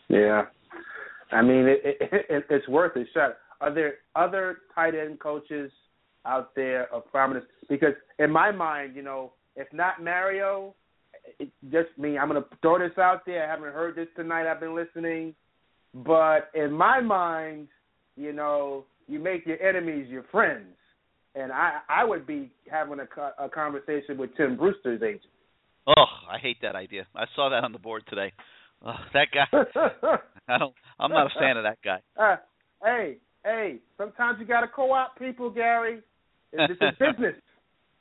Yeah, 0.08 0.42
I 1.32 1.42
mean, 1.42 1.66
it, 1.66 1.80
it, 1.84 2.26
it, 2.28 2.44
it's 2.50 2.68
worth 2.68 2.94
a 2.96 3.04
shot. 3.14 3.36
Are 3.62 3.72
there 3.72 3.94
other 4.16 4.58
tight 4.74 4.94
end 4.96 5.20
coaches 5.20 5.70
out 6.26 6.54
there 6.56 6.92
of 6.92 7.10
prominence? 7.12 7.46
Because 7.68 7.94
in 8.18 8.30
my 8.30 8.50
mind, 8.50 8.96
you 8.96 9.02
know, 9.02 9.32
if 9.54 9.68
not 9.72 10.02
Mario, 10.02 10.74
it 11.38 11.48
just 11.70 11.96
me. 11.96 12.18
I'm 12.18 12.28
going 12.28 12.42
to 12.42 12.48
throw 12.60 12.80
this 12.80 12.98
out 12.98 13.24
there. 13.24 13.46
I 13.46 13.48
haven't 13.48 13.72
heard 13.72 13.94
this 13.94 14.08
tonight. 14.16 14.50
I've 14.50 14.58
been 14.58 14.74
listening, 14.74 15.36
but 15.94 16.50
in 16.54 16.72
my 16.72 17.00
mind, 17.00 17.68
you 18.16 18.32
know, 18.32 18.84
you 19.06 19.20
make 19.20 19.46
your 19.46 19.62
enemies 19.62 20.08
your 20.08 20.24
friends, 20.32 20.74
and 21.36 21.52
I 21.52 21.78
I 21.88 22.02
would 22.02 22.26
be 22.26 22.50
having 22.68 22.98
a, 22.98 23.44
a 23.44 23.48
conversation 23.48 24.18
with 24.18 24.36
Tim 24.36 24.56
Brewster's 24.56 25.02
agent. 25.02 25.22
Oh, 25.86 26.04
I 26.30 26.38
hate 26.38 26.58
that 26.62 26.74
idea. 26.74 27.06
I 27.14 27.26
saw 27.36 27.48
that 27.50 27.62
on 27.62 27.72
the 27.72 27.78
board 27.78 28.02
today. 28.08 28.32
Ugh, 28.84 28.94
that 29.14 29.28
guy. 29.32 29.46
I 30.48 30.58
don't. 30.58 30.74
I'm 30.98 31.12
not 31.12 31.26
a 31.26 31.38
fan 31.38 31.56
of 31.56 31.62
that 31.62 31.78
guy. 31.84 32.00
Uh, 32.20 32.36
hey, 32.84 33.18
hey, 33.44 33.78
sometimes 33.98 34.38
you 34.40 34.46
got 34.46 34.60
to 34.62 34.68
co-op 34.68 35.18
people, 35.18 35.50
Gary. 35.50 36.00
It's 36.52 36.72
it's 36.80 36.98
business. 36.98 37.34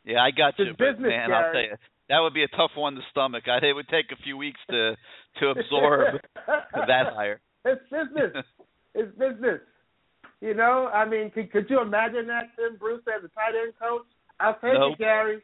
Yeah, 0.03 0.23
I 0.23 0.31
got 0.31 0.55
It's 0.57 0.59
you, 0.59 0.73
but 0.79 0.93
business, 0.93 1.09
man, 1.09 1.31
I'll 1.31 1.43
tell 1.43 1.53
Gary. 1.53 1.67
you, 1.69 1.75
that 2.09 2.19
would 2.21 2.33
be 2.33 2.41
a 2.41 2.47
tough 2.47 2.71
one 2.75 2.95
to 2.95 3.01
stomach. 3.11 3.43
I, 3.47 3.63
it 3.63 3.73
would 3.73 3.87
take 3.87 4.07
a 4.11 4.15
few 4.23 4.35
weeks 4.35 4.59
to 4.71 4.95
to 5.39 5.49
absorb 5.55 6.19
that 6.73 7.13
hire. 7.13 7.39
It's 7.65 7.81
business. 7.83 8.43
it's 8.95 9.11
business. 9.17 9.59
You 10.41 10.55
know, 10.55 10.89
I 10.91 11.07
mean, 11.07 11.29
could, 11.29 11.51
could 11.51 11.69
you 11.69 11.79
imagine 11.81 12.25
that 12.27 12.49
Tim 12.57 12.77
Bruce 12.79 13.03
as 13.07 13.23
a 13.23 13.27
tight 13.29 13.53
end 13.61 13.73
coach? 13.79 14.07
I'll 14.39 14.55
take 14.55 14.73
Nope. 14.73 14.93
it, 14.93 14.97
Gary. 14.97 15.41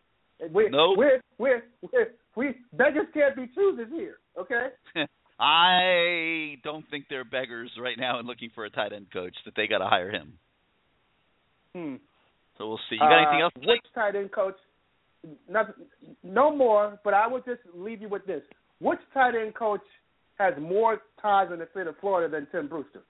We, 0.52 0.69
Nope. 0.69 0.98
We're, 0.98 1.22
we're, 1.38 1.64
we're, 1.94 2.07
we 2.36 2.56
beggars 2.74 3.06
can't 3.14 3.36
be 3.36 3.48
choosers 3.53 3.90
here. 3.91 4.18
Okay. 4.40 4.69
I 5.40 6.56
don't 6.64 6.90
think 6.90 7.06
they're 7.10 7.24
beggars 7.24 7.72
right 7.80 7.98
now 7.98 8.18
and 8.20 8.28
looking 8.28 8.50
for 8.56 8.66
a 8.66 8.70
tight 8.70 8.94
end 8.94 9.08
coach. 9.14 9.36
That 9.46 9.54
they 9.56 9.68
got 9.68 9.80
to 9.80 9.86
hire 9.86 10.12
him. 10.12 10.34
Hmm. 11.76 11.96
So 12.58 12.68
we'll 12.68 12.80
see. 12.90 12.96
You 12.96 13.00
got 13.00 13.22
anything 13.22 13.42
Uh, 13.42 13.46
else? 13.46 13.54
Which 13.58 13.82
tight 13.94 14.16
end 14.16 14.32
coach? 14.32 14.56
Nothing, 15.50 15.86
no 16.24 16.56
more. 16.56 17.00
But 17.04 17.14
I 17.14 17.28
would 17.28 17.46
just 17.46 17.62
leave 17.74 18.02
you 18.02 18.10
with 18.10 18.26
this: 18.26 18.42
Which 18.80 19.00
tight 19.14 19.36
end 19.36 19.54
coach 19.54 19.82
has 20.40 20.54
more 20.60 21.02
ties 21.22 21.50
in 21.52 21.60
the 21.60 21.68
state 21.72 21.88
of 21.88 21.96
Florida 22.00 22.30
than 22.30 22.48
Tim 22.52 22.68
Brewster? 22.68 23.02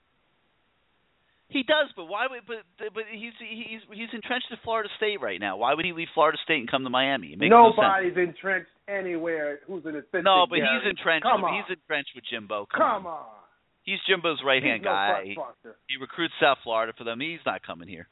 He 1.50 1.64
does, 1.64 1.88
but 1.96 2.06
why 2.06 2.28
would? 2.30 2.42
But 2.46 2.68
but 2.94 3.04
he's 3.10 3.32
he's 3.40 3.80
he's 3.90 4.10
entrenched 4.14 4.48
at 4.52 4.60
Florida 4.64 4.90
State 4.98 5.22
right 5.22 5.40
now. 5.40 5.56
Why 5.56 5.74
would 5.74 5.86
he 5.86 5.94
leave 5.94 6.10
Florida 6.14 6.38
State 6.44 6.60
and 6.60 6.70
come 6.70 6.84
to 6.84 6.90
Miami? 6.90 7.32
It 7.34 7.40
makes 7.40 7.50
no 7.50 7.72
sense. 7.72 7.80
Nobody's 7.88 8.18
entrenched 8.18 8.72
anywhere 8.90 9.60
who's 9.66 9.86
an 9.86 9.96
assistant. 9.96 10.26
No, 10.26 10.46
but 10.50 10.58
Gary. 10.58 10.68
he's 10.76 10.90
entrenched. 10.92 11.24
Come 11.24 11.42
with, 11.44 11.52
on. 11.52 11.64
He's 11.64 11.78
entrenched 11.80 12.12
with 12.16 12.26
Jimbo. 12.30 12.68
Come, 12.68 12.82
Come 12.82 13.08
on. 13.08 13.24
on. 13.24 13.40
He's 13.84 14.00
Jimbo's 14.10 14.44
right 14.44 14.62
hand 14.62 14.84
no 14.84 14.92
guy. 14.92 15.36
fussbuster. 15.40 15.74
he 15.88 15.96
recruits 15.96 16.34
South 16.42 16.58
Florida 16.68 16.92
for 16.98 17.06
them. 17.06 17.22
He's 17.22 17.40
not 17.46 17.64
coming 17.64 17.88
here. 17.88 18.10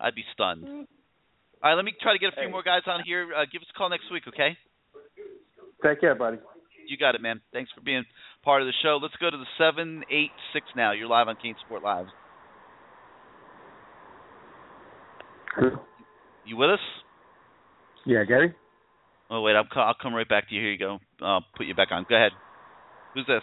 I'd 0.00 0.16
be 0.16 0.24
stunned. 0.34 0.64
Mm. 0.66 0.86
All 1.62 1.70
right, 1.70 1.74
let 1.74 1.84
me 1.84 1.92
try 2.02 2.12
to 2.14 2.18
get 2.18 2.32
a 2.32 2.36
few 2.36 2.44
Hey. 2.46 2.50
more 2.50 2.64
guys 2.64 2.82
on 2.86 3.04
here. 3.06 3.30
Uh, 3.32 3.44
give 3.52 3.62
us 3.62 3.68
a 3.70 3.78
call 3.78 3.90
next 3.90 4.10
week, 4.10 4.24
okay? 4.26 4.56
Take 5.84 6.00
care, 6.00 6.14
buddy. 6.16 6.38
You 6.88 6.96
got 6.96 7.14
it, 7.14 7.20
man. 7.22 7.40
Thanks 7.52 7.70
for 7.72 7.80
being 7.80 8.02
part 8.42 8.62
of 8.62 8.66
the 8.66 8.72
show. 8.82 8.98
Let's 9.00 9.14
go 9.20 9.30
to 9.30 9.36
the 9.36 9.46
seven 9.56 10.02
eight 10.10 10.32
six 10.52 10.66
now. 10.74 10.90
You're 10.92 11.06
live 11.06 11.28
on 11.28 11.36
Kane 11.40 11.54
Sport 11.64 11.84
Live. 11.84 12.06
You 16.46 16.56
with 16.56 16.70
us? 16.70 16.80
Yeah, 18.06 18.24
Gary. 18.24 18.54
Oh 19.30 19.42
wait, 19.42 19.54
I'll 19.54 19.64
co- 19.64 19.80
I'll 19.80 19.96
come 20.00 20.14
right 20.14 20.28
back 20.28 20.48
to 20.48 20.54
you. 20.54 20.60
Here 20.60 20.72
you 20.72 20.78
go. 20.78 20.98
I'll 21.20 21.44
put 21.56 21.66
you 21.66 21.74
back 21.74 21.88
on. 21.92 22.06
Go 22.08 22.16
ahead. 22.16 22.32
Who's 23.14 23.26
this? 23.26 23.42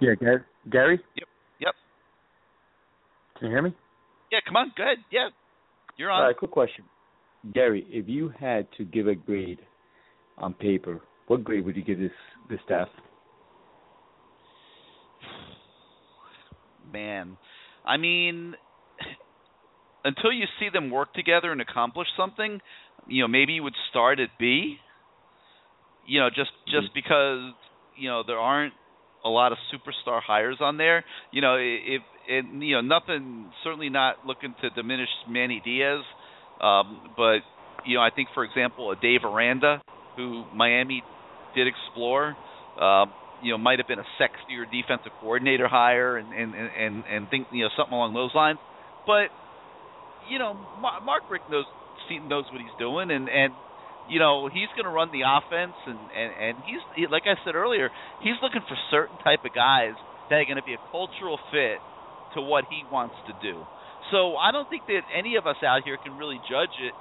Yeah, 0.00 0.14
Gary. 0.18 0.42
Gary. 0.70 1.00
Yep. 1.16 1.28
Yep. 1.60 1.74
Can 3.38 3.46
you 3.48 3.52
hear 3.52 3.62
me? 3.62 3.74
Yeah, 4.32 4.38
come 4.46 4.56
on. 4.56 4.72
Go 4.76 4.82
ahead. 4.82 4.98
Yeah, 5.12 5.28
you're 5.96 6.10
on. 6.10 6.20
All 6.20 6.26
right, 6.26 6.36
quick 6.36 6.50
question. 6.50 6.84
Gary, 7.54 7.86
if 7.88 8.08
you 8.08 8.32
had 8.38 8.66
to 8.78 8.84
give 8.84 9.06
a 9.06 9.14
grade 9.14 9.60
on 10.38 10.54
paper, 10.54 11.00
what 11.28 11.44
grade 11.44 11.64
would 11.64 11.76
you 11.76 11.84
give 11.84 11.98
this 11.98 12.10
this 12.50 12.58
staff? 12.64 12.88
man. 16.92 17.36
I 17.84 17.96
mean, 17.96 18.54
until 20.04 20.32
you 20.32 20.44
see 20.58 20.68
them 20.72 20.90
work 20.90 21.12
together 21.14 21.52
and 21.52 21.60
accomplish 21.60 22.08
something, 22.16 22.60
you 23.06 23.22
know, 23.22 23.28
maybe 23.28 23.54
you 23.54 23.62
would 23.62 23.76
start 23.90 24.20
at 24.20 24.28
B. 24.38 24.76
You 26.06 26.20
know, 26.20 26.30
just 26.30 26.50
just 26.66 26.88
because 26.94 27.52
you 27.96 28.08
know 28.08 28.22
there 28.26 28.38
aren't 28.38 28.72
a 29.24 29.28
lot 29.28 29.52
of 29.52 29.58
superstar 29.72 30.20
hires 30.22 30.56
on 30.60 30.78
there. 30.78 31.04
You 31.32 31.42
know, 31.42 31.56
if 31.56 32.02
it, 32.28 32.44
you 32.62 32.74
know 32.74 32.80
nothing, 32.80 33.50
certainly 33.62 33.90
not 33.90 34.26
looking 34.26 34.54
to 34.62 34.70
diminish 34.70 35.08
Manny 35.28 35.60
Diaz, 35.64 36.00
um, 36.62 37.12
but 37.16 37.40
you 37.84 37.96
know, 37.96 38.00
I 38.00 38.10
think 38.14 38.28
for 38.34 38.44
example, 38.44 38.90
a 38.90 38.96
Dave 38.96 39.20
Aranda, 39.24 39.82
who 40.16 40.44
Miami 40.54 41.02
did 41.54 41.66
explore. 41.66 42.36
Um, 42.80 43.12
you 43.42 43.52
know, 43.52 43.58
might 43.58 43.78
have 43.78 43.88
been 43.88 43.98
a 43.98 44.08
sexier 44.20 44.64
defensive 44.70 45.12
coordinator 45.20 45.68
hire 45.68 46.16
and 46.16 46.32
and 46.32 46.54
and 46.54 47.04
and 47.04 47.28
think 47.28 47.46
you 47.52 47.64
know 47.64 47.70
something 47.76 47.94
along 47.94 48.14
those 48.14 48.34
lines. 48.34 48.58
But 49.06 49.28
you 50.30 50.38
know, 50.38 50.54
Mark 50.80 51.24
Richt 51.30 51.48
knows 51.50 51.66
knows 52.10 52.44
what 52.52 52.60
he's 52.60 52.76
doing, 52.78 53.10
and 53.10 53.28
and 53.28 53.52
you 54.08 54.18
know 54.18 54.48
he's 54.48 54.68
going 54.76 54.84
to 54.84 54.94
run 54.94 55.10
the 55.12 55.24
offense, 55.28 55.76
and 55.86 55.98
and 56.12 56.30
and 56.32 56.54
he's 56.64 56.80
he, 56.96 57.06
like 57.06 57.24
I 57.26 57.36
said 57.44 57.54
earlier, 57.54 57.90
he's 58.22 58.36
looking 58.42 58.62
for 58.66 58.76
certain 58.90 59.18
type 59.24 59.44
of 59.44 59.52
guys 59.54 59.94
that 60.30 60.36
are 60.36 60.48
going 60.48 60.60
to 60.60 60.66
be 60.66 60.74
a 60.74 60.82
cultural 60.90 61.38
fit 61.52 61.80
to 62.34 62.40
what 62.40 62.64
he 62.70 62.84
wants 62.90 63.16
to 63.26 63.34
do. 63.40 63.64
So 64.10 64.36
I 64.36 64.52
don't 64.52 64.68
think 64.68 64.86
that 64.88 65.04
any 65.12 65.36
of 65.36 65.46
us 65.46 65.60
out 65.64 65.84
here 65.84 65.96
can 66.00 66.16
really 66.16 66.40
judge 66.48 66.72
it 66.80 66.94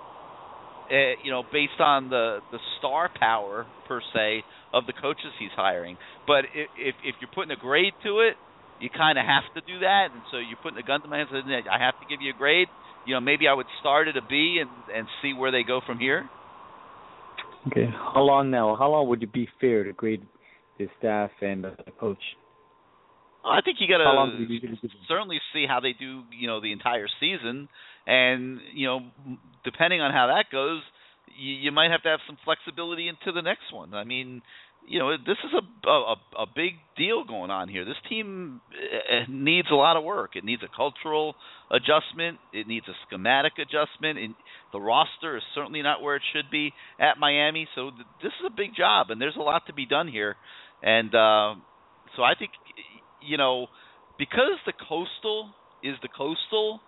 uh, 0.87 1.19
you 1.23 1.31
know, 1.31 1.43
based 1.51 1.79
on 1.79 2.09
the 2.09 2.39
the 2.51 2.59
star 2.79 3.11
power 3.19 3.67
per 3.87 4.01
se 4.13 4.43
of 4.73 4.85
the 4.85 4.93
coaches 4.93 5.31
he's 5.39 5.51
hiring. 5.55 5.97
But 6.25 6.45
if 6.55 6.95
if, 7.03 7.15
you're 7.19 7.31
putting 7.33 7.51
a 7.51 7.59
grade 7.59 7.93
to 8.03 8.23
it, 8.23 8.35
you 8.79 8.89
kind 8.89 9.19
of 9.19 9.25
have 9.25 9.43
to 9.55 9.61
do 9.67 9.79
that. 9.79 10.15
And 10.15 10.23
so 10.31 10.37
you're 10.37 10.59
putting 10.63 10.79
a 10.79 10.87
gun 10.87 11.01
to 11.01 11.07
my 11.07 11.19
head 11.19 11.27
I 11.67 11.79
have 11.83 11.99
to 11.99 12.07
give 12.07 12.21
you 12.21 12.31
a 12.31 12.37
grade. 12.37 12.67
You 13.07 13.15
know, 13.15 13.21
maybe 13.21 13.47
I 13.47 13.53
would 13.53 13.65
start 13.79 14.07
at 14.07 14.17
a 14.17 14.21
B 14.21 14.59
and 14.61 14.69
and 14.95 15.07
see 15.21 15.33
where 15.33 15.51
they 15.51 15.63
go 15.63 15.81
from 15.85 15.97
here. 15.97 16.29
Okay. 17.67 17.87
How 18.13 18.21
long 18.21 18.51
now? 18.51 18.75
How 18.77 18.89
long 18.89 19.07
would 19.09 19.23
it 19.23 19.33
be 19.33 19.47
fair 19.59 19.83
to 19.83 19.93
grade 19.93 20.25
the 20.77 20.87
staff 20.99 21.31
and 21.41 21.63
the 21.63 21.75
coach? 21.99 22.21
I 23.45 23.61
think 23.61 23.77
you 23.79 23.87
got 23.87 23.99
to 23.99 24.37
do 24.37 24.43
you 24.43 24.49
usually 24.49 24.59
give 24.59 24.81
them? 24.81 24.91
certainly 25.07 25.39
see 25.53 25.65
how 25.67 25.79
they 25.79 25.93
do, 25.93 26.23
you 26.37 26.47
know, 26.47 26.59
the 26.59 26.71
entire 26.71 27.07
season, 27.19 27.69
and 28.05 28.59
you 28.73 28.87
know, 28.87 28.99
depending 29.63 30.01
on 30.01 30.11
how 30.11 30.27
that 30.27 30.51
goes, 30.51 30.81
you, 31.37 31.53
you 31.53 31.71
might 31.71 31.91
have 31.91 32.03
to 32.03 32.09
have 32.09 32.19
some 32.27 32.37
flexibility 32.43 33.07
into 33.07 33.31
the 33.31 33.41
next 33.41 33.71
one. 33.73 33.93
I 33.93 34.03
mean, 34.03 34.41
you 34.87 34.99
know, 34.99 35.11
this 35.17 35.37
is 35.43 35.51
a 35.53 35.89
a, 35.89 36.15
a 36.39 36.45
big 36.55 36.73
deal 36.97 37.25
going 37.25 37.51
on 37.51 37.67
here. 37.67 37.83
This 37.83 37.95
team 38.09 38.61
eh, 38.71 39.25
needs 39.27 39.67
a 39.69 39.75
lot 39.75 39.97
of 39.97 40.03
work. 40.03 40.35
It 40.35 40.45
needs 40.45 40.63
a 40.63 40.75
cultural 40.75 41.35
adjustment. 41.69 42.39
It 42.53 42.67
needs 42.67 42.87
a 42.87 42.93
schematic 43.05 43.53
adjustment. 43.59 44.17
And 44.17 44.33
the 44.71 44.79
roster 44.79 45.37
is 45.37 45.43
certainly 45.53 45.81
not 45.81 46.01
where 46.01 46.15
it 46.15 46.21
should 46.33 46.49
be 46.49 46.71
at 46.99 47.19
Miami. 47.19 47.67
So 47.75 47.91
th- 47.91 48.07
this 48.23 48.31
is 48.39 48.45
a 48.47 48.55
big 48.55 48.75
job, 48.75 49.07
and 49.09 49.21
there's 49.21 49.35
a 49.35 49.41
lot 49.43 49.67
to 49.67 49.73
be 49.73 49.85
done 49.85 50.07
here. 50.07 50.35
And 50.81 51.13
uh, 51.13 51.55
so 52.15 52.23
I 52.23 52.33
think, 52.39 52.51
you 53.21 53.37
know, 53.37 53.67
because 54.17 54.57
the 54.65 54.73
coastal 54.73 55.51
is 55.83 55.95
the 56.01 56.09
coastal. 56.09 56.79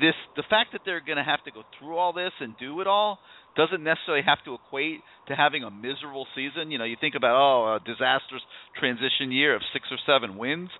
This 0.00 0.14
the 0.36 0.44
fact 0.48 0.70
that 0.72 0.82
they're 0.84 1.00
going 1.00 1.18
to 1.18 1.24
have 1.24 1.42
to 1.44 1.50
go 1.50 1.64
through 1.76 1.96
all 1.96 2.12
this 2.12 2.30
and 2.38 2.54
do 2.60 2.80
it 2.80 2.86
all 2.86 3.18
doesn't 3.60 3.84
necessarily 3.84 4.24
have 4.24 4.40
to 4.48 4.56
equate 4.56 5.04
to 5.28 5.36
having 5.36 5.64
a 5.64 5.70
miserable 5.70 6.26
season. 6.34 6.70
You 6.70 6.78
know, 6.78 6.88
you 6.88 6.96
think 6.96 7.14
about 7.14 7.36
oh, 7.36 7.76
a 7.76 7.80
disastrous 7.84 8.40
transition 8.80 9.28
year 9.28 9.54
of 9.54 9.60
six 9.76 9.84
or 9.92 10.00
seven 10.08 10.38
wins. 10.40 10.70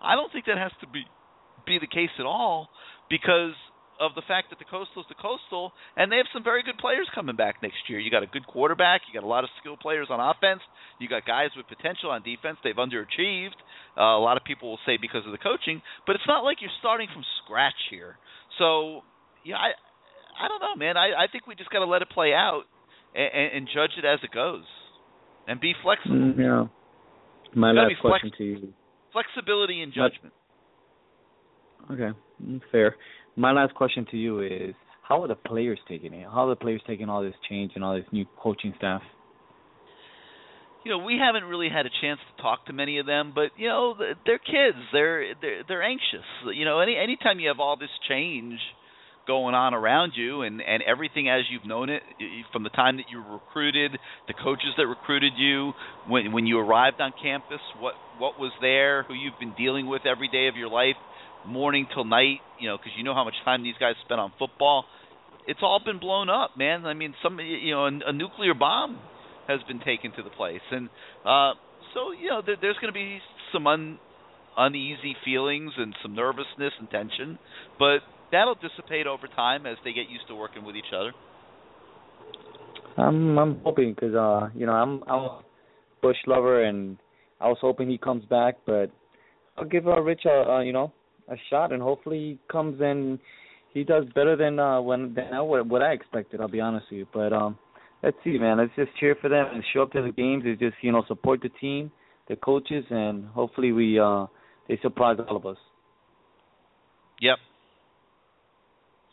I 0.00 0.14
don't 0.14 0.30
think 0.30 0.46
that 0.46 0.58
has 0.58 0.70
to 0.80 0.86
be 0.86 1.02
be 1.66 1.78
the 1.82 1.90
case 1.90 2.14
at 2.18 2.24
all 2.24 2.70
because 3.10 3.58
of 4.00 4.14
the 4.14 4.22
fact 4.22 4.50
that 4.50 4.58
the 4.62 4.64
coastal 4.64 5.02
is 5.02 5.10
the 5.10 5.18
coastal 5.18 5.74
and 5.98 6.10
they 6.10 6.16
have 6.16 6.30
some 6.32 6.46
very 6.46 6.62
good 6.62 6.78
players 6.78 7.10
coming 7.14 7.34
back 7.34 7.58
next 7.62 7.82
year. 7.90 7.98
You 7.98 8.10
got 8.10 8.22
a 8.22 8.30
good 8.30 8.46
quarterback, 8.46 9.02
you 9.10 9.12
got 9.18 9.26
a 9.26 9.28
lot 9.28 9.42
of 9.42 9.50
skilled 9.58 9.80
players 9.80 10.06
on 10.08 10.22
offense, 10.22 10.62
you 11.02 11.08
got 11.10 11.26
guys 11.26 11.50
with 11.58 11.66
potential 11.66 12.10
on 12.14 12.22
defense. 12.22 12.58
They've 12.62 12.78
underachieved. 12.78 13.58
Uh, 13.98 14.14
a 14.14 14.22
lot 14.22 14.36
of 14.38 14.44
people 14.44 14.70
will 14.70 14.84
say 14.86 14.96
because 15.02 15.26
of 15.26 15.32
the 15.32 15.42
coaching, 15.42 15.82
but 16.06 16.14
it's 16.14 16.28
not 16.30 16.46
like 16.46 16.58
you're 16.62 16.78
starting 16.78 17.08
from 17.12 17.26
scratch 17.42 17.78
here. 17.90 18.16
So, 18.58 19.02
yeah, 19.42 19.56
I 19.58 19.74
I 20.40 20.48
don't 20.48 20.60
know, 20.60 20.76
man. 20.76 20.96
I 20.96 21.24
I 21.24 21.26
think 21.30 21.46
we 21.46 21.54
just 21.54 21.70
got 21.70 21.80
to 21.80 21.86
let 21.86 22.02
it 22.02 22.10
play 22.10 22.32
out 22.32 22.62
and, 23.14 23.52
and 23.56 23.68
judge 23.72 23.92
it 23.98 24.04
as 24.04 24.20
it 24.22 24.30
goes, 24.32 24.64
and 25.46 25.60
be 25.60 25.74
flexible. 25.82 26.14
Mm, 26.14 26.38
yeah. 26.38 26.66
My 27.54 27.72
last 27.72 27.94
flex- 28.00 28.20
question 28.20 28.32
to 28.38 28.44
you. 28.44 28.72
Flexibility 29.12 29.82
and 29.82 29.92
judgment. 29.92 30.34
Okay, 31.90 32.16
mm, 32.44 32.60
fair. 32.70 32.96
My 33.36 33.52
last 33.52 33.74
question 33.74 34.06
to 34.10 34.16
you 34.16 34.40
is: 34.40 34.74
How 35.02 35.22
are 35.22 35.28
the 35.28 35.34
players 35.34 35.78
taking 35.88 36.12
it? 36.14 36.26
How 36.26 36.46
are 36.46 36.50
the 36.50 36.56
players 36.56 36.82
taking 36.86 37.08
all 37.08 37.22
this 37.22 37.34
change 37.48 37.72
and 37.74 37.82
all 37.82 37.94
this 37.96 38.06
new 38.12 38.26
coaching 38.42 38.74
staff? 38.76 39.02
you 40.84 40.96
know, 40.96 41.04
we 41.04 41.18
haven't 41.20 41.46
really 41.46 41.68
had 41.68 41.84
a 41.84 41.90
chance 42.00 42.18
to 42.34 42.42
talk 42.42 42.64
to 42.66 42.72
many 42.72 42.98
of 42.98 43.04
them, 43.04 43.32
but 43.34 43.50
you 43.58 43.68
know, 43.68 43.94
they're 44.24 44.38
kids. 44.38 44.78
They're 44.92 45.34
they're 45.40 45.62
they're 45.66 45.82
anxious. 45.82 46.24
You 46.54 46.64
know, 46.64 46.80
any 46.80 46.96
anytime 46.96 47.40
you 47.40 47.48
have 47.48 47.60
all 47.60 47.76
this 47.76 47.90
change 48.08 48.58
going 49.28 49.54
on 49.54 49.74
around 49.74 50.14
you 50.16 50.42
and 50.42 50.60
and 50.60 50.82
everything 50.82 51.28
as 51.28 51.42
you've 51.50 51.66
known 51.66 51.90
it 51.90 52.02
from 52.50 52.64
the 52.64 52.70
time 52.70 52.96
that 52.96 53.04
you 53.12 53.22
were 53.22 53.34
recruited, 53.34 53.92
the 54.26 54.34
coaches 54.34 54.72
that 54.78 54.86
recruited 54.86 55.34
you, 55.36 55.72
when 56.08 56.32
when 56.32 56.46
you 56.46 56.58
arrived 56.58 57.00
on 57.00 57.12
campus, 57.22 57.60
what 57.78 57.94
what 58.18 58.40
was 58.40 58.50
there, 58.60 59.04
who 59.04 59.14
you've 59.14 59.38
been 59.38 59.54
dealing 59.56 59.86
with 59.86 60.02
every 60.06 60.28
day 60.28 60.48
of 60.48 60.56
your 60.56 60.68
life, 60.68 60.96
morning 61.46 61.86
till 61.94 62.04
night, 62.04 62.40
you 62.58 62.68
know, 62.68 62.78
because 62.78 62.92
you 62.96 63.04
know 63.04 63.14
how 63.14 63.24
much 63.24 63.34
time 63.44 63.62
these 63.62 63.76
guys 63.78 63.94
spend 64.04 64.20
on 64.20 64.32
football. 64.38 64.86
It's 65.46 65.60
all 65.62 65.80
been 65.84 66.00
blown 66.00 66.28
up, 66.28 66.56
man. 66.56 66.84
I 66.86 66.94
mean, 66.94 67.14
some 67.22 67.38
you 67.38 67.70
know, 67.70 67.84
a, 67.84 68.10
a 68.10 68.12
nuclear 68.12 68.54
bomb 68.54 68.98
has 69.46 69.60
been 69.68 69.80
taken 69.80 70.10
to 70.12 70.22
the 70.22 70.30
place, 70.30 70.64
and 70.72 70.88
uh, 71.24 71.52
so 71.94 72.12
you 72.18 72.30
know 72.30 72.42
there, 72.44 72.56
there's 72.60 72.76
going 72.80 72.92
to 72.92 72.98
be 72.98 73.18
some 73.52 73.66
un, 73.66 73.98
uneasy 74.56 75.16
feelings 75.24 75.72
and 75.76 75.94
some 76.02 76.14
nervousness 76.14 76.72
and 76.80 76.90
tension, 76.90 77.38
but 77.78 78.00
that'll 78.32 78.56
dissipate 78.56 79.06
over 79.06 79.26
time 79.26 79.66
as 79.66 79.76
they 79.84 79.92
get 79.92 80.08
used 80.08 80.26
to 80.28 80.34
working 80.34 80.64
with 80.64 80.76
each 80.76 80.92
other. 80.94 81.12
I'm 82.96 83.38
I'm 83.38 83.60
hoping 83.64 83.94
because 83.94 84.14
uh 84.14 84.48
you 84.54 84.66
know 84.66 84.72
I'm 84.72 85.02
I'm 85.04 85.20
a 85.20 85.40
Bush 86.02 86.16
lover 86.26 86.64
and 86.64 86.96
I 87.40 87.48
was 87.48 87.58
hoping 87.60 87.88
he 87.88 87.98
comes 87.98 88.24
back, 88.24 88.56
but 88.66 88.90
I'll 89.56 89.64
give 89.64 89.86
uh, 89.86 90.00
Richt 90.00 90.26
a 90.26 90.50
uh, 90.50 90.60
you 90.60 90.72
know 90.72 90.92
a 91.28 91.36
shot 91.50 91.72
and 91.72 91.82
hopefully 91.82 92.18
he 92.18 92.38
comes 92.50 92.80
and 92.80 93.18
he 93.74 93.84
does 93.84 94.04
better 94.14 94.36
than 94.36 94.58
uh 94.58 94.80
when 94.80 95.14
than 95.14 95.32
I, 95.32 95.40
what 95.40 95.66
what 95.66 95.82
I 95.82 95.92
expected. 95.92 96.40
I'll 96.40 96.48
be 96.48 96.60
honest 96.60 96.86
with 96.90 96.98
you, 96.98 97.06
but 97.12 97.32
um 97.32 97.58
let's 98.02 98.16
see, 98.24 98.38
man. 98.38 98.58
Let's 98.58 98.72
just 98.76 98.90
cheer 98.98 99.16
for 99.20 99.28
them 99.28 99.46
and 99.52 99.62
show 99.72 99.82
up 99.82 99.92
to 99.92 100.02
the 100.02 100.12
games. 100.12 100.44
And 100.44 100.58
just 100.58 100.76
you 100.82 100.92
know 100.92 101.04
support 101.06 101.40
the 101.40 101.50
team, 101.60 101.92
the 102.28 102.36
coaches, 102.36 102.84
and 102.90 103.26
hopefully 103.26 103.72
we 103.72 103.98
uh 103.98 104.26
they 104.68 104.78
surprise 104.82 105.18
all 105.28 105.36
of 105.36 105.46
us. 105.46 105.56
Yep. 107.20 107.38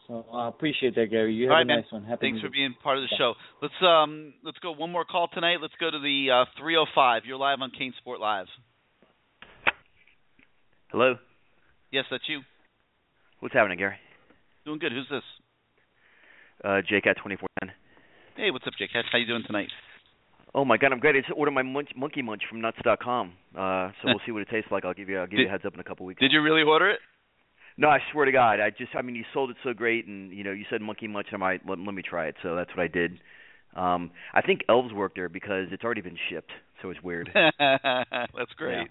So 0.07 0.25
I 0.31 0.45
uh, 0.45 0.49
appreciate 0.49 0.95
that, 0.95 1.07
Gary. 1.09 1.33
You 1.33 1.45
have 1.45 1.51
All 1.51 1.57
right, 1.57 1.61
a 1.63 1.65
man. 1.65 1.77
nice 1.77 1.91
one. 1.91 2.03
Happy 2.03 2.27
Thanks 2.27 2.35
New 2.41 2.49
for 2.49 2.51
being 2.51 2.75
part 2.83 2.97
of 2.97 3.03
the 3.03 3.15
show. 3.17 3.33
Let's 3.61 3.73
um 3.81 4.33
let's 4.43 4.57
go 4.59 4.71
one 4.71 4.91
more 4.91 5.05
call 5.05 5.27
tonight. 5.33 5.57
Let's 5.61 5.73
go 5.79 5.89
to 5.89 5.99
the 5.99 6.27
uh 6.31 6.45
305. 6.59 7.23
You're 7.25 7.37
live 7.37 7.57
on 7.61 7.71
CaneSport 7.71 8.19
Live. 8.19 8.47
Hello. 10.91 11.15
Yes, 11.91 12.05
that's 12.11 12.23
you. 12.27 12.41
What's 13.39 13.53
happening, 13.53 13.77
Gary? 13.77 13.95
Doing 14.65 14.79
good. 14.79 14.91
Who's 14.91 15.07
this? 15.09 15.23
Uh, 16.63 16.81
Jake 16.87 17.07
at 17.07 17.17
twenty 17.17 17.35
four 17.35 17.49
ten. 17.59 17.71
Hey, 18.37 18.51
what's 18.51 18.65
up, 18.67 18.73
Jake? 18.77 18.89
How 18.93 19.17
you 19.17 19.25
doing 19.25 19.43
tonight? 19.45 19.69
Oh 20.53 20.63
my 20.63 20.77
God, 20.77 20.93
I'm 20.93 20.99
great. 20.99 21.15
I 21.15 21.19
just 21.19 21.33
ordered 21.35 21.51
my 21.51 21.63
munch, 21.63 21.89
monkey 21.97 22.21
munch 22.21 22.43
from 22.49 22.61
Nuts.com. 22.61 23.33
Uh, 23.57 23.91
so 24.01 24.05
we'll 24.05 24.21
see 24.25 24.31
what 24.31 24.41
it 24.41 24.49
tastes 24.49 24.71
like. 24.71 24.85
I'll 24.85 24.93
give 24.93 25.09
you 25.09 25.19
I'll 25.19 25.27
give 25.27 25.39
you 25.39 25.47
a 25.47 25.49
heads 25.49 25.63
up 25.65 25.73
in 25.73 25.79
a 25.79 25.83
couple 25.83 26.05
weeks. 26.05 26.21
Did 26.21 26.31
you 26.31 26.41
really 26.41 26.63
order 26.63 26.89
it? 26.89 26.99
No, 27.77 27.89
I 27.89 27.99
swear 28.11 28.25
to 28.25 28.31
God, 28.31 28.59
I 28.59 28.69
just 28.69 28.95
I 28.95 29.01
mean 29.01 29.15
you 29.15 29.25
sold 29.33 29.49
it 29.49 29.57
so 29.63 29.73
great, 29.73 30.07
and 30.07 30.31
you 30.31 30.43
know 30.43 30.51
you 30.51 30.65
said 30.69 30.81
monkey 30.81 31.07
munch. 31.07 31.27
I 31.33 31.37
might 31.37 31.67
let, 31.67 31.79
let 31.79 31.93
me 31.93 32.01
try 32.01 32.27
it. 32.27 32.35
So 32.41 32.55
that's 32.55 32.69
what 32.69 32.83
I 32.83 32.87
did. 32.87 33.19
Um, 33.75 34.11
I 34.33 34.41
think 34.41 34.61
elves 34.69 34.93
work 34.93 35.15
there 35.15 35.27
because 35.27 35.67
it's 35.71 35.83
already 35.83 36.01
been 36.01 36.17
shipped, 36.29 36.51
so 36.81 36.89
it's 36.89 37.01
weird. 37.03 37.29
that's 37.59 38.53
great. 38.55 38.87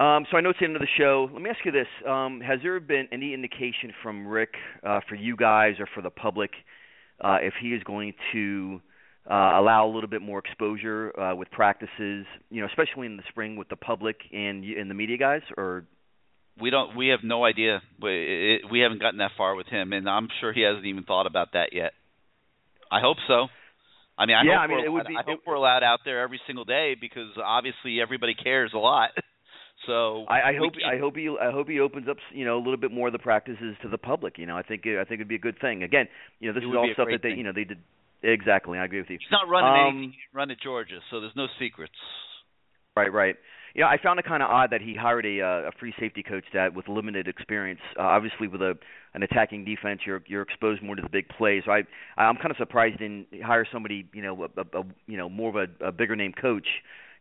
Um, 0.00 0.26
so 0.30 0.36
I 0.36 0.42
know 0.42 0.50
it's 0.50 0.60
the 0.60 0.66
end 0.66 0.76
of 0.76 0.82
the 0.82 0.88
show. 0.96 1.28
Let 1.32 1.42
me 1.42 1.50
ask 1.50 1.64
you 1.64 1.72
this: 1.72 1.88
um, 2.06 2.40
Has 2.40 2.60
there 2.62 2.78
been 2.78 3.08
any 3.10 3.32
indication 3.32 3.92
from 4.02 4.26
Richt 4.26 4.54
uh, 4.86 5.00
for 5.08 5.14
you 5.14 5.34
guys 5.34 5.74
or 5.80 5.88
for 5.94 6.02
the 6.02 6.10
public 6.10 6.50
uh, 7.20 7.38
if 7.40 7.54
he 7.60 7.68
is 7.68 7.82
going 7.82 8.12
to 8.32 8.80
uh, 9.28 9.58
allow 9.58 9.86
a 9.86 9.90
little 9.92 10.08
bit 10.08 10.22
more 10.22 10.38
exposure 10.38 11.18
uh, 11.18 11.34
with 11.34 11.50
practices, 11.50 12.26
you 12.50 12.60
know, 12.60 12.66
especially 12.66 13.06
in 13.06 13.16
the 13.16 13.22
spring 13.28 13.56
with 13.56 13.68
the 13.70 13.76
public 13.76 14.16
and 14.32 14.64
and 14.64 14.90
the 14.90 14.94
media 14.94 15.16
guys, 15.16 15.42
or 15.56 15.84
We 16.60 16.70
don't. 16.70 16.96
We 16.96 17.08
have 17.08 17.20
no 17.22 17.44
idea. 17.44 17.80
We 18.00 18.60
we 18.70 18.80
haven't 18.80 19.00
gotten 19.00 19.18
that 19.18 19.32
far 19.36 19.54
with 19.54 19.66
him, 19.68 19.92
and 19.92 20.08
I'm 20.08 20.28
sure 20.40 20.52
he 20.52 20.62
hasn't 20.62 20.86
even 20.86 21.04
thought 21.04 21.26
about 21.26 21.52
that 21.52 21.72
yet. 21.72 21.92
I 22.90 23.00
hope 23.00 23.18
so. 23.28 23.46
I 24.16 24.26
mean, 24.26 24.36
I 24.36 24.42
Yeah, 24.44 24.54
hope 24.54 24.60
I 24.62 24.66
mean, 24.66 24.78
we're 24.78 24.84
it 24.86 24.88
would 24.92 25.06
be- 25.06 25.16
I 25.16 25.22
hope 25.22 25.40
we're 25.46 25.54
allowed 25.54 25.84
out 25.84 26.00
there 26.04 26.20
every 26.20 26.40
single 26.46 26.64
day 26.64 26.96
because 27.00 27.28
obviously 27.42 28.00
everybody 28.00 28.34
cares 28.34 28.72
a 28.74 28.78
lot. 28.78 29.10
So 29.86 30.24
I, 30.28 30.50
I 30.50 30.56
hope 30.58 30.74
keep- 30.74 30.82
I 30.84 30.98
hope 30.98 31.14
he 31.14 31.28
I 31.40 31.52
hope 31.52 31.68
he 31.68 31.78
opens 31.78 32.08
up 32.08 32.16
you 32.34 32.44
know 32.44 32.56
a 32.56 32.58
little 32.58 32.76
bit 32.76 32.90
more 32.90 33.06
of 33.06 33.12
the 33.12 33.20
practices 33.20 33.76
to 33.82 33.88
the 33.88 33.96
public. 33.96 34.36
You 34.36 34.44
know, 34.44 34.56
I 34.56 34.62
think 34.62 34.82
I 34.84 35.04
think 35.04 35.20
it'd 35.20 35.28
be 35.28 35.36
a 35.36 35.38
good 35.38 35.60
thing. 35.60 35.84
Again, 35.84 36.08
you 36.40 36.48
know, 36.48 36.52
this 36.52 36.64
It 36.64 36.68
is 36.68 36.74
all 36.76 36.90
stuff 36.94 37.06
that 37.12 37.22
they 37.22 37.28
thing. 37.30 37.38
you 37.38 37.44
know 37.44 37.52
they 37.54 37.62
did 37.62 37.78
exactly. 38.24 38.76
I 38.76 38.84
agree 38.86 38.98
with 38.98 39.08
you. 39.08 39.18
He's 39.20 39.30
not 39.30 39.48
running 39.48 39.70
Um, 39.70 39.88
anything. 39.96 40.10
He 40.10 40.18
run 40.36 40.50
at 40.50 40.58
Georgia, 40.60 40.98
so 41.10 41.20
there's 41.20 41.36
no 41.36 41.46
secrets. 41.60 41.94
Right, 42.96 43.12
right. 43.12 43.36
Yeah, 43.74 43.86
I 43.86 43.96
found 44.02 44.18
it 44.18 44.24
kind 44.26 44.42
of 44.42 44.50
odd 44.50 44.70
that 44.70 44.80
he 44.80 44.94
hired 44.94 45.26
a 45.26 45.40
uh, 45.40 45.68
a 45.68 45.72
free 45.78 45.94
safety 46.00 46.22
coach 46.22 46.44
that 46.54 46.74
with 46.74 46.88
limited 46.88 47.28
experience. 47.28 47.80
Uh, 47.98 48.02
obviously, 48.02 48.48
with 48.48 48.62
a 48.62 48.74
an 49.14 49.22
attacking 49.22 49.64
defense, 49.64 50.00
you're 50.06 50.22
you're 50.26 50.42
exposed 50.42 50.82
more 50.82 50.96
to 50.96 51.02
the 51.02 51.08
big 51.08 51.28
plays. 51.28 51.62
So 51.66 51.72
I 51.72 51.82
I'm 52.16 52.36
kind 52.36 52.50
of 52.50 52.56
surprised 52.56 52.94
he 52.98 52.98
didn't 52.98 53.42
hire 53.44 53.66
somebody 53.70 54.06
you 54.12 54.22
know 54.22 54.44
a, 54.44 54.60
a, 54.60 54.80
a 54.80 54.84
you 55.06 55.16
know 55.16 55.28
more 55.28 55.50
of 55.50 55.70
a, 55.80 55.86
a 55.86 55.92
bigger 55.92 56.16
name 56.16 56.32
coach, 56.32 56.66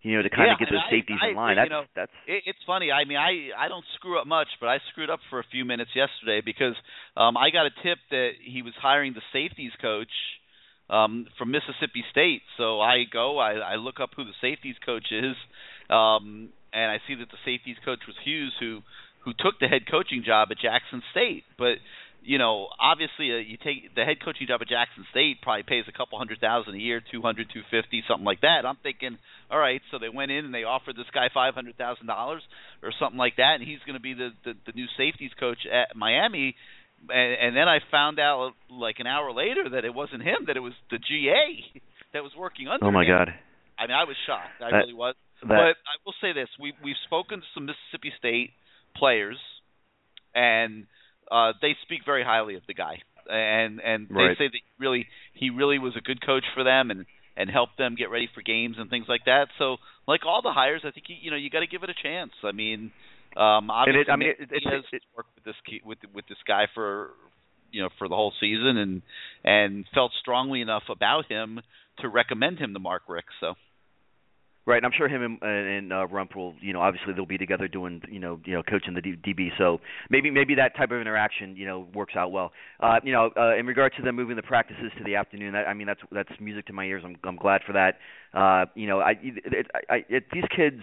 you 0.01 0.15
know, 0.15 0.21
to 0.21 0.29
kind 0.29 0.47
yeah, 0.47 0.53
of 0.53 0.59
get 0.59 0.69
those 0.71 0.83
I- 0.87 0.91
safeties 0.91 1.17
I 1.21 1.29
in 1.29 1.35
line. 1.35 1.55
That's 1.57 1.69
know, 1.69 1.83
that's 1.95 2.11
it, 2.27 2.43
it's 2.45 2.59
funny. 2.65 2.91
I 2.91 3.05
mean, 3.05 3.17
I 3.17 3.49
I 3.57 3.67
don't 3.67 3.85
screw 3.95 4.19
up 4.19 4.27
much, 4.27 4.47
but 4.59 4.67
I 4.67 4.77
screwed 4.91 5.09
up 5.09 5.19
for 5.29 5.39
a 5.39 5.45
few 5.51 5.65
minutes 5.65 5.91
yesterday 5.95 6.41
because 6.43 6.75
um 7.15 7.35
I 7.37 7.49
got 7.49 7.65
a 7.65 7.71
tip 7.83 7.99
that 8.11 8.31
he 8.43 8.61
was 8.61 8.73
hiring 8.81 9.13
the 9.13 9.21
safeties 9.33 9.71
coach 9.81 10.11
um 10.89 11.27
from 11.37 11.51
Mississippi 11.51 12.03
State. 12.11 12.41
So 12.57 12.79
I 12.79 13.03
go, 13.11 13.37
I 13.39 13.53
I 13.53 13.75
look 13.75 13.99
up 13.99 14.11
who 14.15 14.23
the 14.23 14.37
safeties 14.39 14.75
coach 14.85 15.11
is, 15.11 15.35
um 15.89 16.49
and 16.73 16.91
I 16.91 16.99
see 17.07 17.15
that 17.15 17.29
the 17.31 17.37
safeties 17.45 17.77
coach 17.85 17.99
was 18.07 18.15
Hughes 18.23 18.53
who 18.59 18.81
who 19.23 19.31
took 19.33 19.59
the 19.59 19.67
head 19.67 19.83
coaching 19.89 20.23
job 20.25 20.49
at 20.51 20.57
Jackson 20.59 21.01
State. 21.11 21.43
But 21.57 21.77
you 22.23 22.37
know, 22.37 22.67
obviously, 22.79 23.31
uh, 23.31 23.37
you 23.37 23.55
take 23.55 23.95
the 23.95 24.03
head 24.03 24.17
coaching 24.23 24.47
job 24.47 24.59
at 24.61 24.67
Jackson 24.67 25.05
State 25.11 25.39
probably 25.41 25.63
pays 25.63 25.85
a 25.87 25.95
couple 25.95 26.17
hundred 26.17 26.39
thousand 26.41 26.75
a 26.75 26.77
year, 26.77 26.99
two 26.99 27.21
hundred, 27.21 27.47
two 27.53 27.61
fifty, 27.71 28.03
something 28.07 28.25
like 28.25 28.41
that. 28.41 28.65
I'm 28.65 28.75
thinking, 28.83 29.17
all 29.49 29.57
right, 29.59 29.81
so 29.91 29.97
they 29.99 30.09
went 30.09 30.31
in 30.31 30.43
and 30.43 30.53
they 30.53 30.63
offered 30.63 30.97
this 30.97 31.07
guy 31.13 31.27
five 31.33 31.53
hundred 31.55 31.77
thousand 31.77 32.07
dollars 32.07 32.41
or 32.83 32.91
something 32.99 33.17
like 33.17 33.37
that, 33.37 33.55
and 33.59 33.63
he's 33.67 33.79
going 33.85 33.95
to 33.95 34.01
be 34.03 34.13
the, 34.13 34.29
the 34.43 34.53
the 34.65 34.73
new 34.73 34.87
safeties 34.97 35.31
coach 35.39 35.59
at 35.71 35.95
Miami. 35.95 36.55
And, 37.09 37.33
and 37.47 37.55
then 37.55 37.67
I 37.69 37.77
found 37.91 38.19
out 38.19 38.53
like 38.69 38.99
an 38.99 39.07
hour 39.07 39.31
later 39.31 39.69
that 39.69 39.85
it 39.85 39.93
wasn't 39.93 40.23
him, 40.23 40.47
that 40.47 40.57
it 40.57 40.61
was 40.61 40.73
the 40.91 40.97
GA 40.97 41.79
that 42.13 42.23
was 42.23 42.31
working 42.37 42.67
under 42.67 42.85
oh 42.85 42.91
my 42.91 43.03
him. 43.05 43.09
god. 43.15 43.29
I 43.79 43.83
mean, 43.87 43.95
I 43.95 44.03
was 44.03 44.17
shocked. 44.25 44.59
I 44.59 44.71
That- 44.71 44.77
really 44.77 44.93
was. 44.93 45.15
That- 45.41 45.47
but 45.49 45.77
I 45.77 45.95
will 46.05 46.15
say 46.21 46.33
this: 46.33 46.49
we 46.59 46.73
we've 46.83 46.97
spoken 47.05 47.41
to 47.41 47.47
some 47.53 47.65
Mississippi 47.65 48.11
State 48.17 48.51
players, 48.95 49.37
and 50.35 50.87
uh, 51.31 51.53
they 51.61 51.75
speak 51.83 52.01
very 52.05 52.23
highly 52.23 52.55
of 52.55 52.63
the 52.67 52.73
guy. 52.73 53.01
and 53.29 53.81
and 53.81 54.07
Right. 54.09 54.29
they 54.37 54.45
say 54.45 54.47
that 54.47 54.59
really 54.79 55.05
he 55.33 55.49
really 55.49 55.79
was 55.79 55.95
a 55.97 56.01
good 56.01 56.25
coach 56.25 56.45
for 56.53 56.63
them 56.63 56.91
and 56.91 57.05
and 57.35 57.49
helped 57.49 57.77
them 57.77 57.95
get 57.95 58.09
ready 58.09 58.27
for 58.33 58.41
games 58.41 58.77
and 58.79 58.89
things 58.89 59.05
like 59.09 59.25
that. 59.25 59.49
So 59.57 59.77
like 60.07 60.25
all 60.25 60.41
the 60.41 60.53
hires, 60.53 60.81
I 60.85 60.91
think 60.91 61.09
you, 61.09 61.17
you 61.21 61.31
know 61.31 61.37
you 61.37 61.49
got 61.49 61.59
to 61.59 61.67
give 61.67 61.83
it 61.83 61.89
a 61.89 61.93
chance. 61.93 62.31
I 62.43 62.51
mean, 62.53 62.91
um, 63.35 63.69
obviously 63.69 64.09
I 64.11 64.15
mean, 64.15 64.29
it- 64.29 64.49
it- 64.51 64.63
Diaz 64.63 64.85
has 64.93 65.01
worked 65.15 65.35
with 65.35 65.43
this 65.43 65.59
key, 65.65 65.81
with 65.83 65.99
with 66.13 66.25
this 66.27 66.41
guy 66.47 66.67
for 66.73 67.11
you 67.71 67.81
know 67.83 67.89
for 67.97 68.07
the 68.07 68.15
whole 68.15 68.31
season 68.39 68.77
and 68.77 69.01
and 69.43 69.85
felt 69.93 70.13
strongly 70.21 70.61
enough 70.61 70.87
about 70.89 71.25
him 71.27 71.59
to 71.99 72.07
recommend 72.07 72.59
him 72.59 72.73
to 72.73 72.79
Mark 72.79 73.03
Richt. 73.09 73.27
So 73.41 73.55
Right, 74.67 74.75
and 74.75 74.85
I'm 74.85 74.91
sure 74.97 75.07
him 75.07 75.39
and, 75.41 75.41
and 75.41 75.93
uh, 75.93 76.07
Rumph 76.11 76.35
will, 76.35 76.53
you 76.59 76.73
know, 76.73 76.81
obviously 76.81 77.13
they'll 77.13 77.25
be 77.25 77.37
together 77.37 77.69
doing, 77.69 78.01
you 78.11 78.19
know, 78.19 78.37
you 78.43 78.53
know, 78.53 78.61
coaching 78.63 78.93
the 78.93 78.99
DB. 79.01 79.47
So 79.57 79.79
maybe 80.09 80.29
maybe 80.29 80.55
that 80.55 80.75
type 80.75 80.91
of 80.91 80.99
interaction, 80.99 81.55
you 81.55 81.65
know, 81.65 81.87
works 81.93 82.15
out 82.17 82.33
well. 82.33 82.51
Uh, 82.81 82.99
you 83.01 83.13
know, 83.13 83.29
uh, 83.37 83.55
in 83.55 83.65
regard 83.65 83.93
to 83.95 84.03
them 84.03 84.17
moving 84.17 84.35
the 84.35 84.41
practices 84.43 84.91
to 84.97 85.05
the 85.05 85.15
afternoon, 85.15 85.53
that, 85.53 85.69
I 85.69 85.73
mean, 85.73 85.87
that's 85.87 86.01
that's 86.11 86.29
music 86.41 86.65
to 86.65 86.73
my 86.73 86.83
ears. 86.83 87.01
I'm 87.05 87.15
I'm 87.23 87.37
glad 87.37 87.61
for 87.65 87.71
that. 87.71 87.99
Uh, 88.33 88.65
you 88.75 88.87
know, 88.87 88.99
I, 88.99 89.13
it, 89.21 89.67
I, 89.73 89.93
I 89.93 90.05
it, 90.09 90.25
these 90.33 90.43
kids, 90.53 90.81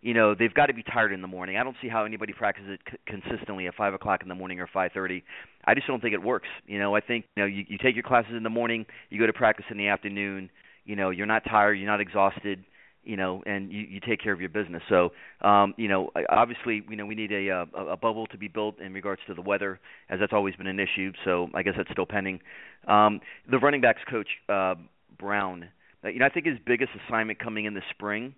you 0.00 0.14
know, 0.14 0.34
they've 0.34 0.54
got 0.54 0.66
to 0.66 0.74
be 0.74 0.82
tired 0.82 1.12
in 1.12 1.20
the 1.20 1.28
morning. 1.28 1.58
I 1.58 1.64
don't 1.64 1.76
see 1.82 1.88
how 1.88 2.06
anybody 2.06 2.32
practices 2.32 2.78
it 2.78 2.80
c- 2.90 2.96
consistently 3.06 3.66
at 3.66 3.74
five 3.74 3.92
o'clock 3.92 4.22
in 4.22 4.28
the 4.30 4.34
morning 4.34 4.58
or 4.58 4.70
five 4.72 4.92
thirty. 4.92 5.22
I 5.66 5.74
just 5.74 5.86
don't 5.86 6.00
think 6.00 6.14
it 6.14 6.22
works. 6.22 6.48
You 6.66 6.78
know, 6.78 6.96
I 6.96 7.02
think 7.02 7.26
you 7.36 7.42
know 7.42 7.46
you, 7.46 7.66
you 7.68 7.76
take 7.76 7.94
your 7.94 8.04
classes 8.04 8.32
in 8.34 8.42
the 8.42 8.48
morning, 8.48 8.86
you 9.10 9.20
go 9.20 9.26
to 9.26 9.34
practice 9.34 9.66
in 9.70 9.76
the 9.76 9.88
afternoon. 9.88 10.48
You 10.86 10.96
know, 10.96 11.10
you're 11.10 11.26
not 11.26 11.42
tired, 11.44 11.74
you're 11.74 11.90
not 11.90 12.00
exhausted 12.00 12.64
you 13.08 13.16
know, 13.16 13.42
and 13.46 13.72
you, 13.72 13.80
you 13.80 14.00
take 14.06 14.22
care 14.22 14.34
of 14.34 14.40
your 14.40 14.50
business. 14.50 14.82
So, 14.88 15.10
um, 15.40 15.72
you 15.78 15.88
know, 15.88 16.10
obviously, 16.28 16.82
you 16.88 16.96
know, 16.96 17.06
we 17.06 17.14
need 17.14 17.32
a, 17.32 17.50
uh, 17.50 17.64
a 17.92 17.96
bubble 17.96 18.26
to 18.28 18.36
be 18.36 18.48
built 18.48 18.78
in 18.80 18.92
regards 18.92 19.22
to 19.28 19.34
the 19.34 19.40
weather, 19.40 19.80
as 20.10 20.20
that's 20.20 20.34
always 20.34 20.54
been 20.56 20.66
an 20.66 20.78
issue. 20.78 21.12
So, 21.24 21.48
I 21.54 21.62
guess 21.62 21.74
that's 21.76 21.90
still 21.90 22.06
pending. 22.06 22.40
Um, 22.86 23.20
the 23.50 23.58
running 23.58 23.80
backs 23.80 24.02
coach 24.08 24.28
uh, 24.48 24.74
Brown, 25.18 25.68
uh, 26.04 26.08
you 26.08 26.18
know, 26.18 26.26
I 26.26 26.28
think 26.28 26.46
his 26.46 26.58
biggest 26.66 26.90
assignment 27.06 27.38
coming 27.38 27.64
in 27.64 27.74
the 27.74 27.82
spring, 27.90 28.34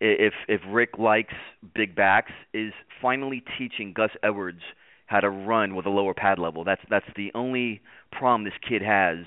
if 0.00 0.32
if 0.48 0.60
Richt 0.68 0.98
likes 0.98 1.34
big 1.74 1.94
backs, 1.94 2.32
is 2.52 2.72
finally 3.00 3.42
teaching 3.58 3.92
Gus 3.94 4.10
Edwards 4.22 4.62
how 5.06 5.20
to 5.20 5.30
run 5.30 5.76
with 5.76 5.86
a 5.86 5.90
lower 5.90 6.14
pad 6.14 6.38
level. 6.38 6.64
That's 6.64 6.82
that's 6.90 7.06
the 7.16 7.30
only 7.34 7.80
problem 8.12 8.44
this 8.44 8.54
kid 8.66 8.82
has. 8.82 9.18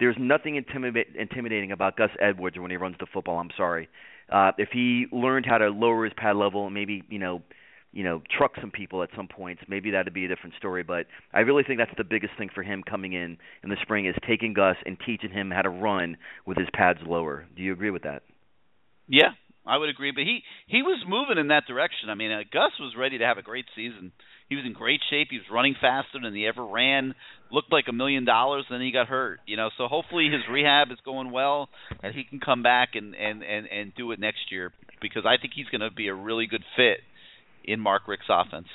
There's 0.00 0.16
nothing 0.18 0.56
intimidating 0.56 1.72
about 1.72 1.96
Gus 1.96 2.10
Edwards 2.20 2.56
when 2.58 2.70
he 2.70 2.76
runs 2.76 2.96
the 3.00 3.06
football. 3.12 3.38
I'm 3.38 3.50
sorry. 3.56 3.88
Uh, 4.30 4.52
if 4.58 4.68
he 4.72 5.06
learned 5.10 5.46
how 5.46 5.58
to 5.58 5.68
lower 5.68 6.04
his 6.04 6.12
pad 6.16 6.36
level 6.36 6.66
and 6.66 6.74
maybe 6.74 7.02
you 7.08 7.18
know, 7.18 7.42
you 7.92 8.04
know, 8.04 8.22
truck 8.36 8.52
some 8.60 8.70
people 8.70 9.02
at 9.02 9.08
some 9.16 9.28
points, 9.28 9.62
maybe 9.68 9.90
that'd 9.92 10.12
be 10.12 10.24
a 10.24 10.28
different 10.28 10.54
story. 10.56 10.82
But 10.82 11.06
I 11.32 11.40
really 11.40 11.62
think 11.62 11.78
that's 11.78 11.96
the 11.96 12.04
biggest 12.04 12.34
thing 12.36 12.50
for 12.54 12.62
him 12.62 12.82
coming 12.88 13.12
in 13.12 13.38
in 13.62 13.70
the 13.70 13.76
spring 13.82 14.06
is 14.06 14.14
taking 14.26 14.52
Gus 14.52 14.76
and 14.84 14.98
teaching 15.04 15.30
him 15.30 15.50
how 15.50 15.62
to 15.62 15.70
run 15.70 16.16
with 16.46 16.58
his 16.58 16.68
pads 16.72 17.00
lower. 17.06 17.46
Do 17.56 17.62
you 17.62 17.72
agree 17.72 17.90
with 17.90 18.02
that? 18.02 18.22
Yeah, 19.08 19.30
I 19.66 19.78
would 19.78 19.88
agree. 19.88 20.12
But 20.12 20.24
he 20.24 20.42
he 20.66 20.82
was 20.82 21.02
moving 21.08 21.38
in 21.38 21.48
that 21.48 21.66
direction. 21.66 22.10
I 22.10 22.14
mean, 22.14 22.30
uh, 22.30 22.42
Gus 22.52 22.72
was 22.78 22.94
ready 22.96 23.18
to 23.18 23.24
have 23.24 23.38
a 23.38 23.42
great 23.42 23.66
season. 23.74 24.12
He 24.48 24.56
was 24.56 24.64
in 24.64 24.72
great 24.72 25.00
shape. 25.10 25.28
He 25.30 25.36
was 25.36 25.46
running 25.52 25.74
faster 25.78 26.18
than 26.22 26.34
he 26.34 26.46
ever 26.46 26.64
ran. 26.64 27.14
Looked 27.52 27.70
like 27.70 27.84
a 27.88 27.92
million 27.92 28.24
dollars. 28.24 28.64
And 28.68 28.80
then 28.80 28.86
he 28.86 28.92
got 28.92 29.06
hurt. 29.06 29.40
You 29.46 29.56
know, 29.56 29.68
so 29.76 29.88
hopefully 29.88 30.28
his 30.32 30.42
rehab 30.50 30.90
is 30.90 30.98
going 31.04 31.30
well, 31.30 31.68
and 32.02 32.14
he 32.14 32.24
can 32.24 32.40
come 32.40 32.62
back 32.62 32.90
and 32.94 33.14
and 33.14 33.42
and 33.42 33.66
and 33.66 33.94
do 33.94 34.12
it 34.12 34.20
next 34.20 34.50
year 34.50 34.72
because 35.00 35.24
I 35.26 35.40
think 35.40 35.52
he's 35.54 35.66
going 35.66 35.82
to 35.82 35.90
be 35.90 36.08
a 36.08 36.14
really 36.14 36.46
good 36.46 36.64
fit 36.76 36.98
in 37.64 37.80
Mark 37.80 38.08
Richt's 38.08 38.28
offense. 38.30 38.68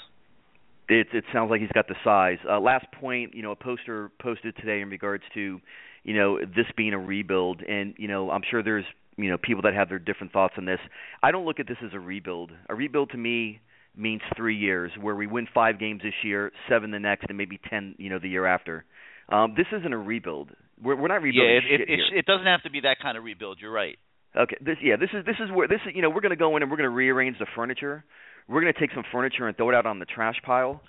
It 0.90 1.08
it 1.12 1.24
sounds 1.34 1.50
like 1.50 1.62
he's 1.62 1.72
got 1.72 1.88
the 1.88 1.96
size. 2.04 2.38
Uh, 2.48 2.60
last 2.60 2.86
point, 3.00 3.34
you 3.34 3.42
know, 3.42 3.52
a 3.52 3.56
poster 3.56 4.12
posted 4.22 4.56
today 4.58 4.82
in 4.82 4.90
regards 4.90 5.24
to, 5.34 5.60
you 6.04 6.14
know, 6.16 6.40
this 6.40 6.66
being 6.78 6.94
a 6.94 7.00
rebuild, 7.00 7.62
and 7.62 7.96
you 7.98 8.08
know, 8.08 8.30
I'm 8.30 8.44
sure 8.50 8.62
there's 8.62 8.86
you 9.18 9.32
know 9.32 9.38
people 9.42 9.64
that 9.64 9.74
have 9.74 9.90
their 9.90 10.00
different 10.00 10.34
thoughts 10.34 10.54
on 10.58 10.66
this. 10.66 10.80
I 11.24 11.32
don't 11.32 11.46
look 11.46 11.60
at 11.60 11.68
this 11.68 11.78
as 11.84 11.92
a 11.94 12.00
rebuild. 12.00 12.52
A 12.70 12.76
rebuild 12.76 13.12
to 13.12 13.18
me 13.18 13.62
means 13.96 14.22
three 14.36 14.58
years, 14.58 14.92
where 15.00 15.16
we 15.16 15.28
win 15.28 15.48
five 15.54 15.80
games 15.80 16.02
this 16.04 16.14
year, 16.24 16.52
seven 16.70 16.92
the 16.92 17.00
next, 17.00 17.26
and 17.30 17.38
maybe 17.38 17.60
ten, 17.70 17.96
you 17.98 18.10
know, 18.10 18.20
the 18.20 18.30
year 18.30 18.46
after. 18.46 18.86
Um, 19.30 19.54
this 19.56 19.68
isn't 19.72 19.94
a 19.94 19.98
rebuild. 19.98 20.50
We're 20.82 20.96
we're 20.96 21.08
not 21.08 21.22
rebuilding 21.22 21.62
yeah, 21.68 21.76
it, 21.76 21.82
it, 21.82 21.90
it, 21.90 22.00
it 22.20 22.26
doesn't 22.26 22.46
have 22.46 22.64
to 22.64 22.70
be 22.70 22.82
that 22.82 22.98
kind 23.02 23.18
of 23.18 23.24
rebuild. 23.24 23.60
You're 23.62 23.72
right. 23.72 23.98
Okay, 24.36 24.58
this 24.62 24.78
yeah, 24.82 24.96
this 24.96 25.10
is 25.14 25.26
this 25.26 25.36
is 25.40 25.52
where 25.54 25.68
this 25.68 25.80
is 25.86 25.94
you 25.96 26.02
know 26.02 26.10
we're 26.10 26.22
going 26.22 26.32
to 26.32 26.36
go 26.36 26.56
in 26.58 26.64
and 26.64 26.72
we're 26.72 26.78
going 26.78 26.90
to 26.90 26.96
rearrange 26.96 27.38
the 27.40 27.46
furniture. 27.56 28.04
We're 28.48 28.62
going 28.62 28.74
to 28.74 28.80
take 28.80 28.92
some 28.94 29.04
furniture 29.12 29.48
and 29.48 29.56
throw 29.56 29.70
it 29.70 29.76
out 29.76 29.86
on 29.86 30.00
the 30.00 30.06
trash 30.06 30.36
pile. 30.46 30.82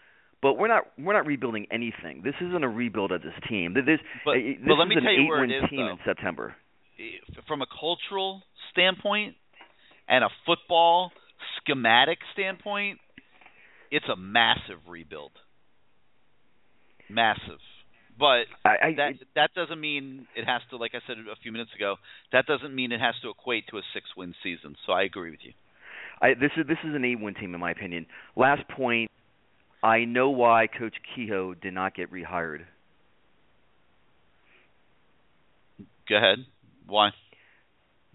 But 0.43 0.55
we're 0.59 0.69
not 0.69 0.85
we're 0.99 1.13
not 1.13 1.27
rebuilding 1.27 1.67
anything. 1.71 2.23
This 2.25 2.35
isn't 2.41 2.63
a 2.65 2.69
rebuild 2.69 3.13
of 3.13 3.23
this 3.23 3.33
team. 3.49 3.75
This, 3.75 3.99
But- 4.25 4.33
uh, 4.33 4.35
but 4.35 4.69
this 4.69 4.77
let 4.79 4.89
me 4.89 4.95
is 4.97 4.99
an 4.99 5.05
tell 5.05 5.13
you 5.13 5.29
where 5.29 5.45
it 5.45 5.51
eight-win 5.51 5.71
team 5.71 5.87
though. 5.87 5.93
in 5.93 5.99
September. 6.05 6.55
From 7.49 7.63
a 7.63 7.67
cultural 7.67 8.43
standpoint 8.73 9.37
and 10.09 10.23
a 10.25 10.29
football 10.47 11.13
schematic 11.61 12.19
standpoint, 12.33 12.99
it's 13.91 14.07
a 14.13 14.17
massive 14.17 14.81
rebuild. 14.89 15.33
Massive. 17.09 17.61
But 18.19 18.47
I, 18.65 18.95
that 18.97 19.13
that 19.35 19.51
doesn't 19.55 19.81
mean 19.81 20.27
it 20.37 20.45
has 20.45 20.63
to 20.71 20.77
like 20.77 20.93
I 20.95 21.01
said 21.07 21.17
a 21.19 21.37
few 21.43 21.51
minutes 21.51 21.73
ago, 21.75 21.97
that 22.33 22.47
doesn't 22.47 22.75
mean 22.75 22.93
it 22.93 23.01
has 23.01 23.15
to 23.23 23.31
equate 23.31 23.67
to 23.71 23.79
a 23.79 23.83
six 23.93 24.07
win 24.17 24.35
season. 24.43 24.77
So 24.87 24.93
I 24.93 25.03
agree 25.03 25.31
with 25.31 25.41
you. 25.43 25.53
I, 26.21 26.35
this 26.35 26.53
is 26.57 26.67
this 26.67 26.79
is 26.85 26.95
an 26.95 27.05
eight-win 27.05 27.35
team 27.35 27.55
in 27.55 27.61
my 27.61 27.73
opinion. 27.73 28.07
Last 28.37 28.63
point, 28.69 29.11
I 29.83 30.05
know 30.05 30.31
why 30.31 30.69
Coach 30.69 30.95
Kehoe 31.15 31.55
did 31.55 31.75
not 31.75 31.95
get 31.95 32.13
rehired. 32.13 32.61
Go 36.09 36.17
ahead. 36.17 36.47
Why? 36.87 37.11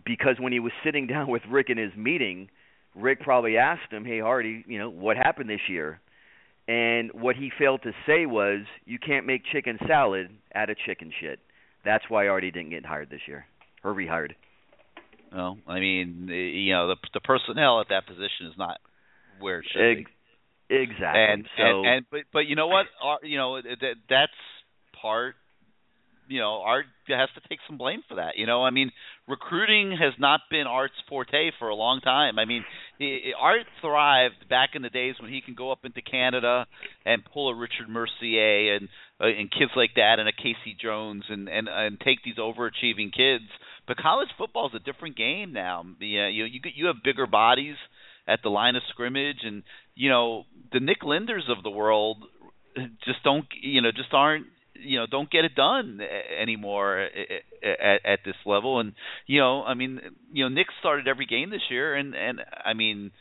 Because 0.06 0.38
when 0.40 0.54
he 0.54 0.60
was 0.60 0.72
sitting 0.84 1.08
down 1.08 1.30
with 1.30 1.42
Richt 1.50 1.70
in 1.70 1.78
his 1.78 1.96
meeting, 1.98 2.50
Richt 2.96 3.22
probably 3.22 3.58
asked 3.58 3.92
him, 3.92 4.06
"Hey 4.06 4.20
Hardy, 4.20 4.64
you 4.68 4.80
know 4.80 4.90
what 4.90 5.18
happened 5.18 5.50
this 5.50 5.68
year?" 5.70 6.00
And 6.68 7.12
what 7.14 7.36
he 7.36 7.52
failed 7.58 7.82
to 7.84 7.94
say 8.06 8.26
was, 8.26 8.62
"You 8.86 9.00
can't 9.00 9.26
make 9.26 9.44
chicken 9.46 9.80
salad 9.88 10.30
out 10.54 10.70
of 10.70 10.78
chicken 10.86 11.12
shit." 11.20 11.40
That's 11.84 12.04
why 12.10 12.28
Hardy 12.28 12.52
didn't 12.52 12.72
get 12.72 12.86
hired 12.86 13.10
this 13.10 13.28
year 13.28 13.46
or 13.84 13.94
rehired. 13.94 14.36
Well, 15.32 15.58
I 15.68 15.80
mean, 15.80 16.28
you 16.28 16.74
know, 16.74 16.88
the 16.88 16.96
the 17.14 17.22
personnel 17.22 17.82
at 17.82 17.90
that 17.90 18.08
position 18.08 18.48
is 18.48 18.58
not 18.58 18.80
where 19.40 19.60
it 19.60 19.66
should 19.72 19.96
be. 19.96 20.02
Ex- 20.02 20.12
exactly. 20.70 21.24
And, 21.24 21.50
so 21.58 21.64
and 21.64 21.88
and 21.88 22.06
but 22.10 22.22
but 22.34 22.46
you 22.48 22.56
know 22.56 22.68
what? 22.68 22.88
You 23.24 23.38
know 23.38 23.62
that 23.62 23.96
that's 24.10 24.32
part. 25.02 25.36
You 26.30 26.40
know, 26.40 26.62
Art 26.62 26.86
has 27.08 27.30
to 27.34 27.42
take 27.50 27.60
some 27.68 27.78
blame 27.78 28.04
for 28.08 28.16
that. 28.16 28.38
You 28.38 28.46
know, 28.46 28.64
I 28.64 28.70
mean, 28.70 28.92
recruiting 29.28 29.98
has 30.00 30.14
not 30.20 30.42
been 30.50 30.68
Art's 30.68 30.94
forte 31.10 31.52
for 31.58 31.70
a 31.70 31.76
long 31.76 32.02
time. 32.02 32.38
I 32.38 32.46
mean, 32.46 32.64
Art 33.40 33.66
thrived 33.82 34.48
back 34.48 34.70
in 34.76 34.84
the 34.84 34.90
days 34.90 35.16
when 35.20 35.32
he 35.32 35.42
can 35.42 35.56
go 35.56 35.72
up 35.72 35.80
into 35.84 36.02
Canada 36.02 36.68
and 37.06 37.24
pull 37.34 37.50
a 37.50 37.56
Richard 37.56 37.90
Mercier 37.90 38.76
and 38.76 38.90
uh, 39.20 39.26
and 39.26 39.52
kids 39.52 39.72
like 39.76 39.96
that 39.96 40.18
and 40.20 40.30
a 40.30 40.32
Casey 40.32 40.78
Jones 40.80 41.24
and 41.30 41.50
and 41.50 41.68
and 41.68 42.00
take 42.00 42.20
these 42.24 42.38
overachieving 42.38 43.12
kids. 43.12 43.50
But 43.88 43.98
college 43.98 44.30
football 44.38 44.68
is 44.68 44.76
a 44.76 44.92
different 44.92 45.18
game 45.18 45.52
now. 45.52 45.84
Yeah, 46.00 46.28
you 46.28 46.46
you 46.46 46.62
you 46.76 46.86
have 46.88 46.98
bigger 47.04 47.26
bodies 47.26 47.76
at 48.28 48.42
the 48.44 48.50
line 48.50 48.76
of 48.76 48.84
scrimmage, 48.90 49.40
and 49.44 49.64
you 49.96 50.10
know 50.10 50.44
the 50.72 50.80
Nick 50.80 51.04
Linders 51.04 51.50
of 51.50 51.64
the 51.64 51.72
world 51.72 52.18
just 53.04 53.24
don't 53.24 53.46
you 53.62 53.82
know 53.82 53.92
just 53.92 54.14
aren't 54.14 54.46
you 54.82 55.00
know 55.00 55.06
don't 55.10 55.30
get 55.30 55.46
it 55.46 55.56
done 55.56 56.00
anymore 56.42 57.00
at, 57.00 58.06
at, 58.06 58.20
this 58.26 58.36
level. 58.46 58.80
And 58.80 58.94
you 59.28 59.40
know 59.40 59.64
I 59.64 59.74
mean 59.74 60.00
you 60.32 60.44
know 60.44 60.50
Nick 60.50 60.68
started 60.80 61.08
every 61.08 61.26
game 61.26 61.50
this 61.50 61.62
year, 61.70 61.96
and 61.96 62.16
and 62.16 62.40
I 62.66 62.74
mean. 62.74 63.12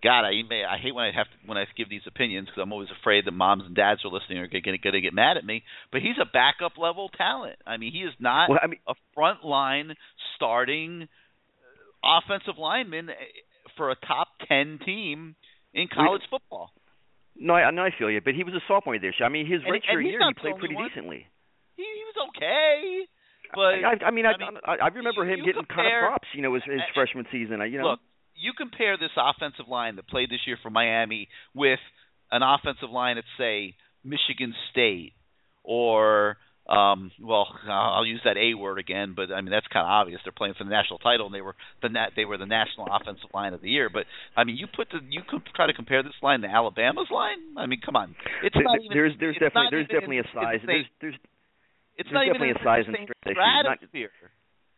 God, 0.00 0.20
I 0.20 0.30
may, 0.48 0.62
I 0.62 0.78
hate 0.78 0.94
when 0.94 1.06
I 1.06 1.10
have 1.10 1.26
to, 1.26 1.32
when 1.44 1.58
I 1.58 1.64
give 1.76 1.90
these 1.90 2.02
opinions 2.06 2.46
because 2.46 2.62
I'm 2.62 2.72
always 2.72 2.86
afraid 3.00 3.24
that 3.24 3.32
moms 3.32 3.64
and 3.66 3.74
dads 3.74 4.04
are 4.04 4.12
listening 4.12 4.38
are 4.38 4.46
going 4.46 4.78
to 4.78 5.00
get 5.00 5.12
mad 5.12 5.36
at 5.36 5.44
me. 5.44 5.64
But 5.90 6.02
he's 6.02 6.14
a 6.22 6.24
backup 6.24 6.78
level 6.78 7.08
talent. 7.08 7.56
I 7.66 7.78
mean, 7.78 7.90
he 7.90 8.02
is 8.02 8.14
not 8.20 8.48
Well, 8.48 8.60
I 8.62 8.68
mean- 8.68 8.78
a 8.86 8.94
front 9.14 9.44
line 9.44 9.96
starting 10.36 11.08
uh, 12.04 12.20
offensive 12.22 12.58
lineman 12.58 13.10
eh, 13.10 13.14
for 13.76 13.90
a 13.90 13.96
top 13.96 14.28
ten 14.46 14.78
team 14.86 15.34
in 15.74 15.88
college 15.92 16.22
football. 16.30 16.70
No, 17.38 17.54
I, 17.54 17.70
no, 17.70 17.82
I 17.82 17.90
feel 17.96 18.10
you. 18.10 18.20
But 18.20 18.34
he 18.34 18.44
was 18.44 18.54
a 18.54 18.60
sophomore 18.68 18.98
this 18.98 19.14
year. 19.18 19.26
I 19.26 19.28
mean, 19.30 19.46
his 19.46 19.62
And- 19.64 19.72
redshirt 19.72 20.04
year, 20.04 20.20
he 20.26 20.34
played 20.34 20.58
pretty 20.58 20.74
one. 20.74 20.88
decently. 20.88 21.26
He, 21.76 21.82
he 21.84 22.02
was 22.10 22.28
okay, 22.34 23.06
but 23.54 23.78
I, 23.86 24.08
I 24.08 24.10
mean, 24.10 24.26
I, 24.26 24.32
I 24.32 24.50
mean, 24.50 24.58
I, 24.66 24.74
I 24.82 24.88
remember 24.88 25.24
him 25.24 25.38
you 25.40 25.44
getting 25.46 25.64
kind 25.64 25.86
of 25.86 26.08
props. 26.08 26.28
You 26.34 26.42
know, 26.42 26.54
his, 26.54 26.64
his 26.64 26.80
freshman 26.94 27.26
season. 27.30 27.60
I- 27.62 27.66
You 27.66 27.78
know, 27.78 27.90
Look, 27.90 28.00
you 28.34 28.52
compare 28.56 28.96
this 28.98 29.10
offensive 29.16 29.68
line 29.68 29.96
that 29.96 30.08
played 30.08 30.30
this 30.30 30.40
year 30.46 30.58
for 30.62 30.70
Miami 30.70 31.28
with 31.54 31.80
an 32.30 32.42
offensive 32.42 32.90
line 32.90 33.16
at 33.18 33.24
say 33.38 33.74
Michigan 34.04 34.54
State 34.70 35.12
or 35.64 36.36
um 36.68 37.10
well 37.20 37.48
I'll 37.68 38.04
use 38.04 38.20
that 38.24 38.36
A 38.36 38.54
word 38.54 38.78
again 38.78 39.14
but 39.16 39.32
I 39.32 39.40
mean 39.40 39.50
that's 39.50 39.66
kind 39.72 39.84
of 39.84 39.90
obvious 39.90 40.20
they're 40.24 40.36
playing 40.36 40.54
for 40.56 40.64
the 40.64 40.70
national 40.70 40.98
title 40.98 41.26
and 41.26 41.34
they 41.34 41.40
were 41.40 41.56
the 41.82 41.88
nat 41.88 42.10
they 42.14 42.24
were 42.24 42.36
the 42.36 42.46
national 42.46 42.86
offensive 42.92 43.30
line 43.32 43.54
of 43.54 43.62
the 43.62 43.70
year 43.70 43.88
but 43.88 44.04
I 44.36 44.44
mean 44.44 44.56
you 44.56 44.66
put 44.68 44.88
the 44.90 45.00
you 45.08 45.22
could 45.26 45.42
try 45.56 45.66
to 45.66 45.72
compare 45.72 46.02
this 46.02 46.16
line 46.22 46.42
to 46.42 46.48
Alabama's 46.48 47.08
line 47.10 47.38
I 47.56 47.66
mean 47.66 47.80
come 47.84 47.96
on 47.96 48.14
it's 48.44 48.54
There- 48.54 48.64
not 48.64 48.78
even 48.84 48.92
there's 48.96 49.14
there's 49.18 49.34
definitely 49.40 49.68
there's 49.70 49.88
definitely 49.88 50.18
in- 50.18 50.28
a 50.28 50.34
size. 50.34 50.60
There's 50.66 50.86
there's 51.00 51.14
It's 51.96 52.12
not 52.12 52.26
even 52.26 52.38
definitely 52.38 52.60
a 52.60 52.64
size 52.64 52.84
and 52.86 52.96
same 52.96 53.08
strength 53.08 53.26
issue. 53.26 53.40
Not- 53.40 53.78
stratosphere. 53.78 54.12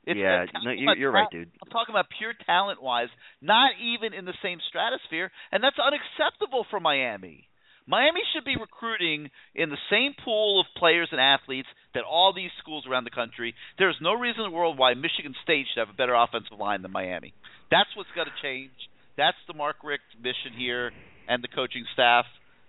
It's 0.06 0.16
yeah, 0.16 0.46
no, 0.64 0.70
you, 0.70 0.88
you're 0.96 1.12
right, 1.12 1.28
dude. 1.30 1.52
I'm 1.62 1.68
talking 1.68 1.92
about 1.92 2.06
pure 2.16 2.32
talent 2.46 2.80
wise, 2.82 3.12
not 3.42 3.72
even 3.76 4.14
in 4.16 4.24
the 4.24 4.32
same 4.42 4.56
stratosphere, 4.72 5.30
and 5.52 5.62
that's 5.62 5.76
unacceptable 5.76 6.64
for 6.70 6.80
Miami. 6.80 7.49
Miami 7.90 8.20
should 8.32 8.44
be 8.44 8.54
recruiting 8.54 9.30
in 9.54 9.68
the 9.68 9.82
same 9.90 10.14
pool 10.24 10.60
of 10.60 10.66
players 10.78 11.08
and 11.10 11.20
athletes 11.20 11.66
that 11.92 12.04
all 12.06 12.32
these 12.32 12.54
schools 12.62 12.86
around 12.88 13.02
the 13.02 13.10
country. 13.10 13.52
There's 13.78 13.98
no 14.00 14.14
reason 14.14 14.44
in 14.44 14.50
the 14.50 14.56
world 14.56 14.78
why 14.78 14.94
Michigan 14.94 15.34
State 15.42 15.66
should 15.74 15.80
have 15.80 15.90
a 15.90 15.98
better 15.98 16.14
offensive 16.14 16.56
line 16.56 16.82
than 16.82 16.92
Miami. 16.92 17.34
That's 17.68 17.90
what's 17.96 18.14
got 18.14 18.24
to 18.24 18.34
change. 18.40 18.70
That's 19.18 19.36
the 19.48 19.54
Mark 19.54 19.82
Richt 19.82 20.06
mission 20.22 20.54
here 20.56 20.92
and 21.28 21.42
the 21.42 21.48
coaching 21.48 21.84
staff, 21.92 22.26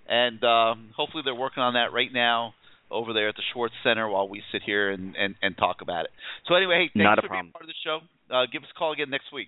and 0.09 0.43
um, 0.43 0.89
hopefully 0.97 1.21
they're 1.23 1.35
working 1.35 1.61
on 1.61 1.75
that 1.75 1.93
right 1.93 2.11
now 2.11 2.53
over 2.89 3.13
there 3.13 3.29
at 3.29 3.35
the 3.35 3.43
Schwartz 3.53 3.73
Center 3.83 4.09
while 4.09 4.27
we 4.27 4.41
sit 4.51 4.61
here 4.65 4.89
and, 4.89 5.15
and, 5.15 5.35
and 5.41 5.55
talk 5.55 5.77
about 5.81 6.05
it. 6.05 6.11
So 6.47 6.55
anyway, 6.55 6.89
hey, 6.89 6.89
thanks 6.97 7.05
Not 7.05 7.19
a 7.19 7.21
for 7.21 7.27
problem. 7.29 7.45
being 7.45 7.51
part 7.53 7.63
of 7.63 7.69
the 7.69 7.81
show. 7.85 7.99
Uh, 8.33 8.45
give 8.51 8.63
us 8.63 8.69
a 8.75 8.77
call 8.77 8.91
again 8.91 9.09
next 9.09 9.31
week. 9.31 9.47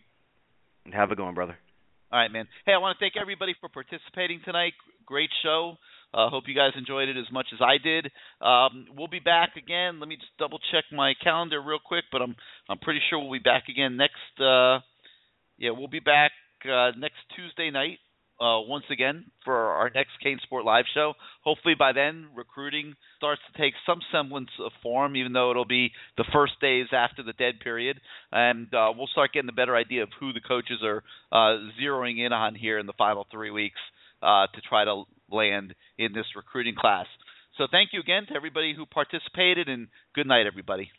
Have 0.94 1.12
a 1.12 1.16
good 1.16 1.26
one, 1.26 1.34
brother. 1.34 1.58
All 2.14 2.20
right, 2.20 2.32
man. 2.32 2.46
Hey, 2.68 2.74
I 2.74 2.78
want 2.78 2.96
to 2.96 3.04
thank 3.04 3.18
everybody 3.20 3.56
for 3.60 3.70
participating 3.70 4.40
tonight. 4.46 4.74
Great 5.04 5.32
show. 5.42 5.78
Uh, 6.14 6.30
hope 6.30 6.44
you 6.46 6.54
guys 6.54 6.70
enjoyed 6.78 7.10
it 7.10 7.18
as 7.18 7.26
much 7.34 7.48
as 7.52 7.60
I 7.60 7.82
did. 7.82 8.06
Um, 8.40 8.86
we'll 8.96 9.08
be 9.08 9.18
back 9.18 9.58
again. 9.58 10.00
Let 10.00 10.08
me 10.08 10.18
just 10.18 10.30
double 10.38 10.60
check 10.72 10.84
my 10.92 11.16
calendar 11.24 11.60
real 11.60 11.80
quick, 11.84 12.04
but 12.12 12.22
I'm 12.22 12.36
I'm 12.70 12.78
pretty 12.78 13.00
sure 13.10 13.18
we'll 13.18 13.34
be 13.34 13.40
back 13.40 13.64
again 13.68 13.98
next. 13.98 14.30
Uh, 14.38 14.86
yeah, 15.58 15.72
we'll 15.72 15.88
be 15.88 16.06
back 16.06 16.30
uh, 16.70 16.92
next 17.00 17.18
Tuesday 17.36 17.72
night 17.72 17.98
uh, 18.44 18.62
once 18.62 18.84
again 18.92 19.26
for 19.46 19.56
our 19.56 19.90
next 19.96 20.12
CaneSport 20.26 20.66
Live 20.66 20.86
show. 20.94 21.14
Hopefully 21.44 21.76
by 21.78 21.94
then 21.94 22.28
recruiting 22.36 22.96
starts 23.18 23.42
to 23.48 23.62
take 23.62 23.74
some 23.86 24.00
semblance 24.12 24.50
of 24.60 24.72
form, 24.82 25.16
even 25.16 25.32
though 25.32 25.50
it'll 25.52 25.66
be 25.66 25.92
the 26.18 26.26
first 26.34 26.54
days 26.60 26.88
after 26.92 27.24
the 27.24 27.34
dead 27.34 27.60
period, 27.64 28.00
and 28.32 28.68
uh, 28.74 28.92
we'll 28.96 29.08
start 29.08 29.32
getting 29.34 29.50
a 29.50 29.54
better 29.54 29.76
idea 29.76 30.04
of 30.04 30.10
who 30.20 30.34
the 30.34 30.42
coaches 30.42 30.80
are 30.84 31.04
uh, 31.32 31.58
zeroing 31.82 32.26
in 32.26 32.34
on 32.34 32.56
here 32.56 32.80
in 32.80 32.86
the 32.86 32.94
final 32.98 33.26
three 33.32 33.52
weeks 33.52 33.80
uh, 34.22 34.48
to 34.54 34.62
try 34.68 34.84
to 34.84 35.04
land 35.32 35.74
in 35.98 36.14
this 36.14 36.26
recruiting 36.36 36.76
class. 36.78 37.06
So 37.58 37.68
thank 37.72 37.90
you 37.94 38.00
again 38.00 38.26
to 38.28 38.36
everybody 38.36 38.74
who 38.76 38.86
participated, 38.86 39.70
and 39.70 39.88
good 40.16 40.28
night, 40.28 40.48
everybody. 40.48 40.90